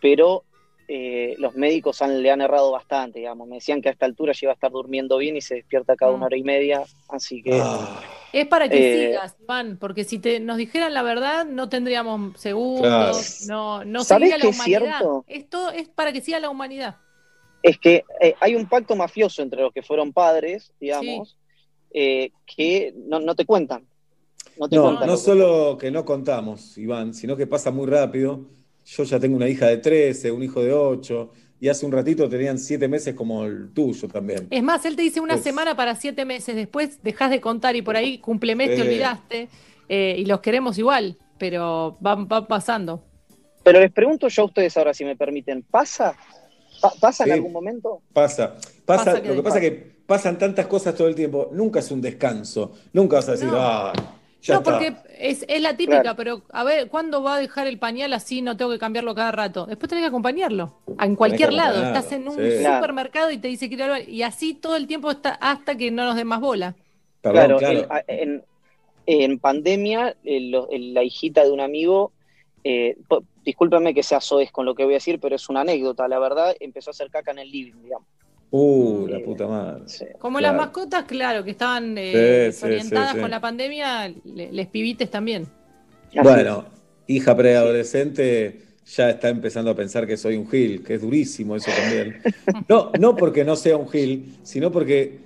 pero 0.01 0.44
eh, 0.86 1.35
los 1.39 1.55
médicos 1.56 2.01
le 2.01 2.31
han 2.31 2.43
errado 2.43 2.70
bastante, 2.70 3.18
digamos. 3.18 3.48
Me 3.48 3.56
decían 3.56 3.82
que 3.82 3.89
a 3.89 3.93
esta 3.93 4.06
altura 4.06 4.32
ya 4.32 4.47
iba 4.47 4.52
a 4.52 4.55
estar 4.55 4.70
durmiendo 4.70 5.18
bien 5.18 5.36
y 5.36 5.40
se 5.40 5.56
despierta 5.56 5.97
cada 5.97 6.12
una 6.12 6.20
mm. 6.20 6.27
hora 6.27 6.36
y 6.36 6.43
media, 6.44 6.85
así 7.09 7.43
que... 7.43 7.60
Ah. 7.60 8.19
Es 8.32 8.47
para 8.47 8.69
que 8.69 8.77
eh, 8.77 9.09
sigas, 9.09 9.36
Iván, 9.43 9.77
porque 9.78 10.05
si 10.05 10.19
te, 10.19 10.40
nos 10.40 10.57
dijeran 10.57 10.94
la 10.94 11.02
verdad, 11.02 11.44
no 11.47 11.69
tendríamos 11.69 12.39
segundos, 12.40 13.47
no, 13.48 13.85
no 13.85 14.05
sería 14.05 14.39
la 14.39 14.48
humanidad. 14.48 15.01
Esto 15.27 15.70
es 15.70 15.89
para 15.89 16.12
que 16.12 16.20
siga 16.20 16.39
la 16.39 16.51
humanidad. 16.51 16.97
Es 17.62 17.78
que 17.78 18.05
eh, 18.20 18.35
hay 18.40 18.55
un 18.55 18.66
pacto 18.69 18.97
mafioso 18.97 19.43
entre 19.43 19.62
los 19.62 19.73
que 19.73 19.82
fueron 19.82 20.12
padres, 20.12 20.73
digamos, 20.81 21.36
eh, 21.93 22.31
que 22.47 22.94
no, 22.97 23.35
te 23.35 23.44
cuentan. 23.44 23.86
No, 24.57 24.69
te 24.69 24.77
no, 24.77 25.05
no 25.05 25.16
solo 25.16 25.77
que 25.77 25.90
no 25.90 26.05
contamos, 26.05 26.78
Iván, 26.78 27.15
sino 27.15 27.36
que 27.36 27.47
pasa 27.47 27.70
muy 27.70 27.86
rápido. 27.86 28.47
Yo 28.85 29.05
ya 29.05 29.20
tengo 29.20 29.36
una 29.36 29.48
hija 29.48 29.66
de 29.66 29.78
13, 29.78 30.31
un 30.31 30.43
hijo 30.43 30.62
de 30.62 30.73
8, 30.73 31.31
y 31.61 31.69
hace 31.69 31.85
un 31.85 31.93
ratito 31.93 32.28
tenían 32.28 32.59
siete 32.59 32.89
meses 32.89 33.15
como 33.15 33.45
el 33.45 33.73
tuyo 33.73 34.09
también. 34.09 34.47
Es 34.51 34.62
más, 34.62 34.85
él 34.87 34.97
te 34.97 35.03
dice 35.03 35.20
una 35.20 35.37
semana 35.37 35.77
para 35.77 35.95
siete 35.95 36.24
meses, 36.24 36.57
después 36.57 37.03
dejas 37.03 37.31
de 37.31 37.41
contar 37.41 37.77
y 37.77 37.82
por 37.82 37.97
ahí 37.97 38.19
cumple 38.19 38.57
mes, 38.57 38.74
te 38.74 38.82
olvidaste, 38.82 39.49
eh, 39.89 40.16
y 40.19 40.24
los 40.24 40.41
queremos 40.41 40.78
igual, 40.78 41.19
pero 41.39 41.99
van, 42.01 42.27
pasando. 42.27 43.05
Pero 43.62 43.78
les 43.81 43.93
pregunto 43.93 44.28
yo 44.28 44.43
a 44.43 44.47
ustedes 44.47 44.77
ahora, 44.77 44.95
si 44.95 45.05
me 45.05 45.16
permiten, 45.16 45.62
¿pasa? 45.62 46.15
¿Pasa 46.99 47.24
en 47.24 47.32
algún 47.32 47.53
momento? 47.53 48.01
Pasa. 48.12 48.57
pasa, 48.87 49.20
lo 49.20 49.35
que 49.35 49.43
pasa 49.43 49.59
es 49.59 49.70
que 49.70 50.01
pasan 50.07 50.39
tantas 50.39 50.66
cosas 50.66 50.95
todo 50.95 51.09
el 51.09 51.15
tiempo, 51.15 51.51
nunca 51.53 51.81
es 51.81 51.91
un 51.91 52.01
descanso, 52.01 52.73
nunca 52.95 53.16
vas 53.16 53.28
a 53.28 53.32
decir, 53.32 53.51
ah 53.53 53.93
no, 54.49 54.62
porque 54.62 54.95
es, 55.19 55.45
la 55.61 55.77
típica, 55.77 56.15
pero 56.15 56.43
a 56.51 56.65
ver, 56.65 56.89
¿cuándo 56.89 57.23
va 57.23 57.37
a 57.37 57.39
dejar 57.39 57.67
el 57.67 57.79
pañal 57.79 58.12
así? 58.12 58.43
No 58.43 58.57
tengo 58.57 58.71
que 58.71 58.79
cambiarlo 58.79 59.15
cada 59.15 59.33
rato. 59.33 59.67
Después 59.67 59.89
tenés 59.89 60.03
que 60.03 60.09
acompañarlo. 60.09 60.75
En 61.01 61.17
cualquier 61.17 61.53
lado. 61.53 61.85
Estás 61.85 62.12
en 62.12 62.29
un 62.29 62.37
supermercado 62.37 63.31
y 63.31 63.39
te 63.39 63.49
dice 63.49 63.69
que 63.69 63.75
ir 63.75 63.83
al 63.83 64.09
Y 64.09 64.23
así 64.23 64.55
todo 64.55 64.77
el 64.77 64.87
tiempo 64.87 65.11
está, 65.11 65.31
hasta 65.31 65.77
que 65.77 65.91
no 65.91 66.05
nos 66.05 66.17
den 66.17 66.27
más 66.27 66.41
bola. 66.41 66.75
claro, 67.23 67.59
En, 69.07 69.39
pandemia, 69.39 70.17
la 70.23 71.03
hijita 71.03 71.45
de 71.45 71.51
un 71.51 71.61
amigo, 71.61 72.12
eh, 72.65 72.97
discúlpeme 73.45 73.93
que 73.93 74.03
sea 74.03 74.21
soez 74.21 74.53
con 74.53 74.65
lo 74.65 74.75
que 74.75 74.85
voy 74.85 74.95
a 74.95 74.97
decir, 74.97 75.19
pero 75.19 75.35
es 75.35 75.49
una 75.49 75.62
anécdota, 75.62 76.07
la 76.09 76.19
verdad, 76.19 76.55
empezó 76.61 76.91
a 76.91 76.93
hacer 76.93 77.11
caca 77.11 77.33
en 77.33 77.41
el 77.41 77.51
living, 77.51 77.83
digamos. 77.83 78.07
Uh, 78.52 79.06
la 79.06 79.20
puta 79.20 79.47
madre. 79.47 79.85
Como 80.18 80.40
las 80.40 80.55
mascotas, 80.55 81.05
claro, 81.05 81.44
que 81.44 81.52
estaban 81.52 81.94
eh, 81.97 82.52
orientadas 82.62 83.14
con 83.16 83.31
la 83.31 83.40
pandemia, 83.40 84.12
les 84.24 84.66
pibites 84.66 85.10
también. 85.10 85.47
Bueno, 86.22 86.64
hija 87.06 87.36
preadolescente 87.36 88.70
ya 88.86 89.10
está 89.10 89.28
empezando 89.28 89.70
a 89.70 89.77
pensar 89.77 90.06
que 90.06 90.16
soy 90.16 90.36
un 90.36 90.48
gil, 90.48 90.82
que 90.82 90.94
es 90.94 91.02
durísimo 91.02 91.55
eso 91.55 91.70
también. 91.70 92.20
No, 92.68 92.90
no 92.98 93.14
porque 93.14 93.44
no 93.44 93.55
sea 93.55 93.77
un 93.77 93.89
gil, 93.89 94.36
sino 94.43 94.72
porque, 94.72 95.20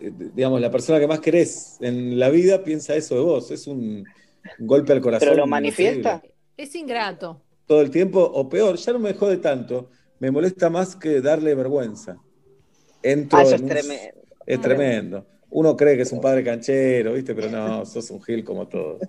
eh, 0.00 0.12
digamos, 0.34 0.60
la 0.60 0.70
persona 0.70 0.98
que 0.98 1.06
más 1.06 1.20
querés 1.20 1.76
en 1.80 2.18
la 2.18 2.30
vida 2.30 2.64
piensa 2.64 2.94
eso 2.96 3.16
de 3.16 3.20
vos. 3.20 3.50
Es 3.50 3.66
un 3.66 4.04
golpe 4.58 4.94
al 4.94 5.02
corazón. 5.02 5.28
Pero 5.28 5.42
lo 5.42 5.46
manifiesta. 5.46 6.22
Es 6.56 6.74
ingrato. 6.74 7.42
Todo 7.66 7.82
el 7.82 7.90
tiempo, 7.90 8.20
o 8.20 8.48
peor, 8.48 8.76
ya 8.76 8.92
no 8.92 8.98
me 8.98 9.12
jode 9.12 9.36
tanto, 9.36 9.90
me 10.18 10.30
molesta 10.30 10.70
más 10.70 10.96
que 10.96 11.20
darle 11.20 11.54
vergüenza. 11.54 12.18
Entro 13.02 13.38
ah, 13.38 13.42
es 13.42 13.64
tremendo. 13.64 14.20
Es 14.46 14.60
tremendo. 14.60 15.26
Uno 15.50 15.76
cree 15.76 15.96
que 15.96 16.02
es 16.02 16.12
un 16.12 16.20
padre 16.20 16.44
canchero, 16.44 17.14
¿viste? 17.14 17.34
Pero 17.34 17.50
no, 17.50 17.84
sos 17.86 18.10
un 18.10 18.22
gil 18.22 18.44
como 18.44 18.68
todos. 18.68 19.00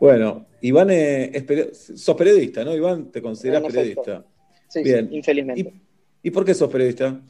Bueno, 0.00 0.46
Iván 0.60 0.90
es, 0.90 1.92
sos 1.94 2.16
periodista, 2.16 2.64
¿no? 2.64 2.74
Iván, 2.74 3.10
te 3.10 3.20
consideras 3.20 3.62
periodista. 3.62 4.24
Sí, 4.68 4.82
Bien. 4.82 5.08
infelizmente. 5.12 5.72
¿Y, 6.22 6.30
por 6.30 6.44
qué 6.44 6.54
sos 6.54 6.70
periodista? 6.70 7.20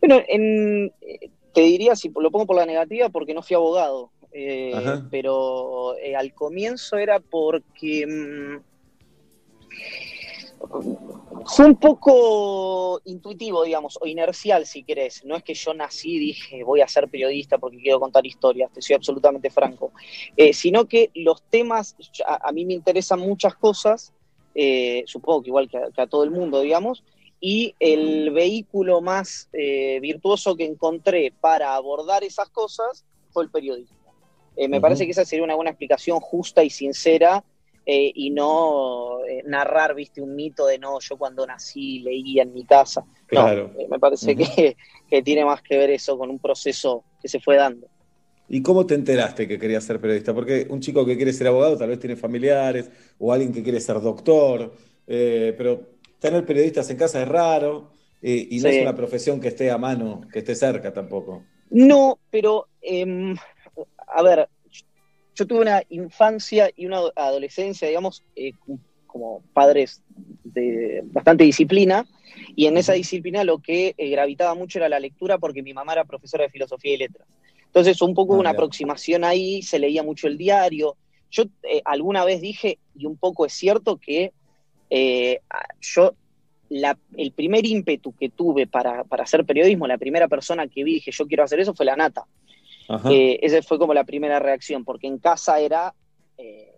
Bueno, 0.00 0.20
te 0.26 1.60
diría, 1.60 1.94
si 1.94 2.10
lo 2.14 2.30
pongo 2.30 2.46
por 2.46 2.56
la 2.56 2.66
negativa, 2.66 3.08
porque 3.08 3.34
no 3.34 3.42
fui 3.42 3.54
abogado. 3.54 4.10
Eh, 4.34 4.72
pero 5.10 5.94
eh, 5.98 6.16
al 6.16 6.32
comienzo 6.32 6.96
era 6.96 7.20
porque 7.20 8.06
mm, 8.06 8.56
fue 11.46 11.66
un 11.66 11.76
poco 11.76 13.00
intuitivo, 13.04 13.64
digamos, 13.64 13.98
o 14.00 14.06
inercial, 14.06 14.66
si 14.66 14.82
querés. 14.82 15.24
No 15.24 15.36
es 15.36 15.42
que 15.42 15.54
yo 15.54 15.74
nací 15.74 16.16
y 16.16 16.18
dije, 16.18 16.64
voy 16.64 16.80
a 16.80 16.88
ser 16.88 17.08
periodista 17.08 17.58
porque 17.58 17.78
quiero 17.78 18.00
contar 18.00 18.26
historias, 18.26 18.72
te 18.72 18.82
soy 18.82 18.96
absolutamente 18.96 19.50
franco. 19.50 19.92
Eh, 20.36 20.52
sino 20.52 20.86
que 20.86 21.10
los 21.14 21.42
temas, 21.42 21.96
a, 22.26 22.52
mí 22.52 22.64
me 22.64 22.74
interesan 22.74 23.20
muchas 23.20 23.54
cosas, 23.54 24.12
eh, 24.54 25.04
supongo 25.06 25.42
que 25.42 25.50
igual 25.50 25.68
que 25.68 25.78
a, 25.78 26.06
todo 26.06 26.24
el 26.24 26.30
mundo, 26.30 26.60
digamos, 26.60 27.02
y 27.40 27.74
el 27.80 28.30
vehículo 28.30 29.00
más 29.00 29.48
eh, 29.52 29.98
virtuoso 30.00 30.56
que 30.56 30.64
encontré 30.64 31.32
para 31.40 31.74
abordar 31.74 32.22
esas 32.22 32.48
cosas 32.50 33.04
fue 33.30 33.44
el 33.44 33.50
periodismo. 33.50 33.96
me 34.68 34.80
parece 34.80 35.06
que 35.06 35.12
esa 35.12 35.24
sería 35.24 35.44
una 35.44 35.56
buena 35.56 35.70
explicación 35.70 36.20
justa 36.20 36.62
y 36.62 36.70
sincera 36.70 37.44
eh, 37.84 38.12
y 38.14 38.30
no 38.30 39.24
eh, 39.26 39.42
narrar, 39.44 39.94
viste, 39.94 40.20
un 40.20 40.36
mito 40.36 40.66
de 40.66 40.78
no, 40.78 41.00
yo 41.00 41.16
cuando 41.16 41.46
nací 41.46 41.98
leía 41.98 42.44
en 42.44 42.52
mi 42.52 42.64
casa. 42.64 43.04
Claro. 43.26 43.72
Eh, 43.78 43.88
me 43.90 43.98
parece 43.98 44.36
que, 44.36 44.76
tiene 45.22 45.44
más 45.44 45.62
que 45.62 45.76
ver 45.76 45.90
eso 45.90 46.16
con 46.16 46.30
un 46.30 46.38
proceso 46.38 47.04
que 47.20 47.28
se 47.28 47.40
fue 47.40 47.56
dando. 47.56 47.88
¿Y 48.48 48.62
cómo 48.62 48.86
te 48.86 48.94
enteraste 48.94 49.48
que 49.48 49.58
querías 49.58 49.84
ser 49.84 50.00
periodista? 50.00 50.34
Porque 50.34 50.66
un 50.70 50.80
chico 50.80 51.04
que 51.04 51.16
quiere 51.16 51.32
ser 51.32 51.48
abogado 51.48 51.76
tal 51.76 51.88
vez 51.88 51.98
tiene 51.98 52.16
familiares, 52.16 52.90
o 53.18 53.32
alguien 53.32 53.52
que 53.52 53.62
quiere 53.62 53.80
ser 53.80 54.00
doctor, 54.00 54.72
pero 55.06 55.96
tener 56.18 56.44
periodistas 56.44 56.88
en 56.90 56.96
casa 56.96 57.22
es 57.22 57.28
raro, 57.28 57.92
y 58.20 58.58
no 58.60 58.68
es 58.68 58.82
una 58.82 58.94
profesión 58.94 59.40
que 59.40 59.48
esté 59.48 59.70
a 59.70 59.78
mano, 59.78 60.22
que 60.32 60.40
esté 60.40 60.54
cerca 60.54 60.92
tampoco. 60.92 61.44
No, 61.70 62.18
pero, 62.30 62.68
em, 62.82 63.34
a 64.06 64.22
ver, 64.22 64.48
yo 65.34 65.46
tuve 65.46 65.60
una 65.60 65.82
infancia 65.88 66.70
y 66.76 66.86
una 66.86 67.00
adolescencia, 67.16 67.88
digamos, 67.88 68.22
eh, 68.36 68.52
como 69.06 69.42
padres 69.52 70.02
de 70.44 71.02
bastante 71.04 71.44
disciplina, 71.44 72.06
y 72.56 72.66
en 72.66 72.76
esa 72.76 72.94
disciplina 72.94 73.44
lo 73.44 73.58
que 73.58 73.94
eh, 73.96 74.10
gravitaba 74.10 74.54
mucho 74.54 74.78
era 74.78 74.88
la 74.88 75.00
lectura 75.00 75.38
porque 75.38 75.62
mi 75.62 75.74
mamá 75.74 75.92
era 75.92 76.04
profesora 76.04 76.44
de 76.44 76.50
filosofía 76.50 76.94
y 76.94 76.98
letras. 76.98 77.28
Entonces, 77.66 78.00
un 78.02 78.14
poco 78.14 78.34
ah, 78.34 78.38
una 78.38 78.50
aproximación 78.50 79.24
ahí, 79.24 79.62
se 79.62 79.78
leía 79.78 80.02
mucho 80.02 80.26
el 80.26 80.36
diario. 80.36 80.96
Yo 81.30 81.44
eh, 81.62 81.80
alguna 81.84 82.24
vez 82.24 82.40
dije, 82.40 82.78
y 82.94 83.06
un 83.06 83.16
poco 83.16 83.46
es 83.46 83.52
cierto, 83.54 83.96
que 83.96 84.32
yo, 85.80 86.14
el 87.16 87.32
primer 87.32 87.64
ímpetu 87.64 88.14
que 88.14 88.28
tuve 88.28 88.66
para, 88.66 89.04
para 89.04 89.24
hacer 89.24 89.44
periodismo, 89.46 89.86
la 89.86 89.96
primera 89.96 90.28
persona 90.28 90.66
que 90.68 90.84
vi, 90.84 90.94
dije, 90.94 91.10
yo 91.10 91.26
quiero 91.26 91.44
hacer 91.44 91.60
eso, 91.60 91.74
fue 91.74 91.86
la 91.86 91.96
nata. 91.96 92.26
Eh, 93.10 93.38
esa 93.42 93.62
fue 93.62 93.78
como 93.78 93.94
la 93.94 94.04
primera 94.04 94.38
reacción, 94.38 94.84
porque 94.84 95.06
en 95.06 95.18
casa 95.18 95.60
era, 95.60 95.94
eh, 96.36 96.72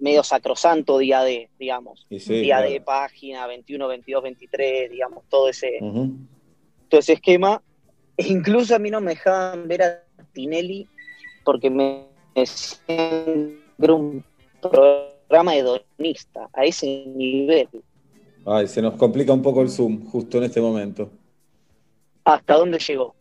medio 0.00 0.22
sacrosanto 0.22 0.98
día 0.98 1.22
de, 1.22 1.50
digamos, 1.58 2.06
día 2.08 2.60
de 2.60 2.80
página 2.80 3.46
21, 3.46 3.88
22, 3.88 4.22
23, 4.22 4.90
digamos, 4.90 5.24
todo 5.28 5.48
ese, 5.48 5.78
todo 6.88 7.00
ese 7.00 7.14
esquema. 7.14 7.62
E 8.16 8.28
incluso 8.28 8.74
a 8.74 8.78
mí 8.78 8.90
no 8.90 9.00
me 9.00 9.12
dejaban 9.12 9.66
ver 9.68 9.82
a 9.82 10.02
Tinelli 10.32 10.88
porque 11.44 11.70
me 11.70 12.06
decían 12.34 12.76
que 12.86 13.84
era 13.84 13.94
un 13.94 14.24
programa 14.60 15.54
hedonista, 15.54 16.48
a 16.52 16.64
ese 16.64 17.04
nivel. 17.06 17.68
Ay, 18.46 18.66
se 18.66 18.82
nos 18.82 18.94
complica 18.94 19.32
un 19.32 19.42
poco 19.42 19.62
el 19.62 19.70
Zoom 19.70 20.04
justo 20.06 20.38
en 20.38 20.44
este 20.44 20.60
momento. 20.60 21.10
¿Hasta 22.24 22.54
dónde 22.56 22.78
llegó? 22.78 23.14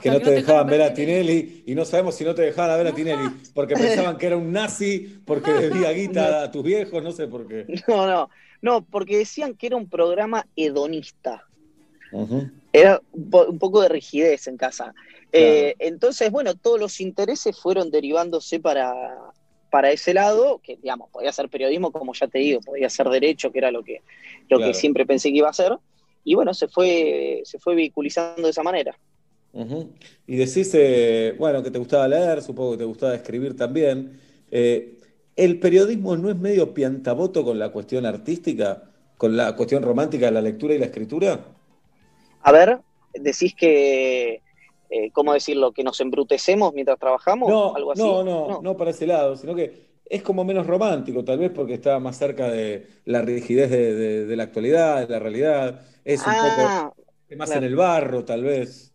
Que 0.00 0.10
no 0.10 0.20
te 0.20 0.30
dejaban 0.30 0.66
ver 0.66 0.82
a 0.82 0.94
Tinelli 0.94 1.64
y 1.66 1.74
no 1.74 1.84
sabemos 1.84 2.14
si 2.14 2.24
no 2.24 2.34
te 2.34 2.42
dejaban 2.42 2.78
ver 2.78 2.92
a 2.92 2.94
Tinelli 2.94 3.28
porque 3.54 3.74
pensaban 3.74 4.16
que 4.16 4.26
era 4.26 4.36
un 4.36 4.52
nazi, 4.52 5.20
porque 5.24 5.52
debía 5.52 5.92
guita 5.92 6.44
a 6.44 6.50
tus 6.50 6.62
viejos, 6.62 7.02
no 7.02 7.12
sé 7.12 7.26
por 7.26 7.46
qué. 7.46 7.66
No, 7.88 8.06
no, 8.06 8.30
no, 8.62 8.84
porque 8.84 9.18
decían 9.18 9.54
que 9.54 9.66
era 9.66 9.76
un 9.76 9.88
programa 9.88 10.46
hedonista. 10.56 11.46
Era 12.72 13.00
un 13.12 13.58
poco 13.58 13.80
de 13.80 13.88
rigidez 13.88 14.46
en 14.46 14.58
casa. 14.58 14.94
Eh, 15.32 15.74
entonces, 15.78 16.30
bueno, 16.30 16.54
todos 16.54 16.78
los 16.78 17.00
intereses 17.00 17.58
fueron 17.58 17.90
derivándose 17.90 18.60
para, 18.60 18.92
para 19.70 19.90
ese 19.90 20.12
lado, 20.12 20.60
que 20.62 20.76
digamos, 20.76 21.08
podía 21.10 21.32
ser 21.32 21.48
periodismo, 21.48 21.90
como 21.90 22.12
ya 22.12 22.28
te 22.28 22.38
digo, 22.38 22.60
podía 22.60 22.90
ser 22.90 23.08
derecho, 23.08 23.50
que 23.50 23.58
era 23.58 23.70
lo 23.70 23.82
que, 23.82 24.02
lo 24.50 24.58
que 24.58 24.74
siempre 24.74 25.06
pensé 25.06 25.30
que 25.30 25.38
iba 25.38 25.48
a 25.48 25.54
ser. 25.54 25.78
Y 26.24 26.34
bueno, 26.34 26.52
se 26.52 26.68
fue, 26.68 27.40
se 27.44 27.58
fue 27.58 27.74
vehiculizando 27.74 28.42
de 28.42 28.50
esa 28.50 28.62
manera. 28.62 28.96
Y 30.26 30.36
decís, 30.36 30.70
eh, 30.74 31.34
bueno, 31.38 31.62
que 31.62 31.70
te 31.70 31.78
gustaba 31.78 32.08
leer, 32.08 32.42
supongo 32.42 32.72
que 32.72 32.78
te 32.78 32.84
gustaba 32.84 33.14
escribir 33.14 33.54
también. 33.54 34.18
Eh, 34.50 34.98
¿El 35.36 35.60
periodismo 35.60 36.16
no 36.16 36.30
es 36.30 36.36
medio 36.36 36.72
piantaboto 36.72 37.44
con 37.44 37.58
la 37.58 37.70
cuestión 37.70 38.06
artística, 38.06 38.90
con 39.16 39.36
la 39.36 39.54
cuestión 39.54 39.82
romántica 39.82 40.26
de 40.26 40.32
la 40.32 40.40
lectura 40.40 40.74
y 40.74 40.78
la 40.78 40.86
escritura? 40.86 41.44
A 42.42 42.52
ver, 42.52 42.80
decís 43.14 43.54
que, 43.54 44.42
eh, 44.90 45.10
¿cómo 45.12 45.34
decirlo? 45.34 45.72
¿Que 45.72 45.84
nos 45.84 46.00
embrutecemos 46.00 46.72
mientras 46.72 46.98
trabajamos? 46.98 47.48
No, 47.48 47.74
¿Algo 47.74 47.92
así? 47.92 48.02
No, 48.02 48.24
no, 48.24 48.62
no, 48.62 48.76
para 48.76 48.90
ese 48.90 49.06
lado, 49.06 49.36
sino 49.36 49.54
que 49.54 49.92
es 50.04 50.22
como 50.22 50.44
menos 50.44 50.66
romántico, 50.66 51.24
tal 51.24 51.38
vez 51.38 51.50
porque 51.50 51.74
está 51.74 51.98
más 51.98 52.18
cerca 52.18 52.50
de 52.50 52.86
la 53.04 53.22
rigidez 53.22 53.70
de, 53.70 54.36
la 54.36 54.42
actualidad, 54.42 55.06
de 55.06 55.12
la 55.12 55.18
realidad. 55.18 55.80
Es 56.04 56.20
un 56.20 56.32
ah, 56.34 56.92
poco 56.92 57.36
más 57.36 57.50
en 57.50 57.64
el 57.64 57.76
barro, 57.76 58.24
tal 58.24 58.44
vez. 58.44 58.91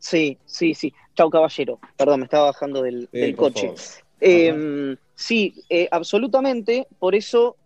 Sí, 0.00 0.38
sí, 0.46 0.74
sí. 0.74 0.92
Chau, 1.14 1.30
caballero. 1.30 1.78
Perdón, 1.96 2.20
me 2.20 2.24
estaba 2.24 2.46
bajando 2.46 2.82
del, 2.82 3.08
coche. 3.36 3.72
Em, 4.18 4.96
sí, 5.14 5.54
eh, 5.68 5.86
absolutamente. 5.90 6.88
Por 6.98 7.14
eso 7.14 7.56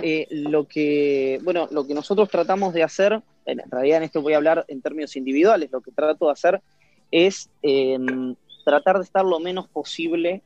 eh, 0.00 0.26
lo 0.30 0.66
que, 0.66 1.38
bueno, 1.44 1.68
lo 1.70 1.86
que 1.86 1.94
nosotros 1.94 2.28
tratamos 2.30 2.72
de 2.72 2.82
hacer, 2.82 3.22
en 3.44 3.60
realidad 3.70 3.98
en 3.98 4.04
esto 4.04 4.22
voy 4.22 4.32
a 4.32 4.38
hablar 4.38 4.64
en 4.68 4.80
términos 4.80 5.14
individuales, 5.16 5.70
lo 5.70 5.82
que 5.82 5.92
trato 5.92 6.26
de 6.26 6.32
hacer 6.32 6.62
es 7.10 7.50
em, 7.60 8.34
tratar 8.64 8.96
de 8.96 9.04
estar 9.04 9.24
lo 9.24 9.38
menos 9.38 9.68
posible 9.68 10.40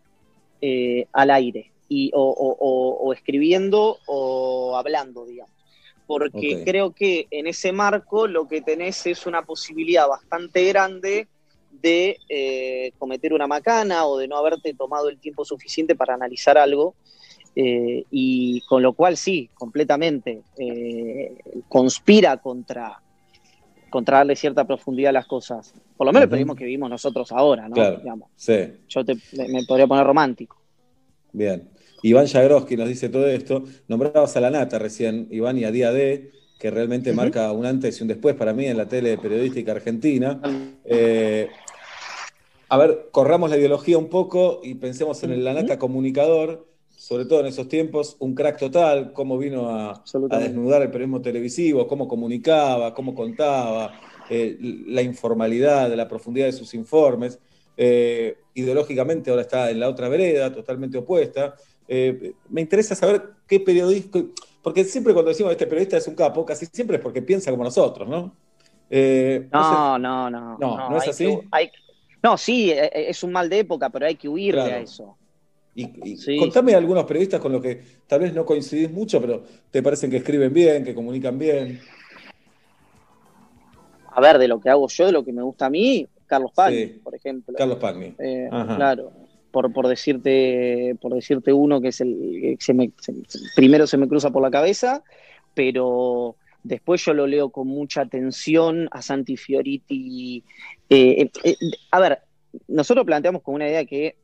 eh, 0.60 1.06
al 1.12 1.30
aire, 1.30 1.70
y, 1.88 2.10
o, 2.12 3.12
escribiendo 3.14 3.98
o 4.06 4.76
hablando, 4.76 5.24
digamos. 5.24 5.54
Porque 6.08 6.62
creo 6.64 6.92
que 6.92 7.26
en 7.30 7.46
ese 7.48 7.72
marco 7.72 8.28
lo 8.28 8.46
que 8.46 8.62
tenés 8.62 9.06
es 9.06 9.26
una 9.26 9.42
posibilidad 9.42 10.08
bastante 10.08 10.64
grande 10.64 11.26
de 11.80 12.18
eh, 12.28 12.92
cometer 12.98 13.32
una 13.32 13.46
macana 13.46 14.06
o 14.06 14.18
de 14.18 14.28
no 14.28 14.36
haberte 14.36 14.74
tomado 14.74 15.08
el 15.08 15.18
tiempo 15.18 15.44
suficiente 15.44 15.94
para 15.94 16.14
analizar 16.14 16.58
algo. 16.58 16.94
Eh, 17.58 18.04
y 18.10 18.60
con 18.68 18.82
lo 18.82 18.92
cual 18.92 19.16
sí, 19.16 19.48
completamente, 19.54 20.42
eh, 20.58 21.32
conspira 21.68 22.36
contra, 22.36 23.00
contra 23.88 24.18
darle 24.18 24.36
cierta 24.36 24.66
profundidad 24.66 25.08
a 25.08 25.12
las 25.12 25.26
cosas. 25.26 25.72
Por 25.96 26.06
lo 26.06 26.12
menos 26.12 26.24
el 26.24 26.28
periodismo 26.28 26.54
que 26.54 26.64
vivimos 26.64 26.90
nosotros 26.90 27.32
ahora, 27.32 27.66
¿no? 27.66 27.74
Claro, 27.74 28.28
sí. 28.36 28.58
Yo 28.88 29.00
me 29.48 29.64
podría 29.64 29.86
poner 29.86 30.04
romántico. 30.04 30.60
Bien. 31.32 31.66
Iván 32.02 32.26
Jagroski 32.26 32.76
nos 32.76 32.88
dice 32.88 33.08
todo 33.08 33.26
esto. 33.26 33.64
Nombrabas 33.88 34.36
a 34.36 34.40
la 34.40 34.50
nata 34.50 34.78
recién, 34.78 35.26
Iván, 35.30 35.56
y 35.56 35.64
a 35.64 35.70
Día 35.70 35.92
D, 35.92 36.30
que 36.58 36.70
realmente 36.70 37.12
marca 37.12 37.50
un 37.52 37.66
antes 37.66 37.98
y 37.98 38.02
un 38.02 38.08
después 38.08 38.34
para 38.34 38.52
mí 38.52 38.66
en 38.66 38.76
la 38.76 38.86
tele 38.86 39.18
periodística 39.18 39.72
argentina. 39.72 40.40
A 42.68 42.76
ver, 42.76 43.08
corramos 43.12 43.50
la 43.50 43.56
ideología 43.56 43.96
un 43.96 44.08
poco 44.08 44.60
y 44.62 44.74
pensemos 44.74 45.22
en 45.22 45.30
el 45.30 45.44
Lanata 45.44 45.78
comunicador, 45.78 46.66
sobre 46.90 47.24
todo 47.24 47.40
en 47.40 47.46
esos 47.46 47.68
tiempos, 47.68 48.16
un 48.18 48.34
crack 48.34 48.58
total, 48.58 49.12
cómo 49.12 49.38
vino 49.38 49.70
a, 49.70 50.02
desnudar 50.40 50.82
el 50.82 50.90
periodismo 50.90 51.20
televisivo, 51.20 51.86
cómo 51.86 52.08
comunicaba, 52.08 52.92
cómo 52.92 53.14
contaba, 53.14 54.00
eh, 54.28 54.58
la 54.60 55.02
informalidad, 55.02 55.92
la 55.94 56.08
profundidad 56.08 56.46
de 56.46 56.52
sus 56.52 56.74
informes. 56.74 57.38
Eh, 57.76 58.38
ideológicamente 58.54 59.30
ahora 59.30 59.42
está 59.42 59.70
en 59.70 59.78
la 59.78 59.88
otra 59.88 60.08
vereda, 60.08 60.52
totalmente 60.52 60.98
opuesta. 60.98 61.54
Eh, 61.86 62.32
me 62.48 62.62
interesa 62.62 62.96
saber 62.96 63.22
qué 63.46 63.60
periodista, 63.60 64.18
porque 64.60 64.82
siempre 64.82 65.12
cuando 65.12 65.28
decimos 65.28 65.52
este 65.52 65.68
periodista 65.68 65.98
es 65.98 66.08
un 66.08 66.16
capo, 66.16 66.44
casi 66.44 66.66
siempre 66.66 66.96
es 66.96 67.02
porque 67.02 67.22
piensa 67.22 67.52
como 67.52 67.62
nosotros, 67.62 68.08
¿no? 68.08 68.34
no, 69.52 69.98
no, 69.98 70.30
no, 70.30 70.58
no, 70.58 70.90
no. 70.90 70.96
es 70.96 71.08
así? 71.08 71.38
No, 72.26 72.36
sí, 72.36 72.72
e, 72.72 72.86
e, 72.86 73.10
es 73.10 73.22
un 73.22 73.30
mal 73.30 73.48
de 73.48 73.60
época, 73.60 73.88
pero 73.88 74.04
hay 74.04 74.16
que 74.16 74.28
huirle 74.28 74.62
a 74.62 74.80
eso. 74.80 75.16
Y, 75.76 76.38
contame 76.38 76.74
algunos 76.74 77.04
periodistas 77.04 77.38
con 77.38 77.52
los 77.52 77.62
que 77.62 77.80
tal 78.08 78.20
vez 78.20 78.34
no 78.34 78.44
coincidís 78.44 78.90
mucho, 78.90 79.20
pero 79.20 79.44
te 79.70 79.80
parecen 79.80 80.10
que 80.10 80.16
escriben 80.16 80.52
bien, 80.52 80.82
que 80.82 80.92
comunican 80.92 81.38
bien. 81.38 81.78
A 84.10 84.20
ver, 84.20 84.38
de 84.38 84.48
lo 84.48 84.58
que 84.58 84.70
hago 84.70 84.88
yo, 84.88 85.06
de 85.06 85.12
lo 85.12 85.24
que 85.24 85.32
me 85.32 85.42
gusta 85.42 85.66
a 85.66 85.70
mí, 85.70 86.08
Carlos 86.26 86.50
Pagni, 86.52 86.86
por 86.86 87.14
ejemplo. 87.14 87.54
Carlos 87.56 87.78
Pagni. 87.78 88.14
Eh, 88.18 88.48
claro. 88.50 89.12
Por, 89.52 89.72
por, 89.72 89.86
decirte, 89.86 90.96
por 91.00 91.14
decirte 91.14 91.52
uno 91.52 91.80
que 91.80 91.88
es 91.88 92.00
el 92.00 92.38
que 92.40 92.56
se 92.58 92.74
me, 92.74 92.90
primero 93.54 93.86
se 93.86 93.98
me 93.98 94.08
cruza 94.08 94.30
por 94.30 94.42
la 94.42 94.50
cabeza, 94.50 95.04
pero 95.54 96.36
Después 96.66 97.04
yo 97.04 97.14
lo 97.14 97.28
leo 97.28 97.50
con 97.50 97.68
mucha 97.68 98.00
atención 98.00 98.88
a 98.90 99.00
Santi 99.00 99.36
Fioriti. 99.36 100.42
Eh, 100.88 101.22
eh, 101.22 101.30
eh, 101.44 101.56
a 101.90 102.00
ver, 102.00 102.20
nosotros 102.68 103.04
planteamos 103.04 103.42
con 103.42 103.54
una 103.54 103.68
idea 103.68 103.84
que 103.84 104.16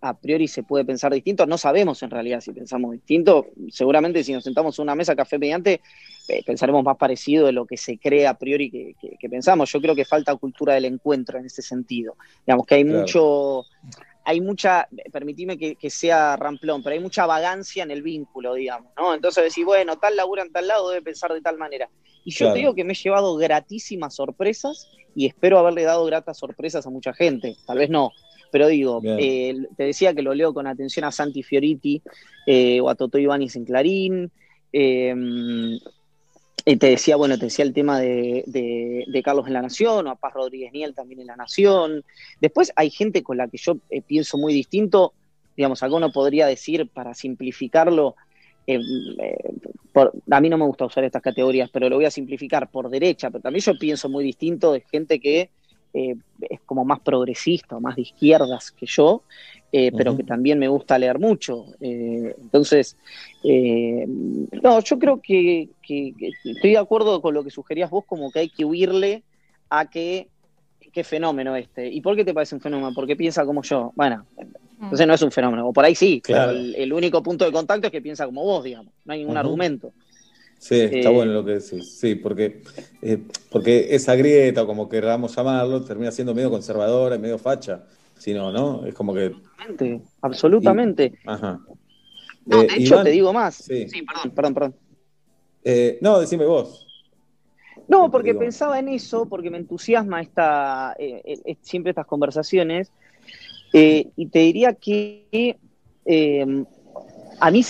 a 0.00 0.16
priori 0.16 0.48
se 0.48 0.62
puede 0.62 0.86
pensar 0.86 1.12
distinto. 1.12 1.44
No 1.44 1.58
sabemos 1.58 2.02
en 2.02 2.10
realidad 2.10 2.40
si 2.40 2.50
pensamos 2.50 2.92
distinto. 2.92 3.48
Seguramente 3.70 4.24
si 4.24 4.32
nos 4.32 4.42
sentamos 4.42 4.78
en 4.78 4.84
una 4.84 4.94
mesa 4.94 5.14
café 5.14 5.38
mediante, 5.38 5.82
pensaremos 6.46 6.82
más 6.82 6.96
parecido 6.96 7.44
de 7.44 7.52
lo 7.52 7.66
que 7.66 7.76
se 7.76 7.98
cree 7.98 8.26
a 8.26 8.32
priori 8.32 8.70
que, 8.70 9.28
pensamos. 9.28 9.70
Yo 9.70 9.80
creo 9.82 9.94
que 9.94 10.06
falta 10.06 10.34
cultura 10.36 10.72
del 10.72 10.86
encuentro 10.86 11.38
en 11.38 11.44
ese 11.44 11.60
sentido. 11.60 12.16
Digamos 12.46 12.64
que 12.64 12.76
hay 12.76 12.84
mucho 12.84 13.64
hay 14.28 14.40
mucha, 14.40 14.88
permitime 15.12 15.56
que, 15.56 15.90
sea 15.90 16.36
ramplón, 16.36 16.82
pero 16.82 16.94
hay 16.94 17.00
mucha 17.00 17.26
vagancia 17.26 17.84
en 17.84 17.92
el 17.92 18.02
vínculo, 18.02 18.54
digamos, 18.54 18.90
¿no? 18.96 19.14
Entonces 19.14 19.44
decís, 19.44 19.64
bueno, 19.64 19.98
tal 19.98 20.16
labura 20.16 20.42
en 20.42 20.50
tal 20.50 20.66
lado 20.66 20.88
debe 20.88 21.02
pensar 21.02 21.32
de 21.32 21.40
tal 21.40 21.58
manera. 21.58 21.88
Y 22.24 22.32
yo 22.32 22.52
te 22.52 22.58
digo 22.58 22.74
que 22.74 22.82
me 22.82 22.94
he 22.94 22.96
llevado 22.96 23.36
gratísimas 23.36 24.16
sorpresas 24.16 24.88
y 25.16 25.26
espero 25.26 25.58
haberle 25.58 25.82
dado 25.82 26.04
gratas 26.04 26.38
sorpresas 26.38 26.86
a 26.86 26.90
mucha 26.90 27.12
gente. 27.12 27.56
Tal 27.66 27.78
vez 27.78 27.90
no, 27.90 28.12
pero 28.52 28.68
digo, 28.68 29.00
eh, 29.04 29.56
te 29.76 29.84
decía 29.84 30.14
que 30.14 30.22
lo 30.22 30.34
leo 30.34 30.54
con 30.54 30.68
atención 30.68 31.04
a 31.04 31.10
Santi 31.10 31.42
Fioriti 31.42 32.00
eh, 32.46 32.80
o 32.80 32.88
a 32.88 32.94
Toto 32.94 33.18
Ibanis 33.18 33.56
en 33.56 33.64
Clarín. 33.64 34.30
Eh, 34.72 35.14
y 36.68 36.76
te 36.78 36.88
decía, 36.88 37.14
bueno, 37.14 37.38
te 37.38 37.44
decía 37.44 37.64
el 37.64 37.72
tema 37.72 38.00
de, 38.00 39.22
Carlos 39.24 39.46
en 39.46 39.52
la 39.52 39.62
Nación, 39.62 40.08
o 40.08 40.10
a 40.10 40.16
Paz 40.16 40.34
Rodríguez 40.34 40.72
Niel 40.72 40.94
también 40.94 41.20
en 41.20 41.28
la 41.28 41.36
Nación. 41.36 42.04
Después 42.40 42.72
hay 42.74 42.90
gente 42.90 43.22
con 43.22 43.36
la 43.36 43.46
que 43.46 43.56
yo 43.56 43.78
eh, 43.88 44.02
pienso 44.02 44.36
muy 44.36 44.52
distinto, 44.52 45.14
digamos, 45.56 45.84
algo 45.84 46.00
no 46.00 46.10
podría 46.10 46.48
decir, 46.48 46.88
para 46.88 47.14
simplificarlo, 47.14 48.16
eh, 48.66 48.80
eh, 49.18 49.36
a 50.30 50.40
mí 50.40 50.48
no 50.48 50.58
me 50.58 50.66
gusta 50.66 50.86
usar 50.86 51.04
estas 51.04 51.22
categorías, 51.22 51.70
pero 51.70 51.88
lo 51.88 51.96
voy 51.96 52.04
a 52.04 52.10
simplificar 52.10 52.70
por 52.70 52.88
derecha, 52.90 53.30
pero 53.30 53.42
también 53.42 53.62
yo 53.62 53.78
pienso 53.78 54.08
muy 54.08 54.24
distinto 54.24 54.72
de 54.72 54.80
gente 54.80 55.20
que 55.20 55.50
es 55.96 56.60
como 56.66 56.84
más 56.84 57.00
progresista 57.00 57.76
o 57.76 57.80
más 57.80 57.96
de 57.96 58.02
izquierdas 58.02 58.70
que 58.70 58.84
yo, 58.84 59.22
eh, 59.72 59.90
pero 59.96 60.16
que 60.16 60.22
también 60.22 60.58
me 60.58 60.68
gusta 60.68 60.98
leer 60.98 61.18
mucho. 61.18 61.66
Eh, 61.80 62.34
entonces, 62.38 62.96
eh, 63.44 64.06
no, 64.06 64.80
yo 64.80 64.98
creo 64.98 65.20
que, 65.20 65.68
estoy 66.44 66.70
de 66.70 66.78
acuerdo 66.78 67.20
con 67.20 67.34
lo 67.34 67.44
que 67.44 67.50
sugerías 67.50 67.90
vos, 67.90 68.04
como 68.06 68.30
que 68.30 68.40
hay 68.40 68.48
que 68.48 68.64
huirle 68.64 69.22
a 69.68 69.90
que, 69.90 70.28
qué 70.92 71.04
fenómeno 71.04 71.56
este. 71.56 71.88
¿Y 71.88 72.00
por 72.00 72.16
qué 72.16 72.24
te 72.24 72.32
parece 72.32 72.54
un 72.54 72.60
fenómeno? 72.60 72.92
Porque 72.94 73.16
piensa 73.16 73.44
como 73.44 73.62
yo. 73.62 73.92
Bueno, 73.96 74.24
entonces 74.80 75.06
no 75.06 75.14
es 75.14 75.22
un 75.22 75.30
fenómeno, 75.30 75.68
o 75.68 75.72
por 75.72 75.84
ahí 75.84 75.94
sí, 75.94 76.20
claro. 76.20 76.52
el, 76.52 76.92
único 76.92 77.22
punto 77.22 77.44
de 77.44 77.52
contacto 77.52 77.86
es 77.86 77.92
que 77.92 78.02
piensa 78.02 78.26
como 78.26 78.42
vos, 78.44 78.64
digamos, 78.64 78.92
no 79.04 79.12
hay 79.12 79.20
ningún 79.20 79.36
argumento. 79.36 79.92
Sí, 80.58 80.80
está 80.80 81.10
bueno 81.10 81.32
lo 81.32 81.44
que 81.44 81.52
decís, 81.52 81.98
sí, 81.98 82.14
porque, 82.14 82.62
porque 83.50 83.94
esa 83.94 84.14
grieta, 84.16 84.62
o 84.62 84.66
como 84.66 84.88
queramos 84.88 85.34
llamarlo, 85.36 85.84
termina 85.84 86.10
siendo 86.10 86.34
medio 86.34 86.50
conservadora, 86.50 87.18
medio 87.18 87.38
facha. 87.38 87.84
Si 88.18 88.32
no, 88.32 88.50
¿no? 88.50 88.86
Es 88.86 88.94
como 88.94 89.12
que. 89.12 89.34
Absolutamente, 89.58 90.02
absolutamente. 90.22 91.18
No, 92.46 92.62
de 92.62 92.74
hecho, 92.76 93.02
te 93.02 93.10
digo 93.10 93.32
más. 93.32 93.56
Sí, 93.56 93.86
perdón, 94.02 94.30
perdón, 94.34 94.54
perdón. 94.54 94.74
no, 96.00 96.20
decime 96.20 96.46
vos. 96.46 96.86
No, 97.88 98.10
porque 98.10 98.34
pensaba 98.34 98.78
en 98.78 98.88
eso, 98.88 99.28
porque 99.28 99.50
me 99.50 99.58
entusiasma 99.58 100.22
esta, 100.22 100.96
siempre 101.60 101.90
estas 101.90 102.06
conversaciones. 102.06 102.90
Y 103.72 104.26
te 104.26 104.38
diría 104.38 104.72
que 104.74 105.56
a 107.40 107.50
mí, 107.50 107.62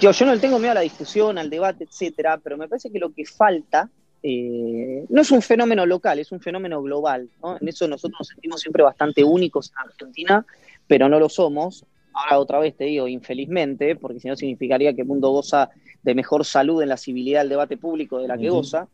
yo, 0.00 0.12
yo 0.12 0.26
no 0.26 0.34
le 0.34 0.40
tengo 0.40 0.58
miedo 0.58 0.72
a 0.72 0.74
la 0.74 0.80
discusión, 0.82 1.38
al 1.38 1.50
debate, 1.50 1.84
etcétera, 1.84 2.38
pero 2.42 2.56
me 2.56 2.68
parece 2.68 2.90
que 2.90 2.98
lo 2.98 3.12
que 3.12 3.24
falta 3.24 3.90
eh, 4.22 5.04
no 5.08 5.22
es 5.22 5.30
un 5.30 5.42
fenómeno 5.42 5.86
local, 5.86 6.18
es 6.18 6.32
un 6.32 6.40
fenómeno 6.40 6.82
global. 6.82 7.28
En 7.60 7.68
eso 7.68 7.86
nosotros 7.88 8.18
nos 8.20 8.28
sentimos 8.28 8.60
siempre 8.60 8.82
bastante 8.82 9.24
únicos 9.24 9.70
en 9.70 9.88
Argentina, 9.88 10.46
pero 10.86 11.08
no 11.08 11.18
lo 11.18 11.28
somos. 11.28 11.84
Ahora 12.12 12.38
otra 12.38 12.58
vez 12.58 12.76
te 12.76 12.84
digo, 12.84 13.06
infelizmente, 13.06 13.96
porque 13.96 14.20
si 14.20 14.28
no 14.28 14.36
significaría 14.36 14.94
que 14.94 15.02
el 15.02 15.08
mundo 15.08 15.30
goza 15.30 15.70
de 16.02 16.14
mejor 16.14 16.44
salud 16.44 16.82
en 16.82 16.88
la 16.88 16.96
civilidad 16.96 17.40
del 17.40 17.50
debate 17.50 17.76
público 17.76 18.18
de 18.18 18.28
la 18.28 18.38
que 18.38 18.50
goza. 18.50 18.88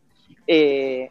Eh, 0.47 1.09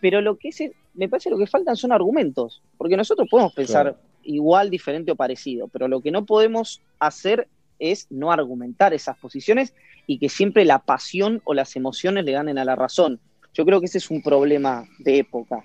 pero 0.00 0.22
lo 0.22 0.36
que 0.36 0.48
es, 0.48 0.62
me 0.94 1.08
parece 1.08 1.28
lo 1.28 1.36
que 1.36 1.46
faltan 1.46 1.76
son 1.76 1.92
argumentos, 1.92 2.62
porque 2.78 2.96
nosotros 2.96 3.28
podemos 3.30 3.52
pensar 3.52 3.96
igual, 4.34 4.70
diferente 4.70 5.12
o 5.12 5.16
parecido, 5.16 5.68
pero 5.68 5.88
lo 5.88 6.00
que 6.00 6.10
no 6.10 6.24
podemos 6.24 6.80
hacer 6.98 7.48
es 7.78 8.06
no 8.10 8.30
argumentar 8.30 8.94
esas 8.94 9.18
posiciones 9.18 9.74
y 10.06 10.18
que 10.18 10.28
siempre 10.28 10.64
la 10.64 10.80
pasión 10.80 11.40
o 11.44 11.54
las 11.54 11.76
emociones 11.76 12.24
le 12.24 12.32
ganen 12.32 12.58
a 12.58 12.64
la 12.64 12.76
razón. 12.76 13.20
Yo 13.54 13.64
creo 13.64 13.80
que 13.80 13.86
ese 13.86 13.98
es 13.98 14.10
un 14.10 14.22
problema 14.22 14.84
de 14.98 15.18
época. 15.18 15.64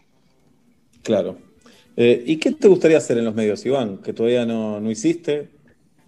Claro. 1.04 1.38
Eh, 1.96 2.24
¿Y 2.26 2.38
qué 2.38 2.52
te 2.52 2.68
gustaría 2.68 2.98
hacer 2.98 3.18
en 3.18 3.26
los 3.26 3.36
medios, 3.36 3.66
Iván? 3.66 4.00
Que 4.00 4.14
todavía 4.14 4.46
no, 4.46 4.90
hiciste. 4.90 5.50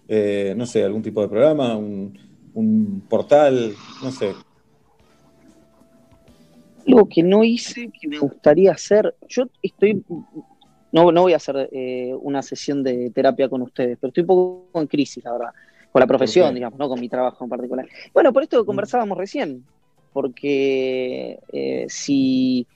Eh, 0.08 0.54
no 0.56 0.66
sé, 0.66 0.82
algún 0.84 1.02
tipo 1.02 1.20
de 1.22 1.28
programa, 1.28 1.76
un, 1.76 3.04
portal, 3.08 3.74
no 4.02 4.10
sé. 4.10 4.34
Algo 6.86 7.08
que 7.08 7.22
no 7.22 7.44
hice, 7.44 7.90
que 8.00 8.08
me 8.08 8.18
gustaría 8.18 8.72
hacer. 8.72 9.14
Yo 9.28 9.44
estoy. 9.62 10.02
No, 10.92 11.12
no 11.12 11.22
voy 11.22 11.34
a 11.34 11.36
hacer 11.36 11.68
eh, 11.72 12.14
una 12.20 12.42
sesión 12.42 12.82
de 12.82 13.10
terapia 13.10 13.48
con 13.48 13.62
ustedes, 13.62 13.98
pero 14.00 14.08
estoy 14.08 14.22
un 14.22 14.26
poco 14.26 14.80
en 14.80 14.86
crisis, 14.86 15.22
la 15.24 15.32
verdad 15.32 15.50
con 15.90 16.00
la 16.00 16.06
profesión, 16.06 16.54
digamos, 16.54 16.78
no 16.78 16.88
con 16.88 17.00
mi 17.00 17.08
trabajo 17.08 17.44
en 17.44 17.50
particular. 17.50 17.88
Bueno, 18.12 18.32
por 18.32 18.42
esto 18.42 18.64
conversábamos 18.66 19.16
recién, 19.16 19.64
porque 20.12 21.38
eh, 21.52 21.86
si, 21.88 22.66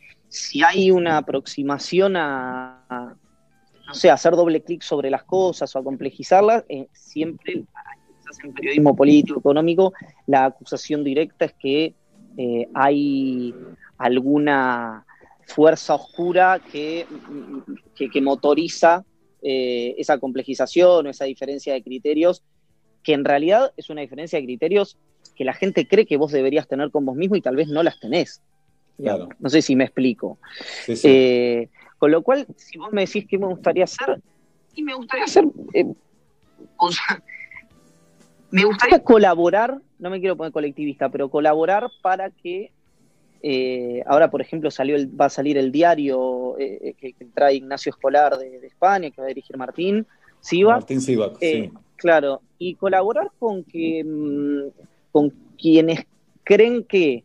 hay 0.64 0.90
una 0.90 1.18
aproximación 1.18 2.16
a, 2.16 3.14
no 3.86 3.94
sé, 3.94 4.10
hacer 4.10 4.34
doble 4.34 4.62
clic 4.62 4.82
sobre 4.82 5.10
las 5.10 5.24
cosas 5.24 5.74
o 5.76 5.78
a 5.78 5.84
complejizarlas, 5.84 6.64
eh, 6.68 6.88
siempre, 6.92 7.64
quizás 8.18 8.44
en 8.44 8.54
periodismo 8.54 8.96
político, 8.96 9.40
económico, 9.40 9.92
la 10.26 10.46
acusación 10.46 11.04
directa 11.04 11.44
es 11.44 11.52
que 11.52 11.94
hay 12.72 13.54
alguna 13.98 15.04
fuerza 15.46 15.94
oscura 15.94 16.60
que, 16.70 17.06
que, 17.94 18.20
motoriza 18.20 19.04
esa 19.42 20.18
complejización 20.18 21.06
o 21.06 21.10
esa 21.10 21.24
diferencia 21.24 21.72
de 21.72 21.82
criterios 21.82 22.42
que 23.02 23.12
en 23.12 23.24
realidad 23.24 23.72
es 23.76 23.90
una 23.90 24.00
diferencia 24.00 24.38
de 24.38 24.44
criterios 24.44 24.96
que 25.34 25.44
la 25.44 25.52
gente 25.52 25.86
cree 25.86 26.06
que 26.06 26.16
vos 26.16 26.32
deberías 26.32 26.68
tener 26.68 26.90
con 26.90 27.04
vos 27.04 27.16
mismo 27.16 27.36
y 27.36 27.40
tal 27.40 27.56
vez 27.56 27.68
no 27.68 27.82
las 27.82 27.98
tenés. 27.98 28.42
No 28.98 29.48
sé 29.48 29.62
si 29.62 29.74
me 29.76 29.84
explico. 29.84 30.38
Eh, 30.86 31.68
con 31.98 32.10
lo 32.10 32.22
cual, 32.22 32.46
si 32.56 32.78
vos 32.78 32.92
me 32.92 33.06
decís 33.06 33.26
qué 33.28 33.38
me 33.38 33.46
gustaría 33.46 33.84
hacer, 33.84 34.20
y 34.74 34.82
me 34.82 34.94
gustaría 34.94 35.24
hacer, 35.24 35.44
eh, 35.74 35.86
me 38.50 38.64
gustaría 38.64 39.02
colaborar, 39.02 39.80
no 39.98 40.10
me 40.10 40.20
quiero 40.20 40.36
poner 40.36 40.52
colectivista, 40.52 41.08
pero 41.08 41.30
colaborar 41.30 41.90
para 42.00 42.30
que 42.30 42.72
eh, 43.42 44.02
ahora, 44.06 44.30
por 44.30 44.40
ejemplo, 44.40 44.70
salió 44.70 44.96
va 45.18 45.26
a 45.26 45.30
salir 45.30 45.58
el 45.58 45.72
diario 45.72 46.54
que, 46.58 47.14
trae 47.34 47.56
Ignacio 47.56 47.90
Escolar 47.90 48.38
de, 48.38 48.66
España, 48.66 49.10
que 49.10 49.20
va 49.20 49.26
a 49.26 49.28
dirigir 49.28 49.56
Martín 49.56 50.06
Siva. 50.40 50.74
Martín 50.74 51.00
Siva, 51.00 51.32
sí. 51.40 51.70
Claro, 51.96 52.42
y 52.58 52.74
colaborar 52.74 53.30
con 53.38 53.62
que 53.62 54.02
mm, 54.04 54.70
con 55.12 55.30
quienes 55.56 56.04
creen 56.42 56.82
que 56.84 57.22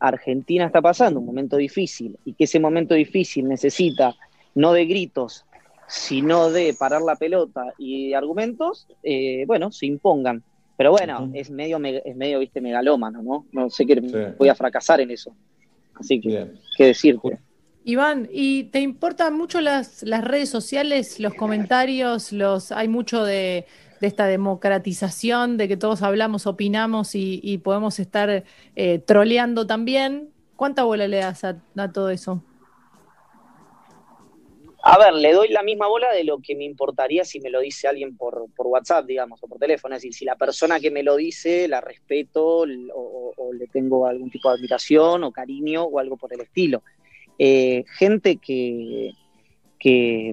Argentina 0.00 0.66
está 0.66 0.82
pasando 0.82 1.20
un 1.20 1.26
momento 1.26 1.56
difícil 1.56 2.18
y 2.24 2.32
que 2.32 2.44
ese 2.44 2.58
momento 2.58 2.94
difícil 2.94 3.46
necesita 3.46 4.16
no 4.54 4.72
de 4.72 4.86
gritos, 4.86 5.44
sino 5.86 6.50
de 6.50 6.74
parar 6.76 7.02
la 7.02 7.14
pelota 7.16 7.72
y 7.78 8.08
de 8.08 8.16
argumentos, 8.16 8.88
eh, 9.02 9.44
bueno, 9.46 9.70
se 9.70 9.86
impongan. 9.86 10.42
Pero 10.76 10.90
bueno, 10.90 11.30
es 11.32 11.50
medio, 11.50 11.78
es 11.82 12.16
medio, 12.16 12.40
viste, 12.40 12.60
megalómano, 12.60 13.22
¿no? 13.22 13.46
No 13.52 13.70
sé 13.70 13.86
que 13.86 14.34
voy 14.36 14.48
a 14.48 14.54
fracasar 14.54 15.00
en 15.00 15.10
eso. 15.10 15.34
Así 15.98 16.20
que, 16.20 16.52
¿qué 16.76 16.86
decirte? 16.86 17.38
Iván, 17.84 18.28
¿y 18.32 18.64
te 18.64 18.80
importan 18.80 19.36
mucho 19.36 19.60
las, 19.60 20.02
las 20.02 20.24
redes 20.24 20.48
sociales, 20.48 21.20
los 21.20 21.34
comentarios, 21.34 22.32
los 22.32 22.72
hay 22.72 22.88
mucho 22.88 23.24
de 23.24 23.66
de 24.00 24.06
esta 24.06 24.26
democratización, 24.26 25.56
de 25.56 25.68
que 25.68 25.76
todos 25.76 26.02
hablamos, 26.02 26.46
opinamos 26.46 27.14
y, 27.14 27.58
podemos 27.58 27.98
estar 27.98 28.44
eh, 28.76 28.98
troleando 29.04 29.66
también. 29.66 30.30
¿Cuánta 30.56 30.84
bola 30.84 31.08
le 31.08 31.18
das 31.18 31.44
a, 31.44 31.56
todo 31.92 32.10
eso? 32.10 32.42
A 34.88 34.98
ver, 34.98 35.14
le 35.14 35.32
doy 35.32 35.48
la 35.48 35.64
misma 35.64 35.88
bola 35.88 36.12
de 36.12 36.22
lo 36.22 36.38
que 36.38 36.54
me 36.54 36.62
importaría 36.62 37.24
si 37.24 37.40
me 37.40 37.50
lo 37.50 37.60
dice 37.60 37.88
alguien 37.88 38.16
por, 38.16 38.46
WhatsApp, 38.56 39.04
digamos, 39.04 39.42
o 39.42 39.48
por 39.48 39.58
teléfono. 39.58 39.96
Es 39.96 40.02
decir, 40.02 40.14
si 40.14 40.24
la 40.24 40.36
persona 40.36 40.78
que 40.78 40.92
me 40.92 41.02
lo 41.02 41.16
dice 41.16 41.66
la 41.66 41.80
respeto 41.80 42.64
o, 42.94 43.52
le 43.52 43.66
tengo 43.66 44.06
algún 44.06 44.30
tipo 44.30 44.48
de 44.48 44.58
admiración 44.58 45.24
o 45.24 45.32
cariño 45.32 45.82
o 45.82 45.98
algo 45.98 46.16
por 46.16 46.32
el 46.32 46.42
estilo. 46.42 46.84
Eh, 47.36 47.82
gente 47.98 48.36
que, 48.36 49.10
que, 49.80 50.32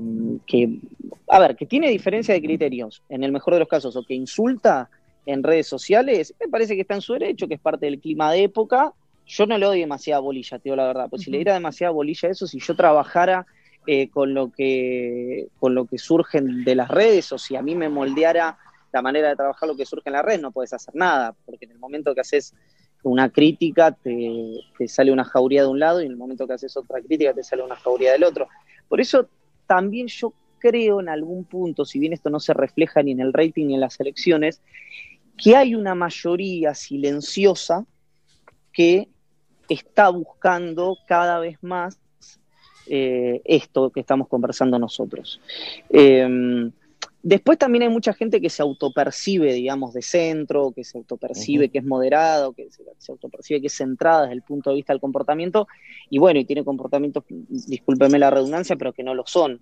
a 1.29 1.39
ver, 1.39 1.55
que 1.55 1.65
tiene 1.65 1.89
diferencia 1.89 2.35
de 2.35 2.41
criterios, 2.43 3.01
en 3.09 3.23
el 3.23 3.31
mejor 3.31 3.55
de 3.55 3.61
los 3.61 3.67
casos, 3.67 3.95
o 3.95 4.03
que 4.03 4.13
insulta 4.13 4.87
en 5.25 5.41
redes 5.41 5.65
sociales, 5.65 6.35
me 6.39 6.47
parece 6.47 6.75
que 6.75 6.81
está 6.81 6.93
en 6.93 7.01
su 7.01 7.13
derecho, 7.13 7.47
que 7.47 7.55
es 7.55 7.59
parte 7.59 7.87
del 7.87 7.99
clima 7.99 8.31
de 8.31 8.43
época. 8.43 8.93
Yo 9.25 9.47
no 9.47 9.57
le 9.57 9.65
doy 9.65 9.79
demasiada 9.79 10.19
bolilla, 10.19 10.59
te 10.59 10.65
digo 10.65 10.75
la 10.75 10.85
verdad, 10.85 11.07
pues 11.09 11.23
si 11.23 11.31
le 11.31 11.37
diera 11.37 11.55
demasiada 11.55 11.89
bolilla 11.89 12.29
a 12.29 12.31
eso, 12.33 12.45
si 12.45 12.59
yo 12.59 12.75
trabajara 12.75 13.47
eh, 13.87 14.09
con, 14.09 14.33
lo 14.33 14.51
que, 14.51 15.47
con 15.59 15.75
lo 15.75 15.85
que 15.85 15.97
surgen 15.97 16.63
de 16.63 16.75
las 16.75 16.89
redes, 16.89 17.31
o 17.31 17.37
si 17.37 17.55
a 17.55 17.61
mí 17.61 17.75
me 17.75 17.89
moldeara 17.89 18.57
la 18.91 19.01
manera 19.01 19.29
de 19.29 19.35
trabajar 19.35 19.67
lo 19.67 19.75
que 19.75 19.85
surge 19.85 20.09
en 20.09 20.13
la 20.13 20.21
red, 20.21 20.39
no 20.39 20.51
puedes 20.51 20.73
hacer 20.73 20.95
nada, 20.95 21.35
porque 21.45 21.65
en 21.65 21.71
el 21.71 21.79
momento 21.79 22.13
que 22.13 22.21
haces 22.21 22.53
una 23.03 23.29
crítica 23.29 23.91
te, 23.91 24.59
te, 24.77 24.87
sale 24.87 25.11
una 25.11 25.25
jauría 25.25 25.63
de 25.63 25.67
un 25.67 25.79
lado 25.79 26.01
y 26.01 26.05
en 26.05 26.11
el 26.11 26.17
momento 26.17 26.47
que 26.47 26.53
haces 26.53 26.77
otra 26.77 27.01
crítica 27.01 27.33
te 27.33 27.43
sale 27.43 27.63
una 27.63 27.75
jauría 27.75 28.13
del 28.13 28.23
otro. 28.23 28.47
Por 28.87 29.01
eso 29.01 29.27
también 29.67 30.07
yo 30.07 30.33
creo 30.59 31.01
en 31.01 31.09
algún 31.09 31.43
punto, 31.43 31.83
si 31.83 31.99
bien 31.99 32.13
esto 32.13 32.29
no 32.29 32.39
se 32.39 32.53
refleja 32.53 33.03
ni 33.03 33.11
en 33.11 33.19
el 33.19 33.33
rating 33.33 33.67
ni 33.67 33.73
en 33.73 33.81
las 33.81 33.99
elecciones, 33.99 34.61
que 35.37 35.57
hay 35.57 35.75
una 35.75 35.95
mayoría 35.95 36.73
silenciosa 36.73 37.85
que 38.71 39.09
está 39.67 40.09
buscando 40.09 40.97
cada 41.07 41.39
vez 41.39 41.57
más 41.61 41.99
eh, 42.87 43.41
esto 43.45 43.89
que 43.89 43.99
estamos 43.99 44.27
conversando 44.27 44.77
nosotros. 44.79 45.39
Em, 45.89 46.71
Después 47.25 47.57
también 47.57 47.83
hay 47.83 47.89
mucha 47.89 48.13
gente 48.13 48.41
que 48.41 48.49
se 48.49 48.61
autopercibe, 48.61 49.53
digamos, 49.53 49.93
de 49.93 50.01
centro, 50.01 50.73
que 50.75 50.83
se 50.83 50.97
autopercibe 50.97 51.69
que 51.69 51.77
es 51.77 51.85
moderado, 51.85 52.51
que 52.51 52.67
se, 52.69 53.11
autopercibe 53.13 53.61
que 53.61 53.67
es 53.67 53.77
centrada 53.77 54.23
desde 54.23 54.33
el 54.33 54.41
punto 54.41 54.69
de 54.69 54.75
vista 54.75 54.91
del 54.91 54.99
comportamiento, 54.99 55.69
y 56.09 56.19
bueno, 56.19 56.41
y 56.41 56.45
tiene 56.45 56.65
comportamientos, 56.65 57.23
discúlpeme 57.29 58.19
la 58.19 58.29
redundancia, 58.29 58.75
pero 58.75 58.91
que 58.91 59.03
no 59.03 59.15
lo 59.15 59.25
son. 59.25 59.57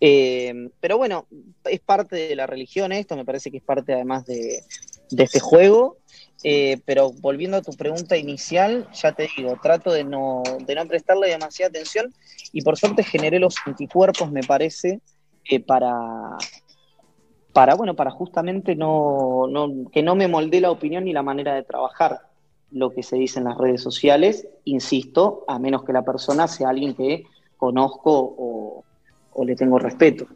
Eh, 0.00 0.70
pero 0.80 0.96
bueno, 0.96 1.26
es 1.66 1.80
parte 1.80 2.16
de 2.16 2.34
la 2.34 2.46
religión 2.46 2.90
esto, 2.90 3.16
me 3.16 3.26
parece 3.26 3.50
que 3.50 3.58
es 3.58 3.62
parte 3.62 3.92
además 3.92 4.24
de, 4.24 4.62
este 5.22 5.40
juego. 5.40 5.98
Eh, 6.46 6.82
pero 6.84 7.10
volviendo 7.10 7.56
a 7.56 7.62
tu 7.62 7.72
pregunta 7.72 8.18
inicial, 8.18 8.86
ya 8.92 9.12
te 9.12 9.30
digo, 9.34 9.58
trato 9.62 9.90
de 9.90 10.04
no, 10.04 10.42
de 10.66 10.74
no 10.74 10.86
prestarle 10.86 11.28
demasiada 11.28 11.70
atención 11.70 12.12
y 12.52 12.60
por 12.60 12.76
suerte 12.76 13.02
generé 13.02 13.38
los 13.38 13.54
anticuerpos, 13.64 14.30
me 14.30 14.42
parece, 14.42 15.00
eh, 15.48 15.60
para, 15.60 16.36
para, 17.54 17.76
bueno, 17.76 17.94
para 17.94 18.10
justamente 18.10 18.76
no, 18.76 19.48
que 19.90 20.02
no 20.02 20.16
me 20.16 20.28
molde 20.28 20.60
la 20.60 20.70
opinión 20.70 21.04
ni 21.04 21.14
la 21.14 21.22
manera 21.22 21.54
de 21.54 21.62
trabajar 21.62 22.20
lo 22.72 22.90
que 22.90 23.02
se 23.02 23.16
dice 23.16 23.38
en 23.38 23.46
las 23.46 23.56
redes 23.56 23.80
sociales, 23.80 24.46
insisto, 24.64 25.44
a 25.48 25.58
menos 25.58 25.84
que 25.84 25.92
la 25.92 26.04
persona 26.04 26.48
sea 26.48 26.70
alguien 26.70 26.94
que 26.94 27.24
conozco 27.56 28.34
o, 28.36 29.44
le 29.44 29.56
tengo 29.56 29.78
respeto. 29.78 30.26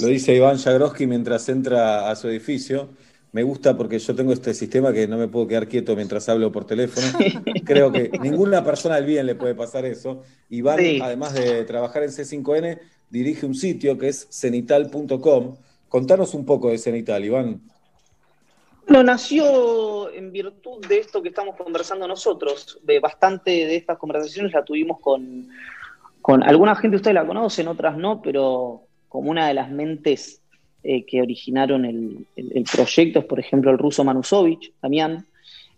Lo 0.00 0.06
dice 0.06 0.34
Iván 0.34 0.58
Jagroski 0.58 1.06
mientras 1.06 1.48
entra 1.48 2.10
a 2.10 2.16
su 2.16 2.28
edificio. 2.28 2.88
Me 3.32 3.42
gusta 3.44 3.76
porque 3.76 3.98
yo 3.98 4.14
tengo 4.14 4.32
este 4.32 4.54
sistema 4.54 4.92
que 4.92 5.06
no 5.06 5.16
me 5.16 5.28
puedo 5.28 5.46
quedar 5.46 5.68
quieto 5.68 5.94
mientras 5.94 6.28
hablo 6.28 6.50
por 6.50 6.64
teléfono. 6.64 7.06
Creo 7.64 7.92
que 7.92 8.10
ninguna 8.20 8.64
persona 8.64 8.96
del 8.96 9.04
bien 9.04 9.26
le 9.26 9.36
puede 9.36 9.54
pasar 9.54 9.84
eso. 9.84 10.22
Iván, 10.48 10.80
además 11.00 11.34
de 11.34 11.64
trabajar 11.64 12.02
en 12.02 12.10
C5N, 12.10 12.80
dirige 13.08 13.46
un 13.46 13.54
sitio 13.54 13.96
que 13.98 14.08
es 14.08 14.26
cenital.com, 14.30 15.56
Contanos 15.90 16.34
un 16.34 16.46
poco 16.46 16.70
de 16.70 16.78
Cenital, 16.78 17.24
Iván. 17.24 17.60
Bueno, 18.86 19.02
nació 19.02 20.10
en 20.12 20.30
virtud 20.30 20.86
de 20.86 20.98
esto 20.98 21.20
que 21.20 21.30
estamos 21.30 21.56
conversando 21.56 22.06
nosotros. 22.06 22.78
De 22.84 23.00
bastante 23.00 23.50
de 23.50 23.74
estas 23.74 23.98
conversaciones 23.98 24.52
la 24.52 24.64
tuvimos 24.64 25.00
con, 25.00 25.48
con 26.22 26.44
alguna 26.44 26.76
gente, 26.76 26.96
ustedes 26.96 27.16
la 27.16 27.26
conocen, 27.26 27.66
otras 27.66 27.96
no, 27.96 28.22
pero 28.22 28.84
como 29.08 29.32
una 29.32 29.48
de 29.48 29.54
las 29.54 29.68
mentes 29.68 30.39
eh, 30.82 31.04
que 31.04 31.20
originaron 31.20 31.84
el, 31.84 32.26
proyecto 32.72 33.20
es, 33.20 33.24
por 33.24 33.40
ejemplo, 33.40 33.70
el 33.70 33.78
ruso 33.78 34.04
Manusovich, 34.04 34.72
Damián. 34.80 35.26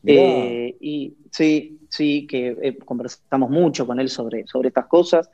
Eh, 0.05 0.75
y 0.81 1.15
sí, 1.31 1.79
sí, 1.89 2.27
que 2.27 2.57
eh, 2.61 2.79
conversamos 2.79 3.51
mucho 3.51 3.87
con 3.87 4.01
él 4.01 4.09
sobre, 4.09 4.47
sobre 4.47 4.69
estas 4.69 4.87
cosas. 4.87 5.31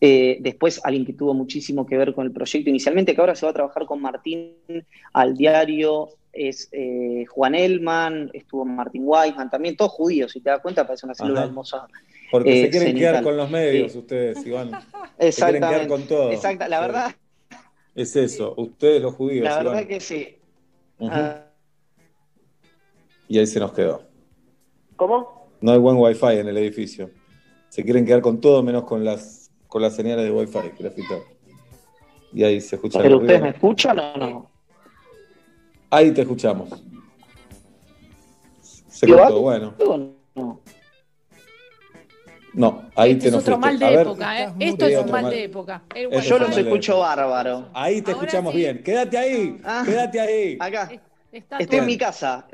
después, 0.00 0.80
alguien 0.84 1.04
que 1.04 1.12
tuvo 1.12 1.34
muchísimo 1.34 1.86
que 1.86 1.96
ver 1.96 2.14
con 2.14 2.26
el 2.26 2.32
proyecto 2.32 2.70
inicialmente, 2.70 3.14
que 3.14 3.20
ahora 3.20 3.34
se 3.34 3.46
va 3.46 3.50
a 3.50 3.54
trabajar 3.54 3.86
con 3.86 4.00
Martín 4.00 4.54
al 5.12 5.36
diario 5.36 6.10
es 6.32 6.68
eh, 6.72 7.24
Juan 7.28 7.54
Elman, 7.54 8.30
estuvo 8.32 8.64
Martin 8.64 9.02
Weisman, 9.04 9.50
también 9.50 9.76
todos 9.76 9.92
judíos, 9.92 10.32
si 10.32 10.40
te 10.40 10.50
das 10.50 10.60
cuenta, 10.60 10.86
parece 10.86 11.06
una 11.06 11.14
célula 11.14 11.44
hermosa. 11.44 11.86
Porque 12.30 12.52
se 12.52 12.64
eh, 12.64 12.70
quieren 12.70 12.96
quedar 12.96 13.22
con 13.22 13.36
los 13.36 13.50
medios 13.50 13.94
ustedes, 13.94 14.44
Iván. 14.46 14.70
Exactamente. 15.18 15.28
Se 15.32 15.42
quieren 15.42 15.68
quedar 15.68 15.86
con 15.88 16.02
todo. 16.04 16.30
Exacto, 16.30 16.68
la 16.68 16.80
verdad. 16.80 17.14
Es 17.94 18.14
eso, 18.16 18.54
ustedes 18.56 19.02
los 19.02 19.14
judíos. 19.14 19.44
La 19.44 19.62
verdad 19.62 19.86
que 19.86 20.00
sí. 20.00 20.36
Ah. 21.00 21.46
Y 23.28 23.38
ahí 23.38 23.46
se 23.46 23.60
nos 23.60 23.72
quedó. 23.72 24.02
¿Cómo? 24.96 25.48
No 25.60 25.72
hay 25.72 25.78
buen 25.78 25.96
wifi 25.96 26.38
en 26.38 26.48
el 26.48 26.56
edificio. 26.56 27.10
Se 27.68 27.84
quieren 27.84 28.04
quedar 28.04 28.20
con 28.20 28.40
todo 28.40 28.62
menos 28.62 28.84
con 28.84 29.04
las 29.04 29.50
con 29.70 29.82
las 29.82 29.94
señales 29.94 30.24
de 30.24 30.32
wifi, 30.32 30.58
Y 32.32 32.42
ahí 32.42 32.60
se 32.60 32.74
escucha. 32.76 33.00
¿Pero 33.00 33.18
ustedes 33.18 33.40
me 33.40 33.50
escuchan 33.50 33.98
o 33.98 34.16
no? 34.16 34.50
Ahí 35.88 36.10
te 36.10 36.22
escuchamos. 36.22 36.68
Se 38.60 39.06
cortó, 39.06 39.40
bueno. 39.40 39.74
No. 42.54 42.90
Ahí 42.94 43.12
este 43.12 43.24
te 43.24 43.28
es 43.28 43.34
otro 43.34 43.58
mal 43.58 43.78
de 43.78 43.94
época, 43.94 44.42
¿eh? 44.42 44.52
Esto 44.58 44.86
es 44.86 44.98
un 44.98 45.10
mal 45.10 45.30
de 45.30 45.44
época. 45.44 45.82
Yo 46.22 46.38
los 46.38 46.56
escucho 46.56 46.98
bárbaro. 47.00 47.68
Ahí 47.72 48.02
te 48.02 48.12
escuchamos 48.12 48.54
bien. 48.54 48.82
Quédate 48.82 49.18
ahí, 49.18 49.60
ah. 49.64 49.82
quédate 49.84 50.20
ahí. 50.20 50.56
Acá. 50.60 50.90
Estoy 51.32 51.78
en 51.78 51.86
mi 51.86 51.96
casa. 51.96 52.46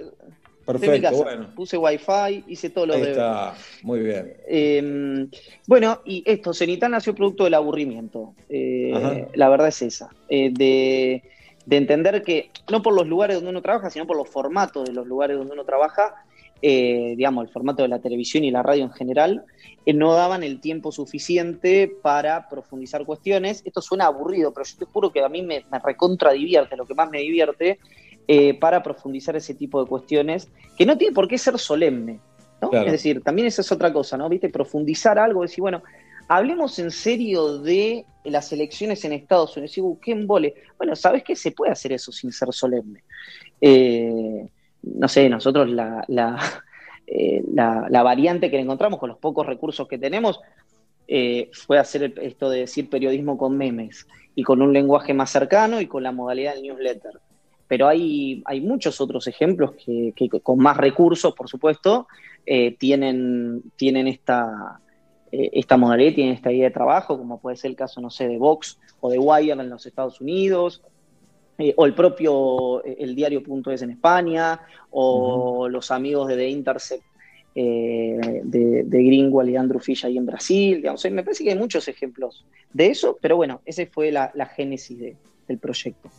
Perfecto, 0.67 1.23
bueno. 1.23 1.55
Puse 1.55 1.79
wifi, 1.79 2.45
hice 2.49 2.71
todo 2.71 2.87
lo 2.87 2.95
Ahí 2.95 3.03
está, 3.03 3.55
muy 3.83 4.01
bien. 4.01 4.35
Em, 4.49 5.31
bueno, 5.69 6.01
y 6.05 6.25
esto, 6.27 6.53
Cenital 6.53 6.91
nació 6.91 7.15
producto 7.15 7.45
del 7.45 7.55
aburrimiento. 7.55 8.35
Eh, 8.49 9.29
la 9.35 9.49
verdad 9.49 9.69
es 9.69 9.81
esa. 9.83 10.11
Eh, 10.29 10.51
de 10.53 11.23
de 11.67 11.77
entender 11.77 12.23
que 12.23 12.51
no 12.71 12.81
por 12.81 12.95
los 12.95 13.07
lugares 13.07 13.37
donde 13.37 13.51
uno 13.51 13.61
trabaja, 13.61 13.91
sino 13.91 14.07
por 14.07 14.17
los 14.17 14.29
formatos 14.29 14.87
de 14.87 14.93
los 14.93 15.07
lugares 15.07 15.37
donde 15.37 15.53
uno 15.53 15.65
trabaja, 15.65 16.25
eh, 16.63 17.15
digamos, 17.17 17.47
el 17.47 17.53
formato 17.53 17.83
de 17.83 17.89
la 17.89 18.01
televisión 18.01 18.45
y 18.45 18.51
la 18.51 18.63
radio 18.63 18.85
en 18.85 18.93
general, 18.93 19.45
eh, 19.85 19.93
no 19.93 20.15
daban 20.15 20.43
el 20.43 20.61
tiempo 20.61 20.91
suficiente 20.93 21.93
para 22.03 22.49
profundizar 22.49 23.05
cuestiones. 23.05 23.63
Esto 23.65 23.81
suena 23.83 24.07
aburrido, 24.07 24.53
pero 24.53 24.65
yo 24.65 24.77
te 24.79 24.85
juro 24.85 25.13
que 25.13 25.23
a 25.23 25.29
mí 25.29 25.43
me, 25.43 25.65
me 25.71 25.79
recontra 25.79 26.33
divierte, 26.33 26.77
lo 26.77 26.87
que 26.87 26.95
más 26.95 27.11
me 27.11 27.21
divierte, 27.21 27.79
eh, 28.29 28.55
para 28.55 28.83
profundizar 28.83 29.37
ese 29.37 29.55
tipo 29.55 29.81
de 29.81 29.89
cuestiones, 29.89 30.49
que 30.77 30.85
no 30.85 30.99
tiene 30.99 31.15
por 31.15 31.29
qué 31.29 31.39
ser 31.39 31.59
solemne. 31.61 32.19
¿no? 32.61 32.73
Es 32.73 32.91
decir, 32.91 33.23
también 33.23 33.47
esa 33.47 33.61
es 33.61 33.71
otra 33.71 33.93
cosa, 33.93 34.17
¿no? 34.17 34.29
¿Viste? 34.29 34.49
Profundizar 34.49 35.19
algo, 35.19 35.43
decir, 35.43 35.61
bueno, 35.61 35.83
hablemos 36.27 36.79
en 36.81 36.91
serio 36.91 37.59
de 37.59 38.05
las 38.25 38.53
elecciones 38.53 39.05
en 39.05 39.13
Estados 39.13 39.57
Unidos. 39.57 39.77
Digo, 39.77 39.99
¿qué 40.03 40.13
embole? 40.13 40.55
Bueno, 40.77 40.97
¿sabes 40.97 41.23
qué? 41.23 41.37
Se 41.37 41.53
puede 41.53 41.71
hacer 41.71 41.93
eso 41.93 42.11
sin 42.11 42.33
ser 42.33 42.53
solemne. 42.53 43.05
Eh, 43.61 44.49
no 44.95 45.09
sé, 45.09 45.29
nosotros 45.29 45.69
eh, 47.07 47.43
la, 47.53 47.87
la, 47.89 48.03
variante 48.03 48.51
que 48.51 48.59
encontramos 48.59 48.99
con 48.99 49.09
los 49.09 49.19
pocos 49.19 49.47
recursos 49.47 49.87
que 49.89 49.99
tenemos 49.99 50.41
eh, 51.09 51.51
fue 51.53 51.79
hacer 51.79 52.15
esto 52.21 52.51
de 52.51 52.61
decir 52.61 52.89
periodismo 52.89 53.37
con 53.39 53.57
memes 53.57 54.07
y 54.35 54.43
con 54.43 54.63
un 54.63 54.73
lenguaje 54.73 55.15
más 55.15 55.31
cercano 55.31 55.81
y 55.81 55.87
con 55.87 56.03
la 56.03 56.13
modalidad 56.13 56.55
del 56.55 56.65
newsletter. 56.65 57.21
Pero 57.69 57.89
hay, 57.89 58.43
hay 58.45 58.61
muchos 58.61 59.01
otros 59.01 59.27
ejemplos 59.27 59.73
que, 59.85 60.13
con 60.43 60.59
más 60.59 60.77
recursos, 60.77 61.35
por 61.35 61.49
supuesto, 61.49 62.07
tienen, 62.79 63.63
tienen 63.77 64.07
esta, 64.07 64.81
eh, 65.33 65.51
esta 65.53 65.77
modalidad, 65.77 66.15
tiene 66.15 66.33
esta 66.33 66.53
idea 66.53 66.69
de 66.69 66.75
trabajo, 66.75 67.19
como 67.19 67.41
puede 67.41 67.57
ser 67.57 67.71
el 67.71 67.77
caso, 67.77 68.01
no 68.01 68.11
sé, 68.11 68.29
de 68.29 68.39
Vox 68.39 68.79
o 69.01 69.11
de 69.11 69.19
Wire 69.19 69.53
en 69.53 69.69
los 69.69 69.85
Estados 69.85 70.21
Unidos, 70.21 70.83
eh, 71.59 71.75
o 71.77 71.87
el 71.87 71.95
propio 71.95 72.85
eh, 72.85 72.97
el 73.01 73.15
diario.es 73.15 73.83
en 73.83 73.91
España, 73.91 74.61
o 74.91 75.69
los 75.69 75.91
amigos 75.91 76.29
de 76.29 76.37
The 76.37 76.49
Intercept 76.49 77.05
de, 77.55 78.83
de, 78.85 79.03
Greenwald 79.03 79.49
y 79.49 79.57
Andrew 79.57 79.81
Fish 79.81 80.05
ahí 80.05 80.19
en 80.19 80.27
Brasil. 80.27 80.77
Digamos. 80.77 81.03
Me 81.11 81.23
parece 81.23 81.43
que 81.43 81.51
hay 81.51 81.59
muchos 81.59 81.89
ejemplos 81.89 82.45
de 82.73 82.89
eso, 82.89 83.17
pero 83.21 83.37
bueno, 83.37 83.63
esa 83.65 83.87
fue 83.87 84.13
la, 84.13 84.31
génesis 84.55 84.99
del 85.49 85.59
proyecto. 85.59 86.11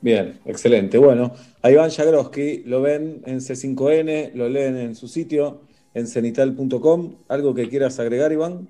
Bien, 0.00 0.38
excelente. 0.46 0.96
Bueno, 0.96 1.32
a 1.60 1.70
Iván 1.70 1.90
Jagroski 1.90 2.62
lo 2.64 2.80
ven 2.80 3.22
en 3.26 3.40
C5N, 3.40 4.32
lo 4.32 4.48
leen 4.48 4.78
en 4.78 4.94
su 4.94 5.08
sitio 5.08 5.60
en 5.92 6.06
cenital.com. 6.06 7.16
¿Algo 7.28 7.54
que 7.54 7.68
quieras 7.68 7.98
agregar, 8.00 8.32
Iván? 8.32 8.68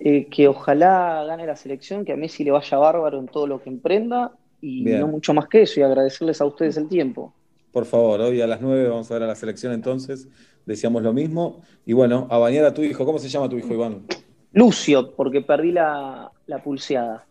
Eh, 0.00 0.26
que 0.26 0.48
ojalá 0.48 1.24
gane 1.28 1.46
la 1.46 1.54
selección, 1.54 2.04
que 2.04 2.12
a 2.12 2.16
Messi 2.16 2.42
le 2.42 2.50
vaya 2.50 2.78
bárbaro 2.78 3.20
en 3.20 3.28
todo 3.28 3.46
lo 3.46 3.62
que 3.62 3.70
emprenda 3.70 4.32
y 4.62 4.84
no 4.84 5.08
mucho 5.08 5.34
más 5.34 5.48
que 5.48 5.62
eso 5.62 5.80
y 5.80 5.82
agradecerles 5.82 6.40
a 6.40 6.46
ustedes 6.46 6.76
el 6.78 6.88
tiempo. 6.88 7.34
Por 7.72 7.84
favor, 7.84 8.20
hoy 8.20 8.40
a 8.40 8.46
las 8.46 8.60
9 8.60 8.88
vamos 8.88 9.10
a 9.10 9.14
ver 9.14 9.24
a 9.24 9.26
la 9.26 9.34
selección 9.34 9.72
entonces, 9.72 10.28
decíamos 10.64 11.02
lo 11.02 11.12
mismo. 11.12 11.62
Y 11.84 11.92
bueno, 11.92 12.28
a 12.30 12.38
bañar 12.38 12.64
a 12.64 12.72
tu 12.72 12.82
hijo, 12.82 13.04
¿cómo 13.04 13.18
se 13.18 13.28
llama 13.28 13.48
tu 13.48 13.56
hijo, 13.56 13.74
Iván? 13.74 14.04
Lucio, 14.52 15.14
porque 15.16 15.40
perdí 15.40 15.72
la, 15.72 16.30
pulseada. 16.62 17.26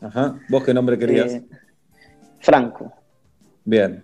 Ajá, 0.00 0.38
¿vos 0.48 0.62
qué 0.64 0.72
nombre 0.72 0.96
querías? 0.96 1.34
Eh, 1.34 1.44
Franco. 2.38 2.92
Bien, 3.64 4.02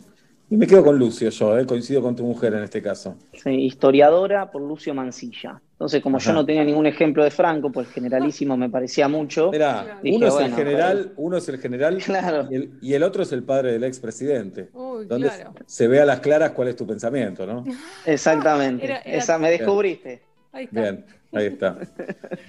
y 0.50 0.56
me 0.56 0.66
quedo 0.66 0.82
con 0.84 0.98
Lucio 0.98 1.30
yo, 1.30 1.56
eh, 1.56 1.66
coincido 1.66 2.02
con 2.02 2.16
tu 2.16 2.24
mujer 2.24 2.54
en 2.54 2.64
este 2.64 2.82
caso. 2.82 3.16
Sí, 3.32 3.50
historiadora 3.50 4.50
por 4.50 4.62
Lucio 4.62 4.92
Mancilla. 4.94 5.60
Entonces, 5.74 6.02
como 6.02 6.18
yo 6.18 6.32
no 6.32 6.46
tenía 6.46 6.62
ningún 6.62 6.86
ejemplo 6.86 7.24
de 7.24 7.32
Franco, 7.32 7.72
pues 7.72 7.88
generalísimo 7.88 8.56
me 8.56 8.70
parecía 8.70 9.08
mucho. 9.08 9.50
Mira, 9.50 9.98
uno 10.04 10.28
es 10.28 10.36
el 10.40 10.54
general, 10.54 11.12
uno 11.16 11.36
es 11.36 11.48
el 11.48 11.58
general 11.58 11.98
y, 12.80 12.94
el, 12.94 13.02
otro 13.02 13.24
es 13.24 13.32
el 13.32 13.42
padre 13.42 13.72
del 13.72 13.82
expresidente. 13.82 14.70
donde 14.72 15.30
se 15.66 15.88
ve 15.88 16.00
a 16.00 16.04
las 16.04 16.20
claras 16.20 16.52
cuál 16.52 16.68
es 16.68 16.76
tu 16.76 16.86
pensamiento, 16.86 17.44
¿no? 17.44 17.64
Exactamente. 18.06 19.00
Esa 19.04 19.36
me 19.36 19.50
descubriste. 19.50 20.22
Ahí 20.52 20.64
está. 20.66 20.80
Bien, 20.80 21.04
ahí 21.32 21.46
está. 21.46 21.76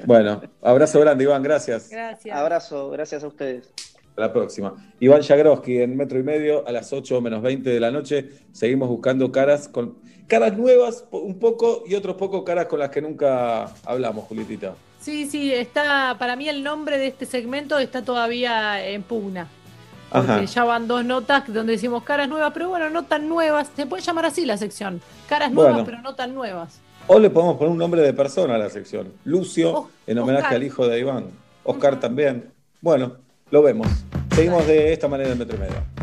bueno, 0.05 0.43
abrazo 0.61 0.99
grande, 0.99 1.23
Iván, 1.23 1.41
gracias. 1.41 1.89
Gracias. 1.89 2.37
Abrazo, 2.37 2.91
gracias 2.91 3.23
a 3.23 3.27
ustedes 3.27 3.73
la 4.15 4.31
próxima. 4.31 4.75
Iván 4.99 5.21
Jagroski 5.21 5.81
en 5.81 5.97
metro 5.97 6.19
y 6.19 6.23
medio 6.23 6.65
a 6.67 6.71
las 6.71 6.93
8 6.93 7.21
menos 7.21 7.41
20 7.41 7.69
de 7.69 7.79
la 7.79 7.91
noche. 7.91 8.29
Seguimos 8.51 8.87
buscando 8.87 9.31
caras 9.31 9.67
con 9.67 9.97
caras 10.27 10.57
nuevas, 10.57 11.05
un 11.11 11.39
poco, 11.39 11.83
y 11.87 11.95
otros 11.95 12.15
poco 12.15 12.43
caras 12.43 12.65
con 12.65 12.79
las 12.79 12.89
que 12.89 13.01
nunca 13.01 13.65
hablamos, 13.85 14.25
Julitita. 14.25 14.75
Sí, 14.99 15.27
sí, 15.27 15.53
está, 15.53 16.15
para 16.17 16.35
mí 16.35 16.49
el 16.49 16.63
nombre 16.63 16.97
de 16.97 17.07
este 17.07 17.25
segmento 17.25 17.77
está 17.77 18.03
todavía 18.03 18.85
en 18.87 19.03
pugna. 19.03 19.47
Porque 20.11 20.47
ya 20.47 20.63
van 20.63 20.87
dos 20.87 21.03
notas 21.03 21.43
donde 21.53 21.73
decimos 21.73 22.03
caras 22.03 22.29
nuevas, 22.29 22.51
pero 22.53 22.69
bueno, 22.69 22.89
no 22.89 23.03
tan 23.03 23.27
nuevas. 23.27 23.69
Se 23.75 23.85
puede 23.85 24.01
llamar 24.01 24.25
así 24.25 24.45
la 24.45 24.57
sección. 24.57 25.01
Caras 25.27 25.51
nuevas, 25.51 25.83
pero 25.83 26.01
no 26.01 26.15
tan 26.15 26.33
nuevas. 26.33 26.79
O 27.07 27.19
le 27.19 27.29
podemos 27.29 27.57
poner 27.57 27.71
un 27.71 27.77
nombre 27.77 28.01
de 28.01 28.13
persona 28.13 28.55
a 28.55 28.57
la 28.57 28.69
sección. 28.69 29.11
Lucio, 29.25 29.89
en 30.07 30.17
homenaje 30.17 30.55
al 30.55 30.63
hijo 30.63 30.87
de 30.87 30.99
Iván. 30.99 31.25
Oscar 31.63 31.99
también. 31.99 32.51
Bueno, 32.81 33.17
lo 33.51 33.61
vemos. 33.61 33.87
Seguimos 34.33 34.65
de 34.67 34.93
esta 34.93 35.07
manera 35.07 35.31
en 35.31 35.37
Metro 35.37 35.57
y 35.57 35.59
Medio. 35.59 35.94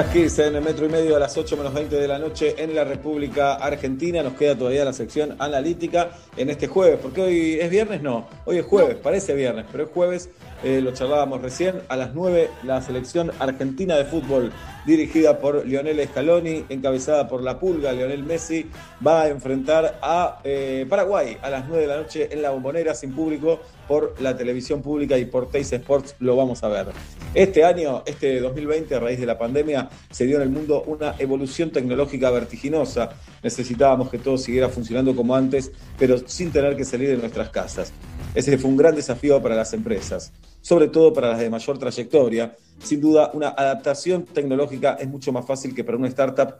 Black 0.00 0.14
Kiss 0.14 0.38
en 0.38 0.56
el 0.56 0.62
metro 0.62 0.86
y 0.86 0.88
medio 0.88 1.14
a 1.14 1.18
las 1.18 1.36
8 1.36 1.58
menos 1.58 1.74
20 1.74 1.94
de 1.94 2.08
la 2.08 2.18
noche 2.18 2.54
en 2.56 2.74
la 2.74 2.84
República 2.84 3.56
Argentina. 3.56 4.22
Nos 4.22 4.32
queda 4.32 4.56
todavía 4.56 4.82
la 4.82 4.94
sección 4.94 5.36
analítica 5.38 6.12
en 6.38 6.48
este 6.48 6.68
jueves, 6.68 6.98
porque 7.02 7.20
hoy 7.20 7.58
es 7.60 7.68
viernes, 7.68 8.00
no, 8.00 8.26
hoy 8.46 8.56
es 8.56 8.64
jueves, 8.64 8.96
parece 8.96 9.34
viernes, 9.34 9.66
pero 9.70 9.84
es 9.84 9.90
jueves, 9.90 10.30
eh, 10.64 10.80
lo 10.80 10.94
charlábamos 10.94 11.42
recién, 11.42 11.82
a 11.88 11.96
las 11.96 12.14
9 12.14 12.48
la 12.62 12.80
selección 12.80 13.30
argentina 13.40 13.94
de 13.94 14.06
fútbol 14.06 14.50
dirigida 14.86 15.38
por 15.38 15.66
Lionel 15.66 16.06
Scaloni, 16.08 16.64
encabezada 16.68 17.28
por 17.28 17.42
la 17.42 17.58
pulga, 17.58 17.92
Lionel 17.92 18.24
Messi, 18.24 18.66
va 19.06 19.22
a 19.22 19.28
enfrentar 19.28 19.98
a 20.02 20.40
eh, 20.44 20.86
Paraguay 20.88 21.36
a 21.42 21.50
las 21.50 21.68
9 21.68 21.82
de 21.82 21.88
la 21.88 21.96
noche 21.96 22.28
en 22.30 22.42
la 22.42 22.50
bombonera 22.50 22.94
sin 22.94 23.12
público 23.12 23.60
por 23.86 24.20
la 24.20 24.36
televisión 24.36 24.82
pública 24.82 25.18
y 25.18 25.24
por 25.24 25.50
Teis 25.50 25.72
Sports 25.72 26.14
lo 26.20 26.36
vamos 26.36 26.62
a 26.62 26.68
ver. 26.68 26.86
Este 27.34 27.64
año, 27.64 28.02
este 28.06 28.40
2020, 28.40 28.94
a 28.94 29.00
raíz 29.00 29.20
de 29.20 29.26
la 29.26 29.38
pandemia, 29.38 29.88
se 30.10 30.26
dio 30.26 30.36
en 30.36 30.42
el 30.42 30.50
mundo 30.50 30.82
una 30.86 31.14
evolución 31.18 31.70
tecnológica 31.70 32.30
vertiginosa. 32.30 33.10
Necesitábamos 33.42 34.10
que 34.10 34.18
todo 34.18 34.38
siguiera 34.38 34.68
funcionando 34.68 35.14
como 35.14 35.34
antes, 35.34 35.72
pero 35.98 36.18
sin 36.26 36.52
tener 36.52 36.76
que 36.76 36.84
salir 36.84 37.08
de 37.08 37.16
nuestras 37.16 37.50
casas. 37.50 37.92
Ese 38.32 38.56
fue 38.58 38.70
un 38.70 38.76
gran 38.76 38.94
desafío 38.94 39.42
para 39.42 39.56
las 39.56 39.72
empresas, 39.72 40.32
sobre 40.60 40.86
todo 40.86 41.12
para 41.12 41.30
las 41.30 41.40
de 41.40 41.50
mayor 41.50 41.78
trayectoria. 41.78 42.56
Sin 42.78 43.00
duda, 43.00 43.32
una 43.34 43.48
adaptación 43.48 44.24
tecnológica 44.24 44.96
es 45.00 45.08
mucho 45.08 45.32
más 45.32 45.44
fácil 45.44 45.74
que 45.74 45.82
para 45.82 45.96
una 45.96 46.06
startup 46.06 46.54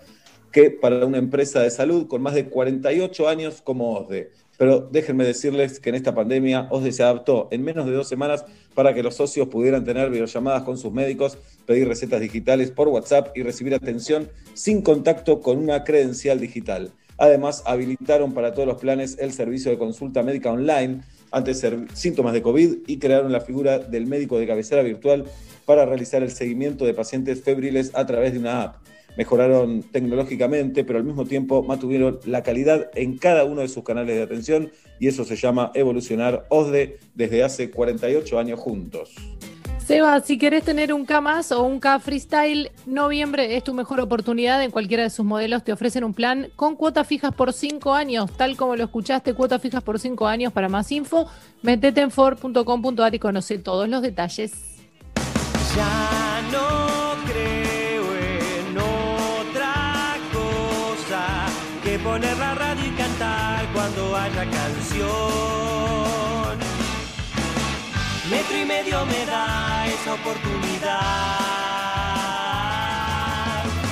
que 0.50 0.72
para 0.72 1.06
una 1.06 1.18
empresa 1.18 1.60
de 1.60 1.70
salud 1.70 2.08
con 2.08 2.22
más 2.22 2.34
de 2.34 2.46
48 2.46 3.28
años 3.28 3.62
como 3.62 3.96
OSDE. 3.96 4.32
Pero 4.58 4.80
déjenme 4.80 5.24
decirles 5.24 5.78
que 5.78 5.90
en 5.90 5.94
esta 5.94 6.12
pandemia 6.12 6.66
OSDE 6.70 6.90
se 6.90 7.02
adaptó 7.04 7.46
en 7.52 7.62
menos 7.62 7.86
de 7.86 7.92
dos 7.92 8.08
semanas 8.08 8.44
para 8.74 8.92
que 8.92 9.04
los 9.04 9.14
socios 9.14 9.46
pudieran 9.46 9.84
tener 9.84 10.10
videollamadas 10.10 10.64
con 10.64 10.76
sus 10.76 10.92
médicos, 10.92 11.38
pedir 11.66 11.86
recetas 11.86 12.20
digitales 12.20 12.72
por 12.72 12.88
WhatsApp 12.88 13.28
y 13.36 13.44
recibir 13.44 13.74
atención 13.74 14.28
sin 14.54 14.82
contacto 14.82 15.40
con 15.40 15.56
una 15.56 15.84
credencial 15.84 16.40
digital. 16.40 16.90
Además, 17.16 17.62
habilitaron 17.64 18.34
para 18.34 18.54
todos 18.54 18.66
los 18.66 18.80
planes 18.80 19.18
el 19.20 19.32
servicio 19.32 19.70
de 19.70 19.78
consulta 19.78 20.22
médica 20.22 20.50
online 20.50 21.02
ante 21.30 21.54
síntomas 21.94 22.32
de 22.32 22.42
COVID 22.42 22.78
y 22.86 22.98
crearon 22.98 23.32
la 23.32 23.40
figura 23.40 23.78
del 23.78 24.06
médico 24.06 24.38
de 24.38 24.46
cabecera 24.46 24.82
virtual 24.82 25.24
para 25.64 25.86
realizar 25.86 26.22
el 26.22 26.30
seguimiento 26.30 26.84
de 26.84 26.94
pacientes 26.94 27.42
febriles 27.42 27.92
a 27.94 28.06
través 28.06 28.32
de 28.32 28.38
una 28.38 28.62
app 28.62 28.76
mejoraron 29.16 29.82
tecnológicamente, 29.82 30.84
pero 30.84 30.98
al 30.98 31.04
mismo 31.04 31.24
tiempo 31.24 31.62
mantuvieron 31.62 32.20
la 32.24 32.42
calidad 32.42 32.90
en 32.94 33.18
cada 33.18 33.44
uno 33.44 33.60
de 33.60 33.68
sus 33.68 33.84
canales 33.84 34.16
de 34.16 34.22
atención 34.22 34.70
y 34.98 35.08
eso 35.08 35.24
se 35.24 35.36
llama 35.36 35.72
evolucionar 35.74 36.46
OSDE 36.48 36.98
desde 37.14 37.42
hace 37.42 37.70
48 37.70 38.38
años 38.38 38.60
juntos. 38.60 39.14
Seba, 39.90 40.20
si 40.20 40.38
querés 40.38 40.62
tener 40.62 40.94
un 40.94 41.04
K 41.04 41.20
más 41.20 41.50
o 41.50 41.64
un 41.64 41.80
K 41.80 41.98
Freestyle, 41.98 42.70
noviembre 42.86 43.56
es 43.56 43.64
tu 43.64 43.74
mejor 43.74 43.98
oportunidad. 43.98 44.62
En 44.62 44.70
cualquiera 44.70 45.02
de 45.02 45.10
sus 45.10 45.26
modelos 45.26 45.64
te 45.64 45.72
ofrecen 45.72 46.04
un 46.04 46.14
plan 46.14 46.46
con 46.54 46.76
cuotas 46.76 47.08
fijas 47.08 47.34
por 47.34 47.52
5 47.52 47.92
años, 47.92 48.30
tal 48.36 48.56
como 48.56 48.76
lo 48.76 48.84
escuchaste, 48.84 49.34
cuotas 49.34 49.60
fijas 49.60 49.82
por 49.82 49.98
5 49.98 50.28
años. 50.28 50.52
Para 50.52 50.68
más 50.68 50.92
info, 50.92 51.26
metete 51.62 52.02
en 52.02 52.12
Ford.com.ar 52.12 53.12
y 53.16 53.18
conoce 53.18 53.58
todos 53.58 53.88
los 53.88 54.00
detalles. 54.00 54.52
Ya 55.74 56.40
no 56.52 57.16
creo 57.26 58.14
en 58.14 58.78
otra 58.78 60.14
cosa 60.32 61.46
que 61.82 61.98
poner 61.98 62.38
la 62.38 62.54
radio 62.54 62.86
y 62.86 62.90
cantar 62.90 63.66
cuando 63.72 64.16
haya 64.16 64.48
canción. 64.48 65.50
Metro 68.30 68.56
y 68.56 68.64
medio 68.64 69.04
me 69.06 69.26
da 69.26 69.79
oportunidad. 70.08 71.20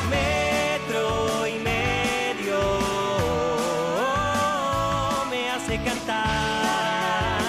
Metro 0.08 1.46
y 1.46 1.58
medio 1.58 2.58
me 5.30 5.50
hace 5.50 5.82
cantar. 5.82 7.42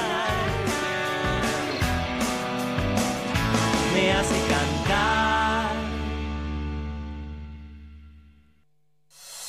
Me 3.94 4.12
hace 4.12 4.36
cantar. 4.50 5.72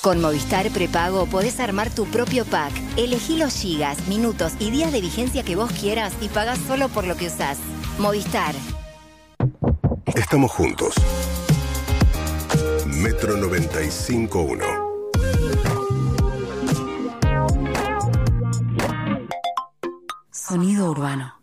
Con 0.00 0.20
Movistar 0.20 0.70
Prepago 0.70 1.26
podés 1.26 1.60
armar 1.60 1.90
tu 1.90 2.06
propio 2.06 2.44
pack. 2.44 2.72
Elegí 2.96 3.36
los 3.36 3.54
gigas, 3.54 4.06
minutos 4.08 4.52
y 4.60 4.70
días 4.70 4.92
de 4.92 5.00
vigencia 5.00 5.42
que 5.42 5.56
vos 5.56 5.70
quieras 5.72 6.14
y 6.20 6.28
pagás 6.28 6.58
solo 6.66 6.88
por 6.88 7.06
lo 7.06 7.16
que 7.16 7.26
usás. 7.26 7.58
Movistar. 7.98 8.54
Estamos 10.14 10.50
juntos. 10.50 10.94
Metro 12.86 13.36
95.1. 13.36 14.64
Sonido 20.30 20.90
urbano. 20.90 21.39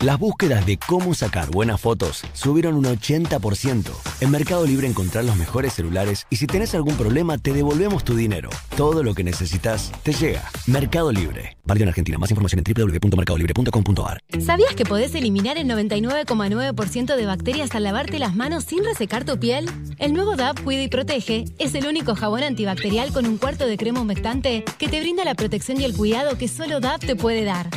Las 0.00 0.16
búsquedas 0.16 0.64
de 0.64 0.78
cómo 0.78 1.12
sacar 1.12 1.50
buenas 1.50 1.80
fotos 1.80 2.22
subieron 2.32 2.76
un 2.76 2.84
80%. 2.84 3.90
En 4.20 4.30
Mercado 4.30 4.64
Libre 4.64 4.86
encontrás 4.86 5.24
los 5.24 5.34
mejores 5.34 5.72
celulares 5.72 6.24
y 6.30 6.36
si 6.36 6.46
tenés 6.46 6.72
algún 6.76 6.94
problema 6.94 7.36
te 7.36 7.52
devolvemos 7.52 8.04
tu 8.04 8.14
dinero. 8.14 8.48
Todo 8.76 9.02
lo 9.02 9.12
que 9.12 9.24
necesitas 9.24 9.90
te 10.04 10.12
llega. 10.12 10.48
Mercado 10.68 11.10
Libre. 11.10 11.56
Válido 11.64 11.82
en 11.82 11.88
Argentina. 11.88 12.16
Más 12.16 12.30
información 12.30 12.62
en 12.64 12.74
www.mercadolibre.com.ar. 12.74 14.20
¿Sabías 14.38 14.72
que 14.76 14.84
podés 14.84 15.16
eliminar 15.16 15.58
el 15.58 15.66
99,9% 15.66 17.16
de 17.16 17.26
bacterias 17.26 17.74
al 17.74 17.82
lavarte 17.82 18.20
las 18.20 18.36
manos 18.36 18.62
sin 18.62 18.84
resecar 18.84 19.24
tu 19.24 19.40
piel? 19.40 19.68
El 19.98 20.12
nuevo 20.12 20.36
DAP 20.36 20.62
Cuida 20.62 20.84
y 20.84 20.88
Protege 20.88 21.46
es 21.58 21.74
el 21.74 21.88
único 21.88 22.14
jabón 22.14 22.44
antibacterial 22.44 23.12
con 23.12 23.26
un 23.26 23.36
cuarto 23.36 23.66
de 23.66 23.76
crema 23.76 24.02
humectante 24.02 24.64
que 24.78 24.86
te 24.86 25.00
brinda 25.00 25.24
la 25.24 25.34
protección 25.34 25.80
y 25.80 25.84
el 25.84 25.96
cuidado 25.96 26.38
que 26.38 26.46
solo 26.46 26.78
DAP 26.78 27.00
te 27.00 27.16
puede 27.16 27.42
dar. 27.42 27.68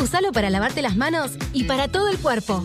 Usalo 0.00 0.32
para 0.32 0.48
lavarte 0.48 0.80
las 0.80 0.96
manos 0.96 1.32
y 1.52 1.64
para 1.64 1.86
todo 1.88 2.08
el 2.08 2.18
cuerpo. 2.18 2.64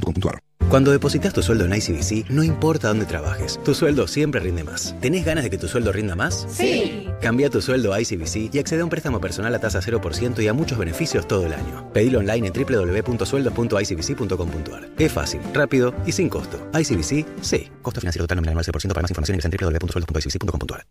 Cuando 0.69 0.91
depositas 0.91 1.33
tu 1.33 1.41
sueldo 1.43 1.65
en 1.65 1.73
ICBC, 1.73 2.29
no 2.29 2.43
importa 2.43 2.87
dónde 2.87 3.05
trabajes, 3.05 3.59
tu 3.65 3.75
sueldo 3.75 4.07
siempre 4.07 4.39
rinde 4.39 4.63
más. 4.63 4.95
¿Tenés 5.01 5.25
ganas 5.25 5.43
de 5.43 5.49
que 5.49 5.57
tu 5.57 5.67
sueldo 5.67 5.91
rinda 5.91 6.15
más? 6.15 6.47
Sí. 6.49 7.09
Cambia 7.21 7.49
tu 7.49 7.61
sueldo 7.61 7.93
a 7.93 7.99
ICBC 7.99 8.53
y 8.53 8.59
accede 8.59 8.79
a 8.79 8.85
un 8.85 8.89
préstamo 8.89 9.19
personal 9.19 9.53
a 9.53 9.59
tasa 9.59 9.81
0% 9.81 10.41
y 10.41 10.47
a 10.47 10.53
muchos 10.53 10.77
beneficios 10.77 11.27
todo 11.27 11.45
el 11.45 11.51
año. 11.51 11.91
Pedilo 11.91 12.19
online 12.19 12.47
en 12.47 12.53
www.sueldos.icbc.com.ar. 12.53 14.89
Es 14.97 15.11
fácil, 15.11 15.41
rápido 15.53 15.93
y 16.05 16.13
sin 16.13 16.29
costo. 16.29 16.65
ICBC, 16.73 17.25
sí. 17.41 17.69
Costo 17.81 17.99
financiero 17.99 18.23
total 18.23 18.37
nominal 18.37 18.55
9% 18.63 18.93
para 18.93 19.01
más 19.01 19.11
información 19.11 19.35
ingresa 19.35 19.49
en 19.49 19.57
www.sueldos.icbc.com.ar. 19.59 20.85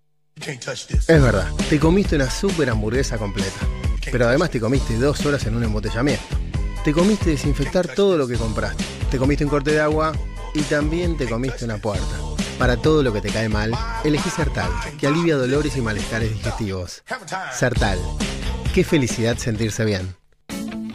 Es 0.47 1.23
verdad, 1.23 1.49
te 1.69 1.79
comiste 1.79 2.17
una 2.17 2.29
super 2.31 2.69
hamburguesa 2.69 3.17
completa. 3.17 3.61
Pero 4.11 4.27
además 4.27 4.51
te 4.51 4.59
comiste 4.61 4.97
dos 4.97 5.25
horas 5.27 5.47
en 5.47 5.57
un 5.57 5.65
embotellamiento. 5.65 6.25
Te 6.85 6.95
comiste 6.95 7.31
desinfectar 7.31 7.89
todo 7.89 8.17
lo 8.17 8.27
que 8.27 8.37
compraste. 8.37 8.83
Te 9.11 9.19
comiste 9.19 9.45
un 9.45 9.51
corte 9.51 9.73
de 9.73 9.81
agua 9.81 10.13
y 10.55 10.63
también 10.63 11.17
te 11.17 11.29
comiste 11.29 11.67
una 11.67 11.77
puerta. 11.77 12.17
Para 12.59 12.79
todo 12.79 13.03
lo 13.03 13.13
que 13.13 13.21
te 13.21 13.31
cae 13.31 13.51
mal, 13.51 13.73
elegí 14.03 14.31
Sertal, 14.31 14.71
que 14.99 15.07
alivia 15.07 15.37
dolores 15.37 15.77
y 15.77 15.83
malestares 15.83 16.33
digestivos. 16.33 17.03
Sertal. 17.53 17.99
Qué 18.75 18.83
felicidad 18.83 19.37
sentirse 19.37 19.85
bien. 19.85 20.20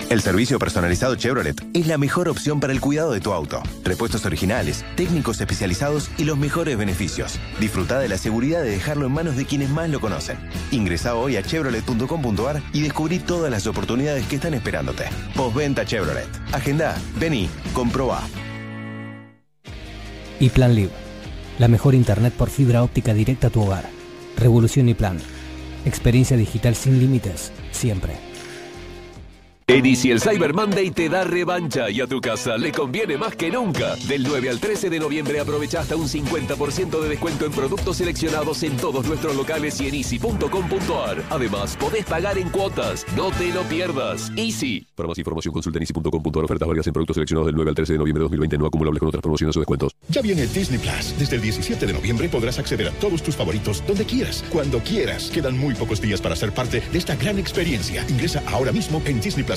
El 0.09 0.22
servicio 0.22 0.59
personalizado 0.59 1.16
Chevrolet 1.16 1.59
es 1.74 1.88
la 1.88 1.98
mejor 1.98 2.30
opción 2.30 2.59
para 2.59 2.72
el 2.72 2.80
cuidado 2.80 3.11
de 3.11 3.22
tu 3.22 3.34
auto. 3.34 3.64
Repuestos 3.84 4.24
originales, 4.25 4.85
técnicos 4.95 5.42
especializados 5.42 6.11
y 6.19 6.25
los 6.25 6.38
mejores 6.38 6.77
beneficios. 6.77 7.40
Disfruta 7.59 7.98
de 7.98 8.08
la 8.08 8.19
seguridad 8.19 8.61
de 8.61 8.69
dejarlo 8.69 9.08
en 9.08 9.14
manos 9.14 9.35
de 9.35 9.45
quienes 9.45 9.72
más 9.72 9.90
lo 9.90 10.00
conocen. 10.00 10.38
Ingresa 10.69 11.16
hoy 11.16 11.38
a 11.38 11.43
chevrolet.com.ar 11.43 12.61
y 12.72 12.82
descubrí 12.82 13.17
todas 13.17 13.50
las 13.50 13.66
oportunidades 13.66 14.27
que 14.27 14.35
están 14.35 14.53
esperándote. 14.53 15.06
Postventa 15.35 15.85
Chevrolet. 15.85 16.30
Agenda, 16.51 16.95
vení, 17.19 17.50
comproba. 17.74 18.22
Y 20.40 20.50
Plan 20.50 20.75
Live. 20.75 20.92
La 21.58 21.67
mejor 21.67 21.95
internet 21.95 22.34
por 22.34 22.51
fibra 22.51 22.84
óptica 22.84 23.16
directa 23.16 23.48
a 23.48 23.50
tu 23.50 23.64
hogar. 23.64 23.90
Revolución 24.38 24.88
y 24.88 24.93
Plan. 24.93 25.17
Experiencia 25.84 26.38
digital 26.38 26.75
sin 26.75 27.00
límites, 27.00 27.51
siempre. 27.72 28.35
En 29.68 29.84
Easy 29.84 30.11
el 30.11 30.22
Cyber 30.22 30.53
Monday 30.53 30.92
te 30.92 31.10
da 31.10 31.24
revancha 31.24 31.90
y 31.90 32.00
a 32.00 32.06
tu 32.06 32.22
casa 32.22 32.56
le 32.56 32.72
conviene 32.72 33.18
más 33.18 33.35
que 33.35 33.50
nunca. 33.50 33.95
Del 34.08 34.22
9 34.22 34.52
al 34.52 34.60
13 34.60 34.92
de 34.92 35.00
noviembre 35.00 35.40
aprovecha 35.40 35.80
hasta 35.80 35.95
un 35.95 36.08
50% 36.08 37.02
de 37.02 37.10
descuento 37.10 37.48
en 37.48 37.52
productos 37.52 37.98
seleccionados 37.98 38.61
en 38.61 38.77
todos 38.77 39.08
nuestros 39.08 39.35
locales 39.35 39.82
y 39.82 39.88
en 39.88 39.95
easy.com.ar. 39.95 41.24
Además, 41.32 41.76
podés 41.77 42.06
pagar 42.06 42.38
en 42.38 42.50
cuotas. 42.50 43.08
No 43.18 43.32
te 43.32 43.52
lo 43.52 43.64
pierdas. 43.64 44.32
Easy. 44.35 44.85
Para 44.94 45.08
más 45.08 45.18
información 45.18 45.52
consulta 45.52 45.80
en 45.80 45.84
easy.com.ar. 45.84 46.44
Ofertas 46.44 46.68
válidas 46.68 46.85
en 46.85 46.94
productos 46.94 47.16
seleccionados 47.16 47.48
del 47.48 47.56
9 47.56 47.69
al 47.69 47.76
13 47.76 47.94
de 47.94 48.00
noviembre 48.00 48.19
de 48.19 48.26
2020 48.26 48.58
no 48.60 48.68
acumulables 48.68 49.00
con 49.00 49.08
otras 49.08 49.24
promociones 49.24 49.58
o 49.58 49.61
descuentos. 49.61 49.94
Ya 50.10 50.22
viene 50.22 50.45
Disney 50.45 50.77
Plus. 50.77 51.18
Desde 51.18 51.38
el 51.38 51.42
17 51.42 51.88
de 51.88 51.94
noviembre 51.94 52.30
podrás 52.30 52.60
acceder 52.60 52.90
a 52.90 52.92
todos 52.92 53.24
tus 53.24 53.35
favoritos 53.35 53.84
donde 53.88 54.06
quieras, 54.06 54.45
cuando 54.52 54.77
quieras. 54.82 55.32
Quedan 55.32 55.58
muy 55.58 55.74
pocos 55.74 56.00
días 56.00 56.22
para 56.22 56.35
ser 56.35 56.53
parte 56.53 56.82
de 56.82 56.98
esta 57.00 57.16
gran 57.16 57.40
experiencia. 57.40 58.06
Ingresa 58.08 58.44
ahora 58.45 58.72
mismo 58.72 59.02
en 59.08 59.19
Disney 59.19 59.44
Plus 59.44 59.55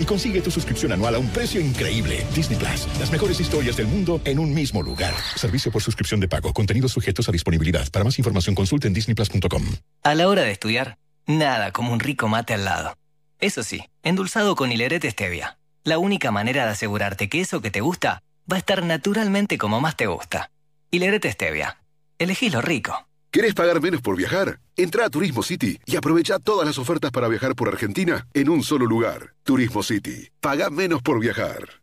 y 0.00 0.04
consigue 0.04 0.40
tu 0.40 0.50
suscripción 0.50 0.92
anual 0.92 1.14
a 1.14 1.18
un 1.18 1.28
precio 1.28 1.60
increíble. 1.60 2.24
Disney 2.34 2.58
Plus, 2.58 2.86
las 2.98 3.10
mejores 3.10 3.40
historias 3.40 3.76
del 3.76 3.86
mundo 3.86 4.20
en 4.24 4.38
un 4.38 4.54
mismo 4.54 4.82
lugar. 4.82 5.14
Servicio 5.36 5.70
por 5.70 5.82
suscripción 5.82 6.20
de 6.20 6.28
pago, 6.28 6.52
contenidos 6.52 6.92
sujetos 6.92 7.28
a 7.28 7.32
disponibilidad. 7.32 7.90
Para 7.90 8.04
más 8.04 8.18
información 8.18 8.54
consulte 8.54 8.88
en 8.88 8.94
disneyplus.com. 8.94 9.64
A 10.02 10.14
la 10.14 10.28
hora 10.28 10.42
de 10.42 10.52
estudiar, 10.52 10.98
nada 11.26 11.72
como 11.72 11.92
un 11.92 12.00
rico 12.00 12.28
mate 12.28 12.54
al 12.54 12.64
lado. 12.64 12.94
Eso 13.38 13.62
sí, 13.62 13.84
endulzado 14.02 14.56
con 14.56 14.72
hilerete 14.72 15.10
stevia. 15.10 15.58
La 15.84 15.98
única 15.98 16.30
manera 16.30 16.64
de 16.64 16.72
asegurarte 16.72 17.28
que 17.28 17.40
eso 17.40 17.60
que 17.60 17.70
te 17.70 17.80
gusta 17.80 18.22
va 18.50 18.56
a 18.56 18.58
estar 18.58 18.84
naturalmente 18.84 19.58
como 19.58 19.80
más 19.80 19.96
te 19.96 20.06
gusta. 20.06 20.50
Hilerete 20.90 21.30
stevia. 21.30 21.78
Elegí 22.18 22.48
lo 22.48 22.62
rico. 22.62 23.06
¿Querés 23.36 23.52
pagar 23.52 23.82
menos 23.82 24.00
por 24.00 24.16
viajar? 24.16 24.60
Entra 24.76 25.04
a 25.04 25.10
Turismo 25.10 25.42
City 25.42 25.78
y 25.84 25.96
aprovecha 25.96 26.38
todas 26.38 26.66
las 26.66 26.78
ofertas 26.78 27.10
para 27.10 27.28
viajar 27.28 27.54
por 27.54 27.68
Argentina 27.68 28.26
en 28.32 28.48
un 28.48 28.62
solo 28.62 28.86
lugar. 28.86 29.34
Turismo 29.42 29.82
City. 29.82 30.30
Paga 30.40 30.70
menos 30.70 31.02
por 31.02 31.20
viajar. 31.20 31.82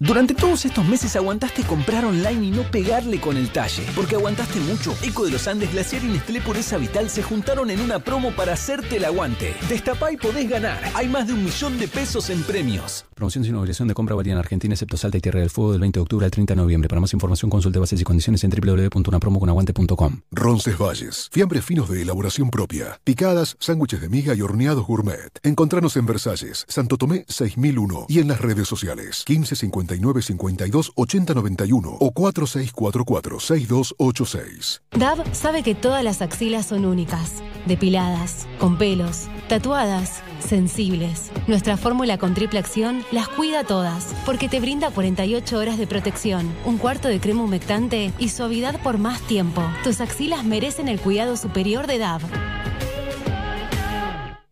Durante 0.00 0.32
todos 0.32 0.64
estos 0.64 0.86
meses 0.86 1.16
aguantaste 1.16 1.64
comprar 1.64 2.04
online 2.04 2.46
y 2.46 2.50
no 2.52 2.62
pegarle 2.62 3.20
con 3.20 3.36
el 3.36 3.50
talle. 3.50 3.84
Porque 3.96 4.14
aguantaste 4.14 4.60
mucho. 4.60 4.94
Eco 5.02 5.24
de 5.24 5.32
los 5.32 5.48
Andes, 5.48 5.72
Glaciar 5.72 6.04
y 6.04 6.06
Nestlé 6.06 6.40
Pureza 6.40 6.76
Vital 6.76 7.10
se 7.10 7.24
juntaron 7.24 7.68
en 7.68 7.80
una 7.80 7.98
promo 7.98 8.30
para 8.30 8.52
hacerte 8.52 8.98
el 8.98 9.04
aguante. 9.04 9.56
Destapá 9.68 10.12
y 10.12 10.16
podés 10.16 10.48
ganar. 10.48 10.80
Hay 10.94 11.08
más 11.08 11.26
de 11.26 11.32
un 11.32 11.42
millón 11.42 11.80
de 11.80 11.88
pesos 11.88 12.30
en 12.30 12.44
premios. 12.44 13.06
Promoción 13.16 13.42
sin 13.42 13.56
obligación 13.56 13.88
de 13.88 13.94
compra 13.94 14.14
valía 14.14 14.34
en 14.34 14.38
Argentina, 14.38 14.72
excepto 14.72 14.96
Salta 14.96 15.18
y 15.18 15.20
Tierra 15.20 15.40
del 15.40 15.50
Fuego 15.50 15.72
del 15.72 15.80
20 15.80 15.98
de 15.98 16.02
octubre 16.02 16.24
al 16.24 16.30
30 16.30 16.54
de 16.54 16.56
noviembre. 16.56 16.88
Para 16.88 17.00
más 17.00 17.12
información 17.12 17.50
consulte 17.50 17.80
bases 17.80 18.00
y 18.00 18.04
condiciones 18.04 18.44
en 18.44 18.50
www.unapromoconaguante.com. 18.50 20.20
Ronces 20.30 20.78
Valles. 20.78 21.28
Fiambres 21.32 21.64
finos 21.64 21.88
de 21.88 22.02
elaboración 22.02 22.50
propia. 22.50 23.00
Picadas, 23.02 23.56
sándwiches 23.58 24.00
de 24.00 24.08
miga 24.08 24.36
y 24.36 24.42
horneados 24.42 24.86
gourmet. 24.86 25.40
Encontranos 25.42 25.96
en 25.96 26.06
Versalles, 26.06 26.64
Santo 26.68 26.98
Tomé 26.98 27.24
6001 27.26 28.06
y 28.08 28.20
en 28.20 28.28
las 28.28 28.40
redes 28.40 28.68
sociales 28.68 29.24
1550 29.26 29.87
52 29.88 30.92
80 30.94 31.34
91 31.34 31.96
o 32.00 32.10
4644 32.10 33.40
6286. 33.40 34.82
DAB 34.92 35.34
sabe 35.34 35.62
que 35.62 35.74
todas 35.74 36.04
las 36.04 36.22
axilas 36.22 36.66
son 36.66 36.84
únicas, 36.84 37.42
depiladas, 37.66 38.46
con 38.58 38.78
pelos, 38.78 39.28
tatuadas, 39.48 40.22
sensibles. 40.40 41.30
Nuestra 41.46 41.76
fórmula 41.76 42.18
con 42.18 42.34
triple 42.34 42.58
acción 42.58 43.04
las 43.12 43.28
cuida 43.28 43.64
todas, 43.64 44.14
porque 44.24 44.48
te 44.48 44.60
brinda 44.60 44.90
48 44.90 45.58
horas 45.58 45.78
de 45.78 45.86
protección, 45.86 46.52
un 46.64 46.78
cuarto 46.78 47.08
de 47.08 47.20
crema 47.20 47.42
humectante 47.42 48.12
y 48.18 48.28
suavidad 48.28 48.80
por 48.82 48.98
más 48.98 49.20
tiempo. 49.22 49.62
Tus 49.84 50.00
axilas 50.00 50.44
merecen 50.44 50.88
el 50.88 51.00
cuidado 51.00 51.36
superior 51.36 51.86
de 51.86 51.98
DAB. 51.98 52.22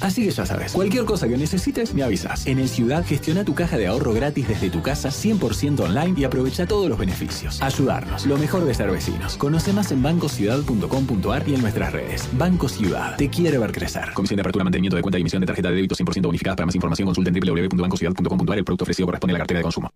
Así 0.00 0.24
que 0.24 0.30
ya 0.30 0.44
sabes, 0.44 0.72
cualquier 0.72 1.04
cosa 1.04 1.28
que 1.28 1.36
necesites 1.36 1.94
me 1.94 2.02
avisas. 2.02 2.46
En 2.46 2.58
el 2.58 2.68
Ciudad 2.68 3.04
gestiona 3.04 3.44
tu 3.44 3.54
caja 3.54 3.76
de 3.76 3.86
ahorro 3.86 4.12
gratis 4.12 4.48
desde 4.48 4.70
tu 4.70 4.82
casa 4.82 5.10
100% 5.10 5.80
online 5.80 6.14
y 6.18 6.24
aprovecha 6.24 6.66
todos 6.66 6.88
los 6.88 6.98
beneficios. 6.98 7.62
Ayudarnos, 7.62 8.26
lo 8.26 8.36
mejor 8.36 8.64
de 8.64 8.74
ser 8.74 8.90
vecinos. 8.90 9.36
Conoce 9.36 9.72
más 9.72 9.92
en 9.92 10.02
bancociudad.com.ar 10.02 11.48
y 11.48 11.54
en 11.54 11.60
nuestras 11.60 11.92
redes. 11.92 12.28
Banco 12.32 12.68
Ciudad, 12.68 13.16
te 13.16 13.30
quiere 13.30 13.58
ver 13.58 13.72
crecer. 13.72 14.12
Comisión 14.14 14.36
de 14.36 14.42
apertura, 14.42 14.64
mantenimiento 14.64 14.96
de 14.96 15.02
cuenta 15.02 15.18
y 15.18 15.22
emisión 15.22 15.40
de 15.40 15.46
tarjeta 15.46 15.70
de 15.70 15.76
débito 15.76 15.94
100% 15.94 16.22
bonificada. 16.22 16.56
Para 16.56 16.66
más 16.66 16.74
información 16.74 17.06
consulta 17.06 17.30
en 17.30 17.40
www.bancociudad.com.ar. 17.40 18.58
El 18.58 18.64
producto 18.64 18.84
ofrecido 18.84 19.06
corresponde 19.06 19.32
a 19.32 19.34
la 19.34 19.38
cartera 19.38 19.58
de 19.58 19.62
consumo. 19.62 19.90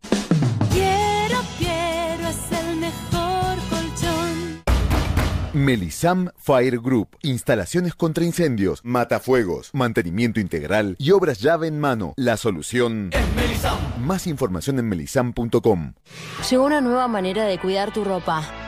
Melisam 5.52 6.30
Fire 6.36 6.78
Group. 6.78 7.16
Instalaciones 7.22 7.94
contra 7.94 8.24
incendios, 8.24 8.80
matafuegos, 8.84 9.70
mantenimiento 9.72 10.40
integral 10.40 10.96
y 10.98 11.10
obras 11.12 11.40
llave 11.40 11.68
en 11.68 11.80
mano. 11.80 12.12
La 12.16 12.36
solución 12.36 13.10
es 13.12 13.34
Melisam. 13.34 13.78
Más 14.04 14.26
información 14.26 14.78
en 14.78 14.88
melisam.com. 14.88 15.94
Llegó 16.50 16.64
una 16.64 16.80
nueva 16.80 17.08
manera 17.08 17.44
de 17.44 17.58
cuidar 17.58 17.92
tu 17.92 18.04
ropa. 18.04 18.67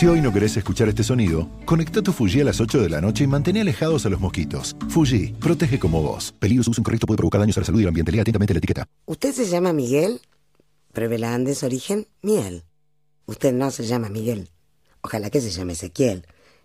Si 0.00 0.06
hoy 0.06 0.22
no 0.22 0.32
querés 0.32 0.56
escuchar 0.56 0.88
este 0.88 1.04
sonido, 1.04 1.46
conecta 1.66 2.00
tu 2.00 2.14
Fuji 2.14 2.40
a 2.40 2.44
las 2.44 2.58
8 2.58 2.80
de 2.80 2.88
la 2.88 3.02
noche 3.02 3.24
y 3.24 3.26
mantén 3.26 3.58
alejados 3.58 4.06
a 4.06 4.08
los 4.08 4.18
mosquitos. 4.18 4.74
Fuji, 4.88 5.34
protege 5.38 5.78
como 5.78 6.00
vos. 6.00 6.32
Peligro 6.40 6.62
uso 6.62 6.80
incorrecto 6.80 7.06
puede 7.06 7.18
provocar 7.18 7.38
daños 7.38 7.58
a 7.58 7.60
la 7.60 7.66
salud 7.66 7.80
y 7.80 7.82
al 7.82 7.88
ambiente. 7.88 8.10
Lea 8.10 8.22
atentamente 8.22 8.54
la 8.54 8.58
etiqueta. 8.58 8.86
¿Usted 9.04 9.34
se 9.34 9.44
llama 9.44 9.74
Miguel? 9.74 10.22
Pruebe 10.94 11.18
la 11.18 11.34
Andes 11.34 11.62
Origen 11.64 12.06
Miel. 12.22 12.62
Usted 13.26 13.52
no 13.52 13.70
se 13.70 13.84
llama 13.84 14.08
Miguel. 14.08 14.48
Ojalá 15.02 15.28
que 15.28 15.42
se 15.42 15.50
llame 15.50 15.74
Ezequiel. 15.74 16.24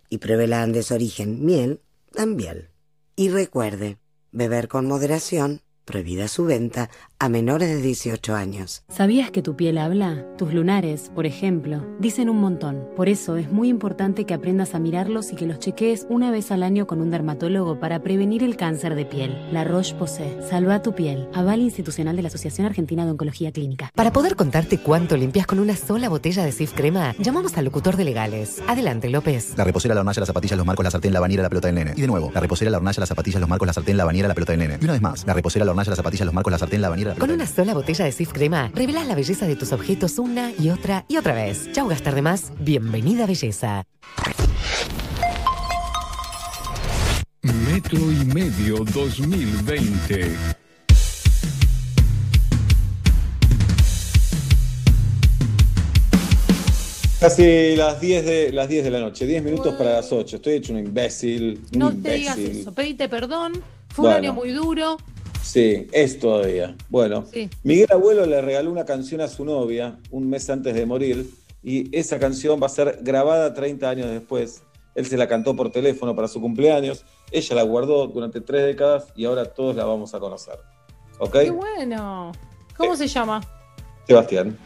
Y 0.09 0.19
pruebe 0.19 0.47
la 0.47 0.64
Andes 0.64 0.93
Origen 0.93 1.43
Miel 1.43 1.81
también. 2.14 2.69
Y 3.17 3.27
recuerde, 3.27 3.97
beber 4.31 4.69
con 4.69 4.85
moderación 4.85 5.59
Prohibida 5.85 6.27
su 6.27 6.45
venta 6.45 6.89
a 7.19 7.30
menores 7.30 7.69
de 7.69 7.80
18 7.80 8.33
años. 8.33 8.83
¿Sabías 8.89 9.30
que 9.30 9.43
tu 9.43 9.55
piel 9.55 9.77
habla? 9.77 10.25
Tus 10.35 10.51
lunares, 10.51 11.11
por 11.14 11.27
ejemplo, 11.27 11.85
dicen 11.99 12.27
un 12.27 12.41
montón. 12.41 12.89
Por 12.95 13.07
eso 13.07 13.38
es 13.38 13.51
muy 13.51 13.69
importante 13.69 14.25
que 14.25 14.33
aprendas 14.33 14.73
a 14.73 14.80
mirarlos 14.80 15.31
y 15.31 15.35
que 15.35 15.45
los 15.45 15.59
chequees 15.59 16.07
una 16.09 16.31
vez 16.31 16.51
al 16.51 16.64
año 16.64 16.88
con 16.88 17.01
un 17.01 17.11
dermatólogo 17.11 17.80
para 17.80 18.01
prevenir 18.01 18.41
el 18.43 18.57
cáncer 18.57 18.95
de 18.95 19.05
piel. 19.05 19.38
La 19.53 19.64
Roche-Posay. 19.64 20.39
Salva 20.49 20.81
tu 20.81 20.95
piel. 20.95 21.30
Aval 21.35 21.61
institucional 21.61 22.15
de 22.15 22.23
la 22.23 22.30
Asociación 22.30 22.65
Argentina 22.65 23.05
de 23.05 23.11
Oncología 23.11 23.51
Clínica. 23.51 23.91
Para 23.93 24.11
poder 24.11 24.35
contarte 24.35 24.80
cuánto 24.80 25.15
limpias 25.17 25.45
con 25.45 25.59
una 25.59 25.75
sola 25.75 26.09
botella 26.09 26.43
de 26.43 26.51
Sif 26.51 26.73
Crema, 26.73 27.14
llamamos 27.19 27.57
al 27.59 27.65
locutor 27.65 27.95
de 27.95 28.05
legales. 28.05 28.59
Adelante, 28.67 29.07
López. 29.09 29.53
La 29.55 29.64
reposera, 29.64 29.93
la 29.93 30.01
hornalla, 30.01 30.19
las 30.22 30.27
zapatillas, 30.27 30.57
los 30.57 30.65
marcos, 30.65 30.83
la 30.83 30.89
sartén, 30.89 31.14
la 31.14 31.19
bañera, 31.19 31.43
la 31.43 31.49
pelota 31.49 31.67
del 31.67 31.75
nene. 31.75 31.93
Y 31.95 32.01
de 32.01 32.07
nuevo, 32.07 32.31
la 32.33 32.39
reposera, 32.41 32.72
la 32.72 32.77
hornalla, 32.77 32.99
las 32.99 33.09
zapatillas, 33.09 33.39
los 33.39 33.49
marcos, 33.49 33.67
la 33.67 33.73
sartén, 33.73 33.97
la 33.97 34.05
bañera, 34.05 34.27
la 34.27 34.33
pelota 34.33 34.51
del 34.53 34.59
nene. 34.59 34.80
Y 34.81 34.83
una 34.83 34.93
vez 34.93 35.01
más, 35.03 35.25
la 35.27 35.33
reposera, 35.33 35.64
la 35.64 35.75
hornalla, 35.76 35.92
las 35.92 35.98
zapatillas, 35.98 36.26
los 36.26 36.34
marcos, 36.34 36.52
la 36.52 36.58
sartén, 36.58 36.82
la 36.82 36.90
bañera, 36.90 37.16
Con 37.16 37.32
una 37.32 37.45
sola 37.45 37.74
botella 37.74 38.06
de 38.06 38.12
Sif 38.12 38.32
Crema, 38.32 38.72
revelas 38.74 39.06
la 39.08 39.16
belleza 39.16 39.45
de 39.45 39.56
tus 39.56 39.72
objetos 39.72 40.18
una 40.18 40.52
y 40.58 40.70
otra 40.70 41.06
y 41.08 41.18
otra 41.18 41.34
vez. 41.34 41.72
Chau, 41.74 41.88
gastar 41.88 42.16
de 42.16 42.22
más. 42.22 42.52
Bienvenida, 42.60 43.26
belleza. 43.26 43.84
Metro 47.44 48.00
y 48.12 48.26
Medio 48.26 48.78
2020. 48.86 50.36
Casi 57.20 57.76
las 57.76 58.00
10 58.00 58.26
de, 58.26 58.52
las 58.52 58.68
10 58.68 58.84
de 58.84 58.92
la 58.92 59.00
noche, 59.00 59.26
10 59.26 59.44
minutos 59.44 59.74
para 59.76 59.94
las 59.94 60.12
8. 60.12 60.36
Estoy 60.36 60.54
hecho 60.54 60.74
un 60.74 60.80
imbécil. 60.80 61.62
Un 61.74 61.80
No 61.80 61.90
te 61.90 61.95
imbécil. 61.95 62.20
digas 62.20 62.38
eso, 62.38 62.74
pedite 62.74 63.10
perdón. 63.10 63.54
Fue 63.90 64.10
un 64.10 64.14
año 64.14 64.34
muy 64.34 64.52
duro. 64.52 64.98
Sí, 65.45 65.88
es 65.91 66.19
todavía. 66.19 66.75
Bueno, 66.90 67.25
Sí. 67.32 67.49
Miguel 67.64 67.88
Abuelo 67.91 68.25
le 68.25 68.41
regaló 68.41 68.72
una 68.72 68.83
canción 68.85 69.22
a 69.22 69.27
su 69.27 69.45
novia 69.45 69.98
un 70.09 70.27
mes 70.30 70.49
antes 70.49 70.74
de 70.74 70.85
morir 70.88 71.30
y 71.64 71.95
esa 71.95 72.17
canción 72.19 72.59
va 72.61 72.65
a 72.65 72.69
ser 72.69 72.99
grabada 73.01 73.53
30 73.53 73.88
años 73.90 74.09
después. 74.09 74.64
Él 74.95 75.06
se 75.06 75.17
la 75.17 75.27
cantó 75.27 75.56
por 75.56 75.72
teléfono 75.72 76.15
para 76.15 76.27
su 76.27 76.41
cumpleaños, 76.41 77.06
ella 77.32 77.56
la 77.56 77.64
guardó 77.64 78.07
durante 78.07 78.41
tres 78.41 78.65
décadas 78.65 79.07
y 79.15 79.25
ahora 79.25 79.45
todos 79.45 79.75
la 79.75 79.85
vamos 79.85 80.14
a 80.15 80.19
conocer. 80.19 80.56
¿Ok? 81.19 81.33
Qué 81.33 81.51
bueno. 81.51 82.32
¿Cómo 82.75 82.95
se 82.95 83.07
llama? 83.07 83.41
Sebastián. 84.07 84.57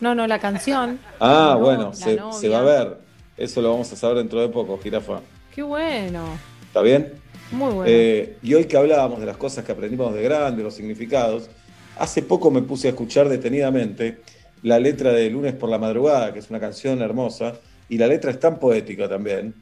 No, 0.00 0.14
no, 0.14 0.26
la 0.26 0.38
canción. 0.40 0.98
Ah, 1.20 1.52
no- 1.54 1.60
bueno, 1.64 1.92
se, 1.94 2.18
se 2.32 2.48
va 2.48 2.58
a 2.58 2.62
ver. 2.62 2.98
Eso 3.36 3.62
lo 3.62 3.70
vamos 3.70 3.92
a 3.92 3.96
saber 3.96 4.18
dentro 4.18 4.40
de 4.40 4.48
poco, 4.48 4.78
jirafa. 4.78 5.20
Qué 5.54 5.62
bueno. 5.62 6.24
¿Está 6.66 6.82
bien? 6.82 7.14
Muy 7.52 7.72
bueno. 7.72 7.84
Eh, 7.86 8.36
y 8.42 8.54
hoy 8.54 8.64
que 8.64 8.76
hablábamos 8.76 9.20
de 9.20 9.26
las 9.26 9.36
cosas 9.36 9.64
que 9.64 9.72
aprendimos 9.72 10.14
de 10.14 10.22
grande, 10.22 10.62
los 10.62 10.74
significados, 10.74 11.48
hace 11.98 12.22
poco 12.22 12.50
me 12.50 12.62
puse 12.62 12.88
a 12.88 12.90
escuchar 12.90 13.28
detenidamente 13.28 14.18
la 14.62 14.78
letra 14.78 15.12
de 15.12 15.28
Lunes 15.30 15.54
por 15.54 15.68
la 15.68 15.78
Madrugada, 15.78 16.32
que 16.32 16.38
es 16.38 16.50
una 16.50 16.58
canción 16.60 17.02
hermosa, 17.02 17.54
y 17.88 17.98
la 17.98 18.06
letra 18.06 18.30
es 18.30 18.40
tan 18.40 18.58
poética 18.58 19.08
también. 19.08 19.54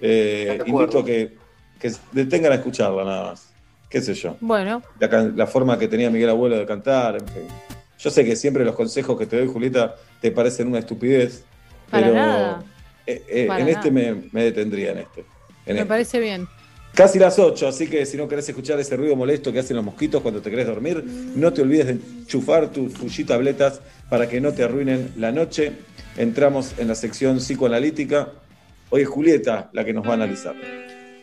Eh, 0.00 0.58
invito 0.66 1.00
a 1.00 1.04
que, 1.04 1.36
que 1.78 1.90
detengan 2.12 2.52
a 2.52 2.56
escucharla 2.56 3.04
nada 3.04 3.30
más. 3.30 3.48
¿Qué 3.88 4.00
sé 4.00 4.14
yo? 4.14 4.36
Bueno, 4.40 4.82
La, 5.00 5.08
la 5.34 5.46
forma 5.46 5.78
que 5.78 5.88
tenía 5.88 6.10
Miguel 6.10 6.28
Abuelo 6.30 6.56
de 6.58 6.66
cantar, 6.66 7.16
en 7.16 7.26
fin. 7.26 7.42
Yo 7.98 8.08
sé 8.10 8.24
que 8.24 8.36
siempre 8.36 8.64
los 8.64 8.76
consejos 8.76 9.18
que 9.18 9.26
te 9.26 9.36
doy, 9.38 9.48
Julieta, 9.48 9.96
te 10.20 10.30
parecen 10.30 10.68
una 10.68 10.78
estupidez, 10.78 11.42
Para 11.90 12.06
pero 12.06 12.14
nada. 12.18 12.64
eh, 13.06 13.24
eh, 13.28 13.46
Para 13.48 13.62
en 13.62 13.68
este 13.68 13.90
nada. 13.90 14.14
me, 14.14 14.22
me 14.30 14.44
detendría 14.44 14.92
en 14.92 14.98
este. 14.98 15.20
en 15.20 15.26
me 15.74 15.80
este. 15.80 15.86
parece 15.86 16.20
bien. 16.20 16.46
Casi 16.94 17.18
las 17.18 17.38
8, 17.38 17.68
así 17.68 17.88
que 17.88 18.04
si 18.04 18.16
no 18.16 18.28
querés 18.28 18.48
escuchar 18.48 18.78
ese 18.80 18.96
ruido 18.96 19.16
molesto 19.16 19.52
que 19.52 19.60
hacen 19.60 19.76
los 19.76 19.84
mosquitos 19.84 20.20
cuando 20.22 20.42
te 20.42 20.50
querés 20.50 20.66
dormir, 20.66 21.02
no 21.36 21.52
te 21.52 21.62
olvides 21.62 21.86
de 21.86 21.92
enchufar 21.92 22.70
tus 22.70 22.92
Fuji 22.92 23.24
tabletas 23.24 23.80
para 24.08 24.28
que 24.28 24.40
no 24.40 24.52
te 24.52 24.64
arruinen 24.64 25.12
la 25.16 25.32
noche. 25.32 25.72
Entramos 26.16 26.74
en 26.78 26.88
la 26.88 26.94
sección 26.94 27.38
psicoanalítica. 27.38 28.32
Hoy 28.90 29.02
es 29.02 29.08
Julieta 29.08 29.70
la 29.72 29.84
que 29.84 29.92
nos 29.92 30.04
va 30.04 30.10
a 30.10 30.14
analizar. 30.14 30.54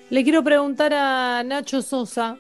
Le 0.10 0.24
quiero 0.24 0.42
preguntar 0.44 0.94
a 0.94 1.44
Nacho 1.44 1.82
Sosa 1.82 2.38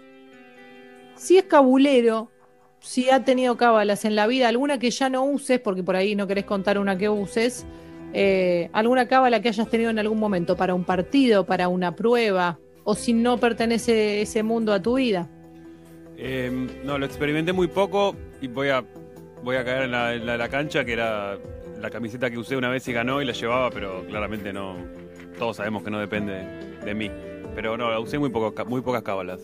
si 1.17 1.37
es 1.37 1.43
cabulero, 1.43 2.31
si 2.79 3.09
ha 3.09 3.25
tenido 3.25 3.57
cábalas 3.57 4.05
en 4.05 4.15
la 4.15 4.25
vida, 4.27 4.47
alguna 4.47 4.79
que 4.79 4.89
ya 4.89 5.09
no 5.09 5.25
uses, 5.25 5.59
porque 5.59 5.83
por 5.83 5.95
ahí 5.95 6.15
no 6.15 6.27
querés 6.27 6.45
contar 6.45 6.77
una 6.77 6.97
que 6.97 7.09
uses, 7.09 7.65
eh, 8.13 8.69
alguna 8.71 9.07
cábala 9.07 9.41
que 9.41 9.49
hayas 9.49 9.69
tenido 9.69 9.89
en 9.89 9.99
algún 9.99 10.19
momento 10.19 10.55
para 10.55 10.73
un 10.73 10.85
partido, 10.85 11.45
para 11.45 11.67
una 11.67 11.95
prueba, 11.95 12.59
o 12.89 12.95
si 12.95 13.11
no 13.11 13.37
pertenece 13.37 14.21
ese 14.21 14.43
mundo 14.43 14.71
a 14.71 14.81
tu 14.81 14.95
vida. 14.95 15.27
Eh, 16.15 16.49
no, 16.85 16.97
lo 16.97 17.05
experimenté 17.05 17.51
muy 17.51 17.67
poco 17.67 18.15
y 18.39 18.47
voy 18.47 18.69
a, 18.69 18.81
voy 19.43 19.57
a 19.57 19.65
caer 19.65 19.83
en 19.83 19.91
la, 19.91 20.13
en 20.13 20.25
la- 20.25 20.37
la 20.37 20.47
cancha, 20.47 20.85
que 20.85 20.93
era 20.93 21.37
la 21.81 21.89
camiseta 21.89 22.31
que 22.31 22.37
usé 22.37 22.55
una 22.55 22.69
vez 22.69 22.87
y 22.87 22.93
ganó 22.93 23.21
y 23.21 23.25
la 23.25 23.33
llevaba, 23.33 23.69
pero 23.71 24.05
claramente 24.07 24.53
no. 24.53 24.77
Todos 25.37 25.57
sabemos 25.57 25.83
que 25.83 25.91
no 25.91 25.99
depende 25.99 26.45
de 26.85 26.93
mí. 26.95 27.11
Pero 27.55 27.75
no, 27.75 27.91
la 27.91 27.99
usé 27.99 28.17
muy, 28.19 28.29
poco, 28.29 28.53
muy 28.65 28.79
pocas 28.79 29.03
cábalas. 29.03 29.41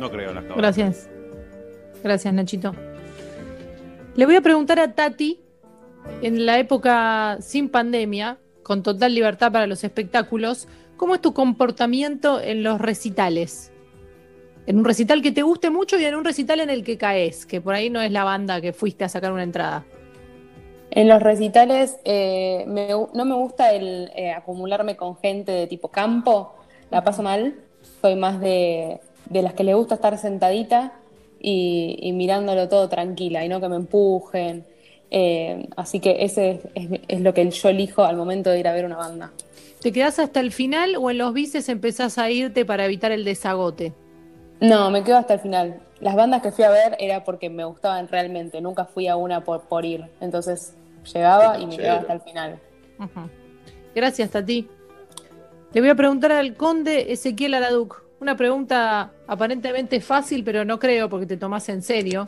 No 0.00 0.10
creo 0.10 0.30
en 0.30 0.34
las 0.34 0.44
cábalas. 0.44 0.76
Gracias. 0.76 1.08
Gracias, 2.02 2.34
Nachito. 2.34 2.74
Le 4.16 4.26
voy 4.26 4.34
a 4.34 4.40
preguntar 4.40 4.80
a 4.80 4.92
Tati, 4.92 5.38
en 6.20 6.46
la 6.46 6.58
época 6.58 7.38
sin 7.40 7.68
pandemia, 7.68 8.38
con 8.64 8.82
total 8.82 9.14
libertad 9.14 9.52
para 9.52 9.68
los 9.68 9.84
espectáculos, 9.84 10.66
¿cómo 11.02 11.16
es 11.16 11.20
tu 11.20 11.34
comportamiento 11.34 12.40
en 12.40 12.62
los 12.62 12.80
recitales? 12.80 13.72
En 14.68 14.78
un 14.78 14.84
recital 14.84 15.20
que 15.20 15.32
te 15.32 15.42
guste 15.42 15.68
mucho 15.68 15.98
y 15.98 16.04
en 16.04 16.14
un 16.14 16.24
recital 16.24 16.60
en 16.60 16.70
el 16.70 16.84
que 16.84 16.96
caes, 16.96 17.44
que 17.44 17.60
por 17.60 17.74
ahí 17.74 17.90
no 17.90 18.00
es 18.00 18.12
la 18.12 18.22
banda 18.22 18.60
que 18.60 18.72
fuiste 18.72 19.02
a 19.02 19.08
sacar 19.08 19.32
una 19.32 19.42
entrada. 19.42 19.84
En 20.92 21.08
los 21.08 21.20
recitales 21.20 21.96
eh, 22.04 22.64
me 22.68 22.90
no 22.90 23.24
me 23.24 23.34
gusta 23.34 23.72
el 23.72 24.12
eh, 24.14 24.30
acumularme 24.30 24.94
con 24.94 25.16
gente 25.16 25.50
de 25.50 25.66
tipo 25.66 25.88
campo, 25.88 26.54
la 26.92 27.02
paso 27.02 27.24
mal, 27.24 27.56
soy 28.00 28.14
más 28.14 28.40
de, 28.40 29.00
de 29.28 29.42
las 29.42 29.54
que 29.54 29.64
le 29.64 29.74
gusta 29.74 29.96
estar 29.96 30.16
sentadita 30.18 30.92
y, 31.40 31.98
y 32.00 32.12
mirándolo 32.12 32.68
todo 32.68 32.88
tranquila 32.88 33.44
y 33.44 33.48
no 33.48 33.60
que 33.60 33.68
me 33.68 33.74
empujen. 33.74 34.64
Eh, 35.10 35.66
así 35.76 35.98
que 35.98 36.22
ese 36.24 36.60
es, 36.76 36.92
es- 36.92 37.00
es 37.08 37.20
lo 37.22 37.34
que 37.34 37.50
yo 37.50 37.68
elijo 37.70 38.04
al 38.04 38.16
momento 38.16 38.50
de 38.50 38.60
ir 38.60 38.68
a 38.68 38.72
ver 38.72 38.84
una 38.84 38.98
banda. 38.98 39.32
¿Te 39.82 39.90
quedás 39.90 40.20
hasta 40.20 40.38
el 40.38 40.52
final 40.52 40.94
o 40.96 41.10
en 41.10 41.18
los 41.18 41.34
bices 41.34 41.68
empezás 41.68 42.16
a 42.16 42.30
irte 42.30 42.64
para 42.64 42.84
evitar 42.84 43.10
el 43.10 43.24
desagote? 43.24 43.92
No, 44.60 44.92
me 44.92 45.02
quedo 45.02 45.16
hasta 45.16 45.34
el 45.34 45.40
final. 45.40 45.80
Las 45.98 46.14
bandas 46.14 46.40
que 46.40 46.52
fui 46.52 46.62
a 46.62 46.70
ver 46.70 46.96
era 47.00 47.24
porque 47.24 47.50
me 47.50 47.64
gustaban 47.64 48.06
realmente, 48.06 48.60
nunca 48.60 48.84
fui 48.84 49.08
a 49.08 49.16
una 49.16 49.42
por, 49.42 49.62
por 49.62 49.84
ir. 49.84 50.04
Entonces 50.20 50.74
llegaba 51.12 51.58
y 51.58 51.66
me 51.66 51.76
quedaba 51.76 52.00
hasta 52.00 52.12
el 52.12 52.20
final. 52.20 52.60
Ujú. 53.00 53.28
Gracias, 53.92 54.30
Tati. 54.30 54.68
Le 55.72 55.80
voy 55.80 55.90
a 55.90 55.96
preguntar 55.96 56.30
al 56.30 56.54
conde 56.54 57.12
Ezequiel 57.12 57.54
Araduc. 57.54 58.04
Una 58.20 58.36
pregunta 58.36 59.10
aparentemente 59.26 60.00
fácil, 60.00 60.44
pero 60.44 60.64
no 60.64 60.78
creo 60.78 61.08
porque 61.08 61.26
te 61.26 61.36
tomás 61.36 61.68
en 61.68 61.82
serio 61.82 62.26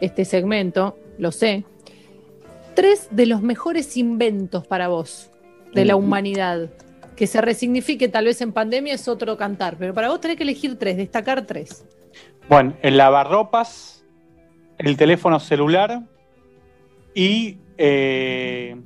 este 0.00 0.24
segmento, 0.24 0.98
lo 1.18 1.30
sé. 1.30 1.64
Tres 2.74 3.06
de 3.12 3.26
los 3.26 3.40
mejores 3.40 3.96
inventos 3.96 4.66
para 4.66 4.88
vos 4.88 5.30
de 5.76 5.84
la 5.84 5.94
Ujú. 5.96 6.06
humanidad. 6.06 6.70
Que 7.14 7.26
se 7.26 7.40
resignifique 7.40 8.08
tal 8.08 8.24
vez 8.24 8.40
en 8.40 8.52
pandemia 8.52 8.94
es 8.94 9.08
otro 9.08 9.36
cantar, 9.36 9.76
pero 9.78 9.94
para 9.94 10.08
vos 10.08 10.20
tenés 10.20 10.36
que 10.36 10.42
elegir 10.42 10.78
tres, 10.78 10.96
destacar 10.96 11.46
tres. 11.46 11.86
Bueno, 12.48 12.74
el 12.82 12.96
lavarropas, 12.96 14.04
el 14.78 14.96
teléfono 14.96 15.40
celular 15.40 16.02
y 17.14 17.58
eh, 17.78 18.76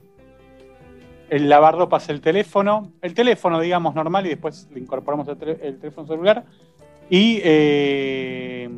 el 1.28 1.48
lavarropas, 1.48 2.08
el 2.08 2.20
teléfono, 2.20 2.92
el 3.02 3.14
teléfono, 3.14 3.60
digamos, 3.60 3.94
normal 3.94 4.26
y 4.26 4.30
después 4.30 4.68
le 4.72 4.80
incorporamos 4.80 5.26
el, 5.28 5.36
teléfono 5.78 6.06
celular 6.06 6.44
y, 7.08 7.40
eh, 7.42 8.68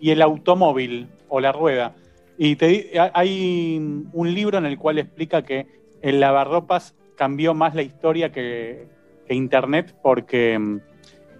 y 0.00 0.10
el 0.10 0.22
automóvil 0.22 1.08
o 1.28 1.40
la 1.40 1.52
rueda. 1.52 1.94
Y 2.38 2.56
te 2.56 2.98
hay 3.14 3.76
un 4.12 4.34
libro 4.34 4.58
en 4.58 4.66
el 4.66 4.78
cual 4.78 4.98
explica 4.98 5.42
que 5.42 5.66
el 6.02 6.20
lavarropas 6.20 6.94
cambió 7.16 7.54
más 7.54 7.74
la 7.74 7.82
historia 7.82 8.30
que, 8.30 8.94
Internet 9.28 9.92
porque 10.02 10.56
mm, 10.56 10.78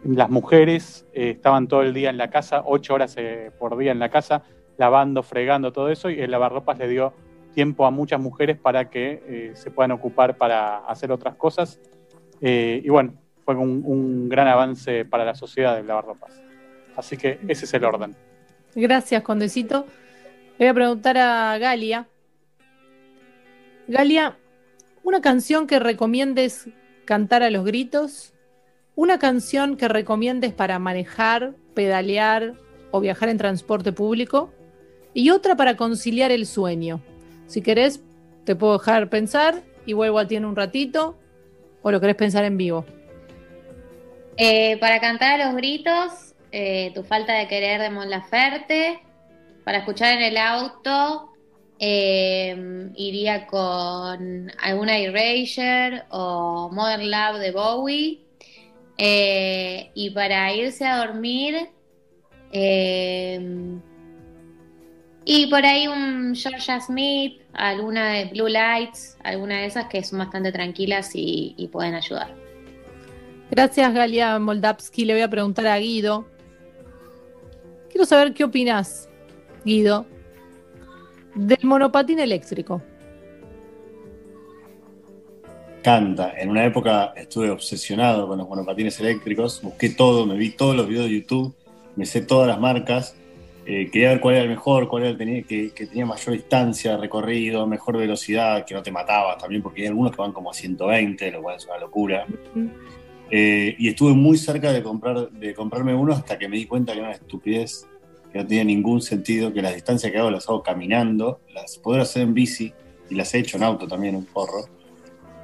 las 0.04 0.28
mujeres 0.28 1.06
eh, 1.12 1.30
estaban 1.30 1.68
todo 1.68 1.82
el 1.82 1.94
día 1.94 2.10
en 2.10 2.18
la 2.18 2.30
casa, 2.30 2.62
ocho 2.64 2.94
horas 2.94 3.14
eh, 3.16 3.52
por 3.60 3.76
día 3.76 3.92
en 3.92 4.00
la 4.00 4.08
casa, 4.08 4.42
lavando, 4.76 5.22
fregando, 5.22 5.72
todo 5.72 5.88
eso, 5.88 6.10
y 6.10 6.20
el 6.20 6.32
lavarropas 6.32 6.78
le 6.78 6.88
dio 6.88 7.12
tiempo 7.54 7.86
a 7.86 7.92
muchas 7.92 8.20
mujeres 8.20 8.58
para 8.58 8.90
que 8.90 9.22
eh, 9.24 9.52
se 9.54 9.70
puedan 9.70 9.92
ocupar 9.92 10.36
para 10.36 10.78
hacer 10.78 11.12
otras 11.12 11.36
cosas. 11.36 11.80
Y 12.40 12.88
bueno, 12.90 13.14
fue 13.44 13.54
un, 13.54 13.82
un 13.86 14.28
gran 14.28 14.48
avance 14.48 15.04
para 15.04 15.24
la 15.24 15.34
sociedad 15.34 15.78
el 15.78 15.86
lavarropas. 15.86 16.42
Así 16.96 17.16
que 17.16 17.38
ese 17.46 17.64
es 17.64 17.74
el 17.74 17.84
orden. 17.84 18.14
Gracias, 18.74 19.22
Condecito. 19.22 19.86
Le 20.58 20.66
voy 20.66 20.68
a 20.68 20.74
preguntar 20.74 21.16
a 21.16 21.56
Galia. 21.58 22.06
Galia, 23.88 24.36
una 25.06 25.20
canción 25.20 25.68
que 25.68 25.78
recomiendes 25.78 26.68
cantar 27.04 27.44
a 27.44 27.50
los 27.50 27.64
gritos, 27.64 28.34
una 28.96 29.20
canción 29.20 29.76
que 29.76 29.86
recomiendes 29.86 30.52
para 30.52 30.80
manejar, 30.80 31.54
pedalear, 31.74 32.54
o 32.90 32.98
viajar 32.98 33.28
en 33.28 33.38
transporte 33.38 33.92
público, 33.92 34.52
y 35.14 35.30
otra 35.30 35.54
para 35.54 35.76
conciliar 35.76 36.32
el 36.32 36.44
sueño. 36.44 37.00
Si 37.46 37.62
querés, 37.62 38.02
te 38.44 38.56
puedo 38.56 38.78
dejar 38.78 39.08
pensar 39.08 39.62
y 39.86 39.92
vuelvo 39.92 40.18
a 40.18 40.26
ti 40.26 40.34
en 40.34 40.44
un 40.44 40.56
ratito, 40.56 41.16
o 41.82 41.92
lo 41.92 42.00
querés 42.00 42.16
pensar 42.16 42.44
en 42.44 42.56
vivo. 42.56 42.84
Eh, 44.36 44.76
para 44.78 44.98
cantar 44.98 45.40
a 45.40 45.46
los 45.46 45.54
gritos, 45.54 46.34
eh, 46.50 46.90
Tu 46.96 47.04
falta 47.04 47.34
de 47.34 47.46
querer 47.46 47.80
de 47.80 47.90
Mon 47.90 48.10
Laferte. 48.10 48.98
Para 49.62 49.78
escuchar 49.78 50.16
en 50.16 50.22
el 50.22 50.36
auto, 50.36 51.30
eh, 51.78 52.90
iría 52.96 53.46
con 53.46 54.50
alguna 54.58 54.98
Erasure 54.98 56.04
o 56.10 56.70
Modern 56.72 57.10
Love 57.10 57.40
de 57.40 57.50
Bowie. 57.52 58.20
y 59.94 60.10
para 60.10 60.54
irse 60.54 60.86
a 60.86 61.06
dormir, 61.06 61.68
y 65.28 65.46
por 65.48 65.66
ahí 65.66 65.88
un 65.88 66.36
Georgia 66.36 66.80
Smith, 66.80 67.40
alguna 67.52 68.12
de 68.12 68.26
Blue 68.26 68.46
Lights, 68.46 69.18
alguna 69.24 69.58
de 69.58 69.66
esas 69.66 69.86
que 69.86 70.04
son 70.04 70.20
bastante 70.20 70.52
tranquilas 70.52 71.10
y, 71.14 71.68
pueden 71.72 71.94
ayudar. 71.94 72.32
Gracias, 73.50 73.92
Galia 73.92 74.38
Moldavsky. 74.38 75.04
Le 75.04 75.14
voy 75.14 75.22
a 75.22 75.28
preguntar 75.28 75.66
a 75.66 75.78
Guido. 75.78 76.26
Quiero 77.90 78.06
saber 78.06 78.34
qué 78.34 78.44
opinas, 78.44 79.08
Guido, 79.64 80.06
del 81.36 81.58
monopatín 81.62 82.18
eléctrico. 82.18 82.82
Canta. 85.82 86.34
En 86.36 86.50
una 86.50 86.64
época 86.64 87.12
estuve 87.14 87.50
obsesionado 87.50 88.26
con 88.26 88.38
los 88.38 88.48
monopatines 88.48 88.98
eléctricos. 88.98 89.62
Busqué 89.62 89.90
todo, 89.90 90.26
me 90.26 90.34
vi 90.36 90.50
todos 90.50 90.74
los 90.74 90.88
videos 90.88 91.04
de 91.04 91.20
YouTube, 91.20 91.54
me 91.94 92.04
sé 92.04 92.22
todas 92.22 92.48
las 92.48 92.58
marcas 92.58 93.14
eh, 93.68 93.90
quería 93.90 94.10
ver 94.10 94.20
cuál 94.20 94.36
era 94.36 94.44
el 94.44 94.50
mejor, 94.50 94.86
cuál 94.86 95.02
era 95.02 95.10
el 95.10 95.44
que, 95.44 95.72
que, 95.74 95.86
tenía 95.86 96.06
mayor 96.06 96.36
distancia, 96.36 96.96
recorrido, 96.96 97.66
mejor 97.66 97.96
velocidad, 97.96 98.64
que 98.64 98.74
no 98.74 98.82
te 98.82 98.92
mataba 98.92 99.36
también, 99.36 99.60
porque 99.60 99.82
hay 99.82 99.88
algunos 99.88 100.12
que 100.12 100.22
van 100.22 100.32
como 100.32 100.52
a 100.52 100.54
120, 100.54 101.32
lo 101.32 101.42
cual 101.42 101.56
es 101.56 101.66
una 101.66 101.78
locura. 101.78 102.26
Eh, 103.28 103.74
y 103.76 103.88
estuve 103.88 104.12
muy 104.12 104.38
cerca 104.38 104.72
de, 104.72 104.84
comprar, 104.84 105.32
de 105.32 105.52
comprarme 105.52 105.92
uno 105.96 106.12
hasta 106.12 106.38
que 106.38 106.48
me 106.48 106.56
di 106.56 106.66
cuenta 106.66 106.92
que 106.92 107.00
era 107.00 107.08
una 107.08 107.16
estupidez, 107.16 107.88
que 108.36 108.42
no 108.42 108.48
tenía 108.48 108.64
ningún 108.64 109.00
sentido, 109.00 109.52
que 109.52 109.62
las 109.62 109.74
distancias 109.74 110.12
que 110.12 110.18
hago 110.18 110.30
las 110.30 110.48
hago 110.48 110.62
caminando, 110.62 111.40
las 111.54 111.78
puedo 111.78 112.00
hacer 112.00 112.22
en 112.22 112.34
bici 112.34 112.72
y 113.08 113.14
las 113.14 113.34
he 113.34 113.38
hecho 113.38 113.56
en 113.56 113.62
auto 113.62 113.86
también, 113.88 114.16
un 114.16 114.26
porro. 114.26 114.66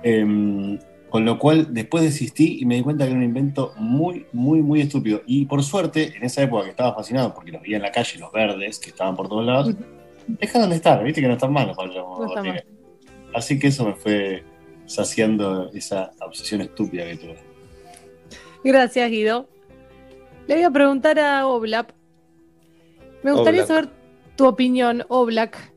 Em, 0.02 0.78
con 1.08 1.24
lo 1.24 1.38
cual 1.38 1.74
después 1.74 2.02
desistí 2.02 2.58
y 2.60 2.64
me 2.64 2.76
di 2.76 2.82
cuenta 2.82 3.04
que 3.04 3.10
era 3.10 3.18
un 3.18 3.24
invento 3.24 3.74
muy, 3.76 4.26
muy, 4.32 4.62
muy 4.62 4.80
estúpido. 4.80 5.22
Y 5.26 5.44
por 5.44 5.62
suerte, 5.62 6.16
en 6.16 6.24
esa 6.24 6.42
época 6.42 6.64
que 6.64 6.70
estaba 6.70 6.94
fascinado 6.94 7.34
porque 7.34 7.52
los 7.52 7.60
veía 7.60 7.76
en 7.76 7.82
la 7.82 7.92
calle, 7.92 8.18
los 8.18 8.32
verdes 8.32 8.78
que 8.78 8.90
estaban 8.90 9.14
por 9.14 9.28
todos 9.28 9.44
lados, 9.44 9.74
dejaron 10.26 10.70
de 10.70 10.76
estar, 10.76 11.02
viste 11.04 11.20
que 11.20 11.28
no 11.28 11.34
están 11.34 11.52
malos 11.52 11.76
para 11.76 11.92
no 11.92 12.18
Así 13.34 13.58
que 13.58 13.68
eso 13.68 13.86
me 13.86 13.94
fue 13.94 14.42
saciando 14.86 15.70
esa 15.72 16.12
obsesión 16.20 16.60
estúpida 16.60 17.04
que 17.04 17.16
tuve. 17.16 17.36
Gracias, 18.64 19.10
Guido. 19.10 19.48
Le 20.46 20.54
voy 20.56 20.64
a 20.64 20.70
preguntar 20.70 21.18
a 21.18 21.46
Oblap. 21.46 21.90
Me 23.22 23.32
gustaría 23.32 23.66
saber 23.66 23.88
tu 24.36 24.46
opinión, 24.46 25.04
Oblak. 25.08 25.72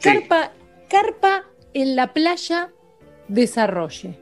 Carpa, 0.00 0.52
carpa 0.88 1.44
en 1.74 1.96
la 1.96 2.12
playa 2.12 2.72
desarrolle. 3.28 4.18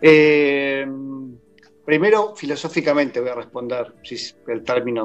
Eh, 0.00 0.86
primero, 1.84 2.34
filosóficamente 2.36 3.20
voy 3.20 3.30
a 3.30 3.34
responder, 3.34 3.94
si 4.02 4.16
el 4.46 4.62
término 4.62 5.04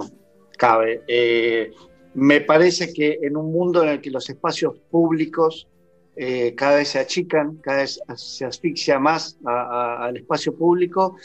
cabe. 0.57 1.03
Eh, 1.07 1.71
me 2.15 2.41
parece 2.41 2.93
que 2.93 3.19
en 3.21 3.35
un 3.35 3.51
mundo 3.51 3.83
en 3.83 3.89
el 3.89 4.01
que 4.01 4.11
los 4.11 4.29
espacios 4.29 4.77
públicos 4.91 5.67
eh, 6.15 6.53
cada 6.55 6.77
vez 6.77 6.89
se 6.89 6.99
achican, 6.99 7.57
cada 7.57 7.79
vez 7.79 7.99
se 8.15 8.45
asfixia 8.45 8.99
más 8.99 9.37
al 9.45 10.15
espacio 10.17 10.55
público, 10.55 11.17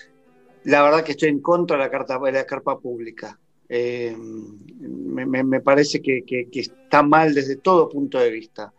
la 0.69 0.83
verdad 0.83 1.03
que 1.03 1.13
estoy 1.13 1.31
en 1.31 1.41
contra 1.41 1.79
de 1.79 1.85
la, 1.85 1.91
carta, 1.91 2.19
de 2.19 2.33
la 2.33 2.45
carpa 2.45 2.79
pública. 2.79 3.39
Me, 3.71 5.61
parece 5.61 6.03
que, 6.03 6.49
está 6.53 7.03
mal 7.03 7.35
desde 7.35 7.57
todo 7.57 7.89
punto 7.89 8.19
de 8.19 8.31
vista. 8.31 8.73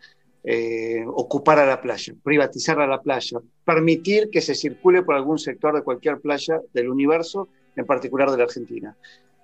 Eh, 0.43 1.03
ocupar 1.07 1.57
a 1.59 1.65
la 1.65 1.81
playa, 1.81 2.13
privatizar 2.23 2.79
a 2.79 2.87
la 2.87 3.01
playa, 3.01 3.39
permitir 3.65 4.29
que 4.29 4.39
se 4.39 4.55
circule 4.55 5.01
por 5.01 5.15
algún 5.15 5.37
sector 5.37 5.75
de 5.75 5.81
cualquier 5.81 6.19
playa 6.19 6.61
del 6.73 6.89
universo, 6.89 7.49
en 7.75 7.85
particular 7.85 8.29
de 8.29 8.37
la 8.37 8.43
Argentina. 8.43 8.95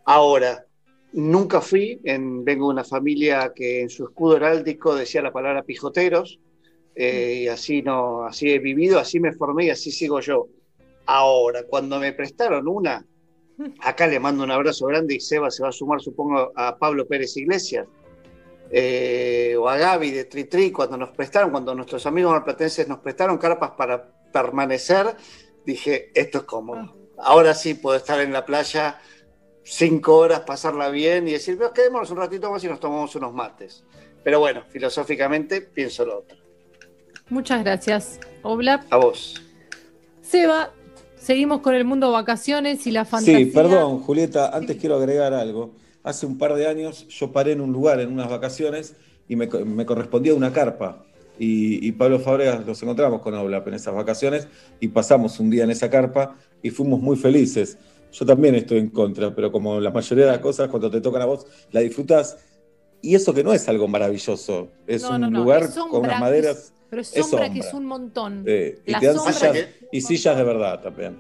Ahora, 0.05 0.65
nunca 1.13 1.61
fui, 1.61 1.99
en, 2.03 2.45
vengo 2.45 2.67
de 2.67 2.73
una 2.73 2.83
familia 2.83 3.51
que 3.55 3.81
en 3.81 3.89
su 3.89 4.05
escudo 4.05 4.37
heráldico 4.37 4.95
decía 4.95 5.23
la 5.23 5.33
palabra 5.33 5.63
pijoteros, 5.63 6.39
eh, 6.95 7.41
y 7.43 7.47
así, 7.47 7.81
no, 7.81 8.23
así 8.23 8.51
he 8.51 8.59
vivido, 8.59 8.99
así 8.99 9.19
me 9.19 9.33
formé 9.33 9.65
y 9.65 9.69
así 9.71 9.91
sigo 9.91 10.19
yo. 10.19 10.47
Ahora, 11.05 11.63
cuando 11.63 11.99
me 11.99 12.13
prestaron 12.13 12.67
una, 12.67 13.05
acá 13.81 14.07
le 14.07 14.19
mando 14.19 14.43
un 14.43 14.51
abrazo 14.51 14.87
grande 14.87 15.15
y 15.15 15.19
Seba 15.19 15.51
se 15.51 15.63
va 15.63 15.69
a 15.69 15.73
sumar, 15.73 16.01
supongo, 16.01 16.51
a 16.55 16.77
Pablo 16.77 17.07
Pérez 17.07 17.35
Iglesias, 17.37 17.87
eh, 18.71 19.55
o 19.59 19.69
a 19.69 19.77
Gaby 19.77 20.11
de 20.11 20.25
Tritri, 20.25 20.71
cuando 20.71 20.97
nos 20.97 21.11
prestaron, 21.11 21.51
cuando 21.51 21.75
nuestros 21.75 22.05
amigos 22.05 22.31
marplatenses 22.31 22.87
nos 22.87 22.99
prestaron 22.99 23.37
carpas 23.37 23.71
para 23.71 24.11
permanecer, 24.31 25.15
dije, 25.65 26.11
esto 26.13 26.39
es 26.39 26.43
cómodo. 26.45 26.95
Ahora 27.17 27.53
sí 27.53 27.75
puedo 27.75 27.95
estar 27.95 28.19
en 28.19 28.33
la 28.33 28.45
playa 28.45 28.99
cinco 29.63 30.17
horas, 30.17 30.41
pasarla 30.41 30.89
bien 30.89 31.27
y 31.27 31.33
decir, 31.33 31.57
pero 31.57 31.73
quedémonos 31.73 32.11
un 32.11 32.17
ratito 32.17 32.51
más 32.51 32.63
y 32.63 32.67
nos 32.67 32.79
tomamos 32.79 33.15
unos 33.15 33.33
mates. 33.33 33.83
Pero 34.23 34.39
bueno, 34.39 34.63
filosóficamente 34.69 35.61
pienso 35.61 36.05
lo 36.05 36.19
otro. 36.19 36.37
Muchas 37.29 37.63
gracias, 37.63 38.19
Oblap. 38.43 38.83
A 38.91 38.97
vos. 38.97 39.41
Seba, 40.21 40.73
seguimos 41.25 41.61
con 41.61 41.73
el 41.73 41.85
mundo 41.85 42.11
vacaciones 42.11 42.85
y 42.87 42.91
la 42.91 43.05
fantasía. 43.05 43.39
Sí, 43.39 43.45
perdón, 43.45 43.99
Julieta, 43.99 44.55
antes 44.55 44.77
quiero 44.77 44.95
agregar 44.95 45.33
algo 45.33 45.73
hace 46.05 46.27
un 46.27 46.37
par 46.37 46.53
de 46.53 46.67
años 46.67 47.07
yo 47.09 47.31
paré 47.31 47.51
en 47.51 47.61
un 47.61 47.73
lugar, 47.73 47.99
en 47.99 48.13
unas 48.13 48.29
vacaciones, 48.29 48.95
y 49.27 49.35
me, 49.35 49.49
correspondía 49.49 50.35
una 50.35 50.53
carpa. 50.53 51.03
Y, 51.37 51.91
Pablo 51.93 52.19
Fabregas 52.19 52.65
los 52.65 52.81
encontramos 52.81 53.21
con 53.21 53.33
Oblap 53.33 53.67
en 53.67 53.73
esas 53.73 53.93
vacaciones 53.93 54.47
y 54.79 54.87
pasamos 54.87 55.37
un 55.41 55.49
día 55.49 55.65
en 55.65 55.71
esa 55.71 55.89
carpa 55.89 56.37
y 56.61 56.69
fuimos 56.69 57.01
muy 57.01 57.17
felices. 57.17 57.77
Yo 58.13 58.25
también 58.25 58.55
estoy 58.55 58.77
en 58.77 58.89
contra, 58.89 59.35
pero 59.35 59.51
como 59.51 59.81
la 59.81 59.91
mayoría 59.91 60.25
de 60.25 60.31
las 60.31 60.39
cosas, 60.39 60.69
cuando 60.69 60.89
te 60.89 61.01
tocan 61.01 61.23
a 61.23 61.25
vos, 61.25 61.45
la 61.71 61.81
disfrutas. 61.81 62.37
Y 63.01 63.15
eso 63.15 63.33
que 63.33 63.43
no 63.43 63.51
es 63.51 63.67
algo 63.67 63.87
maravilloso, 63.87 64.69
es 64.87 65.03
un 65.03 65.33
lugar 65.33 65.69
con 65.73 66.05
unas 66.05 66.21
maderas. 66.21 66.71
Pero 66.89 67.01
es 67.01 67.09
sombra, 67.09 67.51
que 67.51 67.59
es 67.59 67.73
un 67.73 67.85
montón. 67.85 68.45
y 68.47 68.93
sillas, 68.93 69.67
y 69.91 70.01
sillas 70.01 70.37
de 70.37 70.43
verdad 70.43 70.81
también. 70.81 71.19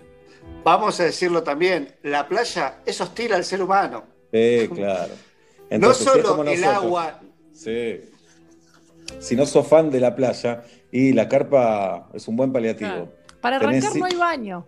Vamos 0.63 0.99
a 0.99 1.03
decirlo 1.03 1.43
también, 1.43 1.95
la 2.03 2.27
playa 2.27 2.79
es 2.85 2.99
hostil 3.01 3.33
al 3.33 3.43
ser 3.43 3.61
humano. 3.61 4.03
Sí, 4.31 4.67
claro. 4.73 5.13
no 5.71 5.93
solo 5.93 6.43
el 6.43 6.63
agua. 6.63 7.21
Sí. 7.53 8.01
Si 9.19 9.35
no 9.35 9.45
sos 9.45 9.67
fan 9.67 9.91
de 9.91 9.99
la 9.99 10.15
playa, 10.15 10.63
y 10.91 11.13
la 11.13 11.27
carpa 11.27 12.09
es 12.13 12.27
un 12.27 12.35
buen 12.35 12.53
paliativo. 12.53 13.11
Para 13.41 13.57
arrancar 13.57 13.95
no 13.95 14.05
hay 14.05 14.15
baño. 14.15 14.67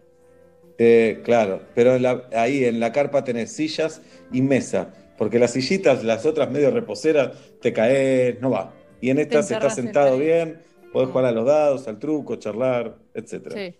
Eh, 0.78 1.22
claro, 1.24 1.62
pero 1.74 1.98
ahí 2.36 2.66
en 2.66 2.80
la 2.80 2.92
carpa 2.92 3.24
tenés 3.24 3.54
sillas 3.54 4.02
y 4.32 4.42
mesa, 4.42 4.94
porque 5.18 5.40
las 5.40 5.52
sillitas, 5.52 6.04
las 6.04 6.26
otras 6.26 6.52
medio 6.52 6.70
reposeras, 6.70 7.32
te 7.62 7.74
caes, 7.74 8.40
no 8.42 8.52
va. 8.52 8.74
Y 9.02 9.10
en 9.10 9.20
estas 9.20 9.50
estás 9.50 9.76
sentado 9.76 10.18
bien, 10.18 10.62
podés 10.98 11.12
jugar 11.12 11.26
a 11.26 11.32
los 11.32 11.46
dados, 11.46 11.88
al 11.88 12.00
truco, 12.00 12.38
charlar, 12.38 12.98
etc. 13.14 13.54
Sí. 13.54 13.76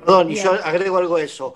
Perdón, 0.00 0.32
y 0.32 0.34
yo 0.34 0.54
agrego 0.64 0.98
algo 0.98 1.14
a 1.14 1.22
eso. 1.22 1.54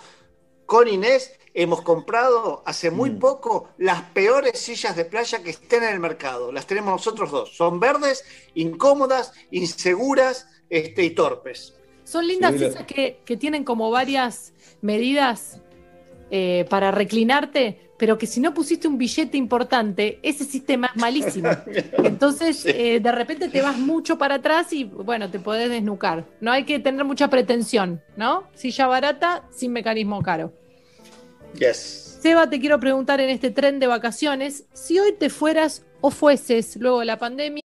Con 0.64 0.86
Inés 0.86 1.36
hemos 1.54 1.82
comprado 1.82 2.62
hace 2.64 2.92
muy 2.92 3.10
mm. 3.10 3.18
poco 3.18 3.70
las 3.78 4.02
peores 4.10 4.60
sillas 4.60 4.94
de 4.94 5.04
playa 5.04 5.42
que 5.42 5.50
estén 5.50 5.82
en 5.82 5.94
el 5.94 5.98
mercado. 5.98 6.52
Las 6.52 6.68
tenemos 6.68 6.92
nosotros 6.92 7.32
dos. 7.32 7.56
Son 7.56 7.80
verdes, 7.80 8.24
incómodas, 8.54 9.32
inseguras 9.50 10.46
este, 10.70 11.02
y 11.02 11.10
torpes. 11.10 11.74
Son 12.04 12.24
lindas 12.24 12.52
sillas 12.52 12.86
que, 12.86 13.36
tienen 13.40 13.64
como 13.64 13.90
varias 13.90 14.52
medidas 14.82 15.60
eh, 16.30 16.64
para 16.70 16.92
reclinarte, 16.92 17.90
pero 18.02 18.18
que 18.18 18.26
si 18.26 18.40
no 18.40 18.52
pusiste 18.52 18.88
un 18.88 18.98
billete 18.98 19.36
importante, 19.36 20.18
ese 20.24 20.42
sistema 20.42 20.90
es 20.92 21.00
malísimo. 21.00 21.50
Entonces, 22.02 22.66
eh, 22.66 22.98
de 23.00 23.12
repente 23.12 23.48
te 23.48 23.62
vas 23.62 23.78
mucho 23.78 24.18
para 24.18 24.34
atrás 24.34 24.72
y, 24.72 24.82
bueno, 24.82 25.30
te 25.30 25.38
podés 25.38 25.70
desnucar. 25.70 26.24
No 26.40 26.50
hay 26.50 26.64
que 26.64 26.80
tener 26.80 27.04
mucha 27.04 27.30
pretensión, 27.30 28.02
¿no? 28.16 28.48
Silla 28.54 28.88
barata 28.88 29.44
sin 29.52 29.72
mecanismo 29.72 30.20
caro. 30.20 30.52
Yes. 31.56 32.18
Seba, 32.20 32.50
te 32.50 32.58
quiero 32.58 32.80
preguntar 32.80 33.20
en 33.20 33.30
este 33.30 33.52
tren 33.52 33.78
de 33.78 33.86
vacaciones, 33.86 34.64
si 34.72 34.98
hoy 34.98 35.12
te 35.12 35.30
fueras 35.30 35.86
o 36.00 36.10
fueses 36.10 36.74
luego 36.74 36.98
de 36.98 37.06
la 37.06 37.20
pandemia, 37.20 37.61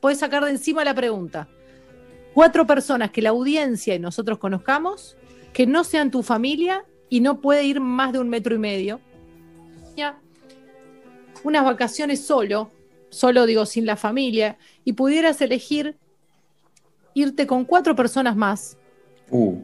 podés 0.00 0.18
sacar 0.18 0.44
de 0.44 0.50
encima 0.50 0.84
la 0.84 0.94
pregunta. 0.94 1.48
Cuatro 2.34 2.66
personas 2.66 3.10
que 3.10 3.22
la 3.22 3.30
audiencia 3.30 3.94
y 3.94 3.98
nosotros 3.98 4.38
conozcamos, 4.38 5.16
que 5.52 5.66
no 5.66 5.84
sean 5.84 6.10
tu 6.10 6.22
familia 6.22 6.84
y 7.08 7.20
no 7.20 7.40
puede 7.40 7.64
ir 7.64 7.80
más 7.80 8.12
de 8.12 8.20
un 8.20 8.28
metro 8.28 8.54
y 8.54 8.58
medio. 8.58 9.00
Ya. 9.96 10.18
Unas 11.42 11.64
vacaciones 11.64 12.24
solo, 12.24 12.70
solo 13.08 13.46
digo 13.46 13.66
sin 13.66 13.86
la 13.86 13.96
familia, 13.96 14.58
y 14.84 14.92
pudieras 14.92 15.40
elegir 15.40 15.96
irte 17.14 17.46
con 17.46 17.64
cuatro 17.64 17.96
personas 17.96 18.36
más. 18.36 18.76
Uh, 19.30 19.58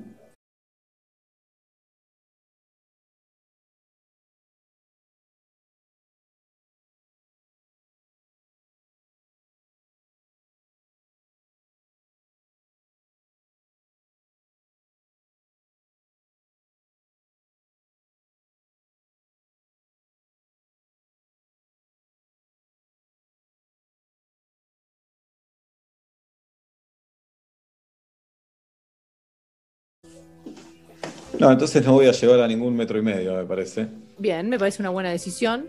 No, 31.39 31.51
entonces 31.53 31.85
no 31.85 31.93
voy 31.93 32.07
a 32.07 32.13
llevar 32.13 32.41
a 32.41 32.49
ningún 32.49 32.75
metro 32.77 32.99
y 32.99 33.03
medio, 33.03 33.35
me 33.35 33.45
parece. 33.45 33.87
Bien, 34.19 34.49
me 34.49 34.59
parece 34.59 34.83
una 34.83 34.91
buena 34.91 35.11
decisión. 35.11 35.67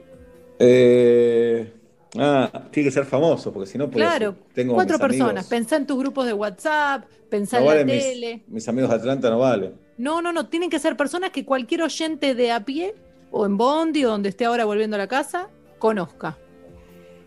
Eh, 0.59 1.71
ah, 2.17 2.49
tiene 2.71 2.89
que 2.89 2.93
ser 2.93 3.05
famoso, 3.05 3.51
porque 3.53 3.69
si 3.69 3.77
no, 3.77 3.85
pues, 3.89 3.97
Claro, 4.03 4.35
tengo 4.53 4.73
cuatro 4.75 4.95
amigos- 4.95 5.17
personas. 5.17 5.47
Pensá 5.47 5.75
en 5.75 5.85
tus 5.87 5.97
grupos 5.99 6.25
de 6.25 6.33
WhatsApp, 6.33 7.05
pensá 7.29 7.59
No 7.59 7.71
en 7.71 7.77
la 7.79 7.85
mis, 7.85 8.03
tele. 8.03 8.43
mis 8.47 8.67
amigos 8.67 8.89
de 8.89 8.95
Atlanta, 8.95 9.29
no 9.29 9.39
vale. 9.39 9.73
No, 9.97 10.21
no, 10.21 10.31
no, 10.31 10.47
tienen 10.47 10.69
que 10.69 10.79
ser 10.79 10.95
personas 10.95 11.31
que 11.31 11.45
cualquier 11.45 11.81
oyente 11.83 12.35
de 12.35 12.51
a 12.51 12.63
pie 12.65 12.95
o 13.31 13.45
en 13.45 13.57
Bondi 13.57 14.05
o 14.05 14.09
donde 14.09 14.29
esté 14.29 14.45
ahora 14.45 14.65
volviendo 14.65 14.95
a 14.95 14.99
la 14.99 15.07
casa 15.07 15.49
conozca. 15.79 16.37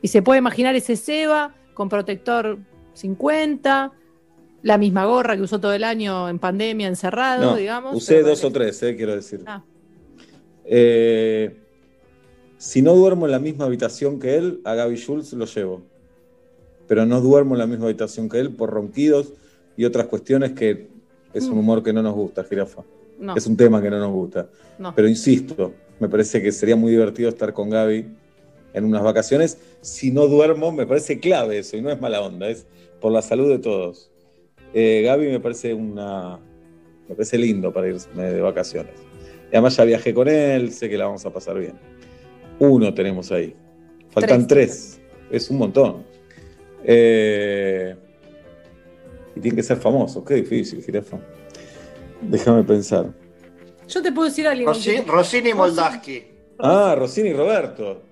Y 0.02 0.09
se 0.09 0.23
puede 0.23 0.39
imaginar 0.39 0.75
ese 0.75 0.97
Seba 0.97 1.55
con 1.75 1.89
protector 1.89 2.59
50, 2.94 3.93
la 4.62 4.76
misma 4.78 5.06
gorra 5.06 5.36
que 5.36 5.42
usó 5.42 5.58
todo 5.60 5.72
el 5.72 5.84
año 5.84 6.28
en 6.28 6.39
pandemia, 6.39 6.86
encerrado, 6.89 7.52
No, 7.52 7.56
digamos. 7.56 7.97
usé 7.97 8.22
dos 8.22 8.44
o 8.44 8.50
tres, 8.52 8.82
eh, 8.82 8.97
quiero 8.97 9.14
decir. 9.16 9.42
Ah. 9.47 9.62
Eh, 10.64 11.56
si 12.58 12.82
no 12.82 12.94
duermo 12.94 13.26
en 13.26 13.32
la 13.32 13.39
misma 13.39 13.64
habitación 13.64 14.18
que 14.20 14.36
él, 14.36 14.60
a 14.64 14.74
Gaby 14.74 14.97
Schultz 14.97 15.32
lo 15.32 15.47
llevo. 15.47 15.82
Pero 16.86 17.06
no 17.06 17.20
duermo 17.20 17.55
en 17.55 17.58
la 17.60 17.66
misma 17.66 17.86
habitación 17.86 18.28
que 18.28 18.39
él 18.39 18.50
por 18.50 18.70
ronquidos 18.70 19.32
y 19.76 19.84
otras 19.84 20.06
cuestiones 20.06 20.52
que 20.52 20.89
es 21.32 21.44
un 21.44 21.55
Mm. 21.56 21.58
humor 21.58 21.82
que 21.82 21.92
no 21.92 22.02
nos 22.02 22.14
gusta, 22.14 22.44
jirafa. 22.44 22.82
No. 23.18 23.36
Es 23.36 23.47
un 23.47 23.56
tema 23.56 23.80
que 23.80 23.90
no 23.90 23.98
nos 23.98 24.12
gusta. 24.12 24.48
No. 24.78 24.94
Pero 24.94 25.08
insisto, 25.08 25.72
me 26.00 26.08
parece 26.08 26.42
que 26.42 26.52
sería 26.52 26.76
muy 26.76 26.90
divertido 26.90 27.28
estar 27.28 27.52
con 27.52 27.70
Gaby 27.70 28.06
en 28.72 28.84
unas 28.84 29.02
vacaciones. 29.02 29.58
Si 29.80 30.10
no 30.10 30.26
duermo, 30.26 30.72
me 30.72 30.86
parece 30.86 31.18
clave 31.20 31.58
eso, 31.58 31.76
y 31.76 31.82
no 31.82 31.90
es 31.90 32.00
mala 32.00 32.20
onda, 32.20 32.48
es 32.48 32.66
por 33.00 33.12
la 33.12 33.22
salud 33.22 33.48
de 33.48 33.58
todos. 33.58 34.09
Eh, 34.74 35.02
Gaby 35.05 35.28
me 35.28 35.40
parece 35.40 35.74
una. 35.74 36.39
Me 37.08 37.15
parece 37.15 37.36
lindo 37.39 37.73
para 37.73 37.89
irme 37.89 38.24
de 38.32 38.40
vacaciones. 38.40 38.94
Y 39.50 39.57
además 39.57 39.76
ya 39.76 39.84
viajé 39.84 40.15
con 40.15 40.28
él, 40.28 40.73
sé 40.73 40.89
que 40.89 40.97
la 40.97 41.07
vamos 41.07 41.26
a 41.26 41.32
pasar 41.32 41.58
bien. 41.58 41.74
Uno 42.60 42.94
tenemos 42.94 43.32
ahí. 43.32 43.55
Faltan 44.10 44.47
tres. 44.47 45.00
Es 45.31 45.50
un 45.50 45.58
montón. 45.58 46.05
Eh, 46.84 47.94
y 49.34 49.40
tiene 49.40 49.57
que 49.57 49.62
ser 49.62 49.76
famoso. 49.78 50.24
Qué 50.24 50.34
difícil, 50.34 50.82
jirafa. 50.82 51.18
Déjame 52.20 52.62
pensar. 52.65 53.12
Yo 53.89 54.02
te 54.02 54.12
puedo 54.12 54.28
decir 54.28 54.47
a 54.47 54.52
alguien. 54.52 54.68
Rossi- 54.68 55.05
Rossini 55.05 55.50
y 55.50 55.55
Moldaski. 55.55 56.24
Ah, 56.58 56.94
Rossini 56.97 57.31
y 57.31 57.32
Roberto. 57.32 58.02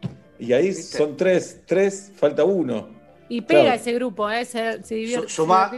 Y 0.40 0.52
ahí 0.52 0.72
son 0.72 1.16
tres, 1.16 1.62
tres, 1.66 2.12
falta 2.16 2.44
uno. 2.44 2.97
Y 3.30 3.42
pega 3.42 3.60
Claro. 3.62 3.76
ese 3.76 3.92
grupo, 3.92 4.30
¿eh? 4.30 4.44
Se, 4.44 4.82
se 4.82 4.94
divierte. 4.94 5.28
Suma, 5.28 5.70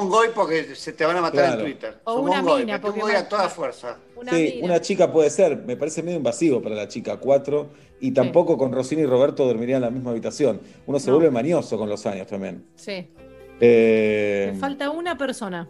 un 0.00 0.08
goy 0.08 0.28
porque 0.34 0.74
se 0.74 0.92
te 0.92 1.04
van 1.04 1.16
a 1.16 1.20
matar 1.20 1.44
Claro. 1.46 1.60
en 1.60 1.64
Twitter. 1.66 2.00
O 2.04 2.16
Suma 2.16 2.30
una 2.30 2.40
un 2.40 2.46
goy, 2.46 2.60
mina, 2.62 2.72
mete 2.74 2.86
un 2.86 2.92
porque 2.92 3.00
goy 3.02 3.12
más- 3.12 3.22
a 3.22 3.28
toda 3.28 3.48
fuerza. 3.48 3.96
Una 4.16 4.32
sí, 4.32 4.52
mina. 4.56 4.64
una 4.66 4.80
chica 4.80 5.12
puede 5.12 5.30
ser. 5.30 5.56
Me 5.58 5.76
parece 5.76 6.02
medio 6.02 6.16
invasivo 6.18 6.60
para 6.60 6.74
la 6.74 6.88
chica, 6.88 7.16
cuatro. 7.18 7.68
Y 8.00 8.12
tampoco 8.12 8.56
con 8.58 8.72
Rossini 8.72 9.02
y 9.02 9.06
Roberto 9.06 9.44
dormirían 9.46 9.76
en 9.78 9.82
la 9.82 9.90
misma 9.90 10.10
habitación. 10.10 10.60
Uno 10.86 10.98
se 10.98 11.10
No. 11.10 11.16
vuelve 11.16 11.30
manioso 11.30 11.76
con 11.78 11.88
los 11.88 12.04
años 12.06 12.26
también. 12.26 12.64
Sí. 12.76 13.08
Eh, 13.60 14.50
Me 14.54 14.58
falta 14.58 14.90
una 14.90 15.16
persona. 15.18 15.68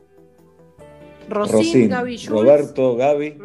Rosín, 1.28 1.52
Rossini, 1.56 1.88
Gaby. 1.88 2.26
Roberto, 2.26 2.96
Gaby. 2.96 3.38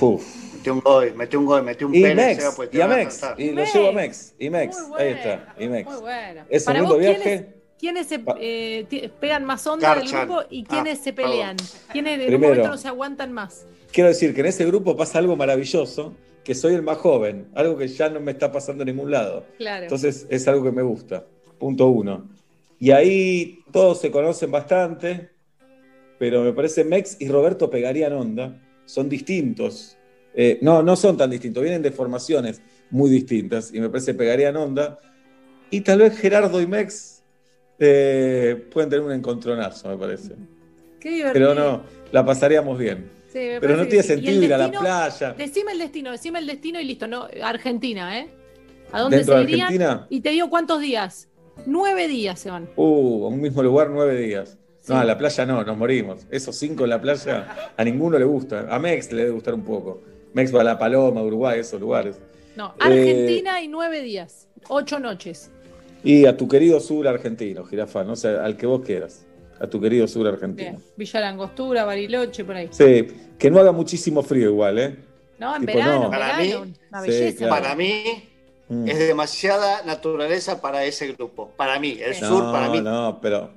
Uf. 0.00 0.47
Mete 0.58 0.70
un 0.72 0.80
goy, 0.80 1.12
mete 1.12 1.36
un 1.36 1.46
goy, 1.46 1.62
mete 1.62 1.84
un 1.84 1.94
Y. 1.94 2.00
Mex, 2.02 2.52
pues 2.56 2.68
y 2.72 2.80
a 2.80 2.88
Mex, 2.88 3.20
y 3.38 3.50
lo 3.52 3.64
llevo 3.64 3.88
a 3.88 3.92
Mex, 3.92 4.34
y 4.38 4.50
Mex, 4.50 4.76
ahí 4.98 5.08
está, 5.08 5.54
y 5.58 5.68
Mex. 5.68 5.90
Muy 5.90 6.00
buena. 6.00 6.46
Es 6.50 6.62
un 6.62 6.66
Para 6.66 6.78
lindo 6.80 6.94
vos, 6.94 7.00
viaje. 7.00 7.22
¿quiénes, 7.78 8.06
quiénes 8.06 8.06
se 8.08 8.20
eh, 8.40 9.10
pegan 9.20 9.44
más 9.44 9.64
onda 9.68 9.94
del 9.94 10.08
grupo 10.10 10.42
y 10.50 10.64
quiénes 10.64 10.98
Ah, 10.98 11.02
se 11.04 11.12
pelean? 11.12 11.56
¿Quiénes 11.92 12.18
un 12.20 12.26
Primero. 12.26 12.48
momento 12.54 12.68
no 12.70 12.76
se 12.78 12.88
aguantan 12.88 13.32
más? 13.32 13.66
Quiero 13.92 14.08
decir 14.08 14.34
que 14.34 14.40
en 14.40 14.46
ese 14.46 14.66
grupo 14.66 14.96
pasa 14.96 15.18
algo 15.18 15.36
maravilloso, 15.36 16.12
que 16.42 16.54
soy 16.54 16.74
el 16.74 16.82
más 16.82 16.98
joven, 16.98 17.46
algo 17.54 17.76
que 17.76 17.86
ya 17.86 18.08
no 18.08 18.18
me 18.20 18.32
está 18.32 18.50
pasando 18.50 18.82
en 18.82 18.88
ningún 18.96 19.10
lado. 19.12 19.44
Claro. 19.58 19.84
Entonces 19.84 20.26
es 20.28 20.48
algo 20.48 20.64
que 20.64 20.72
me 20.72 20.82
gusta. 20.82 21.24
Punto 21.58 21.86
uno. 21.86 22.28
Y 22.80 22.90
ahí 22.90 23.60
todos 23.72 24.00
se 24.00 24.10
conocen 24.10 24.50
bastante, 24.50 25.30
pero 26.18 26.42
me 26.42 26.52
parece 26.52 26.84
Mex 26.84 27.16
y 27.20 27.28
Roberto 27.28 27.70
pegarían 27.70 28.12
onda. 28.12 28.60
Son 28.86 29.08
distintos. 29.08 29.97
Eh, 30.40 30.56
no, 30.62 30.84
no 30.84 30.94
son 30.94 31.16
tan 31.16 31.30
distintos, 31.30 31.64
vienen 31.64 31.82
de 31.82 31.90
formaciones 31.90 32.62
muy 32.90 33.10
distintas 33.10 33.74
y 33.74 33.80
me 33.80 33.88
parece 33.88 34.14
pegarían 34.14 34.56
onda. 34.56 35.00
Y 35.68 35.80
tal 35.80 35.98
vez 35.98 36.16
Gerardo 36.16 36.60
y 36.60 36.66
Mex 36.68 37.24
eh, 37.76 38.64
pueden 38.70 38.88
tener 38.88 39.04
un 39.04 39.10
encontronazo, 39.10 39.88
me 39.88 39.96
parece. 39.96 40.36
Qué 41.00 41.08
divertido. 41.10 41.32
Pero 41.32 41.54
no, 41.56 41.82
la 42.12 42.24
pasaríamos 42.24 42.78
bien. 42.78 43.10
Sí, 43.32 43.48
Pero 43.60 43.76
no 43.76 43.88
tiene 43.88 44.04
sentido 44.04 44.40
ir 44.40 44.54
a 44.54 44.58
la 44.58 44.70
playa. 44.70 45.32
Decime 45.32 45.72
el 45.72 45.80
destino, 45.80 46.12
decime 46.12 46.38
el 46.38 46.46
destino 46.46 46.80
y 46.80 46.84
listo. 46.84 47.08
No, 47.08 47.26
Argentina, 47.42 48.20
¿eh? 48.20 48.28
¿A 48.92 49.00
dónde 49.00 49.16
¿Dentro 49.16 49.38
se 49.38 49.42
irían? 49.42 49.62
Argentina? 49.62 50.06
Y 50.08 50.20
te 50.20 50.30
digo 50.30 50.48
cuántos 50.48 50.80
días. 50.80 51.28
Nueve 51.66 52.06
días 52.06 52.38
se 52.38 52.48
van. 52.48 52.68
Uh, 52.76 53.24
a 53.24 53.28
un 53.28 53.40
mismo 53.40 53.60
lugar 53.60 53.90
nueve 53.90 54.16
días. 54.16 54.56
No, 54.86 54.98
a 54.98 55.04
la 55.04 55.18
playa 55.18 55.44
no, 55.44 55.64
nos 55.64 55.76
morimos. 55.76 56.28
Esos 56.30 56.54
cinco 56.54 56.84
en 56.84 56.90
la 56.90 57.00
playa 57.00 57.72
a 57.76 57.82
ninguno 57.82 58.20
le 58.20 58.24
gusta. 58.24 58.68
A 58.70 58.78
Mex 58.78 59.10
le 59.10 59.22
debe 59.22 59.32
gustar 59.32 59.52
un 59.54 59.64
poco. 59.64 60.00
Mex 60.34 60.54
va 60.54 60.60
a 60.60 60.64
La 60.64 60.78
Paloma, 60.78 61.22
Uruguay, 61.22 61.60
esos 61.60 61.80
lugares. 61.80 62.20
No, 62.56 62.68
Eh, 62.78 62.80
Argentina 62.80 63.60
y 63.62 63.68
nueve 63.68 64.00
días. 64.00 64.48
Ocho 64.68 64.98
noches. 64.98 65.50
Y 66.04 66.26
a 66.26 66.36
tu 66.36 66.46
querido 66.48 66.80
sur 66.80 67.06
argentino, 67.08 67.64
jirafa, 67.64 68.04
no 68.04 68.14
sé, 68.16 68.28
al 68.28 68.56
que 68.56 68.66
vos 68.66 68.82
quieras. 68.84 69.24
A 69.60 69.66
tu 69.66 69.80
querido 69.80 70.06
sur 70.06 70.26
argentino. 70.28 70.70
Bien. 70.72 70.82
Villa 70.96 71.20
Langostura, 71.20 71.84
Bariloche, 71.84 72.44
por 72.44 72.56
ahí. 72.56 72.68
Sí, 72.70 73.06
que 73.38 73.50
no 73.50 73.58
haga 73.58 73.72
muchísimo 73.72 74.22
frío 74.22 74.50
igual, 74.50 74.78
¿eh? 74.78 74.96
No, 75.38 75.54
en 75.56 75.62
Tipo, 75.62 75.74
verano, 75.78 75.98
no. 75.98 76.04
en 76.06 76.10
Para 76.10 76.36
verano. 76.38 76.64
mí- 76.66 76.74
una 76.90 77.02
Sí, 77.02 77.08
belleza. 77.10 77.38
claro. 77.38 77.54
Para 77.62 77.74
mí 77.74 78.02
Mm. 78.68 78.88
es 78.88 78.98
demasiada 78.98 79.82
naturaleza 79.84 80.60
para 80.60 80.84
ese 80.84 81.12
grupo. 81.12 81.50
Para 81.56 81.78
mí, 81.80 81.98
el 82.00 82.14
Sí. 82.14 82.20
sur 82.24 82.44
No, 82.44 82.52
para 82.52 82.68
mí. 82.70 82.80
no, 82.80 83.18
pero 83.20 83.50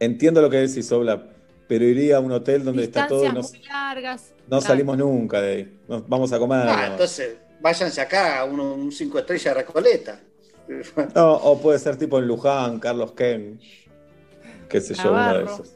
entiendo 0.00 0.42
lo 0.42 0.50
que 0.50 0.56
decís, 0.58 0.90
Obla, 0.92 1.22
pero 1.68 1.84
iría 1.84 2.16
a 2.18 2.20
un 2.20 2.32
hotel 2.32 2.64
donde 2.64 2.84
está 2.84 3.06
todo 3.06 3.22
Distancias 3.22 3.52
no, 3.52 3.58
muy 3.58 3.68
largas. 3.68 4.32
No 4.48 4.58
Claro. 4.58 4.60
salimos 4.62 4.96
nunca 4.98 5.40
de 5.40 5.52
ahí. 5.52 5.78
Nos 5.88 6.08
vamos 6.08 6.32
a 6.32 6.38
comer. 6.38 6.66
Ah, 6.68 6.88
entonces 6.92 7.36
váyanse 7.60 8.00
acá, 8.00 8.44
un, 8.44 8.60
un 8.60 8.92
cinco 8.92 9.18
estrellas 9.18 9.54
de 9.54 9.62
Recoleta. 9.62 10.20
No, 11.14 11.32
o 11.34 11.60
puede 11.60 11.78
ser 11.78 11.96
tipo 11.96 12.18
en 12.18 12.26
Luján, 12.26 12.80
Carlos 12.80 13.12
Ken, 13.12 13.60
qué 14.68 14.80
sé 14.80 14.94
yo, 14.94 15.12
uno 15.12 15.38
de 15.38 15.44
esos. 15.44 15.72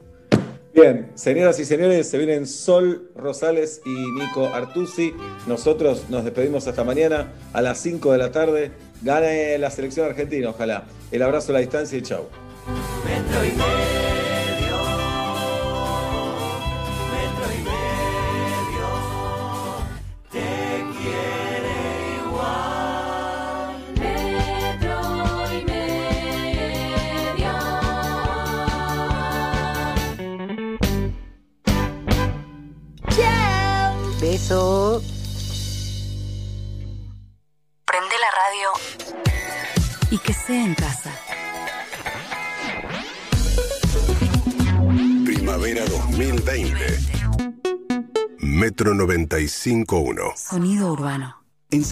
Bien, 0.72 1.10
señoras 1.16 1.58
y 1.58 1.64
señores, 1.64 2.08
se 2.08 2.16
vienen 2.18 2.46
Sol 2.46 3.10
Rosales 3.16 3.80
y 3.84 3.90
Nico 4.20 4.46
Artusi. 4.46 5.12
Nosotros 5.46 6.04
nos 6.08 6.24
despedimos 6.24 6.66
hasta 6.68 6.84
mañana 6.84 7.32
a 7.52 7.60
las 7.62 7.78
5 7.80 8.12
de 8.12 8.18
la 8.18 8.30
tarde. 8.30 8.70
Gane 9.02 9.58
la 9.58 9.70
selección 9.70 10.06
argentina, 10.06 10.50
ojalá. 10.50 10.84
El 11.10 11.22
abrazo 11.22 11.50
a 11.50 11.54
la 11.54 11.58
distancia 11.60 11.98
y 11.98 12.02
chau. 12.02 12.26
Prende 34.50 35.04
la 38.18 38.30
radio. 38.42 38.68
Y 40.10 40.18
que 40.18 40.32
sea 40.32 40.64
en 40.64 40.74
casa. 40.74 41.12
Primavera 45.24 45.84
2020. 45.84 46.98
Metro 48.40 48.92
95.1. 48.94 50.36
Sonido 50.36 50.92
urbano. 50.94 51.39